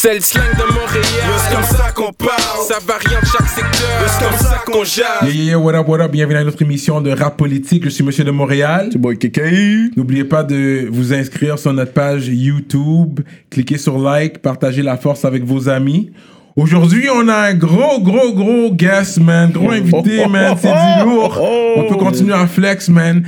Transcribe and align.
C'est 0.00 0.14
le 0.14 0.20
slang 0.20 0.44
de 0.52 0.62
Montréal. 0.62 1.04
C'est 1.38 1.56
comme 1.56 1.64
ça 1.64 1.90
qu'on 1.90 2.12
parle. 2.12 2.66
Ça 2.68 2.78
varie 2.86 3.16
en 3.16 3.26
chaque 3.26 3.48
secteur. 3.48 4.06
C'est 4.06 4.24
comme 4.24 4.38
ça 4.38 4.62
qu'on 4.64 4.84
jase. 4.84 5.06
Yeah, 5.22 5.32
yeah, 5.32 5.44
yeah, 5.44 5.58
what 5.58 5.74
up, 5.74 5.88
what 5.88 6.00
up, 6.00 6.12
bienvenue 6.12 6.38
à 6.38 6.44
notre 6.44 6.62
émission 6.62 7.00
de 7.00 7.10
rap 7.10 7.36
politique. 7.36 7.82
Je 7.82 7.88
suis 7.88 8.04
Monsieur 8.04 8.22
de 8.22 8.30
Montréal. 8.30 8.90
C'est 8.92 8.98
boy 8.98 9.18
KK. 9.18 9.96
N'oubliez 9.96 10.22
pas 10.22 10.44
de 10.44 10.86
vous 10.88 11.12
inscrire 11.12 11.58
sur 11.58 11.72
notre 11.72 11.92
page 11.92 12.28
YouTube, 12.28 13.18
cliquez 13.50 13.76
sur 13.76 13.98
like, 13.98 14.38
partagez 14.38 14.82
la 14.82 14.98
force 14.98 15.24
avec 15.24 15.42
vos 15.42 15.68
amis. 15.68 16.12
Aujourd'hui, 16.58 17.06
on 17.08 17.28
a 17.28 17.50
un 17.50 17.54
gros, 17.54 18.00
gros, 18.00 18.32
gros 18.32 18.72
guest, 18.72 19.20
man. 19.20 19.52
Gros 19.52 19.70
invité, 19.70 20.26
man. 20.28 20.56
C'est 20.60 20.66
du 20.66 21.08
lourd. 21.08 21.40
On 21.76 21.88
peut 21.88 21.94
continuer 21.94 22.34
à 22.34 22.48
flex, 22.48 22.88
man. 22.88 23.22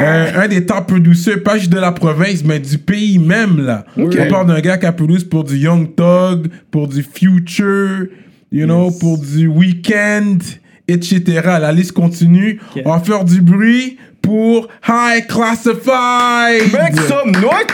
Euh, 0.00 0.42
un 0.42 0.48
des 0.48 0.64
top 0.64 0.86
producers, 0.86 1.42
pas 1.42 1.58
juste 1.58 1.70
de 1.70 1.78
la 1.78 1.92
province, 1.92 2.42
mais 2.42 2.58
du 2.60 2.78
pays 2.78 3.18
même, 3.18 3.62
là. 3.62 3.84
On 3.98 4.08
parle 4.30 4.46
d'un 4.46 4.60
gars 4.60 4.78
qui 4.78 4.86
a 4.86 4.92
produit 4.92 5.22
pour 5.22 5.44
du 5.44 5.58
Young 5.58 5.94
Thug, 5.94 6.50
pour 6.70 6.88
du 6.88 7.02
Future, 7.02 8.06
you 8.50 8.64
know, 8.64 8.90
pour 8.90 9.18
du 9.18 9.48
Weekend, 9.48 10.42
etc. 10.88 11.42
La 11.60 11.72
liste 11.72 11.92
continue. 11.92 12.58
On 12.86 12.90
va 12.90 13.00
faire 13.00 13.26
du 13.26 13.42
bruit 13.42 13.98
pour 14.22 14.68
High 14.88 15.26
Classified. 15.26 16.72
Make 16.72 16.96
some 17.08 17.32
noise. 17.32 17.66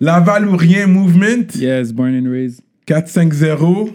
Laval 0.00 0.48
ou 0.48 0.56
rien 0.56 0.86
Movement. 0.86 1.54
Yes, 1.58 1.92
born 1.92 2.14
and 2.14 2.30
raised. 2.30 2.60
4-5-0. 2.86 3.90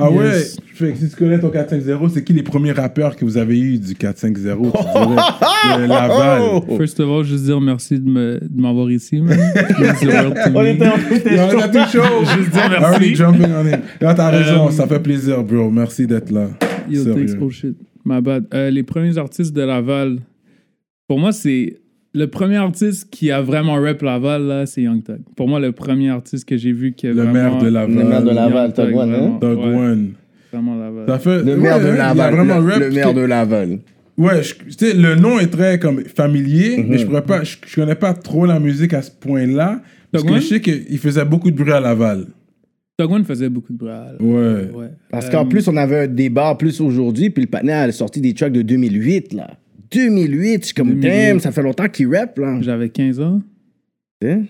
Ah 0.00 0.10
Yes. 0.12 0.16
ouais, 0.16 0.64
fait 0.74 0.94
si 0.96 1.08
tu 1.10 1.16
connais 1.16 1.40
ton 1.40 1.48
4-5-0, 1.48 2.08
c'est 2.14 2.22
qui 2.22 2.32
les 2.32 2.44
premiers 2.44 2.70
rappeurs 2.70 3.16
que 3.16 3.24
vous 3.24 3.36
avez 3.36 3.58
eu 3.58 3.78
du 3.78 3.94
4-5-0 3.94 4.36
tu 4.36 4.44
dirais, 4.44 4.62
de 5.82 5.88
Laval 5.88 6.40
First 6.76 7.00
of 7.00 7.08
all, 7.10 7.24
juste 7.24 7.42
dire 7.46 7.60
merci 7.60 7.98
de 7.98 8.08
me- 8.08 8.40
m'avoir 8.54 8.88
ici, 8.92 9.20
man. 9.20 9.36
On 10.54 10.64
était 10.64 10.86
en 10.86 10.90
train 10.92 11.16
de 11.16 11.34
Yo, 11.34 11.42
on 11.56 11.58
a 11.60 11.68
tout 11.68 11.90
chaud. 11.90 12.24
Juste 12.36 12.50
dire 12.52 12.68
merci. 12.70 12.84
Already 12.84 13.14
jumping 13.16 13.46
on 13.52 13.66
it. 13.66 13.80
Là, 14.00 14.14
t'as 14.14 14.30
raison, 14.30 14.68
Euh, 14.68 14.70
ça 14.70 14.86
fait 14.86 15.00
plaisir, 15.00 15.42
bro. 15.42 15.68
Merci 15.68 16.06
d'être 16.06 16.30
là. 16.30 16.46
Yo, 16.88 17.02
Sérieux. 17.02 17.26
thanks, 17.26 17.38
oh 17.42 17.50
shit. 17.50 17.76
My 18.04 18.20
bad. 18.20 18.46
Euh, 18.54 18.70
les 18.70 18.82
premiers 18.82 19.18
artistes 19.18 19.54
de 19.54 19.62
Laval, 19.62 20.18
pour 21.06 21.18
moi, 21.18 21.32
c'est. 21.32 21.78
Le 22.14 22.26
premier 22.26 22.56
artiste 22.56 23.10
qui 23.10 23.30
a 23.30 23.42
vraiment 23.42 23.74
rap 23.74 24.00
Laval, 24.00 24.42
là, 24.44 24.66
c'est 24.66 24.82
Young 24.82 25.04
Thug. 25.04 25.18
Pour 25.36 25.46
moi, 25.46 25.60
le 25.60 25.72
premier 25.72 26.08
artiste 26.08 26.48
que 26.48 26.56
j'ai 26.56 26.72
vu 26.72 26.92
qui 26.92 27.06
a 27.06 27.10
Le 27.10 27.16
vraiment... 27.16 27.32
maire 27.32 27.58
de 27.58 27.68
Laval. 27.68 27.94
Le 27.96 28.04
maire 28.04 28.22
de 28.22 28.30
Laval, 28.30 28.64
Young 28.64 28.74
Thug 28.74 28.86
Thug, 28.86 28.94
One, 28.96 29.14
hein? 29.14 29.38
Ouais, 29.42 29.76
One. 29.76 30.08
Vraiment 30.50 30.74
Laval. 30.78 31.04
Ça 31.06 31.18
fait, 31.18 31.42
Le 31.44 31.52
ouais, 31.54 31.56
maire 31.58 31.78
de 31.80 31.84
ouais, 31.84 31.90
Il 31.94 32.00
a 32.00 32.14
Laval. 32.14 32.34
vraiment 32.34 32.58
Le, 32.58 32.66
rap. 32.72 32.80
le 32.80 32.90
maire 32.90 33.14
de 33.14 33.20
Laval. 33.20 33.78
Ouais, 34.16 34.42
je- 34.42 34.54
tu 34.54 34.70
sais, 34.72 34.94
le 34.94 35.14
nom 35.16 35.38
est 35.38 35.46
très 35.48 35.78
comme 35.78 36.00
familier, 36.04 36.78
Mhm. 36.78 36.86
mais 36.88 36.98
je 36.98 37.06
pourrais 37.06 37.22
pas, 37.22 37.44
je, 37.44 37.56
je 37.66 37.74
connais 37.74 37.94
pas 37.94 38.14
trop 38.14 38.46
la 38.46 38.58
musique 38.58 38.94
à 38.94 39.02
ce 39.02 39.10
point-là. 39.12 39.80
Parce 40.10 40.24
que 40.24 40.30
One? 40.32 40.40
je 40.40 40.46
sais 40.46 40.60
qu'il 40.62 40.98
faisait 40.98 41.26
beaucoup 41.26 41.50
de 41.50 41.56
bruit 41.56 41.72
à 41.72 41.78
Laval. 41.80 42.26
One 43.00 43.24
faisait 43.24 43.48
beaucoup 43.48 43.72
de 43.72 43.78
bruit. 43.78 43.90
là. 43.90 44.14
Ouais. 44.20 44.70
Ouais. 44.74 44.90
Parce 45.10 45.26
Euh, 45.26 45.30
qu'en 45.30 45.46
plus, 45.46 45.68
on 45.68 45.76
avait 45.76 46.00
un 46.00 46.06
débat 46.08 46.54
plus 46.58 46.80
aujourd'hui, 46.80 47.30
puis 47.30 47.44
le 47.44 47.48
partenaire 47.50 47.88
a 47.88 47.92
sorti 47.92 48.20
des 48.20 48.34
tracks 48.34 48.52
de 48.52 48.62
2008, 48.62 49.32
là. 49.34 49.56
2008, 49.92 50.60
je 50.62 50.64
suis 50.66 50.74
comme, 50.74 50.88
2008. 51.00 51.08
damn, 51.08 51.40
ça 51.40 51.52
fait 51.52 51.62
longtemps 51.62 51.88
qu'il 51.88 52.14
rap, 52.14 52.36
là. 52.38 52.60
J'avais 52.60 52.88
15 52.88 53.20
ans. 53.20 53.40
Hein? 54.24 54.42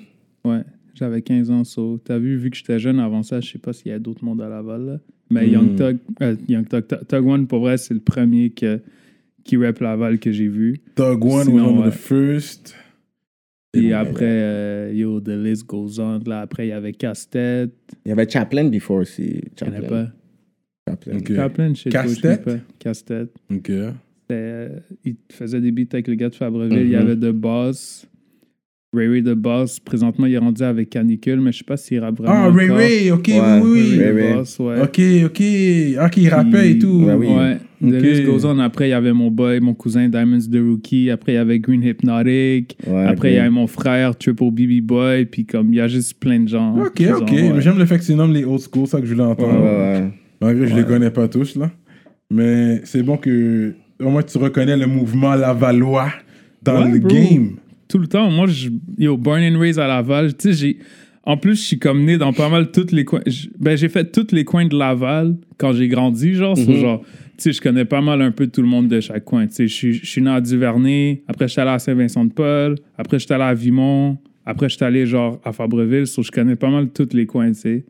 Ouais, 0.44 0.62
j'avais 0.94 1.20
15 1.22 1.50
ans. 1.50 1.62
So, 1.64 2.00
t'as 2.02 2.18
vu, 2.18 2.36
vu 2.38 2.50
que 2.50 2.56
j'étais 2.56 2.78
jeune 2.78 2.98
avant 3.00 3.22
ça, 3.22 3.40
je 3.40 3.52
sais 3.52 3.58
pas 3.58 3.72
s'il 3.74 3.92
y 3.92 3.94
a 3.94 3.98
d'autres 3.98 4.24
mondes 4.24 4.40
à 4.40 4.48
Laval. 4.48 4.86
Là. 4.86 5.00
Mais 5.30 5.46
Hmm. 5.46 5.52
Young 5.52 5.77
Thug, 5.77 5.96
euh, 6.22 6.36
Young 6.48 6.66
Thug- 6.66 7.06
Thug 7.06 7.27
One, 7.27 7.46
pour 7.46 7.60
vrai, 7.60 7.77
c'est 7.77 7.92
le 7.92 8.00
premier 8.00 8.48
que, 8.50 8.80
qui 9.44 9.58
rap 9.58 9.78
Laval 9.80 10.18
que 10.18 10.33
j'ai 10.33 10.48
vu. 10.48 10.80
Doug 10.96 11.22
One 11.24 11.44
Sinon, 11.44 11.56
was 11.56 11.68
one 11.70 11.78
of 11.80 11.84
ouais. 11.84 11.90
the 11.90 11.94
first. 11.94 12.74
Et 13.74 13.92
après, 13.92 14.24
euh, 14.24 14.92
yo, 14.94 15.20
the 15.20 15.28
list 15.28 15.66
goes 15.66 16.00
on. 16.00 16.20
Là, 16.27 16.41
après, 16.41 16.66
il 16.66 16.70
y 16.70 16.72
avait 16.72 16.92
Casse-Tête. 16.92 17.70
Il 18.05 18.08
y 18.08 18.12
avait 18.12 18.28
Chaplin 18.28 18.64
before 18.69 18.98
aussi. 18.98 19.42
Je 19.58 19.64
connais 19.64 19.80
Chaplin. 19.83 20.05
pas. 20.06 20.12
Chaplin. 20.92 21.19
Ok. 21.19 21.34
Chaplin, 21.34 21.74
je 21.74 21.80
sais 21.83 21.91
pas, 21.91 22.06
je 22.06 22.20
connais 22.20 22.36
Casse-Tête? 22.36 22.44
pas. 22.44 22.56
Casse-Tête. 22.78 23.30
Ok. 23.52 23.70
Euh, 24.30 24.80
il 25.05 25.17
faisait 25.30 25.61
des 25.61 25.70
beats 25.70 25.84
avec 25.92 26.08
le 26.08 26.14
gars 26.14 26.29
de 26.30 26.34
Fabreville. 26.34 26.79
Il 26.80 26.89
y 26.90 26.96
Mhm. 26.96 27.01
avait 27.02 27.17
The 27.17 27.33
Boss. 27.33 28.06
Ray 28.94 29.06
Ray 29.08 29.22
The 29.22 29.34
Boss. 29.34 29.80
Présentement, 29.80 30.24
il 30.26 30.32
est 30.34 30.38
rendu 30.38 30.62
avec 30.62 30.88
Canicule, 30.90 31.40
mais 31.40 31.52
je 31.52 31.58
sais 31.58 31.64
pas 31.64 31.76
s'il 31.76 32.00
rappe 32.00 32.16
vraiment. 32.18 32.32
Ah, 32.46 32.50
Ray 32.50 32.66
encore. 32.70 32.76
Ray, 32.78 33.10
ok, 33.10 33.28
Ouais, 33.28 33.60
oui, 33.62 33.70
oui. 33.70 33.98
Ray 33.98 33.98
The 33.98 34.14
Ray. 34.16 34.34
Boss, 34.34 34.58
ouais. 34.60 34.80
Ok, 34.80 35.00
ok. 35.26 35.42
Ah, 35.98 36.08
qui 36.08 36.28
rappait 36.28 36.70
et 36.70 36.78
tout. 36.78 37.04
Ouais, 37.04 37.14
oui. 37.14 37.26
Ouais, 37.26 37.58
Ok. 37.80 37.90
The 37.90 38.02
list 38.02 38.24
goes 38.24 38.46
on. 38.46 38.58
Après, 38.60 38.88
il 38.88 38.90
y 38.90 38.94
avait 38.94 39.12
mon 39.12 39.30
boy, 39.30 39.60
mon 39.60 39.74
cousin 39.74 40.08
Diamonds 40.08 40.40
the 40.50 40.56
Rookie. 40.58 41.10
Après, 41.10 41.32
il 41.32 41.34
y 41.36 41.38
avait 41.38 41.58
Green 41.60 41.82
Hypnotic. 41.82 42.76
Ouais, 42.86 43.04
Après, 43.04 43.32
il 43.32 43.34
y 43.36 43.38
avait 43.38 43.50
mon 43.50 43.66
frère 43.66 44.16
Triple 44.16 44.50
BB 44.50 44.80
Boy. 44.82 45.26
Puis, 45.26 45.44
comme, 45.44 45.68
il 45.72 45.76
y 45.76 45.80
a 45.80 45.86
juste 45.86 46.18
plein 46.18 46.40
de 46.40 46.48
gens. 46.48 46.74
Ok, 46.78 47.02
ok. 47.14 47.30
ouais. 47.30 47.52
Mais 47.55 47.60
j'aime 47.60 47.78
le 47.78 47.84
fait 47.86 47.98
que 47.98 48.05
tu 48.05 48.14
nommes 48.14 48.32
les 48.32 48.44
old 48.44 48.60
school, 48.60 48.86
ça 48.86 49.00
que 49.00 49.06
je 49.06 49.12
voulais 49.12 49.26
entendre. 49.26 49.60
ouais, 49.60 50.00
ouais. 50.00 50.08
Malgré 50.40 50.64
que 50.64 50.70
je 50.70 50.76
les 50.76 50.84
connais 50.84 51.10
pas 51.10 51.28
tous, 51.28 51.56
là. 51.56 51.70
Mais 52.30 52.80
c'est 52.84 53.02
bon 53.02 53.16
que 53.16 53.74
au 54.00 54.10
moins 54.10 54.22
tu 54.22 54.38
reconnais 54.38 54.76
le 54.76 54.86
mouvement 54.86 55.34
Lavallois 55.34 56.10
dans 56.62 56.84
Ouais, 56.84 56.92
le 56.92 56.98
bro. 57.00 57.08
game. 57.08 57.50
Tout 57.88 57.98
le 57.98 58.06
temps. 58.06 58.30
Moi, 58.30 58.46
je, 58.46 58.68
yo, 58.98 59.16
born 59.16 59.40
and 59.42 59.58
raised 59.58 59.78
à 59.78 59.86
Laval. 59.86 60.36
Tu 60.36 60.52
sais, 60.52 60.52
j'ai. 60.52 60.78
En 61.24 61.36
plus, 61.36 61.56
je 61.56 61.60
suis 61.66 61.78
comme 61.78 62.04
né 62.04 62.16
dans 62.16 62.32
pas 62.32 62.48
mal 62.48 62.70
tous 62.70 62.90
les 62.92 63.04
coins. 63.04 63.20
je- 63.26 63.48
ben, 63.58 63.76
j'ai 63.76 63.88
fait 63.90 64.10
tous 64.10 64.32
les 64.34 64.44
coins 64.44 64.66
de 64.66 64.76
Laval 64.76 65.36
quand 65.58 65.72
j'ai 65.72 65.88
grandi, 65.88 66.34
genre. 66.34 66.56
so, 66.56 66.72
genre, 66.80 67.00
tu 67.02 67.06
sais, 67.38 67.52
je 67.52 67.60
connais 67.60 67.84
pas 67.84 68.00
mal 68.00 68.22
un 68.22 68.30
peu 68.30 68.46
tout 68.46 68.62
le 68.62 68.68
monde 68.68 68.88
de 68.88 69.00
chaque 69.00 69.24
coin. 69.24 69.46
Tu 69.46 69.54
sais, 69.54 69.68
je 69.68 69.74
suis- 69.74 69.92
je 69.94 70.06
suis 70.06 70.22
né 70.22 70.30
à 70.30 70.40
Duvernay. 70.40 71.22
Après, 71.28 71.46
j'étais 71.48 71.60
allé 71.60 71.70
à 71.72 71.78
Saint-Vincent-de-Paul. 71.78 72.76
Après, 72.96 73.18
j'étais 73.18 73.34
allé 73.34 73.44
à 73.44 73.54
Vimont. 73.54 74.16
Après, 74.46 74.68
j'étais 74.70 74.86
allé, 74.86 75.05
genre, 75.05 75.38
à 75.44 75.52
Fabreville. 75.52 76.06
So, 76.06 76.22
je 76.22 76.30
connais 76.30 76.56
pas 76.56 76.70
mal 76.70 76.88
tous 76.90 77.08
les 77.12 77.26
coins, 77.26 77.48
tu 77.52 77.55
sais. 77.58 77.84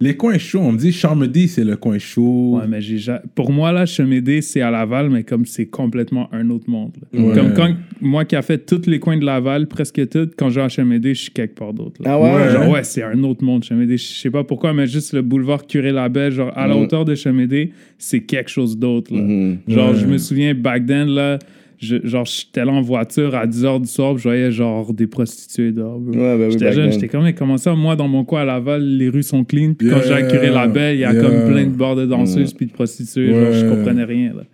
Les 0.00 0.16
coins 0.16 0.38
chauds, 0.38 0.60
on 0.60 0.72
me 0.72 0.78
dit 0.78 0.92
Charmedy, 0.92 1.48
c'est 1.48 1.64
le 1.64 1.76
coin 1.76 1.98
chaud. 1.98 2.58
Ouais, 2.58 2.66
mais 2.68 2.80
j'ai 2.80 2.98
ja- 2.98 3.22
pour 3.34 3.52
moi, 3.52 3.72
là, 3.72 3.86
Chemédé, 3.86 4.40
c'est 4.42 4.60
à 4.60 4.70
Laval, 4.70 5.10
mais 5.10 5.22
comme 5.24 5.46
c'est 5.46 5.66
complètement 5.66 6.28
un 6.32 6.50
autre 6.50 6.68
monde. 6.70 6.92
Ouais. 7.12 7.34
Comme 7.34 7.52
quand 7.54 7.74
moi 8.00 8.24
qui 8.24 8.36
a 8.36 8.42
fait 8.42 8.58
tous 8.66 8.86
les 8.86 8.98
coins 8.98 9.16
de 9.16 9.24
Laval, 9.24 9.66
presque 9.66 10.08
tout, 10.08 10.28
quand 10.36 10.50
je 10.50 10.56
vais 10.60 10.66
à 10.66 10.68
Chemédé, 10.68 11.14
je 11.14 11.20
suis 11.22 11.32
quelque 11.32 11.54
part 11.56 11.72
d'autre. 11.74 12.00
Ah 12.04 12.18
ouais? 12.20 12.34
Ouais. 12.34 12.50
Genre, 12.50 12.68
ouais, 12.68 12.84
c'est 12.84 13.02
un 13.02 13.22
autre 13.24 13.44
monde, 13.44 13.64
Chemédé. 13.64 13.96
Je 13.96 14.04
sais 14.04 14.30
pas 14.30 14.44
pourquoi, 14.44 14.72
mais 14.72 14.86
juste 14.86 15.12
le 15.12 15.22
boulevard 15.22 15.66
Curé-Labelle, 15.66 16.32
genre, 16.32 16.52
à 16.56 16.66
la 16.66 16.76
hauteur 16.76 17.04
de 17.04 17.14
Chemédé, 17.14 17.72
c'est 17.98 18.20
quelque 18.20 18.50
chose 18.50 18.78
d'autre. 18.78 19.12
Mhm. 19.12 19.58
Genre, 19.68 19.90
Ouais. 19.90 19.98
je 19.98 20.06
me 20.06 20.18
souviens, 20.18 20.54
back 20.54 20.86
then, 20.86 21.08
là, 21.08 21.38
je, 21.84 21.96
genre, 22.06 22.24
j'étais 22.24 22.64
là 22.64 22.72
en 22.72 22.80
voiture 22.80 23.34
à 23.34 23.46
10h 23.46 23.82
du 23.82 23.88
soir, 23.88 24.14
puis 24.14 24.22
je 24.22 24.28
voyais, 24.28 24.50
genre, 24.50 24.92
des 24.92 25.06
prostituées 25.06 25.72
dehors. 25.72 26.00
Ouais, 26.00 26.14
bah 26.14 26.36
oui, 26.46 26.52
J'étais 26.52 26.72
jeune, 26.72 26.92
j'étais 26.92 27.08
comme, 27.08 27.24
mais 27.24 27.34
comment 27.34 27.56
ça, 27.56 27.74
moi, 27.74 27.96
dans 27.96 28.08
mon 28.08 28.24
coin 28.24 28.42
à 28.42 28.44
Laval, 28.44 28.82
les 28.82 29.08
rues 29.08 29.22
sont 29.22 29.44
clean, 29.44 29.74
puis 29.74 29.88
quand 29.88 30.00
j'ai 30.04 30.14
accuré 30.14 30.50
la 30.50 30.66
belle, 30.66 30.96
il 30.96 31.00
y 31.00 31.04
a 31.04 31.12
yeah. 31.12 31.22
comme 31.22 31.52
plein 31.52 31.64
de 31.64 31.76
bars 31.76 31.96
de 31.96 32.06
danseuses 32.06 32.54
puis 32.54 32.66
de 32.66 32.72
prostituées, 32.72 33.32
genre, 33.32 33.52
je 33.52 33.68
comprenais 33.68 34.04
rien, 34.04 34.34
là. 34.34 34.44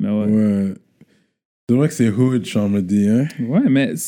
Mais 0.00 0.08
ouais. 0.08 0.26
Ouais. 0.26 0.74
C'est 1.68 1.76
vrai 1.76 1.88
que 1.88 1.94
c'est 1.94 2.10
hood, 2.10 2.44
Charmedy, 2.44 3.08
hein. 3.08 3.28
Ouais, 3.40 3.68
mais, 3.68 3.94
tu 3.94 4.00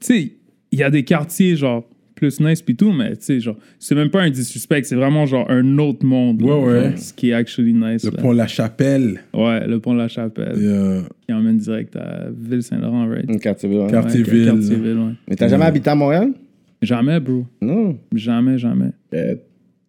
sais, 0.00 0.32
il 0.70 0.78
y 0.78 0.82
a 0.82 0.90
des 0.90 1.04
quartiers, 1.04 1.56
genre, 1.56 1.88
plus 2.22 2.40
nice 2.40 2.62
puis 2.62 2.76
tout, 2.76 2.92
mais, 2.92 3.16
tu 3.16 3.22
sais, 3.24 3.40
genre, 3.40 3.56
c'est 3.80 3.94
même 3.96 4.10
pas 4.10 4.22
un 4.22 4.30
disrespect, 4.30 4.84
c'est 4.84 4.94
vraiment, 4.94 5.26
genre, 5.26 5.50
un 5.50 5.78
autre 5.78 6.06
monde. 6.06 6.40
là, 6.40 6.56
Ouais, 6.56 6.64
ouais. 6.72 6.88
genre, 6.90 6.98
ce 6.98 7.12
qui 7.12 7.30
est 7.30 7.32
actually 7.32 7.74
nice, 7.74 8.04
Le 8.04 8.10
là. 8.12 8.22
pont 8.22 8.30
La 8.32 8.46
Chapelle. 8.46 9.20
Ouais, 9.34 9.66
le 9.66 9.80
pont 9.80 9.94
la 9.94 10.06
Chapelle, 10.08 10.56
Yeah. 10.60 11.02
qui 11.26 11.32
emmène 11.32 11.58
direct 11.58 11.96
à 11.96 12.28
Ville-Saint-Laurent, 12.30 13.08
right? 13.08 13.40
Quartier 13.40 13.68
ouais. 13.68 13.86
Car- 13.90 14.02
Quartier-ville. 14.02 14.40
Ouais, 14.44 14.52
Quartier-ville, 14.52 14.98
ouais. 14.98 15.12
Mais 15.28 15.34
t'as 15.36 15.48
jamais 15.48 15.64
habité 15.64 15.90
à 15.90 15.94
Montréal? 15.96 16.32
Jamais, 16.80 17.18
bro. 17.20 17.44
Non. 17.60 17.98
Jamais, 18.14 18.58
jamais. 18.58 18.90
Euh, 19.14 19.34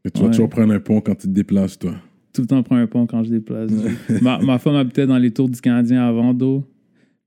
Et 0.05 0.11
tu 0.11 0.21
vas 0.21 0.29
toujours 0.29 0.49
prendre 0.49 0.73
un 0.73 0.79
pont 0.79 0.99
quand 1.01 1.15
tu 1.15 1.27
te 1.27 1.33
déplaces, 1.33 1.77
toi. 1.79 1.95
tout 2.33 2.41
le 2.41 2.47
temps 2.47 2.63
prendre 2.63 2.81
un 2.81 2.87
pont 2.87 3.05
quand 3.05 3.23
je 3.23 3.29
déplace. 3.29 3.69
ma, 4.21 4.39
ma 4.39 4.57
femme 4.57 4.75
habitait 4.75 5.05
dans 5.07 5.17
les 5.19 5.31
tours 5.31 5.49
du 5.49 5.61
Canadien 5.61 6.03
avant 6.07 6.33
d'eau, 6.33 6.63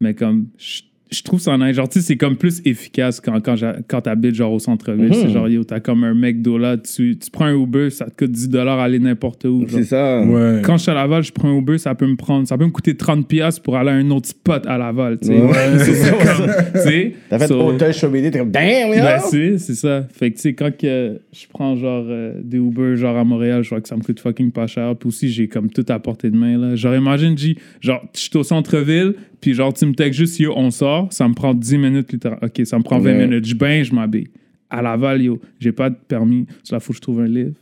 mais 0.01 0.15
comme 0.15 0.47
je, 0.59 0.83
je 1.11 1.23
trouve 1.23 1.41
ça 1.41 1.57
nice. 1.57 1.77
Genre, 1.77 1.89
tu 1.89 2.01
sais, 2.01 2.07
c'est 2.07 2.17
comme 2.17 2.37
plus 2.37 2.61
efficace 2.65 3.21
quand, 3.21 3.41
quand, 3.41 3.55
quand 3.87 4.01
t'habites 4.01 4.35
genre 4.35 4.53
au 4.53 4.59
centre-ville. 4.59 5.07
Mhm. 5.09 5.15
C'est 5.15 5.31
genre, 5.31 5.49
yo, 5.49 5.63
t'as 5.63 5.79
comme 5.81 6.03
un 6.05 6.15
McDo 6.15 6.59
là, 6.59 6.77
tu, 6.77 7.17
tu 7.17 7.31
prends 7.31 7.45
un 7.45 7.55
Uber, 7.55 7.91
ça 7.91 8.07
te 8.07 8.25
coûte 8.25 8.33
10$ 8.37 8.57
aller 8.81 8.99
n'importe 8.99 9.45
où. 9.45 9.65
C'est 9.69 9.85
ça. 9.85 10.21
Ouais. 10.23 10.63
Quand 10.65 10.77
je 10.77 10.83
suis 10.83 10.91
à 10.91 10.95
Laval, 10.95 11.23
je 11.23 11.31
prends 11.33 11.49
un 11.49 11.59
Uber, 11.59 11.79
ça 11.79 11.95
peut 11.95 12.07
me 12.07 12.17
prendre, 12.17 12.49
ça 12.49 12.59
peut 12.59 12.65
me 12.65 12.71
coûter 12.71 12.95
30$ 12.95 13.61
pour 13.63 13.77
aller 13.77 13.91
à 13.91 13.95
un 13.95 14.11
autre 14.11 14.29
spot 14.29 14.67
à 14.67 14.79
Laval, 14.79 15.19
tu 15.21 15.29
sais. 15.29 15.41
Ouais. 15.41 15.79
C'est 15.79 15.95
ça, 15.95 16.13
tu 16.75 16.81
sais. 16.81 17.13
T'as 17.31 17.39
fait 17.39 17.47
So- 17.47 17.61
hôtel 17.61 17.93
Chauvédé, 17.95 18.31
t'es 18.33 18.39
comme, 18.41 18.51
damn, 18.51 18.89
yo! 18.89 18.95
ben, 18.97 19.19
c'est, 19.21 19.59
c'est 19.59 19.75
ça. 19.75 20.07
Fait 20.13 20.31
que, 20.31 20.37
tu 20.37 20.43
sais, 20.43 20.55
quand 20.55 20.77
que 20.77 21.21
je 21.33 21.47
prends, 21.49 21.77
genre, 21.77 22.05
euh, 22.09 22.33
des 22.43 22.59
Uber, 22.59 22.97
genre, 22.97 23.17
à 23.17 23.25
Montréal, 23.25 23.63
je 23.63 23.69
vois 23.71 23.81
que 23.81 23.89
ça 23.89 23.97
me 23.97 24.03
coûte 24.03 24.19
fucking 24.21 24.51
pas 24.51 24.67
cher. 24.67 24.95
Puis 24.97 25.09
aussi, 25.09 25.31
j'ai 25.31 25.47
comme 25.49 25.71
tout 25.71 25.85
à 25.89 25.99
portée 25.99 26.31
de 26.31 26.37
main, 26.37 26.59
là. 26.59 26.75
Genre, 26.77 26.95
imagine, 26.97 27.37
genre, 27.81 28.05
je 28.15 28.21
suis 28.21 28.37
au 28.37 28.43
centre-ville, 28.43 29.15
puis 29.47 29.55
genre, 29.55 29.73
tu 29.73 29.87
me 29.87 29.93
textes 29.95 30.19
juste, 30.19 30.41
yo, 30.41 30.53
on 30.57 30.73
sort, 30.73 31.13
ça 31.13 31.29
me 31.29 31.33
prend 31.35 31.55
10 31.55 31.79
minutes, 31.79 32.11
littéralement. 32.13 32.45
OK, 32.49 32.67
ça 32.67 32.79
me 32.79 32.83
prend 32.83 32.99
20 32.99 33.13
Ouais. 33.13 33.27
minutes. 33.29 33.45
Je 33.47 33.55
bain, 33.55 33.81
je 33.85 33.95
m'habille. 33.95 34.27
À 34.69 34.83
Laval, 34.83 35.23
yo, 35.23 35.41
j'ai 35.61 35.71
pas 35.71 35.89
de 35.89 35.95
permis. 35.95 36.47
Ça, 36.65 36.81
faut 36.81 36.93
que 36.93 36.97
je 36.97 37.01
trouve 37.01 37.21
un 37.21 37.29
livre. 37.29 37.53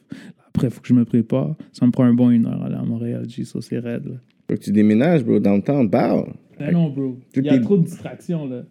Après, 0.49 0.71
faut 0.71 0.81
que 0.81 0.89
je 0.89 0.95
me 0.95 1.05
prépare. 1.05 1.55
Ça 1.73 1.85
me 1.85 1.91
prend 1.91 2.05
un 2.05 2.15
bon 2.15 2.31
une 2.31 2.47
heure 2.47 2.63
aller 2.65 2.75
à 2.77 2.83
Montréal, 2.83 3.27
G, 3.29 3.45
ça, 3.45 3.59
c'est 3.61 3.79
raide, 3.79 4.07
là. 4.07 4.15
Faut 4.49 4.57
que 4.57 4.63
tu 4.63 4.73
déménages, 4.73 5.23
bro, 5.25 5.39
downtown, 5.39 5.87
bah. 5.91 6.25
Ben 6.59 6.73
non, 6.73 6.89
bro. 6.89 7.19
Il 7.37 7.45
y 7.45 7.51
a 7.51 7.59
trop 7.59 7.77
de 7.77 7.85
distractions, 7.85 8.47
là. 8.49 8.63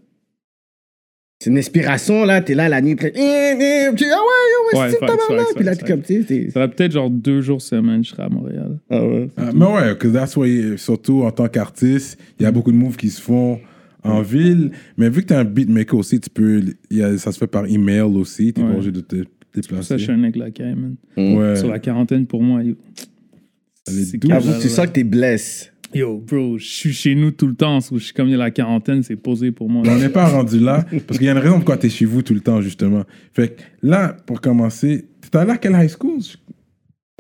C'est 1.44 1.50
une 1.50 1.58
inspiration, 1.58 2.24
là. 2.24 2.40
T'es 2.42 2.54
là 2.56 2.70
la 2.70 2.80
nuit, 2.82 2.96
puis 2.96 3.08
eh, 3.08 3.20
eh, 3.20 3.90
tu 3.90 3.96
dis, 3.96 4.10
ah 4.10 4.16
ouais, 4.16 4.78
ouais, 4.80 4.80
Ouais, 4.80 4.90
c'est 4.92 5.00
tabarnak. 5.00 5.46
Puis 5.58 5.66
là, 5.66 5.76
t'es 5.76 5.86
comme, 5.86 6.02
tu 6.02 6.14
sais, 6.22 6.24
t'es- 6.24 6.46
Ça 6.46 6.54
serait 6.54 6.70
peut-être 6.72 6.94
genre 6.94 7.10
deux 7.10 7.42
jours 7.42 7.62
semaine, 7.62 8.02
je 8.02 8.12
serais 8.12 8.24
à 8.24 8.30
Montréal. 8.30 8.78
Ah 8.90 9.06
ouais. 9.06 9.28
Ah, 9.36 9.50
mais 9.54 9.66
ouais, 9.66 9.98
que 10.00 10.08
that's 10.08 10.38
why, 10.38 10.78
surtout 10.78 11.24
en 11.24 11.32
tant 11.32 11.50
qu'artiste, 11.50 12.18
il 12.40 12.44
y 12.44 12.46
a 12.46 12.52
beaucoup 12.54 12.72
de 12.72 12.78
moves 12.78 12.96
qui 12.96 13.10
se 13.10 13.22
font 13.22 13.60
en 14.04 14.22
ville. 14.22 14.72
Mais 14.96 15.10
vu 15.10 15.22
que 15.22 15.28
t'es 15.28 15.36
un 15.36 15.44
beatmaker 15.44 16.00
aussi, 16.00 16.22
tu 16.22 16.30
peux, 16.30 16.62
il 16.90 16.98
y 16.98 17.04
a- 17.04 17.18
ça 17.18 17.34
se 17.34 17.38
fait 17.38 17.48
par 17.48 17.66
email 17.66 18.02
aussi. 18.04 18.54
T'es 18.54 18.62
pas 18.62 18.68
Ouais. 18.70 18.74
obligé 18.76 18.92
de 18.94 19.02
te 19.02 19.18
Ça, 19.18 19.24
déplacer. 19.54 19.98
je 19.98 20.04
suis 20.04 20.12
un 20.14 20.18
mec 20.18 20.36
caille, 20.54 20.76
man. 20.76 20.96
Ouais. 21.18 21.58
Sur 21.58 21.68
la 21.68 21.80
quarantaine, 21.80 22.26
pour 22.26 22.42
moi, 22.42 22.62
c'est 23.86 24.70
sens 24.70 24.88
que 24.88 24.92
t'es 24.92 25.04
blessé. 25.04 25.72
Yo, 25.94 26.18
bro, 26.20 26.58
je 26.58 26.66
suis 26.66 26.94
chez 26.94 27.16
nous 27.16 27.32
tout 27.32 27.48
le 27.48 27.56
temps. 27.56 27.80
so 27.82 27.98
Je 27.98 28.06
suis 28.06 28.14
comme 28.14 28.28
il 28.28 28.32
y 28.32 28.36
a 28.36 28.38
la 28.38 28.52
quarantaine, 28.52 29.04
c'est 29.04 29.16
posé 29.16 29.52
pour 29.52 29.70
moi. 29.70 29.84
On 29.86 29.96
n'est 29.98 30.10
pas 30.10 30.28
rendu 30.28 30.60
là, 30.60 30.86
parce 31.08 31.18
qu'il 31.20 31.28
y 31.28 31.30
a 31.30 31.34
une 31.34 31.38
raison 31.38 31.56
pourquoi 31.58 31.78
t'es 31.78 31.90
chez 31.90 32.06
vous 32.06 32.22
tout 32.22 32.34
le 32.34 32.40
temps, 32.42 32.62
justement. 32.62 33.04
Fait 33.34 33.50
que 33.56 33.62
là, 33.82 34.16
pour 34.26 34.42
commencer, 34.42 35.06
t'es 35.32 35.38
allé 35.38 35.52
à 35.52 35.58
quelle 35.58 35.74
high 35.74 35.90
school? 35.90 36.20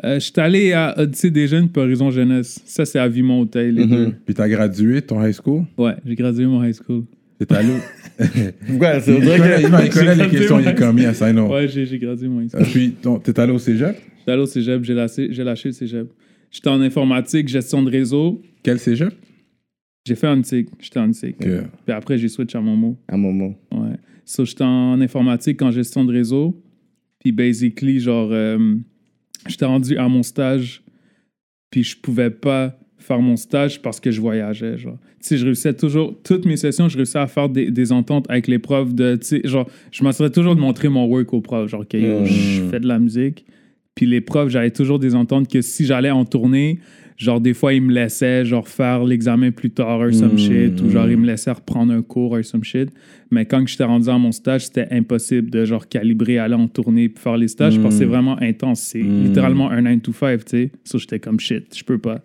Euh, 0.03 0.15
je 0.15 0.19
suis 0.19 0.33
allé 0.37 0.73
à 0.73 0.95
Odyssée 0.99 1.29
des 1.31 1.47
jeunes 1.47 1.69
pour 1.69 1.83
Horizon 1.83 2.09
Jeunesse. 2.11 2.59
Ça, 2.65 2.83
c'est 2.83 2.99
à 2.99 3.07
Vimont 3.07 3.41
Hôtel, 3.41 3.75
les 3.75 3.85
deux. 3.85 4.13
Puis 4.25 4.33
t'as 4.33 4.49
gradué 4.49 5.01
ton 5.01 5.23
high 5.25 5.33
school? 5.33 5.63
Ouais, 5.77 5.93
j'ai 6.05 6.15
gradué 6.15 6.45
mon 6.45 6.63
high 6.63 6.73
school. 6.73 7.03
T'es 7.39 7.53
allé 7.55 7.69
où? 7.69 8.23
Pourquoi? 8.67 8.99
C'est 9.01 9.15
Il 9.17 9.23
vrai 9.23 9.37
que. 9.37 9.85
il 9.85 9.89
connaît 9.91 10.15
les 10.15 10.29
questions, 10.29 10.59
il 10.59 10.67
est 10.67 10.75
comme, 10.75 10.97
yes, 10.97 11.19
I 11.21 11.31
know. 11.31 11.47
Ouais, 11.53 11.67
j'ai 11.67 11.97
gradué 11.99 12.27
mon 12.27 12.41
high 12.41 12.49
school. 12.49 12.61
Euh, 12.61 12.65
Puis, 12.71 12.91
ton- 13.01 13.19
t'es 13.19 13.37
allé 13.39 13.51
au 13.53 13.59
cégep? 13.59 13.95
J'étais 14.19 14.31
allé 14.31 14.41
au 14.41 14.45
cégep, 14.45 14.83
j'ai 14.83 14.93
lâché, 14.93 15.27
j'ai 15.31 15.43
lâché 15.43 15.69
le 15.69 15.73
cégep. 15.73 16.07
J'étais 16.53 16.69
en 16.69 16.79
informatique, 16.81 17.47
gestion 17.49 17.81
de 17.81 17.89
réseau. 17.89 18.41
Quel 18.61 18.79
cégep? 18.79 19.13
J'ai 20.05 20.15
fait 20.15 20.27
un 20.27 20.41
TIC, 20.41 20.69
j'étais 20.79 20.99
en 20.99 21.09
TIC. 21.09 21.37
Puis 21.37 21.93
après, 21.93 22.17
j'ai 22.17 22.29
switch 22.29 22.55
à 22.55 22.61
mon 22.61 22.75
mot. 22.75 22.97
Un 23.09 23.17
moment. 23.17 23.55
Ouais. 23.71 23.97
So, 24.23 24.45
j'étais 24.45 24.63
en 24.63 25.01
informatique, 25.01 25.61
en 25.61 25.71
gestion 25.71 26.05
de 26.05 26.13
réseau. 26.13 26.61
Puis, 27.19 27.31
basically, 27.31 27.99
genre, 27.99 28.29
euh, 28.31 28.75
j'étais 29.47 29.65
rendu 29.65 29.97
à 29.97 30.07
mon 30.07 30.21
stage. 30.23 30.83
Puis, 31.71 31.83
je 31.83 31.97
pouvais 31.97 32.29
pas 32.29 32.77
faire 32.97 33.19
mon 33.19 33.35
stage 33.35 33.81
parce 33.81 33.99
que 33.99 34.11
je 34.11 34.21
voyageais, 34.21 34.77
genre. 34.77 34.97
Tu 35.21 35.27
sais, 35.27 35.37
je 35.37 35.45
réussissais 35.45 35.73
toujours, 35.73 36.15
toutes 36.23 36.45
mes 36.45 36.57
sessions, 36.57 36.87
je 36.87 36.97
réussissais 36.97 37.19
à 37.19 37.27
faire 37.27 37.49
des, 37.49 37.71
des 37.71 37.91
ententes 37.91 38.29
avec 38.29 38.47
les 38.47 38.59
profs 38.59 38.93
de, 38.93 39.15
tu 39.15 39.25
sais, 39.25 39.41
genre, 39.43 39.69
je 39.91 40.03
m'assurais 40.03 40.29
toujours 40.29 40.55
de 40.55 40.61
montrer 40.61 40.89
mon 40.89 41.05
work 41.05 41.33
aux 41.33 41.41
profs, 41.41 41.69
genre, 41.69 41.87
que 41.87 41.97
yo, 41.97 42.25
je 42.25 42.63
fais 42.69 42.79
de 42.79 42.87
la 42.87 42.99
musique. 42.99 43.45
Puis 43.95 44.05
les 44.05 44.21
profs, 44.21 44.49
j'avais 44.49 44.71
toujours 44.71 44.99
des 44.99 45.15
ententes 45.15 45.47
que 45.47 45.61
si 45.61 45.85
j'allais 45.85 46.11
en 46.11 46.25
tournée, 46.25 46.79
genre, 47.17 47.39
des 47.39 47.53
fois, 47.53 47.73
ils 47.73 47.81
me 47.81 47.93
laissaient, 47.93 48.43
genre, 48.43 48.67
faire 48.67 49.03
l'examen 49.03 49.51
plus 49.51 49.69
tard, 49.69 49.99
or 49.99 50.13
some 50.13 50.37
shit, 50.37 50.81
ou 50.81 50.89
genre, 50.89 51.07
ils 51.09 51.17
me 51.17 51.27
laissaient 51.27 51.51
reprendre 51.51 51.93
un 51.93 52.01
cours, 52.01 52.31
or 52.31 52.43
some 52.43 52.63
shit. 52.63 52.89
Mais 53.29 53.45
quand 53.45 53.65
j'étais 53.67 53.83
rendu 53.83 54.09
à 54.09 54.17
mon 54.17 54.31
stage, 54.31 54.65
c'était 54.65 54.87
impossible 54.91 55.49
de, 55.49 55.63
genre, 55.65 55.87
calibrer, 55.87 56.39
aller 56.39 56.55
en 56.55 56.67
tournée, 56.67 57.09
puis 57.09 57.21
faire 57.21 57.37
les 57.37 57.47
stages, 57.47 57.79
parce 57.79 57.95
que 57.95 57.99
c'est 57.99 58.05
vraiment 58.05 58.41
intense. 58.41 58.81
C'est 58.81 59.01
littéralement 59.01 59.69
un 59.69 59.81
9 59.83 60.01
to 60.01 60.11
5, 60.11 60.43
tu 60.43 60.49
sais. 60.49 60.71
So, 60.83 60.97
j'étais 60.97 61.19
comme 61.19 61.39
shit, 61.39 61.75
je 61.77 61.83
peux 61.83 61.99
pas. 61.99 62.21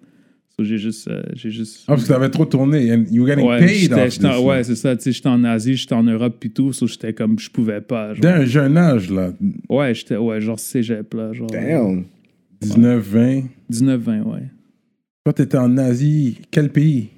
So, 0.59 0.65
j'ai 0.65 0.79
juste. 0.79 1.07
euh, 1.09 1.23
j'ai 1.35 1.51
juste 1.51 1.85
Ah, 1.87 1.93
parce 1.93 2.03
que 2.03 2.09
t'avais 2.09 2.31
trop 2.31 2.45
tourné. 2.45 2.93
And 2.93 3.05
you 3.13 3.23
were 3.23 3.29
getting 3.33 3.49
Ouais, 3.49 3.61
paid 3.65 3.93
off 3.93 4.45
ouais, 4.45 4.65
c'est 4.65 4.75
ça. 4.75 4.97
Tu 4.97 5.05
sais, 5.05 5.13
j'étais 5.13 5.29
en 5.29 5.45
Asie, 5.45 5.77
j'étais 5.77 5.95
en 5.95 6.03
Europe, 6.03 6.37
puis 6.41 6.51
tout. 6.51 6.73
So, 6.73 6.87
j'étais 6.89 7.13
comme, 7.13 7.39
je 7.39 7.49
pouvais 7.49 7.81
pas. 7.81 8.15
genre. 8.15 8.21
Dès 8.23 8.29
un 8.29 8.45
jeune 8.45 8.77
âge, 8.77 9.09
là. 9.11 9.33
Ouais, 9.69 9.95
j'étais, 9.95 10.17
ouais, 10.17 10.41
genre 10.41 10.59
cégep, 10.59 11.15
là. 11.15 11.33
Genre, 11.33 11.47
Damn. 11.49 12.05
19, 12.61 13.03
20. 13.07 13.43
19-20, 13.71 14.23
ouais. 14.25 14.41
Toi, 15.25 15.33
t'étais 15.33 15.59
en 15.59 15.77
Asie. 15.79 16.39
Quel 16.51 16.71
pays? 16.71 17.11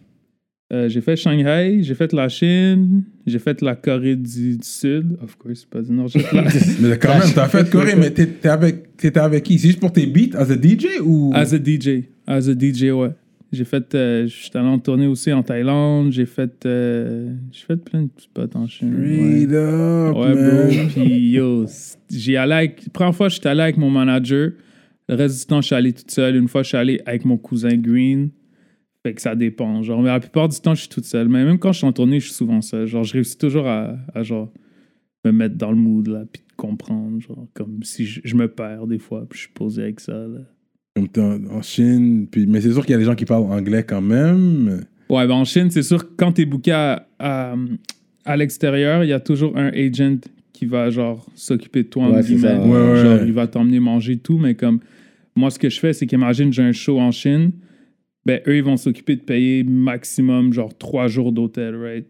Euh, 0.73 0.89
j'ai 0.89 1.01
fait 1.01 1.17
Shanghai, 1.17 1.79
j'ai 1.83 1.95
fait 1.97 2.13
la 2.13 2.29
Chine, 2.29 3.03
j'ai 3.27 3.41
fait 3.41 3.61
la 3.63 3.75
Corée 3.75 4.15
du, 4.17 4.57
du 4.59 4.59
Sud. 4.63 5.17
Of 5.23 5.37
course, 5.37 5.61
c'est 5.61 5.69
pas 5.71 5.81
du 5.83 5.91
Nord. 5.93 6.09
j'ai 6.09 6.21
fait 6.21 6.37
la- 6.37 6.43
Mais 6.81 6.99
quand 6.99 7.19
même, 7.19 7.29
t'as 7.35 7.49
fait 7.49 7.69
Corée, 7.71 7.97
mais 7.97 8.11
t'es- 8.13 8.27
t'es 8.29 8.49
avec- 8.49 8.97
t'étais 8.97 9.19
avec 9.19 9.43
qui? 9.43 9.59
C'est 9.59 9.67
juste 9.69 9.81
pour 9.81 9.91
tes 9.93 10.07
beats 10.07 10.37
as 10.39 10.51
a 10.53 10.55
DJ 10.57 11.01
ou? 11.03 11.33
As 11.35 11.55
a 11.55 11.59
DJ. 11.59 12.05
As 12.27 12.49
a 12.49 12.53
DJ, 12.57 12.93
ouais. 12.93 13.11
J'ai 13.53 13.65
fait. 13.65 13.95
Euh, 13.95 14.27
J'étais 14.29 14.59
allé 14.59 14.69
en 14.69 14.79
tournée 14.79 15.07
aussi 15.09 15.33
en 15.33 15.43
Thaïlande. 15.43 16.13
J'ai 16.13 16.27
fait. 16.27 16.65
euh, 16.67 17.35
j'ai 17.51 17.65
fait 17.65 17.77
plein 17.77 18.03
de 18.05 18.11
spots 18.17 18.43
en 18.57 18.67
Chine. 18.69 18.95
ouais. 18.95 19.45
Straight 19.47 19.53
up, 19.53 20.17
Ouais, 20.17 20.35
man. 20.35 20.69
bro. 20.69 20.89
Puis, 21.05 21.31
yo, 21.33 21.67
j'y 22.09 22.37
allais 22.37 22.55
avec. 22.55 22.85
La 22.87 22.91
première 22.93 23.15
fois, 23.15 23.29
j'étais 23.29 23.49
allé 23.49 23.63
avec 23.63 23.77
mon 23.77 23.91
manager. 23.91 24.53
Le 25.09 25.15
reste 25.17 25.41
du 25.41 25.47
temps, 25.47 25.61
je 25.61 25.67
suis 25.67 25.75
allé 25.75 25.93
toute 25.93 26.11
seule. 26.11 26.37
Une 26.37 26.47
fois, 26.47 26.63
je 26.63 26.69
suis 26.69 26.77
allé 26.77 27.01
avec 27.07 27.25
mon 27.25 27.37
cousin 27.37 27.77
Green. 27.77 28.31
Fait 29.03 29.15
que 29.15 29.21
ça 29.23 29.35
dépend. 29.35 29.83
Genre, 29.83 30.01
mais 30.01 30.09
la 30.11 30.21
plupart 30.21 30.49
du 30.49 30.61
temps, 30.61 30.75
je 30.75 30.81
suis 30.83 30.89
toute 30.89 31.05
seule. 31.07 31.29
Mais 31.29 31.45
même 31.45 31.59
quand 31.59 31.73
je 31.73 31.79
suis 31.79 31.87
en 31.87 31.93
tournée, 31.93 32.21
je 32.21 32.27
suis 32.27 32.35
souvent 32.35 32.61
seul. 32.61 32.87
Genre, 32.87 33.03
je 33.03 33.15
réussis 33.15 33.37
toujours 33.39 33.67
à, 33.67 33.97
à, 34.15 34.23
genre, 34.23 34.53
me 35.25 35.33
mettre 35.33 35.57
dans 35.57 35.71
le 35.71 35.77
mood, 35.77 36.07
là, 36.07 36.25
puis 36.33 36.43
de 36.49 36.53
comprendre. 36.55 37.19
Genre, 37.21 37.49
comme 37.55 37.83
si 37.83 38.05
je, 38.07 38.21
je 38.23 38.37
me 38.37 38.47
perds 38.47 38.87
des 38.87 38.99
fois, 38.99 39.27
puis 39.29 39.39
je 39.39 39.45
suis 39.47 39.53
posé 39.55 39.83
avec 39.83 39.99
ça, 40.01 40.13
là. 40.13 40.41
Comme 41.01 41.09
t'es 41.09 41.21
en, 41.21 41.57
en 41.59 41.63
Chine. 41.63 42.27
Puis, 42.31 42.47
mais 42.47 42.61
c'est 42.61 42.73
sûr 42.73 42.83
qu'il 42.85 42.93
y 42.93 42.97
a 42.97 42.99
des 42.99 43.05
gens 43.05 43.15
qui 43.15 43.25
parlent 43.25 43.45
anglais 43.51 43.85
quand 43.87 44.01
même. 44.03 44.85
Ouais, 45.09 45.27
ben 45.27 45.35
en 45.35 45.45
Chine, 45.45 45.71
c'est 45.71 45.83
sûr 45.83 45.99
que 46.09 46.13
quand 46.17 46.33
t'es 46.33 46.45
booké 46.45 46.71
à, 46.73 47.07
à, 47.19 47.55
à 48.25 48.37
l'extérieur, 48.37 49.03
il 49.05 49.09
y 49.09 49.13
a 49.13 49.21
toujours 49.21 49.57
un 49.57 49.69
agent 49.69 50.19
qui 50.53 50.67
va 50.67 50.91
genre 50.91 51.27
s'occuper 51.35 51.83
de 51.85 51.89
toi, 51.89 52.11
Ouais, 52.11 52.21
guillemets. 52.23 52.55
ouais. 52.59 52.69
Ouais, 52.69 52.97
Genre, 53.03 53.15
ouais. 53.21 53.27
il 53.27 53.33
va 53.33 53.47
t'emmener 53.47 53.81
manger 53.81 54.19
tout, 54.19 54.39
mais 54.39 54.55
comme 54.55 54.79
moi, 55.35 55.51
ce 55.51 55.59
que 55.59 55.69
je 55.71 55.81
fais, 55.81 55.93
c'est 55.93 56.07
qu'imagine, 56.07 56.53
j'ai 56.53 56.63
un 56.63 56.73
show 56.73 57.01
en 57.01 57.11
Chine, 57.11 57.53
ben 58.27 58.41
eux, 58.47 58.57
ils 58.57 58.63
vont 58.63 58.77
s'occuper 58.77 59.17
de 59.17 59.23
payer 59.23 59.65
maximum 59.65 60.53
genre 60.53 60.77
trois 60.77 61.09
jours 61.09 61.33
d'hôtel, 61.33 61.75
right? 61.77 62.07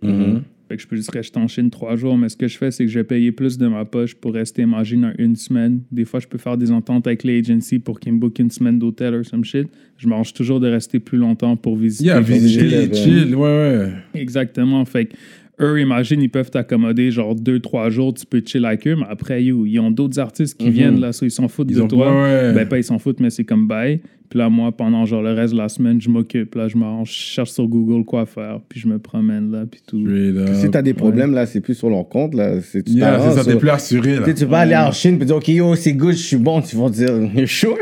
Fait 0.70 0.76
que 0.76 0.82
je 0.84 0.86
peux 0.86 0.94
juste 0.94 1.10
rester 1.10 1.36
en 1.36 1.48
Chine 1.48 1.68
trois 1.68 1.96
jours, 1.96 2.16
mais 2.16 2.28
ce 2.28 2.36
que 2.36 2.46
je 2.46 2.56
fais, 2.56 2.70
c'est 2.70 2.84
que 2.84 2.90
je 2.92 2.96
vais 3.00 3.04
payer 3.04 3.32
plus 3.32 3.58
de 3.58 3.66
ma 3.66 3.84
poche 3.84 4.14
pour 4.14 4.32
rester, 4.32 4.62
imagine, 4.62 5.06
un- 5.06 5.14
une 5.18 5.34
semaine. 5.34 5.80
Des 5.90 6.04
fois, 6.04 6.20
je 6.20 6.28
peux 6.28 6.38
faire 6.38 6.56
des 6.56 6.70
ententes 6.70 7.08
avec 7.08 7.24
les 7.24 7.40
agencies 7.40 7.80
pour 7.80 7.98
qu'ils 7.98 8.12
me 8.12 8.18
bookent 8.20 8.38
une 8.38 8.52
semaine 8.52 8.78
d'hôtel 8.78 9.16
ou 9.16 9.24
some 9.24 9.42
shit. 9.42 9.66
Je 9.96 10.06
m'arrange 10.06 10.32
toujours 10.32 10.60
de 10.60 10.68
rester 10.68 11.00
plus 11.00 11.18
longtemps 11.18 11.56
pour 11.56 11.74
visiter. 11.76 12.04
Yeah, 12.04 12.20
visiter, 12.20 12.68
chill, 12.68 12.94
chill, 12.94 13.34
ouais, 13.34 13.42
ouais. 13.42 13.92
Exactement. 14.14 14.84
Fait 14.84 15.06
que 15.06 15.14
eux, 15.60 15.80
imagine, 15.80 16.22
ils 16.22 16.30
peuvent 16.30 16.52
t'accommoder 16.52 17.10
genre 17.10 17.34
deux, 17.34 17.58
trois 17.58 17.90
jours, 17.90 18.14
tu 18.14 18.24
peux 18.24 18.40
chill 18.46 18.64
avec 18.64 18.86
eux, 18.86 18.94
mais 18.94 19.06
après, 19.08 19.42
you, 19.42 19.66
ils 19.66 19.80
ont 19.80 19.90
d'autres 19.90 20.20
artistes 20.20 20.56
qui 20.56 20.70
viennent 20.70 21.00
là, 21.00 21.12
so 21.12 21.26
ils 21.26 21.32
s'en 21.32 21.48
foutent 21.48 21.68
Ils 21.70 21.78
de 21.78 21.82
toi. 21.88 22.12
ouais, 22.14 22.46
ouais. 22.46 22.52
Ben, 22.54 22.68
pas 22.68 22.78
ils 22.78 22.84
s'en 22.84 23.00
foutent, 23.00 23.18
mais 23.18 23.30
c'est 23.30 23.44
comme 23.44 23.66
bye. 23.66 24.00
Puis 24.30 24.38
là, 24.38 24.48
moi, 24.48 24.70
pendant 24.70 25.04
genre 25.06 25.22
le 25.22 25.32
reste 25.32 25.54
de 25.54 25.58
la 25.58 25.68
semaine, 25.68 26.00
je 26.00 26.08
m'occupe. 26.08 26.54
Là, 26.54 26.68
je 26.68 26.76
m'arrange, 26.76 27.08
je 27.10 27.18
cherche 27.34 27.50
sur 27.50 27.66
Google 27.66 28.04
quoi 28.04 28.26
faire, 28.26 28.60
puis 28.68 28.78
je 28.78 28.86
me 28.86 29.00
promène 29.00 29.50
là, 29.50 29.64
puis 29.68 29.80
tout. 29.84 30.06
Si 30.54 30.70
t'as 30.70 30.82
des 30.82 30.94
problèmes, 30.94 31.34
là, 31.34 31.46
c'est 31.46 31.60
plus 31.60 31.74
sur 31.74 31.90
leur 31.90 32.08
compte, 32.08 32.34
là. 32.34 32.60
C'est 32.60 32.84
tu 32.84 32.92
Yeah, 32.92 33.10
t'arranges 33.10 33.32
c'est 33.34 33.42
ça, 33.42 33.52
t'es 33.52 33.58
plus 33.58 33.70
assuré, 33.70 34.12
là. 34.12 34.18
Tu 34.18 34.24
sais, 34.26 34.34
tu 34.34 34.44
vas 34.44 34.58
aller 34.58 34.76
en 34.76 34.92
Chine 34.92 35.18
et 35.20 35.24
dire, 35.24 35.34
OK, 35.34 35.48
yo, 35.48 35.74
c'est 35.74 35.94
good, 35.94 36.12
je 36.12 36.22
suis 36.22 36.36
bon. 36.36 36.62
Tu 36.62 36.76
vas 36.76 36.88
dire, 36.88 37.10
you 37.34 37.46
sure? 37.48 37.76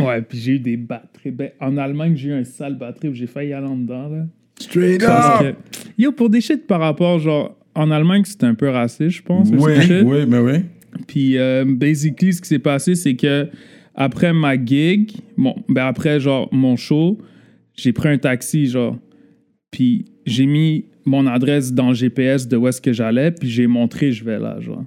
Ouais, 0.00 0.20
puis 0.22 0.38
j'ai 0.38 0.52
eu 0.54 0.58
des 0.58 0.76
batteries. 0.76 1.30
Ben, 1.30 1.50
en 1.60 1.76
Allemagne, 1.76 2.16
j'ai 2.16 2.30
eu 2.30 2.32
un 2.32 2.44
sale 2.44 2.74
batterie 2.76 3.08
où 3.10 3.14
j'ai 3.14 3.28
failli 3.28 3.52
aller 3.52 3.68
en 3.68 3.76
dedans, 3.76 4.08
là. 4.08 4.26
Straight 4.58 5.00
Parce 5.00 5.42
up! 5.44 5.54
que, 5.70 6.02
yo, 6.02 6.10
pour 6.10 6.28
des 6.28 6.40
shit 6.40 6.66
par 6.66 6.80
rapport, 6.80 7.20
genre, 7.20 7.56
en 7.76 7.92
Allemagne, 7.92 8.24
c'était 8.24 8.46
un 8.46 8.54
peu 8.54 8.68
raciste, 8.68 9.10
je 9.18 9.22
pense. 9.22 9.48
Oui, 9.52 9.74
oui, 10.04 10.26
mais 10.26 10.38
oui. 10.38 10.54
Puis, 11.06 11.38
euh, 11.38 11.64
basically, 11.64 12.32
ce 12.32 12.42
qui 12.42 12.48
s'est 12.48 12.58
passé, 12.58 12.96
c'est 12.96 13.14
que 13.14 13.46
après 13.98 14.32
ma 14.32 14.54
gig, 14.64 15.16
bon, 15.36 15.56
ben 15.68 15.84
après, 15.84 16.20
genre, 16.20 16.48
mon 16.52 16.76
show, 16.76 17.18
j'ai 17.74 17.92
pris 17.92 18.08
un 18.08 18.16
taxi, 18.16 18.66
genre. 18.66 18.96
Puis, 19.72 20.04
j'ai 20.24 20.46
mis 20.46 20.84
mon 21.04 21.26
adresse 21.26 21.72
dans 21.72 21.88
le 21.88 21.94
GPS 21.94 22.46
de 22.46 22.56
où 22.56 22.68
est-ce 22.68 22.80
que 22.80 22.92
j'allais, 22.92 23.32
puis 23.32 23.50
j'ai 23.50 23.66
montré, 23.66 24.12
je 24.12 24.24
vais 24.24 24.38
là, 24.38 24.60
genre. 24.60 24.84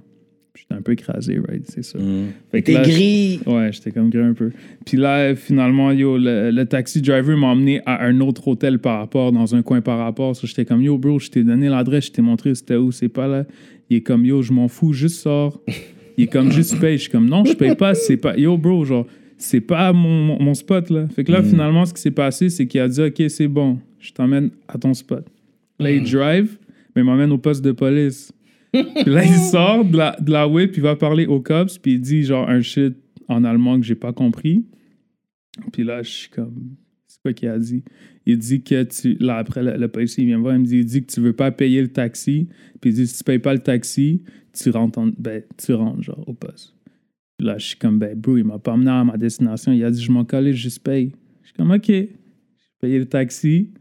J'étais 0.56 0.76
un 0.76 0.82
peu 0.82 0.94
écrasé, 0.94 1.40
right? 1.46 1.66
C'est 1.68 1.84
ça. 1.84 2.00
Que 2.00 2.60
T'es 2.60 2.74
gris. 2.74 3.42
Ouais, 3.46 3.72
j'étais 3.74 3.92
comme 3.92 4.10
gris 4.10 4.24
un 4.24 4.34
peu. 4.34 4.52
Puis 4.86 4.98
là, 4.98 5.36
finalement, 5.36 5.92
yo, 5.92 6.18
le, 6.18 6.50
le 6.50 6.66
taxi 6.66 7.02
driver 7.02 7.36
m'a 7.38 7.48
emmené 7.48 7.82
à 7.86 8.06
un 8.06 8.22
autre 8.22 8.48
hôtel 8.48 8.80
par 8.80 9.00
rapport, 9.00 9.34
dans 9.34 9.56
un 9.56 9.62
coin 9.62 9.82
par 9.82 9.98
rapport. 9.98 10.38
So, 10.38 10.48
j'étais 10.48 10.64
comme, 10.64 10.82
yo, 10.82 10.98
bro, 10.98 11.20
je 11.20 11.30
t'ai 11.30 11.44
donné 11.44 11.68
l'adresse, 11.68 12.06
je 12.06 12.12
t'ai 12.12 12.22
montré 12.22 12.56
c'était 12.56 12.78
où, 12.78 12.94
c'est 12.94 13.10
pas 13.10 13.28
là. 13.28 13.46
Il 13.90 13.98
est 13.98 14.02
comme, 14.02 14.26
yo, 14.26 14.42
je 14.42 14.54
m'en 14.54 14.70
fous, 14.70 14.94
juste 14.94 15.18
sors. 15.18 15.62
Il 16.22 16.26
est 16.26 16.28
comme, 16.28 16.52
juste 16.52 16.80
paye. 16.80 16.98
Je 16.98 17.04
suis 17.04 17.12
comme, 17.12 17.28
non, 17.28 17.44
je 17.44 17.54
paye 17.54 17.76
pas, 17.76 17.96
c'est 17.96 18.18
pas. 18.18 18.38
Yo, 18.38 18.58
bro, 18.58 18.86
genre, 18.86 19.08
c'est 19.38 19.62
pas 19.62 19.92
mon, 19.92 20.24
mon, 20.24 20.42
mon 20.42 20.54
spot, 20.54 20.90
là. 20.92 21.08
Fait 21.08 21.24
que 21.24 21.32
là, 21.32 21.42
finalement, 21.42 21.86
ce 21.86 21.94
qui 21.94 22.02
s'est 22.02 22.12
passé, 22.12 22.50
c'est 22.50 22.68
qu'il 22.68 22.80
a 22.80 22.88
dit, 22.88 23.02
OK, 23.02 23.24
c'est 23.28 23.48
bon, 23.48 23.80
je 24.00 24.12
t'emmène 24.12 24.52
à 24.68 24.78
ton 24.78 24.94
spot. 24.94 25.26
Là, 25.80 25.92
il 25.92 26.04
drive, 26.04 26.60
mais 26.96 27.02
il 27.02 27.06
m'emmène 27.06 27.32
au 27.32 27.40
poste 27.40 27.64
de 27.64 27.72
police. 27.72 28.32
Puis 28.72 28.84
là, 29.08 29.26
il 29.26 29.36
sort 29.52 29.84
de 29.84 29.98
la, 29.98 30.16
de 30.20 30.32
la 30.32 30.48
whip, 30.48 30.74
il 30.78 30.84
va 30.84 30.96
parler 30.96 31.26
aux 31.26 31.42
cops, 31.42 31.80
puis 31.80 31.94
il 31.94 32.02
dit 32.02 32.24
genre 32.24 32.48
un 32.48 32.62
shit 32.62 32.96
en 33.28 33.44
allemand 33.44 33.80
que 33.80 33.86
j'ai 33.86 33.96
pas 33.96 34.14
compris. 34.14 34.64
Puis 35.74 35.84
là, 35.84 36.04
je 36.04 36.10
suis 36.10 36.30
comme. 36.30 36.76
C'est 37.08 37.22
quoi 37.22 37.34
qu'il 37.34 37.50
a 37.50 37.58
dit? 37.58 37.84
Il 38.26 38.38
dit 38.38 38.62
que 38.64 38.84
tu. 38.84 39.16
Là, 39.20 39.38
après, 39.38 39.64
le, 39.64 39.78
le 39.78 39.88
policier 39.88 40.24
il 40.24 40.28
vient 40.28 40.38
me 40.38 40.44
voir, 40.44 40.56
il 40.56 40.60
me 40.62 40.66
dit, 40.66 40.78
il 40.80 40.86
dit 40.86 41.02
que 41.04 41.12
tu 41.12 41.20
veux 41.22 41.34
pas 41.34 41.52
payer 41.52 41.82
le 41.82 41.88
taxi. 41.88 42.48
Puis 42.80 42.92
il 42.92 42.94
dit, 42.94 43.08
si 43.08 43.18
tu 43.18 43.24
payes 43.24 43.40
pas 43.40 43.54
le 43.54 43.60
taxi, 43.60 44.22
tu 44.54 44.70
rentres, 44.70 45.00
en- 45.00 45.12
ben, 45.18 45.42
tu 45.58 45.74
rentres, 45.74 46.04
genre, 46.04 46.24
au 46.28 46.34
poste. 46.34 46.76
Puis 47.38 47.48
là, 47.48 47.58
je 47.58 47.66
suis 47.68 47.78
comme, 47.78 47.98
ben, 47.98 48.16
bro, 48.20 48.38
il 48.38 48.44
m'a 48.44 48.60
pas 48.60 48.74
amené 48.74 48.92
à 48.92 49.04
ma 49.04 49.18
destination. 49.18 49.72
Il 49.72 49.84
a 49.84 49.90
dit, 49.92 50.02
je 50.04 50.12
m'en 50.12 50.24
calais, 50.26 50.54
je 50.54 50.62
juste 50.64 50.84
paye. 50.84 51.12
Je 51.42 51.48
suis 51.48 51.54
comme, 51.56 51.72
OK. 51.72 51.88
J'ai 51.88 52.10
payé 52.80 53.00
le 53.00 53.06
taxi. 53.06 53.72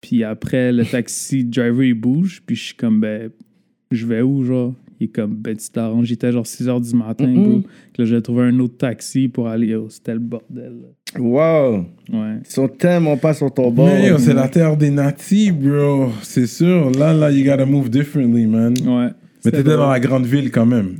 Puis 0.00 0.22
après, 0.22 0.72
le 0.72 0.84
taxi 0.84 1.44
driver, 1.46 1.82
il 1.84 1.94
bouge. 1.94 2.42
Puis 2.46 2.54
je 2.56 2.64
suis 2.66 2.74
comme, 2.76 3.00
ben, 3.00 3.30
je 3.90 4.06
vais 4.06 4.22
où, 4.22 4.44
genre? 4.44 4.74
Il 5.00 5.04
est 5.04 5.08
comme, 5.08 5.34
ben, 5.36 5.56
tu 5.56 5.68
t'arranges. 5.70 6.06
J'étais 6.06 6.30
genre 6.32 6.46
6 6.46 6.66
h 6.68 6.88
du 6.90 6.96
matin, 6.96 7.32
bro. 7.34 7.62
Que 7.92 8.02
là, 8.02 8.04
j'ai 8.08 8.22
trouvé 8.22 8.42
un 8.44 8.58
autre 8.60 8.76
taxi 8.76 9.28
pour 9.28 9.48
aller. 9.48 9.74
Oh, 9.74 9.88
c'était 9.88 10.14
le 10.14 10.20
bordel. 10.20 10.72
là. 10.82 10.88
Wow. 11.16 11.84
Ouais. 12.12 12.36
Ils 12.44 12.50
sont 12.50 12.68
tellement 12.68 13.16
pas 13.16 13.34
sur 13.34 13.52
ton 13.52 13.70
bord. 13.70 13.90
C'est 14.18 14.34
la 14.34 14.48
terre 14.48 14.76
des 14.76 14.90
natifs, 14.90 15.54
bro. 15.54 16.10
C'est 16.22 16.46
sûr. 16.46 16.90
Là, 16.90 17.12
là, 17.12 17.30
you 17.30 17.44
gotta 17.44 17.66
move 17.66 17.88
differently, 17.88 18.46
man. 18.46 18.74
Ouais. 18.84 19.10
Mais 19.44 19.50
t'étais 19.50 19.76
dans 19.76 19.90
la 19.90 20.00
grande 20.00 20.26
ville 20.26 20.50
quand 20.50 20.66
même. 20.66 20.98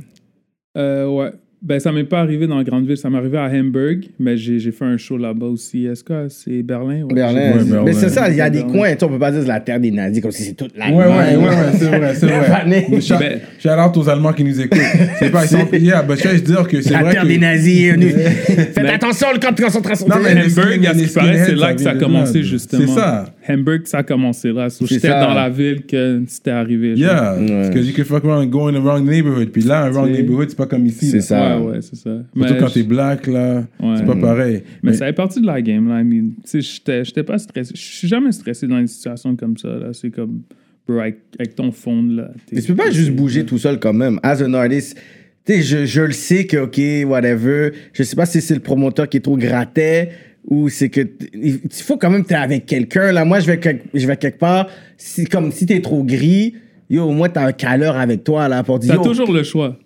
Euh, 0.77 1.07
ouais. 1.07 1.31
Ben, 1.61 1.77
ça 1.77 1.91
m'est 1.91 2.05
pas 2.05 2.21
arrivé 2.21 2.47
dans 2.47 2.57
la 2.57 2.63
grande 2.63 2.87
ville. 2.87 2.95
Ça 2.95 3.09
m'est 3.09 3.17
arrivé 3.17 3.37
à 3.37 3.43
Hamburg, 3.47 4.05
mais 4.17 4.37
j'ai 4.37 4.59
fait 4.71 4.85
un 4.85 4.95
show 4.95 5.17
là-bas 5.17 5.47
aussi. 5.47 5.85
Est-ce 5.87 6.05
que 6.05 6.27
c'est 6.29 6.63
Berlin? 6.63 7.01
Ouais. 7.03 7.13
Berlin. 7.13 7.51
Ouais, 7.57 7.63
Berlin. 7.65 7.83
Mais 7.85 7.91
c'est 7.91 8.07
ça, 8.07 8.29
il 8.29 8.37
y 8.37 8.41
a 8.41 8.49
des 8.49 8.59
Berlin. 8.59 8.71
coins, 8.73 8.93
on 9.01 9.09
peut 9.09 9.19
pas 9.19 9.31
dire 9.31 9.41
que 9.41 9.45
c'est 9.45 9.51
la 9.51 9.59
terre 9.59 9.79
des 9.81 9.91
nazis 9.91 10.21
comme 10.21 10.31
si 10.31 10.43
c'est 10.43 10.53
toute 10.53 10.77
la 10.77 10.87
Ouais, 10.89 10.93
ouais, 10.95 11.05
ouais, 11.05 11.35
ouais, 11.35 11.53
c'est 11.77 11.85
vrai, 11.87 12.15
c'est 12.15 12.25
vrai. 12.27 12.47
Berlin. 12.47 13.01
Shout 13.01 13.15
Ben- 13.19 13.91
aux 13.93 14.09
Allemands 14.09 14.31
qui 14.31 14.45
nous 14.45 14.61
écoutent. 14.61 14.79
C'est 15.19 15.31
pas, 15.31 15.43
ils 15.45 15.47
sont, 15.49 15.67
yeah, 15.73 16.01
but 16.01 16.17
je 16.23 16.29
veux 16.29 16.39
dire 16.39 16.65
que 16.65 16.81
c'est 16.81 16.91
La 16.93 17.01
vrai 17.01 17.11
terre 17.11 17.23
que... 17.23 17.27
des 17.27 17.37
nazis 17.37 17.81
est 17.83 17.91
venue. 17.91 18.09
Faites 18.13 18.79
Mais- 18.81 18.89
attention, 18.93 19.27
le 19.33 19.39
camp 19.39 19.53
de 19.53 19.61
concentration. 19.61 20.07
Non, 20.07 20.15
mais 20.23 20.31
Hamburg, 20.31 20.85
à 20.85 20.93
ce 20.93 21.03
qui 21.03 21.13
paraît, 21.13 21.43
c'est 21.45 21.55
là 21.55 21.73
que 21.73 21.81
ça 21.81 21.89
a 21.91 21.95
commencé, 21.95 22.41
justement. 22.41 22.87
C'est 22.87 22.93
ça. 22.93 23.25
Hamburg, 23.49 23.81
ça 23.85 23.99
a 23.99 24.03
commencé 24.03 24.51
là. 24.51 24.69
So, 24.69 24.85
C'est 24.85 24.95
J'étais 24.95 25.09
dans 25.09 25.33
la 25.33 25.49
ville 25.49 25.81
que 25.85 26.21
c'était 26.27 26.51
arrivé. 26.51 26.95
genre. 26.95 26.97
Yeah, 26.97 27.35
Ouais. 27.39 27.47
parce 27.47 27.69
que 27.71 27.79
you 27.79 27.93
can 27.95 28.03
fuck 28.03 28.23
around 28.25 28.43
and 28.47 28.49
go 28.49 28.67
in 28.67 28.73
the 28.73 28.83
wrong 28.83 29.05
neighborhood. 29.05 29.49
Puis 29.49 29.63
là, 29.63 29.85
un 29.85 29.89
wrong 29.89 30.09
neighborhood, 30.11 30.49
c'est 30.49 30.55
pas 30.57 30.67
comme 30.67 30.85
ici. 30.85 31.07
C'est 31.07 31.21
ça. 31.21 31.59
Ouais, 31.59 31.65
ouais, 31.71 31.81
c'est 31.81 31.95
ça. 31.95 32.09
Surtout 32.11 32.25
Mais 32.35 32.57
quand 32.59 32.67
je- 32.67 32.73
t'es 32.75 32.83
black, 32.83 33.27
là, 33.27 33.65
Ouais. 33.81 33.95
c'est 33.97 34.05
pas 34.05 34.15
pareil. 34.15 34.61
Mais 34.83 34.93
ça 34.93 35.05
fait 35.07 35.13
partie 35.13 35.41
de 35.41 35.47
la 35.47 35.61
game, 35.61 35.87
là. 35.89 36.01
I 36.01 36.03
mean, 36.03 36.29
tu 36.49 36.61
sais, 36.61 37.03
j'étais- 37.03 37.23
pas 37.23 37.37
stressé. 37.37 37.73
Je 37.75 37.81
suis 37.81 38.07
jamais 38.07 38.31
stressé 38.31 38.67
dans 38.67 38.79
des 38.79 38.87
situations 38.87 39.35
comme 39.35 39.57
ça, 39.57 39.69
là. 39.69 39.87
C'est 39.93 40.09
comme, 40.11 40.41
bro, 40.87 40.99
avec, 40.99 41.17
avec 41.39 41.55
ton 41.55 41.71
fond, 41.71 42.03
là. 42.03 42.29
Mais 42.51 42.61
tu 42.61 42.67
peux 42.73 42.83
pas 42.83 42.91
juste 42.91 43.11
bouger 43.11 43.45
tout 43.45 43.57
seul 43.57 43.79
quand 43.79 43.93
même. 43.93 44.19
As 44.23 44.41
an 44.43 44.53
artist, 44.53 44.97
tu 45.45 45.53
sais, 45.53 45.61
je, 45.61 45.85
je 45.85 46.01
le 46.01 46.11
sais 46.11 46.45
que, 46.45 46.57
OK, 46.57 47.09
whatever. 47.09 47.71
Je 47.93 48.03
sais 48.03 48.15
pas 48.15 48.25
si 48.25 48.41
c'est 48.41 48.53
le 48.53 48.59
promoteur 48.59 49.09
qui 49.09 49.17
est 49.17 49.21
trop 49.21 49.37
gratté 49.37 50.09
ou 50.45 50.69
c'est 50.69 50.89
que. 50.89 51.01
Il 51.33 51.59
faut 51.71 51.97
quand 51.97 52.09
même 52.09 52.23
que 52.23 52.29
t'es 52.29 52.35
avec 52.35 52.65
quelqu'un. 52.65 53.11
Là, 53.11 53.25
moi, 53.25 53.39
je 53.39 53.47
vais, 53.47 53.59
quelque- 53.59 53.85
je 53.93 54.05
vais 54.07 54.17
quelque 54.17 54.39
part. 54.39 54.67
Si, 54.97 55.25
comme 55.25 55.51
si 55.51 55.65
t'es 55.65 55.81
trop 55.81 56.03
gris, 56.03 56.55
yo, 56.89 57.03
au 57.03 57.11
moins 57.11 57.29
t'as 57.29 57.45
un 57.47 57.51
caleur 57.51 57.97
avec 57.97 58.23
toi, 58.23 58.47
là, 58.47 58.63
pour 58.63 58.79
dire. 58.79 58.95
T'as 58.95 59.03
toujours 59.03 59.31
le 59.31 59.43
choix. 59.43 59.77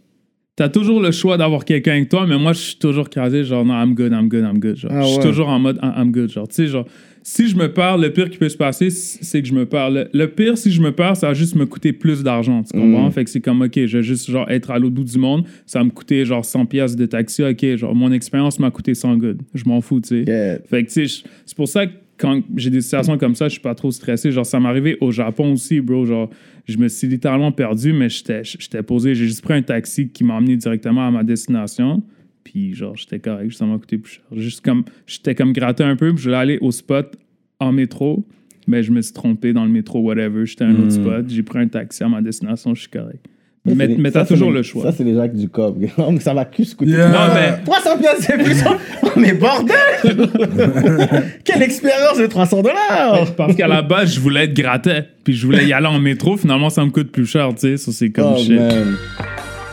T'as 0.56 0.70
toujours 0.70 1.02
le 1.02 1.12
choix 1.12 1.36
d'avoir 1.36 1.66
quelqu'un 1.66 1.94
avec 1.94 2.10
toi, 2.10 2.28
mais 2.28 2.38
moi, 2.38 2.54
je 2.54 2.60
suis 2.60 2.76
toujours 2.78 3.10
crasé, 3.10 3.44
genre, 3.44 3.66
non, 3.66 3.74
I'm 3.74 3.96
good, 3.96 4.12
I'm 4.12 4.30
good, 4.30 4.44
I'm 4.44 4.60
good. 4.60 4.76
Genre, 4.76 4.92
Ah 4.94 5.02
je 5.02 5.08
suis 5.08 5.18
ouais. 5.18 5.24
toujours 5.24 5.50
en 5.50 5.58
mode, 5.58 5.80
I'm 5.82 6.12
good. 6.12 6.30
Genre, 6.30 6.48
tu 6.48 6.54
sais, 6.56 6.68
genre, 6.68 6.86
si 7.24 7.48
je 7.48 7.56
me 7.56 7.72
perds, 7.72 7.98
le 7.98 8.12
pire 8.12 8.30
qui 8.30 8.38
peut 8.38 8.50
se 8.50 8.58
passer, 8.58 8.90
c'est 8.90 9.42
que 9.42 9.48
je 9.48 9.54
me 9.54 9.66
perds. 9.66 9.90
Le, 9.90 10.10
le 10.14 10.28
pire, 10.28 10.58
si 10.58 10.72
je 10.72 10.82
me 10.82 10.92
perds, 10.92 11.16
ça 11.18 11.28
va 11.28 11.34
juste 11.34 11.56
me 11.56 11.66
coûter 11.66 11.94
plus 11.94 12.22
d'argent, 12.22 12.64
tu 12.64 12.78
comprends? 12.78 13.08
Mm. 13.08 13.12
Fait 13.12 13.24
que 13.24 13.30
c'est 13.30 13.42
comme, 13.42 13.62
OK, 13.62 13.74
je 13.86 13.98
vais 13.98 14.04
juste, 14.04 14.30
genre, 14.30 14.50
être 14.50 14.72
à 14.72 14.78
l'autre 14.78 14.96
bout 14.96 15.06
du 15.06 15.18
monde, 15.18 15.46
ça 15.66 15.80
va 15.80 15.86
me 15.86 15.90
coûter, 15.90 16.26
genre, 16.26 16.44
100 16.44 16.66
pièces 16.66 16.96
de 16.96 17.06
taxi, 17.06 17.44
OK, 17.44 17.66
genre, 17.78 17.96
mon 17.96 18.12
expérience 18.12 18.60
m'a 18.60 18.70
coûté 18.72 18.94
100 18.94 19.18
good. 19.18 19.42
Je 19.54 19.64
m'en 19.66 19.80
fous, 19.80 20.02
tu 20.02 20.10
sais. 20.10 20.24
Yeah. 20.24 20.60
Fait 20.70 20.84
que, 20.84 20.92
tu 20.92 21.08
sais, 21.08 21.24
c'est 21.46 21.56
pour 21.56 21.68
ça 21.68 21.88
que 21.88 21.94
quand 22.18 22.42
j'ai 22.56 22.70
des 22.70 22.82
situations 22.82 23.18
comme 23.18 23.36
ça, 23.36 23.48
je 23.48 23.54
suis 23.54 23.62
pas 23.62 23.76
trop 23.76 23.92
stressé. 23.92 24.32
Genre, 24.32 24.46
ça 24.46 24.60
m'est 24.60 24.70
arrivé 24.70 24.98
au 25.02 25.12
Japon 25.12 25.54
aussi, 25.54 25.82
bro. 25.82 26.06
Genre, 26.06 26.30
je 26.66 26.78
me 26.78 26.88
suis 26.88 27.08
littéralement 27.08 27.52
perdu, 27.52 27.94
mais 27.94 28.10
j'étais 28.10 28.44
j'étais 28.44 28.84
posé. 28.84 29.16
J'ai 29.16 29.26
juste 29.26 29.42
pris 29.42 29.54
un 29.54 29.62
taxi 29.62 30.10
qui 30.10 30.24
m'a 30.24 30.36
emmené 30.36 30.56
directement 30.56 31.08
à 31.08 31.12
ma 31.12 31.24
destination. 31.24 32.04
Puis, 32.44 32.74
genre, 32.76 32.96
j'étais 32.96 33.20
correct. 33.20 33.54
Ça 33.54 33.66
m'a 33.66 33.78
coûté 33.78 33.98
plus 33.98 34.14
cher. 34.14 34.24
Juste 34.36 34.64
comme, 34.64 34.84
j'étais 35.08 35.36
comme 35.36 35.54
gratté 35.54 35.84
un 35.84 35.96
peu. 35.96 36.10
Puis, 36.14 36.20
je 36.20 36.24
voulais 36.30 36.38
aller 36.38 36.58
au 36.62 36.72
spot 36.72 37.16
en 37.60 37.72
métro. 37.72 38.26
Mais 38.68 38.82
je 38.84 38.92
me 38.92 39.02
suis 39.02 39.14
trompé 39.14 39.52
dans 39.54 39.64
le 39.66 39.70
métro, 39.72 40.00
whatever. 40.00 40.46
J'étais 40.46 40.64
à 40.64 40.68
un 40.68 40.76
autre 40.76 40.92
spot. 40.92 41.26
J'ai 41.28 41.44
pris 41.44 41.60
un 41.60 41.68
taxi 41.68 42.04
à 42.04 42.08
ma 42.10 42.22
destination. 42.22 42.74
Je 42.76 42.82
suis 42.82 42.90
correct. 42.90 43.26
Ça, 43.66 43.74
Mais, 43.76 44.12
t'as 44.12 44.26
toujours 44.26 44.52
les- 44.52 44.58
le 44.58 44.64
choix. 44.64 44.84
Ça, 44.84 44.92
c'est 44.92 45.06
les 45.06 45.16
Jacques 45.16 45.36
du 45.36 45.48
Cob. 45.48 45.86
Ça 46.20 46.34
va 46.34 46.44
que 46.44 46.64
se 46.66 46.76
coûter. 46.76 46.92
Yeah. 46.92 47.10
Non, 47.10 47.34
mais 47.34 47.64
300 47.64 47.98
pièces, 47.98 48.18
c'est 48.20 48.38
plus. 48.38 48.62
Oh, 49.06 49.20
mais 49.20 49.34
bordel! 49.34 49.76
Quelle 51.46 51.62
expérience 51.62 52.18
de 52.18 52.26
300 52.26 52.62
dollars! 52.62 53.34
Parce 53.38 53.56
qu'à 53.56 53.68
la 53.68 53.82
base, 53.82 54.16
je 54.16 54.20
voulais 54.20 54.46
être 54.46 54.54
gratté. 54.54 55.02
Puis 55.24 55.34
je 55.34 55.46
voulais 55.46 55.66
y 55.66 55.72
aller 55.74 55.88
en 55.88 56.00
métro. 56.00 56.36
Finalement, 56.36 56.70
ça 56.70 56.84
me 56.84 56.90
coûte 56.90 57.12
plus 57.12 57.26
cher, 57.26 57.50
tu 57.54 57.60
sais. 57.60 57.78
Ça, 57.78 57.92
c'est 57.92 58.10
comme 58.10 58.34
Oh, 58.36 58.40
shit. 58.40 58.52
man. 58.60 58.96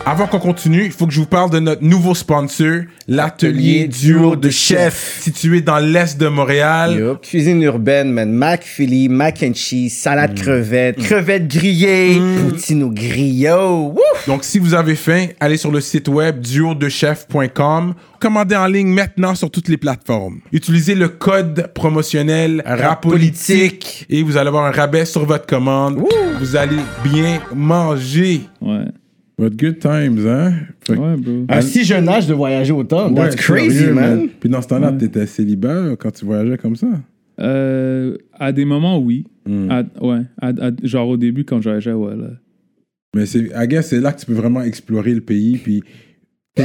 Avant 0.07 0.27
qu'on 0.27 0.39
continue, 0.39 0.87
il 0.87 0.93
faut 0.93 1.07
que 1.07 1.13
je 1.13 1.21
vous 1.21 1.27
parle 1.27 1.51
de 1.51 1.61
notre 1.61 1.83
nouveau 1.85 2.15
sponsor, 2.15 2.85
l'atelier 3.07 3.83
Atelier 3.85 3.89
duo 3.89 4.35
de 4.35 4.41
de 4.41 4.51
chef, 4.51 5.21
situé 5.21 5.61
dans 5.61 5.79
l'est 5.79 6.19
de 6.19 6.27
Montréal. 6.27 6.97
Yup. 6.99 7.21
Cuisine 7.21 7.63
urbaine, 7.63 8.11
man. 8.11 8.33
Mac 8.33 8.65
Philly, 8.65 9.09
mac 9.09 9.43
and 9.43 9.53
cheese, 9.55 9.91
salade 9.91 10.35
crevette, 10.35 10.97
crevettes 10.97 11.47
grillées, 11.49 12.19
poutine 12.41 12.83
au 12.85 12.91
griot. 12.91 13.93
Wouh! 13.93 14.01
Donc, 14.27 14.43
si 14.43 14.59
vous 14.59 14.73
avez 14.75 14.97
faim, 14.97 15.27
allez 15.39 15.59
sur 15.59 15.71
le 15.71 15.81
site 15.81 16.09
web 16.09 16.41
duodechef.com. 16.41 17.95
Commandez 18.19 18.57
en 18.57 18.67
ligne 18.67 18.89
maintenant 18.89 19.35
sur 19.35 19.51
toutes 19.51 19.69
les 19.69 19.77
plateformes. 19.77 20.41
Utilisez 20.51 20.95
le 20.95 21.09
code 21.09 21.71
promotionnel 21.75 22.63
RAPOLITIQUE 22.65 24.07
et 24.09 24.23
vous 24.23 24.37
allez 24.37 24.49
avoir 24.49 24.65
un 24.65 24.73
rabais 24.73 25.05
sur 25.05 25.25
votre 25.25 25.47
commande. 25.47 26.03
Vous 26.41 26.57
allez 26.57 26.77
bien 27.05 27.41
manger. 27.55 28.41
Ouais. 28.61 28.85
But 29.41 29.57
good 29.59 29.79
times, 29.79 30.27
hein? 30.27 30.53
Fait 30.87 30.97
Ouais, 30.97 31.17
bro. 31.17 31.45
À 31.49 31.59
un 31.59 31.61
si 31.63 31.85
jeune 31.85 32.09
âge 32.09 32.27
de 32.27 32.35
voyager 32.35 32.73
autant, 32.73 33.09
Ouais, 33.11 33.15
that's 33.15 33.37
crazy, 33.37 33.71
sérieux, 33.79 33.95
man. 33.95 34.29
Puis 34.39 34.49
dans 34.51 34.61
ce 34.61 34.69
temps-là, 34.69 34.93
t'étais 34.93 35.27
célibataire 35.27 35.97
quand 35.99 36.11
tu 36.11 36.25
voyageais 36.27 36.59
comme 36.59 36.77
ça? 36.77 36.89
Euh, 37.41 38.17
à 38.35 38.53
des 38.53 38.65
moments, 38.67 38.99
oui. 38.99 39.25
Hmm. 39.47 39.71
À- 39.71 39.83
ouais. 40.03 40.21
À- 40.41 40.49
à- 40.49 40.71
genre 40.83 41.09
au 41.09 41.17
début, 41.17 41.45
quand 41.45 41.59
je 41.61 41.71
voyageais, 41.71 41.93
ouais. 41.93 42.17
Là. 42.17 42.31
Mais 43.17 43.25
c'est, 43.27 43.41
I 43.57 43.67
guess, 43.67 43.89
c'est 43.89 44.01
là 44.01 44.13
que 44.13 44.21
tu 44.21 44.27
peux 44.27 44.35
vraiment 44.35 44.63
explorer 44.63 45.15
le 45.15 45.21
pays 45.23 45.57
puis 45.59 45.83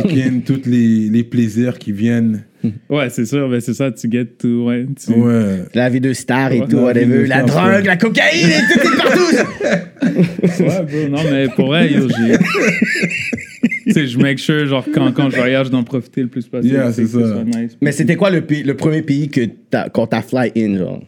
take 0.03 0.21
in 0.27 0.39
tous 0.45 0.61
les, 0.65 1.09
les 1.09 1.23
plaisirs 1.23 1.77
qui 1.77 1.91
viennent. 1.91 2.43
Ouais, 2.89 3.09
c'est 3.09 3.25
sûr. 3.25 3.47
Mais 3.49 3.59
c'est 3.61 3.73
ça, 3.75 3.91
tu 3.91 4.09
get 4.11 4.25
to. 4.39 4.65
Ouais. 4.67 4.85
Tu... 5.03 5.11
Ouais. 5.13 5.63
La 5.73 5.89
vie 5.89 6.01
de 6.01 6.13
star 6.13 6.51
et 6.51 6.61
Ouais, 6.61 6.67
tout, 6.67 6.77
la 6.77 6.83
whatever. 6.83 7.27
La 7.27 7.47
star, 7.47 7.65
drogue, 7.65 7.75
ouais. 7.81 7.83
la 7.83 7.97
cocaïne 7.97 8.49
et 8.49 8.73
tout 8.73 8.79
est 8.79 8.97
partout. 8.97 10.63
Ouais, 10.63 10.83
bro. 10.83 11.09
Non, 11.09 11.23
mais 11.31 11.47
pour 11.55 11.67
vrai, 11.67 11.91
yo, 11.91 12.07
j'ai. 12.09 12.37
tu 13.85 13.91
sais, 13.91 14.07
je 14.07 14.17
make 14.17 14.39
sure, 14.39 14.65
genre, 14.65 14.85
quand, 14.93 15.11
quand 15.13 15.29
je 15.29 15.35
voyage, 15.37 15.69
d'en 15.69 15.83
profiter 15.83 16.21
le 16.23 16.27
plus 16.27 16.47
possible. 16.47 16.73
Yeah, 16.73 16.91
c'est 16.91 17.05
ça. 17.07 17.43
nice. 17.43 17.77
Mais 17.81 17.91
c'était 17.91 18.15
quoi 18.15 18.29
le, 18.31 18.41
pays- 18.41 18.63
le 18.63 18.75
premier 18.75 19.01
pays 19.03 19.29
que 19.29 19.41
t'as, 19.69 19.89
quand 19.89 20.07
t'as 20.07 20.21
fly 20.23 20.51
in, 20.57 20.77
genre? 20.77 21.03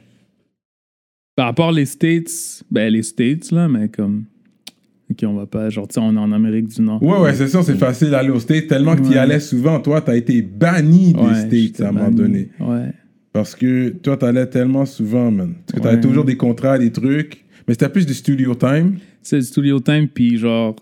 Par 1.36 1.46
rapport 1.48 1.72
les 1.72 1.86
States, 1.86 2.64
ben 2.72 2.92
les 2.92 3.04
States, 3.04 3.52
là, 3.52 3.68
mais 3.68 3.88
comme. 3.90 4.26
Ok, 5.10 5.24
on 5.26 5.34
va 5.36 5.46
pas. 5.46 5.70
Genre, 5.70 5.88
tu 5.88 5.94
sais, 5.96 6.00
on 6.02 6.14
est 6.16 6.20
en 6.20 6.32
Amérique 6.34 6.68
du 6.68 6.82
Nord. 6.82 7.02
Ouais, 7.02 7.18
ouais, 7.20 7.34
c'est 7.34 7.48
sûr, 7.48 7.64
c'est 7.64 7.78
facile 7.78 8.10
d'aller 8.10 8.30
aux 8.30 8.40
States. 8.40 8.68
Tellement 8.68 8.96
que 8.96 9.02
tu 9.08 9.14
y 9.14 9.18
allais 9.18 9.40
souvent, 9.40 9.80
toi, 9.80 10.02
t'as 10.02 10.16
été 10.18 10.42
banni 10.42 11.14
des 11.14 11.36
States 11.70 11.82
à 11.86 11.90
un 11.90 11.92
moment 11.94 12.12
donné. 12.12 12.50
Ouais. 12.60 12.92
Parce 13.32 13.56
que 13.56 13.90
toi, 13.90 14.18
t'allais 14.18 14.48
tellement 14.48 14.86
souvent, 14.86 15.32
man. 15.32 15.54
Parce 15.66 15.78
que 15.80 15.84
t'avais 15.84 15.96
Ouais. 15.96 16.02
toujours 16.02 16.26
des 16.26 16.36
contrats, 16.36 16.78
des 16.78 16.92
trucs. 16.92 17.46
Mais 17.68 17.74
c'était 17.74 17.90
plus 17.90 18.06
du 18.06 18.14
studio 18.14 18.54
time. 18.56 18.98
C'est 19.22 19.38
le 19.38 19.42
studio 19.44 19.80
time, 19.80 20.08
puis 20.14 20.38
genre, 20.38 20.76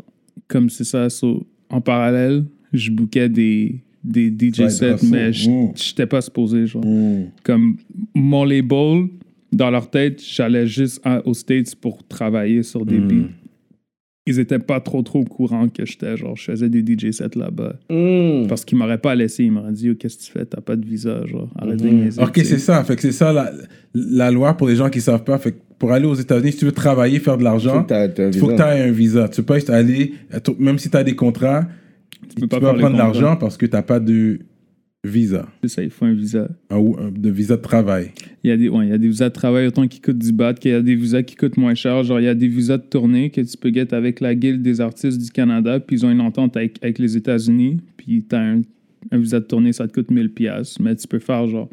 comme 0.48 0.70
c'est 0.70 0.84
ça, 0.84 1.10
so, 1.10 1.46
en 1.70 1.82
parallèle, 1.82 2.46
je 2.74 2.92
bookais 2.92 3.30
des, 3.30 3.82
des 4.04 4.30
DJ 4.32 4.70
sets, 4.70 4.98
mais 5.12 5.30
Mm. 5.30 5.72
j'étais 5.76 6.06
pas 6.06 6.22
supposé, 6.22 6.66
genre. 6.68 6.84
Comme 7.44 7.78
mon 8.14 8.44
label, 8.44 9.08
dans 9.52 9.70
leur 9.72 9.90
tête, 9.90 10.22
j'allais 10.24 10.68
juste 10.68 11.00
à- 11.04 11.26
aux 11.28 11.34
States 11.34 11.76
pour 11.76 12.06
travailler 12.08 12.64
sur 12.64 12.86
des 12.86 12.98
Mm. 13.00 13.08
beats. 13.08 13.30
Ils 14.28 14.40
étaient 14.40 14.58
pas 14.60 14.80
trop 14.80 15.04
trop 15.04 15.20
au 15.20 15.24
courant 15.24 15.68
que 15.70 15.86
j'étais, 15.86 16.18
genre, 16.18 16.36
je 16.36 16.46
faisais 16.46 16.68
des 16.68 16.80
DJ 16.84 17.12
sets 17.12 17.36
là-bas. 17.36 17.76
Hmm. 17.92 18.48
Parce 18.48 18.66
qu'ils 18.66 18.76
m'auraient 18.78 18.98
pas 18.98 19.14
laissé, 19.14 19.44
ils 19.44 19.52
m'auraient 19.52 19.72
dit, 19.72 19.86
Yo, 19.88 19.94
qu'est-ce 19.96 20.18
que 20.18 20.24
tu 20.24 20.32
fais, 20.32 20.46
t'as 20.46 20.62
pas 20.62 20.76
de 20.76 20.84
visa, 20.86 21.24
genre, 21.28 21.48
arrête 21.60 21.80
de 21.82 21.88
niaiser, 21.90 22.22
Ok, 22.24 22.34
c'est 22.44 22.58
ça. 22.58 22.84
Fait 22.84 22.96
que 22.96 23.04
c'est 23.04 23.12
ça 23.12 23.32
la, 23.32 23.52
la 23.94 24.32
loi 24.32 24.56
pour 24.58 24.68
les 24.68 24.76
gens 24.76 24.90
qui 24.90 25.00
savent 25.00 25.24
pas. 25.24 25.38
Fait 25.38 25.52
que 25.52 25.58
pour 25.78 25.92
aller 25.92 26.08
aux 26.08 26.16
États-Unis, 26.16 26.54
si 26.54 26.58
tu 26.60 26.66
veux 26.66 26.72
travailler, 26.72 27.20
faire 27.20 27.38
de 27.38 27.44
l'argent, 27.44 27.84
T'as- 27.84 28.08
t'as 28.10 28.28
il 28.30 28.38
faut 28.40 28.48
que 28.48 28.56
tu 28.56 28.62
aies 28.62 28.88
un 28.88 28.92
visa. 28.92 29.28
Tu 29.30 29.42
peux 29.42 29.46
pas 29.46 29.56
juste 29.56 29.70
aller, 29.70 30.14
tout- 30.44 30.56
même 30.58 30.80
si 30.80 30.90
tu 30.90 30.98
as 30.98 31.04
des 31.04 31.16
contrats, 31.16 31.68
tu 32.30 32.42
peux 32.42 32.48
peux 32.48 32.60
pas 32.60 32.74
prendre 32.74 32.94
de 32.94 32.98
l'argent 32.98 33.36
parce 33.36 33.58
que 33.58 33.68
tu 33.68 33.74
n'as 33.74 33.84
pas 33.84 34.00
de 34.00 34.40
visa, 35.06 35.48
C'est 35.62 35.68
ça, 35.70 35.84
il 35.84 35.90
faut 35.90 36.06
un 36.06 36.14
visa. 36.14 36.48
un- 36.70 36.78
ou 36.78 36.96
un- 37.00 37.12
de 37.12 37.30
visa 37.30 37.56
de 37.58 37.62
travail. 37.62 38.12
Il 38.44 38.50
y, 38.50 38.52
a 38.52 38.58
des, 38.58 38.70
ouais, 38.70 38.88
il 38.88 38.90
y 38.90 38.94
a 38.94 38.98
des 38.98 39.08
visas 39.08 39.30
de 39.30 39.34
travail 39.34 39.68
autant 39.68 39.88
qui 39.88 40.02
coûtent 40.02 40.18
10 40.18 40.32
bahts, 40.34 40.54
qu'il 40.56 40.72
y 40.72 40.74
a 40.74 40.82
des 40.82 40.96
visas 40.96 41.24
qui 41.24 41.36
coûtent 41.36 41.58
moins 41.58 41.76
cher. 41.76 42.04
Genre, 42.04 42.20
il 42.20 42.24
y 42.26 42.28
a 42.28 42.36
des 42.36 42.48
visas 42.48 42.78
de 42.78 42.84
tournée 42.84 43.30
que 43.30 43.42
tu 43.42 43.58
peux 43.58 43.74
get 43.74 43.94
avec 43.94 44.20
la 44.20 44.36
Guilde 44.36 44.62
des 44.62 44.82
artistes 44.82 45.22
du 45.22 45.30
Canada, 45.32 45.80
puis 45.80 45.98
ils 45.98 46.06
ont 46.06 46.12
une 46.12 46.22
entente 46.22 46.56
avec, 46.58 46.78
avec 46.82 47.00
les 47.00 47.16
États-Unis, 47.18 47.78
puis 47.98 48.26
tu 48.30 48.36
as 48.36 48.42
un, 48.42 48.62
un 49.12 49.18
visa 49.18 49.40
de 49.40 49.46
tournée, 49.46 49.72
ça 49.74 49.88
te 49.88 49.94
coûte 49.94 50.10
1000 50.12 50.30
pièces 50.30 50.80
mais 50.80 50.96
tu 50.96 51.08
peux 51.08 51.20
faire 51.20 51.48
genre 51.48 51.70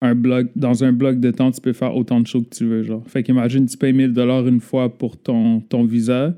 un 0.00 0.14
bloc, 0.14 0.46
dans 0.54 0.84
un 0.84 0.92
bloc 0.92 1.18
de 1.18 1.30
temps, 1.32 1.50
tu 1.50 1.60
peux 1.60 1.72
faire 1.72 1.96
autant 1.96 2.20
de 2.20 2.26
shows 2.28 2.42
que 2.42 2.54
tu 2.54 2.64
veux, 2.64 2.84
genre. 2.84 3.02
Fait 3.08 3.24
qu'imagine, 3.24 3.66
tu 3.66 3.76
payes 3.76 3.92
1000 3.92 4.12
dollars 4.12 4.46
une 4.46 4.60
fois 4.60 4.96
pour 4.96 5.16
ton, 5.16 5.60
ton 5.60 5.84
visa, 5.84 6.36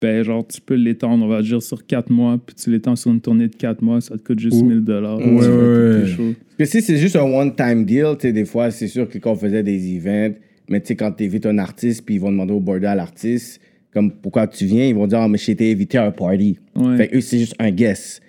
ben 0.00 0.22
genre, 0.22 0.46
tu 0.46 0.60
peux 0.60 0.74
l'étendre, 0.74 1.24
on 1.24 1.28
va 1.28 1.42
dire, 1.42 1.62
sur 1.62 1.84
4 1.84 2.10
mois, 2.10 2.38
puis 2.44 2.54
tu 2.54 2.70
l'étends 2.70 2.94
sur 2.96 3.10
une 3.10 3.20
tournée 3.20 3.48
de 3.48 3.56
4 3.56 3.82
mois, 3.82 4.00
ça 4.00 4.16
te 4.16 4.22
coûte 4.22 4.38
juste 4.38 4.62
Ouh. 4.62 4.64
1000 4.64 4.80
dollars. 4.80 5.18
Ouais, 5.18 5.26
ouais, 5.26 5.46
ouais. 5.46 6.34
Parce 6.56 6.70
que 6.70 6.78
si 6.80 6.82
c'est 6.82 6.96
juste 6.96 7.16
un 7.16 7.24
one-time 7.24 7.84
deal, 7.84 8.14
tu 8.18 8.28
sais, 8.28 8.32
des 8.32 8.44
fois, 8.44 8.70
c'est 8.70 8.88
sûr 8.88 9.08
que 9.08 9.18
quand 9.18 9.32
on 9.32 9.36
faisait 9.36 9.62
des 9.62 9.96
events, 9.96 10.36
mais 10.68 10.80
tu 10.80 10.88
sais, 10.88 10.96
quand 10.96 11.10
t'évites 11.12 11.46
un 11.46 11.58
artiste, 11.58 12.04
puis 12.04 12.16
ils 12.16 12.20
vont 12.20 12.30
demander 12.30 12.52
au 12.52 12.60
border 12.60 12.86
à 12.86 12.94
l'artiste, 12.94 13.60
comme 13.92 14.12
pourquoi 14.12 14.46
tu 14.46 14.66
viens, 14.66 14.86
ils 14.86 14.94
vont 14.94 15.06
dire, 15.06 15.18
ah, 15.18 15.28
mais 15.28 15.38
j'ai 15.38 15.52
été 15.52 15.72
invité 15.72 15.98
à 15.98 16.06
un 16.06 16.10
party. 16.10 16.58
Ouais. 16.76 16.96
Fait 16.96 17.08
que 17.08 17.16
eux, 17.16 17.20
c'est 17.20 17.38
juste 17.38 17.54
un 17.58 17.70
guess. 17.70 18.20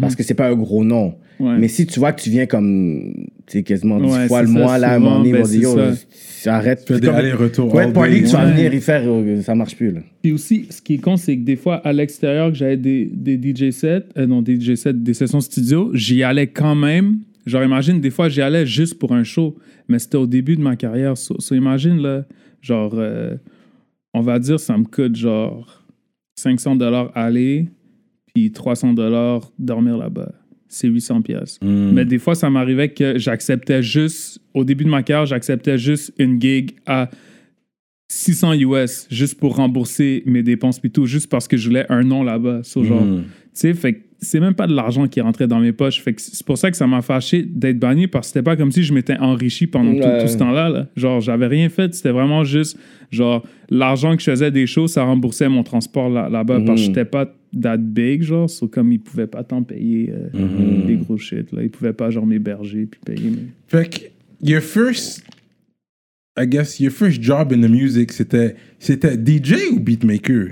Parce 0.00 0.14
que 0.16 0.22
c'est 0.22 0.34
pas 0.34 0.48
un 0.48 0.54
gros 0.54 0.84
nom. 0.84 1.14
Ouais. 1.40 1.58
Mais 1.58 1.68
si 1.68 1.86
tu 1.86 1.98
vois 1.98 2.12
que 2.12 2.20
tu 2.22 2.30
viens 2.30 2.46
comme, 2.46 3.12
tu 3.46 3.58
sais, 3.58 3.62
quasiment 3.62 3.98
10 4.00 4.04
Ouais, 4.12 4.28
fois 4.28 4.40
c'est 4.40 4.46
le 4.46 4.52
ça, 4.52 4.58
mois, 4.58 4.78
là, 4.78 4.90
à 4.90 4.96
un 4.96 4.98
moment 4.98 5.18
donné, 5.18 5.32
ben, 5.32 5.42
dire, 5.42 5.68
c'est 5.68 6.46
yo, 6.46 6.50
arrête. 6.50 6.84
Fais 6.86 6.94
C'est 6.94 7.00
des 7.00 7.08
allers-retours 7.08 7.74
Ouais, 7.74 7.84
all 7.84 7.92
party, 7.92 8.20
day. 8.20 8.26
tu 8.26 8.32
vas 8.32 8.46
venir 8.46 8.72
y 8.72 8.80
faire, 8.80 9.02
ça 9.42 9.54
marche 9.54 9.76
plus, 9.76 9.90
là. 9.90 10.00
Puis 10.22 10.32
aussi, 10.32 10.66
ce 10.70 10.80
qui 10.80 10.94
est 10.94 10.98
con, 10.98 11.16
c'est 11.16 11.36
que 11.36 11.42
des 11.42 11.56
fois, 11.56 11.76
à 11.76 11.92
l'extérieur, 11.92 12.50
que 12.50 12.56
j'avais 12.56 12.76
des, 12.76 13.06
des 13.06 13.36
DJ 13.36 13.70
sets, 13.70 14.04
euh, 14.16 14.26
non, 14.26 14.42
des 14.42 14.60
DJ 14.60 14.74
sets, 14.76 14.92
des 14.92 15.14
sessions 15.14 15.40
studio, 15.40 15.90
j'y 15.94 16.22
allais 16.22 16.46
quand 16.46 16.74
même. 16.76 17.18
Genre, 17.46 17.64
imagine, 17.64 18.00
des 18.00 18.10
fois, 18.10 18.28
j'y 18.28 18.40
allais 18.40 18.64
juste 18.64 18.98
pour 18.98 19.12
un 19.12 19.24
show, 19.24 19.56
mais 19.88 19.98
c'était 19.98 20.16
au 20.16 20.26
début 20.26 20.56
de 20.56 20.62
ma 20.62 20.76
carrière. 20.76 21.16
So, 21.18 21.40
so 21.40 21.54
imagine, 21.54 22.00
là, 22.00 22.24
genre, 22.62 22.92
euh, 22.94 23.34
on 24.14 24.20
va 24.20 24.38
dire, 24.38 24.60
ça 24.60 24.78
me 24.78 24.84
coûte 24.84 25.16
genre 25.16 25.84
500 26.36 26.76
dollars 26.76 27.10
aller, 27.14 27.66
puis 28.34 28.50
300 28.50 28.92
dollars 28.94 29.50
dormir 29.58 29.96
là-bas. 29.96 30.32
C'est 30.68 30.88
800 30.88 31.22
pièces. 31.22 31.58
Mm. 31.62 31.92
Mais 31.92 32.04
des 32.04 32.18
fois, 32.18 32.34
ça 32.34 32.50
m'arrivait 32.50 32.88
que 32.88 33.16
j'acceptais 33.16 33.80
juste, 33.82 34.40
au 34.54 34.64
début 34.64 34.84
de 34.84 34.90
ma 34.90 35.02
carrière, 35.04 35.24
j'acceptais 35.26 35.78
juste 35.78 36.12
une 36.18 36.40
gig 36.40 36.72
à 36.84 37.08
600 38.10 38.54
US 38.54 39.06
juste 39.10 39.38
pour 39.38 39.56
rembourser 39.56 40.24
mes 40.26 40.42
dépenses 40.42 40.80
puis 40.80 40.90
tout, 40.90 41.06
juste 41.06 41.30
parce 41.30 41.46
que 41.48 41.56
je 41.56 41.68
voulais 41.68 41.86
un 41.88 42.02
nom 42.02 42.22
là-bas. 42.24 42.60
So, 42.64 42.82
genre, 42.82 43.02
Mm. 43.04 43.22
tu 43.22 43.26
sais, 43.54 43.72
fait 43.74 43.92
que 43.94 44.00
c'est 44.20 44.40
même 44.40 44.54
pas 44.54 44.66
de 44.66 44.74
l'argent 44.74 45.06
qui 45.06 45.20
rentrait 45.20 45.46
dans 45.46 45.60
mes 45.60 45.72
poches. 45.72 46.00
Fait 46.00 46.12
que 46.12 46.20
c'est 46.20 46.44
pour 46.44 46.58
ça 46.58 46.70
que 46.70 46.76
ça 46.76 46.86
m'a 46.86 47.02
fâché 47.02 47.42
d'être 47.42 47.78
banni 47.78 48.06
parce 48.08 48.26
que 48.28 48.32
c'était 48.32 48.42
pas 48.42 48.56
comme 48.56 48.72
si 48.72 48.82
je 48.82 48.92
m'étais 48.94 49.16
enrichi 49.18 49.66
pendant 49.68 49.92
tout- 49.92 49.98
Ouais. 49.98 50.22
tout, 50.22 50.28
ce 50.28 50.38
temps-là. 50.38 50.70
là. 50.70 50.88
Genre, 50.96 51.20
j'avais 51.20 51.46
rien 51.46 51.68
fait. 51.68 51.94
C'était 51.94 52.10
vraiment 52.10 52.42
juste, 52.42 52.78
genre, 53.12 53.44
l'argent 53.70 54.16
que 54.16 54.22
je 54.22 54.30
faisais 54.30 54.50
des 54.50 54.66
shows, 54.66 54.86
ça 54.88 55.04
remboursait 55.04 55.48
mon 55.48 55.62
transport 55.62 56.08
là- 56.08 56.28
là-bas 56.30 56.60
parce 56.66 56.80
que 56.80 56.86
Mhm. 56.86 56.94
j'étais 56.94 57.04
pas 57.04 57.32
that 57.60 57.78
big, 57.78 58.22
genre. 58.22 58.48
So, 58.48 58.68
comme 58.68 58.92
ils 58.92 59.00
pouvaient 59.00 59.26
pas 59.26 59.44
tant 59.44 59.62
payer 59.62 60.12
euh, 60.12 60.28
Mhm. 60.32 60.86
des 60.86 60.96
gros 60.96 61.16
shit, 61.18 61.52
là. 61.52 61.62
Ils 61.62 61.70
pouvaient 61.70 61.92
pas, 61.92 62.10
genre, 62.10 62.26
m'héberger 62.26 62.86
puis 62.86 63.00
payer. 63.04 63.30
mes- 63.30 63.36
Fait 63.68 63.88
que, 63.88 64.00
your 64.48 64.60
first, 64.62 65.22
I 66.38 66.46
guess, 66.46 66.80
your 66.80 66.92
first 66.92 67.22
job 67.22 67.52
in 67.52 67.60
the 67.60 67.70
music, 67.70 68.12
c'était, 68.12 68.56
c'était 68.78 69.16
DJ 69.16 69.70
ou 69.72 69.80
beatmaker? 69.80 70.48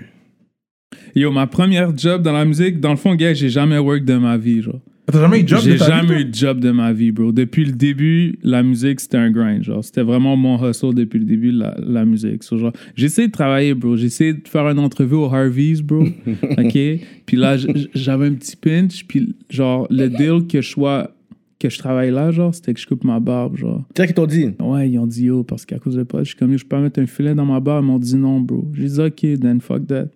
Yo, 1.15 1.31
ma 1.33 1.47
première 1.47 1.97
job 1.97 2.23
dans 2.23 2.33
la 2.33 2.45
musique, 2.45 2.81
dans 2.81 2.91
le 2.91 2.97
fond, 2.97 3.15
gars, 3.15 3.35
j'ai 3.35 3.49
jamais 3.51 3.79
work 3.79 4.05
de 4.05 4.17
ma 4.17 4.37
vie, 4.39 4.63
genre. 4.63 4.81
T'as 5.07 5.21
jamais 5.21 5.41
eu 5.41 5.43
de 5.43 5.49
job 5.49 5.61
J'ai 5.63 5.73
de 5.75 5.79
ta 5.79 5.85
vie, 5.85 6.09
jamais 6.09 6.21
eu 6.21 6.25
de 6.27 6.35
job 6.35 6.61
de 6.61 6.71
ma 6.71 6.93
vie, 6.93 7.11
bro. 7.11 7.33
Depuis 7.33 7.65
le 7.65 7.73
début, 7.73 8.39
la 8.43 8.63
musique, 8.63 9.01
c'était 9.01 9.17
un 9.17 9.31
grind, 9.31 9.65
genre. 9.65 9.83
C'était 9.83 10.03
vraiment 10.03 10.37
mon 10.37 10.65
hustle 10.65 10.95
depuis 10.95 11.19
le 11.19 11.25
début, 11.25 11.51
la, 11.51 11.77
la 11.85 12.05
musique. 12.05 12.45
So, 12.45 12.57
genre, 12.57 12.73
j'ai 12.95 13.07
essayé 13.07 13.27
de 13.27 13.33
travailler, 13.33 13.75
bro. 13.75 13.97
J'ai 13.97 14.07
essayé 14.07 14.33
de 14.33 14.47
faire 14.47 14.69
une 14.69 14.79
entrevue 14.79 15.17
au 15.17 15.25
Harvey's, 15.25 15.83
bro. 15.83 16.03
OK? 16.59 16.79
Puis 17.27 17.37
là, 17.37 17.57
j'avais 17.95 18.27
un 18.27 18.35
petit 18.35 18.57
pinch. 18.57 19.05
Puis, 19.07 19.35
genre, 19.51 19.89
le 19.91 20.09
deal 20.09 20.47
que 20.47 20.61
je 20.61 20.69
sois... 20.69 21.11
que 21.59 21.69
je 21.69 21.79
travaille 21.79 22.13
là, 22.13 22.31
genre, 22.31 22.55
c'était 22.55 22.73
que 22.73 22.81
je 22.81 22.87
coupe 22.87 23.03
ma 23.03 23.19
barbe, 23.19 23.57
genre. 23.57 23.85
C'est 23.97 24.03
ça 24.03 24.07
qu'ils 24.07 24.15
t'ont 24.15 24.27
dit? 24.27 24.51
Ouais, 24.61 24.89
ils 24.89 24.99
ont 24.99 25.07
dit 25.07 25.25
yo, 25.25 25.43
parce 25.43 25.67
qu'à 25.67 25.81
cause 25.81 25.97
de 25.97 26.05
pas, 26.05 26.21
je 26.23 26.29
suis 26.29 26.37
comme 26.37 26.57
je 26.57 26.63
peux 26.63 26.69
pas 26.69 26.81
mettre 26.81 27.01
un 27.01 27.07
filet 27.07 27.35
dans 27.35 27.47
ma 27.47 27.59
barbe. 27.59 27.85
Ils 27.85 27.89
m'ont 27.89 27.99
dit 27.99 28.17
non, 28.17 28.41
bro. 28.41 28.71
J'ai 28.75 28.87
dit 28.87 29.01
ok, 29.01 29.41
then 29.41 29.61
fuck 29.61 29.85
that. 29.89 30.07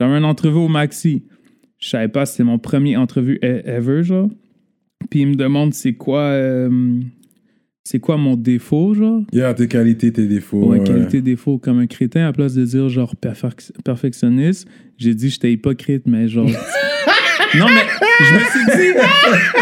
J'avais 0.00 0.16
une 0.16 0.24
entrevue 0.24 0.58
au 0.58 0.68
Maxi. 0.68 1.24
Je 1.78 1.88
savais 1.88 2.08
pas, 2.08 2.24
c'était 2.26 2.44
mon 2.44 2.58
premier 2.58 2.96
entrevue 2.96 3.38
e- 3.42 3.62
ever, 3.66 4.02
genre. 4.02 4.30
Puis 5.10 5.20
ils 5.20 5.26
me 5.28 5.34
demandent 5.34 5.74
c'est 5.74 5.92
quoi, 5.94 6.20
euh, 6.20 6.70
c'est 7.84 7.98
quoi 8.00 8.16
mon 8.16 8.36
défaut, 8.36 8.94
genre? 8.94 9.20
Yeah, 9.32 9.52
tes 9.54 9.68
qualités, 9.68 10.10
tes 10.12 10.26
défauts. 10.26 10.64
Ouais, 10.70 10.78
ouais. 10.78 10.84
qualité 10.84 11.20
défaut. 11.20 11.58
Comme 11.58 11.78
un 11.80 11.86
crétin, 11.86 12.26
à 12.26 12.32
place 12.32 12.54
de 12.54 12.64
dire 12.64 12.88
genre 12.88 13.14
perfec- 13.20 13.72
perfectionniste, 13.84 14.66
j'ai 14.96 15.14
dit 15.14 15.28
j'étais 15.28 15.52
hypocrite, 15.52 16.04
mais 16.06 16.26
genre. 16.28 16.46
non, 17.58 17.66
mais 17.68 17.82
je 18.20 18.34
me 18.34 18.40
suis 18.40 18.64
dit, 18.76 18.98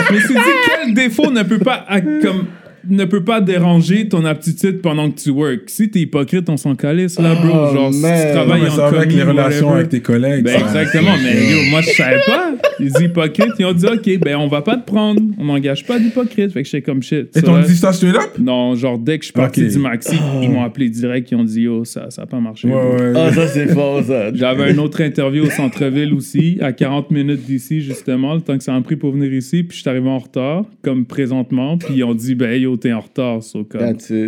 je 0.09 0.15
me 0.15 0.19
suis 0.21 0.35
dit 0.35 0.51
quel 0.67 0.95
défaut 0.95 1.31
ne 1.33 1.43
peut 1.43 1.59
pas, 1.59 1.85
comme, 2.23 2.47
ne 2.89 3.05
peut 3.05 3.25
pas 3.25 3.41
déranger 3.41 4.09
ton 4.09 4.25
aptitude 4.25 4.81
pendant 4.81 5.11
que 5.11 5.21
tu 5.21 5.31
work. 5.31 5.63
Si 5.67 5.91
t'es 5.91 6.01
hypocrite, 6.01 6.49
on 6.49 6.57
s'en 6.57 6.75
calisse 6.75 7.19
là, 7.19 7.35
bro. 7.35 7.69
Oh, 7.71 7.75
genre, 7.75 7.93
si 7.93 8.01
tu. 8.01 8.07
Non, 8.07 8.33
travailles 8.33 8.63
mais 8.63 8.69
en 8.69 8.71
ça 8.73 8.91
va 8.91 8.99
avec 8.99 9.13
les 9.13 9.23
relations 9.23 9.67
whatever. 9.67 9.75
avec 9.81 9.89
tes 9.91 10.01
collègues. 10.01 10.45
Ben 10.45 10.59
ça. 10.59 10.67
exactement, 10.67 11.13
mais 11.23 11.51
yo, 11.53 11.71
moi 11.71 11.81
je 11.81 11.91
savais 11.91 12.21
pas. 12.27 12.53
Les 12.81 12.91
hypocrites, 13.05 13.53
ils 13.59 13.65
ont 13.67 13.73
dit 13.73 13.87
ok, 13.87 14.19
ben 14.21 14.37
on 14.37 14.49
va 14.49 14.63
pas 14.63 14.77
te 14.77 14.85
prendre, 14.87 15.21
on 15.39 15.45
n'engage 15.45 15.87
pas 15.87 15.99
d'hypocrite. 15.99 16.53
Fait 16.53 16.63
que 16.63 16.69
j'étais 16.69 16.83
comme 16.83 17.03
shit. 17.03 17.29
Et 17.37 17.41
Ça, 17.41 17.43
t'ont 17.43 17.61
dit 17.61 17.77
ça 17.77 17.93
straight 17.93 18.17
up? 18.17 18.39
non, 18.39 18.75
genre, 18.75 18.99
dès 18.99 19.19
que 19.19 19.23
je 19.25 19.27
suis 19.27 19.33
parti 19.33 19.67
du 19.69 19.79
maxi, 19.79 20.17
ils 20.43 20.51
m'ont 20.51 20.63
appelé 20.65 20.89
direct, 20.89 21.31
ils 21.31 21.37
ont 21.37 21.45
dit, 21.45 21.63
yo, 21.63 21.85
ça 21.85 22.09
n'a 22.17 22.27
pas 22.27 22.41
marché. 22.41 22.69
Ouais, 22.69 22.75
ouais. 22.75 23.13
Ah, 23.15 23.33
ça, 23.33 23.47
c'est 23.47 23.67
fort, 23.73 24.03
ça. 24.03 24.33
J'avais 24.35 24.71
une 24.73 24.81
autre 24.81 25.01
interview 25.03 25.45
au 25.45 25.51
centre-ville 25.51 26.13
aussi, 26.15 26.59
à 26.61 26.73
40 26.73 27.11
minutes 27.11 27.45
d'ici, 27.47 27.81
justement, 27.81 28.35
le 28.35 28.41
temps 28.41 28.57
que 28.59 28.65
ça 28.65 28.73
m'a 28.73 28.81
pris 28.81 28.97
pour 28.97 29.13
venir 29.13 29.33
ici. 29.33 29.63
Puis 29.63 29.77
je 29.77 29.83
suis 29.83 29.91
arrivé 29.91 30.09
en 30.09 30.19
retard, 30.19 30.65
comme 30.83 31.05
présentement. 31.05 31.79
Puis 31.79 31.95
ils 31.97 32.05
ont 32.05 32.15
dit, 32.15 32.35
ben, 32.35 32.61
yo, 32.61 32.72
t'es 32.77 32.93
en 32.93 33.01
retard. 33.01 33.43
So, 33.43 33.65
comme, 33.65 33.81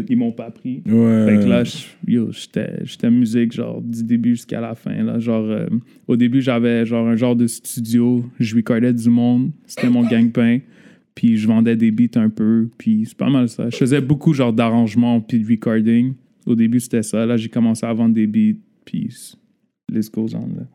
ils 0.09 0.17
m'ont 0.17 0.33
pas 0.33 0.51
pris. 0.51 0.83
Ouais. 0.87 1.27
Fait 1.27 1.43
que 1.45 1.49
là, 1.49 1.65
je- 1.65 1.85
yo, 2.07 2.31
j'étais 2.33 2.85
j'étais 2.85 3.11
musique, 3.11 3.53
genre, 3.53 3.81
du 3.83 4.03
début 4.05 4.31
jusqu'à 4.31 4.61
la 4.61 4.75
fin. 4.75 5.03
Là. 5.03 5.19
Genre, 5.19 5.45
euh, 5.45 5.67
au 6.09 6.17
début, 6.17 6.41
j'avais 6.41 6.85
genre 6.87 7.07
un 7.09 7.17
genre 7.17 7.37
de 7.37 7.47
studio. 7.47 8.25
Je 8.39 8.57
recordais 8.57 8.93
du 8.93 9.09
monde. 9.11 9.51
C'était 9.67 9.89
mon 9.91 10.03
gang-pain. 10.07 10.59
Puis 11.15 11.37
je 11.37 11.47
vendais 11.47 11.77
des 11.77 11.91
beats 11.93 12.19
un 12.21 12.29
peu. 12.29 12.69
Puis 12.77 13.05
c'est 13.07 13.17
pas 13.17 13.31
mal 13.31 13.49
ça. 13.49 13.71
Je 13.71 13.77
faisais 13.77 14.01
beaucoup, 14.01 14.33
genre, 14.33 14.53
d'arrangements 14.53 15.21
puis 15.21 15.39
de 15.39 15.49
recording. 15.49 16.15
Au 16.47 16.55
début, 16.55 16.81
c'était 16.81 17.03
ça. 17.05 17.25
Là, 17.25 17.37
j'ai 17.37 17.49
commencé 17.49 17.87
à 17.87 17.93
vendre 17.93 18.15
des 18.15 18.27
beats. 18.27 18.59
Puis 18.85 19.09
let's 19.93 20.11
go 20.11 20.27
on, 20.35 20.39
là. 20.57 20.67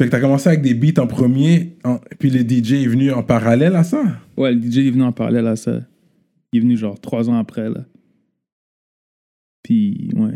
Fait 0.00 0.06
que 0.06 0.10
t'as 0.12 0.20
commencé 0.20 0.48
avec 0.48 0.62
des 0.62 0.74
beats 0.74 1.00
en 1.02 1.08
premier, 1.08 1.76
en- 1.84 1.98
puis 2.20 2.30
le 2.30 2.40
DJ 2.48 2.84
est 2.84 2.86
venu 2.86 3.10
en 3.10 3.24
parallèle 3.24 3.74
à 3.74 3.82
ça? 3.82 4.00
Ouais, 4.36 4.52
le 4.54 4.60
DJ 4.60 4.78
est 4.86 4.90
venu 4.90 5.02
en 5.02 5.10
parallèle 5.12 5.46
à 5.48 5.56
ça. 5.56 5.80
Il 6.52 6.58
est 6.58 6.60
venu, 6.60 6.76
genre, 6.76 6.98
trois 7.00 7.28
ans 7.28 7.38
après, 7.38 7.68
là. 7.68 7.84
Puis, 9.62 10.10
ouais, 10.16 10.32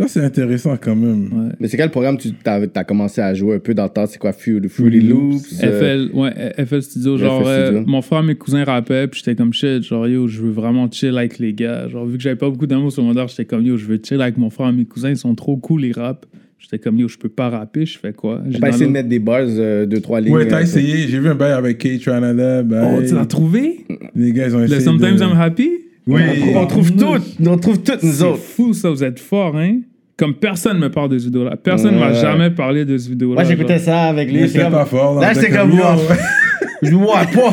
Ça, 0.00 0.08
c'est 0.08 0.24
intéressant 0.24 0.76
quand 0.76 0.96
même. 0.96 1.32
ouais. 1.32 1.52
Mais 1.60 1.68
c'est 1.68 1.76
quel 1.76 1.90
programme 1.90 2.16
tu 2.16 2.30
as, 2.44 2.60
as 2.74 2.84
commencé 2.84 3.20
à 3.20 3.34
jouer 3.34 3.56
un 3.56 3.58
peu 3.60 3.74
dans 3.74 3.84
le 3.84 3.90
temps? 3.90 4.06
C'est 4.06 4.18
quoi, 4.18 4.32
Fruity, 4.32 4.68
Fruity 4.68 5.00
Loops? 5.00 5.62
euh, 5.62 6.08
FL, 6.08 6.16
ouais, 6.16 6.64
FL 6.64 6.82
Studio. 6.82 7.16
FL 7.18 7.22
Genre, 7.22 7.42
euh, 7.46 7.82
mon 7.86 8.02
frère, 8.02 8.22
mes 8.22 8.34
cousins 8.34 8.64
rappaient, 8.64 9.06
puis 9.06 9.20
j'étais 9.24 9.36
comme 9.36 9.52
shit. 9.52 9.82
Genre, 9.82 10.08
yo, 10.08 10.26
je 10.26 10.40
veux 10.42 10.50
vraiment 10.50 10.90
chill 10.90 11.16
avec 11.18 11.38
les 11.38 11.52
gars. 11.52 11.86
Genre, 11.88 12.04
vu 12.06 12.16
que 12.16 12.22
j'avais 12.22 12.36
pas 12.36 12.50
beaucoup 12.50 12.66
d'amour 12.66 12.86
au 12.86 12.90
secondaire, 12.90 13.28
j'étais 13.28 13.44
comme 13.44 13.62
yo, 13.64 13.76
je 13.76 13.84
veux 13.86 14.00
chill 14.02 14.20
avec 14.22 14.38
mon 14.38 14.50
frère, 14.50 14.72
mes 14.72 14.86
cousins, 14.86 15.10
ils 15.10 15.16
sont 15.16 15.34
trop 15.34 15.56
cool, 15.58 15.82
les 15.82 15.92
rap. 15.92 16.26
J'étais 16.60 16.78
comme 16.78 16.98
yo, 16.98 17.08
je 17.08 17.16
peux 17.16 17.28
pas 17.30 17.48
rapper, 17.48 17.86
je 17.86 17.98
fais 17.98 18.12
quoi? 18.12 18.40
J'ai 18.48 18.58
pas 18.60 18.68
essayé 18.68 18.86
de 18.86 18.90
mettre 18.92 19.08
des 19.08 19.18
bars, 19.18 19.40
euh, 19.48 19.86
deux, 19.86 20.00
trois 20.00 20.20
lignes? 20.20 20.34
Ouais, 20.34 20.46
t'as 20.46 20.58
euh, 20.58 20.62
essayé. 20.62 21.08
J'ai 21.08 21.18
vu 21.18 21.28
un 21.28 21.34
bail 21.34 21.52
avec 21.52 21.78
Kate 21.78 22.04
Ranada. 22.06 22.62
Oh, 22.62 23.00
tu 23.06 23.14
l'as 23.14 23.26
trouvé? 23.26 23.86
Les 24.14 24.32
gars, 24.32 24.46
ils 24.46 24.54
ont 24.56 24.62
essayé. 24.62 24.78
Le 24.78 24.84
Sometimes 24.84 25.16
de... 25.16 25.24
I'm 25.24 25.40
Happy? 25.40 25.70
Oui. 26.06 26.20
On 26.22 26.34
trouve, 26.36 26.56
on 26.56 26.66
trouve 26.66 26.92
toutes, 26.92 27.46
on 27.46 27.56
trouve 27.58 27.82
toutes, 27.82 28.02
nous 28.02 28.12
C'est 28.12 28.24
autres. 28.24 28.38
fou, 28.38 28.72
ça, 28.74 28.90
vous 28.90 29.02
êtes 29.02 29.18
fort, 29.20 29.56
hein? 29.56 29.78
Comme 30.16 30.34
personne 30.34 30.78
me 30.78 30.90
parle 30.90 31.08
de 31.10 31.18
ce 31.18 31.24
vidéo-là. 31.26 31.56
Personne 31.56 31.98
m'a 31.98 32.08
Ouais. 32.10 32.14
jamais 32.20 32.50
parlé 32.50 32.84
de 32.84 32.98
ce 32.98 33.08
vidéo-là. 33.08 33.36
Moi, 33.42 33.44
j'écoutais 33.44 33.78
ça 33.78 34.02
avec 34.02 34.28
lui. 34.28 34.40
J'étais 34.40 34.48
c'était 34.48 34.64
comme- 34.64 34.72
pas 34.72 34.84
fort. 34.84 35.18
Là, 35.18 35.32
j'étais 35.32 35.50
comme, 35.50 35.70
yo. 35.72 35.78
Je 36.82 36.88
dis, 36.90 36.94
ouais, 36.94 37.04
pas, 37.06 37.52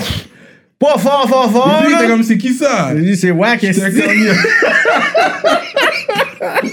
pas 0.79 0.97
fort, 0.97 1.27
fort, 1.29 1.51
fort. 1.51 1.83
Lui, 1.87 1.93
t'es 1.99 2.07
comme, 2.07 2.23
c'est 2.23 2.37
qui 2.37 2.49
ça? 2.53 2.93
Dis, 2.95 3.15
c'est 3.15 3.31
wack, 3.31 3.63
est-ce 3.63 3.79
comme, 3.79 3.89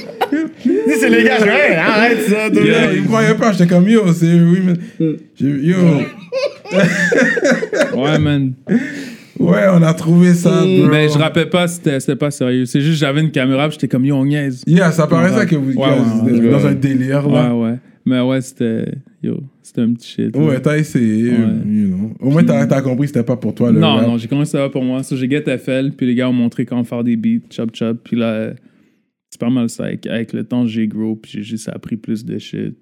c'est 0.99 1.09
les 1.11 1.25
gars? 1.25 1.39
Je 1.41 1.45
hey, 1.47 1.75
arrête 1.77 2.21
ça. 2.23 2.49
Yo, 2.49 2.63
il 2.97 3.03
me 3.03 3.07
croyait 3.07 3.35
pas. 3.35 3.53
J'étais 3.53 3.67
comme, 3.67 3.89
yo, 3.89 4.13
c'est. 4.13 4.27
Oui, 4.35 4.61
mais. 4.65 4.75
Yo. 5.41 5.77
Ouais, 7.97 8.19
man. 8.19 8.53
Ouais, 9.39 9.65
on 9.73 9.83
a 9.83 9.95
trouvé 9.95 10.35
ça, 10.35 10.51
bro. 10.51 10.67
Mais 10.67 11.07
Ben, 11.07 11.11
je 11.13 11.19
rappelle 11.19 11.49
pas, 11.51 11.69
c'était 11.69 12.01
c'était 12.01 12.17
pas 12.17 12.31
sérieux. 12.31 12.65
C'est 12.67 12.81
juste, 12.81 12.99
j'avais 12.99 13.21
une 13.21 13.31
caméra, 13.31 13.69
j'étais 13.71 13.89
comme 13.89 14.05
yo, 14.05 14.15
on 14.17 14.25
niaise. 14.25 14.63
Yeah, 14.67 14.91
ça 14.93 15.07
paraissait 15.07 15.39
Ouais. 15.41 15.47
que 15.47 15.57
vous 15.57 15.73
Ouais, 15.73 15.87
ouais, 16.25 16.33
ouais. 16.41 16.51
dans 16.51 16.67
un 16.67 16.75
délire, 16.75 17.27
Ouais, 17.27 17.35
là. 17.35 17.55
ouais. 17.55 17.75
Mais 18.07 18.21
ouais, 18.21 18.41
c'était. 18.41 18.87
Yo, 19.23 19.41
c'était 19.63 19.81
un 19.83 19.93
petit 19.95 20.09
shit. 20.11 20.37
Ouais, 20.37 20.61
t'as 20.61 20.77
essayé, 20.79 21.31
Ouais. 21.31 21.39
you 21.67 21.89
know. 21.89 22.13
Au 22.21 22.31
moins, 22.31 22.45
t'as 22.45 22.67
t'as 22.67 22.81
compris 22.83 23.03
que 23.07 23.13
c'était 23.15 23.23
pas 23.25 23.37
pour 23.37 23.55
toi, 23.55 23.71
le 23.73 23.81
Non, 23.81 23.97
rap. 23.97 24.07
non, 24.07 24.19
j'ai 24.19 24.29
commencé 24.29 24.53
ça 24.53 24.69
pour 24.69 24.83
moi. 24.85 25.03
Ça, 25.03 25.17
j'ai 25.17 25.29
get 25.29 25.45
FL, 25.59 25.93
puis 25.97 26.07
les 26.07 26.15
gars 26.15 26.29
ont 26.29 26.33
montré 26.33 26.65
comment 26.65 26.85
faire 26.85 27.03
des 27.05 27.17
beats, 27.17 27.41
chop 27.51 27.71
chop. 27.75 27.99
Puis 28.05 28.17
là, 28.17 28.27
euh, 28.27 28.53
c'est 29.35 29.41
pas 29.41 29.51
mal 29.51 29.69
ça. 29.69 29.85
Avec, 29.87 30.07
avec 30.07 30.33
le 30.33 30.45
temps, 30.45 30.65
j'ai 30.67 30.87
grow, 30.87 31.17
puis 31.17 31.33
j'ai 31.33 31.43
juste 31.43 31.69
appris 31.69 31.97
plus 31.97 32.25
de 32.25 32.39
shit. 32.39 32.77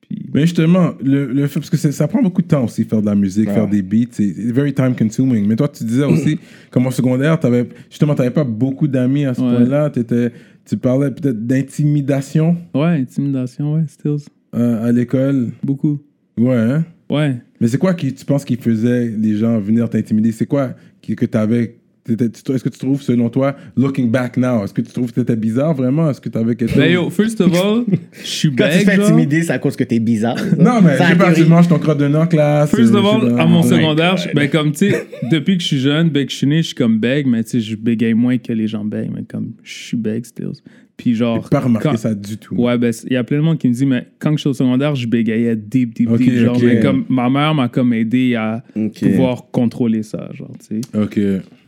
Puis. 0.00 0.26
Mais 0.32 0.42
justement, 0.42 0.92
le, 1.02 1.26
le 1.32 1.46
fait, 1.48 1.58
parce 1.58 1.68
que 1.70 1.76
ça 1.76 2.06
prend 2.06 2.22
beaucoup 2.22 2.42
de 2.42 2.46
temps 2.46 2.64
aussi, 2.64 2.84
faire 2.84 3.00
de 3.00 3.06
la 3.06 3.16
musique, 3.16 3.48
Ouais. 3.48 3.54
faire 3.54 3.68
des 3.68 3.82
beats, 3.82 4.06
c'est 4.12 4.30
very 4.52 4.72
time 4.72 4.94
consuming. 4.96 5.44
Mais 5.48 5.56
toi, 5.56 5.68
tu 5.68 5.82
disais 5.82 6.04
aussi, 6.04 6.38
comme 6.70 6.86
au 6.86 6.92
secondaire, 6.92 7.38
avais, 7.44 7.68
justement, 7.90 8.14
t'avais 8.14 8.30
pas 8.30 8.44
beaucoup 8.44 8.86
d'amis 8.86 9.24
à 9.24 9.34
ce 9.34 9.40
Ouais. 9.40 9.48
point-là. 9.50 9.90
T'étais- 9.90 10.30
Tu 10.64 10.76
parlais 10.76 11.10
peut-être 11.10 11.46
d'intimidation 11.46 12.56
Ouais, 12.74 12.86
intimidation, 13.00 13.74
ouais, 13.74 13.84
stills. 13.88 14.26
euh, 14.54 14.84
à 14.88 14.92
l'école. 14.92 15.48
Beaucoup. 15.62 15.98
Ouais, 16.38 16.56
hein? 16.56 16.84
Ouais. 17.10 17.36
Mais 17.60 17.68
c'est 17.68 17.78
quoi 17.78 17.94
qui 17.94 18.12
tu 18.12 18.24
penses 18.24 18.44
qui 18.44 18.56
faisait 18.56 19.08
les 19.08 19.36
gens 19.36 19.58
venir 19.60 19.88
t'intimider? 19.88 20.32
C'est 20.32 20.46
quoi 20.46 20.74
qui, 21.00 21.14
que 21.16 21.24
t'avais, 21.26 21.76
Est-ce 22.08 22.64
que 22.64 22.68
tu 22.68 22.78
trouves, 22.78 23.02
selon 23.02 23.28
toi, 23.28 23.56
looking 23.76 24.10
back 24.10 24.36
now, 24.36 24.64
est-ce 24.64 24.72
que 24.72 24.80
tu 24.80 24.92
trouves 24.92 25.12
que 25.12 25.20
t'étais 25.20 25.36
bizarre 25.36 25.74
vraiment? 25.74 26.10
Est-ce 26.10 26.20
que 26.20 26.28
t'avais 26.28 26.54
quelque 26.54 26.70
chose? 26.70 26.78
Ben 26.78 26.92
yo, 26.92 27.10
first 27.10 27.40
of 27.40 27.52
all, 27.54 27.84
je 28.12 28.26
suis 28.26 28.54
Quand 28.54 28.68
tu 28.70 28.84
te 28.84 28.90
fais 28.90 29.00
intimider, 29.00 29.42
c'est 29.42 29.52
à 29.52 29.58
cause 29.58 29.76
que 29.76 29.84
t'es 29.84 29.98
bizarre. 29.98 30.36
Non, 30.58 30.80
mais 30.80 30.96
je 30.96 31.02
sais 31.02 31.16
pas, 31.16 31.32
tu 31.32 31.44
manges 31.44 31.68
ton 31.68 31.78
crotte 31.78 31.98
de 31.98 32.14
en 32.14 32.26
classe. 32.26 32.70
First 32.70 32.94
of 32.94 33.04
all, 33.04 33.34
pas. 33.34 33.42
à 33.42 33.46
mon 33.46 33.62
my 33.62 33.68
secondaire, 33.68 34.16
ben 34.34 34.48
comme 34.48 34.72
tu 34.72 34.90
sais, 34.90 35.06
depuis 35.30 35.56
que 35.56 35.62
je 35.62 35.68
suis 35.68 35.80
jeune, 35.80 36.08
ben 36.08 36.24
que 36.24 36.32
je 36.32 36.36
suis 36.36 36.46
né, 36.46 36.58
je 36.58 36.68
suis 36.68 36.74
comme 36.74 36.98
beg, 36.98 37.26
mais 37.26 37.42
tu 37.44 37.50
sais, 37.50 37.60
je 37.60 37.76
bégaye 37.76 38.14
moins 38.14 38.38
que 38.38 38.52
les 38.52 38.68
gens 38.68 38.84
beg, 38.84 39.10
mais 39.14 39.24
comme 39.24 39.52
je 39.62 39.72
suis 39.72 39.96
beg 39.96 40.24
still. 40.24 40.52
Puis 40.96 41.14
genre. 41.14 41.42
J'ai 41.42 41.48
pas 41.50 41.60
remarqué 41.60 41.90
quand- 41.90 41.96
ça 41.96 42.14
du 42.14 42.38
tout. 42.38 42.54
Ouais, 42.56 42.78
ben, 42.78 42.92
il 43.04 43.12
y 43.12 43.16
a 43.16 43.24
plein 43.24 43.36
de 43.36 43.42
monde 43.42 43.58
qui 43.58 43.68
me 43.68 43.72
dit, 43.74 43.84
mais 43.86 44.06
quand 44.18 44.32
je 44.32 44.38
suis 44.38 44.48
au 44.48 44.54
secondaire, 44.54 44.94
je 44.94 45.06
bégayais 45.06 45.54
deep, 45.56 45.94
deep, 45.94 46.08
deep. 46.16 46.30
Genre, 46.44 46.56
mais 46.66 46.80
comme 46.80 47.04
ma 47.08 47.28
mère 47.28 47.54
m'a 47.54 47.68
comme 47.68 47.92
aidé 47.92 48.34
à 48.34 48.62
pouvoir 49.10 49.50
contrôler 49.50 50.02
ça, 50.02 50.30
genre, 50.32 50.52
tu 50.66 50.80
sais. 50.80 50.98
Ok. 50.98 51.18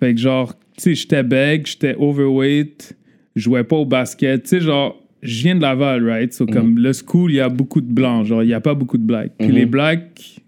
Fait 0.00 0.14
que 0.14 0.20
genre, 0.20 0.54
tu 0.76 0.82
sais, 0.82 0.94
j'étais 0.94 1.22
beg, 1.22 1.66
j'étais 1.66 1.94
overweight, 1.98 2.96
je 3.36 3.42
jouais 3.42 3.64
pas 3.64 3.76
au 3.76 3.84
basket. 3.86 4.42
Tu 4.44 4.48
sais, 4.48 4.60
genre, 4.60 4.96
je 5.22 5.42
viens 5.42 5.56
de 5.56 5.60
Laval, 5.60 6.08
right? 6.08 6.32
So, 6.32 6.46
comme 6.46 6.78
le 6.78 6.92
school, 6.92 7.30
il 7.32 7.36
y 7.36 7.40
a 7.40 7.48
beaucoup 7.48 7.80
de 7.80 7.92
blancs, 7.92 8.24
genre, 8.26 8.42
il 8.42 8.48
y 8.48 8.54
a 8.54 8.60
pas 8.60 8.74
beaucoup 8.74 8.96
de 8.98 9.02
blacks. 9.04 9.32
Puis 9.38 9.48
les 9.52 9.66
blacks, 9.66 10.40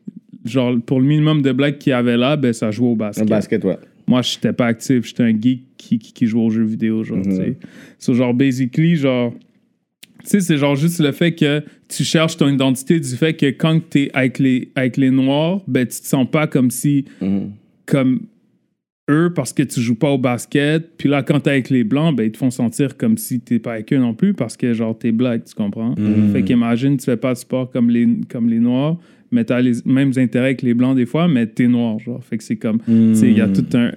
genre, 0.45 0.77
pour 0.87 1.01
le 1.01 1.07
minimum 1.07 1.43
de 1.43 1.53
blacks 1.53 1.79
qu'il 1.79 1.91
y 1.91 1.95
avait 1.95 2.17
là, 2.17 2.37
ben, 2.37 2.53
ça 2.53 2.71
jouait 2.71 2.89
au 2.89 2.97
basket. 2.97 3.29
basket, 3.29 3.65
ouais. 3.65 3.77
Moi, 4.11 4.23
j'étais 4.23 4.53
pas 4.53 4.67
actif, 4.67 5.07
j'étais 5.07 5.23
un 5.23 5.41
geek 5.41 5.63
qui, 5.77 5.99
qui, 6.01 6.13
qui 6.13 6.27
jouait 6.27 6.43
aux 6.43 6.51
jeux 6.51 6.65
vidéo, 6.65 7.05
genre, 7.05 7.23
tu 7.23 7.31
sais. 7.31 7.57
So, 7.99 8.13
genre, 8.13 8.35
basically, 8.35 8.97
genre, 8.97 9.33
tu 10.25 10.31
sais, 10.31 10.41
c'est 10.41 10.57
genre 10.59 10.75
juste 10.75 10.99
le 10.99 11.13
fait 11.13 11.33
que 11.33 11.63
tu 11.89 12.03
cherches 12.03 12.37
ton 12.37 12.49
identité 12.49 12.99
du 12.99 13.09
fait 13.17 13.35
que 13.35 13.47
quand 13.47 13.81
t'es 13.89 14.11
avec 14.13 14.41
les, 14.41 14.73
avec 14.75 14.97
les 14.97 15.11
noirs, 15.13 15.61
ben, 15.69 15.87
tu 15.87 16.01
te 16.01 16.07
sens 16.07 16.29
pas 16.29 16.49
comme 16.49 16.73
si, 16.73 17.05
comme 17.87 18.23
eux, 19.09 19.33
parce 19.33 19.53
que 19.53 19.63
tu 19.63 19.81
joues 19.81 19.95
pas 19.95 20.11
au 20.11 20.19
basket. 20.19 20.97
Puis 20.97 21.09
là, 21.09 21.23
quand 21.23 21.41
t'es 21.41 21.51
avec 21.51 21.71
les 21.71 21.85
blancs, 21.85 22.17
ben, 22.17 22.25
ils 22.25 22.33
te 22.33 22.39
font 22.39 22.51
sentir 22.51 22.97
comme 22.97 23.17
si 23.17 23.39
t'es 23.41 23.61
pas 23.61 23.75
avec 23.75 23.93
eux 23.93 23.99
non 23.99 24.15
plus 24.15 24.35
parce 24.35 24.57
que, 24.57 24.73
genre, 24.73 24.99
t'es 24.99 25.13
black, 25.13 25.45
tu 25.45 25.55
comprends? 25.55 25.95
Fait 26.33 26.43
qu'imagine, 26.43 26.97
tu 26.97 27.05
fais 27.05 27.17
pas 27.17 27.33
de 27.35 27.39
sport 27.39 27.71
comme 27.71 27.91
les, 27.91 28.09
comme 28.29 28.49
les 28.49 28.59
noirs, 28.59 28.99
mais 29.31 29.45
t'as 29.45 29.61
les 29.61 29.73
mêmes 29.85 30.13
intérêts 30.17 30.47
avec 30.47 30.63
les 30.63 30.75
blancs 30.75 30.97
des 30.97 31.07
fois, 31.07 31.29
mais 31.29 31.47
t'es 31.47 31.69
noir, 31.69 31.99
genre. 31.99 32.23
Fait 32.25 32.37
que 32.39 32.45
c'est 32.45 32.57
comme, 32.57 32.81
tu 32.87 33.15
sais, 33.15 33.29
il 33.29 33.39
y 33.39 33.41
a 33.41 33.49
tout 33.49 33.65
un, 33.75 33.93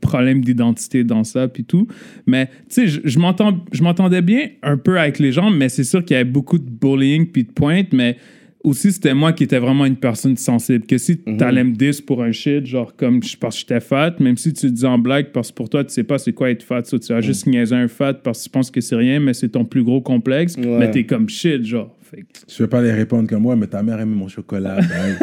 problème 0.00 0.42
d'identité 0.42 1.04
dans 1.04 1.24
ça, 1.24 1.48
puis 1.48 1.64
tout. 1.64 1.86
Mais, 2.26 2.46
tu 2.68 2.88
sais, 2.88 3.00
je, 3.04 3.18
m'entendais 3.18 4.22
bien 4.22 4.48
un 4.62 4.76
peu 4.76 4.98
avec 4.98 5.18
les 5.18 5.32
gens, 5.32 5.50
mais 5.50 5.68
c'est 5.68 5.84
sûr 5.84 6.04
qu'il 6.04 6.14
y 6.14 6.20
avait 6.20 6.30
beaucoup 6.30 6.58
de 6.58 6.68
bullying 6.68 7.26
puis 7.26 7.44
de 7.44 7.52
pointes, 7.52 7.92
mais 7.92 8.16
aussi, 8.62 8.92
c'était 8.92 9.14
moi 9.14 9.32
qui 9.32 9.44
étais 9.44 9.58
vraiment 9.58 9.86
une 9.86 9.96
personne 9.96 10.36
sensible. 10.36 10.84
Que 10.86 10.98
si 10.98 11.16
t'allais 11.16 11.64
me 11.64 11.72
diss 11.72 12.00
pour 12.00 12.22
un 12.22 12.32
shit, 12.32 12.66
genre 12.66 12.94
comme 12.94 13.22
je 13.22 13.36
parce 13.36 13.56
que 13.56 13.60
j'étais 13.60 13.80
fat, 13.80 14.16
même 14.20 14.36
si 14.36 14.52
tu 14.52 14.70
dis 14.70 14.84
en 14.84 14.98
blague, 14.98 15.32
parce 15.32 15.50
que 15.50 15.56
pour 15.56 15.70
toi, 15.70 15.82
tu 15.82 15.92
sais 15.92 16.04
pas 16.04 16.18
c'est 16.18 16.34
quoi 16.34 16.50
être 16.50 16.62
fat, 16.62 16.84
ça, 16.84 16.98
tu 16.98 17.12
vas 17.12 17.22
juste 17.22 17.46
niaiser 17.46 17.74
un 17.74 17.88
fat 17.88 18.14
parce 18.14 18.40
que 18.40 18.44
tu 18.44 18.50
penses 18.50 18.70
que 18.70 18.82
c'est 18.82 18.96
rien, 18.96 19.18
mais 19.18 19.32
c'est 19.32 19.48
ton 19.48 19.64
plus 19.64 19.82
gros 19.82 20.02
complexe, 20.02 20.56
Ouais. 20.56 20.78
mais 20.78 20.90
t'es 20.90 21.04
comme 21.04 21.28
shit, 21.28 21.64
genre. 21.64 21.96
Fait 22.10 22.22
que- 22.22 22.26
Je 22.48 22.62
vais 22.62 22.68
pas 22.68 22.82
les 22.82 22.92
répondre 22.92 23.28
comme 23.28 23.42
moi, 23.42 23.56
mais 23.56 23.66
ta 23.66 23.82
mère 23.82 24.00
aimait 24.00 24.16
mon 24.16 24.28
chocolat. 24.28 24.76
bye. 24.80 25.16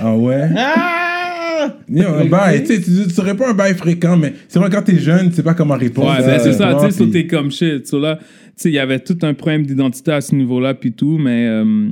ah 0.00 0.16
ouais? 0.16 0.48
Ah! 0.56 1.76
Yo, 1.88 2.08
un 2.08 2.24
bail, 2.26 2.62
tu 2.64 2.74
sais, 2.74 2.80
tu 2.82 2.90
tu 3.08 3.10
serais 3.10 3.34
pas 3.36 3.50
un 3.50 3.54
bail 3.54 3.74
fréquent, 3.74 4.16
mais 4.18 4.34
c'est 4.48 4.58
vrai, 4.58 4.68
quand 4.70 4.82
t'es 4.82 4.98
jeune, 4.98 5.30
tu 5.30 5.36
sais 5.36 5.42
pas 5.42 5.54
comment 5.54 5.76
répondre. 5.76 6.08
Ouais, 6.10 6.18
ben 6.18 6.38
c'est 6.38 6.52
ça, 6.52 6.76
tu 6.88 7.10
sais, 7.12 7.26
comme 7.26 7.50
shit. 7.50 7.86
So 7.86 7.98
là, 8.00 8.16
tu 8.18 8.24
sais, 8.56 8.70
il 8.70 8.74
y 8.74 8.78
avait 8.78 8.98
tout 8.98 9.16
un 9.22 9.32
problème 9.32 9.64
d'identité 9.64 10.12
à 10.12 10.20
ce 10.20 10.34
niveau-là, 10.34 10.74
puis 10.74 10.92
tout, 10.92 11.16
mais 11.16 11.46
euh, 11.48 11.88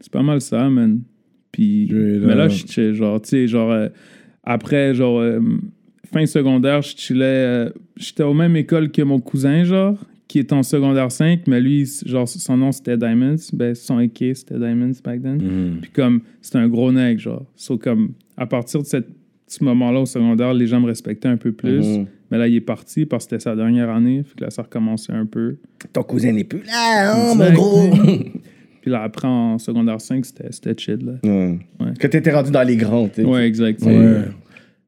c'est 0.00 0.12
pas 0.12 0.22
mal 0.22 0.40
ça, 0.40 0.68
man. 0.68 1.00
Puis, 1.50 1.86
là- 1.86 2.26
mais 2.28 2.34
là, 2.36 2.48
je 2.48 2.66
chill, 2.66 2.94
genre, 2.94 3.20
tu 3.20 3.30
sais, 3.30 3.48
genre, 3.48 3.72
euh, 3.72 3.88
après, 4.44 4.94
genre, 4.94 5.18
euh, 5.20 5.40
fin 6.12 6.24
secondaire, 6.26 6.82
je 6.82 6.94
chillais, 6.96 7.24
euh, 7.24 7.70
j'étais 7.96 8.22
au 8.22 8.34
même 8.34 8.54
école 8.56 8.92
que 8.92 9.02
mon 9.02 9.18
cousin, 9.18 9.64
genre, 9.64 9.96
qui 10.28 10.40
est 10.40 10.52
en 10.52 10.62
secondaire 10.62 11.12
5, 11.12 11.42
mais 11.46 11.60
lui, 11.60 11.88
genre, 12.04 12.28
son 12.28 12.56
nom 12.56 12.72
c'était 12.72 12.96
Diamonds, 12.96 13.36
ben, 13.52 13.74
son 13.74 13.98
AK 13.98 14.18
c'était 14.34 14.58
Diamonds 14.58 14.92
back 15.04 15.22
then. 15.22 15.40
Mhm. 15.40 15.78
Puis 15.82 15.90
comme, 15.90 16.20
c'était 16.42 16.58
un 16.58 16.68
gros 16.68 16.90
nègre, 16.90 17.20
genre. 17.20 17.46
So, 17.54 17.78
comme, 17.78 18.12
à 18.36 18.46
partir 18.46 18.82
de 18.82 18.86
cette, 18.86 19.08
ce 19.46 19.62
moment-là 19.62 20.00
au 20.00 20.06
secondaire, 20.06 20.52
les 20.52 20.66
gens 20.66 20.80
me 20.80 20.86
respectaient 20.86 21.28
un 21.28 21.36
peu 21.36 21.52
plus. 21.52 21.86
Mhm. 21.86 22.06
Mais 22.30 22.38
là, 22.38 22.48
il 22.48 22.56
est 22.56 22.60
parti 22.60 23.06
parce 23.06 23.26
que 23.26 23.30
c'était 23.30 23.42
sa 23.42 23.54
dernière 23.54 23.88
année. 23.88 24.24
Fait 24.24 24.36
que 24.36 24.44
là, 24.44 24.50
ça 24.50 24.62
recommençait 24.62 25.12
un 25.12 25.26
peu. 25.26 25.58
Ton 25.92 26.02
cousin 26.02 26.32
n'est 26.32 26.42
plus 26.42 26.62
là, 26.62 27.12
hein, 27.12 27.34
mon 27.36 27.52
gros. 27.52 27.90
Puis 28.82 28.90
là, 28.90 29.02
après, 29.02 29.28
en 29.28 29.58
secondaire 29.58 30.00
5, 30.00 30.24
c'était 30.24 30.48
c'était 30.50 30.74
chill, 30.76 31.04
là. 31.04 31.12
Ouais. 31.22 31.58
Ouais. 31.80 31.92
Que 31.98 32.08
t'étais 32.08 32.32
rendu 32.32 32.50
dans 32.50 32.62
les 32.62 32.76
grands, 32.76 33.08
tu 33.08 33.22
sais. 33.22 33.24
Ouais, 33.24 33.46
exact. 33.46 33.82
Ouais. 33.82 34.22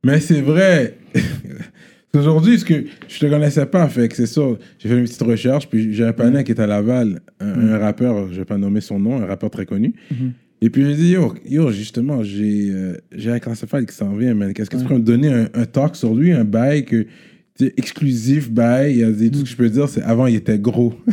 Mais 0.04 0.18
c'est 0.20 0.40
vrai. 0.40 0.98
Aujourd'hui, 2.16 2.62
que 2.64 2.84
je 3.06 3.18
te 3.18 3.26
connaissais 3.26 3.66
pas, 3.66 3.86
fait 3.88 4.08
que 4.08 4.16
c'est 4.16 4.26
ça. 4.26 4.40
J'ai 4.78 4.88
fait 4.88 4.96
une 4.96 5.04
petite 5.04 5.22
recherche, 5.22 5.68
puis 5.68 5.92
j'ai 5.92 6.04
un 6.04 6.12
panel 6.12 6.42
qui 6.42 6.52
est 6.52 6.60
à 6.60 6.66
Laval, 6.66 7.20
un, 7.38 7.68
un 7.68 7.78
rappeur, 7.78 8.32
je 8.32 8.38
vais 8.38 8.44
pas 8.46 8.56
nommer 8.56 8.80
son 8.80 8.98
nom, 8.98 9.20
un 9.20 9.26
rappeur 9.26 9.50
très 9.50 9.66
connu. 9.66 9.94
Et 10.60 10.70
puis 10.70 10.84
j'ai 10.84 10.94
dit, 10.94 11.10
yo, 11.10 11.34
yo 11.48 11.70
justement, 11.70 12.22
j'ai 12.22 12.70
euh, 12.70 12.96
j'ai 13.14 13.30
un 13.30 13.38
qui 13.38 13.94
s'en 13.94 14.14
vient, 14.14 14.34
man. 14.34 14.52
Qu'est-ce 14.52 14.70
que 14.70 14.76
tu 14.76 14.82
pourrais 14.82 14.98
me 14.98 15.04
donner 15.04 15.28
un, 15.28 15.48
un 15.54 15.66
talk 15.66 15.94
sur 15.94 16.14
lui, 16.14 16.32
un 16.32 16.44
bail 16.44 16.84
que, 16.84 17.06
exclusif 17.76 18.50
bail? 18.50 18.94
Il 18.94 18.98
y 18.98 19.04
a 19.04 19.10
des 19.12 19.30
trucs 19.30 19.44
que 19.44 19.50
je 19.50 19.56
peux 19.56 19.68
dire, 19.68 19.88
c'est 19.88 20.02
avant, 20.02 20.26
il 20.26 20.36
était 20.36 20.58
gros. 20.58 20.94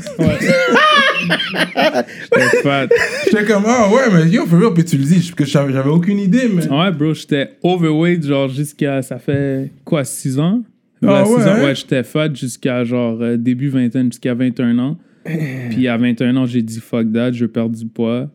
J'étais 1.25 2.62
fat. 2.63 2.88
J'étais 3.25 3.45
comme, 3.45 3.63
ah 3.67 3.89
ouais, 3.91 4.12
mais 4.13 4.29
yo, 4.29 4.45
for 4.45 4.60
real, 4.60 4.73
puis 4.73 4.86
tu 4.86 4.97
le 4.97 5.03
dis, 5.03 5.15
parce 5.15 5.31
que 5.31 5.45
j'avais 5.45 5.73
j'avais 5.73 5.89
aucune 5.89 6.19
idée, 6.19 6.49
mais. 6.51 6.67
Ouais, 6.67 6.91
bro, 6.91 7.13
j'étais 7.13 7.51
overweight, 7.62 8.25
genre, 8.25 8.47
jusqu'à. 8.47 9.01
Ça 9.01 9.19
fait 9.19 9.71
quoi, 9.84 10.03
6 10.03 10.39
ans? 10.39 10.63
Ah 11.07 11.27
ouais, 11.27 11.43
hein? 11.43 11.63
ouais, 11.63 11.75
j'étais 11.75 12.03
fat 12.03 12.33
jusqu'à 12.33 12.83
genre 12.83 13.21
euh, 13.21 13.37
début 13.37 13.69
vingtaine, 13.69 14.11
jusqu'à 14.11 14.33
21 14.33 14.79
ans. 14.79 14.97
Puis 15.69 15.87
à 15.87 15.97
21 15.97 16.35
ans, 16.37 16.45
j'ai 16.45 16.61
dit 16.61 16.79
fuck 16.79 17.11
that, 17.11 17.33
je 17.33 17.45
perds 17.45 17.69
du 17.69 17.85
poids. 17.85 18.29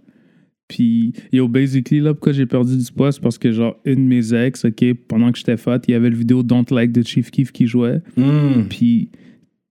Puis, 0.70 1.12
yo, 1.32 1.48
basically, 1.48 1.98
là, 1.98 2.14
pourquoi 2.14 2.32
j'ai 2.32 2.46
perdu 2.46 2.76
du 2.76 2.92
poids, 2.92 3.10
c'est 3.10 3.20
parce 3.20 3.38
que, 3.38 3.50
genre, 3.50 3.76
une 3.84 4.08
de 4.08 4.08
mes 4.08 4.32
ex, 4.32 4.64
OK, 4.64 4.84
pendant 5.08 5.32
que 5.32 5.38
j'étais 5.38 5.56
fat, 5.56 5.80
il 5.88 5.90
y 5.90 5.94
avait 5.94 6.10
le 6.10 6.16
vidéo 6.16 6.44
Don't 6.44 6.64
Like 6.70 6.92
de 6.92 7.02
Chief 7.02 7.32
Keef 7.32 7.50
qui 7.50 7.66
jouait. 7.66 8.00
Hmm. 8.16 8.68
Puis, 8.68 9.08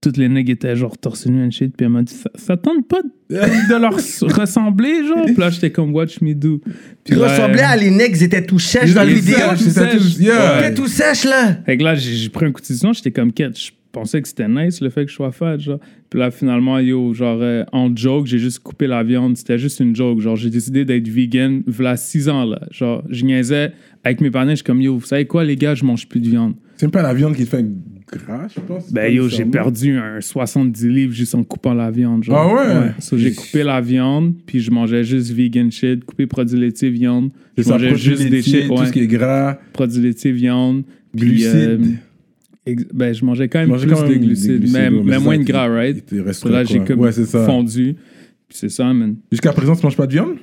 toutes 0.00 0.16
les 0.16 0.28
nègres 0.28 0.50
étaient, 0.52 0.76
genre, 0.76 0.96
torse 0.96 1.26
nu 1.26 1.44
and 1.44 1.50
shit. 1.50 1.76
Puis, 1.76 1.84
elle 1.84 1.92
m'a 1.92 2.02
dit, 2.02 2.14
ça, 2.14 2.30
ça 2.34 2.56
tente 2.56 2.88
pas 2.88 3.02
de, 3.02 3.34
de 3.36 3.80
leur 3.80 3.92
ressembler, 4.40 5.06
genre? 5.06 5.24
Puis 5.26 5.34
là, 5.36 5.50
j'étais 5.50 5.70
comme, 5.70 5.92
watch 5.94 6.20
me 6.20 6.34
do. 6.34 6.60
Puis 7.04 7.14
là, 7.16 7.28
ressemblais 7.28 7.62
à 7.62 7.76
les 7.76 7.90
necks, 7.90 8.16
ils 8.16 8.22
étaient 8.24 8.44
tout 8.44 8.58
sèches 8.58 8.94
dans 8.94 9.02
la 9.02 9.10
Ils 9.10 9.16
vidéo. 9.16 9.36
étaient 9.36 9.56
C'est 9.56 9.70
ça, 9.70 9.90
sèches. 9.90 10.14
tout- 10.16 10.22
yeah. 10.22 10.70
Tout 10.72 10.86
sèche, 10.86 11.24
là. 11.24 11.56
Fait 11.66 11.76
que 11.76 11.82
là, 11.84 11.94
j'ai 11.94 12.28
pris 12.30 12.46
un 12.46 12.52
coup 12.52 12.60
de 12.62 12.66
décision, 12.66 12.92
j'étais 12.92 13.10
comme 13.10 13.32
quête. 13.32 13.58
Je 13.58 13.70
pensais 13.92 14.22
que 14.22 14.28
c'était 14.28 14.48
nice 14.48 14.80
le 14.80 14.88
fait 14.88 15.04
que 15.04 15.10
je 15.10 15.16
sois 15.16 15.32
fat, 15.32 15.58
genre. 15.58 15.80
Puis 16.08 16.18
là, 16.18 16.30
finalement, 16.30 16.78
yo, 16.78 17.12
genre, 17.12 17.38
euh, 17.42 17.64
en 17.72 17.94
joke, 17.94 18.26
j'ai 18.26 18.38
juste 18.38 18.60
coupé 18.60 18.86
la 18.86 19.02
viande. 19.02 19.36
C'était 19.36 19.58
juste 19.58 19.80
une 19.80 19.94
joke. 19.94 20.20
Genre, 20.20 20.36
j'ai 20.36 20.48
décidé 20.50 20.84
d'être 20.84 21.08
vegan, 21.08 21.62
voilà 21.66 21.96
six 21.96 22.28
ans, 22.28 22.44
là. 22.44 22.60
Genre, 22.70 23.02
je 23.10 23.24
niaisais 23.24 23.72
avec 24.02 24.20
mes 24.20 24.30
parents, 24.30 24.48
je 24.50 24.54
suis 24.56 24.64
comme, 24.64 24.80
yo, 24.80 24.96
vous 24.96 25.04
savez 25.06 25.26
quoi, 25.26 25.44
les 25.44 25.56
gars, 25.56 25.74
je 25.74 25.84
mange 25.84 26.08
plus 26.08 26.20
de 26.20 26.28
viande. 26.28 26.54
C'est 26.76 26.86
même 26.86 26.90
pas 26.92 27.02
la 27.02 27.12
viande 27.12 27.34
qui 27.36 27.44
te 27.44 27.50
fait 27.50 27.64
gras, 28.10 28.48
je 28.54 28.60
pense. 28.60 28.92
Ben, 28.92 29.12
yo, 29.12 29.28
j'ai 29.28 29.44
perdu 29.44 29.96
un 29.96 30.20
70 30.20 30.88
livres 30.88 31.12
juste 31.12 31.34
en 31.34 31.42
coupant 31.44 31.74
la 31.74 31.90
viande, 31.90 32.24
genre. 32.24 32.36
Ah 32.38 32.54
ouais? 32.82 32.92
So, 32.98 33.16
j'ai 33.16 33.32
coupé 33.32 33.62
la 33.62 33.80
viande, 33.80 34.34
puis 34.46 34.60
je 34.60 34.70
mangeais 34.70 35.04
juste 35.04 35.32
vegan 35.32 35.70
shit, 35.70 36.04
coupé 36.04 36.26
produits 36.26 36.58
laitiers, 36.58 36.90
viande. 36.90 37.30
Je 37.56 37.62
ça, 37.62 37.72
mangeais 37.72 37.96
juste 37.96 38.28
des 38.28 38.42
shit, 38.42 38.66
tout 38.68 38.74
ouais. 38.74 38.86
ce 38.86 38.92
qui 38.92 39.00
est 39.00 39.06
gras, 39.06 39.58
produits 39.72 40.02
laitiers, 40.02 40.32
viande. 40.32 40.82
puis, 41.16 41.28
glucides. 41.28 41.54
euh, 41.54 41.78
ex- 42.66 42.86
ben, 42.92 43.14
je 43.14 43.24
mangeais 43.24 43.48
quand 43.48 43.58
même 43.60 43.68
mangeais 43.68 43.86
plus 43.86 43.94
quand 43.94 44.02
de 44.02 44.08
même 44.08 44.20
des 44.20 44.26
glucides, 44.26 44.58
glucides, 44.60 44.72
mais, 45.04 45.18
moins 45.18 45.38
de 45.38 45.44
gras, 45.44 45.68
right? 45.68 46.04
là, 46.44 46.64
j'ai 46.64 46.80
comme 46.80 47.00
Ouais, 47.00 47.12
fondu. 47.12 47.94
Puis 48.48 48.58
c'est 48.58 48.68
ça, 48.68 48.92
man. 48.92 49.16
Jusqu'à 49.30 49.52
présent, 49.52 49.76
tu 49.76 49.84
manges 49.86 49.96
pas 49.96 50.06
de 50.08 50.12
viande? 50.12 50.36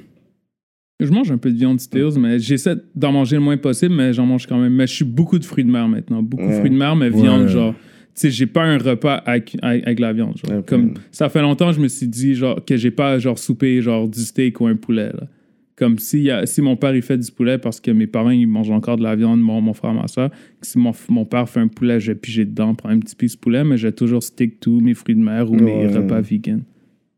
Je 0.99 1.11
mange 1.11 1.31
un 1.31 1.37
peu 1.37 1.51
de 1.51 1.57
viande 1.57 1.79
stills, 1.79 2.17
mais 2.19 2.39
j'essaie 2.39 2.75
d'en 2.95 3.11
manger 3.11 3.35
le 3.35 3.41
moins 3.43 3.57
possible, 3.57 3.93
mais 3.93 4.13
j'en 4.13 4.25
mange 4.25 4.47
quand 4.47 4.57
même. 4.59 4.73
Mais 4.73 4.87
je 4.87 4.93
suis 4.93 5.05
beaucoup 5.05 5.37
de 5.37 5.45
fruits 5.45 5.63
de 5.63 5.69
mer 5.69 5.87
maintenant. 5.87 6.23
Beaucoup 6.23 6.43
de 6.43 6.47
Ouais. 6.49 6.57
fruits 6.57 6.71
de 6.71 6.75
mer, 6.75 6.95
mais 6.95 7.09
viande, 7.09 7.43
Ouais. 7.43 7.49
genre. 7.49 7.73
Tu 8.15 8.21
sais, 8.21 8.31
j'ai 8.31 8.47
pas 8.47 8.63
un 8.63 8.79
repas 8.79 9.13
avec, 9.13 9.55
avec, 9.61 9.83
avec 9.85 9.99
la 9.99 10.11
viande. 10.11 10.35
Genre. 10.43 10.65
Comme, 10.65 10.95
ça 11.11 11.29
fait 11.29 11.41
longtemps, 11.41 11.71
je 11.71 11.79
me 11.79 11.87
suis 11.87 12.07
dit 12.07 12.33
genre, 12.33 12.65
que 12.65 12.75
j'ai 12.75 12.89
pas 12.89 13.19
genre 13.19 13.37
soupé 13.37 13.79
genre 13.83 14.09
du 14.09 14.19
steak 14.21 14.59
ou 14.59 14.65
un 14.65 14.75
poulet. 14.75 15.11
Là. 15.13 15.27
Comme 15.75 15.99
si, 15.99 16.21
y 16.23 16.31
a- 16.31 16.47
si 16.47 16.63
mon 16.63 16.75
père 16.75 16.95
il 16.95 17.03
fait 17.03 17.19
du 17.19 17.31
poulet 17.31 17.59
parce 17.59 17.79
que 17.79 17.91
mes 17.91 18.07
parents 18.07 18.31
ils 18.31 18.47
mangent 18.47 18.71
encore 18.71 18.97
de 18.97 19.03
la 19.03 19.15
viande, 19.15 19.39
mon, 19.39 19.61
mon 19.61 19.73
frère, 19.73 19.93
ma 19.93 20.07
soeur. 20.07 20.31
Si 20.63 20.79
mon, 20.79 20.93
mon 21.09 21.25
père 21.25 21.47
fait 21.47 21.59
un 21.59 21.67
poulet, 21.67 21.99
je 21.99 22.11
vais 22.11 22.15
piger 22.17 22.45
dedans, 22.45 22.73
prendre 22.73 22.95
un 22.95 22.99
petit 22.99 23.15
piece 23.15 23.35
de 23.35 23.39
poulet, 23.39 23.63
mais 23.63 23.77
j'ai 23.77 23.91
toujours 23.91 24.23
stick 24.23 24.59
to 24.59 24.79
mes 24.79 24.95
fruits 24.95 25.13
de 25.13 25.21
mer 25.21 25.51
ou 25.51 25.55
mes 25.55 25.85
Ouais. 25.85 25.95
repas 25.95 26.21
vegan. 26.21 26.63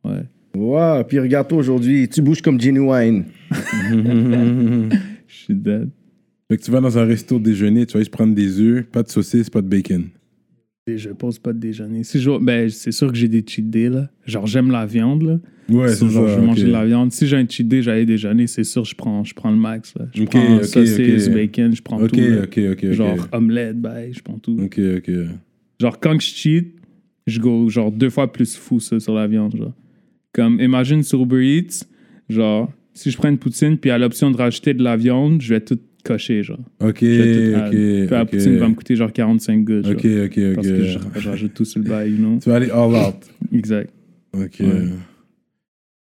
Ouais. 0.04 0.24
Wow, 0.56 1.04
puis 1.04 1.20
regarde-toi 1.20 1.58
aujourd'hui, 1.58 2.08
tu 2.10 2.22
bouges 2.22 2.42
comme 2.42 2.60
Genuine. 2.60 3.26
Je 5.28 5.36
suis 5.36 5.54
dead. 5.56 5.90
Fait 6.50 6.58
que 6.58 6.64
tu 6.64 6.72
vas 6.72 6.82
dans 6.82 6.98
un 6.98 7.06
resto 7.06 7.38
déjeuner, 7.40 7.86
tu 7.86 7.94
vas 7.94 8.00
juste 8.00 8.12
prendre 8.12 8.34
des 8.34 8.60
œufs, 8.60 8.86
pas 8.88 9.04
de 9.04 9.10
saucisse, 9.10 9.50
pas 9.50 9.62
de 9.62 9.68
bacon. 9.68 10.06
je 10.88 11.10
pose 11.10 11.38
pas 11.38 11.54
de 11.54 11.60
déjeuner. 11.60 12.04
Si 12.04 12.20
je, 12.20 12.32
ben, 12.44 12.68
c'est 12.70 12.92
sûr 12.92 13.12
que 13.12 13.18
j'ai 13.18 13.28
des 13.28 13.44
cheat 13.46 13.70
days, 13.70 13.90
là. 13.90 14.10
Genre, 14.26 14.48
j'aime 14.48 14.72
la 14.72 14.88
viande, 14.88 15.22
là. 15.22 15.40
Ouais, 15.70 15.90
c'est 15.90 16.08
genre, 16.10 16.28
ça. 16.28 16.34
je 16.34 16.40
vais 16.40 16.46
manger 16.48 16.64
ok. 16.64 16.68
de 16.70 16.74
la 16.74 16.86
viande. 16.86 17.12
Si 17.12 17.28
j'ai 17.28 17.38
un 17.38 17.46
cheat 17.48 17.68
day, 17.68 17.84
j'allais 17.84 18.08
déjeuner, 18.08 18.48
c'est 18.48 18.64
sûr, 18.64 18.84
je 18.86 18.96
prends, 18.96 19.24
je 19.24 19.36
prends 19.36 19.52
le 19.52 19.58
max, 19.58 19.94
là. 19.96 20.08
Je 20.16 20.24
Ok, 20.24 20.30
prends 20.32 20.56
ok, 20.58 20.66
saucisse, 20.66 21.28
ok. 21.28 21.34
bacon, 21.36 21.76
je 21.76 21.82
prends 21.84 22.08
tout. 22.08 22.16
là. 22.16 22.42
ok, 22.46 22.60
ok, 22.72 22.84
ok. 22.84 22.92
Genre, 22.94 23.28
omelette, 23.32 23.80
bye, 23.80 24.12
je 24.12 24.22
prends 24.24 24.40
tout. 24.40 24.58
Ok, 24.60 24.80
ok. 24.98 25.12
Genre, 25.80 26.00
quand 26.00 26.20
je 26.20 26.28
cheat, 26.28 26.76
je 27.28 27.40
go 27.40 27.70
genre 27.70 27.92
deux 27.92 28.10
fois 28.10 28.32
plus 28.32 28.56
fou 28.58 28.80
ça, 28.80 29.00
sur 29.00 29.14
la 29.14 29.28
viande. 29.28 29.56
Genre. 29.56 29.74
Comme, 30.34 30.60
imagine 30.62 31.04
sur 31.04 31.22
Uber 31.24 31.44
Eats, 31.44 31.86
genre, 32.30 32.72
si 32.94 33.10
je 33.12 33.18
prends 33.18 33.30
une 33.30 33.38
poutine 33.38 33.78
puis 33.78 33.90
à 33.92 33.98
l'option 33.98 34.30
de 34.32 34.38
rajouter 34.38 34.74
de 34.74 34.84
la 34.84 34.96
viande, 34.98 35.42
je 35.42 35.54
vais 35.54 35.62
tout 35.62 35.80
cocher. 36.04 36.44
Genre. 36.44 36.60
Ok, 36.82 37.00
Je 37.02 37.56
tout 37.56 37.66
ok. 37.66 37.70
Puis 37.72 38.08
la 38.08 38.24
ok. 38.24 38.30
poutine 38.30 38.58
va 38.58 38.68
me 38.70 38.74
coûter 38.76 38.96
genre 38.96 39.12
45 39.12 39.64
gouttes. 39.64 39.86
genre, 39.86 39.94
Ok, 39.96 40.06
ok, 40.06 40.54
Parce 40.56 40.68
que 40.68 40.84
je, 40.86 40.98
ok. 41.00 41.04
je 41.18 41.30
rajoute 41.30 41.54
tout 41.54 41.66
sur 41.66 41.82
le 41.82 41.90
bail, 41.90 42.12
you 42.12 42.18
know? 42.18 42.38
Tu 42.42 42.50
vas 42.50 42.56
aller 42.58 42.70
all 42.72 42.94
out. 42.96 43.16
Exact. 43.54 43.90
Ok. 44.34 44.58
Ouais. 44.60 44.68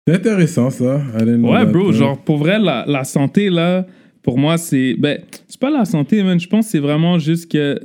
C'est 0.07 0.15
intéressant, 0.15 0.71
ça. 0.71 1.03
Ouais, 1.23 1.67
bro, 1.67 1.93
genre, 1.93 2.19
pour 2.23 2.39
vrai, 2.39 2.59
la, 2.59 2.85
la 2.87 3.05
santé, 3.05 3.51
là, 3.51 3.87
pour 4.23 4.39
moi, 4.39 4.57
c'est. 4.59 4.95
Ben, 4.99 5.21
c'est 5.47 5.61
pas 5.61 5.71
la 5.71 5.85
santé, 5.85 6.23
man. 6.23 6.39
Je 6.41 6.49
pense 6.49 6.67
que 6.67 6.71
c'est 6.73 6.79
vraiment 6.79 7.19
juste 7.19 7.51
que 7.51 7.79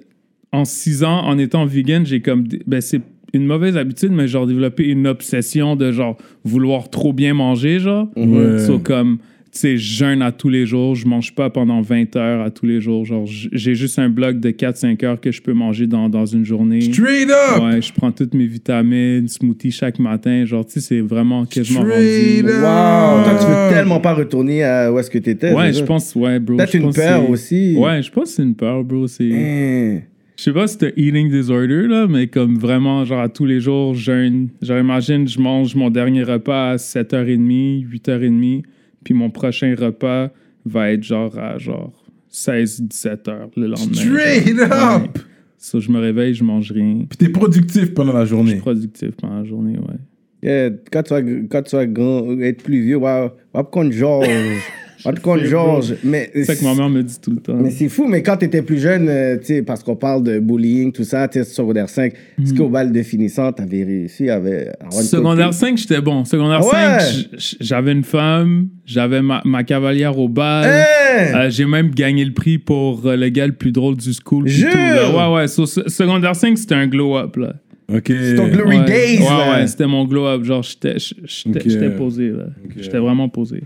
en 0.51 0.65
six 0.65 1.03
ans, 1.03 1.19
en 1.25 1.37
étant 1.37 1.65
vegan, 1.65 2.05
j'ai 2.05 2.21
comme. 2.21 2.45
Ben, 2.65 2.79
c'est 2.81 3.01
une 3.33 3.45
mauvaise 3.45 3.77
habitude, 3.77 4.11
mais 4.11 4.27
genre, 4.27 4.45
développé 4.45 4.87
une 4.87 5.07
obsession 5.07 5.75
de 5.75 5.91
genre 5.91 6.17
vouloir 6.43 6.89
trop 6.89 7.13
bien 7.13 7.33
manger, 7.33 7.79
genre. 7.79 8.07
Ouais. 8.15 8.59
So, 8.59 8.77
comme, 8.77 9.17
tu 9.51 9.59
sais, 9.59 9.77
je 9.77 9.97
jeûne 9.97 10.21
à 10.21 10.31
tous 10.31 10.49
les 10.49 10.65
jours, 10.65 10.95
je 10.95 11.07
mange 11.07 11.33
pas 11.33 11.49
pendant 11.49 11.81
20 11.81 12.15
heures 12.15 12.41
à 12.41 12.49
tous 12.49 12.65
les 12.65 12.79
jours. 12.79 13.05
Genre, 13.05 13.25
j'ai 13.25 13.75
juste 13.75 13.97
un 13.99 14.09
bloc 14.09 14.39
de 14.39 14.49
4-5 14.49 15.05
heures 15.05 15.21
que 15.21 15.31
je 15.31 15.41
peux 15.41 15.53
manger 15.53 15.87
dans, 15.87 16.09
dans 16.09 16.25
une 16.25 16.45
journée. 16.45 16.81
Straight 16.81 17.29
up! 17.29 17.63
Ouais, 17.63 17.81
je 17.81 17.91
prends 17.93 18.11
toutes 18.11 18.33
mes 18.35 18.45
vitamines, 18.45 19.27
smoothie 19.27 19.71
chaque 19.71 19.97
matin. 19.99 20.45
Genre, 20.45 20.65
tu 20.65 20.73
sais, 20.73 20.79
c'est 20.79 21.01
vraiment 21.01 21.45
quasiment 21.45 21.81
Straight 21.81 22.41
rendu. 22.41 22.53
Wow! 22.55 23.23
Toi, 23.23 23.37
tu 23.39 23.45
veux 23.45 23.69
tellement 23.75 23.99
pas 23.99 24.13
retourner 24.13 24.63
à 24.63 24.91
où 24.91 24.99
est-ce 24.99 25.09
que 25.09 25.19
t'étais. 25.19 25.53
Ouais, 25.53 25.73
je 25.73 25.83
pense, 25.83 26.15
ouais, 26.15 26.39
bro. 26.39 26.57
Peut-être 26.57 26.75
une 26.75 26.93
peur 26.93 27.29
aussi. 27.29 27.75
Ouais, 27.77 28.01
je 28.03 28.11
pense 28.11 28.25
que 28.25 28.29
c'est 28.35 28.43
une 28.43 28.55
peur, 28.55 28.83
bro. 28.83 29.07
C'est. 29.07 29.31
Hein. 29.31 30.01
Je 30.43 30.49
sais 30.49 30.53
pas 30.53 30.67
si 30.67 30.75
c'est 30.77 30.87
un 30.87 30.91
eating 30.97 31.29
disorder, 31.31 31.87
là, 31.87 32.05
mais 32.05 32.27
comme 32.27 32.57
vraiment, 32.57 33.05
genre 33.05 33.21
à 33.21 33.29
tous 33.29 33.45
les 33.45 33.61
jours, 33.61 33.93
je 33.93 34.11
jeûne. 34.11 34.49
Genre, 34.61 34.77
imagine, 34.77 35.25
je 35.25 35.39
mange 35.39 35.73
mon 35.73 35.89
dernier 35.89 36.23
repas 36.23 36.71
à 36.71 36.75
7h30, 36.75 37.87
8h30, 37.87 38.63
puis 39.05 39.13
mon 39.13 39.29
prochain 39.29 39.73
repas 39.79 40.31
va 40.65 40.91
être 40.91 41.01
genre 41.01 41.39
à 41.39 41.57
genre 41.57 41.93
16-17h 42.29 43.51
le 43.55 43.67
lendemain. 43.67 43.93
Straight 43.93 44.57
genre. 44.57 44.95
up! 44.95 45.01
Ouais. 45.15 45.21
So, 45.57 45.79
je 45.79 45.89
me 45.89 45.99
réveille, 46.01 46.33
je 46.33 46.43
mange 46.43 46.73
rien. 46.73 47.05
Puis 47.07 47.17
t'es 47.17 47.29
productif 47.29 47.93
pendant 47.93 48.11
la 48.11 48.25
Je 48.25 48.31
journée. 48.31 48.51
suis 48.51 48.59
productif 48.59 49.11
pendant 49.11 49.37
la 49.37 49.45
journée, 49.45 49.77
ouais. 49.77 49.95
Yeah, 50.41 50.71
quand, 50.91 51.03
tu 51.03 51.13
vas, 51.13 51.21
quand 51.21 51.61
tu 51.61 51.77
vas 51.77 51.85
grand, 51.85 52.37
être 52.41 52.63
plus 52.63 52.81
vieux, 52.81 52.97
va, 52.97 53.33
va 53.53 53.63
prendre 53.63 53.93
Georges. 53.93 54.27
va 55.05 55.13
te 55.13 55.21
prendre 55.21 55.43
Georges. 55.43 55.95
Mais 56.03 56.29
C'est 56.33 56.45
ça 56.45 56.55
que 56.55 56.63
ma 56.63 56.73
mère 56.75 56.89
me 56.89 57.01
dit 57.03 57.17
tout 57.21 57.31
le 57.31 57.37
temps. 57.37 57.55
Mais 57.55 57.71
c'est 57.71 57.89
fou, 57.89 58.07
mais 58.07 58.21
quand 58.23 58.37
tu 58.37 58.45
étais 58.45 58.61
plus 58.61 58.79
jeune, 58.79 59.07
euh, 59.09 59.37
tu 59.37 59.45
sais, 59.45 59.61
parce 59.61 59.83
qu'on 59.83 59.95
parle 59.95 60.23
de 60.23 60.39
bullying, 60.39 60.91
tout 60.91 61.03
ça, 61.03 61.27
tu 61.27 61.39
sais, 61.39 61.45
secondaire 61.45 61.89
5, 61.89 62.13
est-ce 62.41 62.53
qu'au 62.53 62.69
bal 62.69 62.91
de 62.91 63.03
finissant, 63.03 63.51
t'avais 63.51 63.83
réussi 63.83 64.29
à 64.29 64.35
avoir 64.35 64.53
une 64.53 64.91
Secondaire 65.01 65.47
copine? 65.47 65.59
5, 65.59 65.77
j'étais 65.77 66.01
bon. 66.01 66.23
Secondaire 66.25 66.61
ouais? 66.65 66.71
5, 66.71 67.01
j- 67.01 67.27
j- 67.37 67.57
j'avais 67.59 67.91
une 67.91 68.03
femme, 68.03 68.67
j'avais 68.85 69.21
ma, 69.21 69.41
ma 69.45 69.63
cavalière 69.63 70.17
au 70.17 70.29
bal. 70.29 70.65
Hein? 70.69 71.35
Euh, 71.35 71.49
j'ai 71.49 71.65
même 71.65 71.89
gagné 71.91 72.25
le 72.25 72.33
prix 72.33 72.57
pour 72.57 73.05
euh, 73.05 73.15
le 73.15 73.29
gars 73.29 73.45
le 73.47 73.53
plus 73.53 73.71
drôle 73.71 73.97
du 73.97 74.11
school. 74.13 74.47
Jure? 74.47 74.71
tout, 74.71 74.77
là. 74.77 75.29
Ouais, 75.31 75.35
ouais. 75.41 75.47
So, 75.47 75.65
secondaire 75.65 76.35
5, 76.35 76.57
c'était 76.57 76.75
un 76.75 76.87
glow-up, 76.87 77.35
là. 77.35 77.53
Ok. 77.93 78.05
C'est 78.07 78.35
ton 78.35 78.47
glory 78.47 78.77
ouais. 78.79 78.85
days, 78.85 79.19
Ouais, 79.19 79.25
là. 79.25 79.51
ouais, 79.59 79.67
c'était 79.67 79.85
mon 79.85 80.05
glow-up. 80.05 80.43
Genre, 80.43 80.63
j'étais 80.63 80.95
j'étais- 80.97 81.89
posé, 81.91 82.29
là. 82.29 82.45
J'étais 82.77 82.97
vraiment 82.97 83.27
posé. 83.29 83.63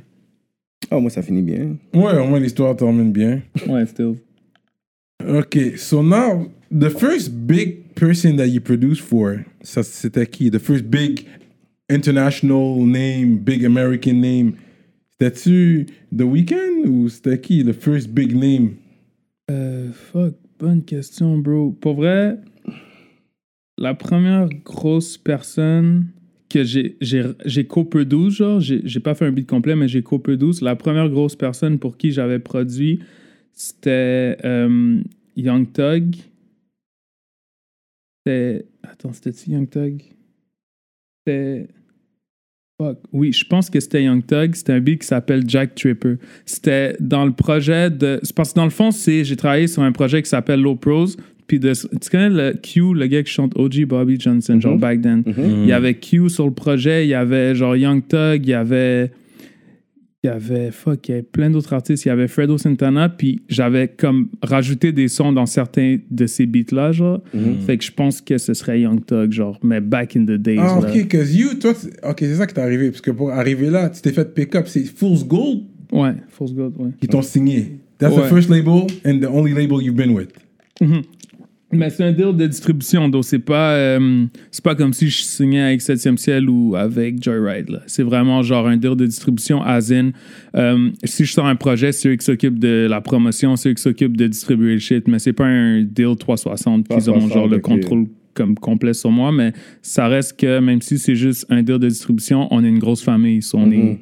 Oh, 0.91 1.00
moi, 1.00 1.10
ça 1.10 1.21
finit 1.21 1.41
bien. 1.41 1.78
Ouais, 1.93 2.17
au 2.17 2.26
moins 2.26 2.39
l'histoire 2.39 2.76
termine 2.76 3.12
bien. 3.12 3.41
Ouais, 3.67 3.86
still. 3.86 4.15
Ok, 5.28 5.78
so 5.78 6.02
now, 6.02 6.50
the 6.71 6.89
first 6.89 7.32
big 7.47 7.93
person 7.95 8.38
that 8.38 8.47
you 8.47 8.62
produced 8.62 9.02
for, 9.02 9.39
ça 9.62 9.84
c'était 9.84 10.28
qui? 10.28 10.50
The 10.50 10.60
first 10.60 10.86
big 10.86 11.26
international 11.89 12.86
name, 12.86 13.38
big 13.38 13.65
American 13.65 14.21
name, 14.21 14.54
c'était-tu 15.12 15.88
The 16.15 16.21
Weeknd 16.21 16.88
ou 16.88 17.10
c'était 17.10 17.41
qui? 17.41 17.65
The 17.65 17.73
first 17.73 18.10
big 18.10 18.34
name? 18.36 18.76
Euh, 19.50 19.91
fuck, 19.91 20.36
bonne 20.60 20.84
question, 20.84 21.38
bro. 21.39 21.71
Pour 21.71 21.95
vrai, 21.95 22.38
la 23.78 23.95
première 23.95 24.50
grosse 24.63 25.17
personne 25.17 26.08
que 26.50 26.64
j'ai 26.64 27.68
co-produit, 27.68 28.32
genre, 28.32 28.60
j'ai 28.60 29.00
pas 29.00 29.16
fait 29.16 29.26
un 29.26 29.32
beat 29.32 29.48
complet, 29.48 29.76
mais 29.76 29.88
j'ai 29.88 30.02
co-produit. 30.02 30.52
La 30.62 30.76
première 30.76 31.10
grosse 31.10 31.36
personne 31.36 31.80
pour 31.80 31.98
qui 31.98 32.12
j'avais 32.12 32.40
produit, 32.40 33.00
c'était 33.54 34.38
euh, 34.46 35.02
Young 35.36 35.72
Thug. 35.72 36.16
C'était. 38.26 38.66
Attends, 38.84 39.14
c'était-tu 39.14 39.52
Young 39.52 39.70
Thug? 39.70 40.04
C'était. 41.26 41.68
Fuck. 42.80 43.00
Oui, 43.12 43.34
je 43.34 43.44
pense 43.46 43.70
que 43.70 43.80
c'était 43.80 44.04
Young 44.04 44.26
Thug. 44.26 44.54
C'était 44.56 44.74
un 44.74 44.80
beat 44.80 45.02
qui 45.02 45.08
s'appelle 45.08 45.44
Jack 45.48 45.74
Tripper. 45.76 46.18
C'était 46.46 46.96
dans 47.00 47.26
le 47.26 47.34
projet 47.34 47.90
de. 47.90 48.22
Parce 48.36 48.54
que 48.54 48.56
dans 48.56 48.66
le 48.66 48.70
fond, 48.70 48.92
j'ai 48.92 49.36
travaillé 49.36 49.68
sur 49.68 49.82
un 49.82 49.92
projet 49.92 50.22
qui 50.22 50.30
s'appelle 50.30 50.62
Low 50.62 50.76
Pros. 50.76 51.08
Puis 51.48 51.60
de, 51.60 51.72
tu 51.74 52.10
connais 52.12 52.30
le 52.30 52.54
Q, 52.62 52.94
le 52.94 53.08
gars 53.08 53.24
qui 53.24 53.32
chante 53.32 53.54
OG 53.58 53.86
Bobby 53.86 54.20
Johnson, 54.20 54.60
genre 54.60 54.78
back 54.78 55.02
then. 55.02 55.24
Il 55.38 55.66
y 55.66 55.72
avait 55.72 55.94
Q 55.96 56.30
sur 56.30 56.46
le 56.46 56.54
projet, 56.54 57.06
il 57.06 57.10
y 57.10 57.14
avait 57.14 57.56
genre 57.56 57.76
Young 57.76 58.02
Thug, 58.08 58.42
il 58.46 58.50
y 58.50 58.54
avait. 58.54 59.12
Il 60.24 60.28
y 60.28 60.30
avait. 60.32 60.72
Fuck, 60.72 61.08
il 61.08 61.12
y 61.12 61.14
avait 61.14 61.22
plein 61.24 61.50
d'autres 61.50 61.72
artistes. 61.74 62.04
Il 62.06 62.08
y 62.10 62.12
avait 62.12 62.28
Fredo 62.28 62.58
Santana, 62.58 63.08
puis 63.08 63.44
j'avais 63.48 63.88
comme 63.88 64.30
rajouté 64.42 64.92
des 64.92 65.08
sons 65.08 65.32
dans 65.32 65.46
certains 65.46 66.00
de 66.10 66.26
ces 66.26 66.48
beats-là, 66.48 66.92
genre. 66.92 67.22
Fait 67.66 67.78
que 67.78 67.84
je 67.86 67.92
pense 67.92 68.20
que 68.20 68.38
ce 68.38 68.54
serait 68.54 68.82
Young 68.82 69.06
Thug, 69.06 69.32
genre, 69.32 69.58
mais 69.64 69.80
back 69.80 70.16
in 70.18 70.26
the 70.26 70.32
days. 70.32 70.58
Ah, 70.60 70.80
ok, 70.80 71.08
cause 71.10 71.34
you, 71.36 71.54
toi, 71.62 71.74
ok, 72.04 72.18
c'est 72.20 72.36
ça 72.36 72.48
qui 72.48 72.56
t'est 72.56 72.62
arrivé, 72.62 72.90
parce 72.90 73.02
que 73.02 73.12
pour 73.12 73.32
arriver 73.32 73.70
là, 73.70 73.90
tu 73.90 74.02
t'es 74.02 74.12
fait 74.12 74.34
pick-up, 74.34 74.68
c'est 74.68 74.84
Fool's 74.86 75.24
Gold? 75.26 75.62
Ouais, 75.92 76.16
Force 76.30 76.54
God, 76.54 76.74
ouais. 76.80 76.90
qui 77.00 77.08
t'ont 77.08 77.22
signé. 77.22 77.78
That's 78.00 78.14
Ouais. 78.14 78.24
the 78.24 78.30
first 78.30 78.50
label 78.50 78.88
and 79.06 79.20
the 79.22 79.28
only 79.32 79.54
label 79.54 79.82
you've 79.82 79.96
been 79.96 80.12
with. 80.14 80.30
Mais 81.71 81.89
c'est 81.89 82.03
un 82.03 82.13
deal 82.13 82.34
de 82.34 82.47
distribution, 82.47 83.10
donc 83.10 83.25
c'est 83.25 83.39
pas, 83.39 83.73
euh, 83.73 84.25
c'est 84.51 84.63
pas 84.63 84.73
comme 84.73 84.93
si 84.93 85.10
je 85.10 85.21
signais 85.21 85.62
avec 85.62 85.82
7e 85.82 86.15
ciel 86.15 86.49
ou 86.49 86.77
avec 86.77 87.21
Joyride. 87.21 87.82
C'est 87.88 88.03
vraiment 88.03 88.41
genre 88.41 88.67
un 88.67 88.77
deal 88.77 88.95
de 88.95 89.06
distribution 89.06 89.62
as 89.62 89.91
in. 89.91 90.12
euh, 90.56 90.89
si 91.03 91.25
je 91.25 91.34
sors 91.34 91.45
un 91.45 91.58
projet, 91.58 91.91
c'est 91.91 92.08
eux 92.08 92.15
qui 92.15 92.23
s'occupent 92.25 92.60
de 92.60 92.88
la 92.89 93.01
promotion, 93.01 93.58
c'est 93.58 93.69
eux 93.69 93.73
qui 93.73 93.82
s'occupent 93.82 94.15
de 94.15 94.27
distribuer 94.27 94.73
le 94.73 94.80
shit, 94.80 95.10
mais 95.10 95.19
c'est 95.19 95.34
pas 95.34 95.45
un 95.45 95.82
deal 95.82 96.15
360 96.17 96.88
qu'ils 96.88 97.10
ont 97.10 97.13
360, 97.19 97.34
genre 97.34 97.47
le 97.49 97.60
contrôle 97.60 98.08
comme 98.34 98.56
complet 98.56 98.93
sur 98.93 99.12
moi, 99.12 99.34
mais 99.34 99.51
ça 99.82 100.08
reste 100.08 100.39
que 100.39 100.60
même 100.60 100.82
si 100.82 100.97
c'est 100.97 101.15
juste 101.15 101.45
un 101.49 101.63
deal 101.63 101.80
de 101.80 101.89
distribution, 101.89 102.47
on 102.51 102.63
est 102.63 102.69
une 102.69 102.80
grosse 102.80 103.03
famille, 103.03 103.41
so 103.41 103.58
on 103.58 103.71
est, 103.71 103.99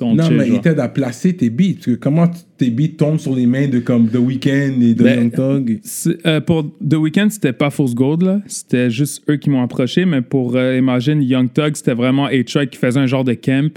Non, 0.00 0.24
chill, 0.24 0.36
mais 0.36 0.46
genre. 0.46 0.56
il 0.56 0.60
t'aide 0.60 0.80
à 0.80 0.88
placer 0.88 1.34
tes 1.34 1.50
beats, 1.50 1.74
parce 1.74 1.86
que 1.86 1.94
comment 1.94 2.30
tes 2.58 2.70
beats 2.70 2.96
tombent 2.98 3.18
sur 3.18 3.34
les 3.34 3.46
mains 3.46 3.68
de 3.68 3.78
comme 3.78 4.08
The 4.08 4.16
Weeknd 4.16 4.80
et 4.80 4.94
de 4.94 5.02
Ben, 5.02 5.20
Young 5.20 5.32
Thug? 5.32 5.80
Euh, 6.26 6.40
pour 6.40 6.64
The 6.64 6.94
Weeknd, 6.94 7.28
c'était 7.30 7.52
pas 7.52 7.70
Force 7.70 7.94
Gold, 7.94 8.22
là. 8.22 8.40
C'était 8.46 8.90
juste 8.90 9.22
eux 9.30 9.36
qui 9.36 9.50
m'ont 9.50 9.62
approché. 9.62 10.04
Mais 10.04 10.22
pour 10.22 10.56
euh, 10.56 10.76
Imagine 10.76 11.22
Young 11.22 11.52
Thug, 11.52 11.76
c'était 11.76 11.94
vraiment 11.94 12.26
A-Track 12.26 12.70
qui 12.70 12.78
faisait 12.78 13.00
un 13.00 13.06
genre 13.06 13.24
de 13.24 13.34
camp. 13.34 13.72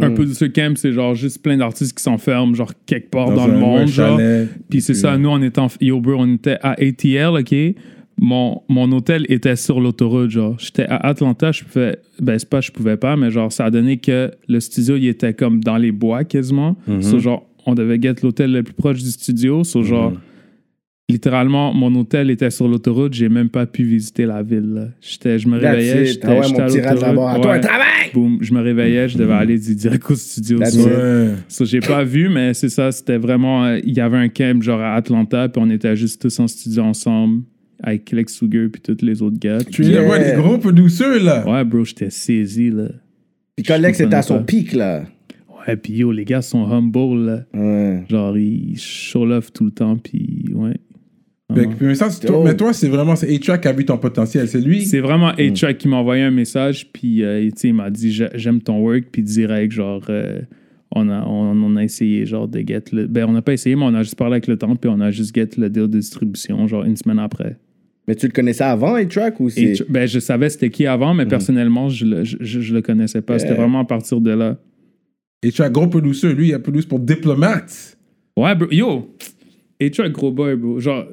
Un 0.00 0.12
peu 0.12 0.24
de 0.24 0.32
ce 0.32 0.46
camp, 0.46 0.78
c'est 0.78 0.92
genre 0.92 1.14
juste 1.14 1.42
plein 1.42 1.58
d'artistes 1.58 1.94
qui 1.94 2.02
s'enferment, 2.02 2.54
genre 2.54 2.72
quelque 2.86 3.10
part 3.10 3.30
dans, 3.32 3.46
le 3.46 3.58
monde. 3.58 3.86
genre. 3.86 4.18
Puis 4.70 4.80
c'est 4.80 4.94
ça, 4.94 5.18
nous, 5.18 5.28
on 5.28 5.42
était 5.42 5.58
en 5.58 5.68
Yo, 5.78 6.00
bro, 6.00 6.14
on 6.18 6.34
était 6.34 6.56
à 6.62 6.70
ATL, 6.72 7.36
OK? 7.38 7.54
Mon, 8.20 8.62
mon 8.68 8.90
hôtel 8.92 9.26
était 9.28 9.56
sur 9.56 9.80
l'autoroute, 9.80 10.30
genre. 10.30 10.56
J'étais 10.58 10.86
à 10.86 10.96
Atlanta, 11.08 11.50
je 11.52 11.64
pouvais... 11.64 11.98
Ben, 12.20 12.38
c'est 12.38 12.48
pas 12.48 12.60
je 12.60 12.70
pouvais 12.70 12.96
pas, 12.96 13.16
mais 13.16 13.30
genre, 13.30 13.50
ça 13.52 13.64
a 13.66 13.70
donné 13.70 13.96
que 13.98 14.30
le 14.48 14.60
studio, 14.60 14.96
il 14.96 15.08
était 15.08 15.34
comme 15.34 15.62
dans 15.62 15.76
les 15.76 15.90
bois, 15.92 16.22
quasiment. 16.24 16.76
So, 17.00 17.18
genre, 17.18 17.44
on 17.66 17.74
devait 17.74 18.00
get 18.00 18.14
l'hôtel 18.22 18.52
le 18.52 18.62
plus 18.62 18.74
proche 18.74 19.02
du 19.02 19.10
studio. 19.10 19.64
So, 19.64 19.82
genre, 19.82 20.12
littéralement, 21.08 21.74
mon 21.74 21.94
hôtel 21.96 22.30
était 22.30 22.50
sur 22.50 22.68
l'autoroute. 22.68 23.12
J'ai 23.14 23.28
même 23.28 23.48
pas 23.50 23.66
pu 23.66 23.82
visiter 23.84 24.26
la 24.26 24.42
ville. 24.42 24.92
J'étais... 25.00 25.38
Je 25.38 25.48
me 25.48 25.58
réveillais, 25.58 26.06
j'étais 26.06 26.26
Ah 26.28 26.38
ouais, 26.38 26.48
mon 26.52 26.58
à 26.58 26.66
petit 26.66 26.80
rat 26.80 26.90
de 26.90 26.94
l'autoroute. 26.94 27.02
laboratoire, 27.02 27.54
Ouais. 27.54 27.60
travail! 27.60 28.10
Boum, 28.14 28.38
je 28.40 28.54
me 28.54 28.60
réveillais, 28.60 29.08
je 29.08 29.18
devais 29.18 29.32
aller 29.34 29.58
du- 29.58 29.74
direct 29.74 30.08
au 30.10 30.14
studio. 30.14 30.58
So, 30.64 30.88
ça, 31.48 31.64
j'ai 31.64 31.80
pas 31.80 32.04
vu, 32.04 32.28
mais 32.28 32.54
c'est 32.54 32.68
ça, 32.68 32.92
c'était 32.92 33.18
vraiment. 33.18 33.64
euh, 33.64 33.80
Il 33.84 33.94
y 33.94 34.00
avait 34.00 34.18
un 34.18 34.28
camp 34.28 34.62
genre 34.62 34.80
à 34.80 34.94
Atlanta, 34.94 35.48
puis 35.48 35.60
on 35.64 35.68
était 35.68 35.96
juste 35.96 36.22
tous 36.22 36.38
en 36.38 36.46
studio 36.46 36.84
ensemble, 36.84 37.42
avec 37.82 38.10
Lex 38.12 38.34
Sugar, 38.34 38.68
puis 38.72 38.80
tous 38.80 39.04
les 39.04 39.22
autres 39.22 39.38
gars. 39.38 39.58
Tu 39.64 39.84
Yeah. 39.84 40.02
es 40.02 40.08
ouais, 40.08 40.30
des 40.36 40.40
gros 40.42 40.58
producers, 40.58 41.22
là. 41.22 41.46
Ouais, 41.48 41.64
bro, 41.64 41.84
j'étais 41.84 42.10
saisi, 42.10 42.70
là. 42.70 42.88
Puis 43.56 43.64
quand 43.64 43.78
Lex 43.78 44.00
était 44.00 44.14
à 44.14 44.22
son 44.22 44.42
pic, 44.42 44.72
là. 44.72 45.04
Ouais, 45.66 45.76
puis 45.76 45.94
yo, 45.94 46.12
les 46.12 46.24
gars 46.24 46.42
sont 46.42 46.66
humble, 46.70 47.24
là. 47.26 47.44
Ouais. 47.54 48.04
Genre, 48.08 48.36
ils 48.36 48.76
show 48.78 49.24
love 49.24 49.50
tout 49.52 49.64
le 49.64 49.70
temps, 49.70 49.96
puis 49.96 50.44
ouais. 50.54 50.74
Fait 51.54 51.68
mais, 51.80 51.94
ça, 51.94 52.10
c'est 52.10 52.26
toi, 52.26 52.42
mais 52.44 52.56
toi, 52.56 52.72
c'est 52.72 52.88
vraiment 52.88 53.14
c'est 53.16 53.32
A-Track 53.32 53.60
qui 53.60 53.68
a 53.68 53.72
vu 53.72 53.84
ton 53.84 53.98
potentiel. 53.98 54.48
C'est 54.48 54.60
lui? 54.60 54.82
C'est 54.86 55.00
vraiment 55.00 55.28
A-Track 55.28 55.78
qui 55.78 55.88
m'a 55.88 55.96
envoyé 55.96 56.22
un 56.22 56.30
message, 56.30 56.88
puis 56.92 57.22
euh, 57.22 57.44
tu 57.44 57.52
sais, 57.56 57.68
il 57.68 57.74
m'a 57.74 57.90
dit 57.90 58.10
J'a- 58.12 58.30
J'aime 58.34 58.60
ton 58.60 58.80
work, 58.80 59.04
puis 59.12 59.22
direct, 59.22 59.72
genre, 59.72 60.02
euh, 60.08 60.40
on, 60.94 61.08
a, 61.08 61.22
on, 61.26 61.62
on 61.62 61.76
a 61.76 61.84
essayé, 61.84 62.24
genre, 62.26 62.48
de 62.48 62.60
get 62.60 62.84
le. 62.92 63.06
Ben, 63.06 63.26
on 63.28 63.32
n'a 63.32 63.42
pas 63.42 63.52
essayé, 63.52 63.76
mais 63.76 63.84
on 63.84 63.94
a 63.94 64.02
juste 64.02 64.16
parlé 64.16 64.34
avec 64.34 64.46
le 64.46 64.56
temps, 64.56 64.74
puis 64.76 64.90
on 64.92 65.00
a 65.00 65.10
juste 65.10 65.34
get 65.34 65.50
le 65.58 65.68
deal 65.68 65.88
de 65.88 65.98
distribution, 65.98 66.66
genre, 66.66 66.84
une 66.84 66.96
semaine 66.96 67.18
après. 67.18 67.56
Mais 68.06 68.14
tu 68.14 68.26
le 68.26 68.32
connaissais 68.32 68.64
avant, 68.64 68.94
A-Track, 68.94 69.40
ou 69.40 69.48
c'est. 69.50 69.90
Ben, 69.90 70.06
je 70.06 70.18
savais 70.18 70.50
c'était 70.50 70.70
qui 70.70 70.86
avant, 70.86 71.14
mais 71.14 71.26
personnellement, 71.26 71.88
je 71.88 72.04
le, 72.04 72.24
je, 72.24 72.36
je- 72.40 72.60
je 72.60 72.74
le 72.74 72.82
connaissais 72.82 73.22
pas. 73.22 73.38
C'était 73.38 73.52
Yeah. 73.52 73.60
vraiment 73.62 73.80
à 73.80 73.84
partir 73.84 74.20
de 74.20 74.30
là. 74.30 74.56
A-Track, 75.44 75.72
gros 75.72 75.86
producer. 75.88 76.32
Lui, 76.34 76.48
il 76.48 76.54
a 76.54 76.58
produit 76.58 76.82
pour 76.82 76.98
Diplomate. 77.00 77.96
Ouais, 78.36 78.54
bro, 78.54 78.68
yo, 78.70 79.14
A-Track, 79.80 80.12
gros 80.12 80.30
boy, 80.32 80.54
bro. 80.56 80.80
Genre. 80.80 81.06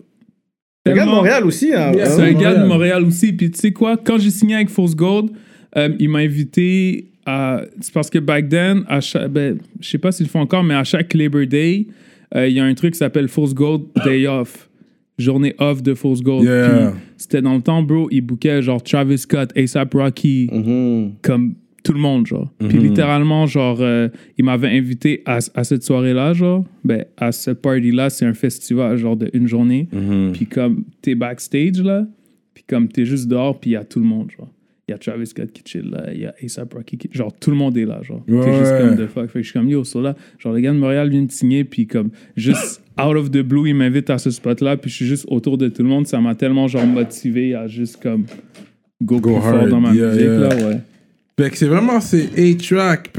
Le 0.85 0.93
gars 0.93 1.05
de 1.05 1.11
Montréal 1.11 1.45
aussi, 1.45 1.71
hein. 1.73 1.91
Yeah? 1.93 2.05
C'est 2.07 2.21
un 2.23 2.31
Montréal. 2.31 2.53
gars 2.55 2.63
de 2.63 2.67
Montréal 2.67 3.03
aussi. 3.05 3.33
Puis 3.33 3.51
tu 3.51 3.59
sais 3.59 3.71
quoi, 3.71 3.97
quand 3.97 4.17
j'ai 4.17 4.31
signé 4.31 4.55
avec 4.55 4.69
Force 4.69 4.95
Gold, 4.95 5.29
euh, 5.77 5.89
il 5.99 6.09
m'a 6.09 6.19
invité. 6.19 7.10
C'est 7.25 7.93
parce 7.93 8.09
que 8.09 8.19
back 8.19 8.49
then, 8.49 8.83
à 8.87 8.99
chaque, 9.01 9.29
ben, 9.31 9.57
je 9.79 9.87
sais 9.89 9.97
pas 9.97 10.11
s'ils 10.11 10.25
le 10.25 10.29
font 10.29 10.39
encore, 10.41 10.63
mais 10.63 10.73
à 10.73 10.83
chaque 10.83 11.13
Labor 11.13 11.45
Day, 11.45 11.87
euh, 12.35 12.47
il 12.47 12.53
y 12.53 12.59
a 12.59 12.65
un 12.65 12.73
truc 12.73 12.93
qui 12.93 12.97
s'appelle 12.99 13.27
Force 13.27 13.53
Gold 13.53 13.83
Day 14.03 14.25
Off. 14.27 14.69
Journée 15.17 15.53
off 15.59 15.83
de 15.83 15.93
Force 15.93 16.23
Gold. 16.23 16.45
Yeah. 16.45 16.91
Puis 16.93 16.99
C'était 17.17 17.41
dans 17.43 17.53
le 17.53 17.61
temps, 17.61 17.83
bro, 17.83 18.07
il 18.11 18.21
bookait 18.21 18.61
genre 18.63 18.81
Travis 18.81 19.19
Scott, 19.19 19.51
ASAP 19.55 19.93
Rocky, 19.93 20.49
Mhm. 20.51 21.11
comme 21.21 21.53
tout 21.83 21.93
le 21.93 21.99
monde, 21.99 22.25
genre. 22.25 22.49
Puis 22.69 22.77
littéralement, 22.79 23.45
genre, 23.45 23.77
euh, 23.81 24.07
il 24.39 24.45
m'avait 24.45 24.69
invité 24.69 25.21
à, 25.27 25.37
à 25.53 25.63
cette 25.63 25.83
soirée-là, 25.83 26.33
genre. 26.33 26.63
Ben, 26.83 27.05
à 27.17 27.31
ce 27.31 27.51
party-là, 27.51 28.09
c'est 28.09 28.25
un 28.25 28.33
festival, 28.33 28.97
genre, 28.97 29.15
de 29.15 29.29
une 29.33 29.47
journée. 29.47 29.87
Puis 30.33 30.47
comme, 30.47 30.85
t'es 31.03 31.13
backstage, 31.13 31.81
là. 31.83 32.07
Puis 32.55 32.63
comme, 32.67 32.87
t'es 32.87 33.05
juste 33.05 33.27
dehors, 33.27 33.59
puis 33.59 33.71
il 33.71 33.73
y 33.73 33.77
a 33.77 33.83
tout 33.83 33.99
le 33.99 34.05
monde, 34.05 34.31
genre. 34.35 34.49
Il 34.91 34.93
y 34.93 34.95
a 34.95 34.97
Travis 34.97 35.27
Scott 35.27 35.51
qui 35.53 35.61
chill 35.65 35.89
là, 35.89 36.09
il 36.13 36.19
y 36.19 36.25
a 36.25 36.29
A$AP 36.41 36.73
Rocky 36.73 36.97
qui... 36.97 37.09
Genre, 37.13 37.31
tout 37.39 37.49
le 37.49 37.55
monde 37.55 37.77
est 37.77 37.85
là, 37.85 38.01
genre. 38.03 38.21
T'es 38.27 38.33
juste 38.59 38.71
Ouais. 38.73 38.79
comme 38.81 38.95
de 38.97 39.07
fuck. 39.07 39.27
Fait 39.27 39.39
que 39.39 39.43
je 39.43 39.49
suis 39.51 39.53
comme, 39.57 39.69
yo, 39.69 39.83
so 39.85 40.01
là, 40.01 40.15
genre, 40.37 40.51
le 40.53 40.59
gars 40.59 40.73
de 40.73 40.77
Montréal 40.77 41.09
vient 41.09 41.21
de 41.23 41.31
signer, 41.31 41.63
puis 41.63 41.87
comme, 41.87 42.09
juste 42.35 42.81
out 43.01 43.15
of 43.15 43.31
the 43.31 43.37
blue, 43.41 43.69
il 43.69 43.75
m'invite 43.75 44.09
à 44.09 44.17
ce 44.17 44.29
spot-là, 44.31 44.75
puis 44.75 44.89
je 44.91 44.95
suis 44.97 45.05
juste 45.05 45.25
autour 45.29 45.57
de 45.57 45.69
tout 45.69 45.81
le 45.81 45.87
monde. 45.87 46.07
Ça 46.07 46.19
m'a 46.19 46.35
tellement, 46.35 46.67
genre, 46.67 46.85
motivé 46.85 47.55
à 47.55 47.67
juste, 47.67 48.03
comme, 48.03 48.25
go, 49.01 49.19
Go 49.21 49.31
plus 49.33 49.41
fort 49.41 49.55
hard, 49.55 49.69
dans 49.69 49.79
ma 49.79 49.93
yeah, 49.93 50.07
musique, 50.07 50.21
yeah. 50.23 50.37
là, 50.39 50.49
ouais. 50.67 50.77
Fait 51.39 51.49
que 51.49 51.57
c'est 51.57 51.67
vraiment 51.67 52.01
c'est 52.01 52.25
A-Track. 52.37 53.11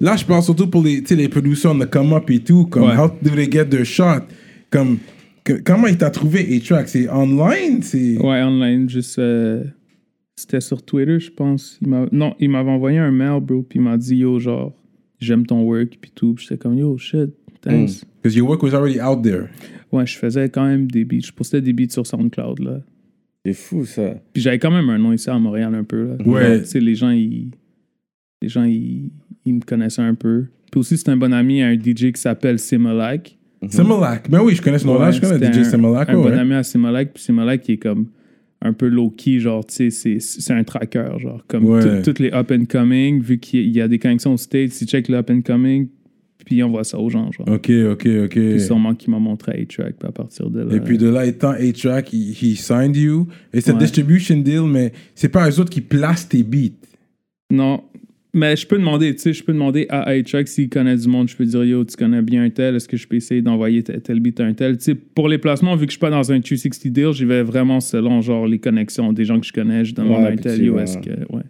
Là, 0.00 0.14
je 0.16 0.24
parle 0.24 0.42
surtout 0.42 0.68
pour 0.68 0.82
les, 0.84 1.02
les 1.10 1.28
producers 1.28 1.70
on 1.72 1.78
the 1.78 1.90
come 1.90 2.12
up 2.12 2.30
et 2.30 2.38
tout. 2.38 2.66
Comme, 2.66 2.84
Ouais. 2.84 2.96
how 2.96 3.08
do 3.20 3.30
they 3.34 3.50
get 3.50 3.66
their 3.66 3.84
shot? 3.84 4.22
Comme, 4.70 4.98
que- 5.44 5.60
comment 5.64 5.86
il 5.88 5.96
t'a 5.98 6.10
trouvé 6.10 6.46
A-Track? 6.56 6.88
C'est 6.88 7.08
online? 7.10 7.82
C'est. 7.82 8.16
Ouais, 8.18 8.42
online, 8.42 8.88
juste. 8.88 9.18
euh, 9.18 9.64
C'était 10.38 10.60
sur 10.60 10.82
Twitter, 10.82 11.18
je 11.18 11.30
pense. 11.30 11.78
Il 11.80 11.88
m'a- 11.88 12.06
non, 12.12 12.34
il 12.38 12.50
m'avait 12.50 12.70
envoyé 12.70 12.98
un 12.98 13.10
mail, 13.10 13.40
bro, 13.40 13.62
puis 13.62 13.78
il 13.78 13.82
m'a 13.82 13.96
dit, 13.96 14.16
yo, 14.16 14.38
genre, 14.38 14.74
j'aime 15.18 15.46
ton 15.46 15.62
work, 15.62 15.96
puis 15.98 16.12
tout. 16.14 16.34
Puis 16.34 16.44
j'étais 16.46 16.58
comme, 16.58 16.76
yo, 16.76 16.98
shit, 16.98 17.30
thanks. 17.62 18.04
Because 18.22 18.36
your 18.36 18.46
work 18.46 18.62
was 18.62 18.74
already 18.74 19.00
out 19.00 19.22
there. 19.22 19.46
Ouais, 19.90 20.06
je 20.06 20.16
faisais 20.18 20.50
quand 20.50 20.66
même 20.66 20.90
des 20.90 21.04
beats. 21.06 21.24
Je 21.26 21.32
postais 21.32 21.62
des 21.62 21.72
beats 21.72 21.88
sur 21.90 22.06
SoundCloud, 22.06 22.58
là. 22.60 22.80
C'est 23.46 23.54
fou, 23.54 23.86
ça. 23.86 24.14
Puis 24.34 24.42
j'avais 24.42 24.58
quand 24.58 24.70
même 24.70 24.90
un 24.90 24.98
nom 24.98 25.12
ici 25.12 25.30
à 25.30 25.38
Montréal, 25.38 25.74
un 25.74 25.84
peu, 25.84 26.04
là. 26.08 26.16
Ouais. 26.26 26.60
Tu 26.60 26.66
sais, 26.66 26.80
les 26.80 26.94
gens, 26.94 27.10
ils. 27.10 27.50
Les 28.42 28.48
gens, 28.50 28.64
ils, 28.64 29.10
ils 29.46 29.54
me 29.54 29.60
connaissaient 29.60 30.02
un 30.02 30.14
peu. 30.14 30.46
Puis 30.70 30.80
aussi, 30.80 30.98
c'est 30.98 31.08
un 31.08 31.16
bon 31.16 31.32
ami 31.32 31.62
à 31.62 31.68
un 31.68 31.74
DJ 31.78 32.12
qui 32.12 32.20
s'appelle 32.20 32.58
Simulak. 32.58 33.38
Similak. 33.70 34.28
Ben 34.28 34.42
oui, 34.42 34.54
je 34.54 34.60
connais 34.60 34.78
ce 34.78 34.86
nom-là. 34.86 35.06
Ouais, 35.06 35.12
je 35.12 35.20
connais 35.22 35.38
DJ 35.50 35.58
un- 35.60 35.64
Similak. 35.64 36.10
Un 36.10 36.16
ouais. 36.18 36.30
bon 36.30 36.38
ami 36.38 36.52
à 36.54 36.62
Simolak, 36.62 37.14
puis 37.14 37.22
Simolak 37.22 37.62
qui 37.62 37.72
est 37.72 37.76
comme 37.78 38.08
un 38.66 38.72
peu 38.72 38.88
low-key, 38.88 39.38
genre, 39.38 39.64
tu 39.66 39.90
sais, 39.90 40.18
c'est- 40.20 40.52
un 40.52 40.64
tracker, 40.64 41.10
genre, 41.18 41.44
comme 41.48 41.64
Ouais. 41.66 42.02
toutes 42.02 42.18
les 42.18 42.30
up-and-coming, 42.32 43.22
vu 43.22 43.38
qu'il 43.38 43.68
y 43.74 43.80
a 43.80 43.88
des 43.88 43.98
connexions 43.98 44.34
aux 44.34 44.36
States, 44.38 44.80
il 44.80 44.86
check 44.86 45.08
le 45.08 45.16
up-and-coming, 45.18 45.88
puis 46.44 46.56
il 46.56 46.62
envoie 46.62 46.84
ça 46.84 46.98
aux 46.98 47.08
gens, 47.10 47.30
genre. 47.32 47.48
Ok, 47.48 47.70
ok, 47.70 48.06
ok. 48.24 48.30
Puis 48.30 48.60
sûrement 48.60 48.94
qu'il 48.94 49.10
m'a 49.10 49.18
montré 49.18 49.52
A-Track, 49.62 49.96
à 50.04 50.12
partir 50.12 50.48
de 50.50 50.60
là... 50.60 50.74
Et 50.76 50.80
puis 50.80 50.96
de 50.98 51.08
là 51.08 51.26
étant 51.26 51.50
A-Track, 51.50 52.12
he, 52.12 52.32
he 52.40 52.56
signed 52.56 52.96
you. 52.96 53.26
Et 53.52 53.60
c'est 53.60 53.72
Ouais. 53.72 53.78
distribution 53.78 54.36
deal, 54.38 54.62
mais 54.70 54.92
c'est 55.14 55.28
pas 55.28 55.48
eux 55.50 55.60
autres 55.60 55.70
qui 55.70 55.80
placent 55.80 56.28
tes 56.28 56.42
beats. 56.42 56.70
Non, 57.50 57.82
mais 58.36 58.54
je 58.54 58.66
peux 58.66 58.78
demander, 58.78 59.14
tu 59.14 59.22
sais, 59.22 59.32
je 59.32 59.42
peux 59.42 59.52
demander 59.52 59.86
à 59.88 60.02
A-Track 60.08 60.46
s'il 60.46 60.68
connaît 60.68 60.96
du 60.96 61.08
monde, 61.08 61.28
je 61.28 61.36
peux 61.36 61.44
dire, 61.44 61.64
yo, 61.64 61.84
tu 61.84 61.96
connais 61.96 62.22
bien 62.22 62.44
un 62.44 62.50
tel, 62.50 62.76
est-ce 62.76 62.86
que 62.86 62.96
je 62.96 63.08
peux 63.08 63.16
essayer 63.16 63.42
d'envoyer 63.42 63.82
tel, 63.82 64.20
beat 64.20 64.38
à 64.40 64.44
un 64.44 64.52
tel? 64.54 64.76
Tu 64.78 64.84
sais, 64.84 64.94
pour 64.94 65.28
les 65.28 65.38
placements, 65.38 65.74
vu 65.74 65.86
que 65.86 65.90
je 65.90 65.96
suis 65.96 66.00
pas 66.00 66.10
dans 66.10 66.30
un 66.30 66.40
360 66.40 66.86
deal, 66.92 67.12
j'y 67.12 67.24
vais 67.24 67.42
vraiment 67.42 67.80
selon, 67.80 68.20
genre, 68.20 68.46
les 68.46 68.58
connexions 68.58 69.12
des 69.12 69.24
gens 69.24 69.40
que 69.40 69.46
je 69.46 69.52
connais, 69.52 69.84
je 69.84 69.94
demande 69.94 70.22
Ouais, 70.22 70.28
à 70.28 70.32
un 70.32 70.36
tel, 70.36 70.62
yo, 70.62 70.78
est-ce 70.78 70.98
que... 70.98 71.10
Ouais, 71.32 71.42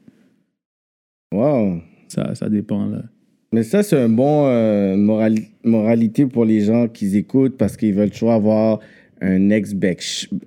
Wow. 1.33 1.81
ça, 2.09 2.35
ça 2.35 2.49
dépend, 2.49 2.87
là. 2.87 3.03
Mais 3.53 3.63
ça, 3.63 3.83
c'est 3.83 3.99
un 3.99 4.09
bon 4.09 4.47
euh, 4.47 4.97
morali- 4.97 5.49
moralité 5.65 6.27
pour 6.27 6.45
les 6.45 6.61
gens 6.61 6.89
qui 6.89 7.17
écoutent 7.17 7.57
parce 7.57 7.77
qu'ils 7.77 7.95
veulent 7.95 8.11
toujours 8.11 8.33
avoir 8.33 8.81
un 9.21 9.39
next 9.39 9.75
big, 9.75 9.99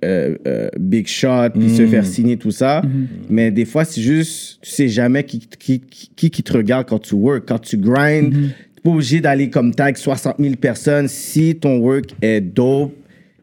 euh, 0.04 0.36
euh, 0.46 0.68
big 0.78 1.06
shot, 1.06 1.50
puis 1.54 1.70
se 1.70 1.86
faire 1.86 2.06
signer 2.06 2.36
tout 2.36 2.50
ça. 2.50 2.82
Mais 3.28 3.50
des 3.50 3.64
fois, 3.64 3.84
c'est 3.84 4.00
juste, 4.00 4.60
tu 4.62 4.70
sais 4.70 4.88
jamais 4.88 5.24
qui, 5.24 5.40
qui, 5.40 5.80
qui, 6.16 6.42
te 6.42 6.52
regarde 6.52 6.88
quand 6.88 7.00
tu 7.00 7.14
work. 7.14 7.44
Quand 7.46 7.58
tu 7.58 7.76
grind, 7.76 8.32
t'es 8.32 8.80
pas 8.82 8.90
obligé 8.90 9.20
d'aller 9.20 9.50
comme 9.50 9.74
tag 9.74 9.96
60 9.96 10.36
000 10.38 10.54
personnes. 10.56 11.08
Si 11.08 11.56
ton 11.56 11.78
work 11.78 12.14
est 12.22 12.40
dope, 12.40 12.94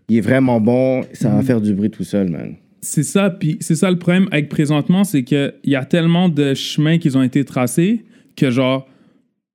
il 0.09 0.17
est 0.17 0.21
vraiment 0.21 0.61
bon, 0.61 1.03
ça 1.13 1.29
va 1.29 1.41
faire 1.41 1.59
du 1.59 1.73
bruit 1.73 1.89
tout 1.89 2.03
seul, 2.03 2.29
man. 2.29 2.55
C'est 2.81 3.03
ça, 3.03 3.29
puis 3.29 3.57
c'est 3.59 3.75
ça 3.75 3.91
le 3.91 3.97
problème 3.97 4.29
avec 4.31 4.47
présentement, 4.49 5.03
c'est 5.03 5.23
qu'il 5.23 5.53
y 5.65 5.75
a 5.75 5.83
tellement 5.83 6.29
de 6.29 6.53
chemins 6.53 6.99
qui 6.99 7.15
ont 7.17 7.23
été 7.23 7.43
tracés 7.43 8.05
que 8.37 8.49
genre 8.49 8.87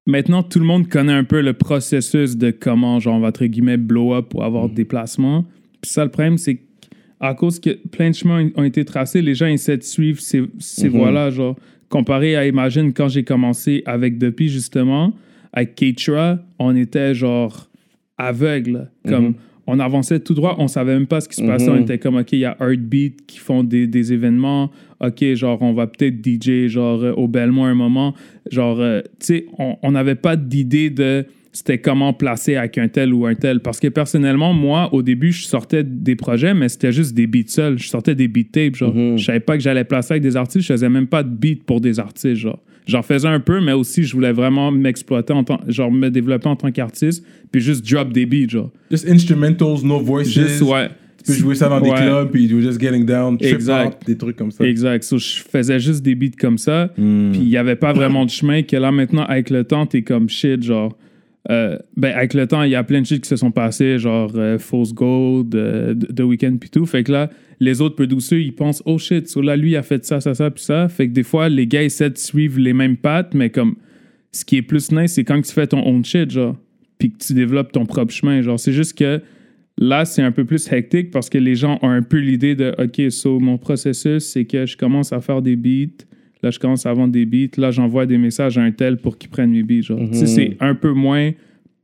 maintenant 0.06 0.42
tout 0.42 0.58
le 0.58 0.66
monde 0.66 0.88
connaît 0.88 1.12
un 1.12 1.24
peu 1.24 1.40
le 1.40 1.54
processus 1.54 2.36
de 2.36 2.50
comment 2.50 3.00
genre 3.00 3.14
on 3.14 3.20
va 3.20 3.28
entre 3.28 3.46
guillemets 3.46 3.76
blow 3.76 4.14
up 4.14 4.28
pour 4.28 4.44
avoir 4.44 4.68
des 4.68 4.84
placements. 4.84 5.46
Puis 5.82 5.90
ça 5.90 6.04
le 6.04 6.10
problème 6.10 6.38
c'est 6.38 6.60
qu'à 7.20 7.34
cause 7.34 7.60
que 7.60 7.70
plein 7.88 8.10
de 8.10 8.14
chemins 8.14 8.48
ont 8.56 8.64
été 8.64 8.84
tracés, 8.84 9.20
les 9.20 9.34
gens 9.34 9.46
essaient 9.46 9.76
de 9.76 9.82
suivre 9.82 10.20
ces, 10.20 10.42
ces 10.58 10.88
voies-là 10.88 11.30
genre 11.30 11.56
comparé 11.88 12.36
à 12.36 12.46
imagine 12.46 12.94
quand 12.94 13.08
j'ai 13.08 13.24
commencé 13.24 13.82
avec 13.84 14.16
Depuis 14.16 14.48
justement 14.48 15.12
avec 15.52 15.74
Keitra, 15.74 16.38
on 16.58 16.74
était 16.74 17.14
genre 17.14 17.68
aveugle 18.16 18.90
comme 19.06 19.34
on 19.66 19.78
avançait 19.78 20.18
tout 20.20 20.34
droit, 20.34 20.56
on 20.58 20.68
savait 20.68 20.94
même 20.94 21.06
pas 21.06 21.20
ce 21.20 21.28
qui 21.28 21.36
se 21.36 21.42
passait. 21.42 21.68
On 21.68 21.80
était 21.80 21.98
comme, 21.98 22.16
OK, 22.16 22.32
il 22.32 22.40
y 22.40 22.44
a 22.44 22.56
Heartbeat 22.60 23.26
qui 23.26 23.38
font 23.38 23.62
des, 23.62 23.86
des 23.86 24.12
événements. 24.12 24.70
OK, 25.00 25.24
genre, 25.34 25.62
on 25.62 25.72
va 25.72 25.86
peut-être 25.86 26.16
DJ, 26.16 26.68
genre, 26.68 27.04
au 27.16 27.28
Belmont 27.28 27.64
un 27.64 27.74
moment. 27.74 28.14
Genre, 28.50 28.80
euh, 28.80 29.02
tu 29.20 29.26
sais, 29.26 29.46
on 29.58 29.92
n'avait 29.92 30.16
pas 30.16 30.36
d'idée 30.36 30.90
de 30.90 31.26
c'était 31.52 31.78
comment 31.78 32.14
placer 32.14 32.56
avec 32.56 32.78
un 32.78 32.88
tel 32.88 33.12
ou 33.12 33.26
un 33.26 33.34
tel. 33.34 33.60
Parce 33.60 33.78
que 33.78 33.88
personnellement, 33.88 34.54
moi, 34.54 34.92
au 34.92 35.02
début, 35.02 35.32
je 35.32 35.44
sortais 35.44 35.84
des 35.84 36.16
projets, 36.16 36.54
mais 36.54 36.68
c'était 36.70 36.92
juste 36.92 37.14
des 37.14 37.26
beats 37.26 37.42
seuls. 37.48 37.78
Je 37.78 37.88
sortais 37.88 38.14
des 38.14 38.26
beat 38.26 38.52
tapes, 38.52 38.76
genre. 38.76 38.94
Je 39.16 39.22
savais 39.22 39.40
pas 39.40 39.56
que 39.56 39.62
j'allais 39.62 39.84
placer 39.84 40.14
avec 40.14 40.22
des 40.22 40.36
artistes. 40.36 40.66
Je 40.66 40.72
faisais 40.72 40.88
même 40.88 41.06
pas 41.06 41.22
de 41.22 41.28
beat 41.28 41.64
pour 41.64 41.80
des 41.80 42.00
artistes, 42.00 42.36
genre. 42.36 42.58
J'en 42.86 43.02
faisais 43.02 43.28
un 43.28 43.38
peu, 43.38 43.60
mais 43.60 43.72
aussi, 43.72 44.02
je 44.02 44.12
voulais 44.12 44.32
vraiment 44.32 44.72
m'exploiter 44.72 45.32
en 45.32 45.44
tant... 45.44 45.60
Genre, 45.68 45.92
me 45.92 46.08
développer 46.08 46.48
en 46.48 46.56
tant 46.56 46.72
qu'artiste, 46.72 47.24
puis 47.52 47.60
juste 47.60 47.88
drop 47.88 48.12
des 48.12 48.26
beats, 48.26 48.48
genre. 48.48 48.70
Just 48.90 49.08
instrumentals, 49.08 49.84
no 49.84 50.00
voices. 50.00 50.32
Juste, 50.32 50.62
ouais. 50.62 50.88
Tu 51.24 51.32
peux 51.32 51.38
jouer 51.38 51.54
ça 51.54 51.68
dans 51.68 51.80
des 51.80 51.90
clubs, 51.90 52.30
puis 52.30 52.46
you're 52.46 52.60
just 52.60 52.80
getting 52.80 53.04
down, 53.04 53.38
trip 53.38 53.54
Exact. 53.54 53.86
hop, 53.86 54.04
des 54.04 54.16
trucs 54.16 54.36
comme 54.36 54.50
ça. 54.50 54.64
Exact. 54.64 55.04
So, 55.04 55.18
je 55.18 55.42
faisais 55.48 55.78
juste 55.78 56.02
des 56.02 56.16
beats 56.16 56.36
comme 56.36 56.58
ça. 56.58 56.86
Hmm. 56.96 57.30
Puis 57.30 57.42
il 57.42 57.48
n'y 57.48 57.56
avait 57.56 57.76
pas 57.76 57.92
vraiment 57.92 58.24
de 58.24 58.30
chemin 58.30 58.62
que 58.62 58.76
là, 58.76 58.90
maintenant, 58.90 59.24
avec 59.26 59.50
le 59.50 59.62
temps, 59.62 59.86
t'es 59.86 60.02
comme 60.02 60.28
shit, 60.28 60.62
genre. 60.62 60.96
Euh, 61.50 61.76
ben, 61.96 62.14
avec 62.14 62.34
le 62.34 62.46
temps, 62.46 62.62
il 62.62 62.70
y 62.70 62.76
a 62.76 62.84
plein 62.84 63.00
de 63.00 63.06
shit 63.06 63.22
qui 63.22 63.28
se 63.28 63.36
sont 63.36 63.50
passés, 63.50 63.98
genre 63.98 64.30
euh, 64.36 64.58
False 64.58 64.94
Gold, 64.94 65.54
euh, 65.54 65.94
The 65.94 66.20
Weeknd, 66.20 66.58
puis 66.58 66.70
tout. 66.70 66.86
Fait 66.86 67.02
que 67.02 67.10
là, 67.10 67.30
les 67.58 67.80
autres 67.80 67.96
producers, 67.96 68.40
ils 68.40 68.54
pensent, 68.54 68.82
oh 68.86 68.98
shit, 68.98 69.28
so 69.28 69.42
là, 69.42 69.56
lui, 69.56 69.72
il 69.72 69.76
a 69.76 69.82
fait 69.82 70.04
ça, 70.04 70.20
ça, 70.20 70.34
ça, 70.34 70.50
puis 70.50 70.62
ça. 70.62 70.88
Fait 70.88 71.08
que 71.08 71.12
des 71.12 71.24
fois, 71.24 71.48
les 71.48 71.66
gars 71.66 71.82
essaient 71.82 72.10
de 72.10 72.18
suivre 72.18 72.60
les 72.60 72.72
mêmes 72.72 72.96
pattes, 72.96 73.34
mais 73.34 73.50
comme, 73.50 73.76
ce 74.30 74.44
qui 74.44 74.56
est 74.56 74.62
plus 74.62 74.92
nice, 74.92 75.14
c'est 75.14 75.24
quand 75.24 75.40
tu 75.42 75.52
fais 75.52 75.66
ton 75.66 75.84
own 75.84 76.04
shit, 76.04 76.30
genre, 76.30 76.56
puis 76.98 77.10
que 77.10 77.18
tu 77.18 77.34
développes 77.34 77.72
ton 77.72 77.86
propre 77.86 78.12
chemin. 78.12 78.40
Genre, 78.42 78.58
c'est 78.58 78.72
juste 78.72 78.96
que 78.96 79.20
là, 79.76 80.04
c'est 80.04 80.22
un 80.22 80.30
peu 80.30 80.44
plus 80.44 80.72
hectique 80.72 81.10
parce 81.10 81.28
que 81.28 81.38
les 81.38 81.56
gens 81.56 81.78
ont 81.82 81.90
un 81.90 82.02
peu 82.02 82.18
l'idée 82.18 82.54
de, 82.54 82.72
OK, 82.78 83.10
so, 83.10 83.40
mon 83.40 83.58
processus, 83.58 84.24
c'est 84.24 84.44
que 84.44 84.64
je 84.64 84.76
commence 84.76 85.12
à 85.12 85.20
faire 85.20 85.42
des 85.42 85.56
beats. 85.56 86.04
Là, 86.42 86.50
je 86.50 86.58
commence 86.58 86.86
à 86.86 86.92
vendre 86.92 87.12
des 87.12 87.24
beats. 87.24 87.56
Là, 87.56 87.70
j'envoie 87.70 88.06
des 88.06 88.18
messages 88.18 88.58
à 88.58 88.62
un 88.62 88.72
tel 88.72 88.96
pour 88.96 89.16
qu'il 89.16 89.30
prenne 89.30 89.50
mes 89.50 89.62
beats. 89.62 89.82
Genre. 89.82 90.00
C'est 90.12 90.56
un 90.60 90.74
peu 90.74 90.92
moins 90.92 91.30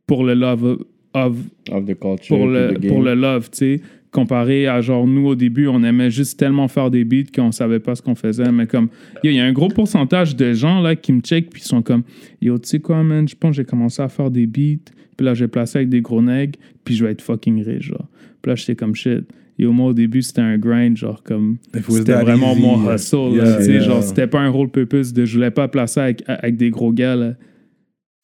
pour 0.07 0.25
le 0.25 0.35
love 0.35 0.85
of, 1.15 1.37
the 1.67 1.99
culture. 1.99 2.37
pour, 2.37 2.47
le, 2.47 2.75
the 2.75 2.89
pour 2.89 3.03
le 3.03 3.15
love, 3.15 3.51
tu 3.51 3.59
sais. 3.59 3.81
Comparé 4.11 4.67
à 4.67 4.81
genre, 4.81 5.07
nous, 5.07 5.27
au 5.27 5.35
début, 5.35 5.67
on 5.67 5.83
aimait 5.85 6.11
juste 6.11 6.39
tellement 6.39 6.67
faire 6.67 6.91
des 6.91 7.05
beats 7.05 7.31
qu'on 7.33 7.53
savait 7.53 7.79
pas 7.79 7.95
ce 7.95 8.01
qu'on 8.01 8.15
faisait. 8.15 8.51
Mais 8.51 8.67
comme, 8.67 8.89
il 9.23 9.33
y 9.33 9.39
a 9.39 9.45
un 9.45 9.53
gros 9.53 9.69
pourcentage 9.69 10.35
de 10.35 10.55
gens 10.55 10.81
là 10.81 10.97
qui 10.97 11.13
me 11.13 11.21
check 11.21 11.51
puis 11.51 11.61
ils 11.63 11.69
sont 11.69 11.83
comme, 11.83 12.03
yo, 12.41 12.59
tu 12.59 12.69
sais 12.69 12.81
quoi, 12.81 13.03
man, 13.03 13.29
je 13.29 13.37
pense 13.37 13.51
que 13.51 13.57
j'ai 13.59 13.67
commencé 13.67 14.01
à 14.01 14.09
faire 14.09 14.31
des 14.31 14.47
beats. 14.47 14.91
Puis 15.17 15.27
là, 15.27 15.35
j'ai 15.35 15.47
placé 15.49 15.79
avec 15.79 15.91
des 15.91 16.01
gros 16.01 16.23
nègres, 16.23 16.59
puis 16.85 16.95
je 16.95 17.05
vais 17.05 17.11
être 17.11 17.21
fucking 17.21 17.63
riche, 17.63 17.89
genre. 17.89 18.07
Puis 18.41 18.51
là, 18.51 18.55
j'étais 18.55 18.77
comme 18.77 18.95
shit. 18.95 19.25
Yo, 19.59 19.73
moi, 19.73 19.89
au 19.89 19.93
début, 19.93 20.23
c'était 20.23 20.41
un 20.41 20.57
grind, 20.57 20.97
genre, 20.97 21.23
comme. 21.23 21.59
It 21.75 21.85
C'était 21.91 22.13
vraiment 22.13 22.53
easy, 22.53 22.63
mon 22.63 22.85
yeah. 22.85 22.95
hustle, 22.95 23.17
Yeah, 23.33 23.45
là, 23.45 23.65
yeah. 23.67 23.81
genre, 23.81 24.03
c'était 24.03 24.27
pas 24.27 24.41
un 24.41 24.51
rôle 24.51 24.71
purpose 24.71 25.13
de 25.13 25.25
je 25.25 25.35
voulais 25.35 25.51
pas 25.51 25.69
placer 25.69 26.01
avec, 26.01 26.23
avec 26.27 26.57
des 26.57 26.71
gros 26.71 26.93
gars, 26.93 27.17
là. 27.17 27.33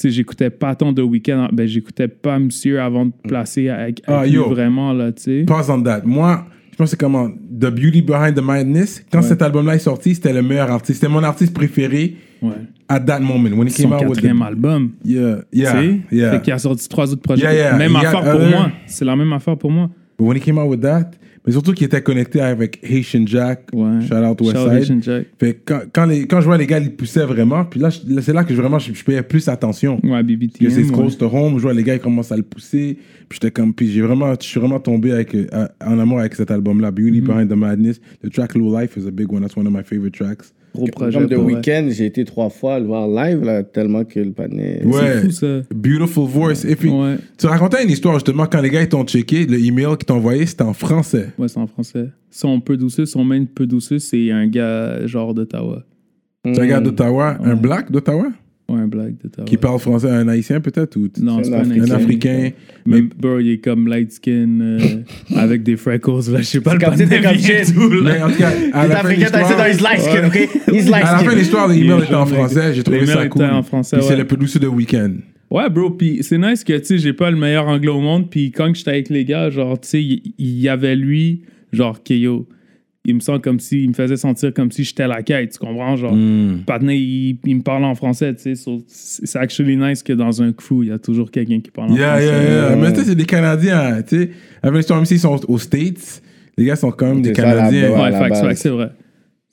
Tu 0.01 0.09
sais, 0.09 0.11
j'écoutais 0.11 0.51
pas 0.51 0.75
tant 0.75 0.93
de 0.93 1.03
week-end, 1.03 1.49
ben, 1.53 1.67
j'écoutais 1.67 2.09
pas 2.09 2.39
Monsieur 2.39 2.81
avant 2.81 3.07
de 3.07 3.13
placer 3.29 3.69
avec, 3.69 4.03
avec 4.07 4.31
lui 4.31 4.37
yo. 4.37 4.49
vraiment, 4.49 4.93
là, 4.93 5.13
tu 5.13 5.23
sais. 5.23 5.45
Pause 5.45 5.71
on 5.71 5.83
that. 5.83 6.03
Moi, 6.05 6.45
je 6.73 6.77
pense 6.77 6.87
que 6.87 6.91
c'est 6.91 6.97
comment 7.01 7.29
The 7.29 7.71
Beauty 7.71 8.03
Behind 8.03 8.35
the 8.35 8.43
Madness. 8.43 9.05
Quand 9.13 9.23
cet 9.23 9.41
album-là 9.43 9.77
est 9.77 9.81
sorti, 9.81 10.17
c'était 10.17 10.33
le 10.33 10.43
meilleur 10.43 10.71
artiste. 10.71 11.01
C'était 11.01 11.13
mon 11.13 11.23
artiste 11.23 11.55
préféré 11.55 12.17
Ouais. 12.43 12.51
at 12.89 13.01
that 13.01 13.21
moment. 13.21 13.51
When 13.57 13.69
he 13.69 13.71
Son 13.71 13.85
came 13.85 13.93
out 13.95 14.07
with 14.09 14.21
the... 14.21 14.43
album. 14.43 14.93
Yeah, 15.05 15.45
yeah, 15.53 15.83
yeah. 16.11 16.33
Fait 16.33 16.43
qu'il 16.43 16.53
a 16.53 16.59
sorti 16.59 16.87
trois 16.89 17.11
autres 17.11 17.23
projets. 17.23 17.45
Yeah, 17.45 17.55
yeah. 17.55 17.77
Même 17.77 17.97
affaire 17.97 18.23
pour 18.33 18.41
moi. 18.41 18.71
C'est 18.87 19.05
la 19.05 19.17
même 19.17 19.33
affaire 19.33 19.57
pour 19.57 19.71
moi. 19.71 19.89
But 20.19 20.27
when 20.27 20.37
he 20.37 20.41
came 20.41 20.59
out 20.59 20.69
with 20.69 20.81
that, 20.83 21.11
mais 21.47 21.53
surtout 21.53 21.75
qu'il 21.75 21.85
était 21.87 22.01
connecté 22.01 22.41
avec 22.41 22.79
Haitian 22.83 23.27
Jack. 23.27 23.67
Ouais. 23.75 24.01
Shout 24.09 24.15
out 24.15 24.41
Westside. 24.41 24.73
Haitian 24.73 25.03
Jack. 25.03 25.27
Fait 25.39 25.55
que 25.55 25.61
quand, 25.67 25.81
quand, 25.93 26.07
les, 26.07 26.27
quand 26.27 26.41
je 26.41 26.47
vois 26.47 26.57
les 26.57 26.67
gars, 26.67 26.79
ils 26.79 26.95
poussaient 26.95 27.27
vraiment. 27.27 27.65
Puis 27.67 27.81
là, 27.81 27.91
c'est 27.91 28.33
là 28.33 28.45
que 28.45 28.55
je, 28.55 28.61
vraiment, 28.61 28.79
je, 28.79 28.95
je 28.95 29.05
payais 29.05 29.23
plus 29.23 29.47
attention. 29.49 29.97
Ouais, 30.03 30.21
Que 30.21 30.27
BBTM. 30.27 30.71
c'est 30.71 30.85
ouais. 30.85 30.91
close 30.93 31.19
to 31.19 31.27
home. 31.27 31.57
Je 31.59 31.63
vois 31.63 31.75
les 31.75 31.83
gars, 31.83 31.95
ils 31.97 32.01
commencent 32.01 32.33
à 32.33 32.37
le 32.37 32.45
pousser. 32.45 32.97
Puis 33.29 33.39
j'étais 33.43 33.51
comme, 33.51 33.75
puis 33.75 33.91
j'ai 33.91 34.01
vraiment, 34.01 34.33
je 34.41 34.47
suis 34.47 34.59
vraiment 34.59 34.81
tombé 34.81 35.13
avec, 35.13 35.35
euh, 35.35 35.69
en 35.85 35.99
amour 35.99 36.21
avec 36.21 36.35
cet 36.35 36.51
album-là. 36.51 36.91
Beauty 36.91 37.21
Mm-hmm. 37.21 37.25
Behind 37.27 37.49
the 37.51 37.57
Madness. 37.57 38.01
The 38.25 38.31
track 38.31 38.55
Low 38.55 38.75
Life 38.81 38.97
is 38.97 39.07
a 39.07 39.11
big 39.11 39.31
one. 39.31 39.43
That's 39.43 39.57
one 39.57 39.67
of 39.67 39.73
my 39.73 39.83
favorite 39.83 40.15
tracks. 40.15 40.55
Gros 40.75 40.87
projet. 40.87 41.19
Comme 41.19 41.29
The. 41.29 41.37
Weeknd, 41.37 41.89
j'ai 41.91 42.07
été 42.07 42.25
trois 42.25 42.51
fois 42.51 42.79
le 42.81 42.87
voir 42.87 43.07
live, 43.09 43.43
là, 43.45 43.63
tellement 43.63 44.05
que 44.05 44.19
le 44.21 44.33
panier. 44.33 44.81
Ouais. 44.85 45.21
fou, 45.23 45.31
ça. 45.31 45.61
Beautiful 45.75 46.27
voice. 46.29 46.65
Et 46.69 46.75
puis, 46.77 46.91
Ouais. 46.91 47.17
tu 47.39 47.47
racontais 47.47 47.85
une 47.85 47.91
histoire 47.91 48.15
justement 48.15 48.47
quand 48.47 48.61
les 48.61 48.71
gars 48.71 48.83
ils 48.83 48.89
t'ont 48.89 49.05
checké, 49.05 49.47
le 49.47 49.59
email 49.59 49.87
qu'ils 49.97 50.07
t'ont 50.07 50.17
envoyé, 50.17 50.47
c'était 50.47 50.63
en 50.65 50.73
français. 50.75 51.29
Ouais, 51.39 51.49
c'est 51.49 51.59
en 51.61 51.67
français. 51.67 52.09
Son 52.31 52.61
peu 52.61 52.77
douceux, 52.77 53.07
son 53.07 53.25
main 53.25 53.45
peu 53.45 53.67
douceux, 53.67 53.99
c'est 54.01 54.31
un 54.33 54.47
gars 54.49 55.07
genre 55.07 55.33
d'Ottawa. 55.35 55.85
C'est 56.45 56.61
un 56.61 56.67
gars 56.67 56.81
d'Ottawa, 56.81 57.39
un 57.43 57.55
black 57.55 57.91
d'Ottawa, 57.91 58.27
Ouais, 58.67 58.81
un 58.81 58.87
blague 58.87 59.17
d'Ottawa. 59.23 59.47
qui 59.47 59.59
parle 59.59 59.79
français, 59.79 60.09
un 60.09 60.27
haïtien 60.27 60.59
peut-être 60.61 60.97
ou 60.97 61.09
Non, 61.21 61.43
c'est 61.43 61.51
pas 61.51 61.59
un 61.59 61.65
un 61.65 61.71
un 61.71 61.81
Haïtien. 61.81 61.95
africain. 61.97 62.51
Mais 62.87 63.03
bro, 63.03 63.39
il 63.39 63.51
est 63.51 63.59
comme 63.59 63.89
light 63.89 64.11
skin 64.11 64.59
euh, 64.61 64.79
avec 65.37 65.63
des 65.63 65.77
freckles, 65.77 66.33
là. 66.33 66.39
Je 66.39 66.45
sais 66.45 66.61
pas 66.63 66.73
le 66.73 66.81
comme 66.81 66.97
si 66.97 67.07
t'es 67.07 67.21
pantalon 67.21 67.31
comme 67.31 67.39
shit. 67.39 67.75
Mais 68.03 68.23
en 68.23 68.31
tout 68.31 68.39
cas, 68.39 68.49
à 68.73 68.87
Il 68.87 68.91
est 68.91 68.95
la 68.95 68.97
fin 68.97 69.09
de 69.09 69.13
africain, 69.13 69.27
t'as 69.31 69.41
essayé 69.43 69.57
dans 69.57 69.65
his 69.67 69.71
l'histoire, 69.71 69.93
light 69.93 70.03
skin, 70.03 70.27
ok? 70.27 70.75
He's 70.75 70.89
light 70.89 71.05
à 71.05 71.13
la 71.13 71.19
fin 71.19 71.25
de 71.25 71.29
skin. 71.29 71.39
l'histoire, 71.39 71.69
l'email 71.69 72.03
était 72.05 72.15
en 72.15 72.27
français. 72.27 72.75
J'ai 72.75 72.83
trouvé 72.83 73.07
ça 73.07 73.27
cool. 73.29 73.45
en 73.45 73.63
français, 73.63 73.99
Puis 73.99 74.07
c'est 74.07 74.17
le 74.17 74.25
producer 74.27 74.59
de 74.59 74.67
Weekend. 74.67 75.21
Ouais, 75.51 75.69
bro, 75.69 75.91
puis 75.91 76.19
c'est 76.23 76.39
nice 76.39 76.65
que, 76.65 76.73
tu 76.79 76.85
sais, 76.85 76.99
j'ai 76.99 77.13
pas 77.13 77.31
le 77.31 77.37
meilleur 77.37 77.69
anglais 77.69 77.91
au 77.91 78.01
monde, 78.01 78.31
puis 78.31 78.51
quand 78.51 78.75
j'étais 78.75 78.91
avec 78.91 79.09
les 79.11 79.25
gars, 79.25 79.51
genre, 79.51 79.79
tu 79.79 79.89
sais, 79.89 80.03
il 80.03 80.59
y, 80.59 80.69
avait 80.69 80.97
lui, 80.97 81.43
genre, 81.73 82.03
que 82.03 82.15
yo, 82.15 82.49
il 83.07 83.15
me 83.17 83.21
sent 83.21 83.39
comme 83.43 83.61
si, 83.61 83.83
il 83.83 83.89
me 83.89 83.95
faisait 83.95 84.17
sentir 84.17 84.53
comme 84.55 84.71
si 84.73 84.83
j'étais 84.85 85.07
la 85.07 85.23
quête, 85.23 85.53
tu 85.53 85.59
comprends? 85.59 85.95
Genre. 85.97 86.17
Patnais, 86.67 86.99
il, 86.99 87.39
il 87.45 87.57
me 87.57 87.63
parle 87.63 87.85
en 87.85 87.95
français, 87.95 88.35
tu 88.35 88.43
sais, 88.43 88.55
so, 88.55 88.83
c'est 88.87 89.39
actually 89.39 89.77
nice 89.77 90.03
que 90.03 90.13
dans 90.15 90.43
un 90.43 90.53
crew, 90.53 90.83
il 90.85 90.89
y 90.89 90.93
a 90.93 90.99
toujours 90.99 91.31
quelqu'un 91.31 91.61
qui 91.61 91.71
parle 91.71 91.93
en 91.93 91.97
Yeah, 91.97 92.11
français. 92.13 92.25
yeah, 92.27 92.69
yeah. 92.71 92.77
Mais 92.77 92.93
tu 92.93 93.01
sais, 93.01 93.05
c'est 93.07 93.15
des 93.15 93.25
Canadiens, 93.27 94.03
tu 94.03 94.17
sais. 94.17 94.31
Avec 94.63 94.77
l'histoire, 94.79 94.99
même 95.01 95.07
s'ils 95.07 95.21
sont 95.21 95.39
aux 95.49 95.59
States, 95.59 96.23
les 96.57 96.65
gars 96.65 96.77
sont 96.77 96.91
quand 96.93 97.09
même 97.09 97.23
des 97.23 97.33
Canadiens. 97.33 97.91
ouais. 97.93 98.15
À 98.15 98.55
c'est 98.55 98.71
vrai. 98.71 98.91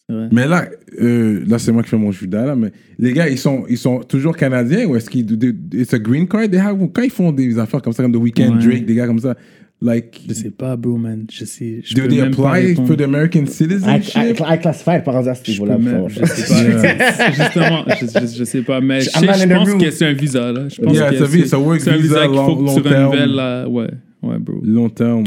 C'est 0.08 0.14
vrai. 0.16 0.28
Mais 0.32 0.46
là, 0.48 0.66
euh, 1.02 1.42
là 1.48 1.58
c'est 1.58 1.72
moi 1.72 1.84
qui 1.84 1.90
fais 1.90 1.98
mon 1.98 2.12
judas 2.12 2.46
là, 2.46 2.56
mais 2.56 2.72
les 3.00 3.14
gars, 3.14 3.30
ils 3.30 3.38
sont, 3.38 3.64
ils 3.70 3.78
sont 3.78 4.00
toujours 4.00 4.36
canadiens 4.36 4.86
ou 4.86 4.98
est-ce 4.98 5.10
qu'ils, 5.10 5.26
it's 5.74 5.94
a 5.94 6.00
green 6.00 6.28
card? 6.28 6.50
They 6.50 6.60
have? 6.60 6.78
Quand 6.92 7.02
ils 7.02 7.10
font 7.10 7.32
des 7.32 7.58
affaires 7.58 7.82
comme 7.82 7.94
ça, 7.94 8.04
comme 8.04 8.12
The 8.12 8.18
Weeknd, 8.18 8.58
Ouais. 8.58 8.66
Drake, 8.66 8.86
des 8.86 8.96
gars 8.96 9.08
comme 9.08 9.20
ça, 9.20 9.36
like, 9.82 10.22
Je 10.28 10.34
sais 10.34 10.52
pas, 10.52 10.76
bro, 10.76 10.98
man. 10.98 11.26
Je 11.32 11.46
sais. 11.46 11.82
Je 11.84 11.94
do 11.96 12.04
peux 12.04 12.08
they 12.08 12.22
même 12.22 12.36
pas 12.36 12.50
apply 12.54 12.68
répondre. 12.68 12.88
for 12.88 12.98
the 12.98 13.02
American 13.02 13.44
I, 13.44 13.48
citizenship? 13.48 14.16
I, 14.40 14.54
I 14.54 14.60
classified 14.60 15.04
par 15.04 15.16
hasard 15.18 15.36
ce 15.38 15.44
Je 15.52 15.52
niveau-là. 15.62 15.78
je 16.10 16.26
sais 16.26 16.54
pas. 16.54 17.32
Justement, 17.32 17.86
je, 18.00 18.06
je, 18.28 18.38
je 18.40 18.44
sais 18.44 18.62
pas, 18.62 18.80
mais 18.82 19.02
je, 19.02 19.10
I'm 19.10 19.20
sais- 19.22 19.26
not 19.28 19.34
je 19.34 19.44
in 19.44 19.48
the 19.48 19.54
pense 19.54 19.70
room. 19.70 19.82
que 19.82 19.92
c'est 19.92 20.06
un 20.06 20.14
visa, 20.14 20.52
là. 20.52 20.68
Je 20.70 20.82
pense 20.82 20.94
Yeah, 20.96 21.10
que 21.10 21.14
it's 21.16 21.22
a 21.22 21.26
visa, 21.26 21.44
it's 21.46 21.54
a 21.54 21.60
work 21.60 21.80
c'est 21.82 21.90
un 21.92 21.98
visa, 21.98 22.16
visa 22.26 22.28
qu'il 22.28 22.36
faut 22.36 22.42
long- 22.42 22.56
que 22.76 22.82
tu 22.82 22.84
long 22.84 22.90
term. 22.90 23.12
renouvelles. 23.12 23.68
Ouais, 23.70 23.88
ouais, 24.24 24.40
bro. 24.40 24.56
Long 24.64 24.90
terme. 24.90 25.24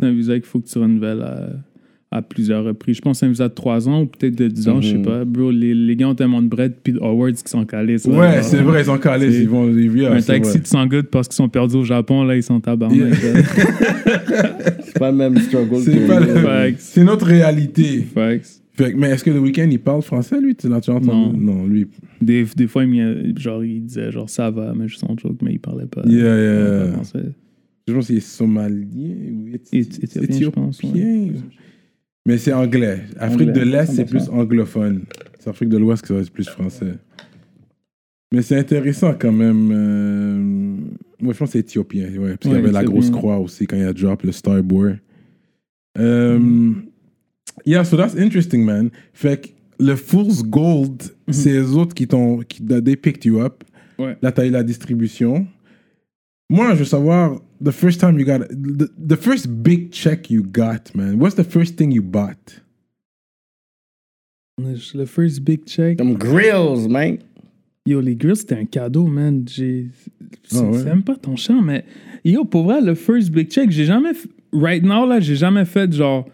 C'est 0.00 0.06
un 0.06 0.12
visa 0.12 0.34
qu'il 0.34 0.44
faut 0.44 0.60
que 0.60 0.68
tu 0.68 0.78
renouvelles 0.78 1.22
à, 1.22 1.48
à 2.12 2.22
plusieurs 2.22 2.64
reprises. 2.64 2.96
Je 2.96 3.00
pense 3.00 3.16
que 3.16 3.20
c'est 3.20 3.26
un 3.26 3.30
visa 3.30 3.48
de 3.48 3.54
3 3.54 3.88
ans 3.88 4.02
ou 4.02 4.06
peut-être 4.06 4.36
de 4.36 4.48
10 4.48 4.68
ans, 4.68 4.80
je 4.80 4.90
sais 4.92 4.98
pas. 5.02 5.24
Bro, 5.24 5.50
les, 5.50 5.74
les 5.74 5.96
gars 5.96 6.08
ont 6.08 6.14
tellement 6.14 6.42
de 6.42 6.48
bread 6.48 6.74
puis 6.84 6.92
de 6.92 7.00
awards 7.00 7.32
qui 7.32 7.50
sont 7.50 7.64
calés. 7.64 7.98
ça, 7.98 8.10
Ouais, 8.10 8.42
c'est 8.42 8.60
vrai, 8.62 8.82
ils 8.82 8.86
sont 8.86 8.98
calés, 8.98 9.32
C'est- 9.32 9.42
ils 9.42 9.48
vont, 9.48 9.68
ils 9.68 9.96
yeah, 9.96 10.12
Un 10.12 10.20
taxi 10.20 10.60
de 10.60 10.66
100 10.66 10.86
gouttes 10.86 11.08
parce 11.10 11.26
qu'ils 11.28 11.36
sont 11.36 11.48
perdus 11.48 11.76
au 11.76 11.84
Japon, 11.84 12.22
là, 12.24 12.36
ils 12.36 12.42
sont 12.42 12.60
tabarnak. 12.60 12.98
Yeah. 12.98 13.42
C'est 14.84 14.98
pas 14.98 15.10
le 15.10 15.16
même 15.16 15.36
struggle. 15.38 15.78
C'est 15.80 15.92
que- 15.92 16.06
pas 16.06 16.20
le- 16.20 16.34
Facts. 16.34 16.80
C'est 16.80 17.04
notre 17.04 17.26
réalité. 17.26 18.00
Facts. 18.14 18.60
Fait 18.74 18.94
mais 18.94 19.10
est-ce 19.10 19.22
que 19.24 19.30
le 19.30 19.38
week-end 19.38 19.68
il 19.70 19.78
parle 19.78 20.00
français 20.02 20.40
lui? 20.40 20.54
Tu 20.54 20.68
l'as 20.68 20.76
entendu? 20.76 21.08
Non, 21.38 21.66
lui. 21.66 21.86
Des, 22.20 22.44
des 22.56 22.66
fois, 22.66 22.84
il, 22.84 22.90
me- 22.90 23.32
genre, 23.38 23.62
il 23.64 23.82
disait 23.84 24.10
genre 24.10 24.30
ça 24.30 24.50
va, 24.50 24.72
mais 24.74 24.88
juste 24.88 25.04
en 25.04 25.16
joke, 25.18 25.36
mais 25.42 25.52
il 25.52 25.58
parlait 25.60 25.86
pas. 25.86 26.02
Yeah, 26.06 26.36
yeah. 26.36 26.86
pas 26.86 26.92
français. 26.92 27.24
Je 27.88 27.92
pense 27.94 28.06
qu'il 28.06 28.16
est 28.16 28.20
somalien 28.20 29.14
ou 29.30 29.48
éthi- 29.48 29.74
Éthi- 29.74 30.04
éthiopien, 30.04 30.38
je 30.40 30.48
pense, 30.48 30.82
ouais. 30.84 31.32
Mais 32.26 32.38
c'est 32.38 32.52
anglais. 32.52 33.00
Afrique 33.18 33.48
Anglais, 33.50 33.52
de 33.64 33.70
l'Est, 33.70 33.86
c'est 33.92 34.04
100%. 34.04 34.06
plus 34.08 34.28
anglophone. 34.28 35.02
C'est 35.38 35.50
Afrique 35.50 35.68
de 35.70 35.76
l'Ouest 35.78 36.06
qui 36.06 36.12
c'est 36.22 36.30
plus 36.30 36.48
français. 36.48 36.94
Mais 38.32 38.42
c'est 38.42 38.56
intéressant 38.56 39.14
quand 39.18 39.32
même. 39.32 39.70
euh, 39.72 40.76
Moi, 41.20 41.32
je 41.34 41.38
pense 41.38 41.48
que 41.48 41.52
c'est 41.52 41.58
éthiopien. 41.60 42.08
Ouais, 42.16 42.30
parce 42.36 42.38
qu'il 42.42 42.52
y 42.52 42.56
avait 42.56 42.70
la 42.72 42.84
grosse 42.84 43.10
croix 43.10 43.38
aussi 43.38 43.66
quand 43.66 43.76
il 43.76 43.82
a 43.84 43.92
drop 43.92 44.22
le 44.22 44.32
Starboard. 44.32 44.98
Um, 45.98 46.84
yeah, 47.66 47.84
so 47.84 47.96
that's 47.96 48.14
interesting, 48.16 48.64
man. 48.64 48.90
Fait 49.12 49.38
que 49.40 49.48
le 49.78 49.96
Fool's 49.96 50.42
Gold, 50.42 51.02
c'est 51.30 51.50
eux 51.52 51.72
autres 51.72 51.94
qui 51.94 52.06
t'ont. 52.06 52.38
qui 52.38 52.62
they 52.64 52.96
picked 52.96 53.24
you 53.24 53.40
up. 53.40 53.64
Ouais. 53.98 54.16
Là, 54.22 54.32
t'as 54.32 54.46
eu 54.46 54.50
la 54.50 54.62
distribution. 54.62 55.46
Moi, 56.48 56.70
je 56.74 56.78
veux 56.80 56.84
savoir, 56.84 57.40
the 57.62 57.72
first 57.72 58.00
time 58.00 58.18
you 58.18 58.24
got, 58.24 58.40
the, 58.50 58.88
the 58.98 59.16
first 59.16 59.46
big 59.62 59.92
check 59.92 60.30
you 60.30 60.42
got, 60.42 60.94
man. 60.94 61.18
What's 61.18 61.34
the 61.36 61.44
first 61.44 61.76
thing 61.76 61.92
you 61.92 62.02
bought? 62.02 62.60
Le 64.58 65.06
first 65.06 65.42
big 65.44 65.64
check? 65.66 65.98
Comme 65.98 66.14
grills, 66.14 66.88
man. 66.88 67.18
Yo, 67.86 68.00
les 68.00 68.14
grills, 68.14 68.36
c'était 68.36 68.54
un 68.56 68.64
cadeau, 68.66 69.06
man. 69.06 69.44
J'ai. 69.48 69.88
C'est 70.44 70.58
Ah 70.58 70.62
ouais? 70.64 70.78
c'est 70.78 70.84
même 70.84 71.02
pas 71.02 71.16
ton 71.16 71.36
champ, 71.36 71.60
mais. 71.60 71.84
Yo, 72.24 72.44
pour 72.44 72.64
vrai, 72.64 72.80
le 72.80 72.94
first 72.94 73.30
big 73.32 73.50
check, 73.50 73.70
j'ai 73.70 73.84
jamais. 73.86 74.12
f- 74.12 74.26
Right 74.52 74.82
now, 74.84 75.06
là, 75.06 75.18
j'ai 75.18 75.34
jamais 75.36 75.64
fait 75.64 75.92
genre. 75.92 76.28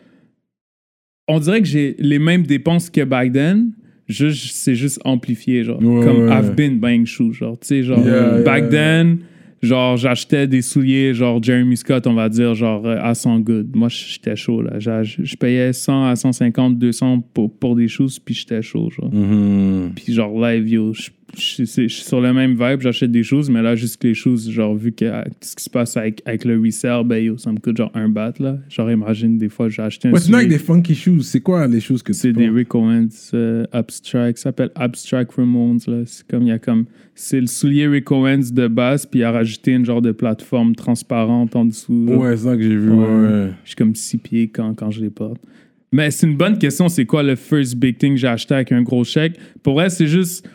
On 1.28 1.38
dirait 1.38 1.60
que 1.62 1.68
j'ai 1.68 1.94
les 1.98 2.18
mêmes 2.18 2.42
dépenses 2.42 2.90
que 2.90 3.04
back 3.04 3.32
then. 3.32 3.72
Juste, 4.08 4.56
c'est 4.56 4.74
juste 4.74 5.00
amplifié, 5.04 5.62
genre. 5.64 5.80
Ouais, 5.82 6.04
Comme 6.04 6.28
ouais. 6.28 6.32
I've 6.34 6.54
been 6.54 6.80
buying 6.80 7.06
shoes, 7.06 7.34
genre. 7.34 7.58
Tu 7.60 7.66
sais, 7.68 7.82
genre. 7.82 8.04
Yeah, 8.04 8.42
back 8.42 8.64
yeah. 8.64 8.70
then, 8.70 9.18
genre, 9.62 9.96
j'achetais 9.96 10.46
des 10.46 10.62
souliers, 10.62 11.14
genre 11.14 11.42
Jeremy 11.42 11.76
Scott, 11.76 12.06
on 12.06 12.14
va 12.14 12.28
dire, 12.28 12.54
genre 12.54 12.86
euh, 12.86 12.98
à 13.00 13.14
100 13.14 13.40
good. 13.40 13.74
Moi, 13.74 13.88
j'étais 13.88 14.36
chaud, 14.36 14.62
là. 14.62 14.78
Je 14.78 15.36
payais 15.36 15.72
100 15.72 16.06
à 16.06 16.16
150, 16.16 16.78
200 16.78 17.20
pour, 17.34 17.52
pour 17.52 17.76
des 17.76 17.88
choses, 17.88 18.18
puis 18.18 18.34
j'étais 18.34 18.62
chaud, 18.62 18.90
genre. 18.90 19.10
Mm-hmm. 19.10 19.94
Puis 19.94 20.12
genre 20.12 20.38
live, 20.40 20.68
yo, 20.68 20.92
je 20.92 21.10
je- 21.36 21.64
suis 21.64 21.88
sur 21.90 22.20
le 22.20 22.32
même 22.32 22.52
vibe, 22.52 22.80
j'achète 22.80 23.10
des 23.12 23.22
choses, 23.22 23.50
mais 23.50 23.62
là, 23.62 23.76
juste 23.76 24.02
les 24.02 24.14
choses, 24.14 24.50
genre, 24.50 24.74
vu 24.74 24.92
que 24.92 25.04
euh, 25.04 25.22
ce 25.40 25.54
qui 25.56 25.64
se 25.64 25.70
passe 25.70 25.96
avec, 25.96 26.22
avec 26.24 26.44
le 26.44 26.58
resell, 26.60 27.02
ben 27.04 27.22
yo, 27.22 27.36
ça 27.36 27.52
me 27.52 27.58
coûte 27.58 27.76
genre 27.76 27.90
un 27.94 28.08
bat, 28.08 28.32
là. 28.40 28.58
Genre, 28.68 28.90
imagine, 28.90 29.38
des 29.38 29.48
fois, 29.48 29.68
j'ai 29.68 29.82
acheté 29.82 30.08
un 30.08 30.12
Ouais, 30.12 30.34
avec 30.34 30.48
des 30.48 30.58
funky 30.58 30.94
shoes, 30.94 31.22
c'est 31.22 31.40
quoi 31.40 31.66
les 31.66 31.80
choses 31.80 32.02
que 32.02 32.12
tu 32.12 32.18
c'est 32.18 32.32
des 32.32 32.48
Owens 32.74 33.08
euh, 33.34 33.64
Abstract, 33.72 34.38
ça 34.38 34.44
s'appelle 34.44 34.70
Abstract 34.74 35.32
Ramones, 35.32 35.80
là. 35.86 36.02
C'est 36.06 36.26
comme, 36.26 36.42
il 36.42 36.48
y 36.48 36.52
a 36.52 36.58
comme, 36.58 36.86
c'est 37.14 37.40
le 37.40 37.46
soulier 37.46 37.86
Rick 37.88 38.10
Owens 38.10 38.50
de 38.52 38.66
base, 38.68 39.04
puis 39.06 39.20
il 39.20 39.24
a 39.24 39.32
rajouté 39.32 39.72
une 39.72 39.84
genre 39.84 40.02
de 40.02 40.12
plateforme 40.12 40.74
transparente 40.74 41.54
en 41.56 41.64
dessous. 41.66 42.06
Ouais, 42.08 42.36
c'est 42.36 42.44
ça 42.44 42.56
que 42.56 42.62
j'ai 42.62 42.76
vu. 42.76 42.90
Ouais. 42.90 43.04
Ouais. 43.06 43.28
ouais. 43.28 43.50
Je 43.64 43.68
suis 43.68 43.76
comme 43.76 43.94
six 43.94 44.18
pieds 44.18 44.48
quand, 44.48 44.74
quand 44.74 44.90
je 44.90 45.00
les 45.02 45.10
porte. 45.10 45.40
Mais 45.90 46.10
c'est 46.10 46.26
une 46.26 46.36
bonne 46.36 46.58
question, 46.58 46.88
c'est 46.88 47.06
quoi 47.06 47.22
le 47.22 47.34
first 47.34 47.76
big 47.76 47.96
thing 47.96 48.12
que 48.14 48.20
j'ai 48.20 48.26
acheté 48.28 48.54
avec 48.54 48.72
un 48.72 48.82
gros 48.82 49.04
chèque? 49.04 49.38
Pour 49.62 49.74
vrai, 49.74 49.88
c'est 49.88 50.06
juste, 50.06 50.46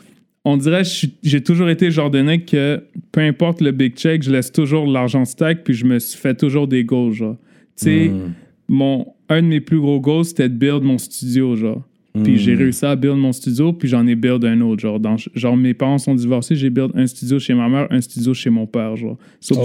on 0.46 0.58
dirait, 0.58 0.84
j'ai 1.24 1.42
toujours 1.42 1.70
été 1.70 1.86
le 1.86 1.92
genre 1.92 2.12
de 2.12 2.22
mec 2.22 2.46
que 2.48 2.84
peu 3.12 3.22
importe 3.22 3.62
le 3.62 3.72
big 3.72 3.96
check, 3.96 4.24
je 4.24 4.32
laisse 4.32 4.52
toujours 4.52 4.86
l'argent 4.88 5.24
stack, 5.26 5.64
puis 5.64 5.74
je 5.74 5.86
me 5.86 6.00
fait 6.00 6.36
toujours 6.36 6.68
des 6.68 6.84
goals, 6.84 7.14
genre. 7.14 7.38
Tu 7.78 7.86
sais, 7.86 8.12
mon, 8.68 9.08
un 9.30 9.42
de 9.42 9.48
mes 9.48 9.62
plus 9.62 9.80
gros 9.80 10.00
goals, 10.00 10.26
c'était 10.26 10.50
de 10.50 10.54
build 10.56 10.84
mon 10.84 10.98
studio, 10.98 11.56
genre. 11.56 11.82
Puis 12.24 12.38
j'ai 12.38 12.54
réussi 12.54 12.86
à 12.86 12.96
build 12.96 13.16
mon 13.18 13.32
studio, 13.32 13.74
puis 13.74 13.88
j'en 13.88 14.06
ai 14.06 14.14
build 14.14 14.46
un 14.46 14.62
autre, 14.62 14.82
genre. 14.82 15.00
Dans, 15.00 15.16
genre, 15.34 15.58
mes 15.58 15.74
parents 15.74 15.98
sont 15.98 16.14
divorcés, 16.14 16.56
j'ai 16.56 16.70
build 16.70 16.92
un 16.94 17.08
studio 17.08 17.40
chez 17.40 17.56
ma 17.56 17.68
mère, 17.70 17.88
un 17.90 18.02
studio 18.02 18.36
chez 18.36 18.52
mon 18.52 18.68
père, 18.68 18.96
genre. 18.96 19.18
So, 19.40 19.56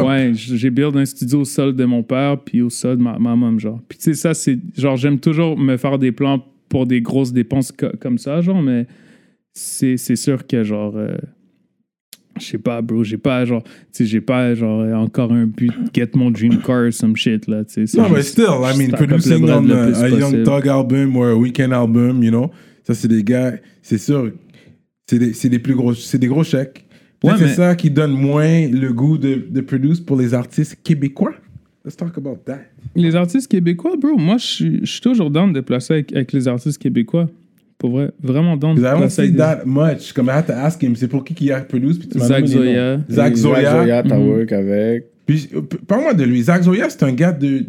up! 0.00 0.06
Ouais, 0.06 0.30
j'ai 0.34 0.70
build 0.70 0.96
un 0.96 1.04
studio 1.04 1.40
au 1.40 1.44
sol 1.44 1.76
de 1.76 1.84
mon 1.84 2.02
père, 2.02 2.38
puis 2.38 2.62
au 2.62 2.70
sol 2.70 2.96
de 2.96 3.02
ma, 3.02 3.18
ma 3.18 3.36
mom, 3.36 3.60
genre. 3.60 3.80
Puis 3.86 3.98
tu 3.98 4.04
sais, 4.04 4.14
ça, 4.14 4.32
c'est. 4.32 4.58
Genre, 4.78 4.96
j'aime 4.96 5.18
toujours 5.18 5.58
me 5.58 5.76
faire 5.76 5.98
des 5.98 6.12
plans 6.12 6.42
pour 6.70 6.86
des 6.86 7.02
grosses 7.02 7.34
dépenses 7.34 7.70
co- 7.70 7.90
comme 8.00 8.16
ça, 8.16 8.40
genre, 8.40 8.62
mais 8.62 8.86
c'est 9.54 9.96
c'est 9.96 10.16
sûr 10.16 10.46
que, 10.46 10.62
genre. 10.64 10.96
euh, 10.96 11.16
je 12.40 12.46
sais 12.46 12.58
pas, 12.58 12.80
bro, 12.80 13.04
j'ai 13.04 13.18
pas, 13.18 13.44
genre, 13.44 13.62
tu 13.62 13.70
sais, 13.92 14.06
j'ai 14.06 14.22
pas, 14.22 14.54
genre, 14.54 14.82
encore 14.98 15.32
un 15.32 15.44
but 15.46 15.70
get 15.92 16.08
mon 16.14 16.30
dream 16.30 16.58
car, 16.64 16.90
some 16.90 17.14
shit, 17.14 17.46
là, 17.46 17.62
tu 17.62 17.86
sais. 17.86 17.98
Non, 18.00 18.08
mais 18.08 18.22
still, 18.22 18.46
I 18.62 18.74
mean, 18.78 18.88
producing 18.92 19.44
on 19.44 19.68
a, 19.70 20.08
Young. 20.08 20.42
Thug 20.42 20.66
album 20.66 21.14
ou 21.14 21.22
un 21.24 21.34
Weekend 21.34 21.74
album, 21.74 22.22
you 22.22 22.30
know, 22.30 22.50
ça, 22.84 22.94
c'est 22.94 23.06
des 23.08 23.22
gars, 23.22 23.52
c'est 23.82 23.98
sûr, 23.98 24.32
c'est 25.06 25.18
des, 25.18 25.34
c'est 25.34 25.50
des 25.50 25.58
plus 25.58 25.74
gros, 25.74 25.92
c'est 25.92 26.18
des 26.18 26.26
gros 26.26 26.42
chèques. 26.42 26.86
Ouais, 27.22 27.32
c'est 27.36 27.44
mais- 27.44 27.54
ça 27.54 27.74
qui 27.76 27.90
donne 27.90 28.12
moins 28.12 28.66
le 28.66 28.92
goût 28.94 29.18
de, 29.18 29.34
de 29.50 29.60
produce 29.60 30.00
pour 30.00 30.16
les 30.16 30.32
artistes 30.32 30.78
québécois. 30.82 31.34
Let's 31.84 31.96
talk 31.96 32.16
about 32.16 32.38
that. 32.46 32.60
Les 32.96 33.14
artistes 33.14 33.48
québécois, 33.48 33.96
bro, 34.00 34.16
moi, 34.16 34.38
je 34.38 34.80
suis- 34.86 35.00
toujours 35.02 35.30
down 35.30 35.52
de 35.52 35.60
déplacer 35.60 35.92
avec, 35.92 36.12
avec 36.14 36.32
les 36.32 36.48
artistes 36.48 36.78
québécois. 36.78 37.28
Pour 37.82 37.90
vrai, 37.90 38.10
vraiment 38.22 38.56
down 38.56 38.74
de 38.76 38.80
Because 38.80 38.96
I 38.96 39.00
don't 39.00 39.10
see 39.10 39.36
that 39.36 39.62
much. 39.66 40.12
Comme 40.14 40.28
I 40.28 40.30
had 40.38 40.46
to 40.46 40.52
ask 40.54 40.82
him, 40.82 40.94
c'est 40.96 41.08
pour 41.08 41.22
qui 41.24 41.34
qui 41.34 41.52
a 41.52 41.60
produce, 41.60 41.98
puis 41.98 42.08
tu 42.08 42.18
Zach 42.18 42.42
les 42.46 42.54
noms. 42.54 42.62
Zoya. 42.62 42.98
Zach 43.10 43.34
Zoya. 43.34 44.02
t'as 44.04 44.16
Mhm. 44.16 44.28
work 44.28 44.52
avec. 44.52 45.04
Puis, 45.26 45.48
parle-moi 45.86 46.14
de 46.14 46.24
lui. 46.24 46.40
Zach 46.42 46.62
Zoya, 46.62 46.88
c'est 46.88 47.02
un 47.02 47.12
gars 47.12 47.32
de 47.32 47.64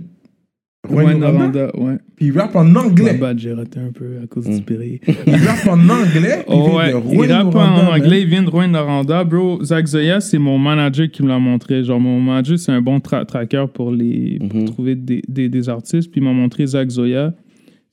Rouen 0.90 1.14
Noranda. 1.18 1.72
Ouais. 1.78 1.96
Puis 2.16 2.28
il 2.28 2.38
rappe 2.38 2.56
en 2.58 2.76
anglais. 2.76 3.14
bad, 3.14 3.40
j'ai 3.40 3.54
raté 3.54 3.80
un 3.80 3.92
peu 3.94 4.06
à 4.22 4.28
cause 4.28 4.46
du 4.50 4.62
Péril. 4.62 5.00
Il 5.28 5.36
rappe 5.36 5.66
en 5.68 5.80
anglais. 5.90 6.44
il 6.48 6.54
Oh 6.54 6.66
vient 6.70 6.78
ouais, 6.78 6.92
de 6.92 7.24
il 7.24 7.32
rappe 7.32 7.56
en 7.56 7.60
man. 7.60 7.88
anglais, 8.02 8.22
il 8.22 8.28
vient 8.28 8.44
de 8.44 8.50
Rouen 8.50 8.68
Noranda. 8.68 9.24
Bro, 9.24 9.64
Zach 9.64 9.88
Zoya, 9.88 10.20
c'est 10.20 10.38
mon 10.38 10.58
manager 10.60 11.10
qui 11.10 11.24
me 11.24 11.30
l'a 11.30 11.40
montré. 11.40 11.84
Genre, 11.86 12.00
mon 12.02 12.20
manager, 12.20 12.60
c'est 12.60 12.72
un 12.74 12.82
bon 12.82 12.98
tra- 12.98 13.26
tracker 13.26 13.66
pour, 13.74 13.92
les, 13.92 14.40
pour 14.50 14.60
Mhm. 14.60 14.66
trouver 14.66 14.96
des, 14.96 15.22
des, 15.28 15.48
des 15.48 15.70
artistes. 15.70 16.12
Puis 16.12 16.20
il 16.20 16.24
m'a 16.26 16.34
montré 16.34 16.66
Zach 16.68 16.90
Zoya. 16.90 17.34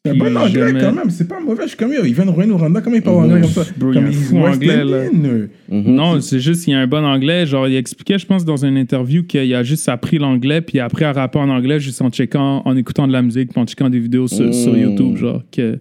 C'est 0.02 0.12
un 0.12 0.14
bon 0.16 0.34
anglais 0.34 0.50
jamais- 0.68 0.80
quand 0.80 0.94
même, 0.94 1.10
c'est 1.10 1.28
pas 1.28 1.40
mauvais. 1.40 1.64
Je 1.64 1.68
suis 1.68 1.76
comme 1.76 1.92
yo, 1.92 2.00
il 2.06 2.14
vient 2.14 2.24
de 2.24 2.30
Rouen 2.30 2.46
Noranda, 2.46 2.80
comment 2.80 2.96
il 2.96 3.02
parle 3.02 3.18
anglais 3.30 3.42
comme 3.42 3.50
ça 3.50 3.64
Bro, 3.76 3.90
il 3.90 3.94
Comme 3.96 4.06
est 4.06 4.10
il 4.12 4.14
fou 4.14 4.36
West 4.36 4.54
anglais, 4.54 4.82
là. 4.84 5.02
Indian. 5.12 5.48
Mhm. 5.68 5.94
Non, 5.94 6.20
c'est 6.22 6.40
juste 6.40 6.64
qu'il 6.64 6.72
y 6.72 6.76
a 6.76 6.80
un 6.80 6.86
bon 6.86 7.04
anglais. 7.04 7.44
Genre, 7.44 7.68
il 7.68 7.76
expliquait, 7.76 8.18
je 8.18 8.24
pense, 8.24 8.46
dans 8.46 8.64
une 8.64 8.78
interview 8.78 9.24
qu'il 9.24 9.54
a 9.54 9.62
juste 9.62 9.86
appris 9.90 10.16
l'anglais, 10.16 10.62
puis 10.62 10.80
après 10.80 11.04
à 11.04 11.12
rapper 11.12 11.38
en 11.38 11.50
anglais 11.50 11.80
juste 11.80 12.00
en 12.00 12.08
checkant, 12.08 12.62
en 12.64 12.76
écoutant 12.78 13.06
de 13.06 13.12
la 13.12 13.20
musique, 13.20 13.50
puis 13.52 13.60
en 13.60 13.66
checkant 13.66 13.90
des 13.90 13.98
vidéos 13.98 14.26
sur, 14.26 14.46
Mm. 14.48 14.52
sur 14.54 14.74
YouTube, 14.74 15.16
genre, 15.18 15.42
que, 15.52 15.78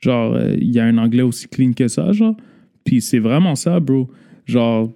genre, 0.00 0.36
euh, 0.36 0.54
il 0.58 0.70
y 0.72 0.78
a 0.80 0.84
un 0.86 0.96
anglais 0.96 1.20
aussi 1.22 1.46
clean 1.46 1.72
que 1.74 1.86
ça, 1.88 2.12
genre. 2.12 2.36
Puis 2.84 3.02
c'est 3.02 3.18
vraiment 3.18 3.56
ça, 3.56 3.78
bro. 3.78 4.08
Genre, 4.46 4.90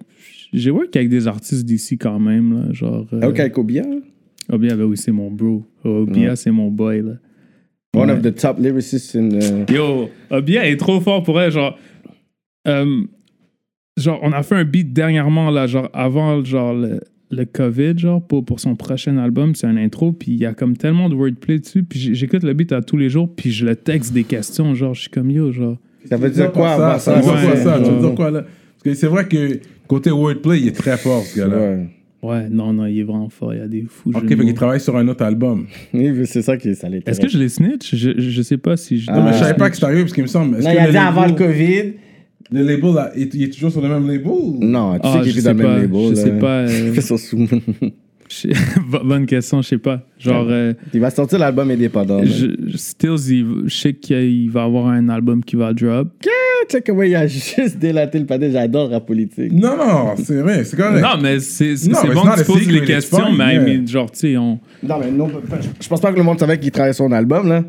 j'ai 0.53 0.71
work 0.71 0.95
avec 0.95 1.09
des 1.09 1.27
artistes 1.27 1.65
d'ici 1.67 1.99
quand 1.99 2.19
même, 2.19 2.51
là. 2.55 2.73
Genre. 2.73 3.05
euh, 3.13 3.29
Ok, 3.29 3.39
avec 3.41 3.55
Obia. 3.59 3.83
Obia, 4.51 4.75
ben 4.75 4.85
oui, 4.85 4.97
c'est 4.97 5.11
mon 5.11 5.29
bro. 5.29 5.63
Obia, 5.83 6.35
c'est 6.35 6.49
mon 6.49 6.71
boy, 6.71 7.03
là. 7.03 7.11
One 7.95 8.09
Ouais. 8.09 8.15
of 8.15 8.21
the 8.21 8.35
top 8.35 8.59
lyricists 8.59 9.15
in 9.15 9.29
the... 9.29 9.69
Yo, 9.71 10.09
Obia 10.29 10.67
est 10.67 10.77
trop 10.77 10.99
fort 11.01 11.23
pour 11.23 11.39
elle, 11.39 11.51
genre. 11.51 11.77
euh, 12.67 13.03
genre, 13.97 14.19
on 14.23 14.31
a 14.31 14.43
fait 14.43 14.55
un 14.55 14.65
beat 14.65 14.93
dernièrement, 14.93 15.49
là, 15.51 15.67
genre, 15.67 15.89
avant, 15.93 16.43
genre, 16.43 16.73
le, 16.73 16.99
le 17.31 17.45
COVID, 17.45 17.97
genre, 17.97 18.21
pour, 18.25 18.43
pour 18.45 18.59
son 18.59 18.75
prochain 18.75 19.17
album, 19.17 19.55
c'est 19.55 19.67
un 19.67 19.77
intro, 19.77 20.11
puis 20.11 20.33
il 20.33 20.37
y 20.39 20.45
a 20.45 20.53
comme 20.53 20.75
tellement 20.77 21.09
de 21.09 21.15
wordplay 21.15 21.59
dessus, 21.59 21.83
puis 21.83 22.13
j'écoute 22.15 22.43
le 22.43 22.53
beat 22.53 22.71
à 22.71 22.81
tous 22.81 22.97
les 22.97 23.09
jours, 23.09 23.29
puis 23.35 23.51
je 23.51 23.65
le 23.65 23.75
texte 23.75 24.13
des 24.13 24.23
questions, 24.23 24.73
genre, 24.75 24.93
je 24.93 25.01
suis 25.01 25.09
comme 25.09 25.31
yo, 25.31 25.51
genre. 25.51 25.77
Ça 26.09 26.17
veut 26.17 26.29
dire 26.29 26.51
quoi, 26.51 26.77
ça, 26.77 26.99
ça, 26.99 27.15
veut 27.15 27.21
dire 27.21 27.31
quoi 27.49 27.55
ça? 27.57 27.77
Tu 27.79 27.89
veux 27.89 27.95
ouais. 27.95 28.01
dire 28.01 28.15
quoi 28.15 28.29
là? 28.31 28.41
Parce 28.43 28.83
que 28.83 28.93
c'est 28.93 29.07
vrai 29.07 29.27
que 29.27 29.59
côté 29.87 30.11
wordplay, 30.11 30.59
il 30.61 30.67
est 30.67 30.75
très 30.75 30.97
fort 30.97 31.23
ce 31.23 31.39
gars-là. 31.39 31.57
Ouais. 31.57 31.87
Ouais, 32.25 32.47
non, 32.49 32.73
non, 32.73 32.85
il 32.85 32.99
est 32.99 33.03
vraiment 33.03 33.29
fort, 33.29 33.53
il 33.53 33.59
y 33.59 33.61
a 33.63 33.67
des 33.67 33.85
fous. 33.87 34.11
Ok, 34.13 34.27
fait 34.27 34.35
qu'il 34.35 34.53
travaille 34.53 34.79
sur 34.79 34.95
un 34.97 35.07
autre 35.07 35.23
album. 35.23 35.65
Oui, 35.93 36.11
mais 36.11 36.25
c'est 36.25 36.41
ça 36.41 36.57
qui 36.57 36.73
ça 36.75 36.89
l'intéresse. 36.89 37.17
Est-ce 37.19 37.25
que 37.25 37.31
je 37.31 37.37
l'ai 37.37 37.49
snitch? 37.49 37.95
Je, 37.95 38.11
je 38.17 38.41
sais 38.41 38.57
pas 38.57 38.77
si 38.77 38.99
je. 38.99 39.11
Non, 39.11 39.23
mais 39.23 39.31
je 39.31 39.37
Ah. 39.37 39.39
savais 39.43 39.53
pas 39.55 39.69
que 39.69 39.75
c'était 39.75 39.85
arrivé 39.87 40.01
parce 40.01 40.13
qu'il 40.13 40.23
me 40.23 40.27
semble. 40.27 40.57
Non, 40.57 40.63
que 40.65 40.73
il 40.73 40.77
a 40.79 40.89
dit 40.91 40.97
avant 40.97 41.25
le 41.25 41.29
label- 41.31 41.47
COVID. 41.47 41.93
Le 42.51 42.61
label, 42.63 42.93
là, 42.93 43.11
il 43.17 43.29
il 43.33 43.43
est 43.43 43.49
toujours 43.53 43.71
sur 43.71 43.81
le 43.81 43.89
même 43.89 44.07
label? 44.07 44.31
Non, 44.59 44.93
tu 44.95 44.99
Ah, 45.03 45.13
sais 45.23 45.29
qu'il 45.29 45.39
est 45.39 45.41
dans 45.43 45.51
le 45.51 45.57
même 45.57 45.81
label. 45.81 46.01
je 46.09 46.09
là. 46.09 46.15
sais 46.15 46.31
pas. 46.39 46.59
euh, 46.61 46.91
Fait 46.93 47.01
son 47.01 47.17
sous- 47.17 47.47
Bonne 49.03 49.25
question, 49.25 49.61
je 49.61 49.67
sais 49.69 49.77
pas. 49.77 50.01
Genre. 50.17 50.47
euh, 50.49 50.73
Il 50.93 50.99
va 50.99 51.09
sortir 51.09 51.39
l'album 51.39 51.69
indépendant. 51.69 52.23
Je, 52.23 52.47
je- 52.67 52.77
Stills, 52.77 53.29
il- 53.31 53.63
je 53.67 53.75
sais 53.75 53.93
qu'il 53.93 54.49
va 54.49 54.63
avoir 54.63 54.87
un 54.87 55.09
album 55.09 55.43
qui 55.43 55.55
va 55.55 55.73
drop. 55.73 56.07
Tu 56.21 56.29
sais 56.69 56.81
comment 56.81 57.03
il 57.03 57.15
a 57.15 57.27
juste 57.27 57.77
délaté 57.77 58.17
le 58.19 58.25
pâté. 58.25 58.49
J'adore 58.51 58.89
la 58.89 58.99
politique. 58.99 59.51
Non, 59.51 59.77
non, 59.77 60.15
c'est 60.17 60.41
vrai, 60.41 60.63
c'est 60.63 60.75
correct. 60.75 61.01
Non, 61.03 61.21
mais 61.21 61.39
c'est 61.39 61.75
bon 62.13 62.21
que 62.23 62.39
tu 62.39 62.45
poses 62.45 62.71
les 62.71 62.81
questions, 62.81 63.31
mais 63.31 63.53
I 63.55 63.57
yeah. 63.57 63.61
mean, 63.63 63.87
genre, 63.87 64.09
tu 64.11 64.19
sais, 64.19 64.37
on. 64.37 64.59
Non, 64.81 64.99
mais 64.99 65.11
non, 65.11 65.29
je 65.79 65.87
pense 65.87 66.01
pas 66.01 66.11
que 66.11 66.17
le 66.17 66.23
monde 66.23 66.39
savait 66.39 66.57
qu'il 66.59 66.71
travaillait 66.71 66.93
son 66.93 67.11
album, 67.11 67.47
là. 67.47 67.63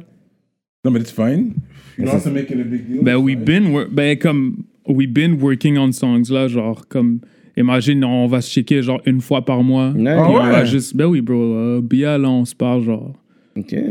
Non, 0.84 0.90
mais 0.90 1.00
it's 1.00 1.11
fine. 1.12 1.52
You 1.98 2.04
make 2.32 2.50
it 2.50 2.61
a 2.61 2.64
big 2.64 2.86
deal. 2.88 3.02
Ben, 3.02 3.16
it's 3.16 3.24
we 3.24 3.34
fine. 3.34 3.44
been, 3.44 3.86
ben, 3.90 4.16
comme, 4.18 4.64
we 4.88 5.07
been 5.07 5.34
working 5.42 5.76
on 5.78 5.92
songs, 5.92 6.30
là, 6.30 6.46
genre, 6.48 6.86
comme, 6.88 7.20
imagine, 7.57 8.04
on 8.04 8.26
va 8.26 8.40
se 8.40 8.50
checker, 8.50 8.82
genre, 8.82 9.00
une 9.07 9.20
fois 9.20 9.44
par 9.44 9.62
mois. 9.62 9.90
Ouais. 9.96 10.11
Ah 10.11 10.22
Puis 10.26 10.34
on 10.36 10.44
ouais? 10.44 10.50
va 10.52 10.64
juste, 10.64 10.96
ben 10.96 11.07
oui, 11.07 11.20
bro, 11.20 11.34
euh, 11.34 11.80
Bia, 11.82 12.18
là, 12.18 12.28
on 12.30 12.44
se 12.44 12.54
parle, 12.54 12.82
genre, 12.84 13.12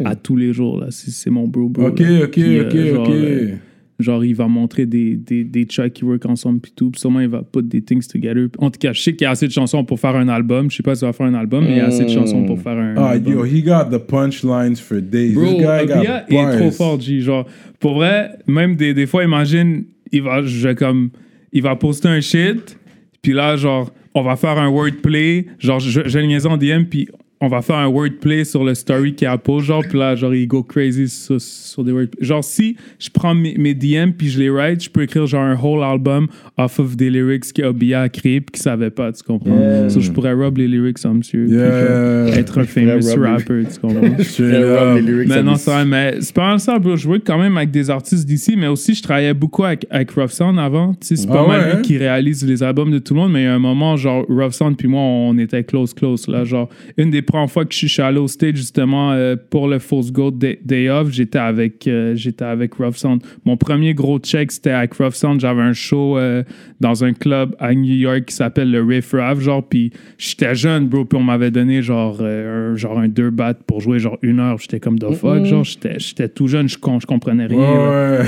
à 0.06 0.16
tous 0.16 0.36
les 0.36 0.54
jours, 0.54 0.80
là. 0.80 0.88
C'est 0.92 1.30
mon 1.32 1.48
bro, 1.48 1.68
bro. 1.70 1.88
Ok, 1.88 2.00
là. 2.00 2.24
ok, 2.26 2.30
Puis, 2.32 2.60
ok, 2.60 2.76
euh, 2.76 2.96
genre, 2.96 3.08
ok. 3.08 3.14
euh, 3.14 3.50
Genre, 3.98 4.26
il 4.26 4.36
va 4.36 4.50
montrer 4.50 4.86
des, 4.86 5.16
des, 5.16 5.46
des 5.46 5.66
tracks 5.66 5.94
qui 5.94 6.04
work 6.04 6.26
ensemble, 6.26 6.60
puis 6.60 6.74
tout. 6.76 6.92
Puis 6.92 7.00
sûrement, 7.00 7.22
il 7.22 7.30
va 7.30 7.44
put 7.44 7.64
des 7.64 7.82
things 7.82 8.06
together. 8.06 8.50
En 8.58 8.70
tout 8.70 8.78
cas, 8.78 8.92
je 8.92 9.02
sais 9.02 9.14
qu'il 9.14 9.24
y 9.24 9.26
a 9.26 9.30
assez 9.32 9.48
de 9.48 9.54
chansons 9.54 9.86
pour 9.86 10.02
faire 10.02 10.18
un 10.18 10.28
album. 10.28 10.70
Je 10.70 10.76
sais 10.76 10.84
pas 10.84 10.96
s'il 10.96 11.06
va 11.08 11.14
faire 11.14 11.28
un 11.28 11.34
album, 11.34 11.64
mais 11.64 11.72
il 11.72 11.78
y 11.78 11.80
a 11.80 11.86
assez 11.86 12.04
de 12.04 12.10
chansons 12.10 12.44
pour 12.44 12.60
faire 12.60 12.78
un. 12.78 12.94
Ah, 12.98 13.12
album. 13.12 13.32
yo, 13.32 13.46
he 13.46 13.64
got 13.64 13.86
the 13.90 13.98
punchlines 14.06 14.76
for 14.76 15.00
days. 15.00 15.34
Bro, 15.34 15.46
This 15.46 15.54
guy 15.54 15.86
got 15.88 16.04
est 16.28 16.58
trop 16.58 16.72
fort, 16.72 17.00
G. 17.00 17.22
Genre, 17.22 17.46
pour 17.80 17.94
vrai, 17.94 18.32
même 18.48 18.76
des, 18.76 18.94
des 18.94 19.06
fois, 19.06 19.24
imagine, 19.24 19.86
il 20.12 20.24
va, 20.24 20.42
je, 20.42 20.74
comme, 20.74 21.12
il 21.54 21.62
va 21.62 21.78
poster 21.78 22.10
un 22.10 22.20
shit, 22.20 22.78
puis 23.26 23.34
là, 23.34 23.56
genre, 23.56 23.92
on 24.14 24.22
va 24.22 24.36
faire 24.36 24.60
un 24.60 24.68
wordplay. 24.68 25.48
Genre, 25.58 25.80
je 25.80 26.20
le 26.20 26.26
niaise 26.28 26.46
en 26.46 26.58
DM, 26.58 26.84
puis 26.84 27.10
on 27.42 27.48
va 27.50 27.62
faire 27.62 27.76
un 27.76 27.88
wordplay 27.88 28.46
sur 28.46 28.64
le 28.64 28.74
story 28.74 29.14
qu'il 29.14 29.28
a 29.28 29.38
post, 29.38 29.66
genre, 29.68 29.84
puis 29.88 30.00
là, 30.00 30.16
genre, 30.16 30.34
il 30.34 30.48
go 30.48 30.64
crazy 30.64 31.10
sur, 31.10 31.40
sur 31.40 31.84
des 31.84 31.92
wordplays. 31.92 32.26
Genre, 32.26 32.44
si 32.44 32.78
je 32.98 33.10
prends 33.10 33.36
mes, 33.36 33.56
mes 33.58 33.74
DM, 33.74 34.12
puis 34.18 34.30
je 34.30 34.40
les 34.40 34.50
write, 34.50 34.84
je 34.84 34.90
peux 34.90 35.04
écrire, 35.04 35.26
genre, 35.28 35.42
un 35.44 35.56
whole 35.62 35.84
album 35.84 36.28
off 36.58 36.80
of 36.80 36.96
des 36.96 37.10
lyrics 37.10 37.52
qu'Obia 37.54 38.02
a 38.04 38.10
créé, 38.10 38.40
puis 38.42 38.54
qu'il 38.54 38.62
savait 38.62 38.90
pas, 38.90 39.12
tu 39.12 39.22
comprends? 39.24 39.54
Yeah. 39.60 39.90
So, 39.90 40.00
je 40.00 40.12
pourrais 40.12 40.32
rub 40.34 40.58
les 40.58 40.68
lyrics 40.68 41.04
à 41.04 41.10
monsieur, 41.10 41.46
Yeah. 41.48 42.26
genre, 42.28 42.38
être 42.38 42.58
un 42.60 42.64
famous 42.64 42.92
rub 42.94 43.24
les- 43.24 43.30
rapper, 43.30 43.64
tu 43.74 43.80
comprends? 43.80 44.06
Up. 44.40 44.96
les 44.96 45.02
lyrics, 45.02 45.28
Mais 45.30 45.44
non, 45.44 45.56
c'est 45.56 45.72
vrai, 45.72 45.86
mais 45.86 46.16
c'est 46.22 46.34
pas 46.34 46.48
mal 46.50 46.60
ça, 46.60 46.80
bro. 46.80 46.96
Je 46.96 47.02
jouais 47.04 47.20
quand 47.20 47.38
même 47.38 47.58
avec 47.58 47.70
des 47.72 47.90
artistes 47.90 48.26
d'ici, 48.26 48.56
mais 48.58 48.68
aussi 48.68 48.94
je 48.96 49.04
travaillais 49.04 49.34
beaucoup 49.34 49.64
avec, 49.66 49.86
avec 49.90 50.12
Rough 50.12 50.30
Sound 50.30 50.58
avant. 50.58 50.94
Tu 50.94 51.08
sais, 51.08 51.16
c'est 51.18 51.28
pas 51.28 51.44
Ah 51.46 51.48
mal 51.48 51.66
lui 51.66 51.72
hein? 51.78 51.82
qui 51.82 51.98
réalise 51.98 52.46
les 52.48 52.64
albums 52.64 52.92
de 52.92 53.00
tout 53.00 53.14
le 53.14 53.20
monde, 53.20 53.34
mais 53.34 53.42
il 53.42 53.46
y 53.46 53.48
a 53.48 53.54
un 53.56 53.60
moment, 53.60 53.98
genre, 53.98 54.26
Rough 54.30 54.52
Sound 54.52 54.78
puis 54.78 54.88
moi, 54.88 55.02
on 55.02 55.38
était 55.38 55.64
close, 55.64 55.94
close. 55.94 56.28
Là, 56.28 56.44
genre, 56.46 56.70
une 56.98 57.12
des 57.12 57.22
premières 57.26 57.52
fois 57.52 57.66
que 57.66 57.74
je 57.76 57.86
suis 57.88 58.02
allé 58.02 58.18
au 58.20 58.28
stage, 58.30 58.56
justement, 58.56 59.12
euh, 59.12 59.36
pour 59.50 59.68
le 59.68 59.80
False 59.80 60.12
Gold 60.12 60.38
Day, 60.38 60.60
Day 60.64 60.90
Off, 60.90 61.10
j'étais 61.12 61.38
avec, 61.40 61.86
euh, 61.88 62.16
j'étais 62.16 62.46
avec 62.46 62.74
Rough 62.76 62.96
Sound. 62.96 63.22
Mon 63.44 63.58
premier 63.58 63.94
gros 63.94 64.18
check, 64.20 64.52
c'était 64.52 64.70
avec 64.72 64.94
Rough 64.94 65.14
Sound. 65.14 65.40
J'avais 65.42 65.62
un 65.62 65.74
show 65.74 66.18
euh, 66.18 66.44
dans 66.80 67.04
un 67.04 67.12
club 67.14 67.56
à 67.60 67.74
New 67.74 67.96
York 67.96 68.26
qui 68.26 68.36
s'appelle 68.36 68.72
le 68.72 68.82
Riff 68.82 69.12
Raff, 69.12 69.40
genre, 69.42 69.68
puis 69.68 69.92
j'étais 70.18 70.56
jeune, 70.56 70.88
bro, 70.88 71.04
puis 71.06 71.20
on 71.20 71.24
m'avait 71.24 71.52
donné, 71.52 71.82
genre, 71.82 72.18
euh, 72.22 72.74
un, 72.74 72.76
genre 72.76 72.98
un 73.00 73.08
deux 73.10 73.30
bat 73.32 73.54
pour 73.54 73.82
jouer, 73.82 74.00
genre, 74.00 74.18
une 74.22 74.40
heure. 74.40 74.58
J'étais 74.60 74.80
comme 74.80 74.98
the 74.98 75.12
fuck, 75.14 75.44
genre, 75.46 75.64
j'étais 75.64 76.00
j'étais 76.00 76.30
tout 76.30 76.48
jeune, 76.48 76.70
je, 76.70 76.78
com- 76.78 77.00
je 77.02 77.06
comprenais 77.06 77.48
rien. 77.48 77.58
Ouais. 77.60 78.20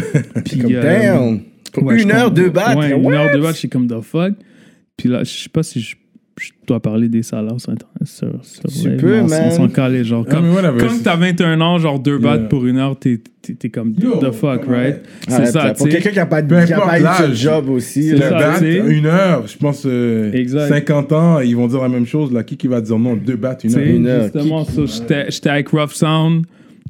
Puis, 0.44 0.58
Comme, 0.62 0.74
euh, 0.74 0.82
damn. 0.82 1.40
Pour 1.74 1.84
ouais, 1.84 2.02
une 2.02 2.12
heure, 2.12 2.26
comprends. 2.30 2.34
deux 2.34 2.50
battes. 2.50 2.78
Ouais, 2.78 2.92
une 2.92 3.14
heure, 3.14 3.32
deux 3.32 3.42
battes, 3.42 3.54
je 3.54 3.60
suis 3.60 3.70
comme 3.70 3.88
the 3.88 4.02
fuck. 4.02 4.34
Puis 4.96 5.10
là, 5.10 5.24
je 5.24 5.30
sais 5.30 5.50
pas 5.50 5.62
si 5.62 5.80
je, 5.82 5.96
je 6.40 6.52
dois 6.68 6.80
parler 6.80 7.10
des 7.10 7.24
salaires 7.24 7.60
sur 7.60 7.72
Internet. 7.72 7.96
Sur, 8.06 8.30
sur 8.44 8.64
Tu 8.70 8.90
live, 8.90 8.98
peux, 9.00 9.14
mais 9.16 9.22
on, 9.22 9.28
man. 9.28 9.44
on 9.48 9.52
s'en 9.52 9.68
calait, 9.70 10.04
genre. 10.04 10.26
Ah, 10.30 10.36
Comme, 10.36 10.50
whatever, 10.54 10.80
quand 10.80 10.90
c'est- 10.90 11.04
t'as 11.04 11.16
21 11.16 11.60
ans, 11.62 11.78
genre 11.80 12.00
deux 12.00 12.20
Yeah. 12.20 12.38
battes 12.38 12.50
pour 12.50 12.66
une 12.66 12.78
heure, 12.78 12.98
t'es 12.98 13.20
t'es- 13.42 13.54
t'es 13.54 13.70
comme 13.70 13.94
Yo, 13.98 14.18
the 14.18 14.32
fuck, 14.32 14.66
right? 14.66 14.70
ouais. 14.70 15.02
C'est 15.28 15.46
ça. 15.48 15.74
Pour 15.74 15.88
tu 15.88 15.92
sais. 15.94 15.98
quelqu'un 15.98 16.12
qui 16.12 16.20
a 16.20 16.26
pas, 16.26 16.44
Peu 16.44 16.64
qui 16.66 16.74
a 16.74 16.80
pas 16.82 17.00
l'âge. 17.00 17.34
job 17.42 17.70
aussi. 17.70 18.04
C'est 18.10 18.14
Le 18.16 18.30
bat, 18.30 18.60
une 18.90 19.06
heure, 19.06 19.48
je 19.48 19.58
pense, 19.58 19.84
euh, 19.86 20.32
Exact. 20.34 20.68
50 20.68 21.12
ans, 21.14 21.40
ils 21.40 21.56
vont 21.56 21.68
dire 21.68 21.82
la 21.82 21.90
même 21.90 22.06
chose. 22.06 22.32
Là, 22.32 22.44
qui 22.44 22.58
qui 22.58 22.68
va 22.68 22.82
dire 22.82 23.00
non, 23.00 23.16
deux 23.16 23.36
battes, 23.38 23.64
une 23.64 23.76
heure. 23.76 23.84
Une 23.88 24.08
heure. 24.08 24.24
justement, 24.24 24.66
j'étais 25.30 25.50
avec 25.50 25.70
Rough 25.70 25.92
Sound 25.94 26.46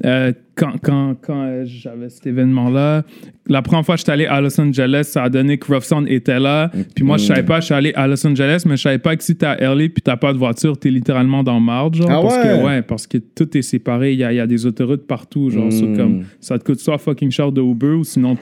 euh, 0.06 0.32
quand, 0.56 0.74
quand, 0.82 1.16
quand 1.22 1.44
euh, 1.46 1.64
j'avais 1.66 2.10
cet 2.10 2.28
événement-là. 2.28 3.04
La 3.48 3.62
première 3.62 3.86
fois 3.86 3.96
que 3.96 4.00
j'étais 4.00 4.12
allé 4.12 4.26
à 4.26 4.42
Los 4.42 4.60
Angeles, 4.60 5.06
ça 5.12 5.24
a 5.24 5.30
donné 5.30 5.58
que 5.58 5.72
Rough 5.72 5.84
Sound 5.84 6.08
était 6.10 6.40
là. 6.40 6.72
Puis 6.96 7.04
moi, 7.04 7.18
je 7.18 7.26
savais 7.26 7.44
pas, 7.44 7.60
je 7.60 7.66
suis 7.66 7.74
allé 7.74 7.94
à 7.96 8.08
Los 8.08 8.26
Angeles, 8.28 8.64
mais 8.68 8.78
je 8.78 8.82
savais 8.84 8.98
pas 9.00 9.16
que 9.16 9.24
si 9.24 9.36
t'es 9.36 9.46
à 9.46 9.56
LA 9.56 9.90
puis 9.90 10.02
t'as 10.04 10.18
pas 10.18 10.34
de 10.34 10.38
voiture, 10.38 10.78
t'es 10.78 10.90
littéralement 10.92 11.44
dans 11.44 11.60
marde, 11.60 11.96
genre. 11.96 12.10
Ah 12.12 12.20
parce 12.22 12.36
ouais? 12.38 12.44
que, 12.44 12.64
ouais, 12.66 12.82
parce 12.82 13.08
que 13.08 13.18
tout 13.18 13.58
est 13.58 13.62
séparé. 13.62 14.14
Il 14.14 14.20
y 14.20 14.24
a, 14.24 14.34
y 14.34 14.40
a 14.40 14.48
des 14.48 14.66
autoroutes 14.66 15.08
partout, 15.08 15.50
genre. 15.50 15.72
so 15.72 15.88
Mm. 15.88 15.98
comme, 15.98 16.24
ça 16.40 16.60
te 16.60 16.64
coûte 16.64 16.80
soit 16.80 16.98
fucking 16.98 17.32
cher 17.32 17.52
de 17.52 17.62
Uber 17.62 17.94
ou 17.94 18.04
sinon 18.04 18.36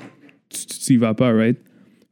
tu 0.49 0.65
tu- 0.67 0.79
tu 0.79 0.93
y 0.93 0.97
vas 0.97 1.13
pas, 1.13 1.31
right? 1.31 1.57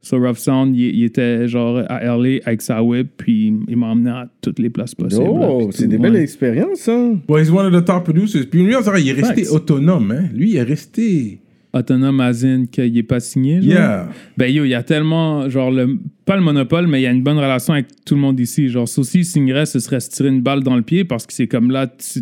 So 0.04 0.18
Rough 0.18 0.36
Sound, 0.36 0.76
il, 0.76 0.94
il 0.94 1.04
était 1.04 1.48
genre 1.48 1.82
à 1.88 2.04
LA 2.04 2.40
avec 2.44 2.60
sa 2.60 2.82
whip, 2.82 3.08
puis 3.16 3.54
il 3.66 3.76
m'a 3.76 3.86
emmené 3.86 4.10
à 4.10 4.28
toutes 4.42 4.58
les 4.58 4.68
places 4.68 4.94
possibles. 4.94 5.24
Oh, 5.26 5.70
c'est 5.72 5.86
des 5.86 5.96
ouais. 5.96 6.02
belles 6.10 6.16
expériences, 6.22 6.86
hein. 6.88 7.20
Well, 7.28 7.42
he's 7.42 7.50
one 7.50 7.66
of 7.66 7.82
the 7.82 7.84
top 7.84 8.04
producers. 8.04 8.44
Puis 8.50 8.62
lui, 8.62 8.76
on 8.76 8.82
dirait, 8.82 9.00
il 9.02 9.08
est 9.08 9.12
resté 9.12 9.44
Facts. 9.44 9.52
autonome. 9.54 10.10
Hein? 10.10 10.28
Lui, 10.34 10.50
il 10.50 10.56
est 10.56 10.62
resté. 10.62 11.40
autonome 11.72 12.20
Azin 12.20 12.66
qu'il 12.70 12.96
est 12.96 13.02
pas 13.02 13.20
signé. 13.20 13.62
genre. 13.62 13.72
Yeah. 13.72 14.08
Ben 14.36 14.52
yo, 14.52 14.64
il 14.64 14.68
y 14.68 14.74
a 14.74 14.82
tellement, 14.82 15.48
genre, 15.48 15.70
le, 15.70 15.98
pas 16.26 16.36
le 16.36 16.42
monopole, 16.42 16.86
mais 16.86 17.00
il 17.00 17.04
y 17.04 17.06
a 17.06 17.10
une 17.10 17.22
bonne 17.22 17.38
relation 17.38 17.72
avec 17.72 17.86
tout 18.04 18.14
le 18.14 18.20
monde 18.20 18.38
ici. 18.38 18.68
Genre, 18.68 18.86
ça 18.86 19.00
aussi, 19.00 19.24
signerait, 19.24 19.64
ce 19.66 19.78
serait 19.78 20.00
se 20.00 20.10
tirer 20.10 20.28
une 20.28 20.42
balle 20.42 20.62
dans 20.62 20.76
le 20.76 20.82
pied 20.82 21.04
parce 21.04 21.26
que 21.26 21.32
c'est 21.32 21.48
comme 21.48 21.70
là, 21.70 21.86
tu, 21.86 22.20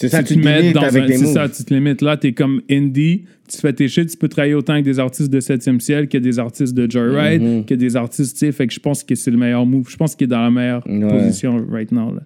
C'est 0.00 0.08
ça, 0.08 0.22
tu 0.24 0.34
te 0.34 0.40
mets 0.44 0.60
limites 0.60 0.74
dans 0.74 0.82
avec 0.82 1.04
un. 1.10 1.18
moves. 1.22 1.32
ça, 1.32 1.48
tu 1.48 1.64
te 1.64 1.72
limites. 1.72 2.02
Là, 2.02 2.16
t'es 2.16 2.32
comme 2.32 2.60
indie, 2.70 3.24
tu 3.48 3.58
fais 3.58 3.72
tes 3.72 3.86
shit, 3.88 4.08
tu 4.10 4.16
peux 4.16 4.28
travailler 4.28 4.54
autant 4.54 4.72
avec 4.72 4.84
des 4.84 4.98
artistes 4.98 5.30
de 5.32 5.40
7e 5.40 5.78
ciel 5.80 6.08
que 6.08 6.18
des 6.18 6.38
artistes 6.40 6.74
de 6.74 6.90
Joyride, 6.90 7.42
Mhm. 7.42 7.64
que 7.64 7.74
des 7.74 7.94
artistes, 7.96 8.34
tu 8.36 8.40
sais. 8.46 8.52
Fait 8.52 8.66
que 8.66 8.74
je 8.74 8.80
pense 8.80 9.04
que 9.04 9.14
c'est 9.14 9.30
le 9.30 9.36
meilleur 9.36 9.64
move. 9.64 9.88
Je 9.88 9.96
pense 9.96 10.16
qu'il 10.16 10.24
est 10.24 10.28
dans 10.28 10.42
la 10.42 10.50
meilleure 10.50 10.84
Ouais. 10.86 11.06
position 11.08 11.64
right 11.70 11.92
now. 11.92 12.12
Là. 12.12 12.22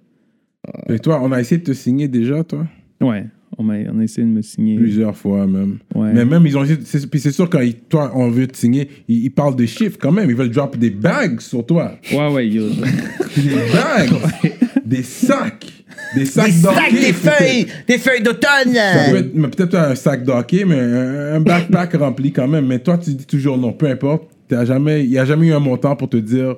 Et 0.93 0.99
toi, 0.99 1.19
on 1.23 1.31
a 1.31 1.39
essayé 1.39 1.59
de 1.59 1.65
te 1.65 1.73
signer 1.73 2.07
déjà, 2.07 2.43
toi? 2.43 2.65
Ouais, 3.01 3.27
on, 3.57 3.69
a 3.69 3.77
essayé 4.03 4.25
de 4.27 4.31
me 4.31 4.41
signer. 4.41 4.75
Plusieurs 4.75 5.15
fois 5.15 5.45
même. 5.47 5.77
Ouais. 5.95 6.11
Mais 6.13 6.25
même, 6.25 6.45
ils 6.47 6.57
ont 6.57 6.63
essayé- 6.63 6.79
c'est- 6.83 7.09
Puis 7.09 7.19
c'est 7.19 7.31
sûr, 7.31 7.49
quand 7.49 7.61
ils- 7.61 7.75
toi, 7.75 8.11
on 8.15 8.29
veut 8.29 8.47
te 8.47 8.57
signer, 8.57 8.89
ils, 9.07 9.25
ils 9.25 9.29
parlent 9.29 9.55
de 9.55 9.65
chiffres 9.65 9.97
quand 10.01 10.11
même. 10.11 10.29
Ils 10.29 10.35
veulent 10.35 10.49
drop 10.49 10.75
des 10.77 10.89
bags 10.89 11.39
sur 11.39 11.65
toi. 11.65 11.93
Ouais, 12.11 12.33
ouais, 12.33 12.47
yo. 12.49 12.63
Des 13.37 13.71
bags. 13.73 14.19
des 14.85 15.03
sacs. 15.03 15.78
Des 16.15 16.25
sacs 16.25 16.45
Des 16.47 16.51
sacs, 16.51 16.91
des 16.93 17.13
feuilles, 17.13 17.67
des 17.87 17.97
feuilles 17.97 18.21
d'automne. 18.23 18.73
Ça 18.73 19.11
peut 19.11 19.17
être- 19.17 19.31
mais 19.33 19.47
peut-être 19.47 19.71
pas 19.71 19.89
un 19.89 19.95
sac 19.95 20.23
d'hockey, 20.23 20.63
mais 20.65 20.79
un, 20.79 21.35
un 21.35 21.39
backpack 21.39 21.93
rempli 21.99 22.31
quand 22.31 22.47
même. 22.47 22.65
Mais 22.67 22.79
toi, 22.79 22.97
tu 22.97 23.11
dis 23.11 23.25
toujours 23.25 23.57
non, 23.57 23.73
peu 23.73 23.87
importe. 23.87 24.23
Il 24.51 24.57
n'y 25.09 25.17
a 25.19 25.25
jamais 25.25 25.47
eu 25.47 25.53
un 25.53 25.59
montant 25.59 25.95
pour 25.95 26.09
te 26.09 26.17
dire 26.17 26.55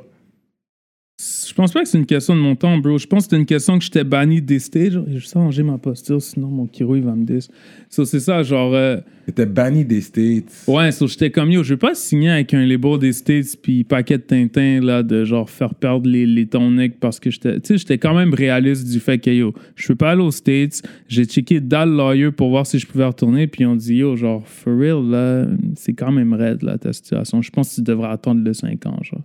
Je 1.22 1.54
pense 1.54 1.72
pas 1.72 1.84
que 1.84 1.88
c'est 1.88 1.98
une 2.00 2.06
question 2.06 2.36
de 2.36 2.40
mon 2.40 2.56
temps, 2.56 2.78
bro. 2.78 2.98
Je 2.98 3.06
pense 3.06 3.20
que 3.20 3.24
c'était 3.26 3.38
une 3.38 3.46
question 3.46 3.78
que 3.78 3.84
j'étais 3.84 4.04
banni 4.04 4.42
des 4.42 4.58
stages. 4.58 5.00
J'ai 5.08 5.20
juste 5.20 5.34
changé 5.34 5.62
ma 5.62 5.78
posture, 5.78 6.22
sinon 6.22 6.48
mon 6.48 6.66
Kiro, 6.66 6.96
il 6.96 7.04
va 7.04 7.14
me 7.14 7.26
dire. 7.26 7.42
So, 7.90 8.06
c'est 8.06 8.20
ça, 8.20 8.42
genre. 8.42 8.74
euh, 8.74 8.98
banni 9.46 9.86
des 9.86 10.02
States. 10.02 10.64
Ouais, 10.68 10.92
so, 10.92 11.08
j'étais 11.08 11.30
comme 11.30 11.52
yo, 11.52 11.64
je 11.64 11.74
vais 11.74 11.78
pas 11.78 11.94
signer 11.94 12.32
avec 12.32 12.54
un 12.54 12.66
label 12.66 12.98
des 12.98 13.14
States 13.14 13.56
puis 13.62 13.84
paquet 13.84 14.18
de 14.18 14.24
Tintin 14.24 14.82
là 14.82 15.04
de 15.04 15.24
genre 15.24 15.50
faire 15.50 15.76
perdre 15.76 16.10
les, 16.10 16.26
les 16.26 16.48
toniques 16.48 17.00
parce 17.00 17.20
que 17.20 17.30
j'étais 17.30 17.60
tu 17.60 17.68
sais 17.68 17.78
j'étais 17.78 17.98
quand 17.98 18.14
même 18.14 18.34
réaliste 18.34 18.90
du 18.90 19.00
fait 19.00 19.20
que 19.20 19.30
yo, 19.30 19.54
je 19.76 19.88
peux 19.88 19.96
pas 19.96 20.12
aller 20.12 20.22
aux 20.24 20.32
States, 20.32 20.82
j'ai 21.08 21.26
checké 21.26 21.60
dans 21.62 21.88
le 21.90 21.96
lawyer 21.96 22.32
pour 22.32 22.50
voir 22.50 22.66
si 22.66 22.80
je 22.80 22.88
pouvais 22.88 23.06
retourner 23.06 23.48
puis 23.48 23.66
on 23.66 23.76
dit 23.76 23.96
yo 23.96 24.16
genre 24.16 24.46
for 24.48 24.78
real 24.78 25.04
là, 25.10 25.46
c'est 25.76 25.94
quand 25.94 26.12
même 26.12 26.34
raide 26.34 26.64
là 26.64 26.78
ta 26.78 26.92
situation. 26.94 27.42
Je 27.42 27.52
pense 27.52 27.70
que 27.70 27.76
tu 27.76 27.82
devrais 27.84 28.10
attendre 28.10 28.44
le 28.44 28.54
5 28.54 28.86
ans 28.86 28.98
genre. 29.02 29.22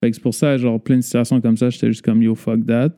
Fait 0.00 0.10
que 0.10 0.16
c'est 0.16 0.22
pour 0.22 0.34
ça 0.34 0.56
genre 0.56 0.80
plein 0.80 0.96
de 0.96 1.02
situations 1.02 1.40
comme 1.40 1.56
ça, 1.56 1.70
j'étais 1.70 1.88
juste 1.88 2.02
comme 2.02 2.22
yo 2.22 2.34
fuck 2.34 2.64
that. 2.66 2.90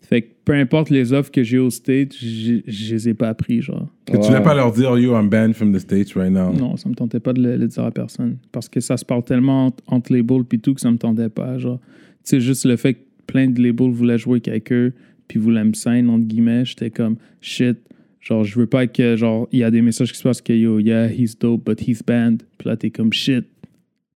Fait 0.00 0.22
que 0.22 0.28
peu 0.44 0.52
importe 0.54 0.90
les 0.90 1.12
offres 1.12 1.30
que 1.32 1.42
j'ai 1.42 1.58
aux 1.58 1.70
States, 1.70 2.14
j'ai- 2.16 2.62
je 2.66 2.94
les 2.94 3.08
ai 3.08 3.14
pas 3.14 3.34
pris 3.34 3.60
genre. 3.60 3.88
Que 4.04 4.12
tu 4.16 4.28
voulais 4.28 4.42
pas 4.42 4.54
leur 4.54 4.72
dire, 4.72 4.96
yo, 4.98 5.12
I'm 5.18 5.28
banned 5.28 5.54
from 5.54 5.72
the 5.74 5.78
States 5.80 6.12
right 6.14 6.30
now. 6.32 6.52
Non, 6.52 6.76
ça 6.76 6.88
me 6.88 6.94
tentait 6.94 7.18
pas 7.18 7.32
de 7.32 7.42
le, 7.42 7.56
le 7.56 7.66
dire 7.66 7.82
à 7.84 7.90
personne. 7.90 8.38
Parce 8.52 8.68
que 8.68 8.78
ça 8.80 8.96
se 8.96 9.04
parle 9.04 9.24
tellement 9.24 9.66
entre, 9.66 9.82
entre 9.88 10.12
labels 10.14 10.44
puis 10.44 10.60
tout 10.60 10.74
que 10.74 10.80
ça 10.80 10.90
me 10.92 10.96
tentait 10.98 11.28
pas. 11.28 11.58
Genre, 11.58 11.80
tu 11.80 11.86
sais, 12.24 12.40
juste 12.40 12.64
le 12.66 12.76
fait 12.76 12.94
que 12.94 13.00
plein 13.26 13.48
de 13.48 13.60
labels 13.60 13.90
voulaient 13.90 14.18
jouer 14.18 14.40
avec 14.46 14.70
eux 14.72 14.92
puis 15.26 15.40
voulaient 15.40 15.64
me 15.64 15.72
sign, 15.74 16.08
entre 16.08 16.24
guillemets, 16.26 16.64
j'étais 16.64 16.90
comme 16.90 17.16
shit. 17.40 17.76
Genre, 18.20 18.44
je 18.44 18.58
veux 18.60 18.66
pas 18.66 18.86
que, 18.86 19.16
genre, 19.16 19.48
il 19.50 19.58
y 19.60 19.64
a 19.64 19.70
des 19.72 19.82
messages 19.82 20.12
qui 20.12 20.18
se 20.18 20.22
passent 20.22 20.40
que 20.42 20.52
yo, 20.52 20.78
yeah, 20.78 21.08
he's 21.10 21.36
dope, 21.36 21.64
but 21.68 21.80
he's 21.80 22.02
banned. 22.04 22.42
Puis 22.58 22.68
là, 22.68 22.76
t'es 22.76 22.90
comme 22.90 23.12
shit. 23.12 23.44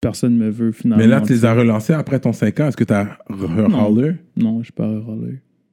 Personne 0.08 0.36
me 0.36 0.50
veut 0.50 0.72
finalement. 0.72 1.02
Mais 1.02 1.08
là, 1.08 1.20
tu 1.20 1.32
les 1.32 1.44
as 1.44 1.54
relancés 1.54 1.92
après 1.92 2.18
ton 2.20 2.32
5 2.32 2.60
ans. 2.60 2.68
Est-ce 2.68 2.76
que 2.76 2.84
t'as 2.84 3.06
re-holler? 3.28 4.12
Non, 4.36 4.58
je 4.60 4.64
suis 4.64 4.72
pas. 4.72 4.88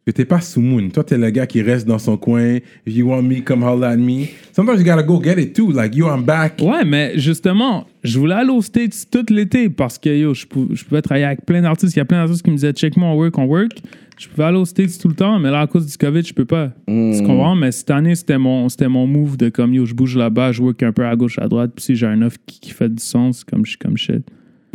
Que 0.06 0.12
t'es 0.12 0.26
pas 0.26 0.42
sous 0.42 0.60
moon. 0.60 0.90
Toi, 0.90 1.06
t'es 1.06 1.18
le 1.18 1.30
gars 1.30 1.48
qui 1.48 1.62
reste 1.62 1.88
dans 1.88 1.98
son 1.98 2.18
coin. 2.18 2.56
If 2.86 2.94
you 2.94 3.08
want 3.08 3.22
me, 3.24 3.40
come 3.42 3.64
holler 3.64 3.86
at 3.88 3.96
me. 3.96 4.26
Sometimes 4.52 4.80
you 4.80 4.84
gotta 4.84 5.02
go 5.04 5.22
get 5.24 5.40
it 5.42 5.54
too. 5.56 5.72
Like, 5.72 5.96
yo, 5.96 6.08
I'm 6.10 6.24
back. 6.26 6.60
Ouais, 6.62 6.84
mais 6.84 7.18
justement, 7.18 7.88
je 8.04 8.20
voulais 8.20 8.36
aller 8.36 8.50
aux 8.50 8.62
States 8.62 9.06
tout 9.10 9.26
l'été 9.30 9.70
parce 9.70 9.98
que 9.98 10.10
yo, 10.10 10.34
je, 10.34 10.46
pou- 10.46 10.68
je 10.74 10.84
pouvais 10.84 11.02
travailler 11.02 11.24
avec 11.28 11.46
plein 11.46 11.62
d'artistes. 11.62 11.96
Il 11.96 12.00
y 12.00 12.02
a 12.02 12.06
plein 12.06 12.18
d'artistes 12.18 12.44
qui 12.44 12.52
me 12.52 12.56
disaient 12.58 12.74
check 12.74 12.98
moi, 12.98 13.08
on 13.10 13.16
work, 13.16 13.38
on 13.38 13.46
work. 13.46 13.72
Je 14.18 14.28
pouvais 14.30 14.44
aller 14.44 14.58
aux 14.58 14.66
States 14.66 14.98
tout 15.00 15.08
le 15.08 15.16
temps, 15.16 15.40
mais 15.40 15.50
là, 15.52 15.62
à 15.62 15.68
cause 15.68 15.86
du 15.86 15.98
COVID, 15.98 16.22
je 16.24 16.34
peux 16.34 16.46
pas. 16.46 16.72
Tu 16.88 17.20
comprends? 17.26 17.56
Mais 17.56 17.72
cette 17.72 17.90
année, 17.92 18.16
c'était 18.16 18.38
mon, 18.38 18.70
c'était 18.70 18.88
mon 18.88 19.08
move 19.08 19.38
de 19.38 19.50
comme 19.50 19.74
yo, 19.74 19.86
je 19.86 19.94
bouge 19.94 20.16
là-bas, 20.16 20.52
je 20.52 20.62
work 20.62 20.82
un 20.84 20.92
peu 20.92 21.06
à 21.06 21.16
gauche, 21.16 21.40
à 21.40 21.48
droite. 21.48 21.72
Puis 21.76 21.84
si 21.86 21.96
j'ai 21.96 22.06
un 22.08 22.22
offre 22.22 22.38
qui, 22.46 22.60
qui 22.60 22.72
fait 22.72 22.90
du 22.94 23.02
sens, 23.04 23.44
comme 23.44 23.66
je 23.66 23.72
suis 23.72 23.80
comme 23.80 23.98
shit. 23.98 24.24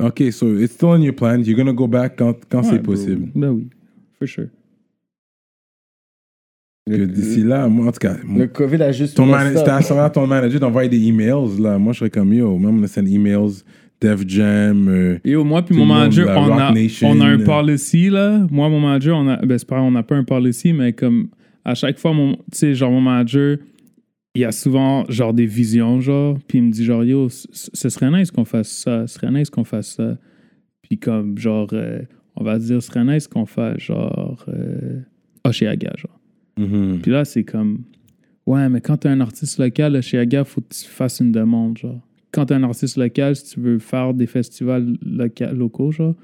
OK, 0.00 0.22
so 0.30 0.56
it's 0.58 0.72
still 0.74 0.90
in 0.90 1.00
your 1.02 1.14
plan. 1.14 1.38
You're 1.42 1.56
gonna 1.56 1.72
go 1.72 1.86
back 1.88 2.16
quand, 2.18 2.34
quand 2.48 2.62
Ouais, 2.62 2.68
c'est 2.70 2.82
possible. 2.82 3.28
Ben 3.34 3.50
oui, 3.50 3.68
for 4.18 4.28
sure. 4.28 4.46
Que 6.86 7.04
D'ici 7.04 7.42
là, 7.42 7.68
moi, 7.68 7.88
en 7.88 7.92
tout 7.92 7.98
cas, 7.98 8.16
Le 8.26 8.46
COVID 8.46 8.82
a 8.82 8.92
juste. 8.92 9.16
ton 9.16 9.26
mis 9.26 9.32
man- 9.32 9.52
ça. 9.52 9.58
c'était 9.58 9.70
à 9.70 9.82
ce 9.82 9.90
moment-là, 9.92 10.10
ton 10.10 10.26
manager 10.26 10.58
d'envoyer 10.58 10.88
des 10.88 11.02
emails. 11.06 11.60
Là. 11.60 11.78
Moi, 11.78 11.92
je 11.92 11.98
serais 11.98 12.10
comme 12.10 12.32
yo. 12.32 12.58
Même 12.58 12.80
on 12.80 12.82
a 12.82 12.86
send 12.88 13.06
emails, 13.06 13.62
Def 14.00 14.26
Jam. 14.28 14.88
euh, 14.88 15.18
Et 15.24 15.34
au 15.36 15.44
moi 15.44 15.64
puis 15.64 15.74
mon 15.76 15.86
manager, 15.86 16.28
on 16.38 16.56
a, 16.56 16.72
Nation. 16.72 17.08
on 17.10 17.20
a 17.20 17.26
un 17.26 17.38
policy 17.38 18.10
là. 18.10 18.46
Moi, 18.50 18.68
mon 18.68 18.80
manager, 18.80 19.16
on 19.16 19.26
a, 19.28 19.36
ben 19.44 19.58
c'est 19.58 19.66
pas, 19.68 19.80
on 19.80 19.90
n'a 19.90 20.02
pas 20.02 20.16
un 20.16 20.24
policy, 20.24 20.72
mais 20.72 20.92
comme 20.92 21.28
à 21.64 21.74
chaque 21.74 21.98
fois, 21.98 22.12
mon, 22.12 22.34
tu 22.36 22.42
sais, 22.52 22.74
genre 22.74 22.90
mon 22.92 23.00
manager, 23.00 23.58
il 24.34 24.42
y 24.42 24.44
a 24.44 24.52
souvent 24.52 25.04
genre 25.08 25.34
des 25.34 25.46
visions, 25.46 26.00
genre, 26.00 26.38
puis 26.46 26.58
il 26.58 26.64
me 26.64 26.70
dit 26.70 26.84
genre 26.84 27.02
yo, 27.04 27.28
ce 27.28 27.88
serait 27.88 28.10
nice 28.10 28.30
qu'on 28.30 28.44
fasse 28.44 28.68
ça, 28.68 29.06
ce 29.06 29.14
serait 29.14 29.30
nice 29.32 29.50
qu'on 29.50 29.64
fasse 29.64 29.94
ça, 29.96 30.16
puis 30.82 30.98
comme 30.98 31.36
genre, 31.38 31.68
euh, 31.72 32.00
on 32.36 32.44
va 32.44 32.58
dire, 32.58 32.80
ce 32.80 32.88
serait 32.92 33.04
nice 33.04 33.26
qu'on 33.26 33.46
fasse 33.46 33.78
genre 33.80 34.44
euh, 34.48 35.00
Oshéaga, 35.44 35.92
genre. 35.96 36.20
mhm. 36.56 37.00
Puis 37.02 37.10
là, 37.10 37.24
c'est 37.24 37.42
comme, 37.44 37.82
ouais, 38.46 38.68
mais 38.68 38.80
quand 38.80 38.98
t'es 38.98 39.08
un 39.08 39.20
artiste 39.20 39.58
local, 39.58 39.94
là, 39.94 40.00
chez 40.02 40.18
Aga, 40.18 40.44
faut 40.44 40.60
que 40.60 40.68
tu 40.72 40.84
fasses 40.86 41.18
une 41.20 41.32
demande, 41.32 41.76
genre. 41.78 42.00
Quand 42.32 42.46
t'es 42.46 42.54
un 42.54 42.62
artiste 42.62 42.96
local, 42.96 43.34
si 43.36 43.54
tu 43.54 43.60
veux 43.60 43.78
faire 43.78 44.12
des 44.14 44.26
festivals 44.26 44.96
loca- 45.04 45.52
locaux, 45.52 45.92
genre, 45.92 46.14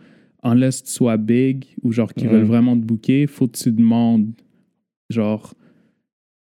unless 0.42 0.82
tu 0.82 0.90
sois 0.92 1.16
big 1.16 1.64
ou 1.82 1.92
genre 1.92 2.12
qui 2.12 2.24
Mhm. 2.26 2.30
veulent 2.32 2.44
vraiment 2.44 2.76
te 2.76 2.84
booker, 2.84 3.26
faut 3.26 3.46
que 3.48 3.56
tu 3.56 3.72
demandes, 3.72 4.26
genre, 5.10 5.54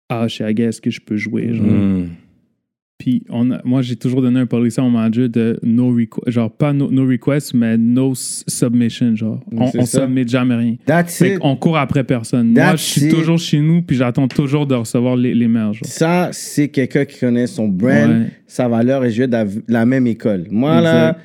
ah, 0.10 0.28
chez 0.28 0.44
Aga, 0.44 0.66
est-ce 0.68 0.82
que 0.82 0.92
je 0.92 1.02
peux 1.02 1.18
jouer, 1.18 1.54
genre. 1.54 1.66
Mhm. 1.66 2.10
Puis 3.00 3.24
on 3.30 3.52
a- 3.52 3.62
moi, 3.64 3.84
j'ai 3.84 3.96
toujours 3.96 4.24
donné 4.24 4.40
un 4.40 4.48
policy 4.48 4.80
à 4.80 4.84
mon 4.84 4.90
manager 4.90 5.30
de 5.30 5.60
no 5.62 5.90
request, 5.94 6.32
genre 6.32 6.52
pas 6.52 6.74
no, 6.74 6.90
no 6.90 7.06
request, 7.06 7.54
mais 7.54 7.78
no 7.78 8.14
submission, 8.16 9.16
genre. 9.16 9.40
On, 9.52 9.66
on 9.66 9.86
ça. 9.86 10.02
submit 10.02 10.28
jamais 10.28 10.56
rien. 10.56 10.76
That's 10.84 11.16
Fait 11.20 11.34
it. 11.36 11.40
qu'on 11.40 11.56
court 11.58 11.78
après 11.78 12.04
personne. 12.04 12.48
Moi, 12.54 12.64
je 12.66 12.72
That's 12.72 12.82
suis 12.82 13.06
it. 13.06 13.12
toujours 13.12 13.38
chez 13.38 13.60
nous, 13.60 13.84
puis 13.84 13.96
j'attends 13.98 14.28
toujours 14.28 14.66
de 14.66 14.74
recevoir 14.74 15.16
les, 15.16 15.36
les 15.36 15.48
mails. 15.48 15.74
Genre. 15.74 15.86
Ça, 15.86 16.30
c'est 16.32 16.70
quelqu'un 16.70 17.06
qui 17.06 17.20
connaît 17.20 17.46
son 17.46 17.68
brand, 17.68 18.10
Ouais. 18.10 18.32
Sa 18.50 18.68
valeur 18.70 19.04
et 19.04 19.12
je 19.12 19.24
viens 19.24 19.28
de 19.28 19.62
la, 19.68 19.86
même 19.86 20.08
école. 20.08 20.46
Moi, 20.50 20.80
là. 20.82 21.12
me- 21.12 21.18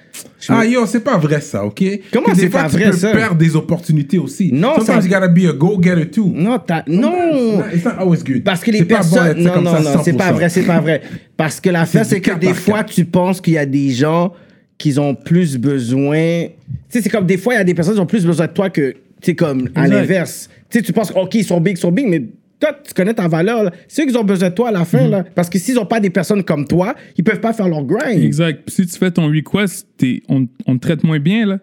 Ah 0.48 0.66
yo, 0.66 0.84
c'est 0.86 1.00
pas 1.04 1.16
vrai 1.16 1.40
ça, 1.40 1.64
ok? 1.64 1.82
Comment 2.12 2.34
c'est 2.34 2.50
fois, 2.50 2.62
pas 2.64 2.68
tu 2.68 2.76
vrai, 2.76 2.90
peux 2.90 2.96
ça? 2.96 3.12
perdre 3.12 3.36
des 3.36 3.54
opportunités 3.54 4.18
aussi. 4.18 4.50
Non, 4.52 4.74
Sometimes 4.74 5.00
ça- 5.02 5.06
you 5.06 5.08
gotta 5.14 5.28
be 5.28 5.46
a 5.48 5.52
go-getter 5.52 6.10
too. 6.10 6.32
Non, 6.34 6.58
t'as- 6.58 6.82
non! 6.88 7.62
It's 7.72 7.84
not 7.84 7.92
always 7.98 8.22
good. 8.24 8.42
Parce 8.42 8.60
que 8.62 8.72
les 8.72 8.80
bon 8.82 8.88
personnes. 8.88 9.24
d'être 9.34 9.38
non, 9.38 9.62
non, 9.62 9.80
non, 9.80 10.02
c'est 10.02 10.12
pas 10.14 10.30
100%. 10.30 10.32
vrai, 10.34 10.48
c'est 10.48 10.62
pas 10.62 10.80
vrai. 10.80 11.00
Parce 11.36 11.60
que 11.60 11.70
l'affaire, 11.70 12.04
C'est 12.04 12.20
que 12.20 12.36
des 12.38 12.54
fois, 12.54 12.82
tu 12.82 13.04
penses 13.04 13.40
qu'il 13.40 13.54
y 13.54 13.58
a 13.58 13.66
des 13.66 13.90
gens 13.90 14.32
qui 14.76 14.98
ont 14.98 15.14
plus 15.14 15.56
besoin. 15.58 16.46
Tu 16.46 16.50
sais, 16.88 17.02
c'est 17.02 17.08
comme 17.10 17.26
des 17.26 17.38
fois, 17.38 17.54
il 17.54 17.58
y 17.58 17.60
a 17.60 17.64
des 17.64 17.74
personnes 17.74 17.94
qui 17.94 18.00
ont 18.00 18.06
plus 18.06 18.26
besoin 18.26 18.46
de 18.46 18.52
toi 18.52 18.68
que. 18.68 18.90
Tu 19.20 19.26
sais, 19.30 19.34
comme 19.36 19.68
à 19.76 19.86
l'inverse. 19.86 20.48
Tu 20.68 20.78
sais, 20.78 20.84
tu 20.84 20.92
penses, 20.92 21.12
OK, 21.14 21.36
ils 21.36 21.44
sont 21.44 21.60
big, 21.60 21.76
ils 21.76 21.80
sont 21.80 21.92
big, 21.92 22.08
mais 22.08 22.24
toi, 22.62 22.78
tu 22.86 22.94
connais 22.94 23.14
ta 23.14 23.28
valeur. 23.28 23.70
C'est 23.88 24.02
eux 24.04 24.06
qui 24.10 24.16
ont 24.16 24.24
besoin 24.24 24.48
de 24.50 24.54
toi 24.54 24.68
à 24.68 24.72
la 24.72 24.78
Mhm. 24.80 24.84
fin, 24.86 25.08
là. 25.08 25.24
Parce 25.34 25.50
que 25.50 25.58
s'ils 25.58 25.74
n'ont 25.74 25.86
pas 25.86 26.00
des 26.00 26.10
personnes 26.10 26.42
comme 26.42 26.66
toi, 26.66 26.94
ils 27.16 27.24
peuvent 27.24 27.40
pas 27.40 27.52
faire 27.52 27.68
leur 27.68 27.84
grind. 27.84 28.22
Exact. 28.22 28.62
Puis 28.66 28.74
si 28.74 28.86
tu 28.86 28.98
fais 28.98 29.10
ton 29.10 29.26
request, 29.28 29.86
t'es- 29.96 30.22
on, 30.28 30.46
on 30.66 30.74
te 30.76 30.80
traite 30.86 31.04
moins 31.04 31.18
bien, 31.20 31.46
là. 31.46 31.58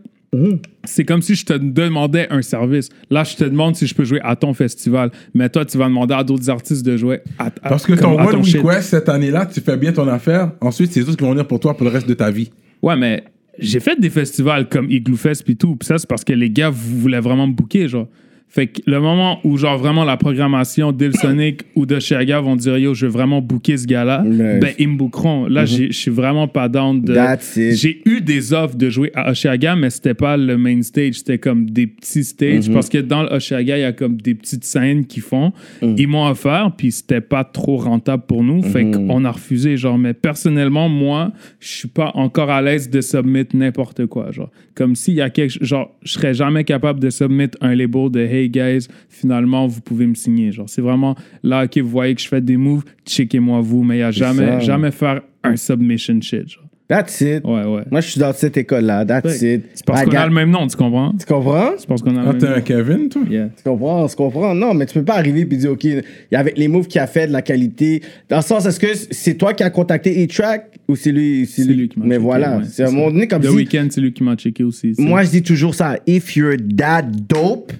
C'est 0.84 1.06
comme 1.06 1.24
si 1.24 1.34
je 1.34 1.44
te 1.44 1.54
demandais 1.54 2.28
un 2.30 2.44
service. 2.44 2.90
Là, 3.10 3.24
je 3.24 3.36
te 3.36 3.44
demande 3.44 3.76
si 3.76 3.88
je 3.88 3.96
peux 3.96 4.04
jouer 4.04 4.20
à 4.24 4.36
ton 4.36 4.54
festival. 4.54 5.10
Mais 5.34 5.50
toi, 5.50 5.66
tu 5.66 5.76
vas 5.78 5.86
demander 5.86 6.14
à 6.14 6.24
d'autres 6.24 6.50
artistes 6.52 6.86
de 6.86 6.98
jouer 6.98 7.22
à, 7.40 7.48
à- 7.48 7.50
Parce 7.50 7.84
que 7.86 7.94
comme 7.94 8.16
ton 8.18 8.20
one 8.38 8.44
shit. 8.44 8.58
request 8.62 8.90
cette 8.90 9.10
année-là, 9.10 9.48
tu 9.48 9.60
fais 9.60 9.76
bien 9.76 9.92
ton 9.92 10.08
affaire. 10.08 10.52
Ensuite, 10.62 10.92
c'est 10.92 11.00
les 11.00 11.08
autres 11.08 11.18
qui 11.18 11.24
vont 11.24 11.32
venir 11.32 11.48
pour 11.48 11.60
toi 11.60 11.76
pour 11.76 11.84
le 11.86 11.92
reste 11.92 12.08
de 12.08 12.14
ta 12.14 12.30
vie. 12.30 12.52
Ouais, 12.84 12.96
mais 12.96 13.24
j'ai 13.58 13.80
fait 13.80 14.00
des 14.00 14.12
festivals 14.12 14.70
comme 14.70 14.90
Igloo 14.92 15.16
Fest 15.18 15.44
puis 15.44 15.56
tout. 15.58 15.76
Puis 15.76 15.88
ça, 15.88 15.98
c'est 15.98 16.08
parce 16.08 16.24
que 16.24 16.34
les 16.34 16.52
gars 16.52 16.70
voulaient 16.70 17.20
vraiment 17.20 17.48
me 17.48 17.54
booker, 17.54 17.88
genre. 17.88 18.08
Fait 18.52 18.66
que 18.66 18.82
le 18.88 19.00
moment 19.00 19.40
où, 19.44 19.58
genre, 19.58 19.78
vraiment 19.78 20.04
la 20.04 20.18
programmation 20.18 20.92
d'Il 20.92 21.16
Sonic 21.16 21.62
ou 21.76 21.86
de 21.86 22.00
Chiaga 22.00 22.40
vont 22.42 22.56
dire 22.56 22.78
Yo, 22.80 22.96
je 22.96 23.06
veux 23.06 23.12
vraiment 23.12 23.42
booker 23.42 23.78
ce 23.78 23.86
gars-là, 23.86 24.24
ben, 24.60 24.74
ils 24.80 24.88
me 24.88 24.98
bookeront. 24.98 25.46
Là, 25.46 25.66
j'ai- 25.66 25.88
je 25.92 25.98
suis 25.98 26.10
vraiment 26.12 26.48
pas 26.48 26.68
down 26.68 27.00
de. 27.00 27.14
That's 27.14 27.56
it. 27.58 27.76
J'ai 27.78 28.02
eu 28.06 28.22
des 28.22 28.52
offres 28.54 28.76
de 28.76 28.90
jouer 28.90 29.12
à 29.14 29.30
Oshiaga, 29.32 29.76
mais 29.76 29.92
c'était 29.92 30.16
pas 30.16 30.36
le 30.36 30.58
main 30.58 30.82
stage. 30.82 31.16
C'était 31.20 31.38
comme 31.38 31.70
des 31.70 31.86
petits 31.86 32.24
stages. 32.24 32.72
Parce 32.74 32.90
que 32.90 32.98
dans 32.98 33.22
le 33.22 33.30
Oshiaga, 33.30 33.78
il 33.78 33.82
y 33.82 33.84
a 33.84 33.92
comme 33.94 34.20
des 34.20 34.34
petites 34.34 34.64
scènes 34.66 35.06
qui 35.06 35.20
font. 35.20 35.54
Ils 35.84 36.08
m'ont 36.08 36.26
offert, 36.28 36.72
puis 36.76 36.92
c'était 36.92 37.22
pas 37.22 37.44
trop 37.44 37.78
rentable 37.78 38.24
pour 38.28 38.44
nous. 38.44 38.64
Fait 38.64 38.90
qu'on 38.90 39.26
a 39.26 39.32
refusé. 39.32 39.78
Genre, 39.78 39.98
mais 40.00 40.14
personnellement, 40.16 40.90
moi, 40.90 41.32
je 41.60 41.68
suis 41.68 41.88
pas 41.88 42.12
encore 42.16 42.50
à 42.50 42.62
l'aise 42.64 42.90
de 42.90 43.02
submit 43.02 43.46
n'importe 43.54 44.08
quoi. 44.08 44.32
Genre, 44.32 44.50
comme 44.74 44.96
s'il 44.96 45.14
y 45.16 45.22
a 45.22 45.30
quelque 45.30 45.64
Genre, 45.64 45.94
je 46.04 46.14
serais 46.14 46.34
jamais 46.34 46.64
capable 46.64 47.00
de 47.00 47.10
submit 47.12 47.50
un 47.62 47.76
label 47.76 48.10
de 48.10 48.20
Hey 48.22 48.39
guys, 48.48 48.88
finalement, 49.10 49.68
vous 49.68 49.82
pouvez 49.82 50.08
me 50.08 50.16
signer. 50.16 50.52
Genre, 50.54 50.70
c'est 50.70 50.82
vraiment 50.82 51.16
là, 51.44 51.66
OK, 51.66 51.78
vous 51.80 51.90
voyez 51.90 52.16
que 52.16 52.22
je 52.22 52.28
fais 52.28 52.42
des 52.42 52.58
moves, 52.58 52.84
checkez-moi 53.06 53.60
vous. 53.62 53.84
Mais 53.84 53.98
il 53.98 54.00
y 54.00 54.04
a 54.04 54.12
jamais, 54.12 54.46
ça. 54.46 54.60
jamais 54.60 54.92
faire 54.92 55.22
un 55.44 55.56
submission 55.58 56.22
shit. 56.22 56.48
Genre. 56.50 56.64
That's 56.88 57.22
it. 57.22 57.46
Ouais, 57.46 57.66
ouais. 57.66 57.84
Moi, 57.92 58.02
je 58.02 58.10
suis 58.10 58.20
dans 58.20 58.34
cette 58.34 58.58
école-là. 58.58 59.06
That's 59.06 59.44
it. 59.44 59.64
C'est 59.76 59.86
parce 59.86 60.06
qu'on 60.06 60.12
a 60.12 60.26
le 60.26 60.34
même 60.34 60.50
nom, 60.50 60.66
tu 60.66 60.76
comprends? 60.76 61.14
Tu 61.20 61.24
comprends? 61.24 61.74
C'est 61.78 61.88
parce 61.88 62.02
qu'on 62.02 62.18
a 62.18 62.24
Ah, 62.28 62.32
le 62.32 62.40
t'es 62.40 62.48
même 62.48 62.56
un 62.56 62.58
nom. 62.58 62.64
Kevin, 62.64 63.10
toi? 63.10 63.22
Yeah. 63.30 63.50
Tu 63.56 63.64
comprends, 63.64 64.08
tu 64.08 64.16
comprends? 64.16 64.56
Non, 64.56 64.74
mais 64.74 64.88
tu 64.88 64.96
peux 64.96 65.06
pas 65.06 65.14
arriver 65.18 65.42
et 65.42 65.46
dire, 65.46 65.72
OK, 65.74 65.84
il 65.84 66.02
y 66.32 66.36
avait 66.36 66.56
les 66.58 66.68
moves 66.68 66.88
qu'il 66.88 67.00
a 67.00 67.06
fait, 67.06 67.28
de 67.28 67.32
la 67.32 67.44
qualité. 67.44 68.02
Dans 68.28 68.38
le 68.38 68.42
sens, 68.42 68.66
est-ce 68.66 68.80
que 68.80 68.88
c'est 69.12 69.36
toi 69.36 69.54
qui 69.54 69.62
as 69.62 69.70
contacté 69.70 70.24
A-Track 70.24 70.80
ou 70.88 70.96
c'est 70.96 71.12
lui? 71.12 71.46
C'est 71.46 71.64
lui? 71.66 71.90
qui 71.90 72.00
m'a 72.00 72.06
Mais 72.06 72.16
checké, 72.16 72.24
voilà, 72.24 72.58
ouais, 72.58 72.64
c'est 72.64 72.84
à 72.84 72.88
un 72.88 72.92
moment 72.92 73.12
donné 73.12 73.28
comme 73.28 73.44
The 73.44 73.50
si. 73.50 73.56
Weeknd, 73.56 73.88
c'est 73.92 74.02
lui 74.02 74.12
qui 74.12 74.24
m'a 74.24 74.36
checké 74.36 74.64
aussi. 74.64 74.94
Moi, 74.98 75.22
je 75.22 75.30
dis 75.30 75.44
toujours 75.44 75.76
ça. 75.76 75.96
If 76.08 76.36
you're 76.36 76.58
that 76.76 77.04
dope, 77.04 77.72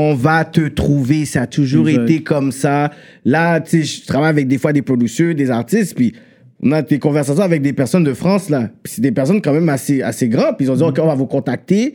on 0.00 0.14
va 0.14 0.44
te 0.44 0.68
trouver. 0.68 1.24
Ça 1.24 1.42
a 1.42 1.46
toujours 1.46 1.88
Exact. 1.88 2.04
été 2.04 2.22
comme 2.22 2.52
ça. 2.52 2.90
Là, 3.24 3.60
tu 3.60 3.82
sais, 3.82 4.02
je 4.02 4.06
travaille 4.06 4.30
avec 4.30 4.46
des 4.48 4.58
fois 4.58 4.72
des 4.72 4.82
producteurs, 4.82 5.34
des 5.34 5.50
artistes, 5.50 5.94
puis 5.96 6.12
on 6.62 6.72
a 6.72 6.82
des 6.82 6.98
conversations 6.98 7.42
avec 7.42 7.62
des 7.62 7.72
personnes 7.72 8.04
de 8.04 8.14
France, 8.14 8.48
là. 8.50 8.70
Puis 8.82 8.94
c'est 8.94 9.02
des 9.02 9.12
personnes 9.12 9.40
quand 9.40 9.52
même 9.52 9.68
assez, 9.68 10.02
assez 10.02 10.28
grandes. 10.28 10.56
Puis 10.56 10.66
ils 10.66 10.70
ont 10.70 10.76
dit, 10.76 10.82
OK, 10.82 10.98
on 11.02 11.06
va 11.06 11.14
vous 11.14 11.26
contacter. 11.26 11.94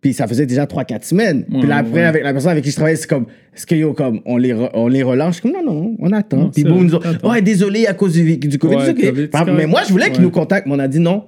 Puis 0.00 0.12
ça 0.12 0.26
faisait 0.26 0.44
déjà 0.46 0.66
3-4 0.66 1.02
semaines. 1.04 1.44
Ouais, 1.50 1.60
puis 1.60 1.68
là, 1.68 1.76
après, 1.78 1.92
ouais. 2.00 2.02
avec 2.02 2.22
la 2.24 2.32
personne 2.32 2.50
avec 2.50 2.62
qui 2.64 2.70
je 2.70 2.76
travaille, 2.76 2.96
c'est 2.96 3.08
comme, 3.08 3.24
est-ce 3.56 3.66
que 3.66 3.74
yo, 3.74 3.94
comme, 3.94 4.20
on 4.26 4.36
les, 4.36 4.52
re- 4.52 4.70
on 4.74 4.86
les 4.88 5.02
relance? 5.02 5.36
Je 5.36 5.40
suis 5.40 5.50
comme, 5.50 5.64
non, 5.64 5.72
non, 5.72 5.96
on 5.98 6.12
attend. 6.12 6.36
Non, 6.36 6.50
puis 6.50 6.62
boum, 6.64 6.78
ils 6.80 6.86
nous 6.86 6.94
ont, 6.96 7.30
ouais, 7.30 7.40
désolé 7.40 7.86
à 7.86 7.94
cause 7.94 8.12
du, 8.12 8.36
du 8.36 8.58
COVID. 8.58 8.76
Ouais, 8.76 9.28
mais 9.56 9.66
moi, 9.66 9.80
je 9.86 9.92
voulais 9.92 10.10
qu'ils 10.10 10.22
nous 10.22 10.30
contactent, 10.30 10.66
mais 10.66 10.74
on 10.74 10.78
a 10.78 10.88
dit 10.88 11.00
non. 11.00 11.24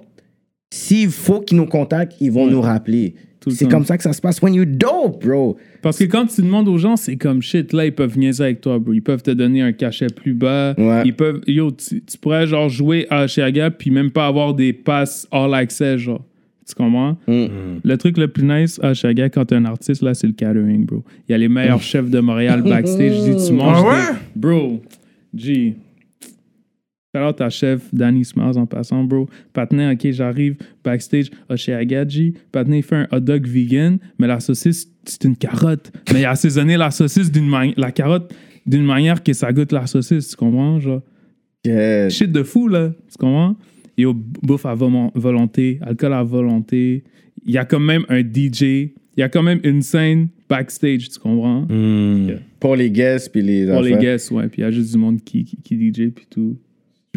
S'il 0.71 1.09
faut 1.09 1.41
qu'ils 1.41 1.57
nous 1.57 1.67
contactent, 1.67 2.17
ils 2.21 2.31
vont 2.31 2.47
nous 2.47 2.61
rappeler. 2.61 3.15
Tout 3.47 3.51
le 3.51 3.57
C'est 3.57 3.69
comme 3.69 3.85
ça 3.85 3.97
que 3.97 4.03
ça 4.03 4.13
se 4.13 4.21
passe. 4.21 4.43
When 4.43 4.55
you 4.55 4.65
dope, 4.65 5.25
bro. 5.25 5.57
Parce 5.81 5.99
que 5.99 6.05
quand 6.05 6.27
tu 6.27 6.43
demandes 6.43 6.67
aux 6.67 6.79
gens, 6.79 6.97
c'est 6.97 7.15
comme 7.15 7.43
shit, 7.43 7.73
là, 7.73 7.87
ils 7.87 7.95
peuvent 7.95 8.19
niaiser 8.19 8.43
avec 8.43 8.61
toi, 8.61 8.81
bro. 8.81 8.93
Ils 8.93 9.03
peuvent 9.03 9.23
te 9.23 9.31
donner 9.31 9.63
un 9.63 9.71
cachet 9.71 10.09
plus 10.09 10.35
bas. 10.35 10.75
Ouais. 10.77 11.03
Ils 11.05 11.15
peuvent. 11.15 11.41
Yo, 11.47 11.71
tu, 11.71 12.03
tu 12.03 12.19
pourrais, 12.19 12.49
genre, 12.49 12.69
jouer 12.69 13.07
à 13.09 13.29
Chiaga, 13.29 13.71
puis 13.71 13.93
même 13.93 14.11
pas 14.11 14.27
avoir 14.27 14.53
des 14.53 14.73
passes 14.73 15.29
all 15.31 15.55
access, 15.55 15.99
genre. 16.01 16.25
Tu 16.69 16.75
comprends? 16.75 17.17
Mm. 17.29 17.47
Le 17.85 17.97
truc 17.97 18.19
le 18.19 18.27
plus 18.27 18.43
nice 18.43 18.81
à 18.83 18.95
Chiaga, 18.95 19.29
quand 19.29 19.45
t'es 19.45 19.55
un 19.55 19.65
artiste, 19.67 20.03
là, 20.03 20.15
c'est 20.15 20.27
le 20.27 20.33
catering, 20.33 20.85
bro. 20.85 21.05
Il 21.29 21.33
y 21.33 21.35
a 21.37 21.39
les 21.39 21.49
meilleurs 21.49 21.81
chefs 21.81 22.11
de 22.11 22.19
Montréal 22.19 22.63
backstage. 22.63 23.13
Je 23.13 23.33
dis, 23.37 23.47
tu 23.47 23.53
manges. 23.53 23.77
Ah 23.79 23.89
ouais? 23.89 24.17
des- 24.35 24.41
Bro, 24.41 24.81
G. 25.37 25.77
Alors, 27.17 27.35
ta 27.35 27.49
chef, 27.51 27.83
Danny 27.93 28.25
Smiles, 28.25 28.57
en 28.59 28.67
passant, 28.67 29.03
bro. 29.05 29.29
Patinet, 29.53 29.93
OK, 29.93 30.11
j'arrive 30.13 30.57
backstage 30.85 31.31
à 31.49 31.57
chez 31.57 31.73
Agadji. 31.75 32.35
Patinet, 32.53 32.79
il 32.79 32.83
fait 32.83 32.97
un 32.97 33.09
hot 33.13 33.21
dog 33.21 33.47
vegan, 33.47 33.99
mais 34.19 34.27
la 34.27 34.41
saucisse, 34.41 34.89
c'est 35.05 35.25
une 35.25 35.37
carotte. 35.37 35.91
Mais 36.13 36.21
il 36.21 36.25
a 36.25 36.31
assaisonné 36.31 36.77
la 36.77 36.91
saucisse 36.91 37.31
d'une 37.33 37.49
manière, 37.49 37.75
la 37.77 37.91
carotte 37.93 38.33
d'une 38.67 38.85
manière 38.85 39.23
que 39.23 39.33
ça 39.33 39.53
goûte 39.53 39.73
la 39.73 39.87
saucisse, 39.87 40.29
tu 40.29 40.37
comprends? 40.37 40.79
Genre, 40.81 41.03
Yeah. 41.65 42.09
shit 42.11 42.31
de 42.31 42.43
fou, 42.45 42.69
là, 42.69 42.91
tu 43.11 43.17
comprends? 43.19 43.57
Yo, 43.99 44.15
bouffe 44.15 44.67
à 44.67 44.75
vo- 44.75 45.11
volonté, 45.15 45.79
alcool 45.83 46.13
à 46.13 46.23
volonté. 46.23 47.03
Il 47.45 47.53
y 47.55 47.59
a 47.59 47.65
quand 47.65 47.81
même 47.81 48.05
un 48.09 48.21
DJ. 48.21 48.63
Il 49.17 49.21
y 49.21 49.23
a 49.23 49.29
quand 49.29 49.43
même 49.43 49.61
une 49.65 49.83
scène 49.83 50.29
backstage, 50.49 51.09
tu 51.09 51.19
comprends? 51.19 51.63
Hmm. 51.69 52.37
Pour 52.61 52.77
les 52.77 52.91
guests, 52.91 53.33
puis 53.33 53.43
les 53.43 53.67
Pour 53.67 53.81
les 53.83 53.97
guests, 53.97 54.31
ouais. 54.31 54.49
Puis 54.49 54.61
il 54.61 54.65
y 54.65 54.65
a 54.65 54.71
juste 54.71 54.93
du 54.93 54.99
monde 54.99 55.21
qui, 55.25 55.45
qui, 55.45 55.57
qui 55.57 55.75
DJ, 55.93 56.11
puis 56.15 56.27
tout. 56.31 56.57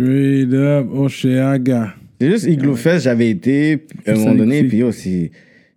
Straight 0.03 0.53
up, 0.53 0.87
Oshéaga. 0.93 1.93
C'est 2.21 2.29
juste 2.31 2.45
Igloo 2.47 2.75
Fest, 2.75 3.03
j'avais 3.03 3.29
été 3.29 3.85
à 4.07 4.11
un 4.11 4.15
moment 4.15 4.35
donné, 4.35 4.59
aussi. 4.59 4.67
puis 4.69 4.77
yo, 4.77 4.91
c'est. 4.91 5.31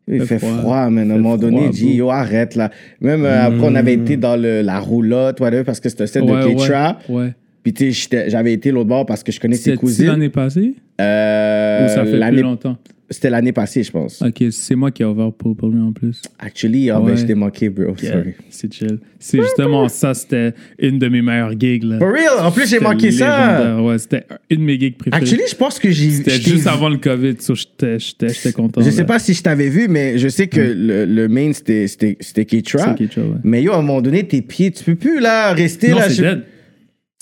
Il 0.09 0.21
Fait 0.27 0.39
froid. 0.39 0.59
froid, 0.59 0.91
man. 0.91 1.11
À 1.11 1.15
un 1.15 1.19
moment 1.19 1.37
donné, 1.37 1.59
froid, 1.63 1.71
dit, 1.73 1.95
yo, 1.95 2.11
arrête, 2.11 2.55
là. 2.57 2.71
Même 3.01 3.25
euh, 3.25 3.43
après, 3.47 3.61
on 3.63 3.75
avait 3.75 3.95
été 3.95 4.17
dans 4.17 4.37
le, 4.37 4.61
la 4.63 4.79
roulotte, 4.81 5.41
whatever, 5.41 5.65
parce 5.65 5.81
que 5.81 5.89
c'était 5.89 6.05
un 6.05 6.07
set 6.07 6.23
Ouais, 6.23 6.41
de 6.43 6.49
Ketra. 6.49 6.99
ouais, 7.09 7.15
ouais. 7.17 7.35
Puis, 7.63 7.73
tu 7.73 7.85
sais, 7.87 7.91
j'étais- 7.93 8.31
j'avais 8.31 8.53
été 8.53 8.71
l'autre 8.73 8.89
bord 8.89 9.07
parce 9.07 9.23
que 9.23 9.31
je 9.33 9.39
connais 9.41 9.55
ses 9.57 9.63
C'était 9.71 9.77
cousines. 9.77 10.07
l'année 10.07 10.29
passée? 10.29 10.75
Euh, 11.01 11.85
ou 11.85 11.89
ça 11.89 12.05
fait 12.05 12.31
plus 12.31 12.43
longtemps? 12.43 12.77
C'était 13.13 13.31
l'année 13.31 13.53
passée, 13.53 13.83
je 13.83 13.91
pense. 13.93 14.21
Ok, 14.23 14.43
c'est 14.51 14.75
moi 14.75 14.91
qui 14.91 15.03
ai 15.03 15.05
ouvert 15.05 15.33
pour, 15.33 15.55
pour 15.57 15.69
lui 15.69 15.81
en 15.81 15.93
plus. 15.93 16.21
Actually, 16.39 16.91
ah, 16.91 16.99
ben, 16.99 17.07
Ouais. 17.13 17.17
je 17.17 17.25
t'ai 17.27 17.35
manqué, 17.35 17.69
bro. 17.69 17.95
Sorry. 17.97 18.35
C'est 18.51 18.73
chill. 18.73 18.99
C'est 19.19 19.41
justement 19.41 19.89
ça, 19.89 20.15
c'était 20.15 20.53
une 20.79 20.99
de 20.99 21.09
mes 21.09 21.23
meilleures 21.23 21.59
gigs. 21.59 21.85
Là. 21.85 21.99
For 21.99 22.09
real, 22.13 22.45
en 22.45 22.51
plus, 22.51 22.63
j'ai 22.63 22.69
C'était 22.79 22.85
manqué 22.85 23.11
ça. 23.13 23.57
légendaire. 23.59 23.85
Ouais, 23.85 23.99
c'était 23.99 24.25
une 24.51 24.59
de 24.59 24.65
mes 24.65 24.81
gigs 24.81 24.97
préférées. 24.97 25.23
Actually, 25.23 25.43
je 25.49 25.55
pense 25.55 25.79
que 25.79 25.91
j'ai 25.91 26.11
c'était 26.11 26.31
je 26.33 26.37
t'ai 26.43 26.51
juste 26.51 26.63
vu- 26.65 26.69
avant 26.69 26.89
le 26.89 26.97
COVID, 26.99 27.37
so 27.39 27.55
j'étais 27.55 27.99
j'étais- 27.99 28.29
j'étais 28.31 28.53
content. 28.53 28.81
Je 28.81 28.87
là. 28.87 28.93
sais 28.93 29.05
pas 29.05 29.19
si 29.19 29.35
je 29.35 29.43
t'avais 29.43 29.69
vu, 29.69 29.87
mais 29.89 30.19
je 30.19 30.27
sais 30.29 30.49
que 30.49 30.61
le, 30.61 31.05
le 31.05 31.29
main, 31.29 31.53
c'était 31.53 31.87
c'était- 31.87 32.17
c'était. 32.21 32.47
C'est 32.51 32.77
ouais. 33.19 33.23
Mais 33.45 33.63
yo, 33.63 33.73
à 33.73 33.77
un 33.77 33.83
moment 33.83 34.03
donné, 34.03 34.25
tes 34.27 34.43
pieds, 34.43 34.71
tu 34.73 34.83
peux 34.85 34.95
plus, 34.97 35.21
là, 35.21 35.53
rester, 35.53 35.91
Non, 35.91 35.99
là. 35.99 36.09
c'est 36.09 36.15
je- 36.17 36.23
dead. 36.23 36.43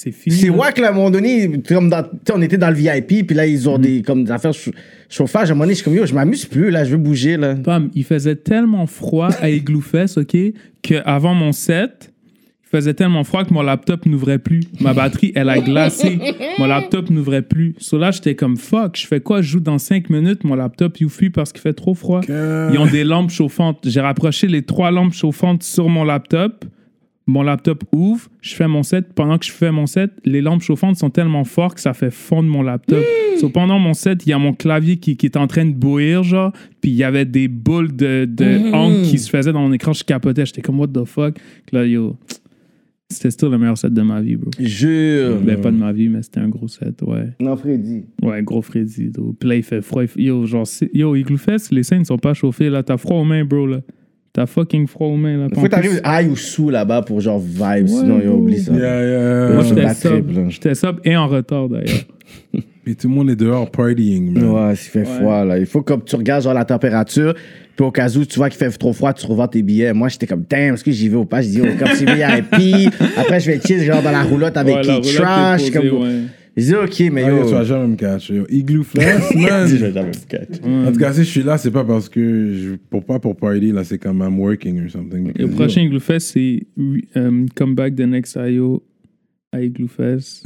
C'est 0.02 0.12
fini. 0.12 0.34
C'est 0.34 0.48
wack, 0.48 0.78
là, 0.78 0.86
à 0.88 0.90
un 0.92 0.94
moment 0.94 1.10
donné, 1.10 1.60
comme 1.68 1.90
dans, 1.90 2.02
on 2.32 2.40
était 2.40 2.56
dans 2.56 2.70
le 2.70 2.74
VIP, 2.74 3.26
puis 3.26 3.36
là, 3.36 3.46
ils 3.46 3.68
ont 3.68 3.76
des, 3.76 4.00
comme, 4.00 4.24
des 4.24 4.30
affaires 4.30 4.54
chau- 4.54 4.70
chauffage. 5.10 5.50
À 5.50 5.52
un 5.52 5.54
moment 5.54 5.64
donné, 5.64 5.74
je 5.74 5.80
suis 5.80 5.84
comme, 5.84 5.94
yo, 5.94 6.06
je 6.06 6.14
m'amuse 6.14 6.46
plus, 6.46 6.70
là, 6.70 6.84
je 6.84 6.92
veux 6.92 6.96
bouger, 6.96 7.36
là. 7.36 7.54
Pam, 7.56 7.90
il 7.94 8.04
faisait 8.04 8.36
tellement 8.36 8.86
froid 8.86 9.28
à 9.42 9.50
Igloo 9.50 9.82
Fest, 9.82 10.16
OK, 10.16 10.34
qu'avant 10.80 11.34
mon 11.34 11.52
set, 11.52 12.14
il 12.64 12.68
faisait 12.78 12.94
tellement 12.94 13.24
froid 13.24 13.44
que 13.44 13.52
mon 13.52 13.60
laptop 13.60 14.06
n'ouvrait 14.06 14.38
plus. 14.38 14.60
Ma 14.80 14.94
batterie, 14.94 15.32
elle 15.34 15.50
a 15.50 15.58
glacé. 15.60 16.18
mon 16.58 16.64
laptop 16.66 17.10
n'ouvrait 17.10 17.42
plus. 17.42 17.74
So 17.76 17.98
là, 17.98 18.10
j'étais 18.10 18.34
comme, 18.34 18.56
fuck, 18.56 18.96
je 18.96 19.06
fais 19.06 19.20
quoi? 19.20 19.42
Je 19.42 19.48
joue 19.50 19.60
dans 19.60 19.76
5 19.76 20.08
minutes, 20.08 20.44
mon 20.44 20.54
laptop, 20.54 20.98
il 20.98 21.10
fuit 21.10 21.28
parce 21.28 21.52
qu'il 21.52 21.60
fait 21.60 21.74
trop 21.74 21.92
froid. 21.94 22.22
Ils 22.26 22.78
ont 22.78 22.86
des 22.86 23.04
lampes 23.04 23.30
chauffantes. 23.30 23.80
J'ai 23.84 24.00
rapproché 24.00 24.46
les 24.46 24.62
trois 24.62 24.90
lampes 24.90 25.12
chauffantes 25.12 25.62
sur 25.62 25.90
mon 25.90 26.04
laptop. 26.04 26.64
Mon 27.30 27.42
laptop 27.42 27.84
ouvre, 27.92 28.28
je 28.40 28.54
fais 28.56 28.66
mon 28.66 28.82
set. 28.82 29.12
Pendant 29.14 29.38
que 29.38 29.44
je 29.46 29.52
fais 29.52 29.70
mon 29.70 29.86
set, 29.86 30.10
les 30.24 30.40
lampes 30.40 30.62
chauffantes 30.62 30.96
sont 30.96 31.10
tellement 31.10 31.44
fortes 31.44 31.76
que 31.76 31.80
ça 31.80 31.92
fait 31.94 32.10
fondre 32.10 32.48
mon 32.48 32.62
laptop. 32.62 33.04
So, 33.38 33.48
pendant 33.50 33.78
mon 33.78 33.94
set, 33.94 34.26
il 34.26 34.30
y 34.30 34.32
a 34.32 34.38
mon 34.38 34.52
clavier 34.52 34.96
qui, 34.96 35.16
qui 35.16 35.26
est 35.26 35.36
en 35.36 35.46
train 35.46 35.64
de 35.64 35.72
bouillir, 35.72 36.24
genre. 36.24 36.52
Puis 36.80 36.90
il 36.90 36.96
y 36.96 37.04
avait 37.04 37.24
des 37.26 37.46
boules 37.46 37.94
de, 37.94 38.24
de 38.24 38.72
encre 38.74 39.02
qui 39.08 39.18
se 39.18 39.30
faisaient 39.30 39.52
dans 39.52 39.60
mon 39.62 39.72
écran. 39.72 39.92
Je 39.92 40.02
capotais. 40.02 40.44
J'étais 40.44 40.60
comme, 40.60 40.80
what 40.80 40.88
the 40.88 41.04
fuck? 41.04 41.34
Puis 41.66 41.76
Là, 41.76 41.86
yo, 41.86 42.16
c'était 43.08 43.30
still 43.30 43.48
le 43.50 43.58
meilleur 43.58 43.78
set 43.78 43.92
de 43.94 44.02
ma 44.02 44.20
vie, 44.20 44.36
bro. 44.36 44.50
Jure. 44.58 45.38
Ben, 45.40 45.60
pas 45.60 45.70
de 45.70 45.76
ma 45.76 45.92
vie, 45.92 46.08
mais 46.08 46.22
c'était 46.22 46.40
un 46.40 46.48
gros 46.48 46.68
set, 46.68 47.00
ouais. 47.02 47.28
Non, 47.40 47.56
Freddy. 47.56 48.04
Ouais, 48.22 48.42
gros 48.42 48.62
Freddy. 48.62 49.10
though. 49.12 49.34
Puis 49.38 49.48
là, 49.48 49.54
il 49.56 49.62
fait 49.62 49.82
froid. 49.82 50.02
il 50.02 50.08
fait- 50.08 50.22
Yo, 50.22 50.44
genre, 50.46 50.66
yo, 50.92 51.14
Igloo 51.14 51.36
Fest, 51.36 51.70
les 51.72 51.82
scènes 51.84 52.04
sont 52.04 52.18
pas 52.18 52.34
chauffées, 52.34 52.70
là. 52.70 52.82
T'as 52.82 52.96
froid 52.96 53.18
aux 53.20 53.24
mains, 53.24 53.44
bro, 53.44 53.66
là. 53.66 53.80
T'as 54.32 54.46
fucking 54.46 54.86
froid 54.86 55.08
aux 55.08 55.16
mains, 55.16 55.36
là. 55.36 55.46
Faut 55.52 55.62
que 55.62 55.66
t'arrives 55.66 56.00
high 56.04 56.30
ou 56.30 56.36
sous 56.36 56.70
là-bas 56.70 57.02
pour 57.02 57.20
genre 57.20 57.40
vibe, 57.40 57.60
Ouais, 57.62 57.86
sinon, 57.88 58.18
bro. 58.18 58.36
oublie 58.36 58.58
ça. 58.60 58.72
Yeah, 58.72 59.04
yeah. 59.04 59.46
Moi, 59.46 59.54
Moi, 59.54 59.62
je 59.64 59.68
j'étais 59.68 59.82
là. 60.32 60.48
J'étais 60.48 60.74
sobre 60.76 61.00
et 61.04 61.16
en 61.16 61.26
retard, 61.26 61.68
d'ailleurs. 61.68 62.04
Et 62.86 62.94
tout 62.94 63.08
le 63.08 63.14
monde 63.14 63.30
est 63.30 63.36
dehors 63.36 63.70
partying, 63.70 64.32
man. 64.32 64.44
Ouais, 64.50 64.72
il 64.72 64.76
fait 64.76 65.04
froid, 65.04 65.44
là. 65.44 65.58
Il 65.58 65.66
faut 65.66 65.82
que 65.82 65.92
tu 66.04 66.16
regardes 66.16 66.42
genre 66.44 66.54
la 66.54 66.64
température, 66.64 67.34
puis 67.76 67.84
au 67.84 67.90
cas 67.90 68.08
où 68.16 68.24
tu 68.24 68.36
vois 68.38 68.48
qu'il 68.48 68.58
fait 68.58 68.70
trop 68.70 68.92
froid, 68.92 69.12
tu 69.12 69.26
revends 69.26 69.46
tes 69.48 69.62
billets. 69.62 69.92
Moi, 69.92 70.08
j'étais 70.08 70.26
comme, 70.26 70.44
damn, 70.48 70.74
est-ce 70.74 70.82
que 70.82 70.90
j'y 70.90 71.08
vais 71.08 71.16
ou 71.16 71.24
pas? 71.26 71.42
Je 71.42 71.48
dis, 71.48 71.60
oh, 71.62 71.66
comme 71.78 71.88
c'est 71.94 72.06
VIP. 72.06 72.90
Après, 73.18 73.38
je 73.38 73.50
vais 73.50 73.60
chill 73.60 73.82
genre 73.84 74.02
dans 74.02 74.10
la 74.10 74.22
roulotte 74.22 74.56
avec 74.56 74.76
Ouais, 74.76 75.00
qui 75.00 75.14
trash. 75.14 75.70
Comme... 75.70 75.88
ouais. 76.02 76.20
Je 76.56 76.64
dis, 76.64 76.74
ok, 76.74 77.12
mais 77.12 77.24
Ah, 77.24 77.30
yo, 77.30 77.44
tu 77.46 77.52
vas 77.54 77.64
jamais 77.64 77.86
me 77.86 77.96
catcher. 77.96 78.34
yo. 78.34 78.44
Igloo 78.48 78.82
Fest, 78.82 79.34
man. 79.36 79.66
Je 79.68 79.76
vais 79.76 79.92
jamais 79.92 80.08
me 80.10 80.28
catch. 80.28 80.60
En 80.64 80.92
tout 80.92 80.98
cas, 80.98 81.12
si 81.12 81.20
je 81.20 81.30
suis 81.30 81.42
là, 81.42 81.56
c'est 81.58 81.70
pas 81.70 81.84
parce 81.84 82.08
que 82.08 82.52
je, 82.54 82.70
pour 82.90 83.04
pas 83.04 83.18
pour 83.18 83.36
party 83.36 83.72
là, 83.72 83.84
c'est 83.84 83.98
comme 83.98 84.20
I'm 84.20 84.38
working 84.38 84.82
or 84.84 84.90
something. 84.90 85.32
Le 85.36 85.46
prochain 85.48 85.82
Igloo 85.82 86.00
Fest, 86.00 86.32
c'est 86.32 86.66
euh, 87.16 87.46
Comeback 87.54 87.94
the 87.94 88.00
Next 88.00 88.36
IO 88.36 88.82
à 89.52 89.60
Igloo 89.60 89.88
Fest. 89.88 90.44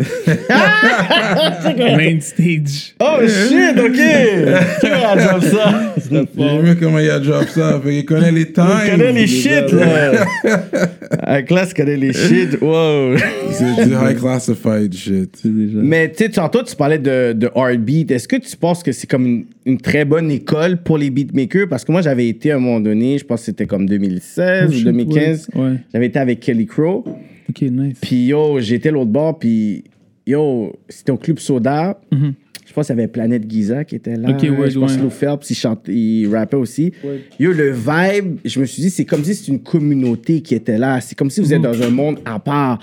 Main 1.76 2.20
stage. 2.20 2.94
Oh 2.98 3.18
shit, 3.20 3.78
ok! 3.78 4.00
Qui 4.80 4.88
va 4.88 5.14
dire 5.14 5.42
ça? 5.42 5.94
J'ai 6.10 6.16
aimé 6.42 6.74
comment 6.80 6.98
il 6.98 7.10
a 7.10 7.18
drop 7.20 7.46
ça. 7.48 7.78
Fait 7.84 7.90
qu'il 7.90 8.04
connaît 8.06 8.32
les 8.32 8.50
times. 8.50 8.64
Il 8.86 8.90
connaît 8.92 9.12
les 9.12 9.26
shit, 9.26 9.70
là. 9.72 10.24
La 11.26 11.42
classe 11.42 11.74
connaît 11.74 11.98
les 11.98 12.14
shit. 12.14 12.58
Wow. 12.62 13.16
C'est 13.52 13.84
du 13.86 13.92
high 13.92 14.16
classified 14.18 14.94
shit. 14.94 15.38
C'est 15.42 15.54
déjà. 15.54 15.78
Mais 15.82 16.10
tu 16.10 16.24
sais, 16.24 16.30
tantôt, 16.30 16.62
tu 16.62 16.74
parlais 16.74 16.98
de, 16.98 17.34
de 17.34 17.46
R&B. 17.48 18.10
Est-ce 18.10 18.26
que 18.26 18.36
tu 18.36 18.56
penses 18.56 18.82
que 18.82 18.92
c'est 18.92 19.06
comme 19.06 19.26
une, 19.26 19.44
une 19.66 19.78
très 19.78 20.06
bonne 20.06 20.30
école 20.30 20.78
pour 20.78 20.96
les 20.96 21.10
beatmakers? 21.10 21.68
Parce 21.68 21.84
que 21.84 21.92
moi, 21.92 22.00
j'avais 22.00 22.26
été 22.28 22.52
à 22.52 22.56
un 22.56 22.58
moment 22.58 22.80
donné, 22.80 23.18
je 23.18 23.24
pense 23.24 23.40
que 23.40 23.46
c'était 23.46 23.66
comme 23.66 23.86
2016 23.86 24.64
Oh, 24.64 24.68
ou 24.70 24.72
shit, 24.72 24.84
2015. 24.84 25.48
Ouais. 25.54 25.60
ouais. 25.62 25.76
J'avais 25.92 26.06
été 26.06 26.18
avec 26.18 26.40
Kelly 26.40 26.64
Crow. 26.66 27.04
Ok, 27.48 27.62
nice. 27.62 27.98
Puis 28.00 28.26
yo, 28.26 28.58
j'étais 28.60 28.90
l'autre 28.90 29.10
bord, 29.10 29.38
puis 29.38 29.84
yo, 30.26 30.72
c'était 30.88 31.12
au 31.12 31.16
Club 31.16 31.38
Soda. 31.38 32.00
Mhm. 32.12 32.34
Je 32.66 32.72
pense 32.72 32.86
qu'il 32.86 32.96
y 32.96 32.98
avait 32.98 33.08
Planète 33.08 33.48
Giza 33.48 33.84
qui 33.84 33.94
était 33.96 34.16
là. 34.16 34.30
Ouais, 34.30 34.70
je 34.70 34.78
pense 34.80 34.96
ouais. 34.96 35.02
Lou 35.02 35.10
Phelps, 35.10 35.48
il, 35.50 35.54
chante, 35.54 35.82
il 35.86 36.26
rappait 36.28 36.56
aussi. 36.56 36.92
Ouais. 37.04 37.20
Yo, 37.38 37.52
le 37.52 37.70
vibe, 37.70 38.38
je 38.44 38.58
me 38.58 38.64
suis 38.64 38.82
dit, 38.82 38.90
c'est 38.90 39.04
comme 39.04 39.22
si 39.22 39.34
c'était 39.34 39.52
une 39.52 39.60
communauté 39.62 40.40
qui 40.40 40.54
était 40.54 40.78
là. 40.78 41.00
C'est 41.00 41.14
comme 41.16 41.30
si 41.30 41.40
vous 41.40 41.52
êtes 41.52 41.60
Mhm. 41.60 41.70
dans 41.72 41.82
un 41.82 41.90
monde 41.90 42.18
à 42.24 42.38
part. 42.40 42.78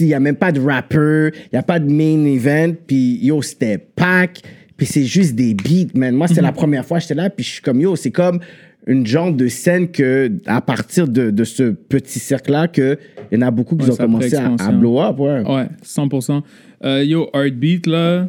Il 0.00 0.06
n'y 0.06 0.14
a 0.14 0.20
même 0.20 0.36
pas 0.36 0.52
de 0.52 0.60
rappeur, 0.60 1.30
il 1.34 1.48
n'y 1.52 1.58
a 1.58 1.62
pas 1.62 1.78
de 1.78 1.90
main 1.90 2.24
event, 2.24 2.74
puis 2.86 3.18
yo, 3.22 3.40
c'était 3.40 3.78
pack, 3.78 4.42
puis 4.76 4.86
c'est 4.86 5.04
juste 5.04 5.34
des 5.34 5.54
beats, 5.54 5.92
man. 5.94 6.14
Moi, 6.14 6.26
Mhm. 6.28 6.34
c'est 6.34 6.42
la 6.42 6.52
première 6.52 6.84
fois 6.84 6.98
que 6.98 7.02
j'étais 7.02 7.14
là, 7.14 7.30
puis 7.30 7.44
je 7.44 7.50
suis 7.52 7.62
comme, 7.62 7.80
yo, 7.80 7.94
c'est 7.96 8.10
comme 8.10 8.40
une 8.86 9.06
genre 9.06 9.32
de 9.32 9.48
scène 9.48 9.90
que, 9.90 10.30
à 10.46 10.60
partir 10.60 11.08
de, 11.08 11.30
de 11.30 11.44
ce 11.44 11.70
petit 11.70 12.18
cercle-là, 12.18 12.68
que 12.68 12.98
il 13.32 13.38
y 13.38 13.42
en 13.42 13.46
a 13.46 13.50
beaucoup 13.50 13.76
qui 13.76 13.86
Ouais, 13.86 13.92
ont 13.92 13.96
commencé 13.96 14.36
à, 14.36 14.54
à 14.58 14.70
blow 14.72 15.00
up, 15.00 15.18
ouais. 15.18 15.42
Ouais, 15.42 15.66
100%. 15.84 16.42
Euh, 16.84 17.02
yo, 17.04 17.28
Heartbeat, 17.34 17.86
là, 17.88 18.28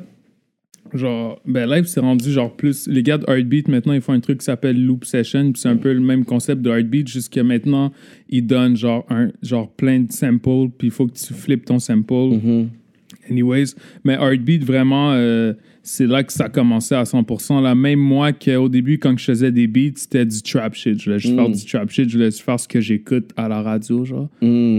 genre, 0.93 1.39
ben 1.45 1.69
live, 1.69 1.85
c'est 1.85 1.99
rendu 1.99 2.31
genre 2.31 2.55
plus. 2.55 2.87
Les 2.87 3.03
gars 3.03 3.17
de 3.19 3.25
Heartbeat, 3.29 3.67
maintenant, 3.67 3.93
ils 3.93 4.01
font 4.01 4.13
un 4.13 4.19
truc 4.19 4.39
qui 4.39 4.45
s'appelle 4.45 4.83
Loop 4.83 5.05
Session, 5.05 5.51
puis 5.51 5.61
c'est 5.61 5.69
un 5.69 5.75
peu 5.77 5.93
le 5.93 5.99
même 5.99 6.25
concept 6.25 6.61
de 6.61 6.69
Heartbeat, 6.71 7.07
jusqu'à 7.07 7.43
maintenant, 7.43 7.91
ils 8.29 8.45
donnent 8.45 8.75
genre, 8.77 9.05
un, 9.09 9.29
genre 9.43 9.69
plein 9.71 9.99
de 9.99 10.11
samples, 10.11 10.69
puis 10.77 10.87
il 10.87 10.91
faut 10.91 11.05
que 11.05 11.13
tu 11.13 11.33
flippes 11.33 11.65
ton 11.65 11.77
sample. 11.79 12.39
Anyways, 13.29 13.75
mais 14.03 14.13
Heartbeat, 14.13 14.63
vraiment, 14.63 15.11
euh, 15.13 15.53
c'est 15.89 16.05
là 16.05 16.21
que 16.21 16.33
ça 16.33 16.45
a 16.45 16.49
commencé 16.49 16.93
à 16.95 17.03
100%. 17.03 17.61
Là, 17.63 17.73
même 17.73 17.99
moi, 17.99 18.33
qu'au 18.33 18.67
début, 18.67 18.99
quand 18.99 19.17
je 19.17 19.23
faisais 19.23 19.51
des 19.53 19.67
beats, 19.67 19.93
c'était 19.95 20.25
du 20.25 20.41
trap 20.41 20.73
shit. 20.75 20.99
Je 20.99 21.05
voulais 21.05 21.19
juste 21.19 21.33
faire 21.35 21.49
du 21.49 21.65
trap 21.65 21.89
shit, 21.89 22.09
je 22.09 22.17
voulais 22.17 22.29
juste 22.29 22.41
faire 22.41 22.59
ce 22.59 22.67
que 22.67 22.81
j'écoute 22.81 23.31
à 23.37 23.47
la 23.47 23.61
radio, 23.61 24.03
genre. 24.03 24.27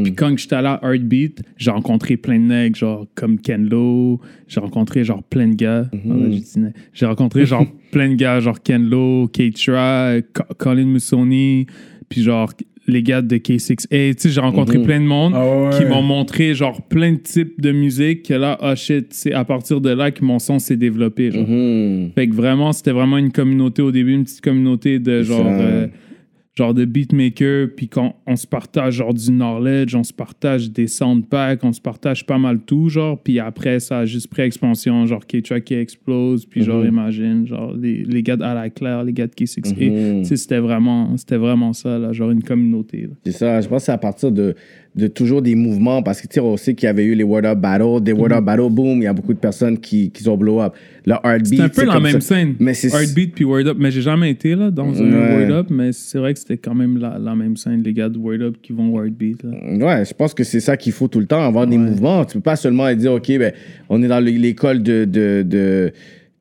Puis 0.04 0.14
quand 0.14 0.36
j'étais 0.36 0.56
allé 0.56 0.68
à 0.68 0.80
Heartbeat, 0.82 1.42
j'ai 1.56 1.70
rencontré 1.70 2.16
plein 2.18 2.38
de 2.38 2.44
nègres, 2.44 2.76
genre 2.76 3.06
comme 3.14 3.38
Ken 3.38 3.66
Lo, 3.68 4.20
j'ai 4.48 4.60
rencontré 4.60 5.02
genre 5.04 5.22
plein 5.22 5.48
de 5.48 5.54
gars. 5.54 5.88
Ah 5.92 5.96
ouais, 6.14 6.40
j'ai 6.92 7.06
rencontré 7.06 7.46
genre 7.46 7.66
plein 7.90 8.10
de 8.10 8.14
gars, 8.14 8.40
genre 8.40 8.62
Ken 8.62 8.86
Lo, 8.88 9.28
Keitra, 9.28 10.16
Co- 10.34 10.54
Colin 10.58 10.84
Musoni, 10.86 11.66
puis 12.10 12.22
genre 12.22 12.52
les 12.88 13.02
gars 13.02 13.22
de 13.22 13.36
K6A. 13.36 14.14
Tu 14.14 14.20
sais, 14.22 14.28
j'ai 14.30 14.40
rencontré 14.40 14.78
plein 14.80 14.98
de 15.00 15.04
monde 15.04 15.32
Ah 15.36 15.44
ouais. 15.46 15.70
qui 15.78 15.84
m'ont 15.84 16.02
montré 16.02 16.54
genre 16.54 16.82
plein 16.88 17.12
de 17.12 17.18
types 17.18 17.60
de 17.60 17.70
musique 17.70 18.24
que 18.24 18.34
là, 18.34 18.58
oh 18.62 18.74
shit, 18.74 19.08
c'est 19.10 19.32
à 19.32 19.44
partir 19.44 19.80
de 19.80 19.90
là 19.90 20.10
que 20.10 20.24
mon 20.24 20.38
son 20.38 20.58
s'est 20.58 20.76
développé. 20.76 21.30
Genre. 21.30 21.44
Hmm. 21.46 22.08
Fait 22.14 22.26
que 22.28 22.34
vraiment, 22.34 22.72
c'était 22.72 22.92
vraiment 22.92 23.18
une 23.18 23.30
communauté 23.30 23.82
au 23.82 23.92
début, 23.92 24.12
une 24.14 24.24
petite 24.24 24.40
communauté 24.40 24.98
de 24.98 25.22
genre, 25.22 25.44
ça. 25.44 25.60
euh, 25.60 25.86
genre 26.58 26.74
de 26.74 26.84
beatmakers, 26.84 27.68
puis 27.76 27.86
quand 27.88 28.16
on 28.26 28.34
se 28.34 28.46
partage 28.46 28.94
genre 28.94 29.14
du 29.14 29.30
knowledge, 29.30 29.94
on 29.94 30.02
se 30.02 30.12
partage 30.12 30.72
des 30.72 30.88
soundpacks, 30.88 31.62
on 31.62 31.72
se 31.72 31.80
partage 31.80 32.26
pas 32.26 32.36
mal 32.36 32.58
tout, 32.58 32.88
genre, 32.88 33.16
puis 33.22 33.38
après, 33.38 33.78
ça 33.78 34.00
a 34.00 34.04
juste 34.06 34.26
pris 34.28 34.42
expansion, 34.42 35.06
genre 35.06 35.24
K-Track 35.24 35.62
qui 35.64 35.74
explose, 35.74 36.46
puis 36.46 36.62
genre, 36.64 36.82
Mhm. 36.82 36.88
imagine, 36.88 37.46
genre, 37.46 37.72
les, 37.76 38.02
les 38.02 38.22
gars 38.24 38.36
de 38.36 38.42
À 38.42 38.54
la 38.54 38.70
Claire, 38.70 39.04
les 39.04 39.12
gars 39.12 39.28
de 39.28 39.34
K6A, 39.34 39.90
Mhm. 39.90 40.22
tu 40.22 40.28
sais, 40.28 40.36
c'était 40.36 40.58
vraiment, 40.58 41.16
c'était 41.16 41.36
vraiment 41.36 41.72
ça, 41.72 41.96
là, 41.96 42.12
genre 42.12 42.30
une 42.32 42.42
communauté. 42.42 43.08
C'est 43.24 43.32
ça, 43.32 43.60
je 43.60 43.68
pense 43.68 43.82
que 43.82 43.86
c'est 43.86 43.92
à 43.92 43.98
partir 43.98 44.32
de, 44.32 44.54
de 44.96 45.06
toujours 45.06 45.42
des 45.42 45.54
mouvements, 45.54 46.02
parce 46.02 46.20
que 46.20 46.26
tu 46.26 46.34
sais, 46.34 46.40
on 46.40 46.56
sait 46.56 46.74
qu'il 46.74 46.86
y 46.86 46.90
avait 46.90 47.04
eu 47.04 47.14
les 47.14 47.22
Word 47.22 47.44
Up 47.44 47.58
Battle, 47.58 48.02
des 48.02 48.12
Word 48.12 48.32
Up 48.32 48.42
Battle, 48.44 48.68
boom, 48.70 48.98
il 48.98 49.04
y 49.04 49.06
a 49.06 49.12
beaucoup 49.12 49.32
de 49.32 49.38
personnes 49.38 49.78
qui, 49.78 50.10
qui 50.10 50.26
ont 50.28 50.36
blow 50.36 50.60
up. 50.60 50.72
Le 51.06 51.12
Heartbeat, 51.24 51.56
C'est 51.56 51.60
un 51.62 51.68
peu 51.68 51.84
la 51.84 52.00
même 52.00 52.20
ça. 52.20 52.34
scène. 52.34 52.54
Mais 52.58 52.74
c'est- 52.74 52.88
Heartbeat 52.92 53.34
puis 53.34 53.44
Word 53.44 53.66
Up. 53.68 53.76
Mais 53.78 53.90
j'ai 53.92 54.02
jamais 54.02 54.30
été 54.30 54.54
là 54.56 54.70
dans 54.70 55.00
un 55.00 55.10
Ouais. 55.12 55.46
Word 55.46 55.52
Up, 55.60 55.66
mais 55.70 55.92
c'est 55.92 56.18
vrai 56.18 56.34
que 56.34 56.40
c'était 56.40 56.56
quand 56.56 56.74
même 56.74 56.98
la, 56.98 57.16
la 57.18 57.34
même 57.36 57.56
scène, 57.56 57.82
les 57.82 57.92
gars 57.92 58.08
de 58.08 58.18
Word 58.18 58.40
Up 58.42 58.56
qui 58.60 58.72
vont 58.72 58.88
Word 58.90 59.10
Beat. 59.10 59.42
Là. 59.44 59.50
Ouais, 59.86 60.04
je 60.04 60.12
pense 60.14 60.34
que 60.34 60.42
c'est 60.42 60.60
ça 60.60 60.76
qu'il 60.76 60.92
faut 60.92 61.06
tout 61.08 61.20
le 61.20 61.26
temps, 61.26 61.42
avoir 61.44 61.66
des 61.66 61.78
mouvements. 61.78 62.24
Tu 62.24 62.34
peux 62.38 62.42
pas 62.42 62.56
seulement 62.56 62.92
dire, 62.94 63.12
OK, 63.12 63.28
ben, 63.38 63.52
on 63.88 64.02
est 64.02 64.08
dans 64.08 64.20
le- 64.20 64.30
l'école 64.30 64.82
de, 64.82 65.04
de, 65.04 65.42
de 65.46 65.92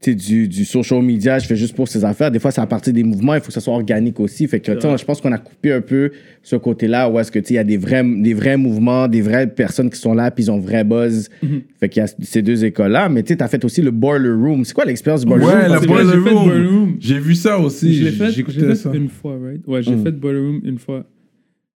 du, 0.05 0.47
du 0.47 0.63
social 0.63 1.01
media, 1.01 1.39
je 1.39 1.47
fais 1.47 1.55
juste 1.55 1.75
pour 1.75 1.87
ces 1.87 2.05
affaires. 2.05 2.29
Des 2.31 2.39
fois, 2.39 2.51
c'est 2.51 2.61
à 2.61 2.67
partir 2.67 2.93
des 2.93 3.03
mouvements, 3.03 3.33
il 3.33 3.41
faut 3.41 3.47
que 3.47 3.53
ça 3.53 3.59
soit 3.59 3.73
organique 3.73 4.19
aussi. 4.19 4.47
Fait 4.47 4.59
que, 4.59 4.71
tu 4.71 4.79
sais, 4.79 4.97
je 4.97 5.03
pense 5.03 5.19
qu'on 5.19 5.31
a 5.31 5.37
coupé 5.39 5.73
un 5.73 5.81
peu 5.81 6.11
ce 6.43 6.55
côté-là 6.55 7.09
où 7.09 7.19
est-ce 7.19 7.31
que, 7.31 7.39
tu 7.39 7.53
il 7.53 7.55
y 7.55 7.59
a 7.59 7.63
des 7.63 7.77
vrais, 7.77 8.03
des 8.03 8.33
vrais 8.33 8.57
mouvements, 8.57 9.07
des 9.07 9.21
vraies 9.21 9.47
personnes 9.47 9.89
qui 9.89 9.99
sont 9.99 10.13
là, 10.13 10.29
puis 10.31 10.45
ils 10.45 10.51
ont 10.51 10.59
vrai 10.59 10.83
buzz. 10.83 11.29
Mhm. 11.41 11.61
Fait 11.79 11.89
qu'il 11.89 12.01
y 12.01 12.03
a 12.03 12.07
ces 12.21 12.41
deux 12.41 12.63
écoles-là. 12.63 13.09
Mais 13.09 13.23
tu 13.23 13.29
sais, 13.29 13.37
t'as 13.37 13.47
fait 13.47 13.65
aussi 13.65 13.81
le 13.81 13.91
Boiler 13.91 14.29
Room. 14.31 14.63
C'est 14.65 14.73
quoi 14.73 14.85
l'expérience 14.85 15.21
du 15.21 15.27
Boiler 15.27 15.45
Ouais, 15.45 15.51
Room? 15.67 15.73
que- 15.73 15.77
vrai, 15.79 15.87
Boiler 15.87 16.09
j'ai 16.13 16.21
fait 16.29 16.35
Room. 16.35 16.95
J'ai 16.99 17.19
vu 17.19 17.35
ça 17.35 17.59
aussi. 17.59 17.93
Je 17.95 18.03
l'ai 18.05 18.11
fait, 18.11 18.29
l'ai 18.29 18.75
ça. 18.75 18.91
fait 18.91 18.97
une 18.97 19.09
fois, 19.09 19.37
right? 19.43 19.61
Ouais, 19.67 19.81
j'ai 19.81 19.95
Mm. 19.95 20.03
fait 20.03 20.11
Boiler 20.11 20.39
Room 20.39 20.61
une 20.63 20.77
fois. 20.77 21.05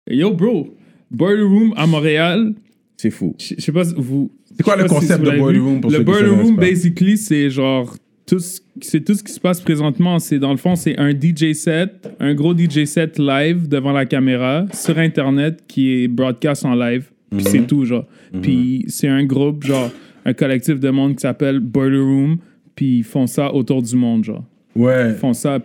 Yo, 0.10 0.32
bro, 0.34 0.76
Boiler 1.10 1.44
Room 1.44 1.74
à 1.76 1.88
Montréal, 1.88 2.54
C'est 2.98 3.10
fou. 3.10 3.36
je 3.40 3.56
sais 3.60 3.72
pas 3.72 3.84
si 3.84 3.94
vous. 3.98 4.32
C'est 4.56 4.64
quoi 4.64 4.76
le 4.76 4.84
si 4.84 4.90
concept 4.90 5.24
de 5.24 5.32
Boiler. 5.38 5.60
Room 5.60 5.82
pour 5.82 5.90
Le 5.92 6.00
Boiler 6.00 6.30
Room, 6.30 6.56
basically, 6.56 7.18
c'est 7.18 7.50
genre. 7.50 7.96
Tout 8.32 8.40
ce, 8.40 8.62
c'est 8.80 9.04
tout 9.04 9.14
ce 9.14 9.22
qui 9.24 9.34
se 9.34 9.40
passe 9.42 9.60
présentement. 9.60 10.18
C'est 10.20 10.40
dans 10.40 10.52
le 10.52 10.58
fond, 10.58 10.78
c'est 10.78 10.98
un 10.98 11.12
DJ 11.12 11.52
set, 11.54 12.10
un 12.22 12.34
gros 12.34 12.58
DJ 12.58 12.86
set 12.86 13.20
live 13.20 13.68
devant 13.68 13.92
la 13.92 14.06
caméra 14.06 14.66
sur 14.72 14.98
Internet 14.98 15.64
qui 15.68 16.04
est 16.04 16.08
broadcast 16.08 16.64
en 16.64 16.74
live. 16.74 17.10
Puis 17.30 17.44
c'est 17.44 17.68
tout, 17.68 17.84
genre. 17.84 18.06
Puis 18.42 18.86
c'est 18.88 19.10
un 19.10 19.26
groupe, 19.26 19.66
genre, 19.66 19.92
un 20.26 20.32
collectif 20.34 20.80
de 20.80 20.90
monde 20.92 21.16
qui 21.16 21.22
s'appelle 21.22 21.60
Boiler 21.60 22.00
Room. 22.00 22.38
Puis 22.74 23.00
ils 23.00 23.04
font 23.04 23.28
ça 23.28 23.54
autour 23.54 23.82
du 23.82 23.96
monde, 23.98 24.24
genre 24.24 24.46
Ouais. 24.78 25.14
font 25.16 25.34
ça 25.34 25.60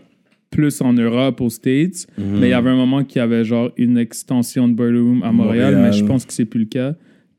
plus 0.51 0.81
en 0.81 0.93
Europe, 0.93 1.41
aux 1.41 1.51
States. 1.51 2.07
Mhm. 2.19 2.41
Mais 2.41 2.49
il 2.49 2.51
y 2.51 2.53
avait 2.53 2.71
un 2.71 2.77
moment 2.77 3.05
qu'il 3.05 3.21
y 3.21 3.23
avait 3.23 3.45
genre 3.45 3.71
une 3.77 3.97
extension 3.97 4.67
de 4.67 4.75
Boiler 4.75 4.99
Room 4.99 5.23
à 5.23 5.31
Montréal, 5.31 5.75
Montréal. 5.75 5.91
mais 5.93 5.97
je 5.97 6.05
pense 6.05 6.27
que 6.27 6.33
c'est 6.33 6.45
plus 6.47 6.61
le 6.61 6.67
cas. 6.67 6.95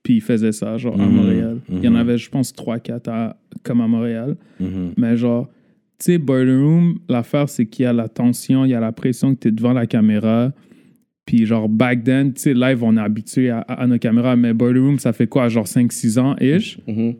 Puis 0.07 0.15
ils 0.15 0.21
faisaient 0.21 0.53
ça, 0.53 0.77
genre, 0.77 0.93
à 0.97 1.05
Mhm. 1.05 1.11
Montréal. 1.11 1.57
Il 1.69 1.83
y 1.83 1.87
en 1.89 1.91
Mhm. 1.91 1.97
avait, 1.97 2.17
je 2.17 2.29
pense, 2.29 2.53
3-4 2.53 3.09
à- 3.09 3.35
comme 3.61 3.81
à 3.81 3.89
Montréal. 3.89 4.37
Mhm. 4.57 4.93
Mais 4.95 5.17
genre, 5.17 5.49
tu 5.99 6.05
sais, 6.13 6.17
Boiler 6.17 6.55
Room, 6.55 6.97
l'affaire, 7.09 7.49
c'est 7.49 7.65
qu'il 7.65 7.83
y 7.83 7.85
a 7.85 7.91
la 7.91 8.07
tension, 8.07 8.63
il 8.63 8.69
y 8.71 8.73
a 8.73 8.79
la 8.79 8.93
pression 8.93 9.35
que 9.35 9.39
tu 9.41 9.47
es 9.49 9.51
devant 9.51 9.73
la 9.73 9.85
caméra. 9.85 10.53
Puis 11.25 11.45
genre, 11.45 11.67
back 11.67 12.05
then, 12.05 12.31
tu 12.31 12.39
sais, 12.41 12.53
live, 12.53 12.81
on 12.83 12.95
est 12.95 13.01
habitué 13.01 13.49
à, 13.49 13.59
à 13.59 13.85
nos 13.85 13.97
caméras, 13.99 14.37
mais 14.37 14.53
Boiler 14.53 14.79
Room, 14.79 14.97
ça 14.97 15.11
fait 15.11 15.27
quoi, 15.27 15.49
genre 15.49 15.67
5-6 15.67 16.17
ans-ish? 16.17 16.79
Mhm. 16.87 17.15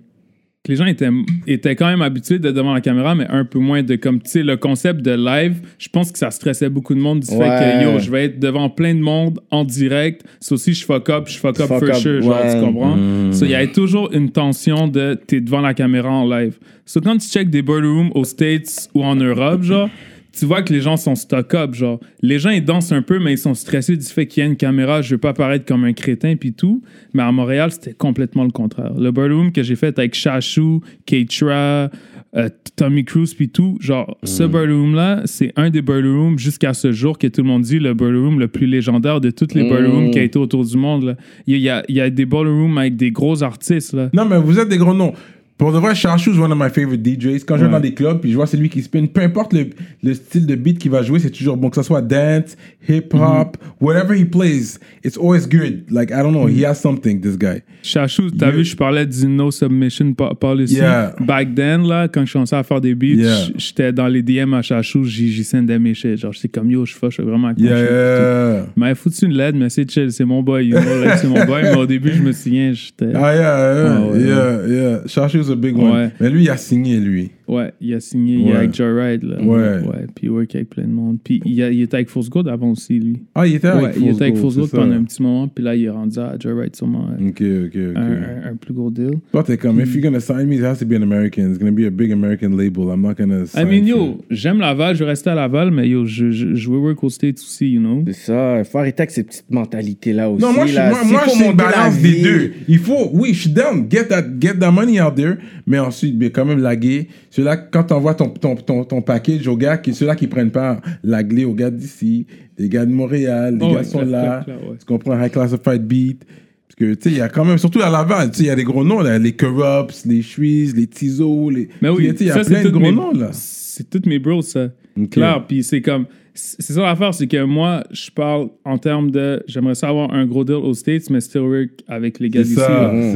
Que 0.68 0.72
les 0.72 0.78
gens 0.78 0.86
étaient, 0.86 1.10
étaient 1.48 1.76
quand 1.76 1.88
même 1.88 2.02
habitués 2.02 2.38
d'être 2.40 2.54
devant 2.56 2.74
la 2.74 2.82
caméra, 2.82 3.16
mais 3.16 3.26
un 3.30 3.46
peu 3.46 3.58
moins 3.60 3.82
de 3.84 3.96
comme, 3.96 4.22
tu 4.22 4.30
sais, 4.30 4.44
le 4.44 4.58
concept 4.58 5.02
de 5.02 5.12
live, 5.12 5.62
je 5.80 5.88
pense 5.90 6.12
que 6.12 6.20
ça 6.20 6.30
stressait 6.30 6.70
beaucoup 6.70 6.94
de 6.94 7.00
monde 7.00 7.22
du 7.22 7.28
fait 7.28 7.38
Ouais. 7.38 7.48
que, 7.80 7.84
yo, 7.94 8.00
je 8.00 8.12
vais 8.12 8.26
être 8.26 8.40
devant 8.40 8.70
plein 8.70 8.94
de 8.94 9.00
monde 9.00 9.40
en 9.50 9.64
direct, 9.64 10.24
so 10.40 10.58
si 10.58 10.74
je 10.74 10.86
fuck 10.86 11.10
up, 11.10 11.28
je 11.28 11.38
fuck 11.40 11.60
up 11.60 11.68
Fuck 11.68 11.80
for 11.80 11.90
up, 11.90 11.96
sure, 11.96 12.22
genre, 12.22 12.40
ouais. 12.44 12.54
tu 12.54 12.60
comprends? 12.66 12.96
Mm. 12.96 13.34
So, 13.34 13.46
il 13.46 13.52
y 13.52 13.56
avait 13.56 13.72
toujours 13.72 14.12
une 14.14 14.30
tension 14.30 14.88
de 14.88 15.18
t'es 15.26 15.42
devant 15.42 15.62
la 15.62 15.74
caméra 15.74 16.10
en 16.10 16.30
live. 16.30 16.58
So, 16.86 17.02
quand 17.02 17.18
tu 17.18 17.28
check 17.28 17.50
des 17.50 17.62
boiler 17.62 17.88
rooms 17.88 18.12
aux 18.16 18.24
States 18.26 18.90
ou 18.94 19.04
en 19.04 19.16
Europe, 19.16 19.64
genre, 19.64 19.90
tu 20.38 20.46
vois 20.46 20.62
que 20.62 20.72
les 20.72 20.82
gens 20.82 20.98
sont 20.98 21.16
stock 21.16 21.54
up, 21.56 21.74
genre. 21.74 22.00
Les 22.22 22.40
gens, 22.40 22.50
ils 22.50 22.64
dansent 22.64 22.92
un 22.92 23.02
peu, 23.02 23.20
mais 23.20 23.34
ils 23.34 23.38
sont 23.38 23.54
stressés 23.54 23.98
du 23.98 24.06
fait 24.06 24.28
qu'il 24.28 24.44
y 24.44 24.46
a 24.46 24.50
une 24.50 24.56
caméra, 24.56 25.02
je 25.02 25.16
veux 25.16 25.18
pas 25.18 25.34
paraître 25.34 25.66
comme 25.66 25.84
un 25.84 25.94
crétin, 25.94 26.36
puis 26.36 26.54
tout. 26.54 26.82
Mais 27.14 27.24
à 27.24 27.32
Montréal, 27.32 27.72
c'était 27.72 27.94
complètement 27.94 28.44
le 28.44 28.52
contraire. 28.52 28.94
Le 28.98 29.12
boiler 29.12 29.34
room 29.34 29.52
que 29.52 29.64
j'ai 29.64 29.76
fait 29.76 29.98
avec 29.98 30.14
Chachou, 30.14 30.82
Keitra, 31.06 31.90
euh, 32.36 32.50
Tommy 32.76 33.04
Cruise, 33.04 33.34
puis 33.34 33.50
tout, 33.50 33.78
genre, 33.80 34.18
ce 34.24 34.44
boiler 34.44 34.74
room-là, 34.74 35.24
c'est 35.26 35.52
un 35.56 35.70
des 35.70 35.82
boiler 35.82 36.10
rooms 36.10 36.38
jusqu'à 36.38 36.74
ce 36.74 36.92
jour 36.92 37.18
que 37.18 37.28
tout 37.28 37.42
le 37.42 37.48
monde 37.48 37.64
dit 37.64 37.80
le 37.80 37.94
boiler 37.94 38.20
room 38.20 38.40
le 38.40 38.48
plus 38.48 38.68
légendaire 38.68 39.22
de 39.22 39.32
toutes 39.32 39.54
les 39.54 39.68
boiler 39.68 39.88
rooms 39.88 40.12
qui 40.12 40.20
a 40.20 40.24
été 40.24 40.38
autour 40.38 40.64
du 40.66 40.78
monde, 40.78 41.04
là. 41.04 41.16
Il 41.48 41.58
y 41.58 41.70
a, 41.70 41.84
il 41.88 41.96
y 41.96 42.02
a 42.02 42.10
des 42.10 42.26
boiler 42.26 42.52
rooms 42.52 42.78
avec 42.78 42.96
des 42.96 43.12
gros 43.12 43.42
artistes, 43.42 43.94
là. 43.94 44.10
Non, 44.14 44.26
mais 44.26 44.38
vous 44.38 44.60
êtes 44.60 44.70
des 44.70 44.78
gros 44.78 44.94
noms. 44.94 45.14
Pour 45.58 45.74
de 45.74 45.80
vrai, 45.80 45.96
Chachou 45.96 46.32
is 46.34 46.40
one 46.40 46.52
of 46.52 46.58
my 46.60 46.70
favorite 46.70 47.02
DJs. 47.04 47.44
Quand 47.44 47.58
je 47.58 47.66
vais 47.66 47.72
dans 47.72 47.80
des 47.80 47.94
clubs, 47.96 48.20
puis 48.20 48.30
je 48.32 48.36
vois 48.36 48.46
c'est 48.46 48.58
lui 48.58 48.70
qui 48.70 48.82
spin, 48.84 49.06
peu 49.08 49.22
importe 49.22 49.54
le, 49.54 49.66
le 50.04 50.14
style 50.14 50.46
de 50.46 50.54
beat 50.54 50.78
qu'il 50.78 50.92
va 50.92 51.02
jouer, 51.02 51.18
c'est 51.18 51.32
toujours 51.32 51.58
bon. 51.58 51.70
Que 51.72 51.78
ce 51.78 51.82
soit 51.82 52.02
dance, 52.04 52.56
hip-hop, 52.88 53.58
Mhm. 53.58 53.72
whatever 53.82 54.16
he 54.16 54.24
plays, 54.26 54.78
it's 55.04 55.18
always 55.18 55.48
good. 55.50 55.84
Like, 55.90 56.12
I 56.12 56.22
don't 56.22 56.32
know, 56.34 56.48
he 56.48 56.64
has 56.64 56.76
something, 56.76 57.20
this 57.22 57.38
guy. 57.38 57.62
Chachou, 57.82 58.30
t'as 58.30 58.52
vu, 58.52 58.64
je 58.66 58.76
parlais 58.76 59.06
du 59.06 59.26
no 59.28 59.50
submission 59.50 60.14
po- 60.14 60.36
policy. 60.36 60.76
Yeah. 60.76 61.16
Back 61.20 61.56
then, 61.56 61.88
là, 61.88 62.08
quand 62.08 62.26
je 62.26 62.34
commençais 62.34 62.56
à 62.56 62.64
faire 62.64 62.80
des 62.82 62.94
beats, 62.94 63.16
Yeah. 63.16 63.36
j- 63.46 63.54
j'étais 63.58 63.92
dans 63.92 64.08
les 64.08 64.22
DM 64.22 64.54
à 64.54 64.62
Chachou, 64.62 65.06
j'y 65.06 65.32
j'y 65.32 65.44
sendais 65.44 65.80
mes 65.80 65.94
shit. 65.96 66.18
Genre, 66.18 66.34
j'étais 66.34 66.50
comme 66.50 66.70
yo, 66.70 66.86
je 66.86 66.94
fâche 66.94 67.20
vraiment 67.20 67.54
ton 67.56 67.64
Yeah, 67.64 67.80
yeah. 67.80 68.66
Il 68.76 68.80
m'avait 68.80 68.96
foutu 68.96 69.26
une 69.26 69.34
LED, 69.34 69.56
mais 69.56 69.70
c'est 69.70 69.90
chill, 69.90 70.12
c'est 70.12 70.26
mon 70.26 70.44
boy. 70.44 70.68
You 70.68 70.78
know, 70.80 71.04
like, 71.04 71.18
c'est 71.18 71.28
mon 71.28 71.44
boy, 71.46 71.64
mais 71.64 71.76
au 71.78 71.86
début, 71.88 72.12
je 72.14 72.22
me 72.22 72.32
souviens, 72.32 72.74
j'étais. 72.74 73.12
Ah, 73.16 73.34
yeah, 73.34 73.42
yeah, 73.42 73.98
Ah, 73.98 74.02
ouais, 74.06 74.20
yeah, 74.20 74.68
yeah. 74.68 75.02
Chachou's 75.48 75.52
a 75.52 75.56
big 75.56 75.78
one. 75.78 75.92
Ouais. 75.92 76.12
Mais 76.20 76.30
lui, 76.30 76.44
il 76.44 76.50
a 76.50 76.58
signé, 76.58 76.98
lui. 76.98 77.32
Ouais, 77.48 77.72
il 77.80 77.94
a 77.94 78.00
signé, 78.02 78.36
il 78.36 78.48
est 78.48 78.52
Ouais. 78.52 78.58
avec 78.58 78.74
Joyride, 78.76 79.24
là. 79.24 79.42
Ouais. 79.42 79.80
puis 80.14 80.28
il 80.28 80.30
work 80.32 80.54
avec 80.56 80.70
plein 80.70 80.84
de 80.84 80.92
monde. 80.92 81.18
Puis 81.24 81.42
il, 81.46 81.62
a- 81.64 81.72
il 81.72 81.82
était 81.82 81.96
avec 81.96 82.10
Force 82.10 82.30
Good 82.30 82.48
avant 82.50 82.72
aussi, 82.72 83.00
lui. 83.00 83.22
Ah, 83.36 83.48
il 83.48 83.56
était 83.56 83.68
ouais, 83.70 83.86
avec 83.86 83.96
il 83.98 84.10
était 84.10 84.24
avec 84.24 84.36
Force 84.38 84.58
Good 84.58 84.70
pendant 84.72 84.94
un 84.96 85.04
petit 85.04 85.22
moment, 85.22 85.48
puis 85.48 85.64
là, 85.64 85.76
il 85.76 85.86
est 85.86 85.90
rendu 85.90 86.20
à 86.20 86.36
Joyride, 86.40 86.76
sûrement. 86.76 87.08
euh, 87.20 87.30
Ok, 87.30 87.42
ok, 87.42 87.68
ok. 87.92 87.96
un, 87.96 88.02
un- 88.02 88.52
un 88.52 88.56
plus 88.56 88.74
gros 88.74 88.92
deal. 88.92 89.12
Toi, 89.32 89.44
t'es 89.44 89.58
comme, 89.58 89.80
if 89.80 89.94
you're 89.96 90.04
gonna 90.04 90.20
sign 90.20 90.46
me, 90.48 90.56
it 90.58 90.64
has 90.64 90.78
to 90.80 90.86
be 90.86 90.94
an 90.94 91.04
American. 91.04 91.50
It's 91.50 91.58
gonna 91.60 91.72
be 91.72 91.86
a 91.86 91.90
big 91.90 92.12
American 92.12 92.50
label. 92.58 92.84
I'm 92.94 93.02
not 93.02 93.14
gonna 93.18 93.44
I 93.44 93.48
sign 93.48 93.68
mean, 93.70 93.82
for- 93.88 93.98
yo, 93.98 94.18
j'aime 94.30 94.60
Laval, 94.60 94.96
je 94.96 95.04
vais 95.04 95.10
rester 95.12 95.30
à 95.30 95.36
Laval, 95.36 95.72
mais 95.72 95.88
yo, 95.88 96.06
je, 96.06 96.32
je, 96.32 96.54
je 96.54 96.70
veux 96.70 96.78
work 96.80 97.02
aux 97.04 97.10
States 97.10 97.38
aussi, 97.38 97.72
you 97.72 97.80
know. 97.80 98.04
C'est 98.08 98.14
ça, 98.32 98.60
il 98.60 98.66
faut 98.66 98.78
arrêter 98.80 99.02
avec 99.04 99.12
ces 99.12 99.24
petites 99.24 99.46
mentalités-là 99.50 100.30
aussi. 100.30 100.42
Non, 100.44 100.54
moi, 100.54 100.66
je, 100.66 100.76
là. 100.76 100.90
moi, 100.90 101.00
moi, 101.06 101.20
faut 101.22 101.32
c'est 101.38 101.50
une 101.50 101.56
balance 101.56 101.98
des 102.02 102.22
deux. 102.22 102.52
Il 102.68 102.80
faut, 102.80 103.10
oui, 103.14 103.34
je 103.34 103.42
suis 103.42 103.50
down. 103.52 103.88
Get 103.90 104.06
that, 104.10 104.24
get 104.40 104.56
that 104.60 104.72
money 104.72 105.00
out 105.02 105.16
there. 105.16 105.36
Mais 105.66 105.80
ensuite, 105.80 106.18
bien, 106.18 106.30
quand 106.30 106.46
même, 106.46 106.60
laguer. 106.60 107.08
Ceux-là, 107.38 107.56
quand 107.56 107.84
t'envoies 107.84 108.16
ton, 108.16 108.30
ton, 108.30 108.56
ton, 108.56 108.84
ton 108.84 109.02
package 109.04 109.48
aux 109.48 109.56
gars, 109.56 109.78
qui, 109.78 109.94
ceux-là 109.94 110.16
qui 110.16 110.26
prennent 110.26 110.50
pas, 110.50 110.82
laguer 111.04 111.46
aux 111.46 111.54
gars 111.54 111.70
d'ici, 111.70 112.26
les 112.58 112.68
gars 112.68 112.84
de 112.84 112.92
Montréal, 112.92 113.60
les 113.60 113.64
Oh, 113.64 113.70
gars 113.74 113.78
ouais, 113.78 113.84
sont 113.84 114.00
clair, 114.00 114.10
là. 114.10 114.42
clair, 114.44 114.58
clair, 114.58 114.70
ouais. 114.72 114.78
Tu 114.80 114.86
comprends? 114.88 115.24
High 115.24 115.32
Classified 115.32 115.84
Beat. 115.86 116.26
Parce 116.26 116.76
que, 116.80 116.94
tu 116.96 117.00
sais, 117.04 117.12
il 117.12 117.18
y 117.18 117.22
a 117.22 117.30
quand 117.30 117.46
même, 117.46 117.60
surtout 117.60 117.80
à 117.84 117.92
Laval, 117.92 118.32
tu 118.32 118.38
sais, 118.40 118.44
il 118.46 118.48
y 118.48 118.50
a 118.50 118.56
des 118.56 118.64
gros 118.64 118.84
noms, 118.84 119.02
là. 119.02 119.20
Les 119.20 119.34
Corrupts, 119.34 120.02
les 120.08 120.24
Shrees, 120.24 120.74
les 120.76 120.88
Tizo, 120.88 121.52
les. 121.52 121.70
Mais 121.80 121.90
oui, 121.90 122.10
il 122.20 122.26
y 122.26 122.32
a 122.32 122.44
plein 122.44 122.64
de 122.64 122.70
gros 122.70 122.80
mes- 122.80 122.92
noms, 122.92 123.12
là. 123.14 123.30
C'est 123.34 123.88
toutes 123.88 124.08
mes 124.08 124.18
bros, 124.18 124.42
ça. 124.42 124.70
Ok. 125.00 125.12
Clair, 125.12 125.46
puis 125.48 125.64
c'est 125.64 125.84
comme, 125.84 126.08
c'est 126.38 126.74
ça 126.74 126.82
l'affaire, 126.82 127.14
c'est 127.14 127.28
que 127.28 127.44
moi, 127.44 127.84
je 127.92 128.12
parle 128.12 128.50
en 128.64 128.78
termes 128.78 129.12
de. 129.12 129.44
J'aimerais 129.48 129.76
ça 129.76 129.90
avoir 129.90 130.14
un 130.14 130.26
gros 130.26 130.44
deal 130.44 130.56
aux 130.56 130.74
States, 130.74 131.10
mais 131.10 131.22
still 131.22 131.42
work 131.42 131.70
avec 131.88 132.20
les 132.20 132.30
gars 132.30 132.44
d'ici. 132.44 132.56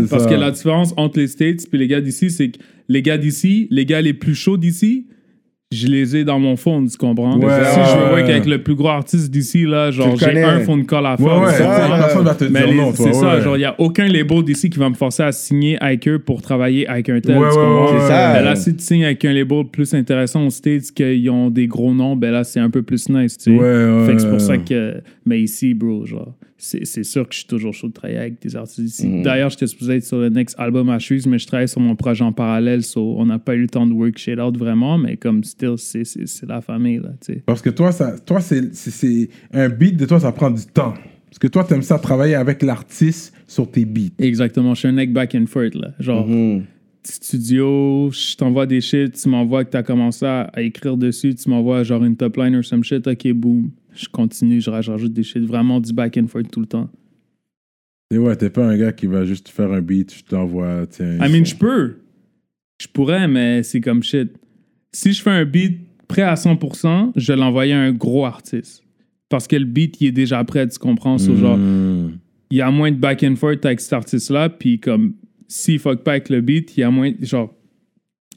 Parce 0.10 0.24
ça. 0.24 0.30
que 0.30 0.36
la 0.36 0.52
différence 0.52 0.94
entre 0.98 1.20
les 1.20 1.28
States 1.28 1.68
et 1.72 1.78
les 1.78 1.88
gars 1.88 2.02
d'ici, 2.02 2.30
c'est 2.30 2.50
que 2.50 2.60
les 2.90 3.02
gars 3.02 3.18
d'ici, 3.18 3.68
les 3.70 3.86
gars 3.86 4.02
les 4.02 4.14
plus 4.14 4.36
chauds 4.36 4.58
d'ici, 4.58 5.06
je 5.72 5.88
les 5.88 6.18
ai 6.18 6.24
dans 6.26 6.38
mon 6.38 6.58
phone, 6.58 6.88
tu 6.90 6.98
comprends? 6.98 7.38
Ouais, 7.38 7.48
si 7.64 7.80
je 7.80 7.98
veux 7.98 8.04
ouais. 8.06 8.12
work 8.20 8.30
avec 8.30 8.46
le 8.46 8.62
plus 8.62 8.76
gros 8.76 8.90
artiste 8.90 9.32
d'ici, 9.32 9.64
là, 9.64 9.90
genre, 9.90 10.16
j'ai 10.18 10.44
un 10.44 10.60
phone 10.62 10.86
call 10.86 11.06
à 11.06 11.12
Ouais, 11.12 11.18
faire. 11.18 11.40
ouais, 11.40 12.24
va 12.24 12.36
te 12.36 12.44
Mais 12.46 12.60
dire 12.60 12.68
les- 12.68 12.76
non, 12.76 12.92
toi. 12.92 13.06
c'est 13.08 13.14
ça, 13.14 13.36
ouais. 13.36 13.42
genre, 13.42 13.56
il 13.56 13.60
n'y 13.60 13.66
a 13.66 13.76
aucun 13.80 14.08
label 14.08 14.44
d'ici 14.44 14.70
qui 14.70 14.78
va 14.80 14.90
me 14.90 14.96
forcer 14.96 15.24
à 15.24 15.32
signer 15.32 15.78
avec 15.82 16.08
eux 16.08 16.20
pour 16.20 16.42
travailler 16.42 16.88
avec 16.88 17.08
un 17.10 17.20
tel. 17.22 17.38
Ouais, 17.38 17.50
tu 17.52 17.58
ouais, 17.58 17.64
comprends? 17.64 17.86
ouais, 17.94 18.00
C'est 18.02 18.08
ça. 18.08 18.34
Ben 18.34 18.44
là, 18.44 18.56
si 18.56 18.76
tu 18.76 18.84
signes 18.84 19.06
avec 19.06 19.24
un 19.26 19.34
label 19.34 19.64
plus 19.72 19.94
intéressant 19.94 20.46
aux 20.46 20.50
States, 20.50 20.92
qu'ils 20.92 21.30
ont 21.30 21.50
des 21.50 21.68
gros 21.68 21.94
noms, 21.94 22.16
ben 22.16 22.32
là, 22.32 22.44
c'est 22.44 22.60
un 22.60 22.70
peu 22.70 22.82
plus 22.82 23.08
nice, 23.10 23.38
tu 23.38 23.52
sais. 23.52 23.52
Ouais, 23.52 23.60
ouais. 23.60 24.06
Fait 24.08 24.14
que 24.14 24.20
c'est 24.22 24.30
pour 24.30 24.42
ça 24.42 24.58
que. 24.58 24.96
Mais 25.26 25.40
ici, 25.42 25.74
bro, 25.74 26.06
genre, 26.06 26.34
c'est 26.64 27.04
sûr 27.04 27.28
que 27.28 27.34
je 27.34 27.40
suis 27.40 27.48
toujours 27.48 27.74
chaud 27.74 27.88
de 27.88 27.94
travailler 27.94 28.20
avec 28.20 28.42
des 28.42 28.56
artistes 28.56 28.80
ici. 28.80 29.08
Mm. 29.08 29.24
D'ailleurs, 29.24 29.50
j'étais 29.50 29.68
supposé 29.68 29.96
être 29.96 30.04
sur 30.06 30.20
le 30.20 30.30
next 30.30 30.56
album 30.60 30.90
à 30.90 31.00
Shoes, 31.00 31.22
mais 31.28 31.40
je 31.40 31.48
travaille 31.48 31.68
sur 31.68 31.82
mon 31.82 31.96
projet 31.96 32.24
en 32.24 32.32
parallèle, 32.34 32.84
so 32.84 33.16
on 33.18 33.26
n'a 33.26 33.40
pas 33.40 33.56
eu 33.56 33.62
le 33.62 33.68
temps 33.68 33.88
de 33.88 33.94
work 33.94 34.18
shit 34.18 34.40
out 34.40 34.56
vraiment, 34.58 34.98
mais 34.98 35.18
comme 35.18 35.44
still, 35.44 35.74
c'est- 35.78 36.04
la 36.48 36.62
famille, 36.62 36.98
là, 36.98 37.10
tu 37.20 37.34
sais. 37.34 37.44
Parce 37.46 37.62
que 37.62 37.72
toi, 37.72 37.92
ça, 37.92 38.16
toi 38.20 38.40
c'est- 38.42 39.30
un 39.54 39.70
beat 39.70 39.98
de 39.98 40.06
toi, 40.06 40.20
ça 40.20 40.32
prend 40.32 40.52
du 40.52 40.66
temps. 40.66 40.94
Parce 41.26 41.40
que 41.40 41.48
toi, 41.48 41.64
t'aimes 41.64 41.82
ça 41.82 41.98
travailler 41.98 42.36
avec 42.36 42.62
l'artiste 42.62 43.34
sur 43.48 43.70
tes 43.72 43.86
beats. 43.86 44.10
Exactement, 44.20 44.74
je 44.76 44.80
suis 44.80 44.88
un 44.90 44.92
neck 44.92 45.14
back 45.14 45.34
and 45.34 45.46
forth, 45.48 45.74
là. 45.76 45.94
Genre, 46.00 46.28
Mhm. 46.28 46.64
studio, 47.04 48.10
je 48.12 48.36
t'envoie 48.36 48.66
des 48.66 48.82
shit, 48.82 49.14
tu 49.14 49.30
m'envoies 49.30 49.64
que 49.66 49.70
t'as 49.72 49.84
commencé 49.84 50.26
à, 50.26 50.42
à 50.54 50.62
écrire 50.62 50.98
dessus, 50.98 51.34
tu 51.36 51.50
m'envoies 51.50 51.84
genre 51.84 52.04
une 52.04 52.16
top 52.16 52.38
line 52.38 52.56
or 52.56 52.64
some 52.66 52.84
shit, 52.84 53.08
ok, 53.08 53.32
boom. 53.34 53.72
Je 53.94 54.08
continue, 54.08 54.62
je 54.62 54.70
rajoute 54.70 55.14
des 55.14 55.24
shit, 55.24 55.44
vraiment 55.44 55.80
du 55.80 55.92
back 55.94 56.18
and 56.18 56.28
forth 56.28 56.50
tout 56.50 56.62
le 56.62 56.66
temps. 56.68 56.90
Et 58.14 58.18
ouais, 58.18 58.36
t'es 58.36 58.50
pas 58.50 58.66
un 58.68 58.78
gars 58.78 58.92
qui 58.92 59.06
va 59.08 59.26
juste 59.26 59.50
faire 59.50 59.72
un 59.72 59.82
beat, 59.82 60.14
je 60.14 60.24
t'envoie, 60.24 60.86
tiens. 60.88 61.16
I 61.18 61.32
mean, 61.32 61.46
je 61.46 61.56
peux. 61.56 61.96
Je 62.82 62.88
pourrais, 62.88 63.28
mais 63.28 63.64
c'est 63.64 63.80
comme 63.82 64.04
shit. 64.04 64.32
Si 64.94 65.14
je 65.14 65.22
fais 65.22 65.30
un 65.30 65.46
beat 65.46 65.80
prêt 66.08 66.24
à 66.24 66.34
100%, 66.36 67.12
je 67.16 67.34
l'envoyer 67.34 67.74
à 67.74 67.80
un 67.80 67.92
gros 67.94 68.26
artiste. 68.26 68.84
Parce 69.30 69.48
que 69.48 69.56
le 69.56 69.64
beat, 69.66 70.02
il 70.02 70.08
est 70.08 70.12
déjà 70.12 70.44
prêt, 70.44 70.68
tu 70.68 70.78
comprends? 70.78 71.18
So, 71.18 71.36
genre, 71.38 71.58
Mm. 71.58 72.18
il 72.50 72.58
y 72.58 72.62
a 72.62 72.70
moins 72.70 72.92
de 72.92 72.98
back 72.98 73.24
and 73.24 73.36
forth 73.38 73.66
avec 73.66 73.80
cet 73.80 73.94
artiste-là, 73.94 74.50
puis 74.50 74.80
comme, 74.80 75.14
s'il 75.48 75.80
fuck 75.80 76.04
pas 76.04 76.12
avec 76.12 76.28
le 76.30 76.42
beat, 76.42 76.76
il 76.76 76.82
y 76.82 76.84
a 76.84 76.92
moins, 76.92 77.12
genre, 77.22 77.54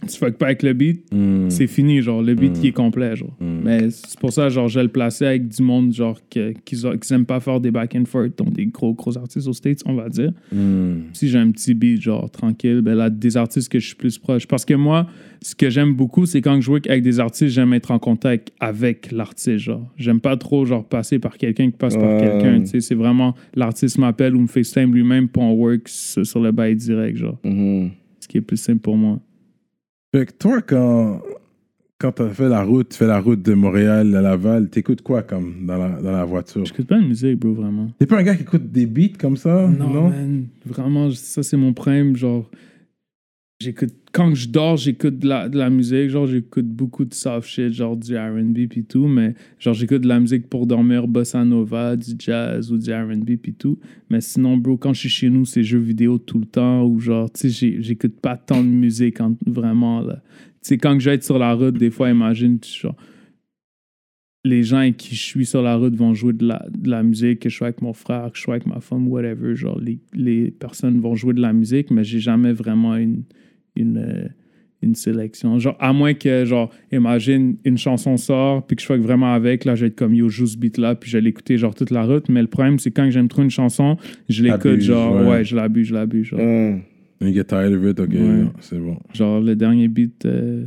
tu 0.07 0.19
fuck 0.19 0.35
pas 0.37 0.47
avec 0.47 0.63
le 0.63 0.75
beat, 0.75 1.03
Mm. 1.15 1.49
c'est 1.49 1.67
fini, 1.67 2.03
genre, 2.03 2.21
le 2.23 2.35
beat, 2.35 2.59
il 2.63 2.67
est 2.67 2.73
complet, 2.73 3.17
genre. 3.17 3.35
Mais 3.41 3.89
c'est 3.91 4.19
pour 4.19 4.33
ça, 4.33 4.51
genre, 4.51 4.69
je 4.69 4.79
vais 4.79 4.83
le 4.83 4.91
placer 4.91 5.25
avec 5.25 5.49
du 5.49 5.63
monde, 5.63 5.93
genre, 5.95 6.19
ont- 6.37 6.53
qu'ils 6.65 6.87
aiment 7.13 7.25
pas 7.25 7.41
faire 7.41 7.59
des 7.59 7.71
back 7.71 7.95
and 7.95 8.05
forth, 8.05 8.37
donc 8.37 8.53
des 8.53 8.67
gros, 8.67 8.93
gros 8.93 9.17
artistes 9.17 9.49
aux 9.49 9.53
States, 9.55 9.81
on 9.87 9.95
va 9.95 10.11
dire. 10.11 10.33
Mm. 10.53 11.05
Si 11.15 11.29
j'ai 11.29 11.39
un 11.39 11.51
petit 11.51 11.73
beat, 11.73 12.03
genre, 12.03 12.31
tranquille, 12.31 12.83
ben 12.83 12.95
là, 12.97 13.09
des 13.09 13.37
artistes 13.39 13.71
que 13.71 13.79
je 13.79 13.87
suis 13.87 13.97
plus 13.97 14.19
proche. 14.19 14.47
Parce 14.47 14.67
que 14.67 14.75
moi, 14.75 15.07
ce 15.41 15.55
que 15.55 15.71
j'aime 15.71 15.95
beaucoup, 15.95 16.27
c'est 16.27 16.43
quand 16.43 16.57
je 16.57 16.61
joue 16.61 16.77
avec 16.87 17.03
des 17.03 17.19
artistes, 17.19 17.55
j'aime 17.55 17.73
être 17.73 17.91
en 17.91 17.99
contact 17.99 18.53
avec 18.61 19.11
l'artiste, 19.11 19.59
genre. 19.59 19.91
J'aime 19.97 20.21
pas 20.21 20.37
trop, 20.37 20.67
genre, 20.67 20.85
passer 20.87 21.19
par 21.19 21.39
quelqu'un 21.39 21.71
qui 21.71 21.79
passe 21.79 21.97
par 21.97 22.19
quelqu'un, 22.21 22.61
tu 22.61 22.67
sais. 22.67 22.81
C'est 22.81 22.95
vraiment, 22.95 23.35
l'artiste 23.55 23.97
m'appelle 23.97 24.35
ou 24.37 24.41
me 24.41 24.49
FaceTime 24.49 24.93
lui-même 24.93 25.29
pour 25.29 25.45
on 25.45 25.53
work 25.53 25.89
sur, 25.89 26.41
le 26.43 26.53
bail 26.53 26.77
direct, 26.77 27.17
genre. 27.17 27.39
Ce 28.21 28.29
qui 28.29 28.37
est 28.39 28.43
plus 28.43 28.57
simple 28.59 28.81
pour 28.81 28.97
moi. 28.99 29.19
Fait 30.15 30.27
que 30.27 30.33
toi, 30.33 30.63
quand, 30.63 31.23
quand 31.99 32.13
t'as 32.13 32.29
fait 32.29 32.49
la 32.49 32.63
route, 32.63 32.91
tu 32.91 32.99
fais 32.99 33.07
la 33.09 33.19
route 33.19 33.43
de 33.43 33.53
Montréal 33.53 34.15
à 34.15 34.21
Laval, 34.21 34.71
t'écoutes 34.71 35.03
quoi 35.03 35.23
comme 35.25 35.67
dans 35.67 35.77
la, 35.77 35.89
dans 35.89 36.13
la 36.13 36.25
voiture? 36.25 36.65
J'écoute 36.65 36.87
pas 36.87 37.01
de 37.01 37.05
musique, 37.05 37.41
bro, 37.41 37.53
vraiment. 37.53 37.89
T'es 37.99 38.07
pas 38.07 38.19
un 38.19 38.23
gars 38.23 38.37
qui 38.37 38.43
écoute 38.43 38.71
des 38.71 38.87
beats 38.87 39.19
comme 39.19 39.37
ça? 39.37 39.67
Non, 39.67 40.11
man. 40.11 40.47
Vraiment, 40.67 41.11
ça, 41.11 41.43
c'est 41.43 41.57
mon 41.57 41.73
problème. 41.73 42.15
Genre, 42.15 42.49
j'écoute. 43.65 43.95
Quand 44.13 44.35
je 44.35 44.49
dors, 44.49 44.77
j'écoute 44.77 45.19
de 45.19 45.29
la, 45.29 45.71
musique. 45.71 46.09
Genre, 46.09 46.27
j'écoute 46.27 46.67
beaucoup 46.67 47.05
de 47.05 47.15
soft 47.15 47.49
shit, 47.49 47.73
genre 47.73 47.97
du 47.97 48.17
RB 48.17 48.69
puis 48.69 48.85
tout. 48.85 49.09
Mais, 49.09 49.35
genre, 49.59 49.75
j'écoute 49.75 50.03
de 50.03 50.09
la 50.09 50.21
musique 50.21 50.49
pour 50.49 50.67
dormir, 50.67 51.09
bossa 51.09 51.45
nova, 51.45 51.97
du 51.97 52.13
jazz 52.19 52.71
ou 52.71 52.79
du 52.79 52.93
RB 52.93 53.37
puis 53.43 53.55
tout. 53.55 53.79
Mais 54.11 54.21
sinon, 54.21 54.57
bro, 54.57 54.77
quand 54.77 54.93
je 54.93 55.01
suis 55.01 55.09
chez 55.09 55.31
nous, 55.31 55.45
c'est 55.45 55.65
jeux 55.65 55.79
vidéo 55.79 56.19
tout 56.19 56.39
le 56.39 56.47
temps. 56.47 56.85
Ou 56.85 57.01
genre, 57.01 57.31
tu 57.33 57.51
sais, 57.51 57.83
j'écoute 57.83 58.21
pas 58.21 58.37
tant 58.37 58.63
de 58.63 58.69
musique 58.69 59.21
en- 59.21 59.37
vraiment, 59.47 60.01
là. 60.01 60.23
Tu 60.63 60.69
sais, 60.69 60.79
quand 60.79 60.99
je 60.99 61.11
vais 61.11 61.17
être 61.17 61.25
sur 61.25 61.39
la 61.39 61.53
route, 61.53 61.77
des 61.77 61.91
fois, 61.91 62.11
imagine, 62.11 62.59
genre, 62.63 62.97
les 64.45 64.63
gens 64.63 64.79
avec 64.79 64.99
qui 64.99 65.15
je 65.15 65.23
suis 65.23 65.47
sur 65.47 65.63
la 65.63 65.77
route 65.77 65.97
vont 65.97 66.13
jouer 66.15 66.35
de 66.35 66.47
la, 66.47 66.67
de 66.71 66.91
la 66.91 67.03
musique, 67.03 67.41
que 67.41 67.49
je 67.49 67.57
sois 67.57 67.69
avec 67.69 67.81
mon 67.81 67.95
frère, 67.95 68.31
que 68.31 68.37
je 68.37 68.43
sois 68.43 68.55
avec 68.55 68.67
ma 68.67 68.81
femme, 68.81 69.09
whatever. 69.09 69.57
Genre, 69.57 69.81
les, 69.81 69.99
les 70.13 70.51
personnes 70.51 71.01
vont 71.01 71.15
jouer 71.15 71.33
de 71.33 71.41
la 71.41 71.53
musique, 71.53 71.91
mais 71.91 72.05
j'ai 72.05 72.21
jamais 72.21 72.53
vraiment 72.53 72.95
une, 72.97 73.25
une, 73.77 73.99
euh, 73.99 74.29
une 74.83 74.95
sélection. 74.95 75.59
Genre, 75.59 75.77
à 75.81 75.93
moins 75.93 76.15
que, 76.15 76.45
genre, 76.45 76.71
imagine, 76.93 77.57
une 77.65 77.79
chanson 77.79 78.17
sort, 78.17 78.67
puis 78.67 78.77
que 78.77 78.83
je 78.83 78.87
sois 78.87 78.99
vraiment 78.99 79.33
avec, 79.33 79.65
là, 79.65 79.75
je 79.75 79.83
vais 79.83 79.87
être 79.89 79.97
comme, 79.97 80.15
yo, 80.15 80.29
joue 80.29 80.47
ce 80.47 80.57
beat-là, 80.59 80.95
puis 80.95 81.11
je 81.11 81.17
vais 81.17 81.23
l'écouter, 81.23 81.57
genre, 81.57 81.75
toute 81.75 81.91
la 81.91 82.05
route. 82.05 82.29
Mais 82.29 82.43
le 82.43 82.49
problème, 82.49 82.79
c'est 82.79 82.91
quand 82.91 83.09
j'aime 83.11 83.29
trop 83.29 83.43
une 83.43 83.51
chanson, 83.51 83.97
je 84.29 84.43
l'écoute, 84.43 84.81
genre, 84.81 85.17
ouais. 85.23 85.27
ouais. 85.29 85.45
je 85.45 85.57
l'abuse, 85.57 85.87
je 85.89 85.95
l'abuse, 85.95 86.27
genre. 86.27 86.41
Mhm. 86.41 86.81
You 87.21 87.33
get 87.33 87.45
tired 87.45 87.73
of 87.73 87.85
it, 87.91 87.99
ok, 87.99 88.11
Ouais. 88.13 88.45
c'est 88.61 88.79
bon. 88.79 88.99
Genre, 89.15 89.41
le 89.41 89.57
dernier 89.57 89.89
beat, 89.89 90.27
euh, 90.27 90.65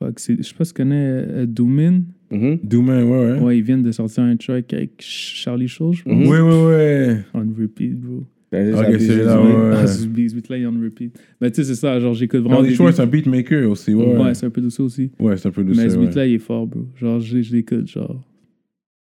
fuck, 0.00 0.18
c'est- 0.18 0.36
je 0.38 0.42
sais 0.42 0.54
pas 0.54 0.64
si 0.64 0.72
tu 0.72 0.78
connais 0.78 0.96
euh, 1.06 1.46
Doomin. 1.46 2.00
Mhm. 2.32 2.58
Dooman, 2.64 3.04
ouais, 3.04 3.18
ouais. 3.34 3.38
Ouais, 3.38 3.58
ils 3.58 3.62
viennent 3.62 3.82
de 3.84 3.92
sortir 3.92 4.24
un 4.24 4.34
track 4.36 4.72
avec 4.72 4.92
Charlie 4.98 5.68
Shaw, 5.68 5.92
je 5.92 6.02
pense. 6.02 6.12
Mhm. 6.12 6.26
Ouais, 6.26 6.40
ouais, 6.40 6.64
ouais. 6.66 7.16
On 7.34 7.40
repeat, 7.56 7.94
bro. 8.00 8.24
Juste 8.62 8.78
Ok, 8.78 8.84
abusé 8.84 9.06
c'est 9.06 9.14
du 9.18 9.24
là, 9.24 9.36
beat. 9.36 9.46
ouais. 9.54 9.70
Ah, 9.74 9.86
ce 9.86 10.02
ce 10.02 10.06
beat-là, 10.06 10.58
il 10.58 10.66
repeat. 10.66 11.18
Mais 11.40 11.50
tu 11.50 11.56
sais, 11.56 11.64
c'est 11.64 11.74
ça, 11.80 11.98
genre, 12.00 12.14
j'écoute 12.14 12.40
vraiment. 12.40 12.62
Des 12.62 12.74
c'est 12.74 13.00
un 13.00 13.06
beatmaker 13.06 13.70
aussi, 13.70 13.94
ouais. 13.94 14.04
Ouais, 14.06 14.22
Ouais, 14.24 14.34
c'est 14.34 14.46
un 14.46 14.50
peu 14.50 14.60
de 14.60 14.68
ça 14.70 14.82
aussi. 14.82 15.10
c'est 15.36 15.46
un 15.46 15.50
peu 15.50 15.64
de 15.64 15.70
Mais 15.70 15.88
ça, 15.88 15.90
ce 15.90 15.98
ouais. 15.98 16.06
beat-là, 16.06 16.26
il 16.26 16.34
est 16.34 16.38
fort, 16.38 16.66
bro. 16.66 16.86
Genre, 16.96 17.20
je, 17.20 17.40
je 17.42 17.54
l'écoute, 17.56 17.88
genre, 17.88 18.22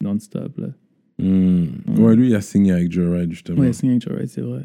non-stop, 0.02 0.58
là. 0.58 0.68
Mm. 1.18 1.66
Ouais, 1.98 2.16
lui, 2.16 2.28
il 2.30 2.34
a 2.34 2.40
signé 2.40 2.72
avec 2.72 2.90
Joe 2.90 3.18
Ride, 3.18 3.30
justement. 3.32 3.60
Ouais, 3.60 3.72
c'est 3.72 3.86
un 3.86 3.98
right, 4.14 4.28
c'est 4.28 4.40
vrai. 4.40 4.62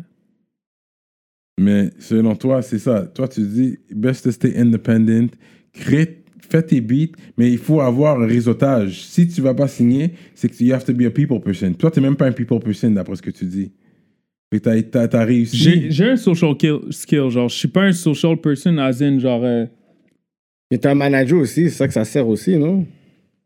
Mais 1.59 1.91
selon 1.99 2.35
toi, 2.35 2.61
c'est 2.61 2.79
ça. 2.79 3.05
Toi, 3.13 3.27
tu 3.27 3.41
dis, 3.41 3.77
best 3.93 4.23
to 4.25 4.31
stay 4.31 4.57
independent, 4.57 5.29
crée, 5.73 6.23
fais 6.39 6.61
tes 6.63 6.81
beats, 6.81 7.13
mais 7.37 7.51
il 7.51 7.57
faut 7.57 7.79
avoir 7.81 8.21
un 8.21 8.25
réseautage. 8.27 9.03
Si 9.05 9.27
tu 9.27 9.41
vas 9.41 9.53
pas 9.53 9.67
signer, 9.67 10.11
c'est 10.33 10.49
que 10.49 10.63
you 10.63 10.73
have 10.73 10.83
to 10.85 10.93
be 10.93 11.03
a 11.03 11.09
people 11.11 11.39
person. 11.39 11.73
Toi, 11.73 11.91
t'es 11.91 12.01
même 12.01 12.15
pas 12.17 12.27
un 12.27 12.31
people 12.33 12.59
person, 12.59 12.91
d'après 12.91 13.15
ce 13.15 13.21
que 13.21 13.31
tu 13.31 13.45
dis. 13.45 13.71
Fait 14.53 14.59
que 14.59 14.63
t'as, 14.63 14.81
t'as, 14.83 15.07
t'as 15.07 15.25
réussi. 15.25 15.57
J'ai 15.57 15.91
j'ai 15.91 16.09
un 16.11 16.15
social 16.15 16.55
kill- 16.55 16.91
skill, 16.91 17.29
genre, 17.29 17.49
je 17.49 17.55
suis 17.55 17.67
pas 17.67 17.83
un 17.83 17.91
social 17.91 18.37
person, 18.37 18.77
as 18.77 19.01
in, 19.01 19.19
genre, 19.19 19.43
euh, 19.43 19.65
Et 20.71 20.77
t'es 20.77 20.87
un 20.87 20.95
manager 20.95 21.39
aussi, 21.39 21.63
c'est 21.65 21.69
ça 21.77 21.87
que 21.87 21.93
ça 21.93 22.05
sert 22.05 22.27
aussi, 22.27 22.57
non? 22.57 22.85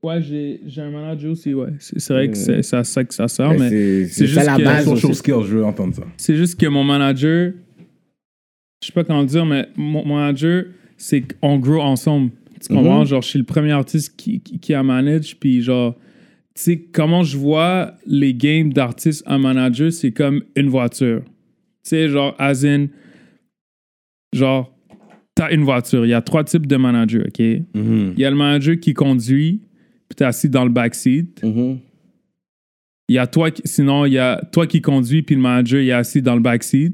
ouais, 0.04 0.22
j'ai 0.22 0.62
j'ai 0.68 0.82
un 0.82 0.92
manager 0.92 1.32
aussi, 1.32 1.54
ouais. 1.54 1.70
C'est 1.80 2.00
c'est 2.00 2.14
vrai 2.14 2.30
que 2.30 2.38
c'est 2.38 2.62
c'est 2.64 2.76
à 2.78 2.84
ça 2.84 3.04
que 3.04 3.14
ça 3.14 3.28
sert, 3.28 3.52
mais 3.52 3.70
c'est 3.70 4.06
c'est 4.06 4.14
c'est 4.14 4.28
ça 4.28 4.34
juste 4.42 4.46
la 4.46 4.58
que- 4.58 4.64
base 4.64 4.86
social 4.86 5.12
aussi. 5.12 5.20
skills, 5.20 5.44
je 5.46 5.58
veux 5.58 5.66
entendre 5.66 5.96
ça. 5.96 6.04
c'est 6.18 6.36
juste 6.36 6.60
que 6.60 6.66
mon 6.68 6.84
manager, 6.84 7.54
je 8.82 8.88
sais 8.88 8.94
pas 8.94 9.04
comment 9.04 9.22
le 9.22 9.28
dire, 9.28 9.46
mais 9.46 9.68
mon 9.76 10.06
mon 10.06 10.16
manager, 10.18 10.66
c'est 10.98 11.22
qu'on 11.40 11.58
grow 11.60 11.82
ensemble. 11.82 12.32
Tu 12.62 12.74
comprends? 12.74 13.00
Mhm. 13.02 13.06
Genre, 13.08 13.22
je 13.22 13.28
suis 13.30 13.40
le 13.40 13.46
premier 13.46 13.72
artiste 13.72 14.16
qui, 14.18 14.42
qui, 14.42 14.60
qui 14.60 14.74
a 14.74 14.84
manage, 14.84 15.38
puis 15.40 15.62
genre, 15.62 15.96
sais, 16.62 16.78
comment 16.92 17.24
je 17.24 17.38
vois 17.38 17.94
les 18.06 18.34
games 18.34 18.72
d'artistes 18.74 19.24
en 19.28 19.40
manager, 19.40 19.92
c'est 19.92 20.12
comme 20.12 20.44
une 20.56 20.70
voiture. 20.70 21.22
Tu 21.26 21.32
sais, 21.92 22.10
genre, 22.10 22.36
as 22.40 22.66
in, 22.66 22.88
genre, 24.34 24.76
t'as 25.36 25.52
une 25.54 25.64
voiture. 25.64 26.06
Il 26.06 26.10
y 26.10 26.14
a 26.14 26.22
trois 26.22 26.44
types 26.44 26.68
de 26.68 26.76
managers, 26.76 27.24
OK? 27.28 27.40
Il 27.40 27.66
Mhm. 27.74 28.14
y 28.18 28.26
a 28.26 28.30
le 28.30 28.36
manager 28.36 28.80
qui 28.80 28.94
conduit, 28.94 29.62
puis 30.08 30.16
t'es 30.16 30.26
assis 30.26 30.50
dans 30.50 30.64
le 30.66 30.72
backseat. 30.72 31.44
Mhm. 31.44 31.80
Il 33.08 33.16
y 33.16 33.18
a 33.18 33.26
toi, 33.26 33.50
qui- 33.52 33.62
sinon, 33.66 34.06
il 34.06 34.14
y 34.14 34.18
a 34.20 34.40
toi 34.52 34.68
qui 34.68 34.82
conduis, 34.82 35.22
puis 35.24 35.36
le 35.36 35.42
manager, 35.42 35.82
il 35.82 35.90
est 35.90 35.94
assis 35.94 36.22
dans 36.22 36.36
le 36.36 36.42
backseat. 36.42 36.94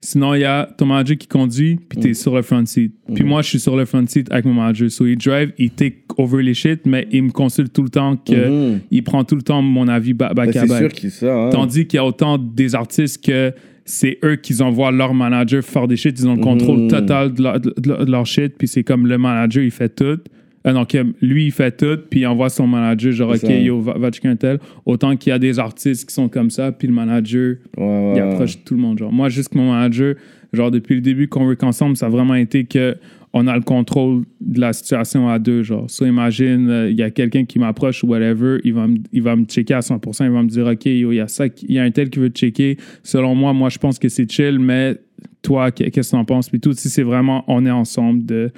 Sinon, 0.00 0.34
il 0.34 0.42
y 0.42 0.44
a 0.44 0.64
ton 0.78 0.86
manager 0.86 1.16
qui 1.18 1.26
conduit, 1.26 1.76
puis 1.88 1.98
t'es 1.98 2.14
sur 2.14 2.34
le 2.36 2.42
front 2.42 2.64
seat. 2.64 2.92
Puis 3.14 3.24
moi, 3.24 3.42
je 3.42 3.48
suis 3.48 3.58
sur 3.58 3.76
le 3.76 3.84
front 3.84 4.06
seat 4.06 4.30
avec 4.30 4.44
mon 4.44 4.54
manager. 4.54 4.88
So, 4.90 5.06
il 5.06 5.16
drive, 5.18 5.52
il 5.58 5.70
take 5.70 6.04
over 6.16 6.40
les 6.42 6.54
shit, 6.54 6.82
mais 6.86 7.08
il 7.10 7.24
me 7.24 7.30
consulte 7.30 7.72
tout 7.72 7.82
le 7.82 7.88
temps 7.88 8.16
que 8.16 8.48
Mhm. 8.74 8.80
il 8.92 9.02
prend 9.02 9.24
tout 9.24 9.34
le 9.34 9.42
temps 9.42 9.60
mon 9.60 9.88
avis 9.88 10.12
ba- 10.14 10.32
back 10.34 10.52
Ben, 10.52 10.56
à 10.56 10.66
c'est 10.66 10.66
sûr 10.76 10.80
back. 10.88 10.92
qu'il 10.92 11.10
ça. 11.10 11.34
Hein. 11.46 11.50
Tandis 11.50 11.86
qu'il 11.86 11.96
y 11.96 12.00
a 12.00 12.04
autant 12.04 12.38
des 12.38 12.76
artistes 12.76 13.24
que 13.24 13.52
c'est 13.84 14.18
eux 14.24 14.36
qui 14.36 14.62
envoient 14.62 14.92
leur 14.92 15.14
manager 15.14 15.64
faire 15.64 15.88
des 15.88 15.96
shit. 15.96 16.16
Ils 16.20 16.28
ont 16.28 16.36
le 16.36 16.42
contrôle 16.42 16.82
Mhm. 16.82 16.88
total 16.88 17.34
de 17.34 17.42
leur, 17.42 17.60
de 17.60 18.10
leur 18.10 18.24
shit. 18.26 18.54
Puis 18.56 18.68
c'est 18.68 18.84
comme 18.84 19.06
le 19.06 19.18
manager, 19.18 19.64
il 19.64 19.70
fait 19.72 19.88
tout. 19.88 20.20
Euh, 20.66 20.74
euh, 20.94 21.04
lui, 21.22 21.46
il 21.46 21.52
fait 21.52 21.76
tout, 21.76 21.98
puis 22.10 22.20
il 22.20 22.26
envoie 22.26 22.50
son 22.50 22.66
manager, 22.66 23.12
genre, 23.12 23.30
OK, 23.30 23.48
yo, 23.48 23.80
va, 23.80 23.96
va 23.96 24.10
checker 24.10 24.28
un 24.28 24.36
tel. 24.36 24.58
Autant 24.84 25.16
qu'il 25.16 25.30
y 25.30 25.32
a 25.32 25.38
des 25.38 25.58
artistes 25.58 26.08
qui 26.08 26.14
sont 26.14 26.28
comme 26.28 26.50
ça, 26.50 26.72
puis 26.72 26.88
le 26.88 26.94
manager, 26.94 27.56
Ouais, 27.76 27.84
ouais. 27.84 28.12
il 28.16 28.20
approche 28.20 28.62
tout 28.64 28.74
le 28.74 28.80
monde. 28.80 28.98
Genre. 28.98 29.12
Moi, 29.12 29.28
juste 29.28 29.54
mon 29.54 29.72
manager, 29.72 30.14
genre, 30.52 30.70
depuis 30.70 30.96
le 30.96 31.00
début 31.00 31.28
qu'on 31.28 31.46
work 31.46 31.62
ensemble, 31.62 31.96
ça 31.96 32.06
a 32.06 32.08
vraiment 32.08 32.34
été 32.34 32.64
que 32.64 32.96
on 33.34 33.46
a 33.46 33.54
le 33.54 33.62
contrôle 33.62 34.24
de 34.40 34.58
la 34.58 34.72
situation 34.72 35.28
à 35.28 35.38
deux, 35.38 35.62
genre. 35.62 35.88
So, 35.88 36.06
imagine, 36.06 36.68
euh, 36.70 36.90
il 36.90 36.96
y 36.96 37.02
a 37.02 37.10
quelqu'un 37.10 37.44
qui 37.44 37.58
m'approche 37.58 38.02
ou 38.02 38.08
whatever, 38.08 38.58
il 38.64 38.72
va, 38.72 38.86
me, 38.88 38.96
il 39.12 39.22
va 39.22 39.36
me 39.36 39.44
checker 39.44 39.74
à 39.74 39.80
100%, 39.80 40.24
il 40.24 40.30
va 40.30 40.42
me 40.42 40.48
dire, 40.48 40.66
OK, 40.66 40.86
yo, 40.86 41.12
il 41.12 41.16
y 41.16 41.20
a 41.20 41.28
ça, 41.28 41.44
il 41.46 41.72
y 41.72 41.78
a 41.78 41.82
un 41.82 41.90
tel 41.90 42.08
qui 42.08 42.18
veut 42.20 42.30
te 42.30 42.38
checker. 42.38 42.78
Selon 43.02 43.34
moi, 43.34 43.52
moi, 43.52 43.68
je 43.68 43.78
pense 43.78 43.98
que 43.98 44.08
c'est 44.08 44.28
chill, 44.30 44.58
mais 44.58 44.96
toi, 45.42 45.70
qu'est- 45.70 45.90
qu'est-ce 45.90 46.10
que 46.12 46.16
t'en 46.16 46.24
penses? 46.24 46.48
Puis 46.48 46.58
tout, 46.58 46.72
si 46.72 46.88
c'est 46.88 47.02
vraiment, 47.02 47.44
on 47.48 47.64
est 47.66 47.70
ensemble, 47.70 48.24
de, 48.24 48.50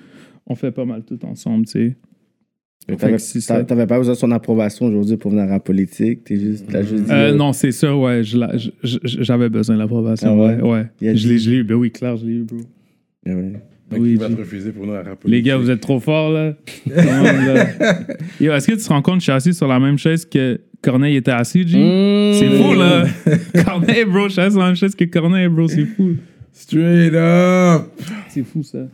on 0.51 0.55
fait 0.57 0.72
pas 0.72 0.84
mal 0.84 1.03
tout 1.05 1.18
ensemble, 1.24 1.64
tu 1.66 1.72
sais. 1.72 1.96
Fait 2.88 2.96
T'avais 2.96 3.18
ça. 3.18 3.62
t'avais 3.62 3.86
pas 3.86 3.98
besoin 3.98 4.14
de 4.14 4.18
son 4.18 4.30
approbation 4.32 4.86
aujourd'hui 4.86 5.16
pour 5.16 5.30
venir 5.30 5.44
à 5.44 5.48
la 5.48 5.61
politique. 5.61 6.24
T'es 6.24 6.36
juste, 6.36 6.66
t'as 6.68 6.82
juste 6.82 7.05
dit, 7.05 7.12
Euh, 7.12 7.30
euh, 7.30 7.34
non, 7.36 7.53
c'est 7.53 7.70
sûr, 7.70 7.98
ouais. 8.01 8.22
J'avais 8.24 9.48
besoin 9.48 9.76
de 9.76 9.80
l'approbation. 9.80 10.42
Ah 10.42 10.46
ouais? 10.57 10.61
ouais. 11.01 11.09
A 11.11 11.14
Je 11.14 11.28
l'ai 11.28 11.36
dit- 11.36 11.38
je 11.44 11.51
l'ai 11.51 11.57
eu. 11.59 11.64
Ben 11.64 11.74
oui, 11.76 11.92
clair, 11.92 12.16
je 12.16 12.26
l'ai 12.26 12.32
eu, 12.32 12.42
bro. 12.42 12.57
ah 13.26 13.30
ouais. 13.30 13.53
Donc, 13.92 14.01
Oui, 14.01 14.12
il 14.12 14.18
va 14.18 14.28
te 14.28 14.34
refuser 14.36 14.72
pour 14.72 14.86
nous 14.86 14.92
à 14.94 15.03
rappeler. 15.03 15.30
Les 15.30 15.42
gars, 15.42 15.57
vous 15.57 15.70
êtes 15.70 15.80
trop 15.80 16.01
forts, 16.01 16.30
là. 16.32 16.55
Comment, 16.88 17.22
là? 17.22 17.66
Yo, 18.40 18.53
est-ce 18.53 18.66
que 18.66 18.72
tu 18.72 18.82
te 18.82 18.88
rends 18.88 19.03
compte 19.03 19.16
que 19.16 19.20
je 19.20 19.24
suis 19.24 19.32
assis 19.32 19.55
sur 19.55 19.68
la 19.68 19.78
même 19.78 19.98
chaise 19.98 20.24
que 20.24 20.61
Corneille 20.82 21.16
était 21.16 21.30
assis, 21.32 21.66
G? 21.68 21.76
Mmh. 21.78 22.34
C'est 22.34 22.48
fou, 22.51 22.74
là. 22.74 23.05
Corneille, 23.64 24.05
bro, 24.05 24.24
je 24.28 24.32
suis 24.32 24.40
assis 24.40 24.53
sur 24.53 24.61
la 24.61 24.66
même 24.66 24.76
chaise 24.76 24.94
que 24.96 25.05
Corneille, 25.05 25.48
bro. 25.48 25.68
C'est 25.68 25.84
fou. 25.86 26.11
Straight 26.53 27.12
up! 27.14 27.82
C'est 28.28 28.42
fou, 28.44 28.62
ça. 28.62 28.86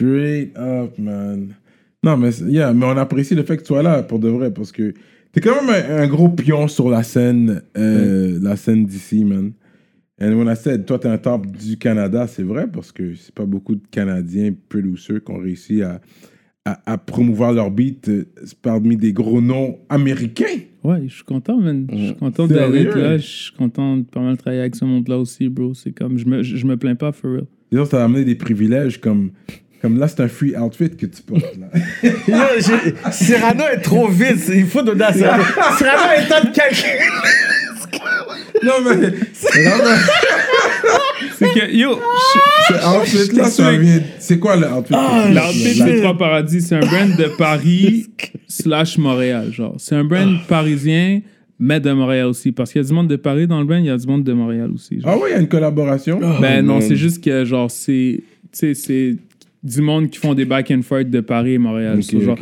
Straight 0.00 0.56
up, 0.56 0.98
man. 0.98 1.54
Non, 2.02 2.16
mais, 2.16 2.30
yeah, 2.40 2.72
mais 2.74 2.84
on 2.86 2.96
apprécie 2.96 3.34
le 3.34 3.44
fait 3.44 3.56
que 3.56 3.62
tu 3.62 3.68
sois 3.68 3.82
là 3.82 4.02
pour 4.02 4.18
de 4.18 4.28
vrai 4.28 4.52
parce 4.52 4.72
que 4.72 4.92
t'es 5.32 5.40
quand 5.40 5.54
même 5.62 5.70
un, 5.70 6.02
un 6.02 6.06
gros 6.06 6.28
pion 6.28 6.68
sur 6.68 6.90
la 6.90 7.02
scène, 7.02 7.62
euh, 7.78 8.38
la 8.42 8.56
scène 8.56 8.84
d'ici, 8.84 9.24
man. 9.24 9.52
And 10.20 10.34
when 10.34 10.48
I 10.48 10.56
said, 10.56 10.84
toi, 10.84 10.98
t'es 10.98 11.08
un 11.08 11.18
top 11.18 11.46
du 11.46 11.76
Canada, 11.76 12.26
c'est 12.26 12.42
vrai 12.42 12.66
parce 12.70 12.92
que 12.92 13.14
c'est 13.14 13.34
pas 13.34 13.46
beaucoup 13.46 13.74
de 13.74 13.82
Canadiens 13.90 14.52
producers 14.68 15.24
qui 15.24 15.32
ont 15.32 15.38
réussi 15.38 15.82
à, 15.82 16.00
à, 16.64 16.92
à 16.92 16.98
promouvoir 16.98 17.52
leur 17.52 17.70
beat 17.70 18.08
euh, 18.08 18.26
parmi 18.62 18.96
des 18.96 19.12
gros 19.12 19.40
noms 19.40 19.78
américains. 19.88 20.60
Ouais, 20.84 21.04
je 21.06 21.14
suis 21.14 21.24
content, 21.24 21.58
man. 21.58 21.86
Je 21.90 21.96
suis 21.96 22.14
content 22.16 22.46
d'être 22.46 22.98
là. 22.98 23.16
Je 23.16 23.26
suis 23.26 23.54
content 23.54 23.96
de 23.96 24.02
pas 24.02 24.20
mal 24.20 24.36
travailler 24.36 24.60
avec 24.60 24.76
ce 24.76 24.84
monde-là 24.84 25.18
aussi, 25.18 25.48
bro. 25.48 25.72
C'est 25.72 25.92
comme, 25.92 26.18
je 26.18 26.26
me, 26.26 26.42
je, 26.42 26.56
je 26.56 26.66
me 26.66 26.76
plains 26.76 26.94
pas, 26.94 27.10
for 27.10 27.32
real. 27.32 27.46
Disons, 27.72 27.86
ça 27.86 28.02
a 28.02 28.04
amené 28.04 28.24
des 28.24 28.34
privilèges 28.34 29.00
comme, 29.00 29.30
comme 29.84 29.98
là, 29.98 30.08
c'est 30.08 30.20
un 30.20 30.28
free 30.28 30.56
outfit 30.56 30.88
que 30.96 31.04
tu 31.04 31.20
portes. 31.20 31.44
Là. 31.60 32.10
Cyrano 33.12 33.64
est 33.70 33.82
trop 33.82 34.08
vite. 34.08 34.38
Il 34.48 34.64
faut 34.64 34.80
donner 34.80 35.04
à 35.04 35.12
Cyrano. 35.12 35.44
Cyrano 35.76 36.02
est 36.16 36.26
temps 36.26 36.40
de 36.40 36.54
quelqu'un. 36.54 37.04
non, 38.62 38.72
mais. 38.82 39.12
C'est 41.36 41.50
que, 41.52 41.70
yo, 41.70 42.00
ce 42.66 42.72
outfit-là. 42.72 44.04
C'est 44.18 44.38
quoi 44.38 44.56
le 44.56 44.68
outfit? 44.68 44.94
Ah, 44.96 45.26
L'outfit 45.30 45.84
des 45.84 46.00
Trois 46.00 46.16
Paradis, 46.16 46.62
c'est 46.62 46.76
un 46.76 46.80
brand 46.80 47.14
de 47.14 47.36
Paris 47.36 48.06
slash 48.48 48.96
Montréal, 48.96 49.52
genre. 49.52 49.74
C'est 49.76 49.96
un 49.96 50.04
brand 50.04 50.34
parisien, 50.48 51.20
mais 51.58 51.78
de 51.78 51.92
Montréal 51.92 52.28
aussi. 52.28 52.52
Parce 52.52 52.72
qu'il 52.72 52.80
y 52.80 52.84
a 52.86 52.88
du 52.88 52.94
monde 52.94 53.08
de 53.08 53.16
Paris 53.16 53.46
dans 53.46 53.58
le 53.60 53.66
brand, 53.66 53.80
il 53.80 53.86
y 53.88 53.90
a 53.90 53.98
du 53.98 54.06
monde 54.06 54.24
de 54.24 54.32
Montréal 54.32 54.70
aussi. 54.74 54.98
genre. 55.02 55.12
Ah 55.12 55.18
ouais, 55.18 55.28
il 55.28 55.32
y 55.32 55.36
a 55.36 55.40
une 55.40 55.48
collaboration? 55.48 56.20
ben 56.40 56.64
non, 56.64 56.80
c'est 56.80 56.96
juste 56.96 57.22
que, 57.22 57.44
genre, 57.44 57.70
c'est... 57.70 58.22
Tu 58.50 58.72
sais, 58.72 58.74
c'est 58.74 59.16
du 59.64 59.80
monde 59.80 60.10
qui 60.10 60.18
font 60.18 60.34
des 60.34 60.44
back 60.44 60.70
and 60.70 60.82
forth 60.82 61.08
de 61.08 61.20
Paris 61.20 61.54
et 61.54 61.58
Montréal. 61.58 62.00
Genre, 62.02 62.38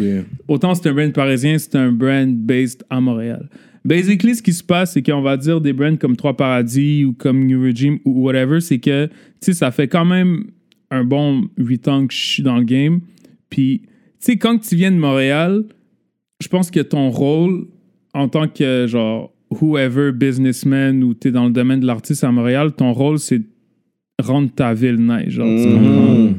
autant 0.49 0.75
c'est 0.75 0.89
un 0.89 0.93
brand 0.93 1.13
parisien, 1.13 1.57
c'est 1.57 1.77
un 1.77 1.93
brand 1.93 2.37
based 2.37 2.83
à 2.91 3.01
Montréal. 3.01 3.49
Basically, 3.85 4.35
ce 4.35 4.43
qui 4.43 4.53
se 4.53 4.63
passe, 4.63 4.93
c'est 4.93 5.03
qu'on 5.03 5.23
va 5.23 5.37
dire 5.37 5.61
des 5.61 5.73
brands 5.73 5.97
comme 5.97 6.17
Trois 6.17 6.37
Paradis 6.37 7.05
ou 7.05 7.13
comme 7.15 7.47
New 7.47 7.63
Regime 7.63 7.99
ou 8.05 8.23
whatever, 8.23 8.61
c'est 8.61 8.79
que, 8.79 9.07
tu 9.07 9.13
sais, 9.41 9.53
ça 9.55 9.71
fait 9.71 9.89
quand 9.89 10.05
même 10.05 10.45
un 10.91 11.05
bon 11.05 11.49
8 11.59 11.89
ans 11.89 12.07
que 12.07 12.15
je 12.15 12.21
suis 12.21 12.43
dans 12.43 12.59
le 12.59 12.65
game. 12.65 13.01
Puis, 13.51 13.83
tu 13.85 13.89
sais, 14.21 14.37
quand 14.37 14.59
tu 14.59 14.77
viens 14.77 14.93
de 14.93 14.97
Montréal, 14.97 15.65
je 16.41 16.49
pense 16.49 16.71
que 16.71 16.81
ton 16.81 17.11
rôle 17.11 17.67
en 18.15 18.29
tant 18.29 18.47
que, 18.47 18.87
genre, 18.87 19.33
whoever 19.51 20.13
businessman 20.13 21.03
ou 21.03 21.15
tu 21.15 21.29
es 21.29 21.31
dans 21.31 21.47
le 21.47 21.53
domaine 21.53 21.81
de 21.81 21.87
l'artiste 21.87 22.25
à 22.25 22.31
Montréal, 22.31 22.73
ton 22.73 22.93
rôle, 22.93 23.19
c'est 23.19 23.43
rendre 24.23 24.51
ta 24.53 24.75
ville 24.75 24.99
nice, 24.99 25.31
genre, 25.31 25.47
tu 25.47 25.73
comprends? 25.73 26.35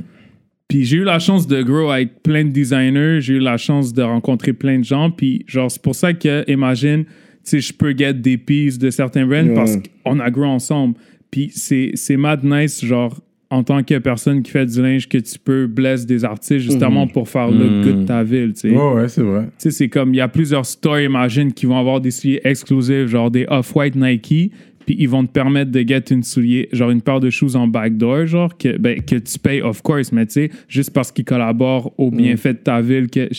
Puis 0.74 0.86
j'ai 0.86 0.98
eu 0.98 1.04
la 1.04 1.20
chance 1.20 1.46
de 1.46 1.62
grow 1.62 1.92
avec 1.92 2.24
plein 2.24 2.46
de 2.46 2.50
designers, 2.50 3.22
j'ai 3.22 3.36
eu 3.36 3.40
la 3.40 3.58
chance 3.58 3.94
de 3.94 4.02
rencontrer 4.02 4.54
plein 4.54 4.80
de 4.80 4.84
gens, 4.84 5.12
puis 5.12 5.46
genre 5.46 5.70
c'est 5.70 5.80
pour 5.80 5.94
ça 5.94 6.14
que 6.14 6.50
imagine, 6.50 7.04
tu 7.06 7.12
sais 7.44 7.60
je 7.60 7.72
peux 7.72 7.96
get 7.96 8.16
des 8.16 8.40
pieces 8.40 8.80
de 8.80 8.90
certains 8.90 9.28
brands 9.28 9.54
parce 9.54 9.78
qu'on 9.78 10.20
a 10.20 10.32
grow 10.32 10.46
ensemble. 10.46 10.96
Puis 11.30 11.52
c'est 11.54 11.92
c'est 11.94 12.18
mad 12.18 12.44
nice 12.44 12.84
genre 12.84 13.22
en 13.52 13.62
tant 13.62 13.84
que 13.84 14.00
personne 14.00 14.42
qui 14.42 14.50
fait 14.50 14.66
du 14.66 14.82
linge 14.82 15.08
que 15.08 15.20
tu 15.20 15.38
peux 15.38 15.68
bless 15.68 16.08
des 16.08 16.26
artistes 16.26 16.66
justement 16.66 17.06
pour 17.06 17.30
faire 17.30 17.52
le 17.52 17.84
good 17.84 18.02
de 18.02 18.06
ta 18.08 18.24
ville, 18.24 18.54
tu 18.54 18.62
sais. 18.62 18.76
Ouais, 18.76 18.94
ouais, 18.94 19.08
c'est 19.08 19.22
vrai. 19.22 19.44
Tu 19.44 19.70
sais, 19.70 19.70
c'est 19.70 19.90
comme, 19.90 20.12
il 20.16 20.18
y 20.18 20.22
a 20.22 20.28
plusieurs 20.28 20.66
stores, 20.66 21.02
imagine, 21.02 21.54
qui 21.54 21.68
vont 21.68 21.78
avoir 21.78 22.02
des 22.02 22.10
souliers 22.10 22.42
exclusifs, 22.44 23.10
genre 23.10 23.30
des 23.30 23.46
Off-White 23.48 23.96
Nike, 23.96 24.52
puis 24.86 24.96
ils 25.00 25.08
vont 25.10 25.26
te 25.26 25.32
permettre 25.32 25.72
de 25.72 25.80
get 25.88 26.04
une 26.12 26.24
soulier, 26.24 26.70
genre 26.72 26.90
une 26.92 27.02
paire 27.02 27.20
de 27.20 27.30
shoes 27.30 27.56
en 27.56 27.68
backdoor, 27.68 28.26
genre, 28.28 28.58
que, 28.58 28.78
ben, 28.78 29.02
que 29.02 29.16
tu 29.16 29.40
payes, 29.40 29.62
of 29.62 29.82
course, 29.82 30.12
mais 30.12 30.26
tu 30.26 30.34
sais, 30.34 30.50
juste 30.68 30.92
parce 30.92 31.12
qu'ils 31.12 31.26
collaborent 31.26 31.94
au 31.98 32.12
bienfait 32.12 32.54
de 32.54 32.60
ta 32.60 32.82
ville, 32.82 33.10
que, 33.10 33.30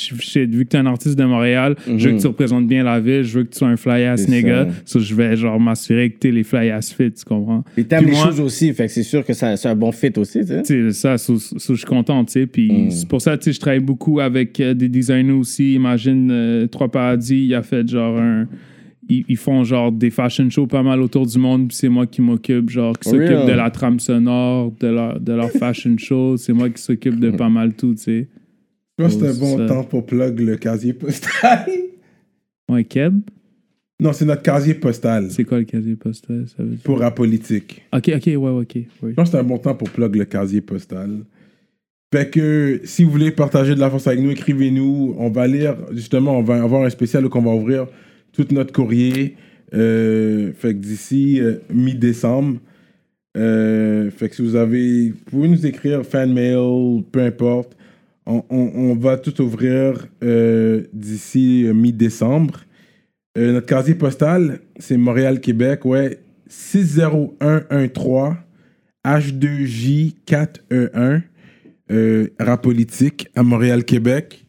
vu 0.46 0.64
que 0.64 0.70
tu 0.70 0.76
es 0.76 0.80
un 0.80 0.86
artiste 0.86 1.18
de 1.18 1.24
Montréal, 1.24 1.76
je 1.96 2.08
veux 2.08 2.16
que 2.16 2.20
tu 2.20 2.26
représentes 2.26 2.66
bien 2.66 2.84
la 2.84 3.00
ville, 3.00 3.22
je 3.22 3.38
veux 3.38 3.44
que 3.44 3.50
tu 3.52 3.58
sois 3.58 3.68
un 3.68 3.76
fly-ass 3.76 4.28
nigga, 4.28 4.68
so, 4.84 4.98
je 5.00 5.14
vais, 5.14 5.36
genre, 5.36 5.58
m'assurer 5.60 6.10
que 6.10 6.18
tu 6.18 6.30
les 6.30 6.42
fly-ass 6.44 6.92
fit, 6.92 7.12
tu 7.12 7.24
comprends? 7.24 7.64
Il 7.76 7.86
t'aime 7.86 8.02
Puis 8.04 8.10
les 8.10 8.16
moi- 8.16 8.26
choses 8.26 8.40
aussi. 8.40 8.72
Fait 8.72 8.86
que 8.86 8.92
c'est 8.92 9.02
sûr 9.02 9.24
que 9.24 9.32
c'est 9.32 9.66
un 9.66 9.74
bon 9.76 9.92
fit 9.92 10.12
aussi, 10.16 10.40
tu 10.40 10.46
sais. 10.46 10.62
tu 10.62 10.90
sais, 10.90 10.92
ça, 10.92 11.18
so- 11.18 11.38
so 11.38 11.74
je 11.74 11.78
suis 11.78 11.86
content, 11.86 12.24
tu 12.24 12.32
sais. 12.32 12.46
Puis 12.46 12.86
c'est 12.90 13.08
pour 13.08 13.20
ça, 13.20 13.36
tu 13.36 13.44
sais, 13.44 13.52
je 13.52 13.60
travaille 13.60 13.80
beaucoup 13.80 14.20
avec 14.20 14.58
euh, 14.60 14.74
des 14.74 14.88
designers 14.88 15.32
aussi. 15.32 15.74
Imagine, 15.74 16.28
euh, 16.30 16.66
Trois 16.66 16.90
Paradis, 16.90 17.44
il 17.46 17.54
a 17.54 17.62
fait 17.62 17.86
genre 17.88 18.18
un. 18.18 18.46
Ils, 19.08 19.24
ils 19.28 19.36
font 19.36 19.64
genre 19.64 19.92
des 19.92 20.10
fashion 20.10 20.48
shows 20.50 20.66
pas 20.66 20.82
mal 20.82 21.00
autour 21.00 21.26
du 21.26 21.38
monde, 21.38 21.68
puis 21.68 21.76
c'est 21.76 21.88
moi 21.88 22.06
qui 22.06 22.22
m'occupe, 22.22 22.70
genre, 22.70 22.98
qui 22.98 23.08
s'occupe 23.10 23.28
Real. 23.28 23.46
de 23.46 23.52
la 23.52 23.70
trame 23.70 24.00
sonore, 24.00 24.72
de 24.80 24.86
leur, 24.88 25.20
de 25.20 25.32
leur 25.32 25.50
fashion 25.50 25.96
show. 25.98 26.36
C'est 26.36 26.52
moi 26.52 26.70
qui 26.70 26.80
s'occupe 26.82 27.18
de 27.20 27.30
pas 27.30 27.48
mal 27.48 27.74
tout, 27.74 27.94
tu 27.94 28.02
sais. 28.02 28.28
Je 28.98 29.04
pense 29.04 29.16
que 29.16 29.20
c'est 29.22 29.28
un 29.28 29.32
Oh, 29.32 29.40
bon 29.40 29.58
ça. 29.58 29.66
temps 29.66 29.84
pour 29.84 30.06
plug 30.06 30.38
le 30.40 30.56
casier 30.56 30.92
postal. 30.94 31.66
Ouais, 32.70 32.82
Keb, 32.84 33.20
non, 34.00 34.14
c'est 34.14 34.24
notre 34.24 34.40
casier 34.42 34.72
postal 34.74 35.30
c'est 35.30 35.44
quoi 35.44 35.58
le 35.58 35.64
casier 35.64 35.96
postal? 35.96 36.46
Ça 36.48 36.62
veut 36.62 36.70
dire? 36.70 36.78
pour 36.82 36.98
la 36.98 37.10
politique. 37.10 37.82
Ok, 37.94 38.10
ok, 38.16 38.26
ouais, 38.26 38.36
ok. 38.36 38.74
ouais. 38.74 38.86
Je 39.10 39.14
pense 39.14 39.28
que 39.28 39.32
c'est 39.32 39.38
un 39.40 39.44
bon 39.44 39.58
temps 39.58 39.74
pour 39.74 39.90
plug 39.90 40.16
le 40.16 40.24
casier 40.24 40.62
postal. 40.62 41.10
Fait 42.12 42.30
que 42.30 42.80
si 42.84 43.04
vous 43.04 43.10
voulez 43.10 43.30
partager 43.32 43.74
de 43.74 43.80
la 43.80 43.90
force 43.90 44.06
avec 44.06 44.20
nous, 44.20 44.30
écrivez-nous. 44.30 45.14
On 45.18 45.28
va 45.30 45.46
lire, 45.46 45.76
justement, 45.92 46.38
on 46.38 46.42
va 46.42 46.62
avoir 46.62 46.84
un 46.84 46.90
spécial 46.90 47.26
où 47.26 47.30
on 47.34 47.40
va 47.42 47.50
ouvrir 47.50 47.86
tout 48.34 48.46
notre 48.50 48.72
courrier. 48.72 49.36
Euh, 49.72 50.52
fait 50.52 50.74
que 50.74 50.78
d'ici 50.78 51.40
euh, 51.40 51.54
mi-décembre. 51.72 52.60
Euh, 53.36 54.10
fait 54.10 54.28
que 54.28 54.36
si 54.36 54.42
vous 54.42 54.56
avez. 54.56 55.10
Vous 55.10 55.16
pouvez 55.26 55.48
nous 55.48 55.66
écrire 55.66 56.04
fan 56.04 56.32
mail, 56.32 57.02
peu 57.10 57.20
importe. 57.20 57.76
On, 58.26 58.42
on- 58.50 58.94
va 58.96 59.16
tout 59.18 59.38
ouvrir 59.42 60.06
d'ici 60.92 61.66
mi-décembre. 61.74 62.60
Notre 63.36 63.66
casier 63.66 63.94
postal, 63.96 64.60
c'est 64.78 64.96
Montréal-Québec, 64.96 65.84
ouais. 65.84 66.20
60113 66.48 68.36
H2J4E1 69.04 71.22
euh, 71.90 72.28
rap 72.38 72.62
politique 72.62 73.26
à 73.34 73.42
Montréal-Québec. 73.42 74.43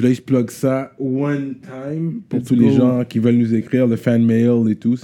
Là, 0.00 0.12
je 0.12 0.20
plug 0.20 0.50
ça 0.50 0.90
one 0.98 1.54
time 1.60 2.22
pour 2.28 2.40
Let's 2.40 2.48
tous 2.48 2.56
les 2.56 2.68
go. 2.68 2.76
gens 2.76 3.04
qui 3.04 3.20
veulent 3.20 3.36
nous 3.36 3.54
écrire, 3.54 3.86
le 3.86 3.94
fan 3.94 4.24
mail 4.24 4.68
et 4.68 4.74
tout. 4.74 4.96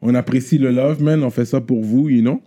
On 0.00 0.14
apprécie 0.14 0.58
le 0.58 0.70
love, 0.70 1.02
man. 1.02 1.24
On 1.24 1.30
fait 1.30 1.44
ça 1.44 1.60
pour 1.60 1.82
vous, 1.82 2.08
you 2.08 2.20
know? 2.20 2.40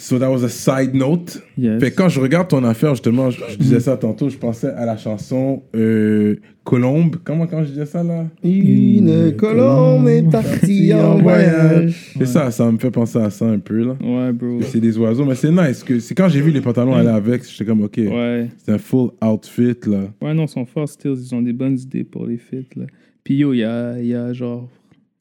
So 0.00 0.18
that 0.18 0.30
was 0.30 0.42
a 0.44 0.48
side 0.48 0.94
note. 0.94 1.42
Yes. 1.58 1.78
Fait 1.78 1.90
que 1.90 1.96
quand 1.96 2.08
je 2.08 2.20
regarde 2.20 2.48
ton 2.48 2.64
affaire, 2.64 2.94
justement, 2.94 3.28
je, 3.28 3.38
je 3.50 3.56
disais 3.58 3.80
ça 3.80 3.98
tantôt, 3.98 4.30
je 4.30 4.38
pensais 4.38 4.68
à 4.70 4.86
la 4.86 4.96
chanson 4.96 5.62
euh, 5.76 6.36
Colombe. 6.64 7.16
Comment 7.22 7.46
quand 7.46 7.62
je 7.64 7.68
disais 7.68 7.84
ça 7.84 8.02
là? 8.02 8.24
Une 8.42 9.34
colombe 9.36 10.08
est 10.08 10.22
partie 10.22 10.94
en 10.94 11.18
voyage. 11.18 12.14
C'est 12.18 12.24
ça, 12.26 12.50
ça 12.50 12.72
me 12.72 12.78
fait 12.78 12.90
penser 12.90 13.18
à 13.18 13.28
ça 13.28 13.44
un 13.44 13.58
peu 13.58 13.84
là. 13.84 13.96
Ouais, 14.02 14.32
bro. 14.32 14.60
C'est 14.62 14.80
des 14.80 14.96
oiseaux, 14.96 15.26
mais 15.26 15.34
c'est 15.34 15.50
nice. 15.52 15.84
Que 15.84 15.98
c'est 15.98 16.14
quand 16.14 16.30
j'ai 16.30 16.40
vu 16.40 16.50
les 16.50 16.62
pantalons 16.62 16.94
aller 16.94 17.08
avec, 17.08 17.46
j'étais 17.46 17.66
comme 17.66 17.82
ok, 17.82 17.98
Ouais. 17.98 18.48
c'est 18.64 18.72
un 18.72 18.78
full 18.78 19.10
outfit 19.22 19.76
là. 19.86 20.04
Ouais, 20.22 20.32
non, 20.32 20.44
ils 20.44 20.48
sont 20.48 20.64
forts, 20.64 20.88
Stills. 20.88 21.18
Ils 21.30 21.34
ont 21.34 21.42
des 21.42 21.52
bonnes 21.52 21.78
idées 21.78 22.04
pour 22.04 22.26
les 22.26 22.38
fits, 22.38 22.66
là. 22.74 22.86
Puis 23.22 23.34
yo, 23.34 23.52
il 23.52 23.58
y 23.58 23.64
a, 23.64 23.98
il 24.00 24.06
y 24.06 24.14
a 24.14 24.32
genre 24.32 24.66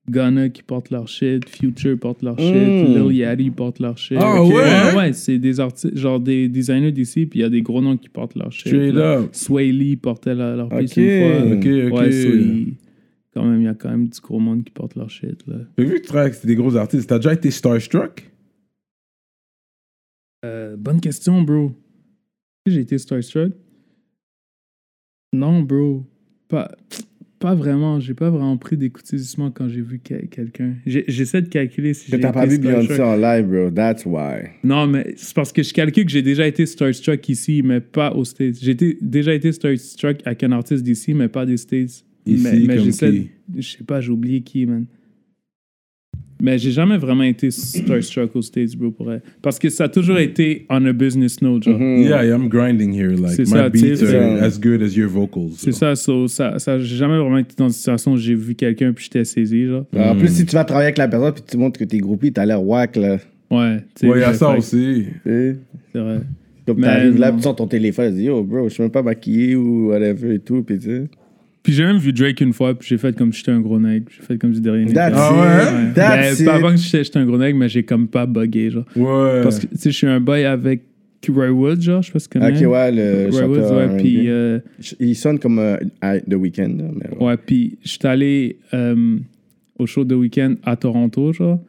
Ghana 0.09 0.49
qui 0.49 0.63
porte 0.63 0.89
leur 0.89 1.07
shit, 1.07 1.47
Future 1.49 1.97
porte 1.99 2.21
leur 2.23 2.37
shit, 2.39 2.53
Mm. 2.53 2.93
Lil 3.09 3.15
Yachty 3.17 3.51
porte 3.51 3.79
leur 3.79 3.97
shit. 3.97 4.17
Ah 4.19 4.43
ouais? 4.43 4.53
Ouais, 4.53 4.95
ouais, 4.95 5.13
c'est 5.13 5.37
des 5.39 5.59
artistes, 5.59 5.95
genre 5.97 6.19
des 6.19 6.47
designers 6.49 6.91
d'ici, 6.91 7.25
puis 7.25 7.39
il 7.39 7.41
y 7.43 7.45
a 7.45 7.49
des 7.49 7.61
gros 7.61 7.81
noms 7.81 7.97
qui 7.97 8.09
portent 8.09 8.35
leur 8.35 8.51
shit. 8.51 8.71
Sway 9.31 9.71
Lee 9.71 9.95
portait 9.95 10.35
leur, 10.35 10.55
leur 10.57 10.69
piece 10.69 10.97
une 10.97 11.03
fois. 11.19 11.57
Ok, 11.57 11.91
ok. 11.93 11.99
Ouais, 11.99 12.09
il- 12.09 12.75
quand 13.33 13.45
même, 13.45 13.61
il 13.61 13.65
y 13.65 13.67
a 13.67 13.75
quand 13.75 13.89
même 13.91 14.07
du 14.07 14.19
gros 14.21 14.39
monde 14.39 14.63
qui 14.63 14.71
porte 14.71 14.95
leur 14.95 15.09
shit, 15.09 15.45
là. 15.47 15.57
J'ai 15.77 15.85
vu 15.85 15.93
que 15.95 15.99
tu 15.99 16.07
travailles 16.07 16.31
avec 16.31 16.45
des 16.45 16.55
gros 16.55 16.75
artistes. 16.75 17.07
T'as 17.07 17.17
déjà 17.19 17.33
été 17.33 17.51
starstruck? 17.51 18.29
Euh, 20.45 20.75
bonne 20.77 20.99
question, 21.01 21.41
bro. 21.41 21.71
J'ai 22.65 22.81
été 22.81 22.97
starstruck? 22.97 23.53
Non, 25.33 25.61
bro. 25.61 26.05
Pas, 26.47 26.71
pas 27.39 27.55
vraiment. 27.55 27.99
J'ai 27.99 28.13
pas 28.13 28.29
vraiment 28.29 28.57
pris 28.57 28.77
d'écoutissement 28.77 29.49
quand 29.49 29.67
j'ai 29.69 29.81
vu 29.81 29.99
que- 29.99 30.25
quelqu'un. 30.25 30.73
J'essaie 30.85 31.41
de 31.41 31.47
calculer 31.47 31.93
si 31.93 32.11
j'ai 32.11 32.19
t'as 32.19 32.31
pas 32.31 32.45
vu 32.45 32.59
Beyoncé 32.59 33.01
en 33.01 33.15
live, 33.15 33.45
bro. 33.47 33.69
That's 33.71 34.05
why. 34.05 34.49
Non, 34.63 34.87
mais 34.87 35.13
c'est 35.15 35.33
parce 35.33 35.51
que 35.53 35.63
je 35.63 35.73
calcule 35.73 36.05
que 36.05 36.11
j'ai 36.11 36.21
déjà 36.21 36.45
été 36.45 36.65
starstruck 36.65 37.27
ici, 37.29 37.61
mais 37.63 37.79
pas 37.79 38.13
aux 38.13 38.25
States. 38.25 38.57
J'ai 38.61 38.75
déjà 38.75 39.33
été 39.33 39.51
starstruck 39.51 40.17
avec 40.25 40.43
un 40.43 40.51
artiste 40.51 40.83
d'ici, 40.83 41.13
mais 41.13 41.27
pas 41.29 41.45
des 41.45 41.57
States. 41.57 42.03
Ici, 42.25 42.65
mais, 42.67 42.77
j'essaie. 42.79 43.27
Je 43.57 43.67
sais 43.77 43.83
pas, 43.83 44.01
j'ai 44.01 44.11
oublié 44.11 44.41
qui, 44.41 44.65
man. 44.65 44.85
Mais 46.41 46.57
j'ai 46.57 46.71
jamais 46.71 46.97
vraiment 46.97 47.23
été 47.23 47.51
starstruck 47.51 48.33
aux 48.35 48.41
States, 48.41 48.75
bro, 48.77 48.91
pour 48.91 49.07
vrai. 49.07 49.21
Parce 49.41 49.59
que 49.59 49.69
ça 49.69 49.85
a 49.85 49.89
toujours 49.89 50.17
été 50.19 50.65
on 50.69 50.85
a 50.85 50.93
business 50.93 51.41
note, 51.41 51.63
genre. 51.63 51.77
Mm-hmm. 51.77 52.03
Yeah, 52.03 52.25
yeah, 52.25 52.35
I'm 52.37 52.47
grinding 52.47 52.93
here. 52.93 53.11
Like, 53.11 53.33
C'est 53.35 53.43
my 53.43 53.49
ça, 53.49 53.69
beats 53.69 54.01
are 54.03 54.07
c'est- 54.07 54.39
as 54.45 54.57
good 54.59 54.81
as 54.81 54.95
your 54.95 55.09
vocals. 55.09 55.51
C'est 55.57 55.73
ça, 55.73 55.95
so, 55.95 56.27
ça, 56.27 56.57
ça 56.57 56.79
j'ai 56.79 56.95
jamais 56.95 57.17
vraiment 57.17 57.39
été 57.39 57.55
dans 57.57 57.67
une 57.67 57.73
situation 57.73 58.13
où 58.13 58.17
j'ai 58.17 58.35
vu 58.35 58.55
quelqu'un 58.55 58.93
puis 58.93 59.03
j'étais 59.05 59.25
saisi, 59.25 59.65
genre. 59.65 59.85
En 59.97 60.15
plus, 60.15 60.29
si 60.29 60.45
tu 60.45 60.55
vas 60.55 60.63
travailler 60.63 60.85
avec 60.87 60.97
la 60.97 61.07
personne 61.09 61.33
puis 61.33 61.43
tu 61.45 61.57
montres 61.57 61.77
que 61.79 61.83
t'es 61.85 61.97
groupie, 61.97 62.31
t'as 62.31 62.45
l'air 62.45 62.63
whack, 62.65 62.95
là. 62.95 63.17
Ouais, 63.51 63.77
tu 63.95 64.01
sais, 64.01 64.07
Ouais, 64.07 64.19
il 64.19 64.21
y 64.21 64.23
a 64.23 64.33
ça 64.33 64.55
aussi. 64.55 65.05
Tu 65.23 65.29
sais? 65.29 65.55
C'est 65.91 65.99
vrai. 65.99 66.19
Comme 66.65 66.81
t'arrives 66.81 67.17
là, 67.19 67.31
tu 67.31 67.41
sors 67.41 67.55
ton 67.55 67.65
téléphone, 67.67 68.11
tu 68.11 68.19
dis 68.19 68.25
yo, 68.25 68.43
bro, 68.43 68.69
je 68.69 68.73
suis 68.75 68.83
même 68.83 68.91
pas 68.91 69.01
maquillé 69.01 69.55
ou 69.55 69.87
whatever 69.89 70.35
et 70.35 70.39
tout, 70.39 70.61
puis 70.61 70.77
tu 70.77 70.85
sais. 70.85 71.03
Puis 71.61 71.73
j'ai 71.73 71.83
même 71.83 71.97
vu 71.97 72.13
Drake 72.13 72.39
une 72.41 72.53
fois, 72.53 72.73
puis 72.73 72.87
j'ai 72.87 72.97
fait 72.97 73.15
comme 73.17 73.33
si 73.33 73.39
j'étais 73.39 73.51
un 73.51 73.59
gros 73.59 73.79
nègre. 73.79 74.05
J'ai 74.15 74.23
fait 74.25 74.37
comme 74.37 74.53
si 74.53 74.61
de 74.61 74.69
rien 74.69 74.83
n'était. 74.85 74.93
That's 74.93 75.13
Ah 75.17 75.31
it. 75.31 75.37
ouais? 75.87 75.93
That's 75.93 76.37
Ben, 76.39 76.45
pas 76.45 76.53
avant 76.55 76.71
que 76.71 76.77
j'étais 76.77 77.03
j'étais 77.03 77.19
un 77.19 77.25
gros 77.25 77.37
nègre, 77.37 77.57
mais 77.59 77.67
j'ai 77.69 77.83
comme 77.83 78.07
pas 78.07 78.25
bugué, 78.25 78.69
genre. 78.69 78.85
Ouais. 78.95 79.41
Parce 79.43 79.59
que, 79.59 79.67
tu 79.67 79.77
sais, 79.77 79.91
je 79.91 79.95
suis 79.97 80.07
un 80.07 80.19
boy 80.21 80.45
avec 80.45 80.83
Roy 81.27 81.49
Wood, 81.49 81.81
genre, 81.81 82.01
je 82.01 82.07
sais 82.07 82.13
pas 82.13 82.19
si 82.19 82.29
tu 82.29 82.39
connais. 82.39 82.65
Ok, 82.65 82.71
ouais, 82.71 82.91
le 82.93 83.29
Roy 83.29 83.45
Woods, 83.47 83.55
chanteur. 83.61 83.77
ouais, 83.91 83.97
puis... 83.97 84.29
euh, 84.29 84.59
Il 85.01 85.15
sonne 85.15 85.37
comme 85.37 85.59
euh, 85.59 85.75
The 86.01 86.33
Weeknd, 86.35 86.77
mais 86.95 87.17
ouais. 87.17 87.25
Ouais, 87.27 87.37
puis 87.37 87.77
je 87.83 87.89
suis 87.89 87.99
allé 88.05 88.57
euh, 88.73 89.17
au 89.77 89.85
show 89.85 90.05
de 90.05 90.15
week-end 90.15 90.55
à 90.63 90.77
Toronto, 90.77 91.33
genre. 91.33 91.59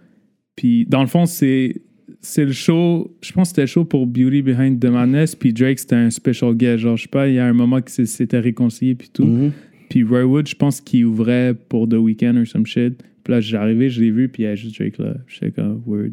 Puis 0.54 0.86
dans 0.88 1.00
le 1.00 1.08
fond, 1.08 1.26
c'est 1.26 1.80
c'est 2.22 2.44
le 2.44 2.52
show, 2.52 3.10
je 3.22 3.32
pense 3.32 3.48
que 3.48 3.50
c'était 3.50 3.62
le 3.62 3.66
show 3.66 3.84
pour 3.84 4.06
Beauty 4.06 4.42
Behind 4.42 4.78
the 4.78 4.84
Madness, 4.90 5.34
puis 5.34 5.52
Drake, 5.54 5.78
c'était 5.78 5.94
un 5.96 6.10
special 6.10 6.54
guest. 6.54 6.78
Genre, 6.78 6.96
je 6.96 7.02
sais 7.02 7.08
pas, 7.08 7.26
il 7.28 7.34
y 7.34 7.38
a 7.38 7.46
un 7.46 7.52
moment 7.54 7.80
qui 7.80 8.06
s'était 8.06 8.38
réconcilié, 8.38 8.94
puis 8.94 9.08
tout. 9.12 9.24
Mhm. 9.24 9.50
Puis 9.90 10.02
Roy 10.04 10.24
Wood, 10.24 10.48
je 10.48 10.54
pense 10.54 10.80
qu'il 10.80 11.04
ouvrait 11.04 11.54
pour 11.68 11.86
The 11.86 11.94
Weeknd 11.94 12.36
or 12.40 12.46
some 12.46 12.64
shit. 12.64 13.02
Puis 13.22 13.32
là, 13.34 13.40
j'ai 13.42 13.58
arrivé, 13.58 13.90
je 13.90 14.00
l'ai 14.00 14.10
vu, 14.10 14.28
puis 14.28 14.44
il 14.44 14.46
y 14.46 14.48
a 14.48 14.54
juste 14.54 14.78
Drake 14.78 14.96
là. 14.98 15.14
J'étais 15.28 15.50
comme, 15.50 15.82
word. 15.84 16.10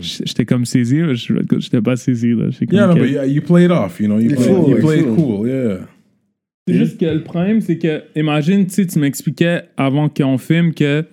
J'étais 0.00 0.44
comme 0.44 0.64
saisi, 0.64 0.96
mais 0.96 1.14
je- 1.14 1.32
j'étais 1.58 1.80
pas 1.80 1.94
saisi, 1.96 2.30
là. 2.32 2.46
Comme, 2.58 2.68
Yeah, 2.72 2.86
no, 2.88 2.94
but 2.94 3.08
you, 3.10 3.22
you 3.34 3.42
played 3.42 3.70
off, 3.70 4.00
you 4.00 4.06
know. 4.06 4.18
You 4.18 4.34
played, 4.34 4.80
played 4.80 5.04
faut. 5.04 5.14
cool, 5.14 5.48
yeah. 5.48 5.78
C'est 6.66 6.74
juste 6.74 6.98
que 6.98 7.04
le 7.06 7.22
problème, 7.22 7.60
c'est 7.60 7.78
que, 7.78 8.02
imagine, 8.16 8.66
tu 8.66 8.72
sais, 8.74 8.86
tu 8.86 8.98
m'expliquais 8.98 9.62
avant 9.76 10.08
qu'on 10.08 10.36
filme 10.36 10.74
que 10.74 11.04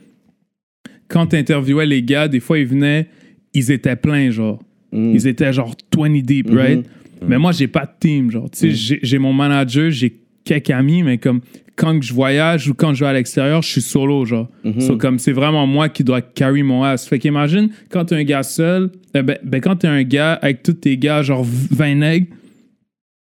quand 1.07 1.28
tu 1.28 1.36
interviewais 1.36 1.86
les 1.86 2.02
gars, 2.02 2.28
des 2.28 2.40
fois, 2.40 2.57
ils 2.57 2.65
venaient, 2.65 3.07
ils 3.53 3.70
étaient 3.72 3.95
pleins, 3.95 4.32
genre. 4.32 4.64
Mm. 4.91 5.11
Ils 5.14 5.28
étaient 5.28 5.53
genre 5.53 5.76
20 5.95 6.22
deep, 6.24 6.49
Mm-hmm. 6.49 6.57
right? 6.57 6.86
Mais 7.28 7.38
moi, 7.38 7.52
j'ai 7.52 7.68
pas 7.68 7.86
de 7.86 7.91
team, 7.99 8.32
genre. 8.32 8.49
Tu 8.49 8.57
sais, 8.60 8.68
Mm. 8.68 8.72
j'ai- 8.72 8.99
j'ai 9.03 9.18
mon 9.20 9.32
manager, 9.32 9.91
j'ai 9.91 10.10
quelques 10.45 10.70
amis, 10.72 11.03
mais 11.03 11.18
comme 11.18 11.41
quand 11.76 12.02
je 12.02 12.14
voyage 12.14 12.70
ou 12.70 12.74
quand 12.74 12.94
je 12.94 13.03
vais 13.03 13.10
à 13.10 13.14
l'extérieur, 13.14 13.61
je 13.61 13.70
suis 13.70 13.82
solo, 13.82 14.26
genre. 14.26 14.48
So, 14.80 14.98
comme 14.98 15.20
c'est 15.20 15.32
vraiment 15.32 15.65
moi 15.65 15.90
qui 15.90 16.03
dois 16.03 16.22
carry 16.22 16.64
mon 16.64 16.84
ass. 16.84 17.07
Fait 17.07 17.20
qu'imagine, 17.20 17.70
quand 17.90 18.06
t'es 18.06 18.15
un 18.15 18.24
gars 18.24 18.44
seul, 18.44 18.91
eh 19.15 19.22
ben, 19.22 19.38
ben, 19.44 19.60
quand 19.60 19.78
t'es 19.78 19.88
un 19.88 20.03
gars 20.03 20.34
avec 20.34 20.64
tous 20.64 20.74
tes 20.74 20.98
gars, 20.98 21.24
genre 21.24 21.44
20 21.44 21.95
nègres, 21.95 22.28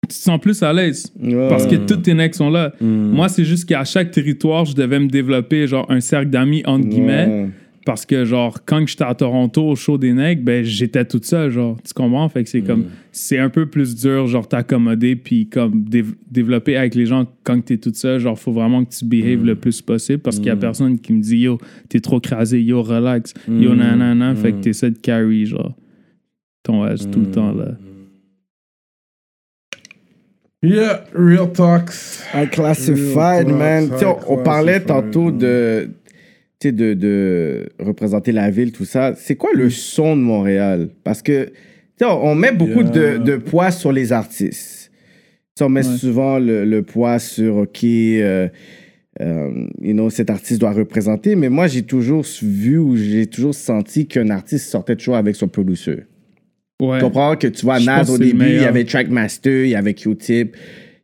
tu 0.03 0.07
te 0.07 0.13
sens 0.13 0.39
plus 0.39 0.63
à 0.63 0.71
l'aise. 0.71 1.11
Ouais. 1.21 1.49
Parce 1.49 1.67
que 1.67 1.75
tous 1.75 1.97
tes 1.97 2.13
necks 2.13 2.35
sont 2.35 2.49
là. 2.49 2.71
Moi, 2.79 3.27
c'est 3.27 3.43
juste 3.43 3.67
qu'à 3.67 3.83
chaque 3.83 4.11
territoire, 4.11 4.63
je 4.63 4.75
devais 4.75 4.99
me 4.99 5.07
développer 5.07 5.67
genre 5.67 5.85
un 5.89 5.99
cercle 5.99 6.29
d'amis, 6.29 6.63
entre 6.65 6.87
guillemets. 6.87 7.27
Ouais. 7.27 7.49
Parce 7.87 8.05
que, 8.05 8.25
genre, 8.25 8.57
quand 8.65 8.85
j'étais 8.85 9.05
à 9.05 9.15
Toronto 9.15 9.63
au 9.65 9.77
show 9.77 9.97
des 9.97 10.11
necks, 10.11 10.43
ben, 10.43 10.61
j'étais 10.61 11.05
toute 11.05 11.23
seule, 11.23 11.51
genre. 11.51 11.77
Tu 11.87 11.93
comprends? 11.93 12.27
Fait 12.27 12.43
que 12.43 12.49
c'est 12.49 12.59
comme. 12.61 12.83
C'est 13.13 13.37
un 13.39 13.49
peu 13.49 13.65
plus 13.65 13.95
dur, 13.95 14.27
genre, 14.27 14.45
t'accommoder, 14.45 15.15
puis 15.15 15.47
comme 15.47 15.85
dév- 15.85 16.15
développer 16.29 16.75
avec 16.75 16.95
les 16.95 17.05
gens 17.05 17.25
quand 17.45 17.63
t'es 17.63 17.77
toute 17.77 17.95
seule. 17.95 18.19
Genre, 18.19 18.37
faut 18.37 18.51
vraiment 18.51 18.83
que 18.83 18.93
tu 18.93 19.05
behaves 19.05 19.45
le 19.45 19.55
plus 19.55 19.81
possible 19.81 20.19
parce 20.19 20.35
qu'il 20.35 20.47
y 20.47 20.49
a 20.49 20.57
personne 20.57 20.99
qui 20.99 21.13
me 21.13 21.21
dit, 21.21 21.37
yo, 21.37 21.59
t'es 21.87 22.01
trop 22.01 22.19
crasé, 22.19 22.61
yo, 22.61 22.83
relax, 22.83 23.33
yo, 23.47 23.73
nanana. 23.73 24.35
Fait 24.35 24.51
que 24.51 24.57
t'essaies 24.57 24.91
de 24.91 24.97
carry, 24.97 25.45
genre, 25.45 25.73
ton 26.63 26.83
ass 26.83 27.09
tout 27.09 27.21
le 27.21 27.31
temps, 27.31 27.53
là. 27.53 27.69
Yeah, 30.63 31.05
real 31.13 31.47
talks. 31.53 32.23
Unclassified, 32.33 33.47
Real 33.47 33.57
man. 33.57 33.89
talk, 33.89 33.99
Tu 33.99 34.05
sais, 34.05 34.05
on, 34.27 34.39
on 34.39 34.43
parlait 34.43 34.79
tantôt 34.81 35.31
de, 35.31 35.87
de, 36.65 36.93
de 36.93 37.69
représenter 37.79 38.31
la 38.31 38.49
ville, 38.49 38.71
tout 38.71 38.85
ça. 38.85 39.13
C'est 39.15 39.35
quoi 39.35 39.51
le 39.53 39.69
son 39.69 40.15
de 40.15 40.21
Montréal? 40.21 40.89
Parce 41.03 41.21
que, 41.21 41.51
on 42.01 42.05
on 42.05 42.35
met 42.35 42.51
beaucoup 42.51 42.81
Yeah. 42.81 43.17
de, 43.17 43.23
de 43.23 43.37
poids 43.37 43.71
sur 43.71 43.91
les 43.91 44.11
artistes. 44.11 44.91
On 45.61 45.69
met 45.69 45.87
Ouais. 45.87 45.97
souvent 45.97 46.37
le, 46.39 46.65
le 46.65 46.83
poids 46.83 47.17
sur, 47.19 47.57
OK, 47.57 47.83
euh, 47.83 48.47
euh, 49.21 49.49
you 49.81 49.93
know, 49.93 50.09
cet 50.11 50.29
artiste 50.29 50.59
doit 50.61 50.71
représenter. 50.73 51.35
Mais 51.35 51.49
moi, 51.49 51.65
j'ai 51.67 51.81
toujours 51.81 52.23
vu 52.43 52.77
ou 52.77 52.95
j'ai 52.95 53.25
toujours 53.25 53.55
senti 53.55 54.07
qu'un 54.07 54.29
artiste 54.29 54.69
sortait 54.69 54.95
toujours 54.95 55.15
avec 55.15 55.35
son 55.35 55.47
producer. 55.47 56.03
Ouais. 56.79 56.99
Tu 56.99 57.05
comprends 57.05 57.35
que 57.35 57.47
tu 57.47 57.65
vois 57.65 57.79
Nas 57.79 58.03
au 58.11 58.19
début, 58.19 58.45
il 58.45 58.61
y 58.61 58.65
avait 58.65 58.83
Trackmaster, 58.83 59.65
il 59.65 59.71
y 59.71 59.75
avait 59.75 59.95
Q-Tip, 59.95 60.55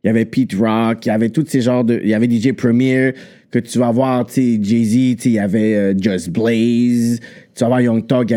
il 0.04 0.06
y 0.06 0.10
avait 0.10 0.24
Pete 0.24 0.54
Rock, 0.54 1.04
il 1.04 1.08
y 1.08 1.12
avait 1.12 1.30
tous 1.30 1.46
ces 1.48 1.60
genres 1.62 1.82
de. 1.82 1.98
Il 2.04 2.08
y 2.08 2.14
avait 2.14 2.30
DJ 2.30 2.52
Premier, 2.52 3.14
que 3.60 3.68
tu 3.68 3.78
vas 3.78 3.90
voir, 3.92 4.26
tu 4.26 4.32
sais, 4.34 4.58
Jay-Z, 4.60 5.16
tu 5.20 5.28
il 5.28 5.32
y 5.32 5.38
avait 5.38 5.74
euh, 5.76 5.94
Just 5.96 6.30
Blaze, 6.30 7.20
tu 7.54 7.60
vas 7.60 7.68
voir 7.68 7.80
Young 7.80 8.06
Thug, 8.06 8.34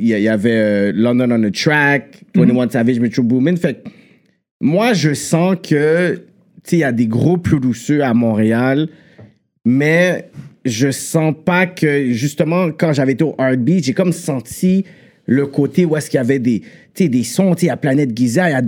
il 0.00 0.06
y 0.08 0.28
avait 0.28 0.50
euh, 0.52 0.92
London 0.94 1.30
on 1.32 1.40
the 1.50 1.52
Track, 1.54 2.22
21 2.34 2.70
Savage, 2.70 2.98
Metro 2.98 3.22
Boomin. 3.22 3.56
Fait 3.56 3.74
que 3.74 3.90
moi, 4.60 4.94
je 4.94 5.12
sens 5.12 5.56
que, 5.62 6.14
tu 6.14 6.20
sais, 6.64 6.76
il 6.76 6.80
y 6.80 6.84
a 6.84 6.92
des 6.92 7.06
gros 7.06 7.36
producers 7.36 8.02
à 8.02 8.14
Montréal, 8.14 8.88
mais 9.64 10.30
je 10.64 10.90
sens 10.90 11.34
pas 11.44 11.66
que, 11.66 12.10
justement, 12.12 12.70
quand 12.70 12.92
j'avais 12.92 13.12
été 13.12 13.24
au 13.24 13.32
R&B, 13.32 13.70
j'ai 13.82 13.92
comme 13.92 14.12
senti 14.12 14.84
le 15.26 15.46
côté 15.46 15.84
où 15.84 15.96
est-ce 15.96 16.08
qu'il 16.10 16.18
y 16.18 16.20
avait 16.20 16.38
des, 16.38 16.62
des 16.98 17.22
sons, 17.22 17.54
il 17.54 17.66
y 17.66 17.70
a 17.70 17.76
Planète 17.76 18.16
Giza, 18.16 18.48
il 18.48 18.52
y 18.52 18.56
a 18.56 18.62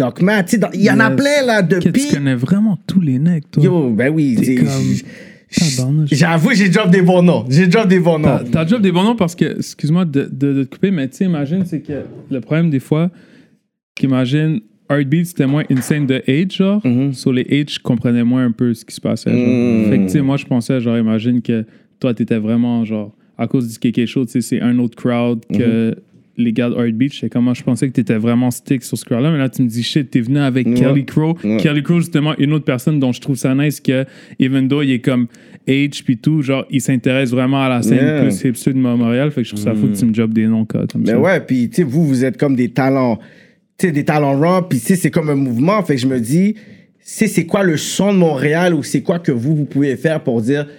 dans- 0.59 0.71
il 0.73 0.83
y 0.83 0.91
en 0.91 1.01
a 1.01 1.11
plein, 1.11 1.45
là, 1.47 1.63
Que 1.63 1.77
tu 1.79 1.87
depuis. 1.89 2.09
connais 2.09 2.35
vraiment 2.35 2.79
tous 2.87 3.01
les 3.01 3.19
necks, 3.19 3.51
toi. 3.51 3.63
Yo, 3.65 3.91
ben 3.91 4.11
oui, 4.13 4.37
T'es 4.39 4.57
comme-. 4.57 4.67
J'avoue, 5.51 6.53
j'ai 6.53 6.69
drop 6.69 6.91
des 6.91 7.03
bons 7.03 7.23
noms. 7.23 7.45
J'ai 7.49 7.67
drop 7.67 7.89
des 7.89 8.01
bons 8.01 8.19
noms. 8.19 8.39
T'as 8.51 8.67
job 8.67 8.83
des 8.83 8.93
bons 8.93 9.05
noms 9.05 9.17
parce 9.17 9.35
que, 9.35 9.59
excuse-moi 9.59 10.05
de, 10.05 10.29
de, 10.31 10.53
de 10.53 10.65
te 10.65 10.75
couper, 10.75 10.91
mais 10.91 11.09
tu 11.09 11.17
sais, 11.19 11.25
imagine, 11.25 11.65
c'est 11.65 11.81
que 11.81 12.05
le 12.31 12.41
problème 12.41 12.71
des 12.71 12.81
fois, 12.81 13.11
qu'imagine, 13.95 14.61
Heartbeat, 14.89 15.27
c'était 15.27 15.47
moins 15.47 15.65
insane 15.71 16.07
de 16.07 16.23
H, 16.27 16.57
genre. 16.57 16.83
Sur 17.13 17.33
les 17.33 17.45
H, 17.45 17.75
je 17.75 17.81
comprenais 17.81 18.25
moins 18.25 18.45
un 18.45 18.53
peu 18.53 18.75
ce 18.75 18.85
qui 18.85 18.95
se 18.95 19.01
passait. 19.01 19.31
Genre. 19.31 19.49
Mhm. 19.49 19.91
Fait 19.91 19.99
que, 19.99 20.03
tu 20.05 20.09
sais, 20.11 20.23
moi, 20.23 20.37
je 20.37 20.45
pensais, 20.45 20.81
genre, 20.81 20.99
imagine 20.99 21.43
que 21.43 21.65
toi, 21.99 22.15
t'étais 22.15 22.39
vraiment, 22.39 22.85
genre, 22.85 23.13
à 23.39 23.47
cause 23.47 23.69
du 23.69 23.79
quelque 23.79 24.07
chose, 24.07 24.27
tu 24.27 24.33
sais, 24.33 24.41
c'est 24.41 24.61
un 24.61 24.79
autre 24.79 24.97
crowd 24.97 25.45
que 25.53 25.95
les 26.37 26.53
gars 26.53 26.69
de 26.71 26.75
Heartbeat. 26.75 27.13
J'étais 27.15 27.29
comment, 27.29 27.55
je 27.55 27.63
pensais 27.63 27.87
que 27.89 27.93
t'étais 27.93 28.17
vraiment 28.17 28.51
stick 28.51 28.83
sur 28.83 28.97
ce 28.99 29.05
crowd-là, 29.05 29.31
mais 29.31 29.39
là, 29.39 29.49
tu 29.49 29.63
me 29.63 29.69
dis, 29.69 29.83
shit, 29.83 30.11
t'es 30.11 30.21
venu 30.21 30.39
avec 30.39 30.67
Ouais. 30.67 30.75
Kelly 30.75 31.05
Crow. 31.05 31.37
Ouais. 31.45 31.57
Kelly 31.59 31.83
Crow, 31.83 31.99
justement, 32.01 32.35
une 32.39 32.53
autre 32.53 32.65
personne 32.65 33.01
dont 33.01 33.13
je 33.13 33.21
trouve 33.21 33.37
ça 33.37 33.55
nice 33.55 33.81
que, 33.81 34.05
even 34.39 34.69
though 34.69 34.83
il 34.83 34.91
est 34.93 34.99
comme 35.01 35.27
H 35.67 36.03
puis 36.05 36.19
tout, 36.19 36.43
genre, 36.43 36.65
il 36.71 36.81
s'intéresse 36.81 37.31
vraiment 37.31 37.63
à 37.63 37.69
la 37.69 37.83
scène 37.83 37.97
Yeah. 37.99 38.23
plus 38.23 38.45
hipster 38.45 38.73
de 38.73 38.79
Montréal. 38.79 39.31
Fait 39.31 39.43
que 39.43 39.49
je 39.49 39.55
trouve 39.55 39.65
ça 39.65 39.75
fou 39.75 39.89
que 39.89 39.97
tu 39.97 40.05
me 40.05 40.15
jobs 40.15 40.33
des 40.33 40.47
noms 40.47 40.65
comme 40.65 40.87
Mais 40.99 41.11
ça. 41.13 41.19
ouais, 41.19 41.41
puis 41.41 41.69
tu 41.71 41.77
sais, 41.77 41.83
vous, 41.83 42.07
vous 42.07 42.25
êtes 42.25 42.37
comme 42.37 42.55
des 42.55 42.69
talents, 42.69 43.19
tu 43.79 43.87
sais, 43.87 43.93
des 43.93 44.05
talents 44.05 44.39
rap, 44.39 44.69
puis 44.69 44.79
tu 44.79 44.85
sais, 44.87 44.97
c'est 44.97 45.11
comme 45.11 45.31
un 45.31 45.35
mouvement. 45.35 45.83
Fait 45.83 45.95
que 45.97 46.01
je 46.01 46.07
me 46.07 46.21
dis, 46.21 46.55
c'est 47.01 47.27
c'est 47.29 47.47
quoi 47.47 47.63
le 47.63 47.77
son 47.77 48.13
de 48.13 48.19
Montréal 48.19 48.75
ou 48.75 48.83
c'est 48.83 49.03
quoi 49.03 49.19
que 49.19 49.33
vous, 49.33 49.55
vous 49.57 49.65
pouvez 49.65 49.97
faire 49.97 50.23
pour 50.23 50.41
dire, 50.43 50.67
tu 50.67 50.73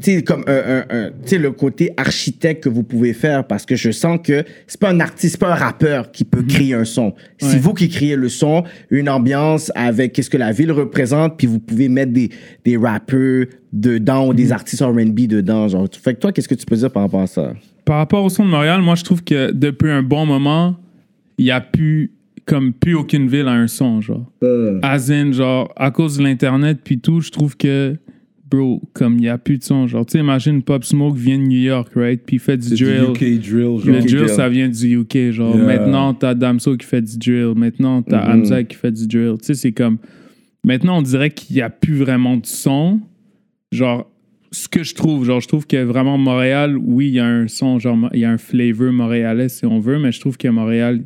sais, 0.00 0.22
comme 0.22 0.44
un, 0.46 0.52
un- 0.52 0.84
un- 0.90 1.08
tu 1.10 1.28
sais, 1.30 1.38
le 1.38 1.50
côté 1.52 1.90
architecte 1.96 2.64
que 2.64 2.68
vous 2.68 2.82
pouvez 2.82 3.12
faire 3.14 3.46
parce 3.46 3.64
que 3.64 3.76
je 3.76 3.90
sens 3.90 4.18
que 4.22 4.44
c'est 4.66 4.78
pas 4.80 4.90
un 4.90 5.00
artiste, 5.00 5.32
c'est 5.32 5.40
pas 5.40 5.52
un 5.52 5.56
rappeur 5.56 6.10
qui 6.12 6.24
peut 6.24 6.42
créer 6.42 6.74
un 6.74 6.84
son. 6.84 7.14
C'est 7.38 7.54
Ouais. 7.54 7.58
vous 7.58 7.72
qui 7.74 7.88
créez 7.88 8.16
le 8.16 8.28
son, 8.28 8.64
une 8.90 9.08
ambiance 9.08 9.72
avec 9.74 10.12
qu'est-ce 10.12 10.30
que 10.30 10.36
la 10.36 10.52
ville 10.52 10.72
représente, 10.72 11.36
puis 11.38 11.46
vous 11.46 11.60
pouvez 11.60 11.88
mettre 11.88 12.12
des, 12.12 12.28
des 12.64 12.76
rappeurs 12.76 13.46
dedans 13.72 14.28
ou 14.28 14.34
des 14.34 14.52
artistes 14.52 14.82
R&B 14.82 15.20
dedans. 15.26 15.68
Genre. 15.68 15.86
Fait 15.92 16.14
que 16.14 16.20
toi, 16.20 16.32
qu'est-ce 16.32 16.48
que 16.48 16.54
tu 16.54 16.66
peux 16.66 16.76
dire 16.76 16.90
par 16.90 17.02
rapport 17.04 17.22
à 17.22 17.26
ça? 17.26 17.52
Par 17.84 17.96
rapport 17.98 18.24
au 18.24 18.28
son 18.28 18.44
de 18.44 18.50
Montréal, 18.50 18.82
moi, 18.82 18.96
je 18.96 19.04
trouve 19.04 19.24
que 19.24 19.50
depuis 19.50 19.90
un 19.90 20.02
bon 20.02 20.26
moment, 20.26 20.76
il 21.38 21.46
n'y 21.46 21.50
a 21.50 21.60
plus, 21.62 22.12
comme, 22.44 22.72
plus 22.74 22.94
aucune 22.94 23.28
ville 23.28 23.48
a 23.48 23.52
un 23.52 23.66
son, 23.66 24.00
genre. 24.02 24.30
As 24.82 25.10
in, 25.10 25.32
genre, 25.32 25.72
à 25.76 25.90
cause 25.90 26.18
de 26.18 26.22
l'Internet 26.24 26.80
puis 26.84 26.98
tout, 26.98 27.20
je 27.22 27.30
trouve 27.30 27.56
que 27.56 27.96
bro, 28.50 28.82
comme 28.92 29.14
il 29.14 29.20
n'y 29.22 29.28
a 29.28 29.38
plus 29.38 29.58
de 29.58 29.64
son. 29.64 29.86
Genre, 29.86 30.04
tu 30.06 30.12
sais, 30.12 30.18
imagine 30.20 30.62
Pop 30.62 30.84
Smoke 30.84 31.16
vient 31.18 31.38
de 31.38 31.44
New 31.44 31.58
York, 31.60 31.88
right? 31.94 32.20
Puis 32.24 32.36
il 32.36 32.38
fait 32.38 32.56
du 32.56 32.68
C'est 32.68 32.74
du 32.76 32.84
drill. 32.84 33.02
UK 33.10 33.18
drill, 33.40 33.62
genre. 33.78 33.80
Le 33.86 33.98
drill, 34.00 34.16
drill. 34.16 34.28
ça 34.28 34.48
vient 34.48 34.68
du 34.68 34.98
UK. 35.00 35.30
Genre, 35.32 35.54
Yeah. 35.56 35.64
maintenant, 35.64 36.14
t'as 36.14 36.34
Damso 36.34 36.76
qui 36.76 36.86
fait 36.86 37.02
du 37.02 37.18
drill. 37.18 37.54
Maintenant, 37.56 38.02
t'as 38.02 38.24
Mhm. 38.34 38.40
Hamza 38.42 38.64
qui 38.64 38.76
fait 38.76 38.92
du 38.92 39.06
drill. 39.06 39.34
Tu 39.38 39.46
sais, 39.46 39.54
c'est 39.54 39.72
comme. 39.72 39.98
Maintenant, 40.64 40.98
on 40.98 41.02
dirait 41.02 41.30
qu'il 41.30 41.56
n'y 41.56 41.62
a 41.62 41.70
plus 41.70 41.94
vraiment 41.96 42.36
de 42.36 42.46
son. 42.46 43.00
Genre, 43.72 44.10
ce 44.50 44.66
que 44.66 44.82
je 44.82 44.94
trouve, 44.94 45.24
genre, 45.26 45.40
je 45.40 45.48
trouve 45.48 45.66
que 45.66 45.82
vraiment 45.84 46.16
Montréal, 46.18 46.76
oui, 46.78 47.08
il 47.08 47.14
y 47.14 47.18
a 47.20 47.26
un 47.26 47.48
son, 47.48 47.78
genre, 47.78 47.96
il 48.14 48.20
y 48.20 48.24
a 48.24 48.30
un 48.30 48.38
flavor 48.38 48.92
montréalais 48.92 49.48
si 49.50 49.66
on 49.66 49.78
veut, 49.78 49.98
mais 49.98 50.10
je 50.10 50.20
trouve 50.20 50.36
que 50.38 50.48
Montréal. 50.48 51.04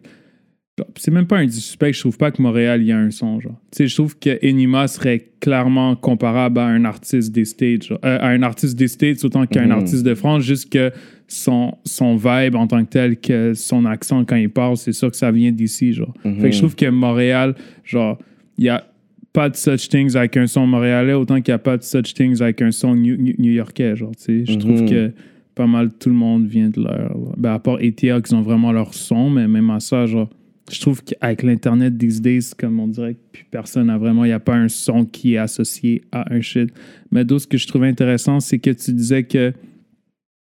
C'est 0.97 1.11
même 1.11 1.27
pas 1.27 1.39
un 1.39 1.47
disrespect, 1.47 1.93
je 1.93 2.01
trouve 2.01 2.17
pas 2.19 2.31
que 2.31 2.41
Montréal, 2.43 2.83
y 2.83 2.93
a 2.93 2.99
un 2.99 3.11
son, 3.11 3.41
genre. 3.41 3.59
Tu 3.71 3.79
sais, 3.79 3.87
je 3.89 3.95
trouve 3.95 4.19
que 4.19 4.39
Enima 4.45 4.89
serait 4.89 5.31
clairement 5.41 5.97
comparable 5.97 6.59
à 6.61 6.67
un 6.67 6.85
artiste 6.85 7.33
des 7.33 7.45
States, 7.45 7.85
genre, 7.85 7.99
euh, 8.05 8.19
à 8.21 8.29
un 8.29 8.43
artiste 8.43 8.77
des 8.79 8.89
States 8.89 9.25
autant 9.25 9.47
qu'à 9.47 9.61
un 9.63 9.67
Mhm. 9.67 9.73
artiste 9.73 10.03
de 10.05 10.15
France, 10.15 10.43
juste 10.43 10.71
que 10.73 10.91
son, 11.29 11.75
son 11.85 12.17
vibe 12.17 12.55
en 12.57 12.67
tant 12.67 12.85
que 12.85 12.91
tel, 12.91 13.17
que 13.19 13.55
son 13.55 13.85
accent 13.87 14.25
quand 14.25 14.37
il 14.37 14.51
parle, 14.51 14.77
c'est 14.77 14.93
sûr 14.93 15.11
que 15.11 15.17
ça 15.17 15.31
vient 15.31 15.53
d'ici, 15.53 15.93
genre. 15.93 16.13
Fait 16.23 16.51
que 16.51 16.53
je 16.53 16.59
trouve 16.59 16.77
que 16.77 16.87
Montréal, 16.91 17.55
genre, 17.85 18.19
il 18.59 18.65
y 18.65 18.69
a 18.69 18.85
pas 19.33 19.49
de 19.49 19.57
such 19.57 19.89
things 19.89 20.15
avec 20.15 20.37
un 20.37 20.47
son 20.47 20.67
montréalais 20.67 21.15
autant 21.15 21.41
qu'il 21.41 21.53
n'y 21.53 21.57
a 21.57 21.59
pas 21.59 21.79
de 21.79 21.83
such 21.83 22.13
things 22.13 22.43
avec 22.43 22.61
un 22.61 22.71
son 22.71 22.95
new- 22.95 23.17
new- 23.17 23.35
new-yorkais, 23.39 23.97
genre, 23.97 24.15
tu 24.15 24.45
sais. 24.45 24.53
Je 24.53 24.59
trouve 24.59 24.83
Mhm. 24.83 24.89
que 24.89 25.13
pas 25.55 25.67
mal 25.67 25.91
tout 25.99 26.09
le 26.11 26.15
monde 26.15 26.47
vient 26.47 26.69
de 26.69 26.83
leur... 26.83 27.17
Ben, 27.39 27.53
à 27.55 27.59
part 27.59 27.77
ATL, 27.77 28.21
qui 28.23 28.35
ont 28.35 28.43
vraiment 28.43 28.73
leur 28.73 28.93
son, 28.95 29.31
mais 29.31 29.49
même 29.49 29.71
à 29.71 29.81
ça, 29.81 30.05
genre, 30.07 30.29
je 30.71 30.81
trouve 30.81 31.03
qu'avec 31.03 31.43
l'Internet 31.43 31.99
these 31.99 32.21
days, 32.21 32.51
comme 32.57 32.79
on 32.81 32.89
dirait 32.89 33.17
plus 33.33 33.45
personne 33.51 33.87
n'a 33.89 33.99
vraiment... 33.99 34.25
Il 34.25 34.29
n'y 34.29 34.33
a 34.33 34.41
pas 34.41 34.55
un 34.57 34.69
son 34.69 35.05
qui 35.05 35.35
est 35.35 35.39
associé 35.39 36.03
à 36.13 36.33
un 36.33 36.41
shit. 36.41 36.71
Mais 37.11 37.25
d'autres, 37.25 37.43
ce 37.43 37.47
que 37.49 37.59
je 37.59 37.67
trouvais 37.67 37.89
intéressant, 37.89 38.41
c'est 38.41 38.59
que 38.59 38.71
tu 38.71 38.93
disais 38.93 39.25
que 39.25 39.53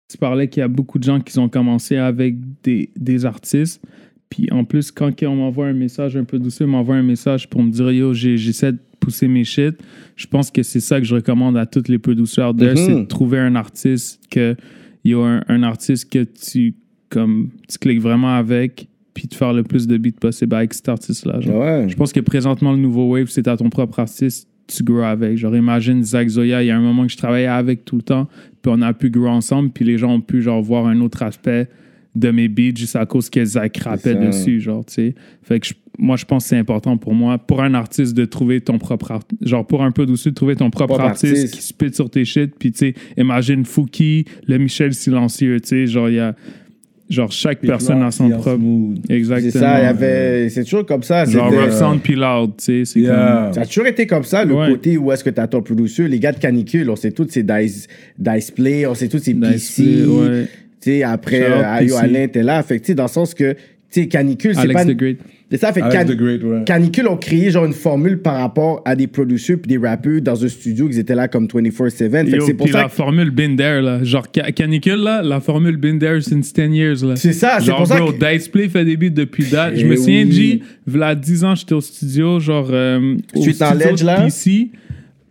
tu 0.08 0.18
parlais 0.18 0.48
qu'il 0.48 0.60
y 0.60 0.64
a 0.64 0.68
beaucoup 0.68 0.98
de 0.98 1.04
gens 1.04 1.20
qui 1.20 1.38
ont 1.38 1.48
commencé 1.48 1.96
avec 1.96 2.36
des, 2.62 2.90
des 2.98 3.24
artistes. 3.24 3.82
Puis 4.28 4.48
en 4.50 4.64
plus, 4.64 4.90
quand 4.90 5.10
on 5.24 5.36
m'envoie 5.36 5.66
un 5.66 5.72
message 5.74 6.16
un 6.16 6.24
peu 6.24 6.38
douceur, 6.38 6.68
m'envoie 6.68 6.96
un 6.96 7.02
message 7.02 7.48
pour 7.50 7.62
me 7.62 7.70
dire 7.70 7.90
Yo, 7.90 8.14
j'essaie 8.14 8.72
de 8.72 8.78
pousser 9.00 9.28
mes 9.28 9.44
shit. 9.44 9.74
Je 10.16 10.26
pense 10.26 10.50
que 10.50 10.62
c'est 10.62 10.80
ça 10.80 11.00
que 11.00 11.06
je 11.06 11.14
recommande 11.16 11.56
à 11.56 11.66
toutes 11.66 11.88
les 11.88 11.98
producers 11.98 12.54
there, 12.56 12.70
Mhm. 12.72 12.76
c'est 12.76 12.94
de 12.94 13.04
trouver 13.04 13.38
un 13.40 13.56
artiste 13.56 14.22
que 14.30 14.54
y 15.04 15.14
a 15.14 15.18
un, 15.20 15.44
un 15.48 15.62
artiste 15.64 16.10
que 16.10 16.22
tu 16.24 16.76
comme 17.10 17.50
tu 17.68 17.78
cliques 17.78 18.00
vraiment 18.00 18.34
avec, 18.36 18.88
puis 19.14 19.28
de 19.28 19.34
faire 19.34 19.52
le 19.52 19.62
plus 19.62 19.86
de 19.86 19.96
beats 19.98 20.18
possible 20.20 20.54
avec 20.54 20.72
cet 20.74 20.88
artiste-là. 20.88 21.38
Ouais. 21.40 21.86
Je 21.88 21.94
pense 21.96 22.12
que 22.12 22.20
présentement, 22.20 22.72
le 22.72 22.78
nouveau 22.78 23.10
wave, 23.12 23.26
c'est 23.28 23.46
à 23.48 23.56
ton 23.56 23.68
propre 23.70 23.98
artiste, 24.00 24.48
tu 24.66 24.82
grow 24.84 25.00
avec. 25.02 25.36
Genre, 25.36 25.54
imagine 25.56 26.02
Zach 26.02 26.28
Zoya, 26.28 26.62
il 26.62 26.66
y 26.66 26.70
a 26.70 26.76
un 26.76 26.80
moment 26.80 27.04
que 27.06 27.12
je 27.12 27.16
travaillais 27.16 27.46
avec 27.46 27.84
tout 27.84 27.96
le 27.96 28.02
temps, 28.02 28.28
puis 28.62 28.72
on 28.74 28.80
a 28.82 28.92
pu 28.94 29.10
grow 29.10 29.26
ensemble, 29.28 29.70
puis 29.70 29.84
les 29.84 29.98
gens 29.98 30.14
ont 30.14 30.20
pu, 30.20 30.40
genre, 30.40 30.62
voir 30.62 30.86
un 30.86 31.00
autre 31.00 31.22
aspect 31.22 31.68
de 32.14 32.30
mes 32.30 32.48
beats 32.48 32.74
juste 32.76 32.96
à 32.96 33.06
cause 33.06 33.28
que 33.30 33.42
Zach 33.44 33.76
rappait 33.78 34.14
dessus, 34.14 34.60
genre, 34.60 34.84
tu 34.84 34.92
sais. 34.94 35.14
Fait 35.42 35.60
que 35.60 35.66
je- 35.66 35.72
moi, 35.98 36.16
je 36.16 36.24
pense 36.24 36.44
que 36.44 36.48
c'est 36.50 36.58
important 36.58 36.96
pour 36.96 37.14
moi, 37.14 37.38
pour 37.38 37.62
un 37.62 37.72
artiste, 37.74 38.14
de 38.14 38.24
trouver 38.24 38.60
ton 38.60 38.78
propre 38.78 39.12
art- 39.12 39.22
genre, 39.42 39.66
pour 39.66 39.82
un 39.82 39.90
peu 39.90 40.04
dessus, 40.06 40.30
de 40.30 40.34
trouver 40.34 40.56
ton 40.56 40.70
propre 40.70 40.94
Propre 40.94 41.04
artiste, 41.10 41.34
artiste. 41.36 41.54
qui 41.54 41.62
spit 41.62 41.92
sur 41.94 42.08
tes 42.10 42.24
shit, 42.24 42.54
puis, 42.58 42.70
tu 42.72 42.78
sais, 42.78 42.94
imagine 43.18 43.64
Fouki, 43.64 44.24
le 44.46 44.58
Michel 44.58 44.92
Silencieux, 44.94 45.60
tu 45.60 45.68
sais, 45.68 45.86
genre, 45.86 46.08
il 46.10 46.16
y 46.16 46.18
a, 46.20 46.34
genre, 47.12 47.30
chaque 47.32 47.60
personne 47.60 48.02
a 48.02 48.10
son 48.10 48.28
propre. 48.30 48.56
smooth. 48.56 48.98
Exactement. 49.10 49.50
C'est 49.52 49.58
ça, 49.58 49.80
il 49.80 49.84
y 49.84 49.86
avait. 49.86 50.48
C'est 50.48 50.64
toujours 50.64 50.86
comme 50.86 51.02
ça. 51.02 51.24
Genre, 51.24 51.50
c'était- 51.50 51.62
Rough 51.64 51.72
Sound 51.72 52.00
puis 52.02 52.14
Loud, 52.14 52.52
tu 52.58 52.64
sais, 52.64 52.84
c'est 52.84 53.00
Yeah. 53.00 53.50
Ça 53.54 53.60
a 53.62 53.66
toujours 53.66 53.86
été 53.86 54.06
comme 54.06 54.24
ça, 54.24 54.44
le 54.44 54.54
Ouais. 54.54 54.68
côté 54.70 54.96
où 54.96 55.12
est-ce 55.12 55.22
que 55.24 55.30
t'as 55.30 55.46
ton 55.46 55.62
producer. 55.62 56.08
Les 56.08 56.18
gars 56.18 56.32
de 56.32 56.38
Canicule, 56.38 56.88
on 56.90 56.96
sait 56.96 57.12
tous 57.12 57.28
ces 57.30 57.42
Dice, 57.42 57.86
Dice 58.18 58.50
Play, 58.50 58.86
on 58.86 58.94
sait 58.94 59.08
tous 59.08 59.18
ces 59.18 59.34
comme. 59.34 59.52
PC. 59.52 60.04
Ouais. 60.06 60.44
Tu 60.80 60.90
sais, 60.90 61.02
après, 61.04 61.38
Shout 61.40 61.46
out 61.46 61.52
euh, 61.58 61.74
Ayo 61.74 61.86
PC. 61.94 61.98
Alain 62.04 62.22
était 62.22 62.42
là. 62.42 62.62
Fait 62.62 62.78
que, 62.78 62.82
tu 62.84 62.86
sais, 62.88 62.94
dans 62.94 63.04
le 63.04 63.08
sens 63.08 63.34
que, 63.34 63.52
tu 63.52 63.58
sais, 63.90 64.06
Canicule, 64.08 64.54
c'est 64.54 64.60
Alex 64.62 64.84
pas. 64.84 64.92
the 64.92 64.96
Great. 64.96 65.18
C'est 65.54 65.58
ça, 65.58 65.70
fait 65.70 65.80
Can- 65.82 66.14
Great, 66.16 66.42
ouais. 66.42 66.64
Canicule 66.64 67.06
ont 67.08 67.16
créé 67.18 67.50
genre 67.50 67.66
une 67.66 67.74
formule 67.74 68.22
par 68.22 68.38
rapport 68.38 68.80
à 68.86 68.96
des 68.96 69.06
producers 69.06 69.56
puis 69.60 69.68
des 69.68 69.76
rappeurs 69.76 70.22
dans 70.22 70.42
un 70.42 70.48
studio 70.48 70.88
qu'ils 70.88 70.98
étaient 70.98 71.14
là 71.14 71.28
comme 71.28 71.46
24-7. 71.46 72.10
Fait 72.10 72.24
que 72.24 72.36
Yo, 72.36 72.46
c'est 72.46 72.54
pour 72.54 72.64
puis 72.64 72.72
ça 72.72 72.78
la 72.84 72.88
que. 72.88 72.92
formule 72.92 73.30
Binder, 73.30 73.80
là. 73.82 74.02
Genre, 74.02 74.26
ca- 74.34 74.50
canicule, 74.52 75.02
là, 75.02 75.20
la 75.22 75.40
formule 75.40 75.76
Binder 75.76 76.20
since 76.22 76.54
10 76.54 76.74
years, 76.74 77.04
là. 77.04 77.16
C'est 77.16 77.34
ça, 77.34 77.56
c'est 77.60 77.66
Genre, 77.66 77.76
pour 77.76 77.86
ça 77.86 77.98
bro, 77.98 78.12
que- 78.12 78.32
Dice 78.34 78.48
Play 78.48 78.70
fait 78.70 78.86
des 78.86 78.96
beats 78.96 79.10
depuis 79.10 79.44
date. 79.44 79.74
Je 79.76 79.82
Eh 79.82 79.88
me 79.88 79.96
souviens. 79.96 80.24
G, 80.30 80.62
v'là 80.86 81.14
10 81.14 81.44
ans, 81.44 81.54
j'étais 81.54 81.74
au 81.74 81.82
studio, 81.82 82.40
genre. 82.40 82.68
euh, 82.72 83.16
au 83.34 83.40
Street 83.42 83.52
studio 83.52 83.74
Knowledge, 83.76 84.02
là? 84.04 84.22
PC. 84.24 84.70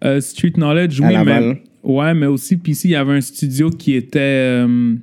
Euh, 0.04 0.22
Street 0.22 0.52
Knowledge, 0.52 1.00
oui, 1.02 1.16
mais. 1.26 1.62
Ouais, 1.84 2.14
mais 2.14 2.28
aussi, 2.28 2.58
PC, 2.58 2.90
il 2.90 2.92
y 2.92 2.96
avait 2.96 3.14
un 3.14 3.22
studio 3.22 3.72
qui 3.72 3.96
était. 3.96 4.20
euh, 4.20 4.94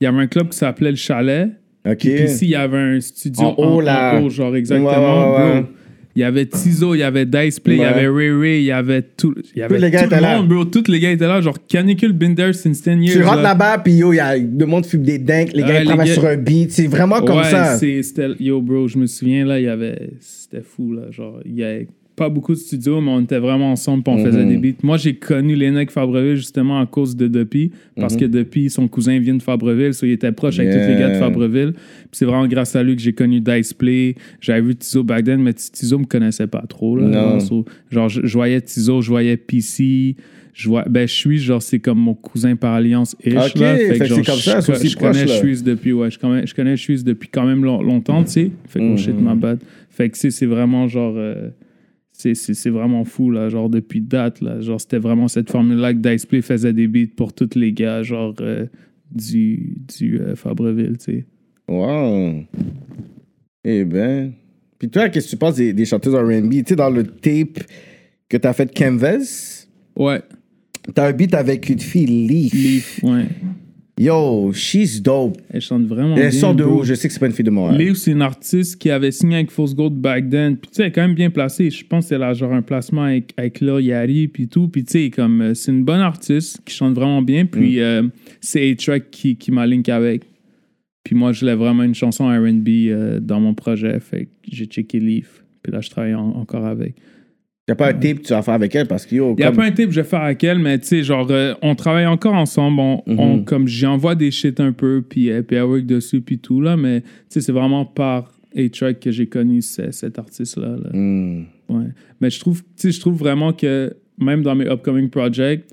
il 0.00 0.04
y 0.04 0.06
avait 0.06 0.20
un 0.22 0.26
club 0.26 0.48
qui 0.48 0.56
s'appelait 0.56 0.90
Le 0.90 0.96
Chalet. 0.96 1.50
Ok. 1.86 1.98
Puis 1.98 2.22
ici, 2.24 2.44
il 2.46 2.50
y 2.50 2.54
avait 2.54 2.78
un 2.78 3.00
studio 3.00 3.42
En 3.46 3.54
haut, 3.56 3.80
là. 3.80 4.20
haut, 4.20 4.28
genre 4.28 4.54
exactement. 4.56 4.90
Ouais, 4.90 5.38
ouais, 5.38 5.52
ouais. 5.54 5.60
bro. 5.62 5.68
Il 6.16 6.22
y 6.22 6.24
avait 6.24 6.44
Tizo, 6.44 6.94
il 6.96 6.98
y 6.98 7.02
avait 7.04 7.24
Dice 7.24 7.60
Play, 7.60 7.76
il 7.76 7.80
y 7.82 7.84
avait 7.84 8.08
Ray 8.08 8.30
Ray, 8.32 8.58
il 8.62 8.64
y 8.64 8.72
avait 8.72 9.00
tout. 9.00 9.32
Il 9.54 9.60
y 9.60 9.62
avait 9.62 9.76
Tous 9.76 9.80
les 9.82 9.90
gars 9.92 10.02
tout 10.04 10.10
là. 10.10 10.42
bro. 10.42 10.64
Tous 10.64 10.88
les 10.90 10.98
gars 10.98 11.12
étaient 11.12 11.26
là. 11.26 11.40
Genre 11.40 11.56
Canicule 11.68 12.12
Binder 12.12 12.52
since 12.52 12.82
10 12.82 12.90
years. 13.06 13.16
Tu 13.16 13.22
rentres 13.22 13.36
là. 13.36 13.42
là-bas, 13.50 13.78
puis 13.78 13.92
yo, 13.94 14.12
y 14.12 14.18
a 14.18 14.36
le 14.36 14.66
monde 14.66 14.84
fume 14.84 15.04
des 15.04 15.18
dingues, 15.18 15.50
les 15.54 15.62
gars 15.62 15.80
ils 15.80 15.86
travaillent 15.86 16.08
gars- 16.08 16.14
sur 16.14 16.26
un 16.26 16.36
beat. 16.36 16.72
C'est 16.72 16.88
vraiment 16.88 17.20
comme 17.22 17.38
ouais, 17.38 17.44
ça. 17.44 17.78
Yo, 18.40 18.60
bro, 18.60 18.88
je 18.88 18.98
me 18.98 19.06
souviens, 19.06 19.46
là, 19.46 19.60
il 19.60 19.66
y 19.66 19.68
avait. 19.68 20.10
C'était 20.18 20.62
fou, 20.64 20.92
là. 20.92 21.02
Genre, 21.12 21.40
il 21.46 21.54
y 21.54 21.62
avait 21.64 21.86
pas 22.20 22.28
beaucoup 22.28 22.52
de 22.52 22.58
studios, 22.58 23.00
mais 23.00 23.10
on 23.10 23.22
était 23.22 23.38
vraiment 23.38 23.72
ensemble, 23.72 24.02
puis 24.02 24.12
on 24.14 24.22
faisait 24.22 24.44
Mhm. 24.44 24.48
des 24.50 24.56
beats. 24.58 24.78
Moi, 24.82 24.98
j'ai 24.98 25.14
connu 25.14 25.56
Lénec 25.56 25.90
Fabreville 25.90 26.36
justement 26.36 26.78
à 26.78 26.84
cause 26.84 27.16
de 27.16 27.28
Duppy, 27.28 27.70
parce 27.96 28.14
que 28.14 28.26
Duppy, 28.26 28.68
son 28.68 28.88
cousin 28.88 29.18
vient 29.18 29.34
de 29.34 29.42
Fabreville, 29.42 29.94
so 29.94 30.04
il 30.04 30.12
était 30.12 30.30
proche 30.32 30.58
avec 30.58 30.70
tous 30.70 30.78
les 30.86 30.96
gars 30.98 31.08
de 31.08 31.14
Mhm. 31.14 31.18
Fabreville. 31.20 31.72
Puis 31.72 32.08
c'est 32.12 32.26
vraiment 32.26 32.46
grâce 32.46 32.76
à 32.76 32.82
lui 32.82 32.94
que 32.94 33.00
j'ai 33.00 33.14
connu 33.14 33.40
Dice 33.40 33.72
Play. 33.72 34.16
J'avais 34.42 34.60
vu 34.60 34.74
Tizo 34.76 35.02
back 35.02 35.24
then, 35.24 35.40
mais 35.42 35.54
Tizo 35.54 35.98
me 35.98 36.04
connaissait 36.04 36.46
pas 36.46 36.62
trop, 36.68 36.94
là. 36.96 37.06
Non. 37.06 37.12
Genre, 37.38 37.40
so- 37.42 37.64
genre, 37.90 38.08
je, 38.10 38.32
voyais 38.34 38.60
Tizo, 38.60 39.00
je 39.00 39.08
voyais 39.08 39.38
PC. 39.38 40.14
Je 40.52 40.68
vois, 40.68 40.84
ben, 40.90 41.08
je 41.08 41.14
suis, 41.14 41.38
genre, 41.38 41.62
c'est 41.62 41.78
comme 41.78 42.00
mon 42.00 42.12
cousin 42.12 42.54
par 42.56 42.74
alliance 42.74 43.16
ish. 43.24 43.32
Ok, 43.34 43.54
là. 43.60 43.76
fait 43.76 43.98
que 44.00 44.04
genre, 44.04 44.18
c'est 44.18 44.26
comme 44.26 44.34
ça, 44.40 44.60
je, 44.60 44.66
c'est 44.66 44.72
aussi 44.72 44.88
je 44.88 44.96
proche, 44.96 45.16
connais. 45.22 45.38
Suisse 45.38 45.62
depuis, 45.64 45.92
ouais, 45.94 46.10
je 46.10 46.18
connais, 46.18 46.46
je 46.46 46.54
connais 46.54 46.76
Suisse 46.76 47.02
depuis 47.02 47.28
quand 47.32 47.46
même 47.46 47.64
long- 47.64 47.80
longtemps, 47.80 48.22
tu 48.24 48.30
sais. 48.32 48.50
Fait 48.68 48.80
que, 48.80 48.96
shit, 48.96 49.14
Mhm. 49.18 49.26
my 49.30 49.36
bad. 49.38 49.58
Fait 49.88 50.10
que, 50.10 50.18
c'est 50.18 50.30
c'est 50.30 50.46
vraiment 50.46 50.86
genre. 50.88 51.14
euh, 51.16 51.48
c'est- 52.34 52.70
vraiment 52.70 53.04
fou, 53.04 53.30
là. 53.30 53.48
Genre, 53.48 53.68
depuis 53.70 54.00
date, 54.00 54.40
là. 54.40 54.60
Genre, 54.60 54.80
c'était 54.80 54.98
vraiment 54.98 55.28
cette 55.28 55.50
formule-là 55.50 55.94
que 55.94 55.98
Dice 55.98 56.26
Play 56.26 56.42
faisait 56.42 56.72
des 56.72 56.88
beats 56.88 57.12
pour 57.16 57.32
tous 57.32 57.54
les 57.56 57.72
gars, 57.72 58.02
genre, 58.02 58.34
euh, 58.40 58.66
du, 59.10 59.76
du 59.98 60.20
euh, 60.20 60.36
Fabreville, 60.36 60.96
tu 60.98 61.04
sais. 61.12 61.26
Wow. 61.68 62.42
Eh 63.64 63.84
ben. 63.84 64.32
Puis 64.78 64.88
toi, 64.88 65.08
qu'est-ce 65.08 65.26
que 65.26 65.30
tu 65.30 65.36
penses 65.36 65.56
des, 65.56 65.72
des 65.72 65.84
chanteuses 65.84 66.14
R&B? 66.14 66.50
Tu 66.50 66.64
sais, 66.68 66.76
dans 66.76 66.90
le 66.90 67.04
tape 67.04 67.60
que 68.28 68.36
t'as 68.36 68.52
fait 68.52 68.66
de 68.66 68.72
Canvas, 68.72 69.66
Ouais, 69.96 70.22
t'as 70.94 71.08
un 71.08 71.12
beat 71.12 71.34
avec 71.34 71.68
une 71.68 71.80
fille, 71.80 72.06
Leaf. 72.06 72.52
Leaf, 72.54 73.00
ouais. 73.02 73.26
Yo, 74.02 74.50
she's 74.54 75.02
dope. 75.02 75.36
Elle 75.50 75.60
chante 75.60 75.84
vraiment 75.86 76.16
Elle 76.16 76.30
bien. 76.30 76.40
sort 76.40 76.54
de 76.54 76.64
où? 76.64 76.82
Je 76.84 76.94
sais 76.94 77.06
que 77.06 77.12
c'est 77.12 77.20
pas 77.20 77.26
une 77.26 77.32
fille 77.34 77.44
de 77.44 77.50
Montréal. 77.50 77.78
Leaf, 77.78 77.96
c'est 77.98 78.12
une 78.12 78.22
artiste 78.22 78.80
qui 78.80 78.88
avait 78.88 79.10
signé 79.10 79.36
avec 79.36 79.50
Force 79.50 79.74
Gold 79.74 79.92
back 79.92 80.30
then. 80.30 80.56
Puis, 80.56 80.70
tu 80.70 80.76
sais, 80.76 80.82
elle 80.84 80.88
est 80.88 80.92
quand 80.92 81.02
même 81.02 81.14
bien 81.14 81.28
placée. 81.28 81.68
Je 81.68 81.84
pense 81.84 82.08
qu'elle 82.08 82.22
a 82.22 82.32
genre 82.32 82.54
un 82.54 82.62
placement 82.62 83.02
avec, 83.02 83.34
avec 83.36 83.60
Lil 83.60 83.80
Yachty, 83.84 84.28
puis 84.28 84.48
tout. 84.48 84.68
Puis, 84.68 84.84
tu 84.84 84.92
sais, 84.92 85.10
comme, 85.10 85.42
euh, 85.42 85.54
c'est 85.54 85.70
une 85.70 85.84
bonne 85.84 86.00
artiste 86.00 86.60
qui 86.64 86.74
chante 86.74 86.94
vraiment 86.94 87.20
bien. 87.20 87.44
Puis, 87.44 87.76
Mm. 87.76 87.80
euh, 87.82 88.02
c'est 88.40 88.70
A-Track 88.70 89.10
qui, 89.10 89.36
qui 89.36 89.52
m'a 89.52 89.66
link 89.66 89.86
avec. 89.90 90.22
Puis, 91.04 91.14
moi, 91.14 91.32
je 91.32 91.40
voulais 91.40 91.54
vraiment 91.54 91.82
une 91.82 91.94
chanson 91.94 92.28
RB 92.28 92.68
euh, 92.88 93.20
dans 93.20 93.38
mon 93.40 93.52
projet. 93.52 94.00
Fait 94.00 94.24
que 94.24 94.30
j'ai 94.50 94.64
checké 94.64 94.98
Leaf. 94.98 95.44
Puis 95.62 95.72
là, 95.74 95.82
je 95.82 95.90
travaille 95.90 96.14
en- 96.14 96.36
encore 96.36 96.64
avec. 96.64 96.94
Y'a 97.70 97.76
pas 97.76 97.88
un 97.90 97.92
tape 97.94 98.18
que 98.18 98.22
tu 98.26 98.32
vas 98.32 98.42
faire 98.42 98.54
avec 98.54 98.74
elle 98.74 98.88
parce 98.88 99.06
que 99.06 99.14
yo, 99.14 99.30
Il 99.30 99.36
n'y 99.36 99.42
a 99.44 99.46
comme- 99.46 99.56
pas 99.58 99.64
un 99.66 99.70
type 99.70 99.86
que 99.86 99.92
je 99.94 100.00
vais 100.00 100.06
faire 100.08 100.22
avec 100.22 100.42
elle, 100.42 100.58
mais 100.58 100.76
tu 100.80 100.86
sais, 100.88 101.02
genre, 101.04 101.26
euh, 101.30 101.54
on 101.62 101.76
travaille 101.76 102.06
encore 102.06 102.34
ensemble. 102.34 102.80
On, 102.80 103.02
Mhm. 103.06 103.20
on- 103.20 103.42
comme 103.44 103.68
j'envoie 103.68 104.16
des 104.16 104.32
shit 104.32 104.58
un 104.58 104.72
peu, 104.72 105.04
puis, 105.08 105.30
euh, 105.30 105.42
puis 105.42 105.56
elle 105.56 105.62
work 105.62 105.86
dessus, 105.86 106.20
puis 106.20 106.38
tout, 106.38 106.60
là. 106.60 106.76
Mais 106.76 107.02
tu 107.02 107.06
sais, 107.28 107.40
c'est 107.40 107.52
vraiment 107.52 107.84
par 107.84 108.32
A-Track 108.56 108.98
que 108.98 109.12
j'ai 109.12 109.26
connu 109.28 109.62
ce- 109.62 109.92
cet 109.92 110.18
artiste-là. 110.18 110.76
là. 110.82 110.90
Hmm. 110.92 111.44
Ouais. 111.68 111.84
Mais 112.20 112.28
je 112.30 112.40
trouve, 112.40 112.60
tu 112.62 112.68
sais, 112.76 112.90
je 112.90 112.98
trouve 112.98 113.16
vraiment 113.16 113.52
que 113.52 113.94
même 114.18 114.42
dans 114.42 114.56
mes 114.56 114.66
upcoming 114.68 115.08
projects, 115.08 115.64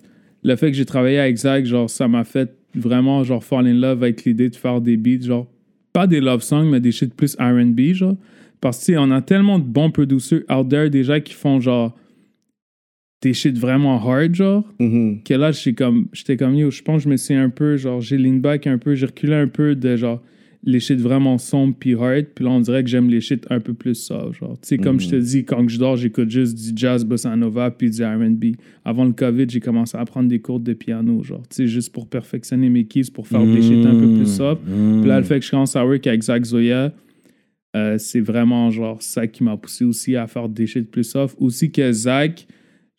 le 0.43 0.55
fait 0.55 0.69
que 0.69 0.77
j'ai 0.77 0.85
travaillé 0.85 1.17
avec 1.17 1.35
Zach, 1.37 1.65
genre, 1.65 1.89
ça 1.89 2.07
m'a 2.07 2.23
fait 2.23 2.51
vraiment, 2.75 3.23
genre, 3.23 3.43
fall 3.43 3.65
in 3.65 3.73
love 3.73 4.03
avec 4.03 4.23
l'idée 4.23 4.49
de 4.49 4.55
faire 4.55 4.79
des 4.81 4.95
beats, 4.97 5.25
genre, 5.25 5.47
pas 5.93 6.05
des 6.05 6.19
love 6.21 6.43
songs, 6.43 6.69
mais 6.69 6.79
des 6.79 6.91
shit 6.91 7.11
plus 7.15 7.35
RB, 7.39 7.93
genre. 7.93 8.15
Parce 8.61 8.85
que, 8.85 8.97
on 8.97 9.11
a 9.11 9.21
tellement 9.21 9.59
de 9.59 9.63
bons 9.65 9.91
producers 9.91 10.43
out 10.51 10.67
there 10.69 10.89
déjà 10.89 11.19
qui 11.19 11.34
font, 11.34 11.59
genre, 11.59 11.95
des 13.21 13.34
shit 13.34 13.57
vraiment 13.57 13.95
hard, 13.97 14.35
genre, 14.35 14.63
Mhm. 14.79 15.21
que 15.23 15.34
là, 15.34 15.51
j'étais 15.51 15.73
comme, 15.73 16.07
comme, 16.38 16.55
yo, 16.55 16.69
je 16.69 16.81
pense 16.84 16.97
que 16.97 17.03
je 17.05 17.09
me 17.09 17.17
suis 17.17 17.34
un 17.34 17.49
peu, 17.49 17.75
genre, 17.77 17.99
j'ai 18.01 18.17
lean 18.17 18.35
back 18.35 18.67
un 18.67 18.77
peu, 18.77 18.93
j'ai 18.95 19.07
reculé 19.07 19.34
un 19.35 19.47
peu 19.47 19.75
de, 19.75 19.95
genre, 19.95 20.21
les 20.63 20.79
shit 20.79 20.99
vraiment 20.99 21.38
sombres 21.38 21.75
puis 21.79 21.93
hard. 21.95 22.25
Puis 22.35 22.43
là, 22.43 22.51
on 22.51 22.59
dirait 22.59 22.84
que 22.84 22.89
j'aime 22.89 23.09
les 23.09 23.21
shit 23.21 23.45
un 23.49 23.59
peu 23.59 23.73
plus 23.73 23.95
soft. 23.95 24.39
Genre, 24.39 24.53
tu 24.59 24.67
sais, 24.67 24.77
comme 24.77 24.99
je 24.99 25.09
te 25.09 25.15
dis, 25.15 25.45
quand 25.45 25.67
je 25.67 25.79
dors, 25.79 25.95
j'écoute 25.95 26.29
juste 26.29 26.55
du 26.57 26.73
jazz, 26.75 27.05
bossa 27.05 27.35
nova 27.35 27.71
puis 27.71 27.89
du 27.89 28.03
R&B. 28.03 28.55
Avant 28.84 29.05
le 29.05 29.13
COVID, 29.13 29.45
j'ai 29.47 29.61
commencé 29.61 29.97
à 29.97 30.03
prendre 30.05 30.27
des 30.27 30.39
cours 30.39 30.59
de 30.59 30.73
piano, 30.73 31.23
genre, 31.23 31.41
tu 31.47 31.55
sais, 31.55 31.67
juste 31.67 31.93
pour 31.93 32.07
perfectionner 32.07 32.69
mes 32.69 32.84
keys, 32.85 33.09
pour 33.13 33.27
faire 33.27 33.45
des 33.45 33.61
shit 33.61 33.85
un 33.85 33.95
peu 33.99 34.13
plus 34.15 34.25
soft. 34.27 34.61
Puis 34.63 35.07
là, 35.07 35.19
le 35.19 35.25
fait 35.25 35.39
que 35.39 35.45
je 35.45 35.51
commence 35.51 35.75
à 35.75 35.85
work 35.85 36.05
avec 36.05 36.21
Zach 36.23 36.43
Zoya, 36.43 36.91
euh, 37.77 37.97
c'est 37.97 38.19
vraiment 38.19 38.69
genre 38.71 39.01
ça 39.01 39.27
qui 39.27 39.43
m'a 39.43 39.55
poussé 39.57 39.85
aussi 39.85 40.15
à 40.15 40.27
faire 40.27 40.49
des 40.49 40.67
shit 40.67 40.89
plus 40.89 41.03
soft. 41.03 41.35
Aussi 41.39 41.71
que 41.71 41.91
Zach, 41.91 42.47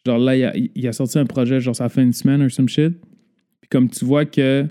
genre 0.07 0.19
là, 0.19 0.57
il 0.57 0.87
a, 0.87 0.93
sorti 0.93 1.19
un 1.19 1.27
projet, 1.27 1.61
genre 1.61 1.77
ça 1.77 1.89
fait 1.89 2.03
une 2.03 2.13
semaine 2.13 2.43
ou 2.43 2.49
some 2.49 2.69
shit. 2.69 2.95
Puis 3.61 3.69
comme 3.71 3.89
tu 3.89 4.05
vois 4.05 4.25
que 4.25 4.67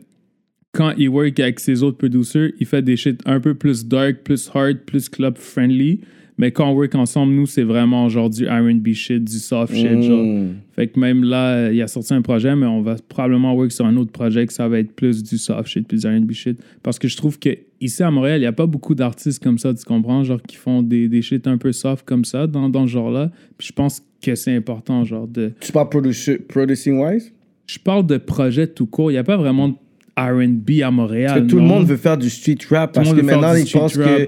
quand 0.72 0.94
il 0.98 1.10
work 1.10 1.40
avec 1.40 1.60
ses 1.60 1.84
autres 1.84 1.98
producers, 1.98 2.54
il 2.60 2.66
fait 2.66 2.82
des 2.82 2.96
shit 2.96 3.22
un 3.26 3.40
peu 3.40 3.56
plus 3.56 3.86
dark, 3.86 4.24
plus 4.24 4.50
hard, 4.54 4.80
plus 4.86 5.10
club 5.10 5.38
friendly. 5.38 6.02
Mais 6.38 6.52
quand 6.52 6.70
on 6.70 6.74
work 6.76 6.94
ensemble, 6.96 7.34
nous, 7.34 7.48
c'est 7.48 7.64
vraiment 7.64 8.08
genre 8.10 8.30
du 8.30 8.48
R&B 8.48 8.90
shit, 8.94 9.24
du 9.24 9.40
soft 9.40 9.74
shit, 9.74 10.04
genre. 10.04 10.24
Fait 10.76 10.88
que 10.88 11.00
même 11.00 11.24
là, 11.24 11.54
euh, 11.56 11.74
il 11.74 11.82
a 11.82 11.88
sorti 11.88 12.14
un 12.14 12.22
projet, 12.22 12.56
mais 12.56 12.68
on 12.68 12.82
va 12.82 12.96
probablement 13.10 13.56
work 13.56 13.72
sur 13.72 13.86
un 13.88 13.98
autre 13.98 14.12
projet 14.12 14.46
que 14.46 14.54
ça 14.54 14.68
va 14.68 14.78
être 14.80 14.92
plus 14.92 15.24
du 15.24 15.38
soft 15.40 15.68
shit, 15.68 15.88
plus 15.88 16.02
du 16.02 16.08
R&B 16.08 16.32
shit. 16.34 16.60
Parce 16.84 17.00
que 17.00 17.08
je 17.08 17.18
trouve 17.18 17.40
que 17.40 17.50
ici 17.82 18.04
à 18.04 18.12
Montréal, 18.12 18.38
il 18.38 18.42
n'y 18.42 18.46
a 18.48 18.52
pas 18.52 18.68
beaucoup 18.68 18.94
d'artistes 18.94 19.42
comme 19.44 19.58
ça, 19.58 19.74
tu 19.74 19.84
comprends? 19.84 20.24
Genre, 20.24 20.42
qui 20.42 20.56
font 20.58 20.84
des, 20.84 21.08
des 21.10 21.24
shit 21.24 21.48
un 21.48 21.58
peu 21.58 21.72
soft 21.72 22.06
comme 22.06 22.24
ça, 22.26 22.46
dans, 22.46 22.70
dans 22.70 22.86
ce 22.86 22.92
genre-là. 22.92 23.32
Puis 23.58 23.70
je 23.70 23.74
pense 23.74 24.04
que 24.22 24.36
c'est 24.36 24.56
important, 24.56 25.04
genre, 25.04 25.28
de... 25.28 25.54
Tu 25.60 25.72
parles 25.72 25.90
produce- 25.90 26.38
producing 26.48 27.00
wise? 27.04 27.34
Je 27.66 27.80
parle 27.80 28.06
de 28.06 28.18
projet 28.18 28.68
tout 28.68 28.86
court. 28.86 29.10
Il 29.12 29.16
n'y 29.16 29.20
a 29.20 29.24
pas 29.24 29.38
vraiment 29.38 29.70
de 29.70 29.76
R&B 30.18 30.82
à 30.84 30.90
Montréal. 30.90 31.32
Parce 31.34 31.42
que 31.42 31.48
tout 31.48 31.58
le 31.58 31.62
monde 31.62 31.86
veut 31.86 31.96
faire 31.96 32.18
du 32.18 32.30
street 32.30 32.58
rap 32.70 32.92
Tout 32.92 33.02
parce 33.02 33.14
que 33.14 33.22
maintenant 33.22 33.54
ils 33.54 33.72
pensent 33.72 33.98
que 33.98 34.26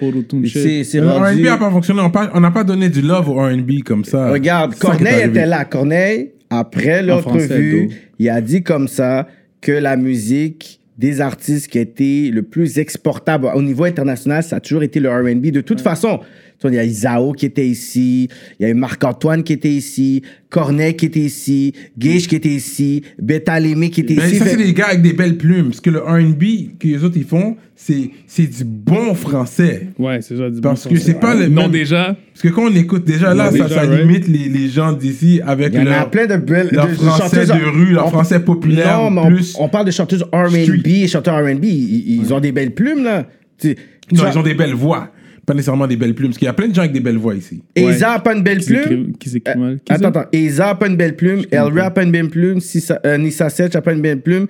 c'est 0.84 1.00
Le 1.00 1.10
R&B 1.10 1.24
rendu. 1.24 1.48
a 1.50 1.58
pas 1.58 1.72
fonctionné. 1.72 2.02
On 2.34 2.40
n'a 2.40 2.52
pas, 2.52 2.64
donné 2.64 2.90
du 2.90 3.02
love 3.02 3.30
au 3.30 3.36
R&B 3.36 3.84
comme 3.84 4.06
ça. 4.06 4.30
Regarde, 4.30 4.76
Corneille 4.76 5.28
était 5.28 5.46
là. 5.46 5.66
Corneille, 5.66 6.32
après 6.50 7.02
l'entrevue, 7.02 7.90
il 8.20 8.30
a 8.30 8.42
dit 8.42 8.62
comme 8.64 8.88
ça 8.88 9.28
que 9.62 9.72
la 9.72 9.98
musique 9.98 10.80
des 10.98 11.22
artistes 11.22 11.70
qui 11.70 11.80
était 11.80 12.30
le 12.32 12.44
plus 12.44 12.78
exportable 12.78 13.50
au 13.56 13.62
niveau 13.62 13.86
international, 13.86 14.44
ça 14.44 14.58
a 14.58 14.60
toujours 14.60 14.84
été 14.84 15.00
le 15.00 15.10
R&B. 15.10 15.48
De 15.48 15.62
toute 15.62 15.82
façon, 15.82 16.20
il 16.68 16.76
y 16.76 16.80
a 16.80 16.84
Isao 16.84 17.32
qui 17.32 17.46
était 17.46 17.66
ici, 17.66 18.28
il 18.60 18.64
y 18.64 18.66
a 18.66 18.70
eu 18.70 18.74
Marc-Antoine 18.74 19.44
qui 19.44 19.54
était 19.54 19.70
ici, 19.72 20.22
Corneille 20.50 20.96
qui 20.96 21.06
était 21.06 21.20
ici, 21.22 21.74
Gage 21.98 22.28
qui 22.28 22.36
était 22.36 22.50
ici, 22.50 23.04
Beta 23.18 23.58
Lémé 23.60 23.90
qui 23.90 24.02
était 24.02 24.16
Mais 24.16 24.28
ici. 24.28 24.36
ça, 24.38 24.46
c'est 24.46 24.58
Fait- 24.58 24.64
des 24.66 24.74
gars 24.74 24.88
avec 24.88 25.02
des 25.02 25.14
belles 25.14 25.38
plumes. 25.38 25.68
Parce 25.70 25.80
que 25.80 25.90
le 25.90 26.00
R&B 26.00 26.78
que 26.80 26.88
les 26.88 27.04
autres, 27.04 27.16
ils 27.18 27.24
font, 27.24 27.56
c'est 27.76 28.10
c'est 28.28 28.48
du 28.48 28.64
bon 28.66 29.14
français. 29.14 29.88
Ouais, 29.98 30.20
c'est 30.22 30.36
ça. 30.36 30.50
du 30.50 30.60
Parce 30.60 30.86
bon 30.86 30.94
que 30.94 31.00
c'est 31.00 31.14
pas 31.20 31.34
le 31.36 31.48
Non, 31.48 31.62
même- 31.64 31.72
déjà, 31.72 32.18
Parce 32.34 32.42
que 32.42 32.48
quand 32.50 32.70
on 32.70 32.76
écoute 32.76 33.06
déjà 33.06 33.34
là, 33.34 33.46
ça, 33.46 33.52
déjà, 33.52 33.70
ça 33.70 33.82
right. 33.82 34.02
limite 34.02 34.28
les, 34.28 34.50
les 34.50 34.68
gens 34.68 34.92
d'ici 34.92 35.40
avec 35.46 35.72
Il 35.74 35.80
y 35.80 35.84
en 35.84 35.86
a 35.88 35.90
leur, 36.00 36.10
plein 36.12 36.26
de 36.26 36.36
belles 36.36 36.70
leur 36.72 36.88
de- 36.88 36.94
français 36.94 37.46
chanteuses- 37.46 37.48
de 37.60 37.64
rue, 37.66 37.94
leur 37.94 38.08
on- 38.08 38.10
français 38.10 38.40
populaire. 38.42 38.98
Non, 38.98 39.12
mais 39.12 39.22
on, 39.22 39.28
plus... 39.28 39.56
on 39.60 39.70
parle 39.70 39.86
de 39.86 39.92
chanteuses 39.92 40.24
R&B 40.34 40.56
et 40.88 41.08
chanteurs 41.08 41.36
R&B. 41.42 41.64
Ils, 41.64 42.20
ils 42.22 42.34
ont 42.34 42.40
des 42.42 42.52
belles 42.52 42.74
plumes, 42.74 43.04
là. 43.04 43.28
Tu- 43.58 43.76
tu 43.76 44.16
Non, 44.16 44.22
vois, 44.24 44.32
ils 44.34 44.38
ont 44.40 44.44
des 44.44 44.56
belles 44.56 44.74
voix. 44.74 45.12
Pas 45.50 45.56
nécessairement 45.56 45.88
des 45.88 45.98
belles 45.98 46.14
plumes. 46.14 46.30
Parce 46.30 46.38
qu'il 46.38 46.46
y 46.46 46.50
a 46.50 46.54
plein 46.54 46.68
de 46.68 46.76
gens 46.76 46.82
avec 46.82 46.92
des 46.92 47.00
belles 47.00 47.18
voix 47.18 47.34
ici. 47.34 47.64
Eza 47.76 48.12
a 48.12 48.20
pas 48.20 48.36
une 48.36 48.44
belle 48.44 48.60
qui 48.60 48.72
plume? 48.72 49.14
qui 49.18 49.30
s'écrit 49.30 49.54
Euh, 49.56 49.60
mal? 49.60 49.80
Qui 49.84 49.92
attends, 49.92 50.10
attends. 50.10 50.26
Eza 50.32 50.70
a 50.70 50.76
pas 50.76 50.86
une 50.88 50.96
belle 50.96 51.16
plume? 51.16 51.42
Elra 51.50 51.86
a 51.86 51.90
pas 51.90 52.04
une 52.04 52.12
belle 52.12 52.30
plume? 52.30 52.60
Euh, 53.04 53.18
Nissa 53.18 53.50
Setch 53.50 53.76
a 53.76 53.82
pas 53.82 53.94
une 53.94 54.02
belle 54.02 54.22
plume? 54.22 54.46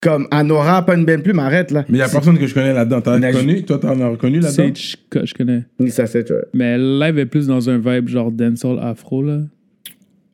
Comme 0.00 0.28
Anora 0.30 0.76
a 0.76 0.82
pas 0.82 0.94
une 0.94 1.04
belle 1.04 1.22
plume? 1.24 1.40
Arrête, 1.40 1.72
là. 1.72 1.84
Mais 1.88 1.98
il 1.98 2.00
y 2.00 2.02
a 2.04 2.08
personne 2.08 2.38
que 2.38 2.46
je 2.46 2.54
connais 2.54 2.72
là-dedans. 2.72 3.02
Je- 3.04 3.26
reconnu 3.26 3.62
Toi, 3.64 3.78
t'en 3.80 4.00
as 4.00 4.06
reconnu 4.06 4.38
là-dedans? 4.38 4.68
Sage, 4.72 4.96
que 5.10 5.26
je 5.26 5.34
connais. 5.34 5.64
Nissa 5.80 6.06
Setch, 6.06 6.30
ouais. 6.30 6.36
Mais 6.54 6.78
live 6.78 7.18
est 7.18 7.26
plus 7.26 7.48
dans 7.48 7.68
un 7.68 7.78
vibe 7.78 8.08
genre 8.08 8.30
dancehall 8.30 8.78
afro, 8.80 9.24
là. 9.24 9.40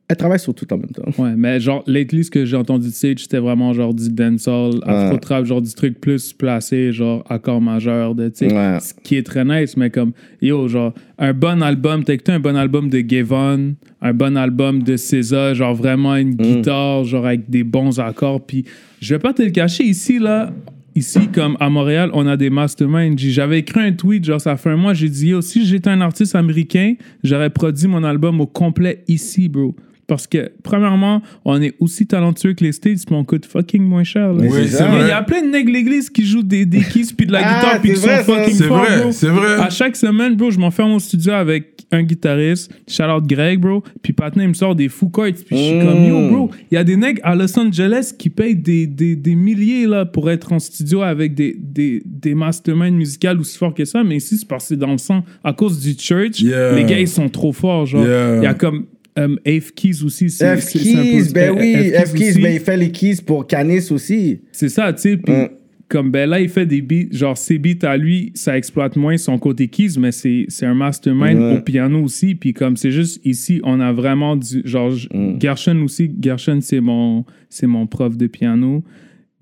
Elle 0.09 0.15
travaille 0.15 0.39
sur 0.39 0.55
tout 0.55 0.71
en 0.73 0.77
même 0.77 0.89
temps. 0.89 1.03
Ouais, 1.21 1.33
mais 1.35 1.59
genre, 1.59 1.83
lately, 1.85 2.23
ce 2.23 2.31
que 2.31 2.45
j'ai 2.45 2.55
entendu 2.55 2.87
de 2.87 2.93
Sage, 2.93 3.23
c'était 3.23 3.39
vraiment 3.39 3.73
genre 3.73 3.93
du 3.93 4.09
dancehall, 4.09 4.75
afro-trap, 4.83 5.43
genre 5.45 5.61
du 5.61 5.73
truc 5.73 5.99
plus 5.99 6.31
placé, 6.31 6.93
genre 6.93 7.25
accord 7.29 7.59
majeur, 7.59 8.15
de, 8.15 8.29
tu 8.29 8.47
sais, 8.47 8.53
Ouais. 8.53 8.79
ce 8.79 8.93
qui 9.03 9.17
est 9.17 9.23
très 9.23 9.43
nice, 9.43 9.75
mais 9.75 9.89
comme, 9.89 10.13
yo, 10.41 10.69
genre, 10.69 10.93
un 11.17 11.33
bon 11.33 11.61
album, 11.61 12.05
t'as 12.05 12.13
écouté 12.13 12.31
un 12.31 12.39
bon 12.39 12.55
album 12.55 12.89
de 12.89 13.01
Gavon, 13.01 13.75
un 14.01 14.13
bon 14.13 14.37
album 14.37 14.81
de 14.81 14.95
César, 14.95 15.53
genre 15.55 15.75
vraiment 15.75 16.15
une 16.15 16.35
guitare, 16.35 17.03
genre 17.03 17.25
avec 17.25 17.49
des 17.49 17.65
bons 17.65 17.99
accords, 17.99 18.45
puis 18.45 18.63
je 19.01 19.13
vais 19.13 19.19
pas 19.19 19.33
te 19.33 19.41
le 19.41 19.49
cacher, 19.49 19.83
ici, 19.83 20.19
là, 20.19 20.53
ici, 20.95 21.27
comme 21.33 21.57
à 21.59 21.69
Montréal, 21.69 22.11
on 22.13 22.25
a 22.27 22.37
des 22.37 22.49
masterminds. 22.49 23.17
J'avais 23.17 23.59
écrit 23.59 23.81
un 23.81 23.91
tweet, 23.91 24.23
genre, 24.23 24.39
ça 24.39 24.55
fait 24.55 24.69
un 24.69 24.77
mois, 24.77 24.93
j'ai 24.93 25.09
dit, 25.09 25.27
yo, 25.31 25.41
si 25.41 25.65
j'étais 25.65 25.89
un 25.89 25.99
artiste 25.99 26.33
américain, 26.33 26.93
j'aurais 27.25 27.49
produit 27.49 27.87
mon 27.89 28.05
album 28.05 28.39
au 28.39 28.47
complet 28.47 29.03
ici, 29.09 29.49
bro. 29.49 29.75
Parce 30.07 30.25
que, 30.25 30.51
premièrement, 30.63 31.21
on 31.43 31.61
est 31.61 31.73
aussi 31.81 32.07
talentueux 32.07 32.53
que 32.53 32.63
les 32.63 32.71
States, 32.71 32.99
mais 33.11 33.17
on 33.17 33.25
coûte 33.25 33.45
fucking 33.45 33.83
moins 33.83 34.05
cher. 34.05 34.31
là. 34.31 34.39
Oui, 34.41 34.67
c'est 34.69 34.81
vrai. 34.83 35.01
Il 35.01 35.07
y 35.07 35.11
a 35.11 35.21
plein 35.21 35.41
de 35.41 35.47
nègres 35.49 35.67
de 35.69 35.73
l'église 35.73 36.09
qui 36.09 36.25
jouent 36.25 36.43
des, 36.43 36.65
des 36.65 36.79
keys 36.79 37.13
puis 37.15 37.27
de 37.27 37.33
la 37.33 37.41
Ah, 37.43 37.55
guitare 37.59 37.81
puis 37.81 37.89
qui 37.91 37.97
sont 37.97 38.07
fucking 38.23 38.53
C'est 38.55 38.67
vrai, 38.67 39.01
bro. 39.01 39.11
c'est 39.11 39.27
vrai. 39.27 39.55
À 39.59 39.69
chaque 39.69 39.97
semaine, 39.97 40.35
bro, 40.35 40.49
je 40.49 40.59
m'enferme 40.59 40.93
au 40.93 40.99
studio 40.99 41.33
avec 41.33 41.85
un 41.91 42.03
guitariste, 42.03 42.71
shout 42.87 43.03
out 43.03 43.25
Greg, 43.27 43.59
bro, 43.59 43.81
puis 44.01 44.11
Patna, 44.13 44.43
il 44.43 44.49
me 44.49 44.53
sort 44.53 44.75
des 44.75 44.89
fous 44.89 45.09
cards, 45.09 45.31
puis 45.45 45.57
je 45.57 45.63
suis 45.63 45.79
comme, 45.79 46.03
yo, 46.05 46.29
bro, 46.29 46.51
il 46.71 46.75
y 46.75 46.77
a 46.77 46.83
des 46.83 46.97
nègres 46.97 47.21
à 47.23 47.33
Los 47.35 47.57
Angeles 47.57 48.13
qui 48.17 48.29
payent 48.29 48.55
des, 48.57 48.87
des, 48.87 49.15
des 49.15 49.35
milliers, 49.35 49.87
là, 49.87 50.05
pour 50.05 50.29
être 50.29 50.51
en 50.51 50.59
studio 50.59 51.01
avec 51.01 51.33
des, 51.33 51.55
des, 51.57 52.01
des 52.05 52.33
masterminds 52.35 52.91
musicales 52.97 53.39
aussi 53.39 53.57
forts 53.57 53.73
que 53.73 53.85
ça, 53.85 54.03
mais 54.03 54.17
ici, 54.17 54.37
c'est 54.37 54.47
parce 54.47 54.65
que 54.65 54.67
c'est 54.69 54.77
dans 54.77 54.91
le 54.91 54.97
sang. 54.97 55.23
À 55.45 55.53
cause 55.53 55.79
du 55.79 55.93
church, 55.97 56.41
Yeah. 56.41 56.75
les 56.75 56.83
gars, 56.83 56.99
ils 56.99 57.07
sont 57.07 57.29
trop 57.29 57.51
forts, 57.53 57.85
genre. 57.85 58.03
Il 58.03 58.09
Yeah. 58.09 58.43
y 58.43 58.45
a 58.47 58.53
comme 58.53 58.85
um, 59.17 59.37
F 59.45 59.71
Keys 59.73 60.03
aussi. 60.03 60.29
c'est- 60.29 60.55
F 60.57 60.69
Keys, 60.71 61.33
ben 61.33 61.55
oui. 61.57 61.91
F 62.05 62.13
Keys, 62.13 62.39
ben 62.41 62.53
il 62.53 62.59
fait 62.59 62.77
les 62.77 62.91
keys 62.91 63.17
pour 63.25 63.45
Canis 63.47 63.91
aussi. 63.91 64.39
C'est 64.51 64.69
ça, 64.69 64.93
tu 64.93 65.01
sais. 65.01 65.17
Puis, 65.17 65.33
Mm. 65.33 65.49
comme 65.89 66.11
ben 66.11 66.29
là, 66.29 66.39
il 66.41 66.49
fait 66.49 66.65
des 66.65 66.81
beats, 66.81 67.07
genre 67.11 67.37
ses 67.37 67.57
beats 67.57 67.87
à 67.87 67.95
lui, 67.97 68.31
ça 68.35 68.57
exploite 68.57 68.95
moins 68.95 69.17
son 69.17 69.37
côté 69.39 69.67
keys, 69.69 69.97
mais 69.99 70.11
c'est 70.11 70.45
c'est 70.49 70.65
un 70.65 70.73
mastermind 70.73 71.39
Ouais. 71.39 71.57
au 71.57 71.61
piano 71.61 72.01
aussi. 72.03 72.35
Puis, 72.35 72.53
comme 72.53 72.75
c'est 72.77 72.91
juste 72.91 73.19
ici, 73.25 73.59
on 73.63 73.79
a 73.79 73.91
vraiment 73.93 74.35
du. 74.35 74.61
Genre, 74.65 74.93
Mm. 75.13 75.39
Gershon 75.41 75.81
aussi. 75.83 76.11
Gershon, 76.21 76.59
c'est 76.61 76.81
mon, 76.81 77.25
c'est 77.49 77.67
mon 77.67 77.87
prof 77.87 78.15
de 78.17 78.27
piano. 78.27 78.83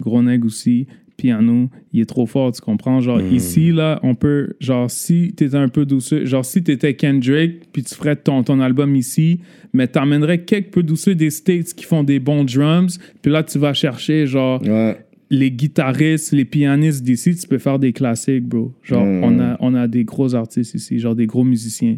Groneg 0.02 0.44
aussi. 0.46 0.88
Piano, 1.18 1.70
il 1.94 2.02
est 2.02 2.06
trop 2.06 2.26
fort, 2.26 2.52
tu 2.52 2.62
comprends? 2.62 3.00
Genre, 3.02 3.20
Mm. 3.20 3.34
ici, 3.36 3.72
là, 3.72 4.00
on 4.04 4.16
peut. 4.16 4.50
Genre, 4.60 4.90
si 4.92 5.34
t'étais 5.36 5.56
un 5.56 5.70
peu 5.70 5.86
douceux, 5.86 6.26
genre, 6.26 6.44
si 6.46 6.62
t'étais 6.64 6.94
Kendrick, 6.96 7.72
puis 7.72 7.84
tu 7.84 7.96
ferais 7.96 8.16
ton, 8.16 8.44
ton 8.44 8.60
album 8.60 8.96
ici, 8.96 9.40
mais 9.74 9.88
t'emmènerais 9.88 10.44
quelques 10.44 10.72
peu 10.72 10.84
douceux 10.84 11.16
des 11.16 11.30
States 11.30 11.74
qui 11.74 11.86
font 11.86 12.04
des 12.04 12.20
bons 12.20 12.44
drums, 12.44 13.00
puis 13.22 13.32
là, 13.32 13.44
tu 13.44 13.58
vas 13.60 13.74
chercher, 13.74 14.28
genre, 14.28 14.62
Ouais. 14.62 14.98
les 15.30 15.52
guitaristes, 15.52 16.32
les 16.34 16.46
pianistes 16.46 17.04
d'ici, 17.04 17.34
tu 17.36 17.48
peux 17.48 17.58
faire 17.58 17.80
des 17.80 17.94
classiques, 17.94 18.46
bro. 18.46 18.74
Genre, 18.84 19.06
Mm. 19.06 19.24
on, 19.24 19.40
a, 19.40 19.58
on 19.62 19.74
a 19.74 19.88
des 19.88 20.04
gros 20.04 20.36
artistes 20.36 20.76
ici, 20.76 21.00
genre 21.00 21.16
des 21.16 21.26
gros 21.28 21.44
musiciens. 21.44 21.98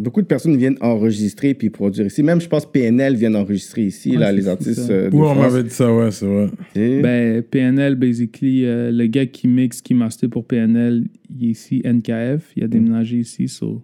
Beaucoup 0.00 0.22
de 0.22 0.26
personnes 0.26 0.56
viennent 0.56 0.76
enregistrer 0.80 1.54
puis 1.54 1.70
produire 1.70 2.06
ici. 2.06 2.22
Même, 2.22 2.40
je 2.40 2.48
pense, 2.48 2.66
PNL 2.70 3.16
vient 3.16 3.34
enregistrer 3.34 3.84
ici, 3.84 4.10
Ouais, 4.10 4.16
là, 4.18 4.32
les 4.32 4.48
artistes 4.48 4.80
ça. 4.80 4.92
euh, 4.92 5.10
de 5.10 5.16
on 5.16 5.34
m'avait 5.34 5.62
dit 5.62 5.70
ça, 5.70 5.94
ouais, 5.94 6.10
c'est 6.10 6.26
vrai. 6.26 6.48
Ben, 6.74 7.42
PNL, 7.42 7.94
basically, 7.94 8.64
euh, 8.64 8.90
le 8.90 9.06
gars 9.06 9.26
qui 9.26 9.48
mixe, 9.48 9.80
qui 9.82 9.94
master 9.94 10.28
pour 10.28 10.44
PNL, 10.44 11.04
il 11.38 11.48
est 11.48 11.50
ici, 11.52 11.82
NKF, 11.84 12.52
il 12.56 12.64
a 12.64 12.68
déménagé 12.68 13.18
ici, 13.18 13.48
so, 13.48 13.82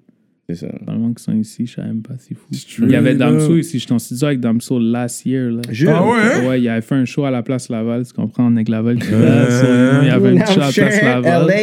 c'est 0.49 0.55
ça. 0.55 0.69
probablement 0.69 1.09
qu'ils 1.09 1.19
sont 1.25 1.33
ici, 1.35 1.67
je 1.67 1.75
sais 1.75 1.83
même 1.83 2.03
pas, 2.03 2.15
c'est 2.19 2.35
fou. 2.35 2.47
Il 2.85 2.91
y 2.91 2.95
avait. 2.95 3.15
Damso 3.15 3.57
ici, 3.57 3.79
j'étais 3.79 3.93
en 3.93 3.99
studio 3.99 4.27
avec 4.29 4.41
Damso 4.41 4.79
last 4.79 5.25
year, 5.27 5.51
là. 5.51 5.63
Ah 5.89 6.05
ouais? 6.43 6.49
Ouais, 6.49 6.61
il 6.61 6.69
avait 6.69 6.81
fait 6.83 6.95
un 6.95 7.05
show 7.05 7.25
à 7.25 7.31
la 7.31 7.43
place 7.43 7.69
Laval, 7.69 8.07
tu 8.07 8.13
comprends, 8.13 8.47
on 8.53 8.57
est 8.57 8.65
que 8.65 8.71
Laval 8.71 8.99
qui 8.99 9.11
là, 9.11 9.51
so, 9.51 9.67
il 10.03 10.07
y 10.09 10.11
avait 10.11 10.39
un 10.39 10.45
petit 10.45 10.53
show 10.53 10.61
à 10.61 10.67
la 10.67 10.73
place 10.73 11.03
Laval. 11.03 11.47
LA. 11.49 11.55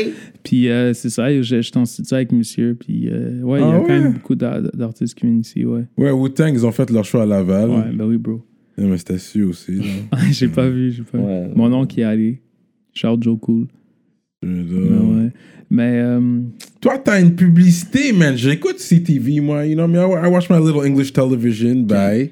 Puis 0.44 0.70
euh, 0.70 0.94
c'est 0.94 1.10
ça, 1.10 1.42
j'étais 1.42 1.78
en 1.78 1.86
studio 1.86 2.16
avec 2.16 2.32
monsieur. 2.34 2.76
Puis 2.80 3.08
euh, 3.10 3.42
ouais, 3.42 3.60
il 3.60 3.62
y 3.62 3.66
Ah 3.66 3.76
a 3.76 3.80
quand 3.80 3.88
ouais? 3.88 4.00
même 4.02 4.14
beaucoup 4.14 4.36
d'ar- 4.36 4.62
d'artistes 4.62 5.16
qui 5.18 5.26
viennent 5.28 5.40
ici, 5.40 5.64
ouais. 5.64 5.86
Ouais, 5.98 6.12
Wu-Tang, 6.12 6.52
ils 6.54 6.66
ont 6.66 6.72
fait 6.72 6.90
leur 6.90 7.06
choix 7.06 7.24
à 7.24 7.26
Laval. 7.26 7.70
Ouais, 7.70 7.92
ben 7.94 8.06
oui, 8.06 8.18
bro. 8.18 8.44
Ouais, 8.78 8.86
mais 8.86 8.98
c'était 8.98 9.18
sûr 9.20 9.50
aussi. 9.50 9.82
j'ai 10.32 10.48
pas 10.50 10.68
vu, 10.68 10.92
j'ai 10.92 11.04
pas 11.04 11.18
Ouais. 11.20 11.44
vu. 11.48 11.52
Mon 11.56 11.72
oncle 11.72 11.98
y 11.98 12.02
est 12.02 12.06
allé. 12.06 12.42
Shout 12.94 13.18
Joe 13.22 13.38
Cool. 13.40 13.68
Ouais. 14.44 15.32
Mais 15.70 16.00
euh, 16.02 16.20
Toi, 16.82 17.00
t'as 17.04 17.20
une 17.20 17.34
publicité, 17.34 18.12
man. 18.14 18.38
J'écoute 18.38 18.78
CTV, 18.78 19.40
moi. 19.40 19.66
You 19.66 19.76
know, 19.76 19.88
me, 19.88 19.98
I, 19.98 20.26
I 20.26 20.30
watch 20.30 20.50
my 20.50 20.60
little 20.60 20.86
English 20.86 21.12
television, 21.14 21.84
bye. 21.84 22.30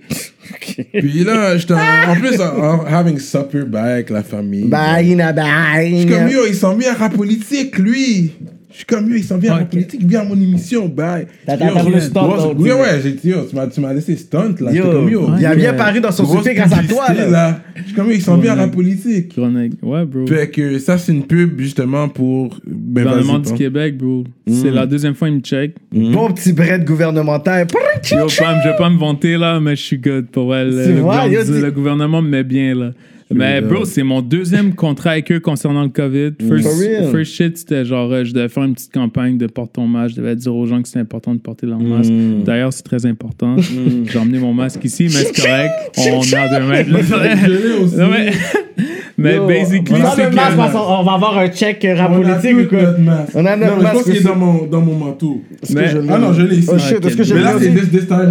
Puis 0.94 1.24
là, 1.24 1.58
j'étais 1.58 1.74
en, 1.74 2.16
plus 2.20 2.40
en, 2.40 2.60
en 2.60 2.86
having 2.86 3.18
supper, 3.18 3.64
bye, 3.64 3.94
avec 3.94 4.10
la 4.12 4.22
famille. 4.22 4.68
Bye, 4.68 5.16
na 5.16 5.34
Je 5.34 5.96
suis 5.96 6.06
comme, 6.06 6.26
bye. 6.26 6.34
yo, 6.34 6.46
ils 6.48 6.56
sont 6.56 6.76
mis 6.76 6.86
à 6.86 6.94
rap 6.94 7.16
politique, 7.16 7.80
lui. 7.80 8.32
Je 8.72 8.78
suis 8.78 8.86
comme, 8.86 9.10
yo, 9.10 9.16
il 9.16 9.24
s'en 9.24 9.38
vient 9.38 9.54
à 9.54 9.58
la 9.58 9.64
Ok. 9.64 9.70
politique, 9.72 10.02
viens 10.06 10.22
à 10.22 10.24
mon 10.24 10.36
émission, 10.36 10.88
bye. 10.88 11.28
T'as- 11.46 11.58
voulu 11.84 12.00
stunt, 12.00 12.30
Oui, 12.58 12.72
ouais, 12.72 13.02
j'ai 13.04 13.12
dit, 13.12 13.30
yo, 13.30 13.38
tu 13.50 13.56
m'as- 13.56 13.68
tu 13.68 13.82
m'as 13.82 13.94
laissé 13.94 14.16
stunt, 14.16 14.56
là. 14.62 14.72
Yo, 14.72 14.84
comme, 14.92 15.10
yo. 15.10 15.30
il 15.38 15.46
a 15.46 15.56
bien 15.56 15.74
paru 15.74 16.00
dans 16.00 16.12
son 16.12 16.26
succès 16.26 16.54
grâce 16.54 16.72
à 16.74 16.84
toi, 16.84 17.14
là. 17.14 17.60
Je 17.76 17.84
suis 17.84 17.94
comme, 17.94 18.08
yo, 18.08 18.14
il 18.14 18.22
s'en 18.22 18.38
vient 18.38 18.54
à 18.54 18.56
la 18.56 18.68
politique. 18.70 19.30
Chronique. 19.34 19.74
Ouais, 19.82 20.06
bro. 20.06 20.26
Fait 20.28 20.50
que 20.50 20.80
ça, 20.80 20.98
c'est 20.98 21.12
une 21.12 21.24
pub, 21.24 21.60
justement, 21.60 22.08
pour. 22.10 22.58
Ben, 22.66 23.04
Gouvernement 23.04 23.40
du. 23.40 23.54
Québec, 23.54 23.98
bro. 23.98 24.24
C'est 24.48 24.72
la 24.72 24.86
deuxième 24.86 25.14
fois 25.16 25.28
qu'il 25.28 25.38
me 25.38 25.42
check. 25.42 25.76
Bon 25.92 26.32
petit 26.32 26.54
bread 26.54 26.86
gouvernemental. 26.86 27.68
Yo, 28.12 28.18
Pam, 28.38 28.56
je 28.64 28.70
vais 28.70 28.76
pas 28.78 28.90
me 28.90 28.98
vanter 28.98 29.38
là, 29.38 29.60
mais 29.60 29.76
je 29.76 29.82
suis 29.82 29.98
good 29.98 30.28
pour 30.28 30.56
elle. 30.56 30.70
Tu 30.70 30.94
Le, 30.94 31.00
vois, 31.02 31.26
gouvernement- 31.26 31.34
yo, 31.50 31.56
tu- 31.56 31.62
le 31.62 31.72
gouvernement 31.72 32.22
me 32.22 32.30
met 32.30 32.44
bien 32.44 32.74
là. 32.76 32.92
Mais 33.34 33.62
bro, 33.62 33.86
c'est 33.86 34.04
mon 34.04 34.22
deuxième 34.22 34.74
contrat 34.76 35.12
avec 35.12 35.32
eux 35.32 35.40
concernant 35.40 35.84
le 35.84 35.90
COVID. 35.90 36.32
First, 36.48 36.64
For 36.68 36.78
real? 36.80 37.12
first 37.12 37.34
shit, 37.34 37.58
c'était 37.58 37.86
genre, 37.86 38.12
euh, 38.12 38.24
je 38.24 38.34
devais 38.34 38.50
faire 38.50 38.64
une 38.64 38.74
petite 38.74 38.94
campagne 38.94 39.38
de 39.38 39.48
porte 39.48 39.74
ton 39.74 39.88
masque. 39.88 40.16
Je 40.16 40.22
devais 40.22 40.36
dire 40.36 40.56
aux 40.56 40.66
gens 40.66 40.82
que 40.82 40.88
c'est 40.88 41.00
important 41.00 41.34
de 41.34 41.40
porter 41.40 41.68
leur 41.68 41.80
masque. 41.80 42.12
D'ailleurs, 42.46 42.74
c'est 42.74 42.84
très 42.84 43.06
important. 43.06 43.56
J'ai 43.60 44.20
emmené 44.20 44.40
mon 44.40 44.54
masque 44.54 44.84
ici, 44.84 45.04
mais 45.04 45.10
c'est 45.10 45.36
correct. 45.42 45.72
On 45.98 46.22
est 46.22 46.36
à 46.36 46.60
deux 46.60 46.66
mètres. 46.66 46.90
Je 46.90 47.52
l'ai 47.52 47.84
aussi. 47.84 47.96
Non, 47.96 48.08
mais, 48.10 48.32
mais 49.18 49.36
Yo, 49.36 49.48
basically, 49.48 50.02
on 50.02 50.06
a 50.06 50.16
le 50.16 50.36
masque 50.36 50.56
que. 50.56 50.78
on 50.78 51.04
va 51.04 51.12
avoir 51.14 51.38
un 51.38 51.48
check 51.50 51.80
tout 51.80 51.88
ou 51.88 52.66
quoi? 52.68 52.82
notre 52.82 53.00
masque. 53.00 53.32
On 53.36 53.46
a 53.46 53.56
notre 53.56 53.72
Non, 53.72 53.78
mais 53.78 53.80
je 53.80 53.84
masque 53.84 53.94
pense 53.94 54.04
qu'il 54.04 54.18
est 54.18 54.24
dans 54.24 54.36
mon, 54.36 54.66
dans 54.66 54.82
mon 54.82 54.96
manteau. 54.96 55.42
Est-ce 55.62 55.74
que 55.74 55.80
Mais- 55.80 55.88
je 55.90 55.98
l'ai? 56.00 56.08
Ah 56.10 56.18
non, 56.18 56.34
je 56.34 56.42
l'ai 56.42 56.58
ici. 56.58 56.70
Oh 56.72 56.78
shit, 56.78 57.06
est-ce 57.06 57.18
que 57.18 57.24
je 57.24 57.34
Mais 57.34 57.40
l'ai 57.40 57.46
là, 57.46 57.54
c'est. 57.60 57.70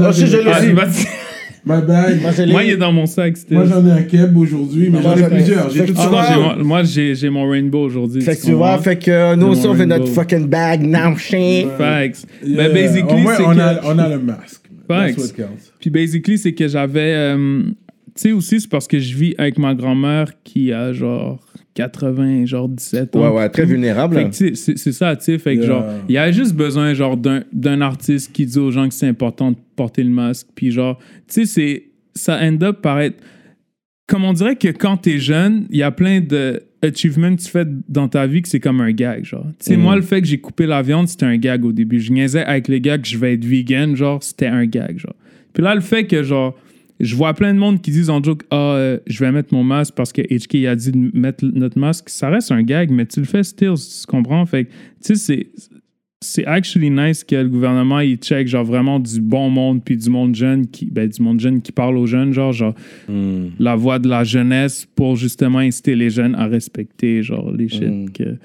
Oh 0.08 0.12
shit, 0.12 0.26
je 0.26 0.36
l'ai 0.66 0.74
parti. 0.74 1.06
My 1.66 1.82
bag. 1.86 2.20
Moi, 2.48 2.64
il 2.64 2.70
est 2.70 2.76
dans 2.76 2.92
mon 2.92 3.06
sac. 3.06 3.36
c'était- 3.36 3.54
Moi, 3.54 3.66
j'en 3.66 3.86
ai 3.86 3.90
un 3.92 4.02
keb 4.02 4.36
aujourd'hui, 4.36 4.88
mais 4.90 5.00
Moi, 5.00 5.14
j'en 5.16 5.26
ai 5.26 5.28
plusieurs. 5.30 5.70
J'ai 5.70 5.84
tout 5.84 5.94
Ah 5.98 6.34
non, 6.36 6.56
mon- 6.58 6.64
moi, 6.64 6.82
j'ai 6.84 7.30
mon 7.30 7.48
rainbow 7.50 7.80
aujourd'hui. 7.84 8.22
Fait 8.22 8.36
que 8.36 8.42
tu 8.46 8.52
vois, 8.52 8.78
fait 8.78 8.96
que 8.96 9.10
euh, 9.10 9.36
nous 9.36 9.48
aussi 9.48 9.66
on 9.66 9.74
fait 9.74 9.86
notre 9.86 10.06
fucking 10.08 10.46
bag, 10.48 10.80
now 10.82 11.16
shit. 11.16 11.66
Facts. 11.76 12.26
Yeah. 12.44 12.68
Mais 12.68 12.72
basically, 12.72 13.12
Au 13.14 13.18
moins, 13.18 13.36
c'est 13.36 13.42
on, 13.44 13.54
que... 13.54 13.60
a, 13.60 13.80
on 13.84 13.98
a 13.98 14.08
le 14.08 14.18
masque. 14.18 14.62
Facts. 14.88 15.34
Puis 15.80 15.90
basically, 15.90 16.38
c'est 16.38 16.52
que 16.52 16.66
j'avais... 16.66 17.14
euh, 17.14 17.62
tu 17.62 17.72
sais 18.16 18.32
aussi, 18.32 18.60
c'est 18.60 18.68
parce 18.70 18.88
que 18.88 18.98
je 18.98 19.14
vis 19.16 19.34
avec 19.38 19.58
ma 19.58 19.74
grand-mère 19.74 20.26
qui 20.42 20.72
a 20.72 20.92
genre 20.92 21.38
80, 21.74 22.46
genre 22.46 22.68
17 22.68 23.16
ans. 23.16 23.20
Ouais, 23.32 23.38
ouais, 23.40 23.48
très 23.48 23.64
vulnérable. 23.64 24.28
Sais, 24.32 24.54
c'est 24.54 24.92
ça, 24.92 25.14
tu 25.16 25.24
sais. 25.24 25.38
Fait 25.38 25.54
que, 25.56 25.60
Yeah. 25.60 25.68
genre, 25.68 25.84
il 26.08 26.12
y 26.14 26.18
a 26.18 26.30
juste 26.32 26.54
besoin, 26.54 26.94
genre, 26.94 27.16
d'un 27.16 27.80
artiste 27.80 28.32
qui 28.32 28.46
dit 28.46 28.58
aux 28.58 28.70
gens 28.70 28.88
que 28.88 28.94
c'est 28.94 29.06
important 29.08 29.52
de 29.52 29.56
porter 29.76 30.02
le 30.02 30.10
masque. 30.10 30.48
Puis, 30.54 30.70
genre, 30.70 30.98
tu 31.28 31.44
sais, 31.44 31.44
c'est- 31.46 31.84
ça 32.14 32.38
end 32.42 32.58
up 32.62 32.80
par 32.82 33.00
être. 33.00 33.16
Comme 34.08 34.24
on 34.24 34.32
dirait 34.32 34.56
que 34.56 34.68
quand 34.68 34.96
t'es 34.96 35.18
jeune, 35.18 35.66
il 35.70 35.76
y 35.76 35.82
a 35.84 35.92
plein 35.92 36.20
de 36.20 36.62
achievements 36.82 37.36
que 37.36 37.42
tu 37.42 37.48
fais 37.48 37.66
dans 37.88 38.08
ta 38.08 38.26
vie 38.26 38.42
que 38.42 38.48
c'est 38.48 38.58
comme 38.58 38.80
un 38.80 38.90
gag, 38.90 39.24
genre. 39.24 39.46
Tu 39.60 39.66
sais, 39.66 39.76
moi, 39.76 39.94
le 39.94 40.02
fait 40.02 40.20
que 40.20 40.26
j'ai 40.26 40.38
coupé 40.38 40.66
la 40.66 40.82
viande, 40.82 41.06
c'était 41.08 41.26
un 41.26 41.36
gag 41.36 41.64
au 41.64 41.72
début. 41.72 42.00
Je 42.00 42.10
niaisais 42.10 42.42
avec 42.44 42.66
les 42.68 42.80
gars 42.80 42.98
que 42.98 43.06
je 43.06 43.16
vais 43.18 43.34
être 43.34 43.44
vegan, 43.44 43.94
genre, 43.94 44.22
c'était 44.22 44.46
un 44.46 44.64
gag, 44.66 44.98
genre. 44.98 45.14
Puis 45.52 45.62
là, 45.62 45.74
le 45.74 45.80
fait 45.82 46.06
que, 46.06 46.22
genre, 46.22 46.56
je 47.00 47.16
vois 47.16 47.34
plein 47.34 47.52
de 47.54 47.58
monde 47.58 47.80
qui 47.80 47.90
disent 47.90 48.10
en 48.10 48.22
joke, 48.22 48.42
ah, 48.50 48.74
euh, 48.74 48.98
je 49.06 49.18
vais 49.24 49.32
mettre 49.32 49.54
mon 49.54 49.64
masque 49.64 49.94
parce 49.94 50.12
que 50.12 50.22
HK 50.22 50.66
a 50.66 50.76
dit 50.76 50.92
de 50.92 51.10
mettre 51.18 51.44
notre 51.44 51.78
masque. 51.78 52.08
Ça 52.10 52.28
reste 52.28 52.52
un 52.52 52.62
gag, 52.62 52.90
mais 52.90 53.06
tu 53.06 53.20
le 53.20 53.26
fais 53.26 53.42
still, 53.42 53.74
tu 53.74 54.06
comprends? 54.06 54.44
Fait 54.46 54.64
tu 54.64 54.70
sais, 55.00 55.14
c'est. 55.16 55.46
C'est 56.22 56.44
actually 56.44 56.90
nice 56.90 57.24
que 57.24 57.34
le 57.34 57.48
gouvernement 57.48 58.00
il 58.00 58.18
check 58.18 58.46
genre 58.46 58.62
vraiment 58.62 59.00
du 59.00 59.22
bon 59.22 59.48
monde 59.48 59.82
puis 59.82 59.96
du 59.96 60.10
monde 60.10 60.34
jeune 60.34 60.66
qui 60.66 60.84
ben 60.84 61.08
du 61.08 61.22
monde 61.22 61.40
jeune 61.40 61.62
qui 61.62 61.72
parle 61.72 61.96
aux 61.96 62.04
jeunes 62.04 62.34
genre 62.34 62.52
genre 62.52 62.74
la 63.58 63.74
voix 63.74 63.98
de 63.98 64.06
la 64.06 64.22
jeunesse 64.22 64.86
pour 64.94 65.16
justement 65.16 65.60
inciter 65.60 65.94
les 65.96 66.10
jeunes 66.10 66.34
à 66.34 66.46
respecter 66.46 67.22
genre 67.22 67.50
les 67.50 67.68
shit 67.70 67.84
Mm. 67.88 68.10
que 68.10 68.36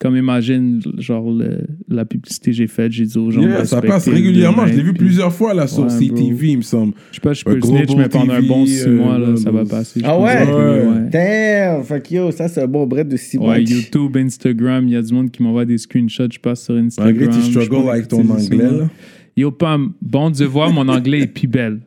comme 0.00 0.16
imagine 0.16 0.80
genre 0.98 1.30
le- 1.30 1.60
la 1.88 2.04
publicité 2.06 2.50
que 2.52 2.56
j'ai 2.56 2.66
faite 2.66 2.90
j'ai 2.90 3.04
dit 3.04 3.18
aux 3.18 3.30
gens 3.30 3.42
de 3.42 3.48
Yeah, 3.48 3.64
ça 3.66 3.80
passe 3.82 4.08
régulièrement. 4.08 4.66
Je 4.66 4.72
l'ai 4.72 4.82
vu 4.82 4.92
puis- 4.94 5.04
plusieurs 5.04 5.32
fois 5.32 5.52
là 5.54 5.66
sur 5.66 5.84
Ouais, 5.84 5.90
CTV, 5.90 6.48
il 6.48 6.56
me 6.56 6.62
semble. 6.62 6.94
je 7.10 7.16
sais 7.16 7.20
pas 7.20 7.32
je 7.34 7.44
peux 7.44 7.54
le 7.54 7.60
snitch 7.60 7.94
mais 7.94 8.08
pendant 8.08 8.32
un 8.32 8.42
bon 8.42 8.64
six 8.66 8.86
euh, 8.86 8.96
mois 8.96 9.18
là, 9.18 9.30
ouais, 9.30 9.36
ça 9.36 9.50
va 9.50 9.64
passer 9.66 10.00
Ah 10.02 10.18
ouais? 10.18 10.46
Ouais. 10.46 11.08
Damn, 11.10 11.84
fuck 11.84 12.10
yo, 12.10 12.30
ça 12.32 12.48
c'est 12.48 12.62
un 12.62 12.66
bon 12.66 12.86
bread 12.86 13.08
de 13.08 13.16
6 13.16 13.38
mois. 13.38 13.50
Ouais, 13.50 13.62
YouTube, 13.62 14.16
Instagram, 14.16 14.88
il 14.88 14.94
y 14.94 14.96
a 14.96 15.02
du 15.02 15.12
monde 15.12 15.30
qui 15.30 15.42
m'envoie 15.42 15.64
des 15.66 15.76
screenshots, 15.78 16.24
je 16.32 16.38
passe 16.38 16.64
sur 16.64 16.74
Instagram. 16.76 17.14
Malgré 17.14 17.28
tu 17.38 17.44
je 17.44 17.50
struggles 17.60 17.90
avec 17.90 18.08
ton 18.08 18.28
anglais 18.28 18.56
là. 18.58 18.88
Yo, 19.36 19.50
Pam, 19.50 19.92
bon 20.00 20.30
Dieu 20.30 20.46
voir, 20.46 20.72
mon 20.72 20.88
anglais 20.88 21.20
est 21.20 21.26
plus 21.26 21.46
belle. 21.46 21.80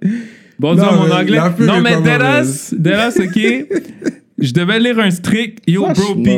Bon 0.60 0.76
Non, 0.76 0.84
Dieu, 0.84 0.98
mon 0.98 1.12
anglais. 1.12 1.40
Non, 1.66 1.82
mais 1.82 1.96
Deras, 2.02 2.74
Deras, 2.78 3.18
ok? 3.20 3.68
Je 4.38 4.52
devais 4.54 4.80
lire 4.80 5.00
un 5.00 5.10
strict. 5.10 5.60
Yo, 5.68 5.82
bro, 5.94 6.16
pis. 6.24 6.30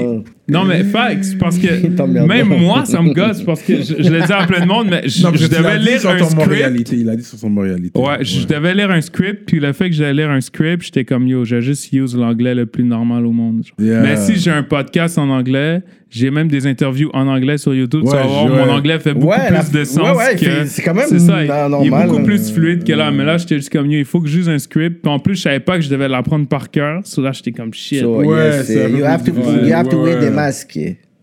Non, 0.48 0.64
mais 0.64 0.84
facts, 0.84 1.38
parce 1.40 1.58
que 1.58 1.68
même 2.28 2.48
moi, 2.48 2.86
ça 2.86 3.02
me 3.02 3.14
gosse, 3.14 3.42
parce 3.42 3.62
que 3.64 3.78
je, 3.78 3.96
je 4.04 4.10
le 4.12 4.22
dis 4.22 4.32
à 4.32 4.46
plein 4.46 4.62
de 4.62 4.68
monde, 4.68 4.88
mais 4.92 5.02
je, 5.08 5.24
Non, 5.24 5.32
tu 5.32 5.48
devais 5.50 5.80
lire 5.80 6.00
sur 6.00 6.12
un 6.12 6.18
ton 6.18 6.26
script. 6.26 6.38
Montréalité. 6.48 6.96
Il 6.98 7.10
a 7.10 7.16
dit 7.16 7.24
sur 7.24 7.38
son 7.40 7.50
Montréalité. 7.50 8.00
Ouais, 8.00 8.18
je 8.24 8.46
devais 8.46 8.74
lire 8.76 8.92
un 8.92 9.02
script, 9.02 9.44
puis 9.48 9.60
le 9.60 9.74
fait 9.74 9.90
que 9.90 9.96
j'allais 9.96 10.14
lire 10.22 10.30
un 10.30 10.42
script, 10.42 10.84
j'étais 10.84 11.04
comme 11.04 11.28
yo, 11.28 11.46
j'ai 11.46 11.62
juste 11.62 11.92
use 11.94 12.16
l'anglais 12.16 12.54
le 12.54 12.66
plus 12.68 12.84
normal 12.84 13.26
au 13.26 13.32
monde. 13.32 13.64
Yeah. 13.80 14.02
Mais 14.02 14.18
si 14.18 14.36
j'ai 14.36 14.52
un 14.52 14.64
podcast 14.64 15.18
en 15.18 15.30
anglais, 15.30 15.82
j'ai 16.12 16.30
même 16.32 16.48
des 16.48 16.68
interviews 16.68 17.10
en 17.14 17.28
anglais 17.28 17.58
sur 17.58 17.74
YouTube, 17.74 18.04
tu 18.06 18.10
Ouais, 18.12 18.16
vas 18.22 18.28
voir, 18.28 18.48
mon 18.48 18.72
anglais 18.72 19.00
fait 19.00 19.14
beaucoup 19.14 19.28
Ouais, 19.34 19.48
plus 19.48 19.54
la- 19.74 19.80
de 19.80 19.84
sens 19.84 19.98
ouais, 20.16 20.16
ouais, 20.16 20.36
que. 20.36 20.66
c'est 20.66 20.82
quand 20.84 20.94
même 20.94 21.08
C'est 21.10 21.20
ça, 21.20 21.44
il, 21.44 21.50
est 21.50 21.90
beaucoup 21.90 22.20
là. 22.20 22.24
plus 22.24 22.52
fluide 22.52 22.84
que 22.84 22.94
là. 22.94 23.10
Mais 23.12 23.26
là, 23.26 23.38
j'étais 23.38 23.56
juste 23.56 23.72
comme 23.72 23.90
yo, 23.90 23.98
il 24.00 24.06
faut 24.06 24.22
que 24.22 24.28
j'use 24.28 24.48
un 24.48 24.60
script. 24.60 25.02
Puis 25.02 25.12
en 25.12 25.18
plus, 25.20 25.36
je 25.36 25.42
savais 25.42 25.60
pas 25.60 25.76
que 25.78 25.82
je 25.84 25.90
devais 25.90 26.08
l'apprendre 26.08 26.48
par 26.48 26.70
cœur. 26.70 27.02
So 27.04 27.22
là, 27.22 27.32
j'étais 27.34 27.52
comme 27.52 27.74
shit. 27.74 28.02
So, 28.02 28.22
Ouais, 28.22 28.50
yes, 28.58 28.70
you 28.70 29.04
have 29.04 29.24
to, 29.24 29.32
you 29.66 29.74
have 29.74 29.90
mask. 30.36 30.74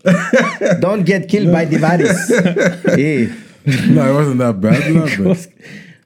Don't 0.81 1.03
get 1.05 1.27
killed 1.29 1.51
by 1.51 1.65
the 1.65 1.77
virus. 1.77 2.27
hey. 2.95 3.29
No, 3.89 4.09
it 4.09 4.13
wasn't 4.13 4.39
that 4.39 4.59
bad, 4.59 4.83
but 5.23 5.47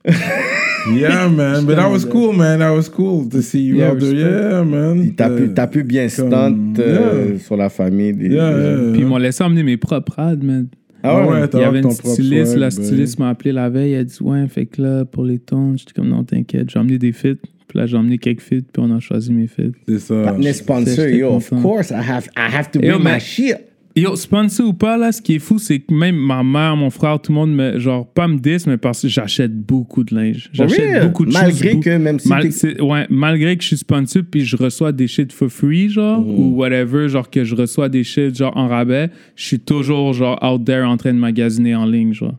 yeah, 0.93 1.27
man. 1.27 1.65
But 1.65 1.75
that 1.77 1.89
was 1.91 2.05
cool, 2.05 2.31
man. 2.33 2.59
That 2.59 2.69
was 2.69 2.87
cool 2.89 3.27
to 3.29 3.41
see 3.41 3.61
you 3.61 3.77
Yeah, 3.77 3.89
out 3.91 3.99
there. 3.99 4.13
Yeah, 4.13 4.63
man. 4.63 5.15
T'as 5.15 5.29
pu, 5.67 5.79
pu 5.79 5.83
bien 5.83 6.07
stunt 6.09 6.29
comme- 6.29 6.75
euh, 6.79 7.31
Yeah. 7.33 7.39
sur 7.39 7.57
la 7.57 7.69
famille. 7.69 8.13
Des, 8.13 8.27
Yeah, 8.29 8.51
yeah. 8.51 8.91
Puis 8.91 9.01
ils 9.01 9.05
m'ont 9.07 9.17
laissé 9.17 9.43
emmener 9.43 9.63
mes 9.63 9.77
propres 9.77 10.19
ads, 10.19 10.37
man. 10.43 10.67
Ah 11.03 11.19
ouais? 11.21 11.27
ouais, 11.41 11.49
Il 11.53 11.59
y 11.59 11.63
avait 11.63 11.79
une 11.81 11.91
styliste, 11.91 12.51
swag, 12.51 12.59
la 12.59 12.69
ben. 12.69 12.71
styliste 12.71 13.19
m'a 13.19 13.29
appelé 13.29 13.51
la 13.51 13.69
veille, 13.69 13.93
elle 13.93 14.01
a 14.01 14.03
dit 14.03 14.17
ouais, 14.21 14.47
fait 14.47 14.65
que 14.65 14.81
là, 14.81 15.05
pour 15.05 15.23
les 15.25 15.39
tons, 15.39 15.75
j'étais 15.77 15.93
comme 15.93 16.09
non, 16.09 16.23
t'inquiète, 16.23 16.69
j'ai 16.69 16.79
emmené 16.79 16.97
des 16.97 17.11
fits, 17.11 17.37
puis 17.67 17.79
là, 17.79 17.85
j'ai 17.85 17.97
emmené 17.97 18.17
quelques 18.17 18.41
fits, 18.41 18.61
puis 18.61 18.81
on 18.83 18.95
a 18.95 18.99
choisi 18.99 19.31
mes 19.33 19.47
fits. 19.47 19.71
C'est 19.87 19.99
ça. 19.99 20.21
Partner 20.23 20.53
sponsor, 20.53 20.95
J'étais 20.95 21.17
yo, 21.17 21.29
of 21.35 21.49
course, 21.61 21.89
I 21.91 21.95
have, 21.95 22.27
I 22.37 22.53
have 22.55 22.71
to 22.71 22.79
Yo, 22.81 22.97
bring 22.99 23.13
my 23.13 23.19
shit. 23.19 23.55
Yo, 23.95 24.15
sponsor 24.15 24.67
ou 24.67 24.73
pas, 24.73 24.95
là, 24.95 25.11
ce 25.11 25.19
qui 25.19 25.33
est 25.35 25.39
fou, 25.39 25.57
c'est 25.57 25.79
que 25.79 25.91
même 25.91 26.15
ma 26.15 26.43
mère, 26.43 26.75
mon 26.75 26.91
frère, 26.91 27.19
tout 27.19 27.31
le 27.31 27.35
monde 27.39 27.55
me, 27.55 27.79
genre, 27.79 28.05
pas 28.05 28.27
me 28.27 28.37
dis, 28.37 28.57
mais 28.67 28.77
parce 28.77 29.01
que 29.01 29.07
j'achète 29.07 29.51
beaucoup 29.59 30.03
de 30.03 30.13
linge. 30.13 30.51
J'achète 30.53 31.01
beaucoup 31.03 31.25
de 31.25 31.31
Malgré 31.31 31.71
choses. 31.71 31.83
que 31.83 31.97
même 31.97 32.19
si 32.19 32.27
Mal- 32.29 32.47
ouais, 32.79 33.07
malgré 33.09 33.57
que 33.57 33.63
je 33.63 33.69
suis 33.69 33.77
sponsor, 33.77 34.21
puis 34.29 34.41
je 34.45 34.55
reçois 34.55 34.91
des 34.91 35.07
shit 35.07 35.33
for 35.33 35.49
free, 35.49 35.89
genre, 35.89 36.21
Mm. 36.21 36.29
ou 36.29 36.55
whatever, 36.57 37.09
genre, 37.09 37.27
que 37.27 37.43
je 37.43 37.55
reçois 37.55 37.89
des 37.89 38.03
shit, 38.03 38.35
genre, 38.37 38.55
en 38.55 38.67
rabais, 38.67 39.09
je 39.35 39.45
suis 39.45 39.59
toujours, 39.59 40.13
genre, 40.13 40.37
out 40.43 40.63
there 40.63 40.83
en 40.83 40.95
train 40.97 41.13
de 41.15 41.19
magasiner 41.19 41.73
en 41.73 41.87
ligne, 41.87 42.13
genre. 42.13 42.37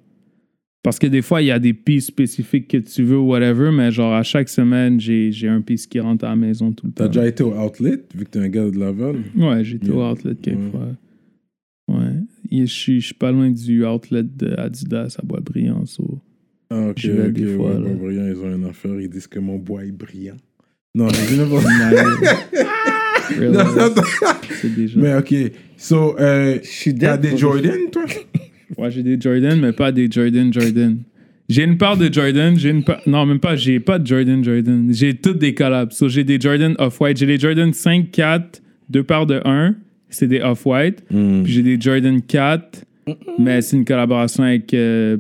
Parce 0.83 0.99
que 0.99 1.07
des 1.09 1.23
fois, 1.23 1.43
il 1.43 1.47
y 1.47 1.51
a 1.51 1.59
des 1.59 1.75
pistes 1.75 2.09
spécifiques 2.09 2.69
que 2.69 2.77
tu 2.79 3.03
veux 3.03 3.19
ou 3.19 3.29
whatever, 3.31 3.71
mais 3.73 3.91
genre, 3.91 4.15
à 4.15 4.23
chaque 4.23 4.49
semaine, 4.49 5.01
j'ai 5.01 5.33
j'ai 5.33 5.49
un 5.49 5.61
piece 5.61 5.87
qui 5.87 5.99
rentre 6.01 6.25
à 6.25 6.29
la 6.31 6.37
maison 6.37 6.73
tout 6.73 6.87
le 6.87 6.93
T'as 6.93 7.05
temps. 7.05 7.11
déjà 7.11 7.27
été 7.27 7.43
au 7.43 7.53
outlet, 7.53 8.03
vu 8.15 8.25
que 8.25 8.31
t'es 8.31 8.39
un 8.39 8.49
gars 8.49 8.71
de 8.71 8.79
Laval? 8.79 9.17
Ouais, 9.37 9.65
j'ai 9.65 9.77
été 9.77 9.91
au 9.91 10.03
outlet 10.09 10.35
quelques 10.41 10.59
Ouais. 10.59 10.71
fois. 10.71 10.89
Ouais. 11.97 12.13
Je 12.53 12.65
suis, 12.67 13.01
je 13.01 13.07
suis 13.07 13.15
pas 13.15 13.33
loin 13.33 13.51
du 13.51 13.85
outlet 13.85 14.23
de 14.23 14.55
Adidas 14.57 15.17
à 15.19 15.23
Bois-Brillant. 15.27 15.85
so. 15.87 16.21
Ah, 16.71 16.89
ok, 16.91 16.99
Je 16.99 17.11
vais 17.13 17.27
ok. 17.29 17.33
des 17.33 17.47
fois, 17.57 17.75
ouais, 17.81 18.15
ils 18.15 18.39
ont 18.45 18.55
une 18.55 18.67
affaire. 18.67 19.01
Ils 19.01 19.09
disent 19.09 19.27
que 19.27 19.39
mon 19.41 19.57
bois 19.57 19.85
est 19.85 19.91
brillant. 19.93 20.37
Non, 20.95 21.09
j'ai 21.09 21.37
n'importe 21.37 21.65
quoi. 21.65 21.71
Mais 24.97 25.15
ok. 25.17 25.35
So, 25.77 26.19
euh, 26.19 26.59
t'as 26.99 27.17
des 27.17 27.37
Jordan, 27.37 27.79
toi? 27.93 28.05
Ouais, 28.77 28.91
j'ai 28.91 29.03
des 29.03 29.21
Jordan, 29.21 29.59
mais 29.61 29.73
pas 29.73 29.93
des 29.93 30.11
Jordan 30.11 30.53
Jordan. 30.53 30.99
J'ai 31.49 31.65
une 31.65 31.79
paire 31.79 31.97
de 31.97 32.13
Jordan, 32.13 32.59
j'ai 32.59 32.71
une 32.71 32.85
paire... 32.85 33.01
Non, 33.07 33.25
même 33.25 33.41
pas, 33.41 33.57
j'ai 33.57 33.81
pas 33.81 33.99
de 33.99 34.07
Jordan 34.07 34.45
Jordan. 34.45 34.89
J'ai 34.93 35.15
toutes 35.15 35.39
des 35.39 35.55
collabs. 35.55 35.93
So, 35.93 36.09
j'ai 36.09 36.23
des 36.23 36.39
Jordan 36.39 36.75
Off-White. 36.79 37.17
J'ai 37.17 37.27
des 37.27 37.39
Jordan 37.39 37.73
5, 37.73 38.11
4, 38.11 38.61
deux 38.91 39.03
paires 39.03 39.25
de 39.25 39.41
1. 39.45 39.75
C'est 40.11 40.29
des 40.29 40.41
Off-White. 40.41 41.05
Hmm. 41.11 41.43
Puis 41.45 41.53
j'ai 41.55 41.63
des 41.63 41.81
Jordan 41.81 42.21
4, 42.21 42.85
mais 43.39 43.63
c'est 43.63 43.77
une 43.77 43.87
collaboration 43.87 44.43
avec 44.43 44.75
euh, 44.75 45.17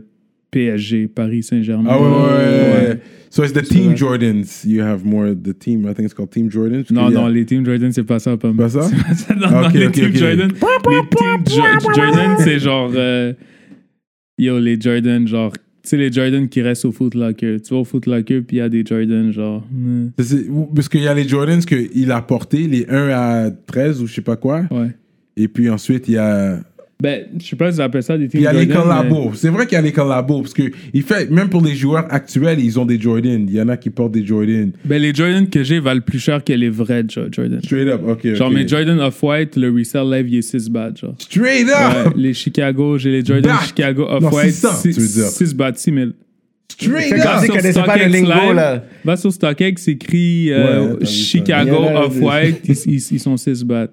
PSG, 0.50 1.08
Paris 1.08 1.42
Saint-Germain. 1.42 1.88
Ah 1.90 1.98
ouais, 1.98 2.06
ouais, 2.06 2.12
ouais. 2.12 2.88
Ouais. 2.88 3.00
So 3.38 3.44
it's 3.44 3.52
the 3.52 3.62
team 3.62 3.94
Jordans. 3.94 4.64
You 4.64 4.82
have 4.82 5.04
more 5.04 5.32
the 5.32 5.54
team. 5.54 5.86
I 5.86 5.94
think 5.94 6.06
it's 6.06 6.12
called 6.12 6.32
Team 6.32 6.50
Jordans? 6.50 6.90
Non, 6.90 7.08
non, 7.08 7.28
les 7.28 7.44
Team 7.46 7.64
Jordan, 7.64 7.92
c'est 7.92 8.02
pas 8.02 8.18
ça, 8.18 8.36
pas 8.36 8.52
Pas 8.52 8.68
ça? 8.68 8.82
C'est 8.88 8.96
pas 8.96 9.14
ça. 9.14 9.34
Non, 9.36 9.48
non, 9.62 9.68
les 9.68 9.92
Team 9.92 10.06
ok. 10.06 10.16
Jordan. 10.16 10.50
Les 10.50 11.16
Team 11.16 11.44
Jo- 11.46 11.92
Jordan, 11.94 12.36
c'est 12.40 12.58
genre. 12.58 12.90
euh, 12.96 13.32
yo, 14.38 14.58
les 14.58 14.76
Jordan, 14.80 15.28
genre. 15.28 15.52
Tu 15.52 15.90
sais, 15.90 15.96
les 15.96 16.10
Jordan 16.10 16.48
qui 16.48 16.62
restent 16.62 16.84
au 16.86 16.90
Foot 16.90 17.14
Locker. 17.14 17.60
Tu 17.60 17.72
vas 17.72 17.78
au 17.80 17.84
Foot 17.84 18.06
Locker, 18.06 18.40
puis 18.40 18.56
il 18.56 18.58
y 18.58 18.60
a 18.60 18.68
des 18.68 18.84
Jordan, 18.84 19.30
genre. 19.32 19.64
hmm, 19.70 20.08
Parce 20.74 20.88
qu'il 20.88 21.02
y 21.02 21.06
a 21.06 21.14
les 21.14 21.28
Jordans 21.28 21.60
qu'il 21.60 22.10
a 22.10 22.20
portés, 22.22 22.66
les 22.66 22.86
1 22.88 23.08
à 23.10 23.50
13 23.52 24.02
ou 24.02 24.08
je 24.08 24.14
sais 24.14 24.20
pas 24.20 24.34
quoi. 24.34 24.64
Ouais. 24.72 24.90
Et 25.36 25.46
puis 25.46 25.70
ensuite, 25.70 26.08
il 26.08 26.14
y 26.14 26.18
a 26.18 26.58
Ben, 27.00 27.26
je 27.40 27.46
sais 27.46 27.54
pas 27.54 27.70
si 27.70 27.76
j'appelle 27.76 28.02
ça 28.02 28.18
des 28.18 28.26
Puis 28.26 28.38
Team 28.38 28.40
il 28.40 28.42
y 28.42 28.46
a 28.48 28.52
les 28.52 28.68
Jordan, 28.72 29.02
mais- 29.04 29.08
collabos. 29.10 29.34
C'est 29.34 29.50
vrai 29.50 29.66
qu'il 29.66 29.76
y 29.76 29.78
a 29.78 29.82
les 29.82 29.92
collabos. 29.92 30.40
Parce 30.42 30.52
que 30.52 30.64
il 30.92 31.02
fait, 31.04 31.30
même 31.30 31.48
pour 31.48 31.62
les 31.64 31.76
joueurs 31.76 32.06
actuels, 32.12 32.58
ils 32.58 32.76
ont 32.80 32.84
des 32.84 33.00
Jordan. 33.00 33.46
Il 33.48 33.54
y 33.54 33.60
en 33.60 33.68
a 33.68 33.76
qui 33.76 33.90
portent 33.90 34.10
des 34.10 34.26
Jordan. 34.26 34.72
Ben, 34.84 35.00
les 35.00 35.14
Jordan 35.14 35.48
que 35.48 35.62
j'ai 35.62 35.78
valent 35.78 36.00
plus 36.00 36.18
cher 36.18 36.42
que 36.42 36.52
les 36.52 36.68
vrais 36.68 37.04
Jo- 37.08 37.28
Jordan. 37.30 37.60
Straight 37.62 37.86
up, 37.86 38.00
ok. 38.04 38.34
Genre, 38.34 38.50
mes 38.50 38.66
Jordan 38.66 38.98
Off-White, 38.98 39.56
le 39.56 39.70
resell 39.70 40.10
live, 40.10 40.28
il 40.28 40.38
est 40.38 40.42
6 40.42 40.68
bahts, 40.68 40.94
genre. 41.00 41.14
Straight 41.20 41.66
Ouais, 41.66 42.06
up! 42.06 42.14
les 42.16 42.34
Chicago, 42.34 42.98
j'ai 42.98 43.12
les 43.12 43.24
Jordan 43.24 43.52
Back. 43.52 43.66
Chicago 43.68 44.04
Off-White, 44.10 44.50
600, 44.54 44.68
tu 44.82 44.90
veux 44.90 45.06
dire. 45.06 45.24
6 45.28 45.54
bahts, 45.54 45.72
6 45.76 45.92
000. 45.94 46.10
Straight 46.68 47.12
up! 47.12 47.44
sur 47.44 47.54
connaissais 47.54 47.80
pas 47.80 47.96
le 47.96 48.02
StockX 48.02 48.12
lingo, 48.12 48.26
Live, 48.46 48.54
là. 48.56 48.84
Va 49.04 49.16
sur 49.16 49.32
StockX, 49.32 49.74
c'est 49.76 49.92
écrit 49.92 50.52
euh, 50.52 50.94
Ouais. 50.96 51.06
Chicago 51.06 51.76
Off-White, 51.94 52.62
ils, 52.68 52.72
ils- 52.92 53.08
ils 53.12 53.20
sont 53.20 53.36
6 53.36 53.62
bahts. 53.64 53.86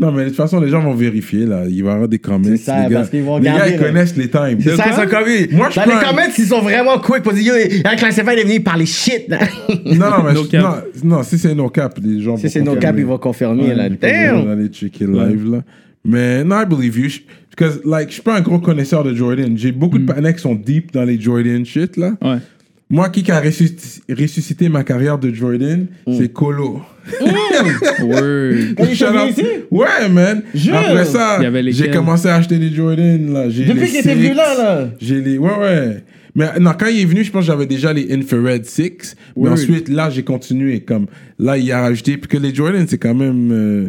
Non, 0.00 0.12
mais 0.12 0.22
de 0.24 0.28
toute 0.28 0.36
façon, 0.36 0.60
les 0.60 0.68
gens 0.68 0.80
vont 0.80 0.94
vérifier, 0.94 1.44
là. 1.44 1.64
Il 1.68 1.82
va 1.82 1.90
y 1.90 1.94
avoir 1.94 2.08
des 2.08 2.20
comments. 2.20 2.44
C'est 2.44 2.56
ça, 2.58 2.84
les 2.84 2.90
gars, 2.90 2.98
parce 2.98 3.10
qu'ils 3.10 3.24
vont 3.24 3.38
les 3.38 3.46
gars, 3.46 3.54
regarder, 3.54 3.72
ils 3.74 3.80
là. 3.80 3.86
connaissent 3.88 4.16
les 4.16 4.28
times. 4.30 4.58
C'est 4.60 4.76
ça, 4.76 4.84
quoi? 4.84 4.92
ils 4.92 4.94
sont 4.94 5.08
comme 5.10 5.28
eux. 5.28 5.56
Moi, 5.56 5.70
je 5.70 5.74
Dans 5.76 5.82
prends 5.82 5.90
les 5.90 5.96
un- 5.96 6.08
comments, 6.08 6.32
ils 6.38 6.44
sont 6.44 6.60
vraiment 6.60 6.98
quick 7.00 7.22
pour 7.24 7.32
dire 7.32 7.54
Yo, 7.56 7.80
un 7.84 7.96
classified 7.96 8.38
est 8.38 8.44
venu 8.44 8.60
parler 8.60 8.86
shit. 8.86 9.24
là. 9.26 9.38
Non, 9.68 9.94
non, 9.96 10.22
mais 10.24 10.34
No 10.34 10.44
je- 10.44 10.48
cap. 10.50 10.62
non, 11.02 11.16
non, 11.16 11.22
si 11.24 11.36
c'est 11.36 11.52
no 11.52 11.68
cap, 11.68 11.98
les 12.00 12.20
gens 12.22 12.36
Si 12.36 12.44
vont 12.44 12.48
c'est 12.48 12.60
nos 12.60 12.74
confirmer. 12.74 12.80
caps, 12.80 12.98
ils 13.00 13.06
vont 13.06 13.18
confirmer. 13.18 13.74
là. 13.74 13.86
On 13.86 13.88
va 13.90 13.96
Damn! 13.96 14.50
aller 14.50 14.68
checker 14.68 15.04
live, 15.06 15.50
là. 15.50 15.62
Mais, 16.04 16.44
non, 16.44 16.62
I 16.62 16.66
believe 16.66 16.96
you. 16.96 17.08
Je- 17.08 17.18
Because, 17.50 17.80
like, 17.84 18.08
je 18.10 18.12
suis 18.14 18.22
pas 18.22 18.36
un 18.36 18.40
gros 18.40 18.60
connaisseur 18.60 19.02
de 19.02 19.12
Jordan. 19.12 19.58
J'ai 19.58 19.72
beaucoup 19.72 19.98
de 19.98 20.06
partenaires 20.06 20.36
qui 20.36 20.40
sont 20.42 20.54
deep 20.54 20.92
dans 20.92 21.02
les 21.02 21.20
Jordan 21.20 21.66
shit, 21.66 21.96
là. 21.96 22.12
Ouais. 22.22 22.36
Moi, 22.90 23.10
qui 23.10 23.30
a 23.30 23.40
ressuscité, 23.40 24.68
ma 24.70 24.82
carrière 24.82 25.18
de 25.18 25.32
Jordan, 25.32 25.86
c'est 26.16 26.32
Colo. 26.32 26.80
Word. 28.00 28.74
Quand 28.76 28.84
il 28.84 29.30
ici? 29.30 29.44
Ouais, 29.70 30.08
man. 30.10 30.42
Après 30.72 31.04
ça, 31.04 31.38
j'ai 31.70 31.90
commencé 31.90 32.28
à 32.28 32.36
acheter 32.36 32.58
des 32.58 32.70
Jordan, 32.70 33.32
là. 33.32 33.46
Depuis 33.48 33.88
qu'il 33.88 33.96
était 33.98 34.14
venu 34.14 34.34
là, 34.34 34.54
là. 34.56 34.88
J'ai 35.00 35.20
les. 35.20 35.38
Ouais, 35.38 35.56
ouais. 35.58 36.02
Mais 36.34 36.46
non, 36.60 36.72
quand 36.78 36.86
il 36.86 37.00
est 37.00 37.04
venu, 37.04 37.24
je 37.24 37.32
pense 37.32 37.40
que 37.42 37.46
j'avais 37.48 37.66
déjà 37.66 37.92
les 37.92 38.12
Infrared 38.14 38.64
6. 38.64 39.16
Mais 39.36 39.48
ensuite, 39.48 39.88
là, 39.88 40.08
j'ai 40.08 40.22
continué. 40.22 40.80
Comme, 40.80 41.06
là, 41.38 41.58
il 41.58 41.70
a 41.72 41.80
rajouté. 41.80 42.16
Puis 42.16 42.28
que 42.28 42.36
les 42.36 42.54
Jordan, 42.54 42.86
c'est 42.88 42.98
quand 42.98 43.14
même. 43.14 43.50
euh, 43.52 43.88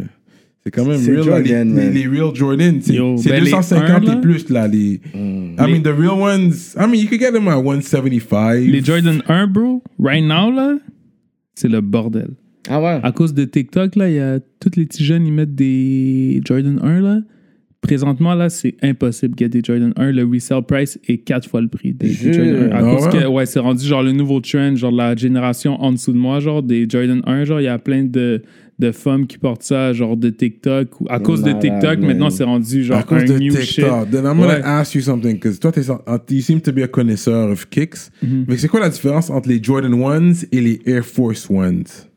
c'est 0.64 0.72
quand 0.72 0.86
même 0.86 1.00
real, 1.00 1.26
là, 1.26 1.40
les, 1.40 1.50
Jordan, 1.50 1.92
les, 1.94 2.08
real 2.08 2.36
Jordan. 2.36 2.80
C'est 2.82 2.98
ben, 2.98 3.44
les 3.44 3.52
250 3.52 3.90
un, 3.90 4.00
là. 4.00 4.14
et 4.14 4.22
plus, 4.22 4.50
là. 4.50 4.68
Les, 4.68 5.00
I 5.14 5.58
mean, 5.58 5.82
the 5.82 5.96
real 5.98 6.20
ones. 6.20 6.76
I 6.78 6.86
mean, 6.86 7.00
you 7.00 7.08
could 7.08 7.20
get 7.20 7.32
them 7.32 7.48
at 7.48 7.58
175. 7.58 8.68
Les 8.68 8.84
Jordan 8.84 9.22
1, 9.28 9.48
bro, 9.48 9.82
right 9.98 10.24
now, 10.24 10.52
là, 10.52 10.78
c'est 11.56 11.70
le 11.70 11.80
bordel. 11.82 12.32
Ah 12.70 12.82
ouais? 12.82 13.00
À 13.02 13.12
cause 13.14 13.34
de 13.34 13.46
TikTok, 13.46 13.96
là, 13.96 14.10
il 14.10 14.16
y 14.16 14.20
a 14.20 14.40
tous 14.60 14.72
les 14.76 14.86
petits 14.86 15.04
jeunes, 15.06 15.26
ils 15.26 15.34
mettent 15.34 15.56
des 15.56 16.42
Jordan 16.46 16.80
1, 16.84 17.00
là. 17.00 17.22
Présentement, 17.82 18.36
là, 18.36 18.50
c'est 18.50 18.76
impossible 18.82 19.36
de 19.36 19.40
get 19.40 19.50
des 19.50 19.62
Jordan 19.64 19.94
1. 19.96 20.12
Le 20.12 20.26
resale 20.26 20.64
price 20.64 21.00
est 21.08 21.20
quatre 21.20 21.48
fois 21.50 21.62
le 21.62 21.70
prix 21.70 21.94
des, 21.94 22.10
des. 22.10 22.34
Jordan 22.34 22.70
1. 22.70 22.72
À 22.72 22.78
Ah 22.80 22.82
cause 22.82 23.06
ouais? 23.06 23.22
que, 23.22 23.28
ouais, 23.28 23.46
c'est 23.46 23.60
rendu 23.62 23.86
genre 23.86 24.04
le 24.04 24.12
nouveau 24.12 24.42
trend, 24.42 24.76
genre 24.76 24.92
la 24.92 25.16
génération 25.16 25.82
en 25.82 25.94
dessous 25.94 26.12
de 26.12 26.18
moi, 26.18 26.42
genre 26.42 26.62
des 26.62 26.86
Jordan 26.90 27.22
1, 27.26 27.46
genre, 27.46 27.62
il 27.62 27.64
y 27.64 27.68
a 27.68 27.80
plein 27.80 28.04
de, 28.04 28.44
de 28.80 28.92
femmes 28.92 29.28
qui 29.28 29.38
portent 29.38 29.64
ça, 29.64 29.92
genre 29.94 30.16
de 30.18 30.30
TikTok. 30.30 31.02
ou- 31.02 31.06
À 31.10 31.20
cause 31.20 31.44
de 31.44 31.52
TikTok, 31.52 32.00
maintenant, 32.00 32.30
c'est 32.30 32.46
rendu 32.46 32.84
genre 32.84 32.98
à 33.00 33.04
cause 33.04 33.24
un 33.24 33.26
de 33.26 33.34
new 33.38 33.52
TikTok. 33.54 33.62
shit. 33.64 33.86
Then 34.12 34.22
I'm 34.26 34.38
gonna 34.40 34.48
Ouais. 34.56 34.62
ask 34.64 34.96
you 34.96 35.02
something, 35.02 35.34
because 35.34 35.60
toi, 35.60 35.72
uh, 36.08 36.18
you 36.34 36.42
seem 36.42 36.62
to 36.62 36.72
be 36.72 36.80
a 36.80 36.88
connaisseur 36.88 37.50
of 37.52 37.70
kicks. 37.70 38.10
Mm-hmm. 38.24 38.46
Mais 38.48 38.58
c'est 38.58 38.68
quoi 38.70 38.80
la 38.80 38.90
différence 38.90 39.30
entre 39.30 39.50
les 39.50 39.62
Jordan 39.62 39.94
1s 39.94 40.48
et 40.52 40.62
les 40.62 40.82
Air 40.86 41.06
Force 41.06 41.48
1s? 41.50 42.09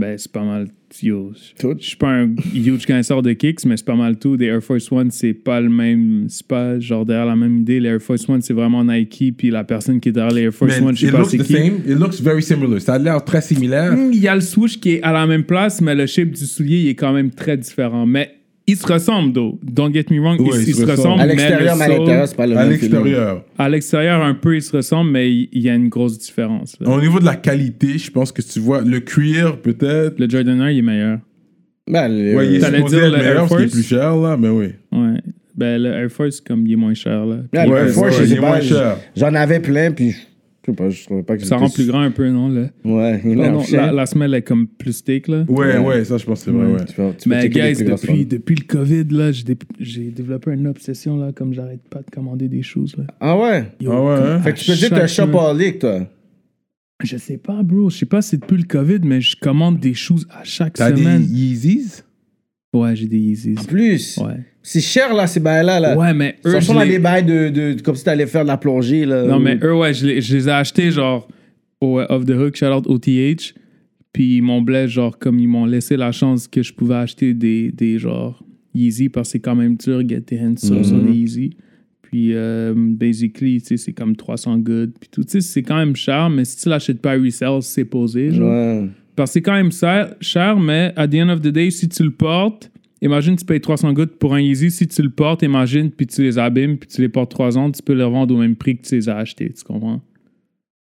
Ben, 0.00 0.16
c'est 0.16 0.32
pas 0.32 0.42
mal. 0.42 0.68
Yo, 1.02 1.32
Tout? 1.58 1.74
je 1.78 1.86
suis 1.86 1.96
pas 1.96 2.10
un 2.10 2.34
huge 2.54 2.86
connaisseur 2.86 3.22
de 3.22 3.32
kicks, 3.32 3.64
mais 3.66 3.76
c'est 3.76 3.84
pas 3.84 3.94
mal 3.94 4.18
tout. 4.18 4.36
Des 4.36 4.46
Air 4.46 4.62
Force 4.62 4.90
One, 4.92 5.10
c'est 5.10 5.32
pas 5.34 5.60
le 5.60 5.68
même. 5.68 6.26
C'est 6.28 6.46
pas 6.46 6.78
genre 6.80 7.04
derrière 7.06 7.26
la 7.26 7.36
même 7.36 7.58
idée. 7.58 7.78
Les 7.80 7.88
Air 7.90 8.00
Force 8.02 8.28
One, 8.28 8.40
c'est 8.42 8.52
vraiment 8.54 8.82
Nike, 8.84 9.34
puis 9.36 9.50
la 9.50 9.64
personne 9.64 10.00
qui 10.00 10.08
est 10.08 10.12
derrière 10.12 10.34
les 10.34 10.42
Air 10.44 10.52
Force 10.54 10.78
Man, 10.80 10.88
One, 10.88 10.96
je 10.96 11.00
sais 11.02 11.06
it 11.06 11.12
pas 11.12 11.18
looks 11.18 11.30
c'est 11.30 11.38
the 11.38 11.42
qui. 11.44 11.52
same. 11.52 11.74
It 11.86 11.98
looks 11.98 12.20
very 12.20 12.42
similar. 12.42 12.80
Ça 12.80 12.94
a 12.94 12.98
l'air 12.98 13.22
très 13.24 13.40
similaire. 13.42 13.92
Hmm, 13.94 14.10
Il 14.12 14.20
y 14.20 14.28
a 14.28 14.34
le 14.34 14.40
swoosh 14.40 14.78
qui 14.80 14.92
est 14.94 15.02
à 15.02 15.12
la 15.12 15.26
même 15.26 15.44
place, 15.44 15.80
mais 15.80 15.94
le 15.94 16.06
shape 16.06 16.30
du 16.30 16.44
soulier, 16.46 16.80
il 16.80 16.88
est 16.88 16.94
quand 16.94 17.12
même 17.12 17.30
très 17.30 17.56
différent. 17.56 18.04
Mais 18.06 18.30
ils 18.66 18.76
se 18.76 18.86
ressemblent, 18.86 19.32
though. 19.32 19.58
Don't 19.62 19.92
get 19.92 20.04
me 20.10 20.20
wrong, 20.20 20.40
Ouais, 20.40 20.48
ils, 20.54 20.62
ils 20.62 20.68
ils 20.68 20.74
se 20.74 20.86
se 20.86 20.90
ressemblent. 20.90 21.20
À 21.20 21.26
l'extérieur, 21.26 21.74
le 21.74 21.78
mais 21.78 21.84
à 21.84 21.88
l'intérieur, 21.98 22.28
c'est 22.28 22.36
pas 22.36 22.46
le 22.46 22.56
À 22.56 22.64
même. 22.66 22.74
feeling. 22.78 22.90
l'extérieur. 22.92 23.44
À 23.58 23.68
l'extérieur, 23.68 24.22
un 24.22 24.34
peu, 24.34 24.56
ils 24.56 24.62
se 24.62 24.76
ressemblent, 24.76 25.10
mais 25.10 25.30
il 25.32 25.48
y 25.62 25.68
a 25.68 25.74
une 25.74 25.88
grosse 25.88 26.18
différence. 26.18 26.76
là. 26.80 26.88
Au 26.88 27.00
niveau 27.00 27.18
de 27.20 27.24
la 27.24 27.36
qualité, 27.36 27.98
je 27.98 28.10
pense 28.10 28.30
que 28.32 28.42
tu 28.42 28.60
vois 28.60 28.80
le 28.82 29.00
cuir, 29.00 29.58
peut-être. 29.60 30.18
Le 30.18 30.28
Jordan 30.28 30.60
1, 30.60 30.70
il 30.70 30.78
est 30.78 30.82
meilleur. 30.82 31.18
Ben, 31.88 32.08
le- 32.08 32.36
Ouais, 32.36 32.46
il 32.46 32.54
est 32.54 32.58
dire 32.58 32.68
être 32.68 32.90
le 32.92 33.10
meilleur 33.18 33.24
Air 33.24 33.36
parce 33.48 33.56
qu'il 33.56 33.64
est 33.64 33.72
plus 33.72 33.82
cher, 33.86 34.16
là, 34.16 34.36
mais 34.38 34.48
oui. 34.48 34.66
Ouais. 34.92 35.18
Ben, 35.56 35.82
le 35.82 35.90
Air 35.90 36.10
Force, 36.10 36.40
comme 36.40 36.64
il 36.66 36.72
est 36.72 36.76
moins 36.76 36.94
cher, 36.94 37.26
là. 37.26 37.36
Puis, 37.52 37.62
le 37.62 37.68
Ouais, 37.70 37.80
Air 37.80 37.88
Force, 37.90 38.18
ouais, 38.18 38.24
je 38.26 38.32
il 38.32 38.38
est 38.38 38.40
pas, 38.40 38.48
moins 38.48 38.60
cher. 38.60 38.96
J'en 39.16 39.34
avais 39.34 39.60
plein, 39.60 39.90
puis 39.90 40.14
sais 40.70 40.72
pas, 40.76 40.88
je 40.90 41.04
trouvais 41.04 41.22
pas 41.22 41.36
que 41.36 41.44
Ça 41.44 41.56
rend 41.56 41.68
plus 41.70 41.86
grand 41.86 42.00
un 42.00 42.10
peu, 42.10 42.28
non? 42.30 42.48
Là? 42.48 42.68
Ouais, 42.84 43.20
il 43.24 43.34
Non, 43.36 43.62
la, 43.72 43.90
la 43.92 44.06
semelle 44.06 44.34
est 44.34 44.42
comme 44.42 44.66
plus 44.68 45.02
thick, 45.02 45.28
là. 45.28 45.44
Ouais, 45.48 45.76
Ouais. 45.76 45.78
ouais, 45.78 46.04
ça, 46.04 46.18
je 46.18 46.24
pense 46.24 46.40
que 46.40 46.44
c'est 46.46 46.50
vrai, 46.56 46.66
ouais. 46.72 46.84
Tu 46.84 46.94
peux- 46.94 47.10
tu 47.18 47.28
peux 47.28 47.34
Mais 47.34 47.42
checker 47.42 47.62
les 47.62 47.68
guys, 47.72 47.74
plus 47.76 47.84
grosses 47.86 48.00
depuis, 48.02 48.26
depuis 48.26 48.54
le 48.56 48.64
COVID, 48.64 49.04
là, 49.10 49.32
j'ai, 49.32 49.44
dé- 49.44 49.58
j'ai 49.80 50.10
développé 50.10 50.52
une 50.52 50.66
obsession, 50.68 51.16
là, 51.16 51.32
comme 51.32 51.52
j'arrête 51.52 51.82
pas 51.88 52.00
de 52.02 52.10
commander 52.10 52.48
des 52.48 52.62
choses, 52.62 52.96
là. 52.96 53.04
Ah 53.20 53.36
ouais? 53.38 53.72
Yo, 53.80 53.90
Ah 53.92 54.00
ouais, 54.02 54.16
comme 54.16 54.26
hein? 54.26 54.36
à 54.36 54.40
Fait 54.40 54.52
que 54.52 54.58
tu 54.60 54.70
peux 54.70 54.76
dire 54.76 54.90
que 54.90 54.94
t'es 54.94 55.00
un 55.00 55.06
chaque 55.06 55.26
shopaholic, 55.26 55.78
toi. 55.80 56.06
Je 57.02 57.16
sais 57.16 57.38
pas, 57.38 57.62
bro. 57.64 57.90
Je 57.90 57.96
sais 57.98 58.06
pas 58.06 58.22
si 58.22 58.28
c'est 58.30 58.36
depuis 58.40 58.58
le 58.58 58.62
COVID, 58.64 59.00
mais 59.02 59.20
je 59.20 59.36
commande 59.36 59.80
des 59.80 59.94
choses 59.94 60.26
à 60.30 60.44
chaque 60.44 60.74
T'as 60.74 60.92
des 60.92 61.02
semaine. 61.02 61.22
Yeezys? 61.28 62.02
Ouais, 62.72 62.94
j'ai 62.94 63.08
des 63.08 63.18
Yeezys. 63.18 63.56
En 63.58 63.64
plus? 63.64 64.18
Ouais. 64.18 64.36
C'est 64.62 64.80
cher, 64.80 65.12
là, 65.14 65.26
ces 65.26 65.40
bails-là. 65.40 65.80
Là. 65.80 65.96
Ouais, 65.96 66.14
mais 66.14 66.36
eux, 66.46 66.56
à 66.56 66.84
les- 66.84 66.90
des 66.92 66.98
bails 66.98 67.24
de, 67.24 67.48
de, 67.48 67.72
de- 67.74 67.82
Comme 67.82 67.96
si 67.96 68.04
t'allais 68.04 68.26
faire 68.26 68.42
de 68.42 68.48
la 68.48 68.56
plongée, 68.56 69.04
là. 69.04 69.24
Non, 69.26 69.36
ou- 69.36 69.40
mais 69.40 69.58
eux, 69.62 69.74
ouais, 69.76 69.92
je 69.92 70.06
les, 70.06 70.20
je 70.20 70.36
les 70.36 70.48
ai 70.48 70.52
achetés, 70.52 70.90
genre, 70.90 71.26
au 71.80 71.98
euh, 71.98 72.06
Off 72.08 72.24
the 72.24 72.30
Hook, 72.30 72.54
shout 72.56 72.66
out 72.66 72.86
OTH. 72.86 73.54
Puis 74.12 74.36
ils 74.36 74.42
m'ont 74.42 74.60
blessé, 74.62 74.88
genre, 74.92 75.18
comme 75.18 75.38
ils 75.38 75.48
m'ont 75.48 75.64
laissé 75.66 75.96
la 75.96 76.12
chance 76.12 76.46
que 76.46 76.62
je 76.62 76.72
pouvais 76.72 76.94
acheter 76.96 77.34
des, 77.34 77.72
des 77.72 77.98
genre, 77.98 78.42
Yeezy, 78.74 79.08
parce 79.08 79.28
que 79.28 79.32
c'est 79.32 79.40
quand 79.40 79.54
même 79.56 79.76
dur, 79.76 80.02
get 80.06 80.20
tes 80.22 80.38
hands 80.40 80.56
sur, 80.58 80.84
sur 80.84 80.98
des 80.98 81.12
Yeezy. 81.12 81.56
Puis, 82.02 82.34
euh, 82.34 82.74
basically, 82.76 83.60
tu 83.62 83.68
sais, 83.68 83.76
c'est 83.78 83.92
comme 83.94 84.14
300 84.16 84.58
good. 84.58 84.92
Puis 85.00 85.08
tout, 85.10 85.24
tu 85.24 85.30
sais, 85.32 85.40
c'est 85.40 85.62
quand 85.62 85.76
même 85.76 85.96
cher, 85.96 86.28
mais 86.30 86.44
si 86.44 86.58
tu 86.58 86.68
l'achètes 86.68 87.00
pas 87.00 87.12
à 87.12 87.18
resale, 87.18 87.62
c'est 87.62 87.86
posé, 87.86 88.30
genre. 88.32 88.50
Ouais. 88.50 88.86
Parce 89.16 89.30
que 89.30 89.32
c'est 89.34 89.42
quand 89.42 89.54
même 89.54 89.72
cher, 89.72 90.14
cher, 90.20 90.58
mais 90.58 90.92
at 90.96 91.08
the 91.08 91.14
end 91.16 91.28
of 91.30 91.40
the 91.40 91.48
day, 91.48 91.70
si 91.70 91.88
tu 91.88 92.02
le 92.02 92.10
portes, 92.10 92.70
imagine 93.02 93.36
tu 93.36 93.44
payes 93.44 93.60
300 93.60 93.92
gouttes 93.92 94.16
pour 94.18 94.34
un 94.34 94.40
Yeezy. 94.40 94.70
Si 94.70 94.86
tu 94.86 95.02
le 95.02 95.10
portes, 95.10 95.42
imagine, 95.42 95.90
puis 95.90 96.06
tu 96.06 96.22
les 96.22 96.38
abîmes, 96.38 96.78
puis 96.78 96.88
tu 96.88 97.00
les 97.02 97.08
portes 97.08 97.30
3 97.30 97.58
ans, 97.58 97.70
tu 97.70 97.82
peux 97.82 97.92
les 97.92 98.04
revendre 98.04 98.34
au 98.34 98.38
même 98.38 98.56
prix 98.56 98.78
que 98.78 98.86
tu 98.86 98.94
les 98.94 99.08
as 99.08 99.16
achetés. 99.18 99.50
Tu 99.52 99.62
comprends? 99.64 100.00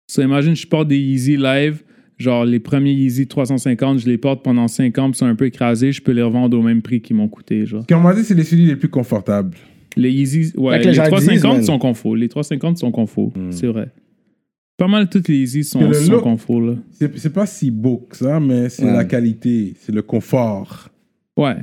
So, 0.09 0.23
imagine, 0.23 0.55
je 0.55 0.67
porte 0.67 0.89
des 0.89 0.99
Yeezy 0.99 1.37
live, 1.37 1.83
genre 2.19 2.45
les 2.45 2.59
premiers 2.61 2.93
Yeezy 2.93 3.27
350, 3.27 4.01
je 4.01 4.07
les 4.09 4.19
porte 4.19 4.43
pendant 4.45 4.69
5 4.69 4.97
ans, 4.99 5.05
puis 5.11 5.17
ils 5.17 5.19
sont 5.19 5.27
un 5.27 5.35
peu 5.35 5.47
écrasés, 5.47 5.93
je 5.93 6.03
peux 6.03 6.13
les 6.13 6.23
revendre 6.23 6.59
au 6.59 6.63
même 6.63 6.83
prix 6.83 7.01
qu'ils 7.01 7.17
m'ont 7.17 7.29
coûté. 7.29 7.65
Genre. 7.67 7.85
Quand 7.89 7.99
on 7.99 8.03
m'a 8.03 8.15
dit, 8.15 8.25
c'est 8.25 8.35
les 8.35 8.45
souliers 8.45 8.67
les 8.67 8.77
plus 8.77 8.89
confortables. 8.89 9.57
Les 9.97 10.11
Yeezy, 10.13 10.53
ouais, 10.57 10.79
les 10.79 10.85
les 10.87 10.95
Jardis, 10.95 11.11
350 11.11 11.55
man. 11.57 11.63
sont 11.65 11.79
confort. 11.79 12.15
Les 12.17 12.29
350 12.29 12.79
sont 12.79 12.91
confort, 12.93 13.33
c'est 13.51 13.67
vrai. 13.67 13.91
Pas 14.77 14.89
mal 14.89 15.09
toutes 15.11 15.29
les 15.29 15.37
Yeezy 15.39 15.63
sont, 15.65 15.81
le 15.87 15.93
sont 15.95 16.13
look- 16.13 16.23
confort, 16.23 16.61
là. 16.61 16.75
C'est 16.93 17.19
c'est 17.19 17.33
pas 17.33 17.45
si 17.47 17.71
beau 17.71 18.07
que 18.09 18.17
ça, 18.17 18.41
mais 18.41 18.69
c'est 18.71 18.85
Ouais. 18.85 18.93
la 18.93 19.05
qualité, 19.05 19.75
c'est 19.79 19.93
le 19.93 20.03
confort. 20.03 20.89
Ouais. 21.37 21.57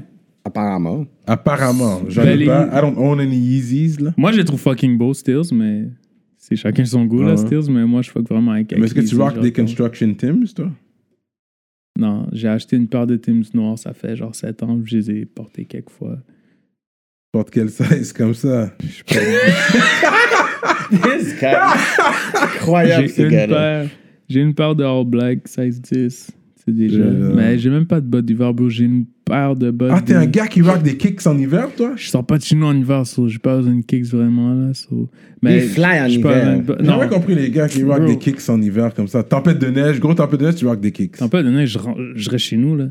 Apparemment. 0.48 1.06
Apparemment. 1.26 2.02
J'en 2.10 2.24
Ben, 2.24 2.30
ai 2.32 2.38
les- 2.38 2.46
pas. 2.46 2.68
I 2.72 2.82
don't 2.82 2.98
own 2.98 3.20
any 3.20 3.36
Yeezys, 3.38 3.98
là. 4.02 4.14
Moi, 4.18 4.32
je 4.32 4.38
les 4.38 4.46
trouve 4.46 4.60
fucking 4.60 4.98
beaux, 4.98 5.14
Stills, 5.14 5.54
mais 5.54 5.86
c'est 6.38 6.56
chacun 6.56 6.86
son 6.86 7.06
goût, 7.06 7.22
là. 7.24 7.36
Stills, 7.38 7.70
mais 7.70 7.86
moi, 7.86 8.02
je 8.02 8.10
fuck 8.12 8.28
vraiment 8.30 8.52
avec 8.52 8.72
Mais 8.78 8.86
est-ce 8.86 8.94
que 8.96 9.02
tu 9.02 9.16
rock 9.18 9.40
des 9.40 9.52
Construction 9.52 10.14
Tims, 10.14 10.46
toi? 10.56 10.72
Non, 12.00 12.28
j'ai 12.32 12.48
acheté 12.48 12.78
une 12.78 12.88
paire 12.88 13.08
de 13.08 13.16
Tims 13.18 13.42
noirs, 13.56 13.78
ça 13.80 13.92
fait 13.94 14.16
genre 14.16 14.34
7 14.36 14.62
ans, 14.64 14.80
je 14.86 14.98
les 14.98 15.12
ai 15.12 15.26
portés 15.26 15.66
quelques 15.66 15.90
fois. 15.90 16.18
Porte 17.32 17.50
quel 17.50 17.70
size 17.70 18.14
comme 18.14 18.34
ça? 18.36 18.72
This 20.90 21.36
guy. 21.40 21.56
Incroyable, 22.42 23.08
J'ai 23.08 23.14
ce 23.14 23.22
une 23.24 23.30
gars-là. 23.30 23.56
paire, 23.56 23.90
j'ai 24.30 24.40
une 24.42 24.54
paire 24.54 24.76
de 24.76 24.84
All 24.84 25.06
Black, 25.06 25.48
size 25.48 25.82
10, 25.82 26.32
c'est 26.68 26.76
déjà. 26.76 27.00
Euh, 27.02 27.34
Mais 27.36 27.58
j'ai 27.58 27.70
même 27.70 27.86
pas 27.86 28.02
de 28.02 28.06
bottes 28.08 28.26
d'hiver, 28.26 28.54
bro, 28.54 28.70
j'ai 28.70 28.84
une 28.86 29.06
paire 29.26 29.56
de 29.56 29.72
bottes. 29.72 29.92
Ah, 29.94 30.02
t'es 30.02 30.14
de- 30.14 30.20
un 30.20 30.26
gars 30.26 30.48
qui 30.48 30.62
rock 30.62 30.84
des 30.84 30.98
kicks 30.98 31.26
en 31.28 31.38
hiver, 31.38 31.70
toi? 31.76 31.94
Je 31.96 32.08
sors 32.10 32.26
pas 32.26 32.38
de 32.38 32.44
chez 32.44 32.56
nous 32.56 32.66
en 32.66 32.76
hiver, 32.76 33.06
so 33.08 33.28
j'ai 33.28 33.40
pas 33.40 33.58
besoin 33.58 33.76
de 33.76 33.82
kicks 33.84 34.06
vraiment, 34.06 34.54
là, 34.54 34.74
so... 34.74 35.10
Mais 35.42 35.58
Il 35.58 35.70
fly 35.70 35.84
en 35.86 35.88
pas 35.88 36.08
hiver. 36.10 36.62
de- 36.64 36.76
J'ai 36.80 36.86
Non, 36.86 37.00
jamais 37.00 37.08
compris 37.10 37.36
les 37.36 37.50
gars 37.52 37.68
qui 37.68 37.84
rock 37.84 38.00
Bro. 38.00 38.08
des 38.08 38.18
kicks 38.18 38.50
en 38.50 38.62
hiver 38.62 38.94
comme 38.94 39.08
ça. 39.08 39.24
Tempête 39.24 39.60
de 39.60 39.68
neige, 39.68 40.00
gros 40.00 40.14
tempête 40.14 40.40
de 40.40 40.46
neige, 40.46 40.56
tu 40.56 40.66
rock 40.68 40.80
des 40.82 40.92
kicks. 40.92 41.18
T'en 41.18 41.30
peux 41.30 41.42
donner, 41.44 41.66
je, 41.68 41.78
je 42.16 42.30
reste 42.30 42.46
chez 42.46 42.58
nous, 42.58 42.76
là. 42.76 42.88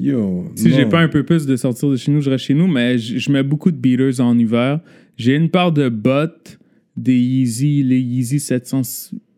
Yo. 0.00 0.46
Si 0.56 0.70
j'ai 0.70 0.86
pas 0.86 1.00
un 1.00 1.08
peu 1.08 1.22
plus 1.22 1.46
de 1.46 1.54
sortir 1.56 1.88
de 1.88 1.96
chez 1.96 2.10
nous, 2.10 2.20
je 2.20 2.28
reste 2.30 2.44
chez 2.46 2.54
nous, 2.54 2.66
mais 2.66 2.98
je, 2.98 3.18
je 3.18 3.30
mets 3.30 3.44
beaucoup 3.44 3.70
de 3.70 3.76
beaters 3.76 4.20
en 4.20 4.36
hiver. 4.36 4.80
J'ai 5.16 5.36
une 5.36 5.48
paire 5.48 5.70
de 5.70 5.88
bottes, 5.88 6.58
des 6.96 7.16
Yeezy, 7.18 7.82
les 7.82 7.98
Yeezy 8.00 8.38
700, 8.38 8.82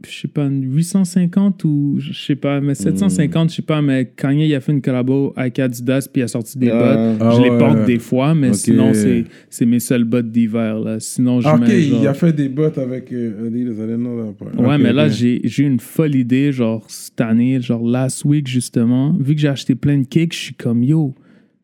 je 0.04 0.10
sais 0.10 0.26
pas, 0.28 0.48
850 0.48 1.64
ou 1.64 1.96
je 1.98 2.12
sais 2.12 2.34
pas, 2.34 2.60
mais 2.60 2.74
750, 2.74 3.50
je 3.50 3.54
sais 3.56 3.62
pas, 3.62 3.80
mais 3.80 4.10
Kanye 4.16 4.48
il 4.48 4.54
a 4.54 4.60
fait 4.60 4.72
une 4.72 4.82
collabo 4.82 5.32
avec 5.36 5.58
Adidas 5.60 6.08
puis 6.12 6.20
il 6.20 6.24
a 6.24 6.28
sorti 6.28 6.58
des 6.58 6.70
Ah. 6.70 6.78
bottes. 6.78 7.16
Ah 7.20 7.30
je 7.36 7.42
les 7.42 7.50
ouais. 7.50 7.58
porte 7.58 7.84
des 7.86 7.98
fois, 8.00 8.34
mais 8.34 8.52
sinon 8.54 8.92
c'est 8.92 9.24
c'est 9.48 9.66
mes 9.66 9.78
seules 9.78 10.02
bottes 10.04 10.30
d'hiver 10.32 10.80
là. 10.80 10.98
Sinon 10.98 11.40
je 11.40 11.46
Ah, 11.48 11.54
ok, 11.54 11.66
genre- 11.66 12.00
il 12.02 12.06
a 12.08 12.14
fait 12.14 12.32
des 12.32 12.48
bottes 12.48 12.78
avec 12.78 13.12
euh, 13.12 13.46
Adidas, 13.46 13.72
I 13.72 13.86
didn't 13.86 13.98
know 13.98 14.20
that 14.24 14.32
part. 14.44 14.60
Ouais, 14.60 14.76
mais 14.78 14.92
là, 14.92 15.06
ok. 15.06 15.12
j'ai 15.12 15.40
j'ai 15.44 15.62
eu 15.62 15.66
une 15.66 15.80
folle 15.80 16.16
idée, 16.16 16.50
genre, 16.52 16.84
cette 16.88 17.20
année, 17.20 17.60
genre, 17.60 17.86
last 17.86 18.24
week, 18.24 18.48
justement. 18.48 19.12
Vu 19.20 19.34
que 19.36 19.40
j'ai 19.40 19.48
acheté 19.48 19.74
plein 19.76 19.98
de 19.98 20.06
cakes, 20.06 20.34
je 20.34 20.38
suis 20.38 20.54
comme, 20.54 20.82
yo, 20.82 21.14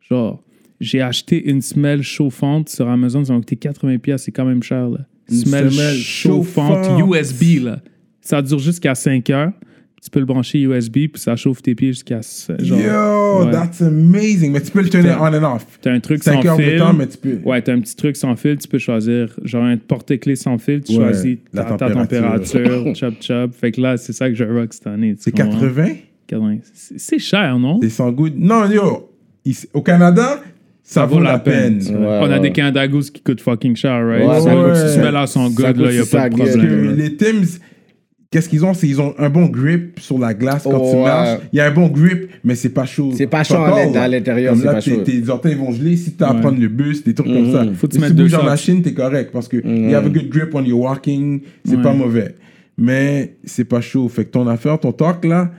genre, 0.09 0.41
j'ai 0.79 1.01
acheté 1.01 1.49
une 1.49 1.61
semelle 1.61 2.01
chauffante 2.01 2.69
sur 2.69 2.87
Amazon, 2.89 3.23
ça 3.25 3.33
m'a 3.33 3.39
coûté 3.39 3.55
80$, 3.57 3.99
piastres, 3.99 4.25
c'est 4.25 4.31
quand 4.31 4.45
même 4.45 4.63
cher, 4.63 4.89
là. 4.89 5.05
Une 5.31 5.37
semelle, 5.37 5.71
semelle 5.71 5.97
chauffante, 5.97 6.85
chauffante. 6.85 7.15
USB, 7.15 7.63
là. 7.63 7.79
Ça 8.21 8.41
dure 8.41 8.59
jusqu'à 8.59 8.93
5 8.95 9.29
heures. 9.29 9.51
Tu 10.03 10.09
peux 10.09 10.19
le 10.19 10.25
brancher 10.25 10.59
USB, 10.59 10.93
puis 11.13 11.21
ça 11.21 11.35
chauffe 11.35 11.61
tes 11.61 11.75
pieds 11.75 11.89
jusqu'à. 11.89 12.21
Genre, 12.57 12.79
Yo, 12.79 13.45
ouais. 13.45 13.51
that's 13.51 13.83
amazing. 13.83 14.51
Mais 14.51 14.61
tu 14.61 14.71
peux 14.71 14.81
le 14.81 14.89
tenir 14.89 15.19
on 15.21 15.25
and 15.27 15.55
off. 15.55 15.65
T'as 15.79 15.91
un 15.91 15.99
truc 15.99 16.23
sans 16.23 16.41
5 16.41 16.45
heures 16.45 16.57
de 16.57 16.77
temps, 16.79 16.93
mais 16.93 17.05
tu 17.07 17.17
peux. 17.19 17.39
Ouais, 17.45 17.61
t'as 17.61 17.73
un 17.73 17.79
petit 17.81 17.95
truc 17.95 18.15
sans 18.17 18.35
fil, 18.35 18.57
tu 18.57 18.67
peux 18.67 18.79
choisir, 18.79 19.27
genre 19.43 19.63
un 19.63 19.77
porte-clés 19.77 20.35
sans 20.35 20.57
fil, 20.57 20.81
tu 20.81 20.93
Ouais, 20.93 21.03
choisis 21.11 21.37
la 21.53 21.65
ta, 21.65 21.75
ta 21.77 21.91
température. 21.91 22.83
chop 22.95 23.13
chop. 23.21 23.53
Fait 23.53 23.71
que 23.71 23.79
là, 23.79 23.95
c'est 23.97 24.13
ça 24.13 24.27
que 24.27 24.33
je 24.35 24.43
rock 24.43 24.73
cette 24.73 24.87
année. 24.87 25.15
C'est 25.19 25.31
comprends? 25.31 25.59
80? 25.59 25.87
80. 26.25 26.57
C'est 26.73 26.99
c'est 26.99 27.19
cher, 27.19 27.59
non? 27.59 27.79
C'est 27.83 27.89
sans 27.89 28.11
goût. 28.11 28.29
Non, 28.35 28.67
yo, 28.71 29.11
ici- 29.45 29.67
au 29.71 29.83
Canada, 29.83 30.41
ça, 30.93 31.05
vaut 31.05 31.19
la 31.19 31.39
peine. 31.39 31.79
Ouais, 31.81 31.95
On 31.95 32.23
a 32.25 32.29
ouais. 32.29 32.39
des 32.39 32.51
Canada 32.51 32.87
Goose 32.87 33.09
qui 33.09 33.21
coûtent 33.21 33.41
fucking 33.41 33.75
cher, 33.75 34.05
right? 34.05 34.27
Ouais, 34.27 34.39
Ça, 34.41 34.55
ouais. 34.55 34.75
Si 34.75 34.95
tu 34.95 34.99
mets 35.01 35.11
là 35.11 35.25
son 35.27 35.49
Ça 35.49 35.55
good, 35.71 35.77
là, 35.77 35.87
coûte 35.87 35.95
y 35.95 35.99
a 35.99 36.05
pas 36.19 36.29
de 36.29 36.35
gueule. 36.35 36.45
Parce 36.45 36.55
que 36.57 36.67
problème. 36.67 36.95
les 36.97 37.15
Tims, 37.15 37.59
qu'est-ce 38.29 38.49
qu'ils 38.49 38.65
ont? 38.65 38.73
C'est 38.73 38.87
ils 38.87 38.99
ont 39.01 39.13
un 39.17 39.29
bon 39.29 39.45
grip 39.45 39.99
sur 39.99 40.19
la 40.19 40.33
glace 40.33 40.63
quand 40.63 40.79
tu 40.79 40.95
Ouais. 40.97 41.03
marches. 41.03 41.39
Il 41.53 41.57
y 41.57 41.59
a 41.61 41.67
un 41.67 41.71
bon 41.71 41.87
grip, 41.87 42.29
mais 42.43 42.55
c'est 42.55 42.69
pas 42.69 42.85
chaud. 42.85 43.11
C'est 43.15 43.27
pas 43.27 43.43
chaud 43.43 43.55
à 43.55 44.07
l'intérieur, 44.07 44.51
Comme 44.53 44.59
c'est 44.61 44.67
là, 44.67 44.73
pas 44.73 44.81
tes, 44.81 44.91
chaud. 44.95 45.01
tes 45.01 45.29
orteils 45.29 45.55
vont 45.55 45.71
geler. 45.71 45.95
Si 45.95 46.13
tu 46.13 46.23
as 46.23 46.29
à 46.29 46.33
prendre 46.33 46.59
le 46.59 46.67
bus, 46.67 47.03
des 47.03 47.13
trucs 47.13 47.27
comme 47.27 47.47
Mhm. 47.47 47.51
ça. 47.53 47.65
Faut 47.75 47.87
que 47.87 47.93
tu 47.93 47.99
si 48.01 48.07
tu 48.07 48.13
bouges 48.13 48.33
en 48.33 48.43
machine, 48.43 48.81
t'es 48.81 48.93
correct. 48.93 49.31
Parce 49.31 49.47
que 49.47 49.57
Mhm. 49.57 49.89
you 49.89 49.95
have 49.95 50.05
a 50.05 50.09
good 50.09 50.29
grip 50.29 50.53
when 50.53 50.65
you're 50.65 50.79
walking. 50.81 51.41
C'est 51.65 51.77
Ouais. 51.77 51.81
pas 51.81 51.93
mauvais. 51.93 52.35
Mais 52.77 53.35
c'est 53.43 53.65
pas 53.65 53.81
chaud. 53.81 54.07
Fait 54.09 54.25
que 54.25 54.31
ton 54.31 54.47
affaire, 54.47 54.79
ton 54.79 54.91
talk, 54.91 55.23
là, 55.25 55.51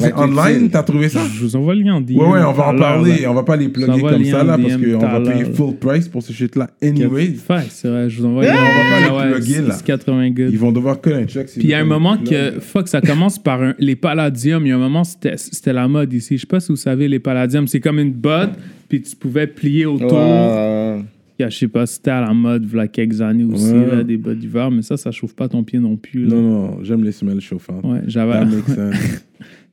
ça 0.00 0.06
c'est 0.08 0.14
online, 0.14 0.68
t'as 0.70 0.82
trouvé 0.82 1.08
ça? 1.08 1.20
Je 1.34 1.40
vous 1.40 1.56
envoie 1.56 1.74
le 1.74 1.82
lien 1.82 1.94
en 1.94 2.00
DM. 2.00 2.16
Ouais, 2.16 2.26
ouais, 2.28 2.40
on 2.42 2.52
va 2.52 2.68
en 2.68 2.76
parler. 2.76 3.20
là. 3.22 3.30
On 3.30 3.34
va 3.34 3.42
pas 3.42 3.56
les 3.56 3.68
plugger 3.68 4.00
comme 4.00 4.18
le 4.18 4.24
ça, 4.24 4.38
lien 4.38 4.44
là, 4.44 4.58
parce 4.58 4.76
qu'on 4.76 4.98
va 4.98 5.20
payer 5.20 5.44
full 5.52 5.74
price 5.76 6.08
pour 6.08 6.22
ce 6.22 6.32
shit-là. 6.32 6.70
Anyway, 6.82 7.34
c'est 7.70 7.88
vrai, 7.88 8.10
je 8.10 8.18
vous 8.20 8.26
envoie 8.26 8.42
on 8.44 8.46
va 8.46 9.10
pas 9.18 9.26
les 9.26 9.32
plugger, 9.34 9.60
là. 9.62 9.74
c'est 9.74 9.84
80 9.84 10.30
good. 10.30 10.48
ils 10.52 10.58
vont 10.58 10.72
devoir 10.72 11.00
connaître 11.00 11.32
check. 11.32 11.46
Puis 11.46 11.60
il 11.62 11.68
y 11.68 11.74
a 11.74 11.78
un 11.80 11.84
moment 11.84 12.16
que, 12.18 12.60
fuck, 12.60 12.88
ça 12.88 13.00
commence 13.00 13.38
par 13.38 13.62
un- 13.62 13.74
les 13.78 13.96
palladiums. 13.96 14.64
Il 14.66 14.68
y 14.70 14.72
a 14.72 14.76
un 14.76 14.78
moment, 14.78 15.04
c'était 15.04 15.36
c'était 15.36 15.72
la 15.72 15.88
mode 15.88 16.12
ici. 16.12 16.36
Je 16.36 16.42
sais 16.42 16.46
pas 16.46 16.60
si 16.60 16.68
vous 16.68 16.76
savez, 16.76 17.08
les 17.08 17.18
palladiums, 17.18 17.66
c'est 17.68 17.80
comme 17.80 17.98
une 17.98 18.12
botte, 18.12 18.52
puis 18.88 19.02
tu 19.02 19.14
pouvais 19.16 19.46
plier 19.46 19.86
autour. 19.86 20.12
Ouais. 20.18 20.98
Je 21.38 21.48
sais 21.48 21.66
pas, 21.66 21.86
c'était 21.86 22.12
à 22.12 22.20
la 22.20 22.32
mode, 22.32 22.68
il 22.70 22.76
y 22.76 22.80
a 22.80 22.86
quelques 22.86 23.20
années 23.20 23.42
aussi, 23.42 23.72
Ouais. 23.72 23.96
là, 23.96 24.04
des 24.04 24.16
bottes 24.16 24.38
d'hiver, 24.38 24.70
mais 24.70 24.82
ça, 24.82 24.96
ça 24.96 25.10
chauffe 25.10 25.34
pas 25.34 25.48
ton 25.48 25.64
pied 25.64 25.80
non 25.80 25.96
plus. 25.96 26.24
là. 26.26 26.36
Non, 26.36 26.42
non, 26.42 26.78
j'aime 26.84 27.02
les 27.02 27.10
semelles 27.10 27.40
chauffantes. 27.40 27.84
Ouais, 27.84 27.98
j'avais. 28.06 28.42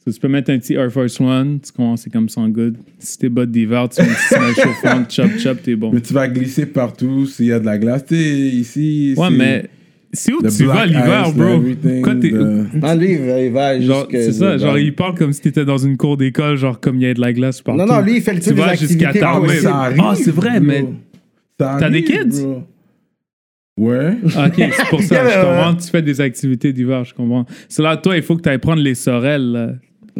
So, 0.05 0.11
tu 0.13 0.19
peux 0.19 0.29
mettre 0.29 0.49
un 0.51 0.57
petit 0.59 0.75
Air 0.75 0.89
Force 0.91 1.19
One, 1.19 1.59
tu 1.59 1.71
commences, 1.73 2.01
c'est 2.03 2.09
comme 2.09 2.29
sans 2.29 2.47
good. 2.47 2.77
Si 2.99 3.17
t'es 3.17 3.27
bottes 3.29 3.51
d'hiver, 3.51 3.89
tu 3.89 4.01
mets 4.01 4.07
semelle 4.29 4.55
chauffante, 4.55 5.11
chop 5.11 5.29
chop, 5.37 5.61
t'es 5.61 5.75
bon. 5.75 5.91
Mais 5.91 5.99
tu 6.01 6.13
vas 6.13 6.27
glisser 6.29 6.65
partout 6.65 7.25
s'il 7.25 7.47
y 7.47 7.51
a 7.51 7.59
de 7.59 7.65
la 7.65 7.77
glace. 7.77 8.05
Tu 8.05 8.15
sais, 8.15 8.21
ici. 8.23 9.13
Ouais, 9.17 9.29
mais 9.29 9.65
c'est 10.13 10.31
où 10.33 10.41
the 10.41 10.47
tu 10.55 10.63
vas 10.63 10.85
l'hiver, 10.85 11.31
bro? 11.33 11.61
Quand 12.01 12.17
t'es- 12.19 12.29
the- 12.31 12.81
Non, 12.81 12.95
lui, 12.95 13.11
il 13.11 13.19
va, 13.19 13.41
il 13.41 13.51
va 13.51 13.79
Genre, 13.81 14.07
jusque- 14.09 14.23
c'est 14.23 14.31
ça, 14.31 14.57
genre, 14.57 14.77
il 14.79 14.95
parle 14.95 15.15
comme 15.15 15.33
si 15.33 15.41
t'étais 15.41 15.65
dans 15.65 15.77
une 15.77 15.97
cour 15.97 16.15
d'école, 16.15 16.55
genre, 16.55 16.79
comme 16.79 16.95
il 16.95 17.01
y 17.01 17.05
a 17.05 17.13
de 17.13 17.19
la 17.21 17.33
glace 17.33 17.61
partout. 17.61 17.79
Non, 17.81 17.85
non, 17.85 18.01
lui, 18.01 18.15
il 18.15 18.21
fait 18.21 18.33
le 18.33 18.39
Tu 18.39 18.45
truc 18.45 18.55
des 18.55 18.61
vas 18.61 18.75
jusqu'à 18.75 19.09
activités 19.09 19.19
ta 19.19 19.31
Ah, 19.33 19.89
mais. 19.93 19.99
Ah, 20.01 20.13
c'est 20.15 20.31
vrai, 20.31 20.59
bro. 20.61 20.65
mais 20.65 20.83
T'as 21.57 21.89
des 21.89 22.03
kids? 22.05 22.41
bro. 22.41 22.63
Ouais. 23.77 24.17
Ah, 24.35 24.47
Ok, 24.47 24.53
c'est 24.57 24.87
pour 24.89 25.01
ça, 25.03 25.27
je 25.29 25.41
comprends. 25.45 25.75
Tu 25.75 25.89
fais 25.89 26.01
des 26.01 26.21
activités 26.21 26.71
d'hiver, 26.73 27.03
je 27.03 27.13
comprends. 27.13 27.45
C'est 27.67 27.81
là, 27.81 27.95
toi, 27.97 28.15
il 28.15 28.23
faut 28.23 28.35
que 28.37 28.41
tu 28.41 28.49
ailles 28.49 28.57
prendre 28.57 28.81
les 28.81 28.95
sorelles, 28.95 29.51
là, 29.51 29.71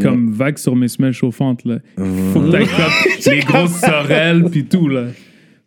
comme 0.01 0.31
vague 0.31 0.57
sur 0.57 0.75
mes 0.75 0.87
semelles 0.87 1.13
chauffantes. 1.13 1.65
Là. 1.65 1.79
Il 1.97 2.03
faut 2.33 2.41
que 2.41 2.49
tu 2.51 2.55
ailles 2.57 2.67
comme 2.67 3.33
les 3.33 3.39
grosses 3.41 3.79
sorelles, 3.79 4.43
puis 4.51 4.65
tout. 4.65 4.87
Là. 4.87 5.05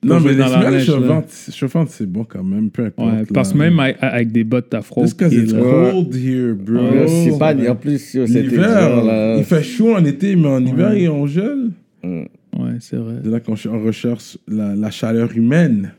Non, 0.04 0.18
mais 0.18 0.30
les 0.32 0.36
dans 0.38 0.48
la 0.48 0.60
semelles 0.62 0.84
chauffantes, 0.84 1.30
chauffantes, 1.54 1.88
c'est 1.90 2.10
bon 2.10 2.24
quand 2.24 2.42
même, 2.42 2.70
peu 2.70 2.86
importe. 2.86 3.08
Ouais, 3.12 3.22
parce 3.32 3.52
que 3.52 3.58
là. 3.58 3.64
même 3.70 3.78
avec, 3.78 3.96
avec 4.00 4.32
des 4.32 4.42
bottes, 4.42 4.66
t'as 4.70 4.82
froid. 4.82 5.04
au 5.04 5.06
Just 5.06 5.16
'cause 5.18 5.32
it's 5.32 5.52
cold 5.52 6.14
here, 6.16 6.54
bro. 6.54 7.06
C'est 7.06 7.38
pas, 7.38 7.54
en 7.70 7.76
plus, 7.76 7.98
c'était 7.98 8.56
là. 8.56 9.36
il 9.38 9.44
fait 9.44 9.62
chaud 9.62 9.94
en 9.94 10.04
été, 10.04 10.34
mais 10.34 10.48
en 10.48 10.64
hiver, 10.64 10.96
il- 10.96 11.08
on 11.08 11.26
gèle. 11.28 11.70
Ouais, 12.04 12.76
c'est 12.80 12.96
vrai. 12.96 13.14
C'est 13.22 13.30
là 13.30 13.40
qu'on 13.40 13.56
ch- 13.56 13.72
on 13.72 13.82
recherche 13.82 14.36
la, 14.48 14.74
la 14.74 14.90
chaleur 14.90 15.30
humaine. 15.36 15.92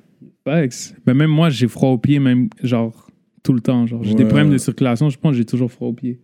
Facts. 0.45 0.93
Mais 1.07 1.13
même 1.13 1.29
moi, 1.31 1.49
j'ai 1.49 1.67
froid 1.67 1.89
aux 1.89 1.97
pieds, 1.97 2.19
même 2.19 2.49
genre 2.61 3.07
tout 3.41 3.53
le 3.53 3.61
temps. 3.61 3.87
Genre, 3.87 4.03
j'ai 4.03 4.13
des 4.15 4.25
problèmes 4.25 4.49
de 4.51 4.57
circulation, 4.57 5.09
je 5.09 5.17
pense 5.17 5.31
que 5.31 5.37
j'ai 5.37 5.45
toujours 5.45 5.71
froid 5.71 5.87
aux 5.87 5.93
pieds. 5.93 6.19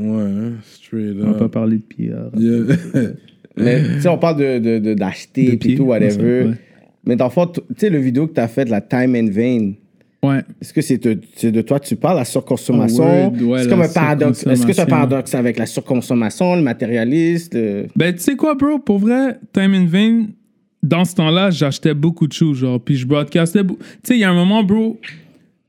Ouais, 0.00 0.22
hein, 0.22 0.52
straight 0.62 1.16
On 1.20 1.26
va 1.32 1.34
pas 1.34 1.44
up. 1.44 1.52
parler 1.52 1.78
de 1.78 2.10
là. 2.10 2.30
Yeah. 2.36 2.76
Mais, 3.56 3.82
tu 3.82 4.00
sais, 4.00 4.08
on 4.08 4.18
parle 4.18 4.38
de, 4.38 4.78
de, 4.80 4.94
d'acheter 4.94 5.56
De 5.56 5.68
et 5.70 5.76
tout, 5.76 5.84
whatever. 5.84 6.44
ouais. 6.48 6.54
Mais 7.06 7.14
dans 7.16 7.26
le 7.26 7.30
fond, 7.30 7.46
tu 7.46 7.60
sais, 7.76 7.90
le 7.90 7.98
vidéo 7.98 8.26
que 8.26 8.32
t'as 8.32 8.48
fait, 8.48 8.68
la 8.68 8.80
Time 8.80 9.14
and 9.14 9.28
Vain, 9.30 9.72
Ouais. 10.24 10.40
est-ce 10.60 10.72
que 10.72 10.80
c'est 10.80 10.96
de, 10.96 11.20
c'est 11.36 11.52
de 11.52 11.60
toi 11.60 11.78
que 11.78 11.86
tu 11.86 11.96
parles, 11.96 12.16
la 12.16 12.24
surconsommation? 12.24 13.04
Ah, 13.06 13.28
word, 13.28 13.42
ouais, 13.42 13.58
c'est 13.58 13.64
la 13.66 13.70
comme 13.70 13.82
un 13.82 13.88
paradoxe. 13.88 14.46
Est-ce 14.46 14.66
que 14.66 14.72
c'est 14.72 14.80
un 14.82 14.86
paradoxe 14.86 15.34
avec 15.34 15.58
la 15.58 15.66
surconsommation, 15.66 16.56
le 16.56 16.62
matérialiste? 16.62 17.54
le- 17.54 17.86
Ben, 17.94 18.12
tu 18.14 18.20
sais 18.20 18.34
quoi, 18.34 18.54
bro? 18.54 18.78
Pour 18.78 18.98
vrai, 18.98 19.38
Time 19.52 19.74
in 19.74 19.84
Vain, 19.86 20.26
dans 20.82 21.04
ce 21.04 21.14
temps-là, 21.16 21.50
j'achetais 21.50 21.92
beaucoup 21.94 22.26
de 22.26 22.32
choses, 22.32 22.56
genre, 22.58 22.80
puis 22.80 22.96
je 22.96 23.06
broadcastais. 23.06 23.62
Tu 23.64 23.74
sais, 24.02 24.14
il 24.14 24.20
y 24.20 24.24
a 24.24 24.30
un 24.30 24.34
moment, 24.34 24.64
bro, 24.64 24.98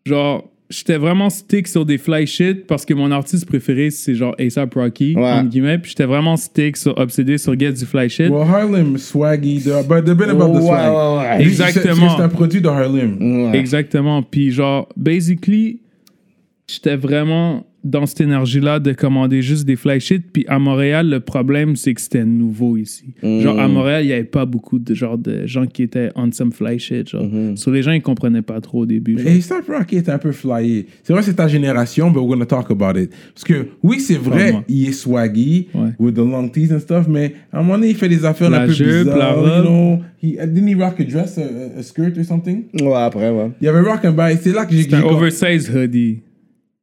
genre, 0.06 0.50
j'étais 0.70 0.98
vraiment 0.98 1.30
stick 1.30 1.68
sur 1.68 1.86
des 1.86 1.98
fly 1.98 2.26
shit 2.26 2.66
parce 2.68 2.86
que 2.86 2.94
mon 2.94 3.12
artiste 3.12 3.46
préféré, 3.46 3.92
c'est 3.92 4.16
genre 4.16 4.36
A$AP 4.40 4.74
Rocky, 4.74 5.16
Ouais. 5.16 5.24
entre 5.24 5.50
guillemets, 5.50 5.78
puis 5.78 5.90
j'étais 5.92 6.06
vraiment 6.06 6.38
stick 6.38 6.76
sur, 6.78 6.98
obsédé 6.98 7.38
sur 7.38 7.58
Get 7.60 7.74
du 7.74 7.86
fly 7.86 8.10
shit. 8.10 8.30
well, 8.30 8.42
Harlem, 8.48 8.98
Swaggy, 8.98 9.60
the, 9.62 9.88
but 9.88 10.04
the 10.06 10.16
bit 10.16 10.30
about 10.30 10.58
the 10.58 10.62
swag. 10.64 10.92
ouais, 10.92 11.18
ouais. 11.40 11.44
Exactement. 11.46 12.10
C'est 12.10 12.18
c'est 12.18 12.24
un 12.24 12.30
produit 12.30 12.62
de 12.62 12.68
Harlem. 12.68 13.18
Ouais. 13.52 13.58
Exactement. 13.60 14.24
Puis 14.24 14.52
genre, 14.52 14.88
basically, 14.98 15.80
j'étais 16.68 16.96
vraiment 16.96 17.66
dans 17.84 18.08
cette 18.08 18.22
énergie-là 18.22 18.80
de 18.80 18.94
commander 18.94 19.44
juste 19.44 19.64
des 19.64 19.76
fly 19.76 20.00
shit. 20.00 20.24
Puis 20.34 20.44
à 20.48 20.58
Montréal, 20.58 21.08
le 21.08 21.20
problème, 21.20 21.76
c'est 21.76 21.94
que 21.94 22.02
c'était 22.02 22.26
nouveau 22.26 22.78
ici. 22.78 23.14
Genre, 23.22 23.60
à 23.60 23.68
Montréal, 23.68 24.04
il 24.04 24.08
n'y 24.08 24.14
avait 24.14 24.24
pas 24.24 24.48
beaucoup 24.48 24.80
de, 24.80 24.92
genre, 24.96 25.20
de 25.20 25.46
gens 25.46 25.68
qui 25.68 25.84
étaient 25.84 26.10
on 26.16 26.32
some 26.32 26.52
fly 26.52 26.80
shit. 26.80 27.08
Genre. 27.10 27.28
So, 27.54 27.72
les 27.72 27.84
gens, 27.84 27.92
ils 27.92 28.02
comprenaient 28.02 28.42
pas 28.42 28.60
trop 28.60 28.80
au 28.80 28.86
début. 28.88 29.20
Et 29.24 29.28
A$AP 29.52 29.68
Rocky 29.68 29.98
est 29.98 30.10
un 30.10 30.18
peu 30.18 30.32
flyé. 30.32 30.88
C'est 31.04 31.14
vrai, 31.14 31.22
c'est 31.22 31.36
ta 31.36 31.48
génération, 31.48 32.10
but 32.10 32.22
we're 32.22 32.30
gonna 32.30 32.48
talk 32.48 32.72
about 32.72 33.00
it. 33.00 33.12
Parce 33.36 33.44
que, 33.44 33.68
oui, 33.84 34.00
c'est 34.00 34.18
vrai, 34.18 34.46
Vraiment. 34.46 34.64
il 34.68 34.90
est 34.90 34.94
swaggy, 34.94 35.68
Ouais. 35.76 35.90
with 36.00 36.16
the 36.16 36.20
long 36.20 36.48
tees 36.50 36.74
and 36.74 36.80
stuff, 36.80 37.06
mais 37.08 37.36
à 37.54 37.60
un 37.60 37.62
moment 37.62 37.76
donné, 37.76 37.90
il 37.92 37.96
fait 37.96 38.10
des 38.10 38.26
affaires 38.26 38.50
La 38.50 38.62
un 38.64 38.66
peu 38.66 38.74
jupe, 38.74 38.88
bizarres. 39.04 39.16
la 39.20 39.30
you 39.30 39.42
robe. 39.42 39.64
know. 39.64 40.00
He, 40.24 40.38
uh, 40.42 40.48
didn't 40.48 40.70
he 40.70 40.74
rock 40.74 41.00
a 41.00 41.04
dress, 41.04 41.38
a, 41.38 41.78
a 41.78 41.84
skirt 41.84 42.18
or 42.18 42.24
something? 42.26 42.64
Ouais, 42.82 42.96
après, 42.96 43.30
ouais. 43.30 43.52
Il 43.62 43.66
y 43.66 43.68
avait 43.68 43.82
rock 43.82 44.04
and 44.06 44.14
buy. 44.14 44.36
C'est 44.42 44.54
là 44.54 44.66
que 44.66 44.74
j'ai 44.74 44.82
C'est 44.90 44.96
un 44.96 45.04
oversized 45.04 45.70
hoodie. 45.72 46.22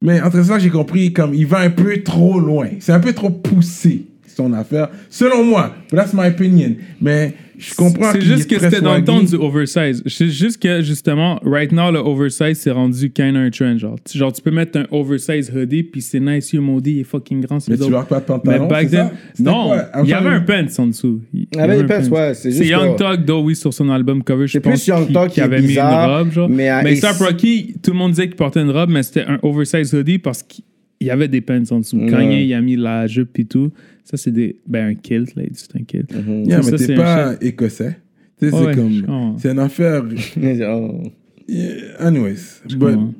Mais 0.03 0.21
entre 0.21 0.43
ça, 0.43 0.59
j'ai 0.59 0.69
compris, 0.69 1.13
comme, 1.13 1.33
il 1.33 1.47
va 1.47 1.59
un 1.59 1.69
peu 1.69 2.03
trop 2.03 2.37
loin. 2.37 2.67
C'est 2.81 2.91
un 2.91 2.99
peu 2.99 3.13
trop 3.13 3.29
poussé, 3.29 4.05
son 4.27 4.51
affaire. 4.51 4.89
Selon 5.09 5.45
moi. 5.45 5.73
That's 5.89 6.13
my 6.13 6.27
opinion. 6.27 6.75
Mais 7.01 7.33
je 7.69 7.75
comprends 7.75 8.11
C'est 8.11 8.21
juste 8.21 8.49
que 8.49 8.59
c'était 8.59 8.81
dans 8.81 8.95
le 8.97 9.03
temps 9.03 9.21
du 9.21 9.35
oversize. 9.35 10.03
C'est 10.07 10.29
juste 10.29 10.61
que, 10.61 10.81
justement, 10.81 11.39
right 11.43 11.71
now, 11.71 11.91
le 11.91 11.99
oversize, 11.99 12.59
c'est 12.59 12.71
rendu 12.71 13.11
kind 13.11 13.35
of 13.35 13.43
un 13.43 13.49
trend. 13.49 13.77
Genre, 13.77 13.95
Tu- 14.03 14.17
genre, 14.17 14.31
tu 14.33 14.41
peux 14.41 14.51
mettre 14.51 14.77
un 14.79 14.85
oversize 14.91 15.51
hoodie, 15.55 15.83
puis 15.83 16.01
c'est 16.01 16.19
nice, 16.19 16.51
you 16.53 16.61
maudit, 16.61 16.91
il 16.93 16.99
est 16.99 17.03
fucking 17.03 17.41
grand. 17.41 17.59
c'est 17.59 17.71
Mais 17.71 17.77
tu 17.77 17.93
rock 17.93 18.07
pas 18.07 18.19
de 18.19 18.21
Mais 18.21 18.27
pantalon, 18.27 18.67
back 18.67 18.87
c'est 18.89 18.95
then, 18.97 19.09
non, 19.39 19.73
il 20.03 20.09
y 20.09 20.13
avait 20.13 20.29
un 20.29 20.41
pants 20.41 20.65
en 20.79 20.87
dessous. 20.87 21.21
Il 21.33 21.47
y 21.55 21.59
avait 21.59 21.73
un 21.75 21.81
des 21.81 21.87
pants, 21.87 22.09
ouais, 22.15 22.33
c'est 22.33 22.51
C'est 22.51 22.57
juste 22.63 22.69
Young 22.69 23.25
though, 23.25 23.41
oui, 23.43 23.55
sur 23.55 23.73
son 23.73 23.89
album 23.89 24.23
cover, 24.23 24.47
je 24.47 24.53
C'est 24.53 24.59
pense. 24.59 24.73
plus 24.73 24.87
Young 24.87 25.07
qui- 25.07 25.13
Talk 25.13 25.31
qui 25.31 25.41
avait 25.41 25.61
bizarre, 25.61 26.07
mis 26.07 26.13
une 26.13 26.17
robe, 26.19 26.31
genre. 26.31 26.49
mais 26.49 26.83
Mais 26.83 26.95
Star 26.95 27.17
Rocky, 27.17 27.75
tout 27.81 27.91
le 27.91 27.97
monde 27.97 28.11
disait 28.11 28.27
qu'il 28.27 28.35
portait 28.35 28.61
une 28.61 28.71
robe, 28.71 28.89
mais 28.89 29.03
c'était 29.03 29.25
un 29.25 29.39
oversize 29.41 29.93
hoodie 29.93 30.19
parce 30.19 30.43
qu'il 30.43 30.63
y 31.05 31.11
avait 31.11 31.27
des 31.27 31.41
pants 31.41 31.61
en 31.71 31.79
dessous. 31.79 31.99
Kanye, 32.09 32.45
il 32.45 32.53
a 32.53 32.61
mis 32.61 32.75
la 32.75 33.07
jupe 33.07 33.37
et 33.39 33.45
tout. 33.45 33.71
Ça, 34.03 34.17
c'est 34.17 34.31
des. 34.31 34.57
Ben, 34.67 34.87
un 34.89 34.95
kilt, 34.95 35.35
là, 35.35 35.43
c'est 35.53 35.75
un 35.79 35.83
kilt. 35.83 36.11
Yeah, 36.45 36.61
Ça, 36.61 36.71
mais 36.71 36.77
c'est 36.77 36.87
t'es 36.87 36.93
un 36.93 36.97
pas 36.97 37.33
écossais. 37.41 37.97
Tu 38.39 38.49
sais, 38.49 38.53
Ouais, 38.55 38.59
c'est 38.61 38.67
ouais, 38.67 38.75
comme. 38.75 39.35
C'est 39.39 39.51
une 39.51 39.59
affaire. 39.59 40.03
Oh. 40.67 41.01
Yeah, 41.47 41.73
Anyways. 41.99 42.61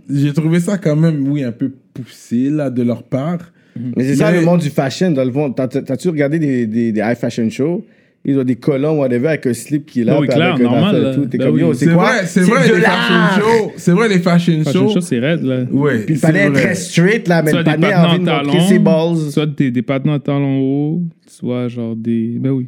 J'ai 0.09 0.33
trouvé 0.33 0.59
ça 0.61 0.77
quand 0.77 0.95
même, 0.95 1.27
oui, 1.27 1.43
un 1.43 1.51
peu 1.51 1.71
poussé, 1.93 2.49
là, 2.49 2.69
de 2.69 2.81
leur 2.83 3.03
part. 3.03 3.51
Mais 3.97 4.03
c'est 4.05 4.15
ça 4.17 4.31
le 4.31 4.41
monde 4.45 4.61
du 4.61 4.69
fashion. 4.69 5.11
Dans 5.11 5.25
le 5.25 5.31
fond, 5.31 5.51
T'as- 5.51 5.67
t'as- 5.67 5.81
t'as-tu 5.81 6.07
regardé 6.09 6.39
des, 6.39 6.67
des, 6.67 6.91
des 6.91 7.01
high 7.01 7.15
fashion 7.17 7.49
shows? 7.49 7.83
Ils 8.25 8.39
ont 8.39 8.43
des 8.43 8.55
colons, 8.55 8.99
whatever, 8.99 9.27
avec 9.27 9.45
un 9.47 9.53
slip 9.53 9.85
qui 9.85 10.01
est 10.01 10.03
là. 10.05 10.13
Ah 10.15 10.21
oui, 10.21 10.27
clair, 10.27 10.53
avec 10.53 10.65
un 10.65 10.69
normal, 10.71 11.01
là. 11.03 11.13
tout. 11.15 11.25
T'es 11.25 11.37
Ben 11.37 11.45
comme, 11.47 11.55
oui. 11.55 11.61
yo, 11.61 11.73
C'est 11.73 11.85
quoi? 11.93 12.05
vrai, 12.05 12.25
c'est 12.25 12.39
vrai, 12.41 12.67
les 12.67 12.81
fashion 12.81 13.41
shows. 13.41 13.71
C'est 13.75 13.91
vrai, 13.91 14.07
les 14.07 14.19
fashion 14.19 14.63
Fashion 14.63 14.79
shows. 14.87 14.93
show, 14.93 15.01
c'est 15.01 15.19
raide, 15.19 15.43
là. 15.43 15.63
Ouais, 15.69 15.99
Puis 16.05 16.15
le 16.15 16.21
panais 16.21 16.45
est 16.45 16.51
très 16.53 16.75
straight, 16.75 17.27
là, 17.27 17.41
mais 17.43 17.51
Soit 17.51 17.59
le 17.59 17.65
des 17.65 17.71
panais 17.71 17.91
a 17.91 18.09
envie 18.09 18.19
de 18.19 18.23
montrer 18.29 18.59
ses 18.61 18.79
balls. 18.79 18.95
talons, 19.17 19.29
soit 19.29 19.45
des, 19.45 19.71
des 19.71 19.81
en 20.11 20.19
talons 20.19 20.59
hauts, 20.61 21.01
soit 21.27 21.67
genre 21.67 21.95
des... 21.97 22.37
Ben 22.39 22.51
oui. 22.51 22.67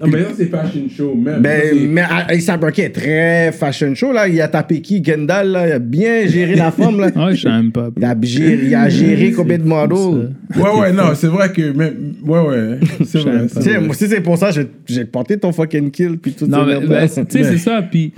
Ah, 0.00 0.06
mais 0.06 0.20
là, 0.20 0.26
c'est 0.34 0.46
fashion 0.46 0.88
show, 0.88 1.14
même. 1.14 1.42
Ben, 1.42 1.86
mais 1.90 2.00
A$AP 2.00 2.62
Rocky 2.62 2.80
est 2.80 2.90
très 2.90 3.52
fashion 3.52 3.94
show, 3.94 4.10
là. 4.10 4.26
Il 4.26 4.40
a 4.40 4.48
tapé 4.48 4.80
qui? 4.80 5.02
Kendall, 5.02 5.48
là. 5.48 5.68
Il 5.68 5.72
a 5.72 5.78
bien 5.78 6.26
géré 6.26 6.54
la 6.54 6.70
forme, 6.70 7.00
là. 7.00 7.10
Ah, 7.16 7.30
je 7.30 7.42
sais 7.42 7.48
même 7.50 7.70
pas. 7.72 7.90
Il 7.98 8.04
a 8.04 8.16
géré, 8.22 8.60
il 8.64 8.74
a 8.74 8.88
géré 8.88 9.32
combien 9.32 9.58
de 9.58 9.64
models? 9.64 10.30
Ouais, 10.56 10.80
ouais, 10.80 10.92
non, 10.92 11.14
c'est 11.14 11.26
vrai 11.26 11.52
que. 11.52 11.72
Même, 11.72 12.14
ouais, 12.24 12.40
ouais. 12.40 12.78
C'est 13.04 13.18
vrai. 13.18 13.32
J'aime 13.32 13.48
c'est 13.48 13.54
pas. 13.54 13.60
Tu 13.60 13.68
sais, 13.68 13.76
vrai. 13.76 13.86
moi, 13.86 13.94
si 13.94 14.08
c'est 14.08 14.20
pour 14.22 14.38
ça, 14.38 14.50
te 14.50 15.04
porter 15.04 15.38
ton 15.38 15.52
fucking 15.52 15.90
kill, 15.90 16.18
puis 16.18 16.32
tout 16.32 16.46
Non, 16.46 16.64
mais, 16.64 16.80
ben, 16.86 17.06
tu 17.06 17.14
sais, 17.14 17.44
c'est 17.44 17.58
ça. 17.58 17.82
Puis, 17.82 18.14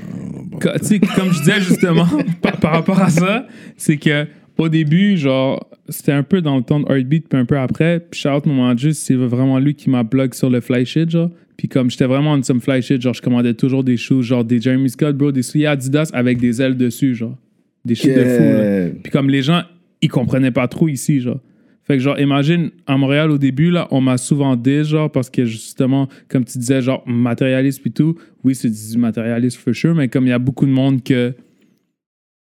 tu 0.61 0.69
sais, 0.81 1.01
comme 1.01 1.33
je 1.33 1.41
disais 1.41 1.61
justement, 1.61 2.07
par, 2.41 2.57
par 2.59 2.73
rapport 2.73 3.01
à 3.01 3.11
ça, 3.11 3.47
c'est 3.77 3.97
que 3.97 4.27
au 4.59 4.69
début, 4.69 5.17
genre, 5.17 5.69
c'était 5.89 6.13
un 6.13 6.23
peu 6.23 6.41
dans 6.41 6.57
le 6.57 6.63
temps 6.63 6.79
de 6.79 6.87
Heartbeat, 6.89 7.29
puis 7.29 7.39
un 7.39 7.45
peu 7.45 7.59
après. 7.59 7.99
Puis, 7.99 8.21
Shout 8.21 8.47
Moment 8.47 8.77
Juste, 8.77 9.03
c'est 9.03 9.17
vraiment 9.17 9.59
lui 9.59 9.75
qui 9.75 9.91
m'a 9.91 10.05
blog 10.05 10.35
sur 10.35 10.49
le 10.49 10.61
fly 10.61 10.87
shit, 10.87 11.11
genre. 11.11 11.31
Puis, 11.65 11.69
comme 11.71 11.91
j'étais 11.91 12.05
vraiment 12.05 12.33
en 12.33 12.43
some 12.43 12.61
fly 12.61 12.83
shit, 12.83 13.01
genre, 13.01 13.15
je 13.15 13.23
commandais 13.23 13.55
toujours 13.55 13.83
des 13.85 13.97
shoes, 13.97 14.21
genre 14.21 14.45
des 14.45 14.61
Jeremy 14.61 14.91
Scott, 14.91 15.17
bro, 15.17 15.33
des 15.33 15.41
souliers 15.41 15.65
Adidas 15.65 16.11
avec 16.13 16.37
des 16.37 16.61
ailes 16.61 16.77
dessus, 16.77 17.15
genre. 17.15 17.39
Des 17.87 17.95
shit 17.95 18.15
de 18.15 18.23
fou, 18.23 18.43
là. 18.43 18.91
Puis 19.03 19.11
comme 19.11 19.31
les 19.31 19.41
gens, 19.41 19.63
ils 20.03 20.11
comprenaient 20.11 20.51
pas 20.51 20.69
trop 20.69 20.89
ici, 20.89 21.21
genre. 21.23 21.41
Fait 21.85 21.95
que 21.97 22.03
genre, 22.03 22.21
imagine, 22.21 22.69
à 22.87 22.99
Montréal, 22.99 23.31
au 23.31 23.39
début, 23.39 23.71
là, 23.71 23.89
on 23.91 24.03
m'a 24.03 24.19
souvent 24.19 24.57
dit, 24.57 24.85
genre, 24.85 25.11
parce 25.11 25.31
que 25.31 25.47
justement, 25.47 26.07
comme 26.29 26.45
tu 26.45 26.59
disais, 26.59 26.83
genre, 26.83 27.03
matérialiste 27.07 27.81
puis 27.81 27.93
tout, 27.93 28.15
oui, 28.45 28.55
c'est 28.55 28.69
du 28.69 28.99
matérialiste 28.99 29.57
for 29.57 29.75
sure, 29.75 29.95
mais 29.95 30.09
comme 30.09 30.27
il 30.27 30.31
y 30.31 30.33
a 30.33 30.39
beaucoup 30.39 30.67
de 30.67 30.71
monde 30.71 31.03
que... 31.03 31.33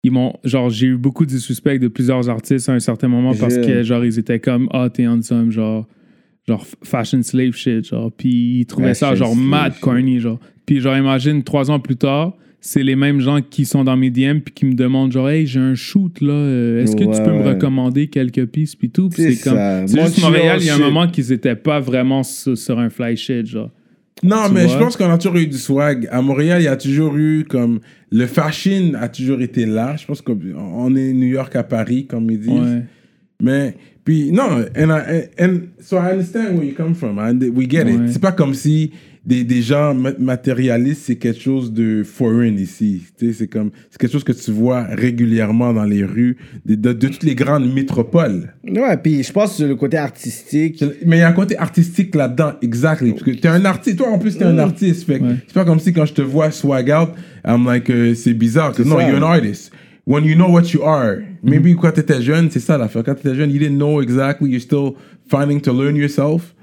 Ils 0.03 0.11
m'ont... 0.11 0.33
Genre, 0.43 0.71
j'ai 0.71 0.87
eu 0.87 0.97
beaucoup 0.97 1.27
de 1.27 1.37
suspects 1.37 1.77
de 1.79 1.87
plusieurs 1.87 2.29
artistes 2.29 2.67
à 2.67 2.73
un 2.73 2.79
certain 2.79 3.09
moment 3.09 3.35
parce 3.35 3.53
Je- 3.55 3.61
que, 3.61 3.83
genre, 3.83 4.03
ils 4.03 4.17
étaient 4.17 4.39
comme, 4.39 4.67
ah, 4.71 4.89
t'es 4.91 5.07
on 5.07 5.21
some, 5.21 5.51
genre... 5.51 5.87
Genre, 6.47 6.65
fashion 6.83 7.21
slave 7.23 7.53
shit, 7.53 7.87
genre. 7.87 8.11
Puis 8.11 8.59
ils 8.61 8.65
trouvaient 8.65 8.93
ça, 8.93 9.15
genre, 9.15 9.35
mad 9.35 9.79
corny, 9.79 10.19
genre. 10.19 10.39
Puis 10.65 10.79
genre, 10.81 10.97
imagine, 10.97 11.41
trois 11.43 11.71
ans 11.71 11.79
plus 11.79 11.95
tard, 11.95 12.35
c'est 12.59 12.83
les 12.83 12.95
mêmes 12.95 13.19
gens 13.19 13.41
qui 13.41 13.65
sont 13.65 13.83
dans 13.83 13.97
mes 13.97 14.09
DM 14.09 14.39
puis 14.39 14.53
qui 14.53 14.65
me 14.65 14.73
demandent 14.73 15.11
genre, 15.11 15.29
hey, 15.29 15.45
j'ai 15.45 15.59
un 15.59 15.75
shoot 15.75 16.21
là, 16.21 16.31
euh, 16.33 16.83
est-ce 16.83 16.95
que 16.95 17.03
tu 17.03 17.09
Ouais, 17.09 17.23
peux 17.23 17.31
me 17.31 17.43
recommander 17.47 18.07
quelques 18.07 18.45
pistes 18.45 18.77
puis 18.77 18.89
tout? 18.89 19.09
C'est 19.13 19.35
comme, 19.43 19.57
c'est 19.87 20.01
juste 20.01 20.21
Montréal, 20.21 20.57
il 20.61 20.67
y 20.67 20.69
a 20.69 20.73
un 20.73 20.77
shit. 20.77 20.85
moment 20.85 21.07
qu'ils 21.07 21.31
étaient 21.33 21.55
pas 21.57 21.79
vraiment 21.81 22.23
sur, 22.23 22.57
sur 22.57 22.79
un 22.79 22.89
fly 22.89 23.15
shit, 23.17 23.45
genre. 23.47 23.69
Non, 24.21 24.47
Tu 24.47 24.53
mais 24.53 24.69
je 24.69 24.77
pense 24.77 24.95
qu'on 24.95 25.09
a 25.09 25.17
toujours 25.17 25.35
eu 25.37 25.47
du 25.47 25.57
swag. 25.57 26.07
À 26.09 26.21
Montréal, 26.21 26.61
il 26.61 26.65
y 26.65 26.67
a 26.69 26.77
toujours 26.77 27.15
eu 27.17 27.43
comme. 27.49 27.79
Le 28.09 28.25
fashion 28.25 28.93
a 28.97 29.09
toujours 29.09 29.41
été 29.41 29.65
là. 29.65 29.95
Je 29.97 30.05
pense 30.05 30.21
qu'on 30.21 30.95
est 30.95 31.13
New 31.13 31.27
York 31.27 31.53
à 31.57 31.63
Paris, 31.63 32.05
comme 32.05 32.31
ils 32.31 32.39
disent. 32.39 32.49
Ouais. 32.51 32.83
Mais, 33.41 33.75
puis, 34.03 34.31
non, 34.31 34.65
and, 34.75 34.89
I, 34.89 35.29
and 35.39 35.59
so 35.79 35.97
I 35.97 36.11
understand 36.11 36.55
where 36.57 36.63
you 36.65 36.73
come 36.75 36.93
from. 36.95 37.17
and 37.19 37.39
we 37.55 37.69
get 37.69 37.87
it. 37.87 37.99
Ouais. 37.99 38.07
C'est 38.11 38.21
pas 38.21 38.31
comme 38.33 38.53
si 38.53 38.91
des, 39.25 39.45
des 39.45 39.61
gens 39.61 39.93
ma- 39.93 40.11
matérialistes, 40.19 41.03
c'est 41.05 41.15
quelque 41.15 41.39
chose 41.39 41.71
de 41.71 42.03
foreign 42.03 42.59
ici. 42.59 43.03
Tu 43.17 43.27
sais, 43.27 43.33
c'est 43.33 43.47
comme, 43.47 43.71
c'est 43.89 43.97
quelque 43.97 44.11
chose 44.11 44.25
que 44.25 44.33
tu 44.33 44.51
vois 44.51 44.83
régulièrement 44.83 45.71
dans 45.71 45.85
les 45.85 46.03
rues 46.03 46.35
de, 46.65 46.75
de- 46.75 46.91
de 46.91 47.07
toutes 47.07 47.23
les 47.23 47.33
grandes 47.35 47.73
métropoles. 47.73 48.53
Ouais, 48.67 48.97
puis 48.97 49.23
je 49.23 49.31
pense 49.31 49.57
que 49.57 49.63
le 49.63 49.75
côté 49.75 49.95
artistique. 49.95 50.83
Mais 51.05 51.17
il 51.17 51.19
y 51.19 51.23
a 51.23 51.29
un 51.29 51.33
côté 51.33 51.57
artistique 51.57 52.13
là-dedans, 52.15 52.53
exactly. 52.61 53.11
Parce 53.11 53.23
que 53.23 53.31
t'es 53.31 53.47
un 53.47 53.63
artiste, 53.63 53.97
toi 53.99 54.09
en 54.09 54.19
plus 54.19 54.37
t'es 54.37 54.43
un 54.43 54.57
artiste. 54.59 55.05
Fait 55.05 55.19
que 55.19 55.23
Ouais. 55.23 55.35
c'est 55.47 55.53
pas 55.53 55.63
comme 55.63 55.79
si 55.79 55.93
quand 55.93 56.05
je 56.05 56.13
te 56.13 56.21
vois 56.21 56.51
swag 56.51 56.89
out, 56.91 57.09
I'm 57.45 57.65
like, 57.65 57.89
euh, 57.89 58.13
c'est 58.15 58.33
bizarre. 58.33 58.73
Que 58.73 58.83
non, 58.83 58.99
you're 58.99 59.19
an 59.19 59.31
artist. 59.31 59.71
When 60.05 60.25
you 60.25 60.35
know 60.35 60.49
what 60.49 60.73
you 60.73 60.83
are. 60.83 61.19
Maybe 61.41 61.75
quand 61.75 61.91
t'étais 61.93 62.21
jeune, 62.21 62.51
c'est 62.51 62.59
ça 62.59 62.77
l'affaire. 62.77 63.03
Quand 63.03 63.15
t'étais 63.15 63.35
jeune, 63.35 63.51
you 63.51 63.59
didn't 63.59 63.77
know 63.77 64.01
exactly, 64.01 64.49
you're 64.49 64.61
still 64.61 64.95
finding 65.29 65.61
to 65.61 65.71
learn 65.71 65.95
yourself. 65.95 66.53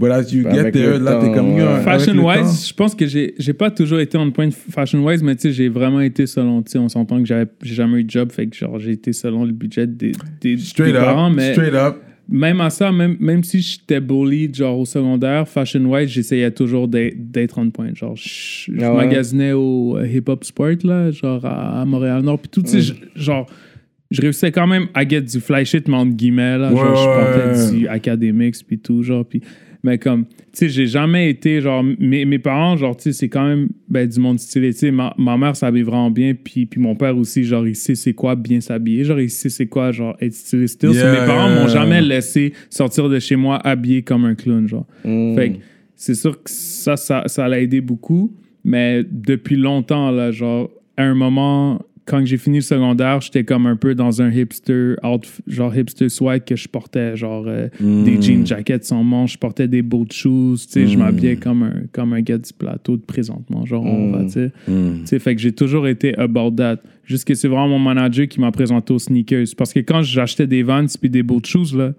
But 0.00 0.12
as 0.12 0.32
you 0.32 0.44
get 0.50 0.72
there, 0.72 0.98
là 0.98 1.20
t'es 1.20 1.30
comme, 1.30 1.52
ouais. 1.52 1.60
yo, 1.60 1.66
avec 1.68 1.84
Fashion 1.84 2.14
le 2.14 2.22
temps. 2.22 2.28
wise, 2.28 2.68
je 2.68 2.72
pense 2.72 2.94
que 2.94 3.06
j'ai 3.06 3.52
pas 3.52 3.70
toujours 3.70 4.00
été 4.00 4.16
on 4.16 4.30
point 4.30 4.48
fashion 4.50 5.04
wise, 5.04 5.22
mais 5.22 5.36
tu 5.36 5.42
sais, 5.42 5.52
j'ai 5.52 5.68
vraiment 5.68 6.00
été 6.00 6.26
selon, 6.26 6.62
tu 6.62 6.70
sais, 6.70 6.78
on 6.78 6.88
s'entend 6.88 7.22
que 7.22 7.26
j'ai 7.28 7.46
jamais 7.74 7.98
eu 7.98 8.04
de 8.04 8.10
job, 8.10 8.32
fait 8.32 8.46
que 8.46 8.56
genre 8.56 8.78
j'ai 8.78 8.92
été 8.92 9.12
selon 9.12 9.44
le 9.44 9.52
budget 9.52 9.86
des, 9.86 10.12
des, 10.40 10.56
Straight 10.56 10.92
des 10.92 10.98
up, 10.98 11.04
parents, 11.04 11.28
mais 11.28 11.52
straight 11.52 11.74
up. 11.74 11.96
Même 12.30 12.60
à 12.60 12.70
ça, 12.70 12.92
même, 12.92 13.16
même 13.20 13.42
si 13.42 13.60
j'étais 13.60 14.00
bully, 14.00 14.52
genre 14.54 14.78
au 14.78 14.84
secondaire, 14.84 15.48
fashion 15.48 15.84
wise, 15.84 16.08
j'essayais 16.08 16.50
toujours 16.50 16.86
d'être 16.88 17.58
on 17.58 17.68
point. 17.70 17.92
Genre, 17.94 18.14
je, 18.16 18.70
je 18.72 18.82
Ah 18.84 18.90
ouais? 18.90 18.96
magasinais 19.04 19.52
au 19.52 19.96
euh, 19.98 20.06
Hip 20.06 20.28
Hop 20.28 20.44
Sport, 20.44 20.76
là, 20.84 21.10
genre 21.10 21.44
à, 21.44 21.80
à 21.82 21.84
Montréal-Nord. 21.84 22.38
Puis 22.38 22.48
tout, 22.50 22.62
tu 22.62 22.70
sais, 22.70 22.80
je- 22.80 22.94
genre, 23.20 23.46
je 24.10 24.20
réussissais 24.22 24.52
quand 24.52 24.66
même 24.66 24.86
à 24.94 25.06
get 25.06 25.22
du 25.22 25.40
fly 25.40 25.64
shit, 25.66 25.86
mais 25.88 25.96
entre 25.96 26.12
guillemets, 26.16 26.56
là. 26.58 26.70
genre, 26.70 26.94
je 26.94 27.08
portais 27.14 27.76
du 27.78 27.88
academics, 27.88 28.56
puis 28.66 28.78
tout, 28.78 29.02
genre. 29.02 29.24
Puis, 29.24 29.40
mais 29.82 29.98
comme, 29.98 30.26
tu 30.26 30.34
sais, 30.52 30.68
j'ai 30.68 30.86
jamais 30.86 31.30
été, 31.30 31.60
genre, 31.60 31.82
mes, 31.82 32.24
mes 32.24 32.38
parents, 32.38 32.76
genre, 32.76 32.96
tu 32.96 33.04
sais, 33.04 33.12
c'est 33.12 33.28
quand 33.28 33.46
même 33.46 33.68
ben, 33.88 34.06
du 34.06 34.20
monde 34.20 34.38
stylé. 34.38 34.72
Tu 34.72 34.80
sais, 34.80 34.90
ma, 34.90 35.14
ma 35.16 35.36
mère 35.36 35.56
s'habille 35.56 35.82
vraiment 35.82 36.10
bien, 36.10 36.34
puis, 36.34 36.66
puis 36.66 36.80
mon 36.80 36.94
père 36.94 37.16
aussi, 37.16 37.44
genre, 37.44 37.66
il 37.66 37.76
sait 37.76 37.94
c'est 37.94 38.12
quoi 38.12 38.36
bien 38.36 38.60
s'habiller. 38.60 39.04
Genre, 39.04 39.20
il 39.20 39.30
sait 39.30 39.48
c'est 39.48 39.66
quoi, 39.66 39.90
genre, 39.90 40.16
être 40.20 40.34
stylé. 40.34 40.66
So, 40.66 40.92
Yeah, 40.92 41.12
mes 41.12 41.26
parents 41.26 41.48
yeah, 41.48 41.60
m'ont 41.60 41.68
jamais 41.68 42.02
laissé 42.02 42.52
sortir 42.68 43.08
de 43.08 43.18
chez 43.18 43.36
moi 43.36 43.56
habillé 43.56 44.02
comme 44.02 44.24
un 44.24 44.34
clown, 44.34 44.68
genre. 44.68 44.86
Mm. 45.04 45.34
Fait 45.34 45.50
que 45.50 45.56
c'est 45.96 46.14
sûr 46.14 46.42
que 46.42 46.50
ça, 46.50 46.96
ça, 46.96 47.24
ça 47.26 47.48
l'a 47.48 47.60
aidé 47.60 47.80
beaucoup. 47.80 48.34
Mais 48.64 49.02
depuis 49.10 49.56
longtemps, 49.56 50.10
là, 50.10 50.30
genre, 50.30 50.70
à 50.96 51.04
un 51.04 51.14
moment, 51.14 51.80
quand 52.10 52.26
j'ai 52.26 52.36
fini 52.36 52.56
le 52.58 52.62
secondaire, 52.62 53.20
j'étais 53.20 53.44
comme 53.44 53.66
un 53.66 53.76
peu 53.76 53.94
dans 53.94 54.20
un 54.20 54.30
hipster, 54.30 54.94
outf- 55.04 55.38
genre 55.46 55.74
hipster 55.76 56.08
swag 56.08 56.44
que 56.44 56.56
je 56.56 56.66
portais, 56.68 57.16
genre 57.16 57.44
euh, 57.46 57.68
des 58.04 58.20
jean 58.20 58.44
jackets 58.44 58.82
sans 58.84 59.04
manches, 59.04 59.34
je 59.34 59.38
portais 59.38 59.68
des 59.68 59.82
boat 59.82 60.06
shoes, 60.10 60.56
tu 60.66 60.72
sais, 60.72 60.86
je 60.86 60.98
m'habillais 60.98 61.36
comme 61.36 61.62
un, 61.62 61.72
comme 61.92 62.12
un 62.12 62.20
gars 62.20 62.38
du 62.38 62.52
plateau 62.52 62.96
de 62.96 63.02
présentement, 63.02 63.64
genre, 63.64 63.84
on 63.84 64.10
va, 64.10 64.24
tu 64.24 64.30
sais. 64.30 64.52
Tu 64.66 65.06
sais, 65.06 65.18
fait 65.20 65.34
que 65.36 65.40
j'ai 65.40 65.52
toujours 65.52 65.86
été 65.86 66.16
about 66.18 66.50
that. 66.52 66.78
Juste 67.04 67.24
que 67.26 67.34
c'est 67.34 67.48
vraiment 67.48 67.68
mon 67.68 67.78
manager 67.78 68.26
qui 68.28 68.40
m'a 68.40 68.50
présenté 68.52 68.92
aux 68.92 68.98
sneakers. 68.98 69.46
Parce 69.56 69.72
que 69.72 69.80
quand 69.80 70.02
j'achetais 70.02 70.46
des 70.46 70.62
Vans 70.62 70.86
puis 71.00 71.10
des 71.10 71.22
boat 71.22 71.40
shoes, 71.44 71.74
là, 71.76 71.92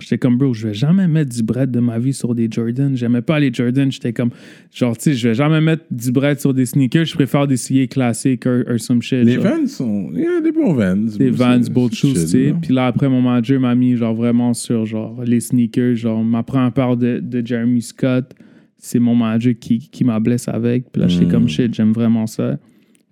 j'étais 0.00 0.18
comme, 0.18 0.36
bro, 0.38 0.52
je 0.54 0.68
vais 0.68 0.74
jamais 0.74 1.06
mettre 1.08 1.34
du 1.34 1.42
bread 1.42 1.70
de 1.70 1.80
ma 1.80 1.98
vie 1.98 2.12
sur 2.12 2.34
des 2.34 2.48
Jordan. 2.50 2.96
J'aimais 2.96 3.22
pas 3.22 3.38
les 3.40 3.52
Jordan. 3.52 3.90
J'étais 3.90 4.12
comme, 4.12 4.30
genre, 4.74 4.96
tu 4.96 5.02
sais, 5.04 5.14
je 5.14 5.28
vais 5.28 5.34
jamais 5.34 5.60
mettre 5.60 5.84
du 5.90 6.12
bread 6.12 6.40
sur 6.40 6.52
des 6.54 6.66
sneakers. 6.66 7.04
Je 7.06 7.14
préfère 7.14 7.46
des 7.46 7.56
souliers 7.56 7.88
classiques 7.88 8.46
or, 8.46 8.62
or 8.68 8.78
some 8.80 9.02
shit. 9.02 9.24
Les 9.24 9.34
genre. 9.34 9.44
Vans 9.44 9.66
sont. 9.66 10.10
Il 10.14 10.20
y 10.20 10.26
a 10.26 10.40
des 10.40 10.52
bons 10.52 10.72
Vans. 10.72 10.96
Des 11.18 11.30
Vans, 11.30 11.60
c'est 11.62 11.94
shoes, 11.94 12.12
tu 12.14 12.26
sais. 12.26 12.54
Puis 12.60 12.74
là, 12.74 12.86
après, 12.86 13.08
mon 13.08 13.22
manager 13.22 13.60
m'a 13.60 13.74
mis, 13.74 13.96
genre, 13.96 14.14
vraiment 14.14 14.54
sur, 14.54 14.86
genre, 14.86 15.22
les 15.24 15.40
sneakers. 15.40 15.96
Genre, 15.96 16.22
ma 16.24 16.42
première 16.42 16.72
paire 16.72 16.96
de, 16.96 17.20
de 17.20 17.46
Jeremy 17.46 17.82
Scott, 17.82 18.34
c'est 18.76 18.98
mon 18.98 19.14
manager 19.14 19.54
qui, 19.58 19.78
qui 19.78 20.04
m'a 20.04 20.20
blessé 20.20 20.50
avec. 20.50 20.90
Puis 20.92 21.02
là, 21.02 21.08
j'étais 21.08 21.26
Mm. 21.26 21.30
comme, 21.30 21.48
shit, 21.48 21.74
j'aime 21.74 21.92
vraiment 21.92 22.26
ça. 22.26 22.58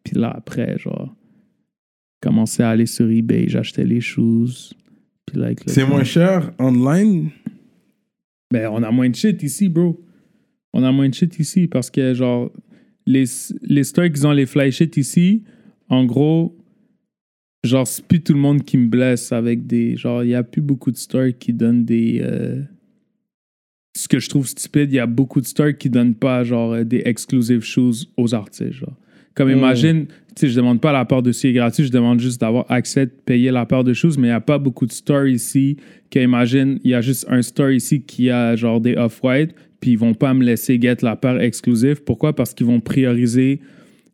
Puis 0.05 0.17
là, 0.17 0.33
après, 0.37 0.79
genre, 0.79 1.15
commençais 2.21 2.63
à 2.63 2.71
aller 2.71 2.87
sur 2.87 3.11
eBay, 3.11 3.47
j'achetais 3.49 3.85
les 3.85 4.01
shoes. 4.01 4.73
C'est 5.67 5.87
moins 5.87 6.05
cher 6.05 6.53
online? 6.59 7.31
Ben, 8.53 8.69
on 8.73 8.83
a 8.83 8.91
moins 8.91 9.09
de 9.09 9.15
shit 9.17 9.43
ici, 9.43 9.69
bro. 9.69 10.01
On 10.73 10.83
a 10.83 10.93
moins 10.93 11.09
de 11.09 11.15
shit 11.15 11.39
ici 11.39 11.67
parce 11.67 11.91
que, 11.91 12.15
genre, 12.15 12.51
les, 13.07 13.25
les 13.63 13.85
stores 13.85 14.11
qui 14.11 14.25
ont 14.25 14.33
les 14.33 14.47
fly 14.47 14.71
shit 14.71 14.97
ici, 14.97 15.43
en 15.89 16.05
gros, 16.05 16.57
genre, 17.65 17.87
c'est 17.87 18.05
plus 18.05 18.23
tout 18.23 18.35
le 18.35 18.39
monde 18.39 18.65
qui 18.65 18.77
me 18.77 18.87
blesse 18.89 19.33
avec 19.33 19.67
des. 19.67 19.97
Genre, 19.97 20.23
il 20.23 20.29
n'y 20.29 20.35
a 20.35 20.43
plus 20.45 20.63
beaucoup 20.63 20.91
de 20.91 20.97
stores 20.97 21.37
qui 21.39 21.53
donnent 21.53 21.85
des. 21.85 22.21
euh, 22.23 22.63
ce 23.97 24.09
que 24.09 24.19
je 24.21 24.29
trouve 24.29 24.47
stupide, 24.47 24.93
il 24.93 24.97
y 24.97 25.01
a 25.01 25.07
beaucoup 25.07 25.41
de 25.41 25.47
stores 25.47 25.77
qui 25.79 25.89
donnent 25.89 26.15
pas, 26.15 26.45
genre, 26.45 26.73
euh, 26.75 26.85
des 26.85 27.03
exclusive 27.07 27.63
shoes 27.63 28.07
aux 28.17 28.35
artistes, 28.35 28.73
genre. 28.73 28.97
Comme 29.37 29.49
Mm. 29.49 29.59
imagine, 29.59 30.07
tu 30.07 30.13
sais, 30.35 30.49
je 30.49 30.57
demande 30.57 30.81
pas 30.81 30.93
la 30.93 31.05
part 31.05 31.23
de 31.23 31.31
souliers 31.31 31.53
gratuit, 31.53 31.85
je 31.85 31.93
demande 31.93 32.19
juste 32.19 32.41
d'avoir 32.41 32.65
accès, 32.71 33.07
de 33.07 33.13
payer 33.25 33.51
la 33.53 33.65
part 33.67 33.85
de 33.85 33.93
choses, 33.93 34.19
mais 34.19 34.27
il 34.29 34.31
n'y 34.31 34.35
a 34.37 34.41
pas 34.41 34.59
beaucoup 34.59 34.87
de 34.87 34.93
stores 34.93 35.27
ici 35.29 35.77
que, 36.11 36.19
imagine, 36.19 36.81
il 36.83 36.91
y 36.91 36.95
a 36.95 37.01
juste 37.01 37.27
un 37.29 37.43
store 37.43 37.71
ici 37.71 38.01
qui 38.03 38.31
a 38.31 38.57
genre 38.57 38.81
des 38.81 38.97
off-white, 38.97 39.55
puis 39.79 39.93
ils 39.93 39.99
vont 39.99 40.15
pas 40.15 40.33
me 40.35 40.43
laisser 40.43 40.81
get 40.81 40.97
la 41.03 41.15
part 41.17 41.39
exclusive. 41.41 42.03
Pourquoi? 42.03 42.35
Parce 42.35 42.53
qu'ils 42.55 42.67
vont 42.67 42.81
prioriser 42.81 43.61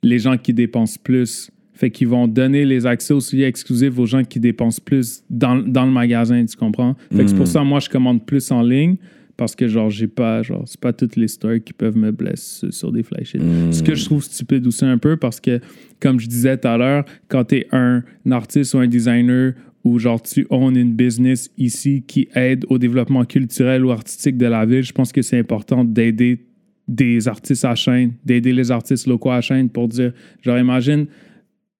les 0.02 0.18
gens 0.18 0.36
qui 0.36 0.52
dépensent 0.52 0.98
plus. 1.02 1.50
Fait 1.74 1.90
qu'ils 1.90 2.08
vont 2.08 2.28
donner 2.28 2.64
les 2.64 2.84
accès 2.86 3.14
aux 3.14 3.20
souliers 3.20 3.46
exclusifs 3.46 3.98
aux 3.98 4.06
gens 4.06 4.24
qui 4.24 4.38
dépensent 4.40 4.80
plus 4.84 5.22
dans, 5.30 5.56
dans 5.56 5.86
le 5.86 5.90
magasin, 5.92 6.44
tu 6.44 6.56
comprends? 6.56 6.94
Fait 7.16 7.22
que 7.24 7.28
c'est 7.30 7.36
pour 7.36 7.46
ça, 7.46 7.62
moi, 7.64 7.80
je 7.80 7.88
commande 7.88 8.24
plus 8.26 8.50
en 8.50 8.62
ligne 8.62 8.96
parce 9.36 9.56
que, 9.56 9.66
genre, 9.68 9.90
j'ai 9.90 10.06
pas, 10.06 10.42
genre, 10.42 10.62
c'est 10.66 10.80
pas 10.80 10.92
toutes 10.92 11.16
les 11.16 11.28
stores 11.28 11.58
qui 11.64 11.72
peuvent 11.72 11.96
me 11.96 12.10
blesser 12.10 12.70
sur 12.70 12.92
des 12.92 13.02
flash 13.02 13.34
hits. 13.34 13.40
Ce 13.70 13.82
que 13.82 13.94
je 13.94 14.04
trouve 14.04 14.22
stupide 14.22 14.66
aussi 14.66 14.84
un 14.84 14.98
peu 14.98 15.16
parce 15.16 15.40
que, 15.40 15.60
comme 16.00 16.20
je 16.20 16.26
disais 16.26 16.56
tout 16.58 16.68
à 16.68 16.76
l'heure, 16.76 17.04
quand 17.28 17.44
t'es 17.44 17.66
un 17.72 18.02
artiste 18.30 18.74
ou 18.74 18.78
un 18.78 18.86
designer 18.86 19.54
ou 19.84 19.98
genre 19.98 20.22
tu 20.22 20.46
owns 20.50 20.76
une 20.76 20.92
business 20.92 21.50
ici 21.58 22.04
qui 22.06 22.28
aide 22.34 22.64
au 22.68 22.78
développement 22.78 23.24
culturel 23.24 23.84
ou 23.84 23.90
artistique 23.90 24.36
de 24.36 24.46
la 24.46 24.64
ville, 24.64 24.82
je 24.82 24.92
pense 24.92 25.12
que 25.12 25.22
c'est 25.22 25.38
important 25.38 25.84
d'aider 25.84 26.46
des 26.86 27.26
artistes 27.26 27.64
à 27.64 27.74
chaîne, 27.74 28.12
d'aider 28.24 28.52
les 28.52 28.70
artistes 28.70 29.06
locaux 29.06 29.30
à 29.30 29.40
chaîne 29.40 29.68
pour 29.68 29.88
dire, 29.88 30.12
genre, 30.42 30.58
imagine, 30.58 31.06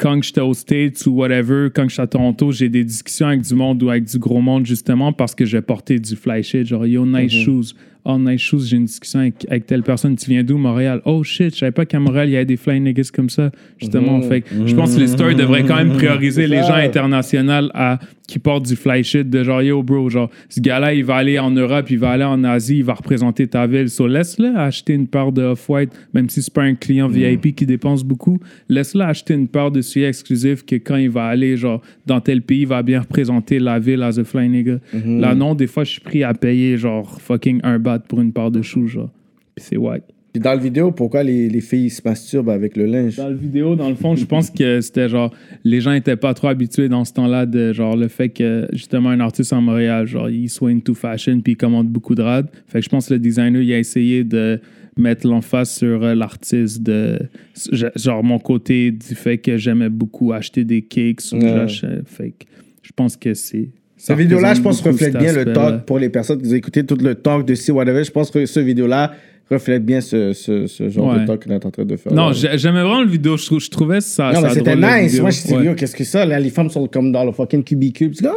quand 0.02 0.20
j'étais 0.20 0.40
aux 0.40 0.52
States 0.52 1.06
ou 1.06 1.12
whatever, 1.12 1.68
quand 1.72 1.88
j'étais 1.88 2.02
à 2.02 2.06
Toronto, 2.08 2.50
j'ai 2.50 2.68
des 2.68 2.82
discussions 2.82 3.28
avec 3.28 3.42
du 3.42 3.54
monde 3.54 3.80
ou 3.84 3.88
avec 3.88 4.02
du 4.04 4.18
gros 4.18 4.40
monde 4.40 4.66
justement 4.66 5.12
parce 5.12 5.32
que 5.32 5.44
j'ai 5.44 5.62
porté 5.62 6.00
du 6.00 6.16
fly 6.16 6.42
shit, 6.42 6.66
genre 6.66 6.84
yo 6.84 7.06
nice 7.06 7.32
shoes, 7.32 7.76
oh 8.04 8.18
nice 8.18 8.40
shoes, 8.40 8.66
j'ai 8.66 8.78
une 8.78 8.86
discussion 8.86 9.20
avec, 9.20 9.46
avec 9.48 9.66
telle 9.66 9.84
personne, 9.84 10.16
tu 10.16 10.28
viens 10.28 10.42
d'où 10.42 10.58
Montréal? 10.58 11.02
Oh 11.04 11.22
shit, 11.22 11.54
je 11.54 11.60
savais 11.60 11.70
pas 11.70 11.86
qu'à 11.86 12.00
Montréal 12.00 12.28
il 12.28 12.32
y 12.32 12.36
avait 12.36 12.44
des 12.44 12.56
fly 12.56 12.80
niggas 12.80 13.10
comme 13.14 13.30
ça, 13.30 13.52
justement. 13.78 14.20
Fait 14.22 14.40
que 14.40 14.66
je 14.66 14.74
pense 14.74 14.96
que 14.96 15.00
les 15.00 15.06
stores 15.06 15.36
devraient 15.36 15.62
quand 15.62 15.76
même 15.76 15.92
prioriser 15.92 16.48
les 16.48 16.62
gens 16.62 16.74
internationaux 16.74 17.70
à 17.72 18.00
qui 18.32 18.38
portent 18.38 18.64
du 18.64 18.76
fly 18.76 19.04
shit 19.04 19.28
de 19.28 19.44
genre 19.44 19.60
yo 19.60 19.82
bro, 19.82 20.08
genre 20.08 20.30
ce 20.48 20.58
gars-là 20.58 20.94
il 20.94 21.04
va 21.04 21.16
aller 21.16 21.38
en 21.38 21.50
Europe, 21.50 21.90
il 21.90 21.98
va 21.98 22.12
aller 22.12 22.24
en 22.24 22.42
Asie, 22.44 22.78
il 22.78 22.84
va 22.84 22.94
représenter 22.94 23.46
ta 23.46 23.66
ville. 23.66 23.90
So 23.90 24.06
laisse-le 24.06 24.56
acheter 24.56 24.94
une 24.94 25.06
paire 25.06 25.32
de 25.32 25.42
Off-White, 25.42 25.92
même 26.14 26.30
si 26.30 26.40
c'est 26.40 26.54
pas 26.54 26.62
un 26.62 26.74
client 26.74 27.08
VIP 27.08 27.54
qui 27.54 27.66
dépense 27.66 28.02
beaucoup, 28.02 28.38
laisse-le 28.70 29.02
acheter 29.02 29.34
une 29.34 29.48
paire 29.48 29.70
de 29.70 29.82
souliers 29.82 30.06
exclusifs 30.06 30.64
que 30.64 30.76
quand 30.76 30.96
il 30.96 31.10
va 31.10 31.26
aller 31.26 31.58
genre 31.58 31.82
dans 32.06 32.22
tel 32.22 32.40
pays, 32.40 32.62
il 32.62 32.68
va 32.68 32.82
bien 32.82 33.00
représenter 33.00 33.58
la 33.58 33.78
ville 33.78 34.02
as 34.02 34.18
a 34.18 34.24
fly 34.24 34.48
nigga. 34.48 34.78
Là 34.94 35.34
non, 35.34 35.54
des 35.54 35.66
fois 35.66 35.84
je 35.84 35.90
suis 35.90 36.00
pris 36.00 36.24
à 36.24 36.32
payer 36.32 36.78
genre 36.78 37.20
fucking 37.20 37.60
un 37.64 37.78
bat 37.78 37.98
pour 37.98 38.22
une 38.22 38.32
paire 38.32 38.50
de 38.50 38.62
choux 38.62 38.86
genre. 38.86 39.10
Puis 39.54 39.66
c'est 39.68 39.76
wack. 39.76 40.04
Puis 40.32 40.40
dans 40.40 40.50
la 40.50 40.56
vidéo, 40.56 40.92
pourquoi 40.92 41.22
les, 41.22 41.50
les 41.50 41.60
filles 41.60 41.90
se 41.90 42.00
masturbent 42.04 42.48
avec 42.48 42.74
le 42.76 42.86
linge? 42.86 43.16
Dans 43.16 43.28
la 43.28 43.34
vidéo, 43.34 43.76
dans 43.76 43.90
le 43.90 43.94
fond, 43.94 44.16
je 44.16 44.24
pense 44.24 44.50
que 44.50 44.80
c'était 44.80 45.08
genre, 45.08 45.30
les 45.62 45.82
gens 45.82 45.92
étaient 45.92 46.16
pas 46.16 46.32
trop 46.32 46.48
habitués 46.48 46.88
dans 46.88 47.04
ce 47.04 47.12
temps-là 47.12 47.44
de 47.44 47.74
genre 47.74 47.96
le 47.96 48.08
fait 48.08 48.30
que 48.30 48.66
justement 48.72 49.10
un 49.10 49.20
artiste 49.20 49.52
en 49.52 49.60
Montréal, 49.60 50.06
genre, 50.06 50.30
il 50.30 50.48
soit 50.48 50.70
into 50.70 50.94
fashion 50.94 51.40
puis 51.40 51.52
il 51.52 51.56
commande 51.56 51.88
beaucoup 51.88 52.14
de 52.14 52.22
rad. 52.22 52.48
Fait 52.66 52.78
que 52.78 52.84
je 52.84 52.88
pense 52.88 53.08
que 53.08 53.14
le 53.14 53.20
designer, 53.20 53.60
il 53.60 53.72
a 53.74 53.78
essayé 53.78 54.24
de 54.24 54.58
mettre 54.96 55.26
l'emphase 55.26 55.70
sur 55.70 56.02
euh, 56.02 56.14
l'artiste 56.14 56.82
de 56.82 57.18
genre 57.96 58.24
mon 58.24 58.38
côté 58.38 58.90
du 58.90 59.14
fait 59.14 59.38
que 59.38 59.56
j'aimais 59.56 59.88
beaucoup 59.88 60.32
acheter 60.32 60.64
des 60.64 60.82
cakes 60.82 61.32
ou 61.32 61.36
Ouais. 61.36 61.66
Fait 62.06 62.30
que 62.30 62.46
je 62.82 62.90
pense 62.94 63.16
que 63.16 63.34
c'est. 63.34 63.68
Cette 63.96 64.18
vidéo-là, 64.18 64.54
je 64.54 64.60
pense, 64.60 64.80
reflète 64.80 65.16
bien 65.16 65.32
le 65.32 65.52
talk 65.52 65.84
pour 65.84 65.98
les 65.98 66.08
personnes 66.08 66.42
qui 66.42 66.48
ont 66.50 66.54
écouté 66.54 66.84
tout 66.84 66.96
le 66.96 67.14
talk 67.14 67.46
de 67.46 67.54
C, 67.54 67.70
whatever. 67.70 68.02
Je 68.02 68.10
pense 68.10 68.30
que 68.32 68.46
ce 68.46 68.58
vidéo-là 68.58 69.12
reflète 69.52 69.84
bien 69.84 70.00
ce, 70.00 70.32
ce, 70.32 70.66
ce 70.66 70.88
genre 70.88 71.12
Ouais. 71.12 71.20
de 71.20 71.26
talk 71.26 71.44
qu'on 71.44 71.52
est 71.52 71.64
en 71.66 71.70
train 71.70 71.84
de 71.84 71.96
faire. 71.96 72.12
Non, 72.12 72.32
j'aimais 72.32 72.82
vraiment 72.82 73.02
le 73.02 73.08
vidéo. 73.08 73.36
Je, 73.36 73.46
trou- 73.46 73.60
je 73.60 73.68
trouvais 73.70 74.00
ça. 74.00 74.32
Non, 74.32 74.40
mais 74.42 74.50
c'était 74.50 74.76
nice. 74.76 75.20
Moi, 75.20 75.30
je 75.30 75.36
suis 75.38 75.54
Ouais. 75.54 75.64
yo, 75.66 75.74
qu'est-ce 75.74 75.94
que 75.96 76.04
ça? 76.04 76.24
Là, 76.26 76.38
les 76.40 76.50
femmes 76.50 76.70
sont 76.70 76.86
comme 76.86 77.12
dans 77.12 77.24
le 77.24 77.32
fucking 77.32 77.62
cubicule. 77.64 78.12
Ah, 78.24 78.32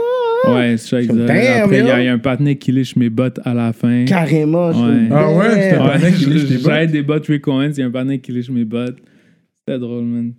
Ouais, 0.54 0.78
c'est 0.78 0.88
ça, 0.90 1.02
exact. 1.02 1.22
Après, 1.30 1.80
il 1.80 1.86
y, 1.86 1.90
a- 1.90 1.96
yo. 1.96 2.02
il 2.02 2.06
y 2.06 2.08
a 2.08 2.14
un 2.14 2.20
partenaire 2.20 2.58
qui 2.60 2.72
liche 2.72 2.96
mes 2.98 3.10
bottes 3.10 3.40
à 3.46 3.54
la 3.54 3.74
fin. 3.74 4.06
Carrément. 4.06 4.72
je 4.72 4.80
Ouais. 4.80 5.08
Ah 5.12 5.32
ouais, 5.34 5.72
c'était 5.72 6.12
qui 6.14 6.26
tes 6.48 6.60
J'avais 6.60 6.88
des 6.88 7.02
bottes 7.02 7.26
Rick 7.28 7.48
Owens, 7.48 7.72
il 7.72 7.80
y 7.80 7.82
a 7.82 7.86
un 7.88 7.92
partenaire 7.92 8.22
qui 8.22 8.32
liche 8.32 8.50
mes 8.52 8.66
bottes. 8.66 8.98
C'était 9.58 9.80
drôle, 9.80 10.04
man. 10.04 10.34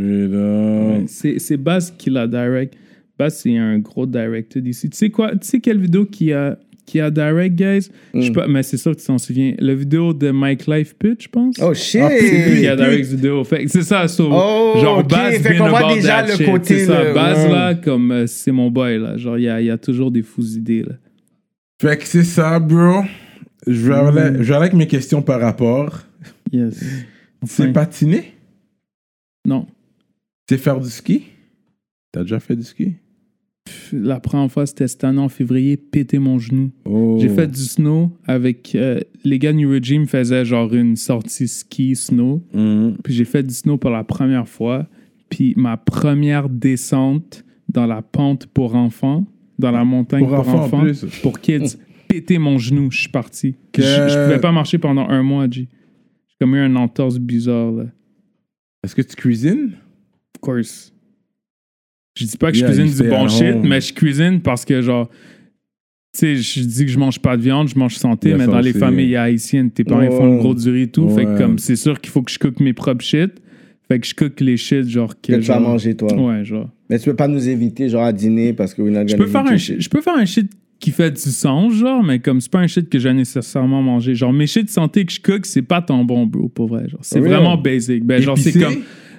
Ouais, 0.00 1.04
C'est 1.06 1.38
c'est 1.38 1.56
Baz 1.56 1.92
qui 1.96 2.10
l'a 2.10 2.26
direct. 2.26 2.74
Baz, 3.18 3.38
c'est 3.42 3.56
un 3.56 3.78
gros 3.78 4.06
directeur 4.06 4.60
d'ici. 4.62 4.90
Tu 4.90 4.96
sais 4.96 5.10
quoi? 5.10 5.30
Tu 5.32 5.46
sais 5.46 5.60
quelle 5.60 5.78
vidéo 5.78 6.04
qui 6.06 6.32
a, 6.32 6.58
qui 6.86 7.00
a 7.00 7.10
direct, 7.10 7.54
guys? 7.56 7.88
Je 8.14 8.20
sais 8.22 8.30
Mm. 8.30 8.32
pas, 8.34 8.46
mais 8.46 8.62
c'est 8.62 8.76
sûr 8.76 8.94
que 8.94 9.00
tu 9.00 9.06
t'en 9.06 9.18
souviens. 9.18 9.54
La 9.58 9.74
vidéo 9.74 10.12
de 10.12 10.30
Mike 10.30 10.66
Life 10.66 10.94
Pit, 10.98 11.22
je 11.22 11.28
pense. 11.28 11.56
Oh 11.62 11.72
shit! 11.74 12.00
Ah, 12.02 12.10
C'est 12.10 12.50
lui 12.50 12.60
qui 12.60 12.66
a 12.66 12.76
direct 12.76 13.04
cette 13.06 13.16
vidéo. 13.16 13.42
Fait 13.44 13.66
c'est 13.68 13.82
ça, 13.82 14.06
so, 14.08 14.28
Oh, 14.30 14.74
genre 14.80 14.98
ok. 14.98 15.08
Baz 15.10 15.38
Fait 15.42 15.56
qu'on 15.56 15.68
voit 15.68 15.94
déjà 15.94 16.26
le 16.26 16.32
shit. 16.34 16.46
côté, 16.46 16.78
C'est 16.80 16.86
ça, 16.86 17.12
Baz 17.12 17.48
là, 17.50 17.74
comme 17.74 18.10
euh, 18.12 18.26
c'est 18.26 18.52
mon 18.52 18.70
boy 18.70 18.98
là. 18.98 19.16
Genre, 19.16 19.38
il 19.38 19.44
y 19.44 19.48
a, 19.48 19.60
il 19.60 19.66
y 19.66 19.70
a 19.70 19.78
toujours 19.78 20.10
des 20.10 20.22
fous 20.22 20.56
idées 20.56 20.82
là. 20.82 20.94
Fait 21.80 21.96
que 21.96 22.04
c'est 22.04 22.22
ça, 22.24 22.58
bro. 22.58 23.02
Je 23.66 23.88
vais, 23.88 23.94
aller, 23.94 24.38
je 24.38 24.42
vais 24.42 24.54
aller 24.54 24.64
avec 24.66 24.74
mes 24.74 24.86
questions 24.86 25.22
par 25.22 25.40
rapport. 25.40 26.00
Yes. 26.52 26.74
C'est 27.46 27.62
Enfin. 27.64 27.72
patiner? 27.72 28.32
Non. 29.46 29.66
C'est 30.48 30.58
faire 30.58 30.78
du 30.80 30.88
ski? 30.90 31.24
T'as 32.12 32.22
déjà 32.22 32.38
fait 32.40 32.56
du 32.56 32.62
ski? 32.62 32.92
La 33.92 34.20
première 34.20 34.50
fois, 34.50 34.66
c'était 34.66 34.88
cette 34.88 35.04
année 35.04 35.20
en 35.20 35.28
février, 35.28 35.76
péter 35.76 36.18
mon 36.18 36.38
genou. 36.38 36.70
Oh. 36.84 37.16
J'ai 37.20 37.28
fait 37.30 37.46
du 37.46 37.60
snow 37.60 38.10
avec. 38.26 38.74
euh, 38.74 39.00
les 39.24 39.38
gars 39.38 39.52
New 39.52 39.70
Regime 39.70 40.06
faisaient 40.06 40.44
genre 40.44 40.72
une 40.74 40.96
sortie 40.96 41.48
ski 41.48 41.96
snow. 41.96 42.42
Mhm. 42.52 42.98
Puis 43.02 43.14
j'ai 43.14 43.24
fait 43.24 43.42
du 43.42 43.54
snow 43.54 43.78
pour 43.78 43.90
la 43.90 44.04
première 44.04 44.48
fois. 44.48 44.86
Puis 45.30 45.54
ma 45.56 45.76
première 45.76 46.48
descente 46.48 47.44
dans 47.68 47.86
la 47.86 48.02
pente 48.02 48.46
pour 48.46 48.74
enfants, 48.74 49.26
dans 49.58 49.70
la 49.70 49.84
montagne 49.84 50.20
Pour 50.26 50.36
pour, 50.36 50.48
enfants, 50.48 50.84
pour 51.22 51.40
kids, 51.40 51.76
péter 52.08 52.38
mon 52.38 52.58
genou, 52.58 52.90
je 52.90 53.00
suis 53.00 53.08
parti. 53.08 53.56
Que- 53.72 53.82
Je, 53.82 54.08
je 54.08 54.24
pouvais 54.24 54.40
pas 54.40 54.52
marcher 54.52 54.78
pendant 54.78 55.08
un 55.08 55.22
mois. 55.22 55.46
J'ai 55.50 55.68
comme 56.40 56.54
eu 56.54 56.58
un 56.60 56.76
entorse 56.76 57.18
bizarre, 57.18 57.72
là. 57.72 57.84
Est-ce 58.84 58.94
que 58.94 59.02
tu 59.02 59.16
cuisines? 59.16 59.72
Of 60.36 60.40
course. 60.42 60.93
Je 62.14 62.26
dis 62.26 62.36
pas 62.36 62.52
que 62.52 62.56
Yeah, 62.56 62.70
je 62.70 62.80
cuisine 62.80 63.02
du 63.02 63.10
bon 63.10 63.28
shit, 63.28 63.56
mais 63.62 63.80
je 63.80 63.92
cuisine 63.92 64.40
parce 64.40 64.64
que, 64.64 64.80
genre, 64.80 65.08
tu 66.12 66.20
sais, 66.20 66.36
je 66.36 66.60
dis 66.60 66.86
que 66.86 66.90
je 66.90 66.98
mange 66.98 67.18
pas 67.18 67.36
de 67.36 67.42
viande, 67.42 67.68
je 67.68 67.78
mange 67.78 67.96
santé, 67.96 68.34
mais 68.34 68.46
dans 68.46 68.60
les 68.60 68.72
familles 68.72 69.16
haïtiennes, 69.16 69.70
tes 69.70 69.84
parents 69.84 70.02
ils 70.02 70.10
font 70.10 70.32
le 70.32 70.38
gros 70.38 70.54
du 70.54 70.70
riz 70.70 70.82
et 70.82 70.88
tout. 70.88 71.08
Fait 71.10 71.24
que, 71.24 71.38
comme, 71.38 71.58
c'est 71.58 71.76
sûr 71.76 72.00
qu'il 72.00 72.10
faut 72.10 72.22
que 72.22 72.30
je 72.30 72.38
cook 72.38 72.60
mes 72.60 72.72
propres 72.72 73.04
shit. 73.04 73.32
Fait 73.86 74.00
que 74.00 74.06
je 74.06 74.14
cook 74.14 74.40
les 74.40 74.56
shit, 74.56 74.88
genre, 74.88 75.14
que. 75.20 75.32
Que 75.32 75.36
tu 75.40 75.48
vas 75.48 75.60
manger, 75.60 75.94
toi. 75.94 76.14
Ouais, 76.14 76.44
genre. 76.44 76.70
Mais 76.88 76.98
tu 76.98 77.10
peux 77.10 77.16
pas 77.16 77.28
nous 77.28 77.48
éviter, 77.48 77.88
genre, 77.88 78.04
à 78.04 78.12
dîner 78.12 78.52
parce 78.52 78.72
que 78.72 78.80
we're 78.80 78.92
not 78.92 79.08
Je 79.08 79.16
peux, 79.16 79.26
faire 79.26 79.46
un 79.46 79.56
je 79.56 79.88
peux 79.88 80.00
faire 80.00 80.16
un 80.16 80.24
shit 80.24 80.50
qui 80.80 80.90
fait 80.90 81.10
du 81.10 81.20
sens, 81.20 81.74
genre, 81.74 82.02
mais 82.02 82.18
comme 82.18 82.40
c'est 82.40 82.50
pas 82.50 82.60
un 82.60 82.66
shit 82.66 82.88
que 82.88 82.98
j'ai 82.98 83.12
nécessairement 83.12 83.82
mangé. 83.82 84.14
Genre, 84.14 84.32
mes 84.32 84.46
shit 84.46 84.70
santé 84.70 85.04
que 85.04 85.12
je 85.12 85.20
cook, 85.20 85.44
c'est 85.46 85.62
pas 85.62 85.82
tant 85.82 86.04
bon, 86.04 86.26
bro, 86.26 86.48
pour 86.48 86.68
vrai. 86.68 86.88
Genre, 86.88 87.00
c'est 87.02 87.20
vraiment 87.20 87.56
basic. 87.58 88.04
Ben, 88.04 88.22
genre, 88.22 88.38
c'est 88.38 88.52
comme. 88.52 88.76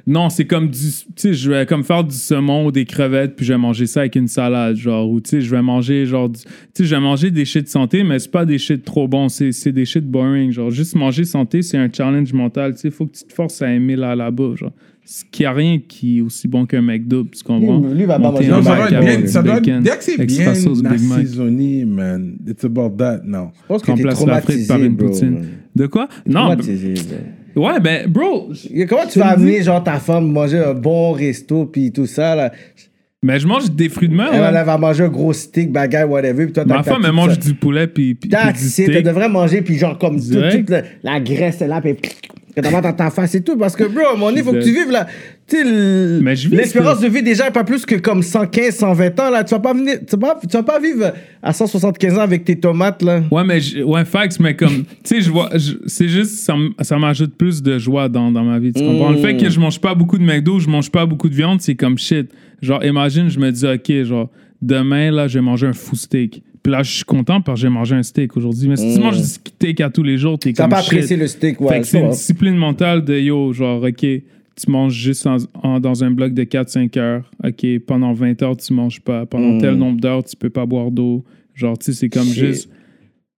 Non, 0.08 0.30
c'est 0.30 0.46
comme 0.46 0.70
du. 0.70 0.78
Tu 0.80 1.04
sais, 1.16 1.34
je 1.34 1.50
vais 1.50 1.66
comme 1.66 1.84
faire 1.84 2.04
du 2.04 2.16
saumon 2.16 2.68
ou 2.68 2.72
des 2.72 2.86
crevettes, 2.86 3.36
puis 3.36 3.46
je 3.46 3.54
vais 3.54 3.58
manger 3.60 3.88
ça 3.88 4.02
avec 4.02 4.16
une 4.16 4.28
salade, 4.28 4.76
genre. 4.76 5.10
Ou 5.10 5.20
tu 5.20 5.32
sais, 5.32 5.42
je 5.42 5.50
vais 5.50 5.62
manger, 5.64 6.06
genre. 6.06 6.30
du- 6.30 6.42
Tu 6.42 6.48
sais, 6.76 6.84
je 6.86 6.94
vais 6.96 7.02
manger 7.02 7.32
des 7.32 7.44
shit 7.46 7.68
santé, 7.68 8.04
mais 8.04 8.20
c'est 8.20 8.30
pas 8.32 8.46
des 8.46 8.60
shit 8.60 8.86
trop 8.86 9.08
bons. 9.08 9.30
C'est 9.30 9.52
c'est 9.52 9.72
des 9.72 9.86
shit 9.86 10.06
boring. 10.06 10.52
Genre, 10.52 10.70
juste 10.70 10.96
manger 10.96 11.24
santé, 11.26 11.64
c'est 11.64 11.78
un 11.78 11.90
challenge 11.92 12.32
mental. 12.34 12.74
Tu 12.76 12.82
sais, 12.82 12.92
faut 12.92 13.08
que 13.08 13.18
tu 13.18 13.24
te 13.24 13.34
forces 13.34 13.62
à 13.64 13.72
aimer 13.74 13.96
la 13.96 14.16
là-bas, 14.16 14.54
genre. 14.56 14.74
Ce 15.08 15.24
qui 15.32 15.46
a 15.46 15.52
rien 15.54 15.80
qui 15.88 16.18
est 16.18 16.22
aussi 16.22 16.48
bon 16.48 16.66
qu'un 16.66 16.82
McDo, 16.82 17.24
tu 17.26 17.44
comprends? 17.44 17.80
Lui, 17.80 17.94
lui 17.96 18.06
va 18.06 18.20
pas 18.20 18.32
manger 18.32 18.48
un 18.52 18.58
Non, 18.58 18.64
ça 19.28 19.44
doit 19.44 19.58
être 19.58 19.64
bien. 19.64 19.82
dès 19.82 19.90
que 19.98 20.04
c'est 20.04 20.26
bien 20.26 20.48
assaisonné, 20.50 21.86
man. 21.86 22.36
It's 22.48 22.64
about 22.66 22.90
that, 22.98 23.22
no. 23.24 23.50
Je 23.64 23.68
pense 23.68 23.82
que 23.82 23.86
t'es 23.88 23.92
Remplace 23.94 24.26
la 24.26 24.42
frite 24.42 24.66
traumatisé, 24.68 24.68
par 24.68 24.84
une 24.84 24.96
bro. 24.96 25.08
poutine. 25.10 25.46
De 25.76 25.86
quoi? 25.88 26.08
Non, 26.26 26.42
Traumatisé, 26.46 26.94
bro. 26.94 27.18
Ouais, 27.56 27.80
ben, 27.80 28.08
bro, 28.08 28.50
Comment 28.90 29.06
tu 29.08 29.20
vas 29.20 29.30
amener, 29.30 29.62
genre, 29.62 29.84
ta 29.84 30.00
femme 30.00 30.32
manger 30.32 30.60
un 30.60 30.74
bon 30.74 31.12
resto, 31.12 31.66
puis 31.66 31.92
tout 31.92 32.06
ça, 32.06 32.36
là? 32.36 32.52
mais 33.24 33.40
je 33.40 33.48
mange 33.48 33.72
des 33.72 33.90
fruits 33.90 34.08
de 34.10 34.14
mer. 34.16 34.30
Elle, 34.32 34.66
va 34.66 34.78
manger 34.78 35.04
un 35.06 35.10
gros 35.10 35.34
steak, 35.34 35.72
bagaille, 35.72 36.04
whatever, 36.04 36.46
puis 36.46 36.54
toi, 36.54 36.64
t'as 36.68 36.76
Ma 36.78 36.84
femme, 36.84 37.02
elle 37.06 37.12
mange 37.12 37.40
du 37.40 37.56
poulet 37.56 37.88
puis, 37.88 38.18
elle 38.32 38.56
steak. 38.56 39.04
devrait 39.04 39.30
manger, 39.30 39.62
puis 39.64 39.78
genre, 39.78 39.98
comme 39.98 40.20
tout- 40.20 40.42
toute 40.52 40.70
la, 40.70 40.84
la 41.04 41.20
graisse 41.20 41.60
est 41.62 41.68
là, 41.68 41.82
puis 41.82 41.96
que 42.56 42.62
t'as 42.62 42.82
dans 42.82 42.94
ta 42.94 43.10
face 43.10 43.36
et 43.36 43.42
tout, 43.42 43.58
parce 43.58 43.76
que, 43.76 43.84
bro, 43.84 44.18
donné, 44.18 44.40
il 44.40 44.44
faut 44.44 44.54
que 44.54 44.64
tu 44.64 44.72
vives, 44.72 44.92
là. 44.92 45.08
Tu 45.48 45.64
l'espérance 46.52 47.00
ce 47.00 47.04
de 47.04 47.10
vie 47.10 47.22
déjà 47.22 47.48
est 47.48 47.52
pas 47.52 47.64
plus 47.64 47.86
que 47.86 47.96
comme 47.96 48.24
115, 48.24 48.74
120 48.74 49.20
ans, 49.20 49.30
là. 49.30 49.44
Tu 49.44 49.54
vas 49.54 49.60
pas 49.60 49.74
venir, 49.74 50.00
tu 50.08 50.16
vas 50.18 50.34
pas, 50.34 50.40
tu 50.42 50.56
vas 50.56 50.64
pas 50.64 50.80
vivre 50.80 51.14
à 51.44 51.54
175 51.54 52.18
ans 52.18 52.22
avec 52.22 52.46
tes 52.46 52.60
tomates, 52.60 53.02
là. 53.04 53.22
Ouais, 53.30 53.44
mais 53.44 53.60
ouais, 53.84 54.06
facts, 54.06 54.40
mais 54.40 54.56
comme, 54.56 54.86
tu 55.04 55.16
sais, 55.16 55.22
je 55.22 55.30
vois, 55.30 55.50
c'est 55.86 56.08
juste, 56.08 56.50
ça, 56.82 56.98
m'ajoute 56.98 57.36
plus 57.36 57.62
de 57.62 57.78
joie 57.78 58.10
dans, 58.10 58.32
dans 58.32 58.44
ma 58.44 58.58
vie. 58.58 58.72
Tu 58.74 58.84
comprends? 58.84 59.12
Le 59.12 59.18
fait 59.18 59.38
que 59.38 59.50
je 59.50 59.60
mange 59.60 59.80
pas 59.80 59.94
beaucoup 59.94 60.18
de 60.18 60.24
McDo, 60.24 60.60
je 60.60 60.70
mange 60.70 60.90
pas 60.90 61.06
beaucoup 61.06 61.30
de 61.30 61.36
viande, 61.36 61.62
c'est 61.62 61.76
comme 61.76 61.98
shit. 61.98 62.32
Genre, 62.62 62.84
imagine, 62.84 63.30
je 63.30 63.40
me 63.40 63.52
dis, 63.52 63.68
OK, 63.68 64.04
genre, 64.04 64.30
demain, 64.62 65.12
là, 65.12 65.28
je 65.28 65.38
vais 65.38 65.44
manger 65.44 65.68
un 65.68 65.74
fou 65.74 65.96
steak. 65.96 66.42
Puis 66.66 66.72
là, 66.72 66.82
je 66.82 66.92
suis 66.96 67.04
content 67.04 67.42
parce 67.42 67.60
que 67.60 67.62
j'ai 67.62 67.70
mangé 67.70 67.96
un 67.96 68.02
steak 68.02 68.36
aujourd'hui. 68.36 68.68
Mais 68.68 68.76
si 68.76 68.96
tu 68.96 69.00
manges 69.00 69.18
du 69.18 69.24
steak 69.24 69.82
à 69.82 69.92
tous 69.92 70.02
les 70.02 70.18
jours, 70.18 70.40
t'es 70.40 70.52
comme 70.52 70.68
pas 70.72 70.82
shit. 70.82 70.94
apprécier 70.94 71.16
le 71.16 71.28
steak, 71.28 71.62
ouais. 71.62 71.70
fait 71.76 71.82
que 71.82 71.86
c'est 71.86 72.02
une 72.02 72.10
discipline 72.10 72.56
mentale 72.56 73.06
de 73.06 73.14
yo, 73.20 73.54
genre, 73.54 73.84
OK, 73.84 74.00
tu 74.00 74.24
manges 74.72 74.94
juste 74.96 75.28
en- 75.28 75.38
en- 75.62 75.80
dans 75.80 76.04
un 76.04 76.10
bloc 76.10 76.34
de 76.34 76.44
4-5 76.44 76.98
heures. 76.98 77.30
OK, 77.44 77.64
pendant 77.86 78.14
20 78.14 78.42
heures, 78.42 78.58
tu 78.58 78.74
manges 78.74 79.00
pas. 79.00 79.28
Pendant 79.28 79.60
tel 79.60 79.76
nombre 79.76 80.02
d'heures, 80.02 80.24
tu 80.24 80.36
peux 80.36 80.50
pas 80.50 80.66
boire 80.66 80.90
d'eau. 80.90 81.24
Genre, 81.54 81.78
tu 81.78 81.86
sais, 81.86 81.94
c'est 81.94 82.10
comme 82.10 82.24
Shit. 82.26 82.34
juste 82.46 82.70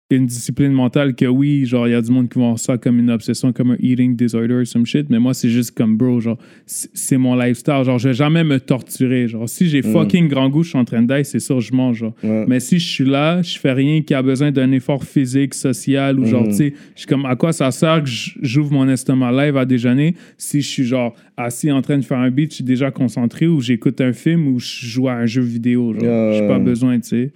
une 0.10 0.26
discipline 0.26 0.72
mentale 0.72 1.16
que 1.16 1.26
oui, 1.26 1.66
genre, 1.66 1.86
il 1.86 1.92
y 1.92 1.94
a 1.94 2.02
du 2.02 2.12
monde 2.12 2.30
qui 2.30 2.40
voit 2.40 2.56
ça 2.56 2.78
comme 2.78 2.98
une 2.98 3.10
obsession, 3.10 3.52
comme 3.52 3.72
un 3.72 3.78
eating 3.82 4.16
disorder, 4.16 4.64
some 4.64 4.86
shit. 4.86 5.10
Mais 5.10 5.20
moi, 5.20 5.34
c'est 5.34 5.50
juste 5.50 5.72
comme, 5.72 5.98
bro, 5.98 6.22
genre, 6.22 6.38
c'est 6.66 7.18
mon 7.18 7.36
lifestyle. 7.36 7.82
Genre, 7.84 8.00
je 8.00 8.08
vais 8.10 8.14
jamais 8.14 8.46
me 8.46 8.58
torturer. 8.58 9.28
Genre, 9.28 9.50
si 9.50 9.68
j'ai 9.68 9.82
fucking 9.82 10.30
grand 10.30 10.50
goût, 10.50 10.64
je 10.64 10.70
suis 10.70 10.78
en 10.78 10.86
train 10.86 11.02
d'aille, 11.02 11.26
c'est 11.26 11.40
sûr, 11.42 11.60
je 11.60 11.74
mange. 11.74 11.98
Genre. 11.98 12.14
Ouais. 12.24 12.46
Mais 12.48 12.62
si 12.62 12.80
je 12.80 12.88
suis 12.88 13.04
là, 13.06 13.42
je 13.42 13.60
fais 13.60 13.74
rien 13.74 14.02
qui 14.02 14.14
a 14.14 14.22
besoin 14.22 14.52
d'un 14.52 14.72
effort 14.72 15.04
physique, 15.04 15.54
social, 15.54 16.20
ou 16.20 16.26
genre, 16.26 16.46
tu 16.48 16.54
sais, 16.54 16.74
je 16.96 17.00
suis 17.00 17.08
comme, 17.08 17.26
à 17.26 17.36
quoi 17.36 17.52
ça 17.52 17.70
sert 17.72 18.02
que 18.04 18.10
j'ouvre 18.42 18.72
mon 18.72 18.88
estomac 18.88 19.32
live 19.46 19.58
à 19.58 19.66
déjeuner 19.66 20.16
si 20.38 20.62
je 20.62 20.68
suis 20.68 20.84
genre 20.86 21.16
assis 21.36 21.70
en 21.72 21.82
train 21.82 21.98
de 21.98 22.06
faire 22.06 22.20
un 22.20 22.32
beat, 22.32 22.52
je 22.52 22.56
suis 22.56 22.64
déjà 22.64 22.92
concentré, 22.92 23.46
ou 23.48 23.60
j'écoute 23.60 24.00
un 24.00 24.14
film, 24.14 24.48
ou 24.48 24.60
je 24.60 24.86
joue 24.86 25.10
à 25.10 25.14
un 25.16 25.26
jeu 25.26 25.42
vidéo. 25.42 25.94
Genre, 25.94 26.04
Yeah. 26.04 26.32
j'ai 26.34 26.48
pas 26.48 26.60
besoin, 26.60 26.98
tu 27.00 27.10
sais. 27.10 27.32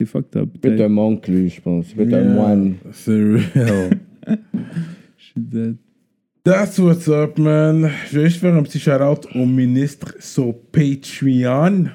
C'est 0.00 0.06
fucked 0.06 0.34
up. 0.34 0.48
Il 0.54 0.60
peut 0.60 0.72
être 0.72 0.80
un 0.80 0.88
monk, 0.88 1.28
lui, 1.28 1.50
je 1.50 1.60
pense. 1.60 1.90
Il 1.90 1.96
peut 1.96 2.02
être 2.04 2.14
un 2.14 2.24
moine. 2.24 2.74
C'est 2.90 3.12
real. 3.12 3.90
Dead. 5.36 5.76
That's 6.42 6.78
what's 6.78 7.06
up, 7.06 7.38
man. 7.38 7.90
Je 8.10 8.18
vais 8.18 8.30
juste 8.30 8.40
faire 8.40 8.54
un 8.54 8.62
petit 8.62 8.78
shout-out 8.78 9.26
au 9.34 9.44
ministre 9.44 10.14
sur 10.18 10.54
Patreon. 10.72 11.90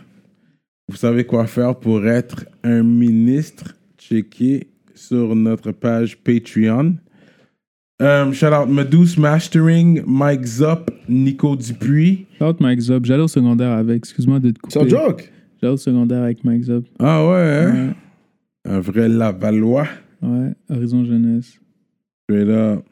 Vous 0.87 0.95
savez 0.95 1.25
quoi 1.25 1.47
faire 1.47 1.75
pour 1.79 2.05
être 2.05 2.45
un 2.63 2.83
ministre? 2.83 3.75
Checkez 3.97 4.67
sur 4.93 5.35
notre 5.35 5.71
page 5.71 6.17
Patreon. 6.23 6.97
Um, 7.99 8.33
shout 8.33 8.53
out 8.53 8.69
Meduse 8.69 9.17
Mastering, 9.17 10.03
Mike 10.05 10.45
Zop, 10.45 10.91
Nico 11.09 11.55
Dupuis. 11.55 12.27
Shout 12.37 12.57
Mike 12.59 12.81
Zop. 12.81 13.03
J'allais 13.03 13.23
au 13.23 13.27
secondaire 13.27 13.71
avec. 13.71 13.97
Excuse-moi 13.97 14.39
de 14.39 14.51
te 14.51 14.59
couper. 14.59 14.73
C'est 14.73 14.85
un 14.85 14.87
joke? 14.87 15.31
Au 15.71 15.77
secondaire 15.77 16.23
avec 16.23 16.43
Mike 16.43 16.63
Zop. 16.63 16.85
Ah 16.99 17.25
ouais, 17.27 17.35
hein? 17.35 17.87
Ouais. 17.87 17.93
Un 18.71 18.79
vrai 18.79 19.07
Lavallois. 19.07 19.87
Ouais. 20.21 20.51
Horizon 20.69 21.05
Jeunesse. 21.05 21.59
Straight 22.23 22.49
up. 22.49 22.83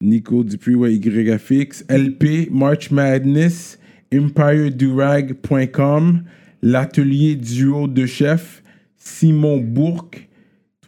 Nico 0.00 0.42
Dupuis, 0.42 0.74
ouais, 0.74 0.94
YFX. 0.94 1.84
LP, 1.88 2.48
March 2.50 2.90
Madness, 2.90 3.78
EmpireDurag.com, 4.10 6.22
L'Atelier 6.62 7.36
Duo 7.36 7.86
de 7.86 8.06
Chef, 8.06 8.62
Simon 8.96 9.58
Bourque, 9.58 10.28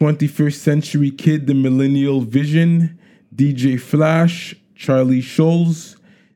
21st 0.01 0.55
Century 0.55 1.15
Kid, 1.15 1.45
The 1.45 1.53
Millennial 1.53 2.19
Vision, 2.21 2.89
DJ 3.31 3.77
Flash, 3.77 4.57
Charlie 4.75 5.21
Scholes, 5.21 5.95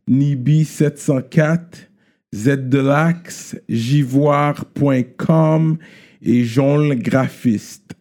Nibi704, 0.10 1.89
Z 2.34 2.70
Delax, 2.70 3.58
Jivoire.com 3.68 5.78
et 6.22 6.44
Jean 6.44 6.78
le 6.78 6.96
Graphiste. 6.96 7.96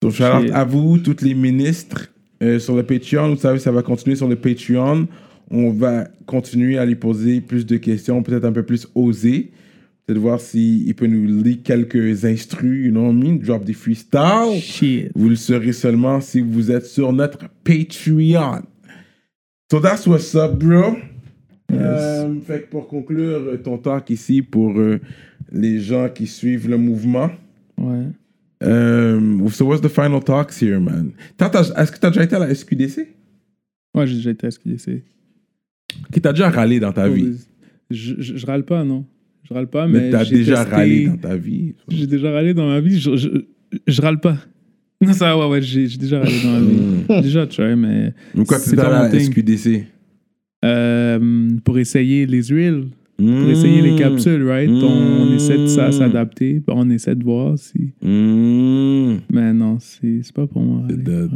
Donc, 0.00 0.12
shout 0.12 0.24
out 0.24 0.42
Shit. 0.42 0.52
à 0.52 0.64
vous, 0.64 0.98
tous 0.98 1.22
les 1.22 1.34
ministres 1.34 2.08
euh, 2.42 2.58
sur 2.58 2.74
le 2.74 2.82
Patreon. 2.82 3.34
Vous 3.34 3.40
savez, 3.40 3.58
ça 3.58 3.70
va 3.70 3.82
continuer 3.82 4.16
sur 4.16 4.28
le 4.28 4.36
Patreon. 4.36 5.06
On 5.50 5.70
va 5.70 6.08
continuer 6.26 6.78
à 6.78 6.86
lui 6.86 6.96
poser 6.96 7.40
plus 7.40 7.66
de 7.66 7.76
questions, 7.76 8.22
peut-être 8.22 8.44
un 8.44 8.52
peu 8.52 8.62
plus 8.62 8.88
osées. 8.94 9.52
Peut-être 10.06 10.18
voir 10.18 10.40
s'il 10.40 10.92
peut 10.94 11.06
nous 11.06 11.42
lire 11.42 11.58
quelques 11.62 12.24
instrus, 12.24 12.86
you 12.86 12.90
know 12.90 13.06
what 13.06 13.12
I 13.12 13.14
mean? 13.14 13.36
Drop 13.36 13.64
des 13.64 13.74
freestyles. 13.74 14.60
Shit. 14.60 15.10
Vous 15.14 15.28
le 15.28 15.36
saurez 15.36 15.72
seulement 15.72 16.20
si 16.20 16.40
vous 16.40 16.72
êtes 16.72 16.86
sur 16.86 17.12
notre 17.12 17.38
Patreon. 17.62 18.62
So 19.70 19.78
that's 19.78 20.06
what's 20.06 20.34
up, 20.34 20.58
bro. 20.58 20.96
Euh, 21.72 22.34
fait 22.46 22.62
que 22.62 22.70
pour 22.70 22.86
conclure 22.88 23.38
euh, 23.48 23.56
ton 23.56 23.78
talk 23.78 24.10
ici, 24.10 24.42
pour 24.42 24.78
euh, 24.78 24.98
les 25.50 25.80
gens 25.80 26.08
qui 26.08 26.26
suivent 26.26 26.68
le 26.68 26.76
mouvement, 26.78 27.30
Ouais. 27.78 28.06
um, 28.64 29.48
so 29.50 29.66
what's 29.66 29.80
the 29.80 29.88
final 29.88 30.22
talks 30.22 30.60
here, 30.62 30.78
man? 30.80 31.12
T'as- 31.36 31.50
t'as- 31.50 31.72
Est-ce 31.82 31.90
que 31.92 31.98
tu 31.98 32.06
as 32.06 32.10
déjà 32.10 32.24
été 32.24 32.36
à 32.36 32.38
la 32.38 32.54
SQDC? 32.54 33.08
Ouais, 33.94 34.06
j'ai 34.06 34.16
déjà 34.16 34.30
été 34.30 34.46
à 34.46 34.50
SQDC. 34.50 35.02
Qui 36.12 36.20
t'a 36.20 36.32
déjà 36.32 36.48
râlé 36.50 36.80
dans 36.80 36.92
ta 36.92 37.08
vie? 37.08 37.36
Je, 37.90 38.14
je, 38.18 38.36
je 38.36 38.46
râle 38.46 38.64
pas, 38.64 38.84
non. 38.84 39.04
Je 39.48 39.52
râle 39.52 39.66
pas, 39.68 39.86
Mais 39.86 40.00
mais. 40.00 40.10
t'as 40.10 40.24
déjà 40.24 40.64
testé- 40.64 40.70
râlé 40.70 41.06
dans 41.08 41.16
ta 41.16 41.36
vie. 41.36 41.74
J'ai 41.88 42.06
déjà 42.06 42.30
râlé 42.30 42.54
dans 42.54 42.66
ma 42.68 42.80
vie. 42.80 42.98
Je, 42.98 43.16
je, 43.16 43.28
je 43.86 44.00
râle 44.02 44.20
pas. 44.20 44.38
Non, 45.00 45.12
ça, 45.12 45.36
ouais, 45.36 45.46
ouais, 45.48 45.60
j'ai 45.62 45.88
déjà 45.98 46.20
râlé 46.20 46.40
dans 46.44 46.50
ma 46.52 46.60
vie. 46.60 47.04
J'ai 47.10 47.20
déjà 47.22 47.46
try, 47.46 47.74
mais. 47.76 48.14
Mais 48.34 48.44
quoi, 48.44 48.58
C'est 48.58 48.70
tu 48.70 48.76
pas 48.76 48.96
à 48.96 49.02
la 49.02 49.10
thing. 49.10 49.32
SQDC? 49.32 49.84
Euh, 50.64 51.48
pour 51.64 51.78
essayer 51.78 52.24
les 52.26 52.40
reels, 52.42 52.84
pour 53.16 53.50
essayer 53.50 53.82
les 53.82 53.96
capsules, 53.96 54.46
right? 54.48 54.70
On, 54.70 55.22
on 55.22 55.34
essaie 55.34 55.58
de 55.58 55.66
ça- 55.66 55.90
s'adapter, 55.92 56.54
puis 56.60 56.74
on 56.76 56.88
essaie 56.90 57.14
de 57.14 57.24
voir 57.24 57.58
si. 57.58 57.92
Mm. 58.02 59.16
Mais 59.32 59.52
non, 59.52 59.78
c'est 59.80 60.32
pas 60.32 60.46
pour 60.46 60.62
moi. 60.62 60.82
Ouais. 60.88 61.28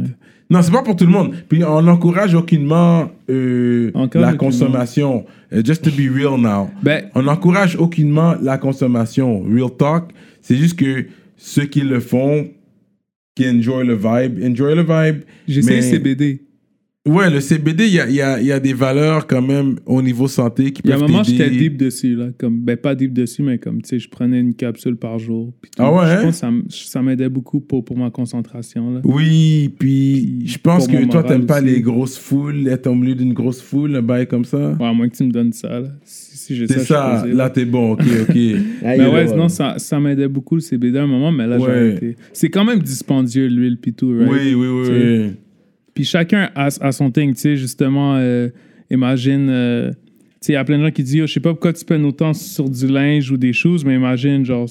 Non, 0.49 0.61
c'est 0.61 0.71
pas 0.71 0.81
pour 0.81 0.95
tout 0.95 1.05
le 1.05 1.11
monde. 1.11 1.33
Puis 1.49 1.61
on 1.63 1.81
n'encourage 1.81 2.33
aucunement 2.33 3.11
euh, 3.29 3.91
la 4.13 4.33
consommation. 4.33 5.25
Euh, 5.53 5.61
just 5.63 5.83
to 5.83 5.91
be 5.91 6.09
real 6.13 6.39
now. 6.39 6.69
Ben, 6.83 7.05
On 7.15 7.23
n'encourage 7.23 7.75
aucunement 7.75 8.35
la 8.41 8.57
consommation. 8.57 9.41
Real 9.43 9.69
talk. 9.77 10.11
C'est 10.41 10.55
juste 10.55 10.79
que 10.79 11.05
ceux 11.35 11.65
qui 11.65 11.81
le 11.81 11.99
font, 11.99 12.47
qui 13.35 13.47
enjoy 13.47 13.85
le 13.85 13.95
vibe, 13.95 14.39
enjoy 14.41 14.73
le 14.75 14.83
vibe. 14.83 15.23
j'essaie 15.47 15.75
Mais- 15.75 15.81
CBD. 15.81 16.41
Ouais, 17.07 17.29
le 17.29 17.39
CBD, 17.39 17.85
il 17.87 17.93
y 17.93 17.99
a, 17.99 18.09
y 18.09 18.21
a- 18.21 18.41
y 18.41 18.51
a 18.51 18.59
des 18.59 18.73
valeurs 18.73 19.25
quand 19.27 19.41
même 19.41 19.75
au 19.85 20.01
niveau 20.01 20.27
santé 20.27 20.71
qui 20.71 20.81
Il 20.83 20.89
y 20.89 20.93
a 20.93 20.97
un 20.97 20.99
peuvent 20.99 21.09
moment, 21.09 21.23
t'aider. 21.23 21.37
j'étais 21.45 21.57
deep 21.57 21.77
dessus, 21.77 22.15
là. 22.15 22.27
Comme, 22.37 22.59
ben, 22.59 22.75
pas 22.77 22.95
deep 22.95 23.13
dessus, 23.13 23.43
mais 23.43 23.57
comme, 23.57 23.81
tu 23.81 23.89
sais, 23.89 23.99
je 23.99 24.09
prenais 24.09 24.39
une 24.39 24.53
capsule 24.53 24.95
par 24.97 25.17
jour. 25.19 25.53
puis 25.61 25.71
tout. 25.75 25.81
Ah 25.81 25.91
ouais, 25.93 26.05
Je 26.05 26.11
hein? 26.11 26.21
pense 26.23 26.41
que 26.41 26.73
ça, 26.73 27.01
m'aidait 27.01 27.29
beaucoup 27.29 27.59
pour, 27.61 27.85
pour 27.85 27.97
ma 27.97 28.09
concentration, 28.11 28.93
là. 28.93 29.01
Oui, 29.03 29.73
puis 29.79 29.87
Puis 30.39 30.47
je 30.47 30.57
pense 30.59 30.87
que 30.87 31.05
toi, 31.09 31.23
t'aimes 31.23 31.45
pas 31.45 31.61
les 31.61 31.81
grosses 31.81 32.17
foules, 32.17 32.67
être 32.67 32.87
au 32.87 32.95
milieu 32.95 33.15
d'une 33.15 33.33
grosse 33.33 33.61
foule, 33.61 33.95
un 33.95 34.01
bail 34.01 34.27
comme 34.27 34.45
ça? 34.45 34.75
Ouais, 34.79 34.85
à 34.87 34.93
moins 34.93 35.07
que 35.07 35.15
tu 35.15 35.23
me 35.23 35.31
donnes 35.31 35.53
ça, 35.53 35.79
là. 35.79 35.87
Si, 36.03 36.37
si 36.37 36.55
j'ai 36.55 36.67
ça, 36.67 37.23
je 37.25 37.31
là 37.33 37.49
t'es 37.49 37.65
bon, 37.65 37.91
ok, 37.93 38.01
ok. 38.21 38.35
Mais 38.83 39.07
ouais, 39.07 39.27
sinon, 39.27 39.47
ça, 39.49 39.75
ça 39.79 39.99
m'aidait 39.99 40.27
beaucoup 40.27 40.55
le 40.55 40.61
CBD 40.61 40.97
à 40.97 41.03
un 41.03 41.07
moment, 41.07 41.31
mais 41.31 41.47
là, 41.47 41.57
j'ai 41.59 41.65
Ouais. 41.65 41.71
arrêté. 41.71 42.15
C'est 42.33 42.49
quand 42.49 42.63
même 42.65 42.79
dispendieux, 42.79 43.47
l'huile, 43.47 43.77
puis 43.81 43.93
tout, 43.93 44.13
right? 44.17 44.29
Oui, 44.29 44.53
oui, 44.53 44.67
oui. 44.67 45.31
Puis 45.97 46.05
chacun 46.05 46.51
a, 46.53 46.67
a 46.67 46.91
son 46.91 47.09
thing, 47.09 47.33
tu 47.33 47.39
sais, 47.39 47.55
justement, 47.57 48.17
euh, 48.17 48.49
imagine, 48.91 49.47
euh, 49.49 49.89
tu 49.89 49.95
sais, 50.41 50.51
il 50.51 50.55
y 50.55 50.57
a 50.57 50.63
plein 50.63 50.77
de 50.77 50.83
gens 50.83 50.91
qui 50.91 51.01
disent, 51.01 51.25
je 51.25 51.33
sais 51.33 51.39
pas 51.39 51.49
pourquoi 51.49 51.73
tu 51.73 51.83
peines 51.85 52.05
autant 52.05 52.35
sur 52.35 52.69
du 52.69 52.85
linge 52.85 53.31
ou 53.31 53.37
des 53.37 53.51
choses, 53.51 53.83
mais 53.83 53.95
imagine, 53.95 54.45
genre, 54.45 54.67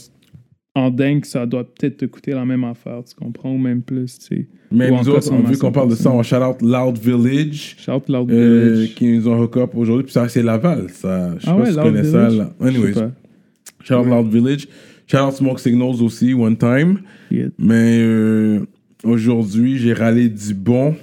en 0.77 0.89
dingue, 0.89 1.24
ça 1.24 1.44
doit 1.44 1.65
peut-être 1.65 1.97
te 1.97 2.05
coûter 2.05 2.31
la 2.31 2.44
même 2.44 2.62
affaire, 2.62 3.03
tu 3.03 3.16
comprends, 3.16 3.53
ou 3.53 3.59
même 3.59 3.82
plus, 3.82 4.20
tu 4.20 4.27
sais. 4.36 4.47
Mais 4.70 4.89
Ou 4.89 4.98
nous 4.98 5.09
autres, 5.09 5.32
on, 5.32 5.40
vu 5.43 5.59
qu'on 5.59 5.73
parle 5.73 5.90
de 5.90 5.97
ça, 5.97 6.12
on 6.12 6.23
shout 6.23 6.36
out 6.36 6.62
Loud 6.62 6.97
Village, 6.97 7.74
Shout 7.77 8.03
Loud 8.09 8.31
euh, 8.31 8.73
Village. 8.74 8.94
qui 8.94 9.09
nous 9.09 9.27
ont 9.27 9.43
hook 9.43 9.57
up 9.57 9.70
aujourd'hui. 9.74 10.05
Puis 10.05 10.12
ça, 10.12 10.28
c'est 10.28 10.44
Laval. 10.44 10.86
Ça, 10.90 11.35
je 11.39 11.44
sais 11.44 11.51
Ah 11.51 11.55
pas 11.55 11.61
ouais, 11.61 11.66
si 11.70 11.77
tu 11.77 11.82
connais 11.82 12.05
ça. 12.05 12.28
Village? 12.28 12.36
Là. 12.39 12.53
Sais 12.61 12.69
Anyways, 12.69 12.94
shout 13.82 13.94
out 13.94 14.07
Loud 14.07 14.28
Village. 14.28 14.69
Shout 15.09 15.16
out 15.19 15.32
Smoke 15.32 15.59
Signals 15.59 16.01
aussi, 16.01 16.35
one 16.35 16.57
time. 16.57 17.01
Yeah. 17.32 17.48
Mais 17.59 17.98
euh, 18.01 18.61
aujourd'hui, 19.03 19.78
j'ai 19.78 19.93
râlé 19.93 20.28
du 20.28 20.55
bon. 20.55 20.94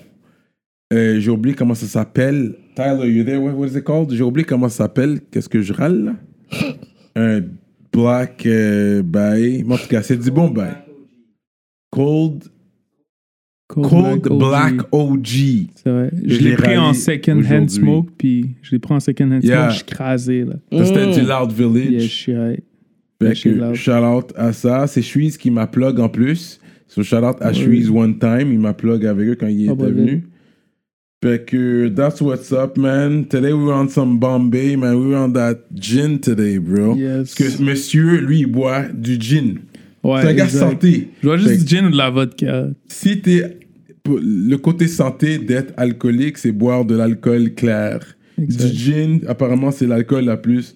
Euh, 0.91 1.19
j'ai 1.19 1.31
oublié 1.31 1.55
comment 1.55 1.75
ça 1.75 1.85
s'appelle. 1.85 2.55
Tyler, 2.75 3.09
you 3.09 3.23
there? 3.23 3.37
What, 3.41 3.53
what 3.53 3.67
is 3.67 3.77
it 3.77 3.83
called? 3.83 4.11
J'ai 4.11 4.23
oublié 4.23 4.45
comment 4.45 4.69
ça 4.69 4.83
s'appelle. 4.85 5.21
Qu'est-ce 5.31 5.49
que 5.49 5.61
je 5.61 5.73
râle 5.73 6.03
là? 6.03 6.15
Un 7.15 7.41
black 7.91 8.45
euh, 8.45 9.01
bail. 9.03 9.63
En 9.69 9.77
tout 9.77 9.87
cas, 9.87 10.01
c'est 10.03 10.17
du 10.17 10.29
bon 10.31 10.49
bail. 10.49 10.73
Cold, 11.91 12.43
Cold 13.67 14.27
Black, 14.27 14.73
OG. 14.91 15.11
OG. 15.11 15.27
C'est 15.75 15.89
vrai. 15.89 16.11
Je 16.25 16.35
Je 16.35 16.41
l'ai 16.41 16.55
pris 16.55 16.77
en 16.77 16.93
second 16.93 17.41
hand 17.43 17.69
smoke, 17.69 18.09
puis 18.17 18.55
je 18.61 18.71
l'ai 18.71 18.79
pris 18.79 18.93
en 18.95 18.99
second 18.99 19.31
hand 19.31 19.43
Yeah. 19.43 19.57
smoke, 19.57 19.69
je 19.71 19.75
suis 19.77 19.85
crasé, 19.85 20.43
là. 20.45 20.55
Ça, 20.71 20.85
C'était 20.85 21.07
Mm. 21.07 21.11
du 21.13 21.21
Loud 21.21 21.51
Village. 21.51 21.91
Yeah, 21.91 21.99
je 22.01 22.07
suis 22.07 22.31
high. 22.33 22.59
Fait 23.21 23.35
shout 23.75 23.91
out 24.03 24.33
à 24.35 24.51
ça. 24.53 24.85
C'est 24.87 25.01
Shreeze 25.01 25.37
qui 25.37 25.49
m'a 25.49 25.65
plug 25.67 25.99
en 25.99 26.09
plus. 26.09 26.59
So 26.87 27.03
shout 27.03 27.17
out 27.17 27.37
à 27.41 27.47
Ouais. 27.49 27.53
Shreeze 27.53 27.89
one 27.89 28.17
time. 28.19 28.51
Il 28.51 28.59
m'a 28.59 28.73
plug 28.73 29.05
avec 29.05 29.27
eux 29.27 29.35
quand 29.39 29.47
il 29.47 29.69
Ah, 29.69 29.73
était 29.73 29.83
bah, 29.83 29.89
venu. 29.89 30.23
Fait 31.23 31.45
que 31.45 31.87
that's 31.87 32.19
what's 32.19 32.51
up, 32.51 32.77
man. 32.77 33.23
Today 33.23 33.53
we 33.53 33.63
were 33.63 33.73
on 33.73 33.87
some 33.87 34.19
Bombay, 34.19 34.75
man. 34.75 34.95
We 34.95 35.07
were 35.07 35.15
on 35.23 35.31
that 35.31 35.55
gin 35.73 36.19
today, 36.19 36.57
bro. 36.57 36.97
Yes. 36.97 37.33
Parce 37.33 37.55
que 37.55 37.63
monsieur, 37.63 38.19
lui, 38.19 38.39
il 38.39 38.47
boit 38.47 38.89
du 38.93 39.15
gin. 39.17 39.59
Ouais, 40.03 40.21
C'est 40.21 40.27
un 40.27 40.33
gars 40.33 40.43
exact. 40.43 40.71
santé. 40.71 41.07
Je 41.21 41.27
vois 41.29 41.37
juste 41.37 41.63
du 41.63 41.75
gin 41.77 41.85
ou 41.85 41.91
de 41.91 41.95
la 41.95 42.09
vodka. 42.09 42.65
Si 42.89 43.21
t'es. 43.21 43.57
Le 44.05 44.57
côté 44.57 44.89
santé 44.89 45.37
d'être 45.37 45.73
alcoolique, 45.77 46.37
c'est 46.37 46.51
boire 46.51 46.83
de 46.83 46.93
l'alcool 46.97 47.53
clair. 47.53 48.01
Exact. 48.37 48.69
Du 48.69 48.77
gin, 48.77 49.19
apparemment, 49.25 49.71
c'est 49.71 49.87
l'alcool 49.87 50.25
la 50.25 50.35
plus 50.35 50.75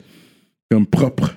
comme 0.72 0.86
propre. 0.86 1.36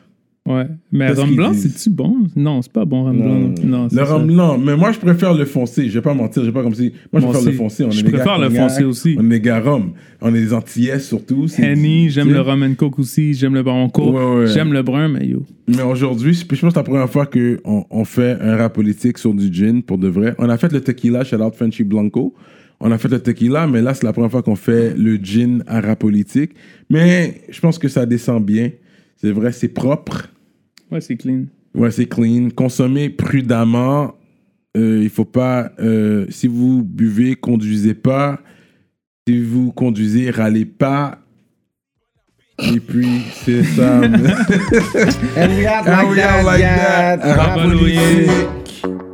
Ouais. 0.57 0.67
Mais 0.93 1.13
rhum 1.13 1.35
blanc, 1.37 1.53
c'est-tu 1.55 1.91
bon? 1.91 2.17
Non, 2.37 2.63
c'est 2.63 2.73
pas 2.73 2.85
bon, 2.85 3.05
rhum 3.05 3.17
Non. 3.17 3.49
blanc. 3.49 3.55
non. 3.65 3.89
Le 3.93 4.03
rhum 4.03 4.27
blanc, 4.27 4.59
mais 4.59 4.77
moi 4.77 4.93
je 4.93 4.99
préfère 4.99 5.35
le 5.35 5.45
foncé. 5.45 5.89
Je 5.89 5.95
vais 5.95 6.03
pas 6.03 6.15
mentir, 6.15 6.43
je 6.43 6.49
vais 6.49 6.53
pas 6.55 6.63
comme 6.63 6.75
si. 6.75 6.93
Moi 7.13 7.21
je 7.21 7.27
préfère 7.27 7.45
le 7.51 7.53
foncé. 7.53 7.85
On 7.85 7.91
Je 7.91 8.01
est 8.01 8.11
préfère 8.11 8.39
le 8.39 8.51
foncé 8.51 8.85
aussi. 8.85 9.17
On 9.19 9.31
est 9.31 9.41
gars 9.41 9.61
rhum. 9.61 9.93
On 10.21 10.35
est 10.35 10.41
des 10.41 10.53
antillais 10.53 10.99
surtout. 10.99 11.47
Henny, 11.59 12.11
j'aime 12.11 12.31
le 12.33 12.41
rum 12.41 12.63
and 12.63 12.75
coke 12.75 12.99
aussi, 12.99 13.33
j'aime 13.35 13.55
le 13.55 13.63
Ouais, 13.63 14.35
ouais. 14.41 14.47
j'aime 14.49 14.73
le 14.73 14.83
brun, 14.83 15.09
mais 15.09 15.27
yo. 15.27 15.43
Mais 15.69 15.83
aujourd'hui, 15.83 16.35
je 16.35 16.45
pense 16.45 16.61
que 16.61 16.69
c'est 16.71 16.77
la 16.77 16.83
première 16.83 17.09
fois 17.09 17.27
qu'on 17.27 17.87
on 17.91 18.05
fait 18.05 18.37
un 18.41 18.57
rap 18.57 18.75
politique 18.75 19.19
sur 19.19 19.33
du 19.33 19.53
gin 19.53 19.83
pour 19.83 19.99
de 19.99 20.09
vrai. 20.09 20.35
On 20.39 20.49
a 20.49 20.57
fait 20.59 20.73
le 20.73 20.81
tequila, 20.81 21.25
shout 21.25 21.37
out 21.37 21.55
Frenchy 21.55 21.85
Blanco. 21.85 22.35
On 22.81 22.91
a 22.91 22.99
fait 22.99 23.09
le 23.09 23.21
tequila, 23.21 23.67
mais 23.67 23.83
là 23.83 23.93
c'est 23.95 24.05
la 24.05 24.13
première 24.13 24.31
fois 24.31 24.43
qu'on 24.43 24.57
fait 24.57 24.95
le 24.97 25.17
gin 25.17 25.63
à 25.67 25.81
rap 25.81 25.99
politique. 26.01 26.53
Mais 26.89 27.43
je 27.51 27.61
pense 27.61 27.79
que 27.79 27.89
ça 27.89 28.05
descend 28.07 28.45
bien. 28.45 28.71
C'est 29.17 29.31
vrai, 29.33 29.53
c'est 29.53 29.69
propre. 29.69 30.29
Ouais, 30.91 31.01
c'est 31.01 31.17
clean. 31.17 31.45
Ouais, 31.75 31.91
c'est 31.91 32.07
clean. 32.07 32.49
Consommez 32.55 33.11
prudemment. 33.11 34.15
Euh, 34.77 35.01
il 35.03 35.11
faut 35.11 35.25
pas. 35.25 35.73
euh, 35.81 36.27
si 36.31 36.47
vous 36.47 36.83
buvez, 36.83 37.35
conduisez 37.37 37.95
pas. 37.95 38.41
Si 39.27 39.41
vous 39.43 39.73
conduisez, 39.73 40.31
râlez 40.31 40.65
pas. 40.65 41.19
Et 42.75 42.79
puis, 42.81 43.23
c'est 43.45 43.63
ça. 43.65 43.99
And 44.01 44.13
we 44.13 45.67
And 45.87 45.87
like 45.87 46.09
we 46.11 46.17
that, 46.17 46.41
out 46.41 46.45
like 46.45 46.61
that. 46.61 47.17
Rap 47.23 47.57
Rap 47.57 47.63
politique. 47.63 48.27
politique. 48.27 49.10